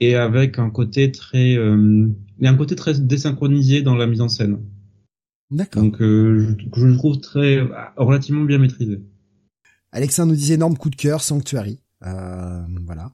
et 0.00 0.16
avec 0.16 0.58
un 0.58 0.70
côté 0.70 1.12
très 1.12 1.56
euh, 1.56 2.08
et 2.40 2.46
un 2.46 2.54
côté 2.54 2.74
très 2.74 2.98
désynchronisé 2.98 3.82
dans 3.82 3.94
la 3.94 4.06
mise 4.06 4.22
en 4.22 4.28
scène. 4.28 4.58
D'accord. 5.50 5.82
Donc 5.82 5.96
je, 5.98 6.54
je 6.76 6.86
le 6.86 6.96
trouve 6.96 7.18
très 7.20 7.60
relativement 7.96 8.44
bien 8.44 8.58
maîtrisé. 8.58 9.00
Alexandre 9.92 10.30
nous 10.32 10.36
disait 10.36 10.54
énorme 10.54 10.76
coup 10.76 10.90
de 10.90 10.96
cœur, 10.96 11.22
Sanctuary. 11.22 11.80
Euh, 12.04 12.62
voilà. 12.86 13.12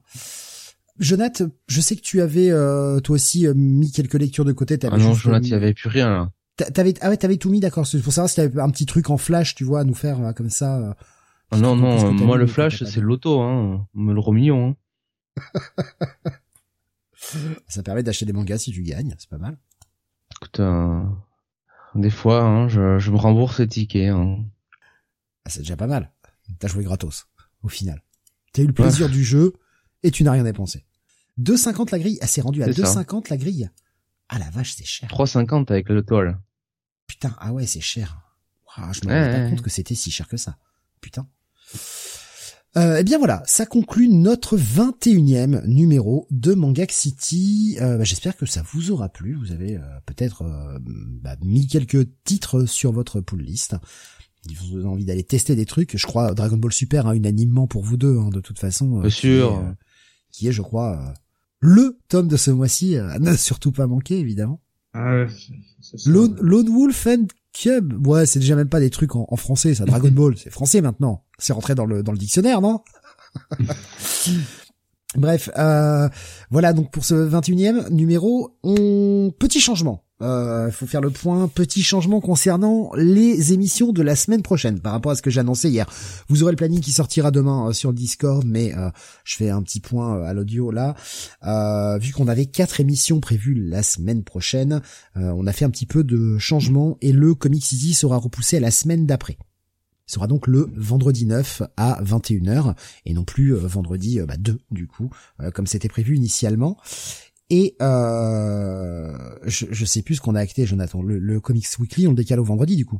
Jonathan, 0.99 1.47
je 1.67 1.81
sais 1.81 1.95
que 1.95 2.01
tu 2.01 2.21
avais 2.21 2.49
euh, 2.49 2.99
toi 2.99 3.15
aussi 3.15 3.47
euh, 3.47 3.53
mis 3.55 3.91
quelques 3.91 4.15
lectures 4.15 4.45
de 4.45 4.51
côté. 4.51 4.79
Ah 4.83 4.97
non, 4.97 5.13
Jonathan, 5.13 5.43
il 5.43 5.49
y 5.49 5.53
avait 5.53 5.73
plus 5.73 5.89
rien. 5.89 6.09
Là. 6.09 6.31
T'avais 6.73 6.95
ah 7.01 7.09
ouais, 7.09 7.17
t'avais 7.17 7.37
tout 7.37 7.49
mis 7.49 7.59
d'accord. 7.59 7.85
C'est 7.85 7.99
pour 8.01 8.13
savoir 8.13 8.29
si 8.29 8.37
t'avais 8.37 8.59
un 8.59 8.69
petit 8.69 8.85
truc 8.85 9.09
en 9.09 9.17
flash, 9.17 9.53
tu 9.53 9.63
vois, 9.63 9.81
à 9.81 9.83
nous 9.83 9.93
faire 9.93 10.19
euh, 10.21 10.33
comme 10.33 10.49
ça. 10.49 10.95
Ah 11.51 11.57
non 11.57 11.75
non, 11.75 12.11
moi 12.13 12.37
le 12.37 12.47
flash 12.47 12.83
c'est 12.83 12.99
l'auto, 12.99 13.39
hein, 13.39 13.87
me 13.93 14.13
le 14.13 14.19
remillon. 14.19 14.75
Hein. 15.37 15.53
ça 17.67 17.83
permet 17.83 18.03
d'acheter 18.03 18.25
des 18.25 18.33
mangas 18.33 18.57
si 18.57 18.71
tu 18.71 18.81
gagnes, 18.81 19.15
c'est 19.17 19.29
pas 19.29 19.37
mal. 19.37 19.57
Écoute, 20.35 20.59
des 21.95 22.09
fois, 22.09 22.41
hein, 22.41 22.67
je, 22.67 22.99
je 22.99 23.11
me 23.11 23.17
rembourse 23.17 23.59
les 23.59 23.67
tickets. 23.67 24.09
Hein. 24.09 24.43
Ah, 25.45 25.49
c'est 25.49 25.59
déjà 25.59 25.77
pas 25.77 25.87
mal. 25.87 26.11
T'as 26.59 26.67
joué 26.67 26.83
gratos. 26.83 27.27
au 27.63 27.69
final. 27.69 28.01
T'as 28.53 28.63
eu 28.63 28.67
le 28.67 28.73
plaisir 28.73 29.09
du 29.09 29.23
jeu 29.23 29.53
et 30.03 30.11
tu 30.11 30.23
n'as 30.23 30.31
rien 30.31 30.43
dépensé. 30.43 30.85
2,50 31.39 31.91
la 31.91 31.99
grille. 31.99 32.17
Ah, 32.21 32.27
c'est 32.27 32.41
rendu 32.41 32.63
à 32.63 32.67
2,50 32.67 33.29
la 33.29 33.37
grille. 33.37 33.69
Ah 34.29 34.39
la 34.39 34.49
vache, 34.49 34.73
c'est 34.73 34.85
cher. 34.85 35.09
3,50 35.09 35.71
avec 35.71 35.89
le 35.89 36.03
toile. 36.03 36.39
Putain, 37.05 37.35
ah 37.39 37.53
ouais, 37.53 37.65
c'est 37.65 37.81
cher. 37.81 38.17
je 38.77 39.07
me 39.07 39.13
rends 39.13 39.31
pas 39.31 39.49
compte 39.49 39.61
que 39.61 39.69
c'était 39.69 39.95
si 39.95 40.11
cher 40.11 40.27
que 40.27 40.37
ça. 40.37 40.57
Putain. 40.99 41.27
Euh, 42.75 42.97
eh 42.99 43.03
bien 43.03 43.17
voilà, 43.17 43.41
ça 43.45 43.65
conclut 43.65 44.09
notre 44.09 44.57
21e 44.57 45.65
numéro 45.65 46.27
de 46.29 46.53
Mangak 46.53 46.91
City. 46.91 47.77
Euh, 47.81 47.97
bah, 47.97 48.03
j'espère 48.03 48.35
que 48.35 48.45
ça 48.45 48.61
vous 48.71 48.91
aura 48.91 49.09
plu. 49.09 49.35
Vous 49.35 49.51
avez 49.51 49.77
euh, 49.77 49.81
peut-être 50.05 50.43
bah, 51.21 51.35
mis 51.43 51.65
quelques 51.67 52.07
titres 52.23 52.65
sur 52.65 52.91
votre 52.91 53.21
pull 53.21 53.41
list. 53.41 53.75
vous 54.45 54.77
avez 54.77 54.87
envie 54.87 55.05
d'aller 55.05 55.23
tester 55.23 55.55
des 55.55 55.65
trucs. 55.65 55.97
Je 55.97 56.05
crois 56.05 56.33
Dragon 56.33 56.57
Ball 56.57 56.73
Super, 56.73 57.07
hein, 57.07 57.13
unanimement 57.13 57.67
pour 57.67 57.83
vous 57.83 57.97
deux, 57.97 58.17
hein, 58.17 58.29
de 58.29 58.41
toute 58.41 58.59
façon. 58.59 58.99
Bien 58.99 59.09
sûr. 59.09 59.75
qui 60.31 60.47
est, 60.47 60.51
je 60.51 60.61
crois, 60.61 61.13
le 61.59 61.97
tome 62.09 62.27
de 62.27 62.37
ce 62.37 62.51
mois-ci. 62.51 62.95
ne 63.19 63.35
surtout 63.35 63.71
pas 63.71 63.87
manquer, 63.87 64.19
évidemment. 64.19 64.61
Ah 64.93 65.25
Lone, 66.05 66.69
Wolf 66.69 67.07
and 67.07 67.27
Cub. 67.59 68.05
Ouais, 68.05 68.25
c'est 68.25 68.39
déjà 68.39 68.55
même 68.55 68.69
pas 68.69 68.79
des 68.79 68.89
trucs 68.89 69.15
en, 69.15 69.35
français, 69.35 69.73
ça. 69.73 69.85
Dragon 69.85 70.11
Ball, 70.11 70.37
c'est 70.37 70.49
français 70.49 70.81
maintenant. 70.81 71.23
C'est 71.39 71.53
rentré 71.53 71.75
dans 71.75 71.85
le 71.85 72.03
dans 72.03 72.11
le 72.11 72.17
dictionnaire, 72.17 72.61
non? 72.61 72.81
Bref, 75.15 75.49
euh, 75.57 76.09
voilà 76.51 76.73
donc 76.73 76.91
pour 76.91 77.05
ce 77.05 77.15
21e 77.15 77.89
numéro, 77.89 78.57
on 78.63 79.31
petit 79.37 79.59
changement. 79.59 80.03
Il 80.19 80.25
euh, 80.25 80.71
faut 80.71 80.87
faire 80.87 81.01
le 81.01 81.11
point. 81.11 81.47
Petit 81.47 81.83
changement 81.83 82.21
concernant 82.21 82.89
les 82.95 83.53
émissions 83.53 83.91
de 83.91 84.01
la 84.01 84.15
semaine 84.15 84.41
prochaine 84.41 84.79
par 84.79 84.93
rapport 84.93 85.11
à 85.11 85.15
ce 85.15 85.21
que 85.21 85.29
j'ai 85.29 85.41
annoncé 85.41 85.69
hier. 85.69 85.87
Vous 86.27 86.41
aurez 86.41 86.51
le 86.51 86.55
planning 86.55 86.79
qui 86.79 86.91
sortira 86.91 87.29
demain 87.29 87.67
euh, 87.67 87.73
sur 87.73 87.91
le 87.91 87.95
Discord, 87.95 88.43
mais 88.43 88.75
euh, 88.75 88.89
je 89.23 89.35
fais 89.35 89.51
un 89.51 89.61
petit 89.61 89.79
point 89.79 90.23
à 90.23 90.33
l'audio 90.33 90.71
là. 90.71 90.95
vu 91.99 92.13
qu'on 92.13 92.27
avait 92.27 92.47
quatre 92.47 92.79
émissions 92.79 93.19
prévues 93.19 93.53
la 93.53 93.83
semaine 93.83 94.23
prochaine, 94.23 94.81
on 95.15 95.45
a 95.45 95.53
fait 95.53 95.65
un 95.65 95.69
petit 95.69 95.85
peu 95.85 96.03
de 96.03 96.37
changement 96.37 96.97
et 97.01 97.11
le 97.11 97.35
Comic 97.35 97.63
City 97.63 97.93
sera 97.93 98.17
repoussé 98.17 98.57
à 98.57 98.59
la 98.59 98.71
semaine 98.71 99.05
d'après. 99.05 99.37
Sera 100.05 100.27
donc 100.27 100.47
le 100.47 100.69
vendredi 100.75 101.25
9 101.25 101.63
à 101.75 102.01
21h 102.01 102.75
et 103.05 103.13
non 103.13 103.25
plus 103.25 103.53
vendredi 103.53 104.19
bah, 104.21 104.37
2 104.37 104.57
du 104.71 104.87
coup, 104.87 105.09
comme 105.53 105.67
c'était 105.67 105.89
prévu 105.89 106.15
initialement. 106.15 106.77
Et 107.49 107.75
euh, 107.81 109.17
je, 109.45 109.67
je 109.71 109.85
sais 109.85 110.01
plus 110.01 110.15
ce 110.15 110.21
qu'on 110.21 110.35
a 110.35 110.39
acté, 110.41 110.65
Jonathan. 110.65 111.01
Le, 111.01 111.17
le 111.17 111.39
Comics 111.39 111.67
Weekly, 111.79 112.07
on 112.07 112.11
le 112.11 112.15
décale 112.15 112.39
au 112.39 112.43
vendredi 112.43 112.75
du 112.75 112.85
coup. 112.85 112.99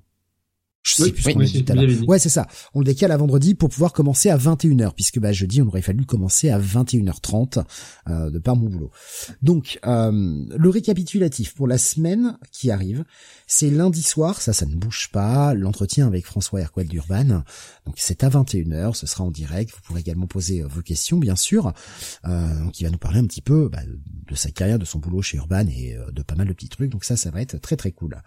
Je 0.83 0.93
sais 0.93 1.11
plus 1.11 1.21
ce 1.21 1.29
qu'on 1.31 1.39
a 1.41 1.43
dit 1.43 1.63
tout 1.63 1.71
à 1.71 1.75
l'heure. 1.75 2.07
Ouais, 2.07 2.19
c'est 2.19 2.29
ça. 2.29 2.47
On 2.73 2.79
le 2.79 2.85
décale 2.85 3.11
à 3.11 3.17
vendredi 3.17 3.55
pour 3.55 3.69
pouvoir 3.69 3.91
commencer 3.91 4.29
à 4.29 4.37
21h, 4.37 4.93
puisque 4.93 5.19
bah, 5.19 5.33
jeudi, 5.33 5.61
on 5.61 5.67
aurait 5.67 5.81
fallu 5.81 6.05
commencer 6.05 6.49
à 6.49 6.59
21h30 6.59 7.63
euh, 8.09 8.29
de 8.29 8.39
par 8.39 8.55
mon 8.55 8.69
boulot. 8.69 8.91
Donc, 9.41 9.79
euh, 9.85 10.45
le 10.57 10.69
récapitulatif 10.69 11.53
pour 11.53 11.67
la 11.67 11.77
semaine 11.77 12.37
qui 12.51 12.71
arrive, 12.71 13.03
c'est 13.47 13.69
lundi 13.69 14.01
soir, 14.01 14.41
ça, 14.41 14.53
ça 14.53 14.65
ne 14.65 14.75
bouge 14.75 15.09
pas, 15.11 15.53
l'entretien 15.53 16.07
avec 16.07 16.25
François 16.25 16.61
Hercouel 16.61 16.87
d'Urban. 16.87 17.43
Donc, 17.85 17.95
c'est 17.97 18.23
à 18.23 18.29
21h, 18.29 18.93
ce 18.93 19.07
sera 19.07 19.23
en 19.23 19.31
direct. 19.31 19.71
Vous 19.73 19.81
pourrez 19.83 19.99
également 19.99 20.27
poser 20.27 20.61
euh, 20.61 20.67
vos 20.67 20.81
questions, 20.81 21.17
bien 21.17 21.35
sûr. 21.35 21.73
Euh, 22.25 22.63
donc, 22.63 22.79
il 22.79 22.85
va 22.85 22.91
nous 22.91 22.97
parler 22.97 23.19
un 23.19 23.25
petit 23.25 23.41
peu 23.41 23.67
bah, 23.69 23.79
de 24.29 24.35
sa 24.35 24.51
carrière, 24.51 24.79
de 24.79 24.85
son 24.85 24.99
boulot 24.99 25.21
chez 25.21 25.37
Urban 25.37 25.65
et 25.67 25.95
euh, 25.95 26.11
de 26.11 26.21
pas 26.21 26.35
mal 26.35 26.47
de 26.47 26.53
petits 26.53 26.69
trucs. 26.69 26.91
Donc 26.91 27.03
ça, 27.03 27.17
ça 27.17 27.31
va 27.31 27.41
être 27.41 27.57
très 27.59 27.75
très 27.75 27.91
cool. 27.91 28.17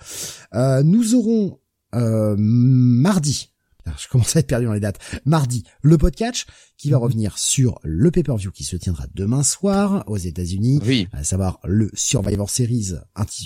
Euh, 0.55 0.83
nous 0.83 1.15
aurons 1.15 1.59
euh, 1.94 2.35
mardi. 2.39 3.51
Je 3.99 4.09
commence 4.09 4.36
à 4.36 4.41
être 4.41 4.47
perdu 4.47 4.67
dans 4.67 4.73
les 4.73 4.81
dates. 4.81 5.01
Mardi, 5.25 5.65
le 5.83 5.99
podcast 5.99 6.47
qui 6.77 6.91
va 6.91 6.99
mhm. 6.99 7.02
revenir 7.02 7.39
sur 7.39 7.81
le 7.83 8.10
pay-per-view 8.10 8.52
qui 8.52 8.65
se 8.65 8.77
tiendra 8.77 9.07
demain 9.15 9.43
soir 9.43 10.05
aux 10.07 10.17
États-Unis, 10.17 10.81
oui. 10.86 11.09
à 11.12 11.25
savoir 11.25 11.59
le 11.65 11.91
Survivor 11.94 12.49
Series 12.49 12.94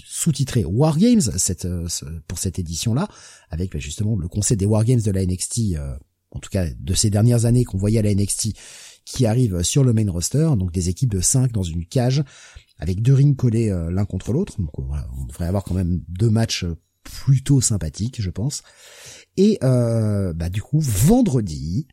sous-titré 0.05 0.64
War 0.64 0.98
Games 0.98 1.20
cette, 1.20 1.64
euh, 1.64 1.89
pour 2.28 2.39
cette 2.39 2.58
édition-là, 2.58 3.08
avec 3.50 3.73
bah, 3.73 3.78
justement 3.78 4.16
le 4.18 4.28
concept 4.28 4.60
des 4.60 4.66
War 4.66 4.84
Games 4.84 5.00
de 5.00 5.10
la 5.10 5.24
NXT, 5.24 5.76
euh, 5.76 5.97
en 6.31 6.40
tout 6.40 6.50
cas 6.50 6.66
de 6.68 6.94
ces 6.94 7.10
dernières 7.10 7.44
années 7.47 7.64
qu'on 7.64 7.78
voyait 7.78 8.00
à 8.00 8.02
la 8.02 8.14
NXT, 8.14 8.55
qui 9.05 9.26
arrive 9.26 9.62
sur 9.62 9.84
le 9.84 9.92
main 9.92 10.10
roster, 10.10 10.50
donc 10.58 10.73
des 10.73 10.89
équipes 10.89 11.12
de 11.12 11.20
5 11.20 11.52
dans 11.52 11.62
une 11.62 11.86
cage, 11.86 12.24
avec 12.78 13.02
deux 13.02 13.14
rings 13.14 13.36
collés 13.36 13.68
l'un 13.68 14.05
contre 14.05 14.32
l'autre. 14.32 14.58
Donc 14.58 14.70
voilà, 14.78 15.06
on 15.20 15.26
devrait 15.26 15.47
avoir 15.47 15.62
quand 15.62 15.74
même 15.74 16.02
deux 16.08 16.31
matchs 16.31 16.64
plutôt 17.05 17.60
sympathique, 17.60 18.20
je 18.20 18.31
pense. 18.31 18.62
Et 19.36 19.58
euh, 19.62 20.33
bah 20.33 20.49
du 20.49 20.62
coup, 20.62 20.81
vendredi, 20.81 21.86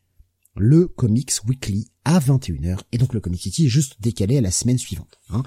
le 0.56 0.86
Comics 0.86 1.32
Weekly 1.46 1.90
à 2.04 2.18
21h. 2.18 2.80
Et 2.92 2.98
donc 2.98 3.14
le 3.14 3.20
Comic 3.20 3.40
City 3.40 3.66
est 3.66 3.70
juste 3.70 4.00
décalé 4.00 4.38
à 4.38 4.40
la 4.40 4.50
semaine 4.50 4.78
suivante. 4.78 5.18
Hein. 5.30 5.42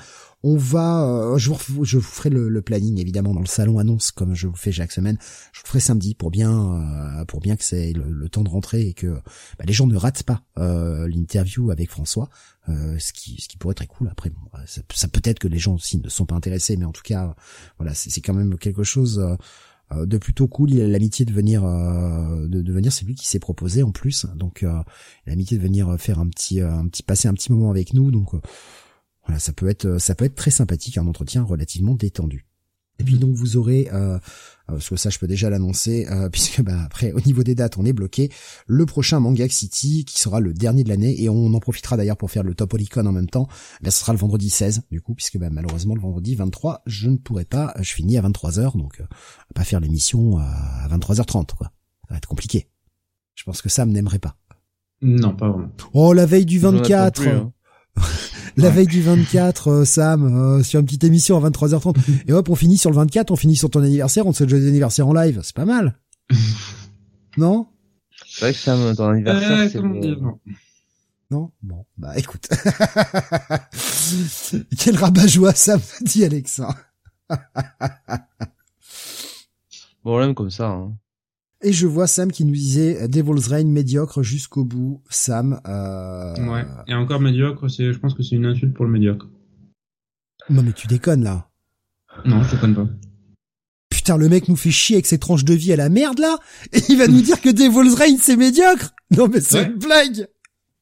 On 0.47 0.57
va, 0.57 1.03
euh, 1.07 1.37
je, 1.39 1.49
vous, 1.49 1.85
je 1.85 1.97
vous 1.97 2.03
ferai 2.03 2.29
le, 2.29 2.61
planning 2.61 2.99
évidemment 2.99 3.33
dans 3.33 3.39
le 3.39 3.47
salon 3.47 3.79
annonce 3.79 4.11
comme 4.11 4.35
je 4.35 4.45
vous 4.45 4.55
fais 4.55 4.71
chaque 4.71 4.91
semaine. 4.91 5.17
Je 5.51 5.61
vous 5.61 5.65
ferai 5.65 5.79
samedi 5.79 6.13
pour 6.13 6.29
bien, 6.29 7.19
euh, 7.19 7.25
pour 7.25 7.39
bien 7.39 7.55
que 7.55 7.63
c'est 7.63 7.93
le, 7.93 8.29
temps 8.29 8.43
de 8.43 8.49
rentrer 8.49 8.87
et 8.87 8.93
que 8.93 9.07
bah, 9.57 9.65
les 9.65 9.73
gens 9.73 9.87
ne 9.87 9.97
ratent 9.97 10.21
pas 10.21 10.43
euh, 10.59 11.07
l'interview 11.07 11.71
avec 11.71 11.89
François, 11.89 12.29
ce 12.67 13.11
qui, 13.11 13.41
ce 13.41 13.47
qui 13.47 13.57
pourrait 13.57 13.73
être 13.77 13.87
cool. 13.87 14.07
Après, 14.11 14.31
ça, 14.67 14.81
ça 14.93 15.07
peut-être 15.07 15.39
que 15.39 15.47
les 15.47 15.57
gens 15.57 15.73
aussi 15.73 15.97
ne 15.97 16.09
sont 16.09 16.27
pas 16.27 16.35
intéressés, 16.35 16.77
mais 16.77 16.85
en 16.85 16.91
tout 16.91 17.03
cas, 17.03 17.35
voilà, 17.79 17.95
c'est 17.95 18.21
quand 18.21 18.33
même 18.35 18.57
quelque 18.59 18.83
chose 18.83 19.19
euh, 19.91 20.05
de 20.05 20.17
plutôt 20.17 20.47
cool. 20.47 20.71
Il 20.71 20.81
a 20.81 20.87
l'amitié 20.87 21.25
de 21.25 21.33
venir, 21.33 21.63
euh, 21.63 22.47
de, 22.47 22.61
de, 22.61 22.73
venir. 22.73 22.91
C'est 22.91 23.05
lui 23.05 23.15
qui 23.15 23.27
s'est 23.27 23.39
proposé 23.39 23.83
en 23.83 23.91
plus. 23.91 24.25
Donc, 24.35 24.63
euh, 24.63 24.81
l'amitié 25.27 25.57
de 25.57 25.61
venir 25.61 25.95
faire 25.99 26.19
un 26.19 26.27
petit, 26.27 26.61
un 26.61 26.87
petit, 26.87 27.03
passer 27.03 27.27
un 27.27 27.33
petit 27.33 27.51
moment 27.51 27.69
avec 27.69 27.93
nous. 27.93 28.11
Donc, 28.11 28.33
voilà, 29.25 29.39
ça 29.39 29.53
peut 29.53 29.67
être, 29.67 29.97
ça 29.99 30.15
peut 30.15 30.25
être 30.25 30.35
très 30.35 30.51
sympathique, 30.51 30.97
un 30.97 31.07
entretien 31.07 31.43
relativement 31.43 31.95
détendu. 31.95 32.45
Et 32.99 33.03
puis 33.03 33.17
donc 33.17 33.35
vous 33.35 33.57
aurez, 33.57 33.89
euh, 33.91 34.17
parce 34.67 34.89
que 34.89 34.95
ça 34.95 35.09
je 35.09 35.19
peux 35.19 35.27
déjà 35.27 35.49
l'annoncer, 35.49 36.07
euh, 36.09 36.29
puisque 36.31 36.61
bah, 36.61 36.81
après 36.85 37.11
au 37.11 37.19
niveau 37.21 37.43
des 37.43 37.55
dates 37.55 37.77
on 37.77 37.85
est 37.85 37.93
bloqué, 37.93 38.31
le 38.67 38.85
prochain 38.85 39.19
Manga 39.19 39.47
City 39.49 40.05
qui 40.05 40.19
sera 40.19 40.39
le 40.39 40.53
dernier 40.53 40.83
de 40.83 40.89
l'année 40.89 41.21
et 41.21 41.29
on 41.29 41.53
en 41.53 41.59
profitera 41.59 41.97
d'ailleurs 41.97 42.17
pour 42.17 42.31
faire 42.31 42.43
le 42.43 42.55
Top 42.55 42.73
Olicon 42.73 43.05
en 43.05 43.11
même 43.11 43.29
temps, 43.29 43.47
bah, 43.81 43.91
ce 43.91 43.99
sera 43.99 44.13
le 44.13 44.19
vendredi 44.19 44.49
16 44.49 44.83
du 44.91 45.01
coup, 45.01 45.13
puisque 45.13 45.37
bah, 45.37 45.49
malheureusement 45.51 45.95
le 45.95 46.01
vendredi 46.01 46.35
23 46.35 46.83
je 46.85 47.09
ne 47.09 47.17
pourrai 47.17 47.45
pas, 47.45 47.73
je 47.79 47.93
finis 47.93 48.17
à 48.17 48.21
23h 48.21 48.77
donc 48.77 49.01
euh, 49.01 49.05
pas 49.53 49.63
faire 49.63 49.79
l'émission 49.79 50.37
à 50.37 50.87
23h30 50.89 51.55
quoi, 51.57 51.71
ça 52.07 52.11
va 52.13 52.17
être 52.17 52.27
compliqué. 52.27 52.69
Je 53.35 53.43
pense 53.43 53.61
que 53.61 53.67
Sam 53.67 53.91
n'aimerait 53.91 54.19
pas. 54.19 54.37
Non 55.01 55.35
pas 55.35 55.49
vraiment. 55.49 55.71
Oh 55.91 56.13
la 56.13 56.25
veille 56.25 56.45
du 56.45 56.59
24 56.59 57.51
la 58.57 58.69
veille 58.69 58.87
du 58.87 59.01
24, 59.01 59.67
euh, 59.67 59.85
Sam, 59.85 60.23
euh, 60.23 60.63
sur 60.63 60.79
une 60.79 60.85
petite 60.85 61.03
émission 61.03 61.43
à 61.43 61.49
23h30. 61.49 61.95
et 62.27 62.33
hop, 62.33 62.49
on 62.49 62.55
finit 62.55 62.77
sur 62.77 62.89
le 62.89 62.95
24, 62.95 63.31
on 63.31 63.35
finit 63.35 63.55
sur 63.55 63.69
ton 63.69 63.81
anniversaire, 63.81 64.25
on 64.27 64.31
te 64.31 64.37
souhaite 64.37 64.49
joyeux 64.49 64.67
anniversaire 64.67 65.07
en 65.07 65.13
live. 65.13 65.41
C'est 65.43 65.55
pas 65.55 65.65
mal. 65.65 65.97
non? 67.37 67.67
C'est 68.27 68.45
vrai 68.45 68.53
que 68.53 68.59
Sam, 68.59 68.95
ton 68.95 69.09
anniversaire, 69.09 69.69
c'est 69.71 69.81
bon. 69.81 70.39
Non 71.31 71.51
Bon, 71.63 71.85
bah 71.97 72.17
écoute. 72.17 72.47
Quel 74.77 74.95
rabat-joie, 74.95 75.53
Sam, 75.53 75.81
dit 76.01 76.23
Alexa. 76.23 76.69
bon, 80.03 80.15
on 80.15 80.19
l'aime 80.19 80.35
comme 80.35 80.51
ça. 80.51 80.67
Hein. 80.67 80.95
Et 81.65 81.73
je 81.73 81.87
vois 81.87 82.05
Sam 82.05 82.31
qui 82.31 82.45
nous 82.45 82.53
disait 82.53 83.01
euh, 83.01 83.07
Devil's 83.07 83.47
Reign 83.47 83.71
médiocre 83.71 84.21
jusqu'au 84.21 84.63
bout. 84.63 85.01
Sam. 85.09 85.59
Euh... 85.67 86.35
Ouais. 86.47 86.63
Et 86.87 86.93
encore 86.93 87.19
médiocre, 87.19 87.67
c'est, 87.71 87.91
je 87.91 87.97
pense 87.97 88.13
que 88.13 88.21
c'est 88.21 88.35
une 88.35 88.45
insulte 88.45 88.75
pour 88.75 88.85
le 88.85 88.91
médiocre. 88.91 89.27
Non 90.51 90.61
mais 90.61 90.73
tu 90.73 90.85
déconnes 90.85 91.23
là. 91.23 91.49
Non, 92.23 92.43
je 92.43 92.51
déconne 92.51 92.75
pas. 92.75 92.87
Putain, 93.89 94.15
le 94.15 94.29
mec 94.29 94.47
nous 94.47 94.55
fait 94.55 94.69
chier 94.69 94.97
avec 94.97 95.07
ses 95.07 95.17
tranches 95.17 95.43
de 95.43 95.55
vie 95.55 95.73
à 95.73 95.75
la 95.75 95.89
merde 95.89 96.19
là, 96.19 96.37
et 96.71 96.81
il 96.87 96.99
va 96.99 97.07
nous 97.07 97.21
dire 97.21 97.41
que 97.41 97.49
Devil's 97.49 97.95
Reign 97.95 98.19
c'est 98.19 98.37
médiocre. 98.37 98.93
Non 99.09 99.27
mais 99.27 99.41
c'est 99.41 99.63
une 99.63 99.79
blague. 99.79 100.27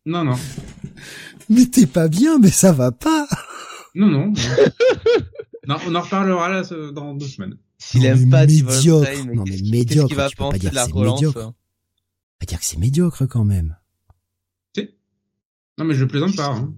Non 0.06 0.26
non. 0.26 0.36
Mais 1.50 1.66
t'es 1.66 1.86
pas 1.86 2.10
bien, 2.10 2.40
mais 2.40 2.52
ça 2.52 2.74
va 2.74 2.92
pas. 2.92 3.26
Non 3.96 4.08
non. 4.08 4.34
non, 5.66 5.78
on 5.88 5.96
en 5.96 6.02
reparlera 6.02 6.50
là 6.50 6.64
dans 6.92 7.14
deux 7.14 7.28
semaines. 7.28 7.56
S'il 7.86 8.06
aime 8.06 8.30
pas 8.30 8.46
médiocre. 8.46 9.10
non 9.26 9.44
mais 9.46 9.58
médiocre, 9.70 10.30
tu 10.30 10.36
peux 10.36 10.50
pas 10.50 10.58
dire 10.58 10.72
que 10.72 10.78
c'est 10.78 10.94
médiocre. 10.94 11.38
Hein 11.38 11.56
pas 12.40 12.46
dire 12.46 12.60
que 12.60 12.66
c'est 12.66 12.80
médiocre 12.80 13.26
quand 13.26 13.44
même. 13.44 13.76
Si. 14.76 14.90
Non 15.78 15.86
mais 15.86 15.94
je 15.94 16.06
plaisante 16.06 16.36
pas. 16.36 16.48
Hein. 16.48 16.74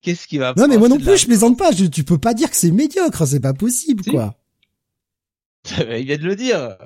Qu'est-ce 0.00 0.26
qui 0.26 0.38
va 0.38 0.54
Non 0.56 0.68
mais 0.68 0.78
moi 0.78 0.88
non 0.88 0.98
plus 0.98 1.16
je 1.18 1.26
plaisante 1.26 1.58
pas, 1.58 1.72
je, 1.72 1.86
tu 1.86 2.04
peux 2.04 2.18
pas 2.18 2.34
dire 2.34 2.50
que 2.50 2.56
c'est 2.56 2.70
médiocre, 2.70 3.26
c'est 3.26 3.40
pas 3.40 3.54
possible 3.54 4.04
quoi. 4.04 4.34
Il 5.78 6.04
vient 6.04 6.18
de 6.18 6.24
le 6.24 6.36
dire. 6.36 6.76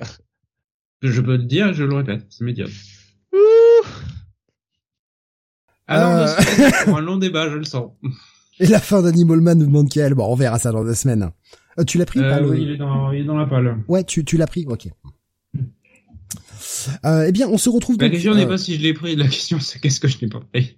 Je 1.01 1.21
peux 1.21 1.37
le 1.37 1.43
dire, 1.43 1.73
je 1.73 1.83
le 1.83 1.95
répète, 1.95 2.25
c'est 2.29 2.43
médiocre. 2.43 2.73
Ouh. 3.33 3.87
Alors, 5.87 6.27
euh... 6.27 6.85
pour 6.85 6.97
un 6.97 7.01
long 7.01 7.17
débat, 7.17 7.49
je 7.49 7.55
le 7.55 7.65
sens. 7.65 7.91
Et 8.59 8.67
la 8.67 8.79
fin 8.79 9.01
d'Animal 9.01 9.41
Man 9.41 9.57
nous 9.57 9.65
demande 9.65 9.89
quelle 9.89 10.13
Bon, 10.13 10.25
on 10.31 10.35
verra 10.35 10.59
ça 10.59 10.71
dans 10.71 10.83
deux 10.83 10.93
semaines. 10.93 11.31
Euh, 11.79 11.83
tu 11.83 11.97
l'as 11.97 12.05
pris 12.05 12.19
euh, 12.19 12.47
Oui, 12.47 12.63
il 12.63 12.71
est, 12.71 12.77
dans, 12.77 13.11
il 13.11 13.21
est 13.21 13.25
dans 13.25 13.37
la 13.37 13.45
palle. 13.45 13.83
Ouais, 13.87 14.03
tu, 14.03 14.25
tu 14.25 14.37
l'as 14.37 14.47
pris 14.47 14.65
Ok. 14.67 14.87
Euh, 17.05 17.25
eh 17.27 17.31
bien, 17.31 17.47
on 17.47 17.57
se 17.57 17.69
retrouve. 17.69 17.97
La 17.99 18.09
question 18.09 18.35
n'est 18.35 18.47
pas 18.47 18.57
si 18.57 18.75
je 18.75 18.81
l'ai 18.81 18.93
pris. 18.93 19.15
La 19.15 19.27
question, 19.27 19.59
c'est 19.59 19.79
qu'est-ce 19.79 19.99
que 19.99 20.07
je 20.07 20.17
n'ai 20.21 20.29
pas 20.29 20.39
pris? 20.39 20.77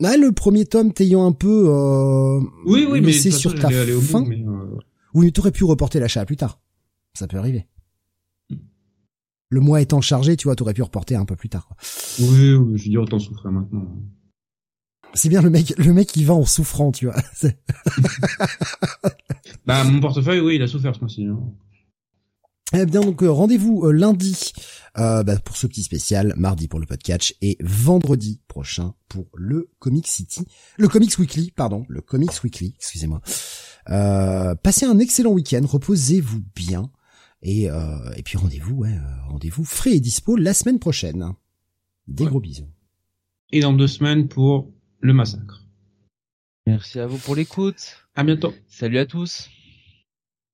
Là, 0.00 0.16
le 0.16 0.32
premier 0.32 0.64
tome 0.64 0.92
t'ayant 0.92 1.26
un 1.26 1.32
peu. 1.32 1.66
Euh, 1.68 2.40
oui, 2.66 2.86
oui, 2.90 3.00
mais 3.00 3.12
c'est 3.12 3.30
sur 3.30 3.54
ta 3.54 3.68
fin. 3.68 4.24
mais 4.24 4.42
euh... 4.42 4.78
Oui, 5.12 5.26
mais 5.26 5.30
t'aurais 5.30 5.50
pu 5.50 5.64
reporter 5.64 6.00
l'achat 6.00 6.24
plus 6.24 6.36
tard. 6.36 6.60
Ça 7.14 7.26
peut 7.26 7.36
arriver. 7.36 7.66
Le 9.52 9.60
mois 9.60 9.80
étant 9.80 10.00
chargé, 10.00 10.36
tu 10.36 10.44
vois, 10.44 10.54
t'aurais 10.54 10.74
pu 10.74 10.82
reporter 10.82 11.16
un 11.16 11.24
peu 11.24 11.34
plus 11.34 11.48
tard. 11.48 11.66
Quoi. 11.66 11.76
Oui, 12.20 12.54
oui, 12.54 12.78
je 12.78 12.84
veux 12.84 12.90
dire, 12.90 13.02
autant 13.02 13.18
souffrir 13.18 13.50
maintenant. 13.50 13.84
C'est 15.14 15.28
bien 15.28 15.42
le 15.42 15.50
mec, 15.50 15.74
le 15.76 15.92
mec 15.92 16.08
qui 16.08 16.24
va 16.24 16.34
en 16.34 16.44
souffrant, 16.44 16.92
tu 16.92 17.06
vois. 17.06 17.16
bah, 19.66 19.84
mon 19.84 20.00
portefeuille, 20.00 20.40
oui, 20.40 20.56
il 20.56 20.62
a 20.62 20.66
souffert 20.66 20.94
ce 20.94 21.00
mois-ci. 21.00 21.24
Hein. 21.24 21.38
Eh 22.72 22.86
bien, 22.86 23.00
donc, 23.00 23.22
euh, 23.22 23.30
rendez-vous 23.30 23.84
euh, 23.84 23.90
lundi 23.90 24.52
euh, 24.96 25.24
bah, 25.24 25.36
pour 25.40 25.56
ce 25.56 25.66
petit 25.66 25.82
spécial, 25.82 26.34
mardi 26.36 26.68
pour 26.68 26.78
le 26.78 26.86
podcast 26.86 27.34
et 27.42 27.56
vendredi 27.60 28.40
prochain 28.46 28.94
pour 29.08 29.26
le 29.34 29.70
Comic 29.80 30.06
City, 30.06 30.46
le 30.76 30.86
Comics 30.86 31.18
Weekly, 31.18 31.50
pardon, 31.50 31.84
le 31.88 32.00
Comics 32.00 32.44
Weekly, 32.44 32.74
excusez-moi. 32.76 33.20
passez 34.62 34.86
un 34.86 34.98
excellent 35.00 35.32
week-end, 35.32 35.62
reposez-vous 35.64 36.42
bien 36.54 36.90
et, 37.42 37.64
et 37.64 38.22
puis 38.24 38.38
rendez-vous, 38.38 38.76
ouais, 38.76 38.94
rendez-vous 39.28 39.64
frais 39.64 39.92
et 39.92 40.00
dispo 40.00 40.36
la 40.36 40.54
semaine 40.54 40.78
prochaine. 40.78 41.32
Des 42.06 42.26
gros 42.26 42.40
bisous. 42.40 42.68
Et 43.52 43.60
dans 43.60 43.72
deux 43.72 43.88
semaines 43.88 44.28
pour 44.28 44.70
le 45.00 45.12
massacre. 45.12 45.62
Merci 46.66 47.00
à 47.00 47.06
vous 47.06 47.18
pour 47.18 47.34
l'écoute. 47.34 48.06
À 48.14 48.22
bientôt. 48.22 48.54
Salut 48.68 48.98
à 48.98 49.06
tous. 49.06 49.50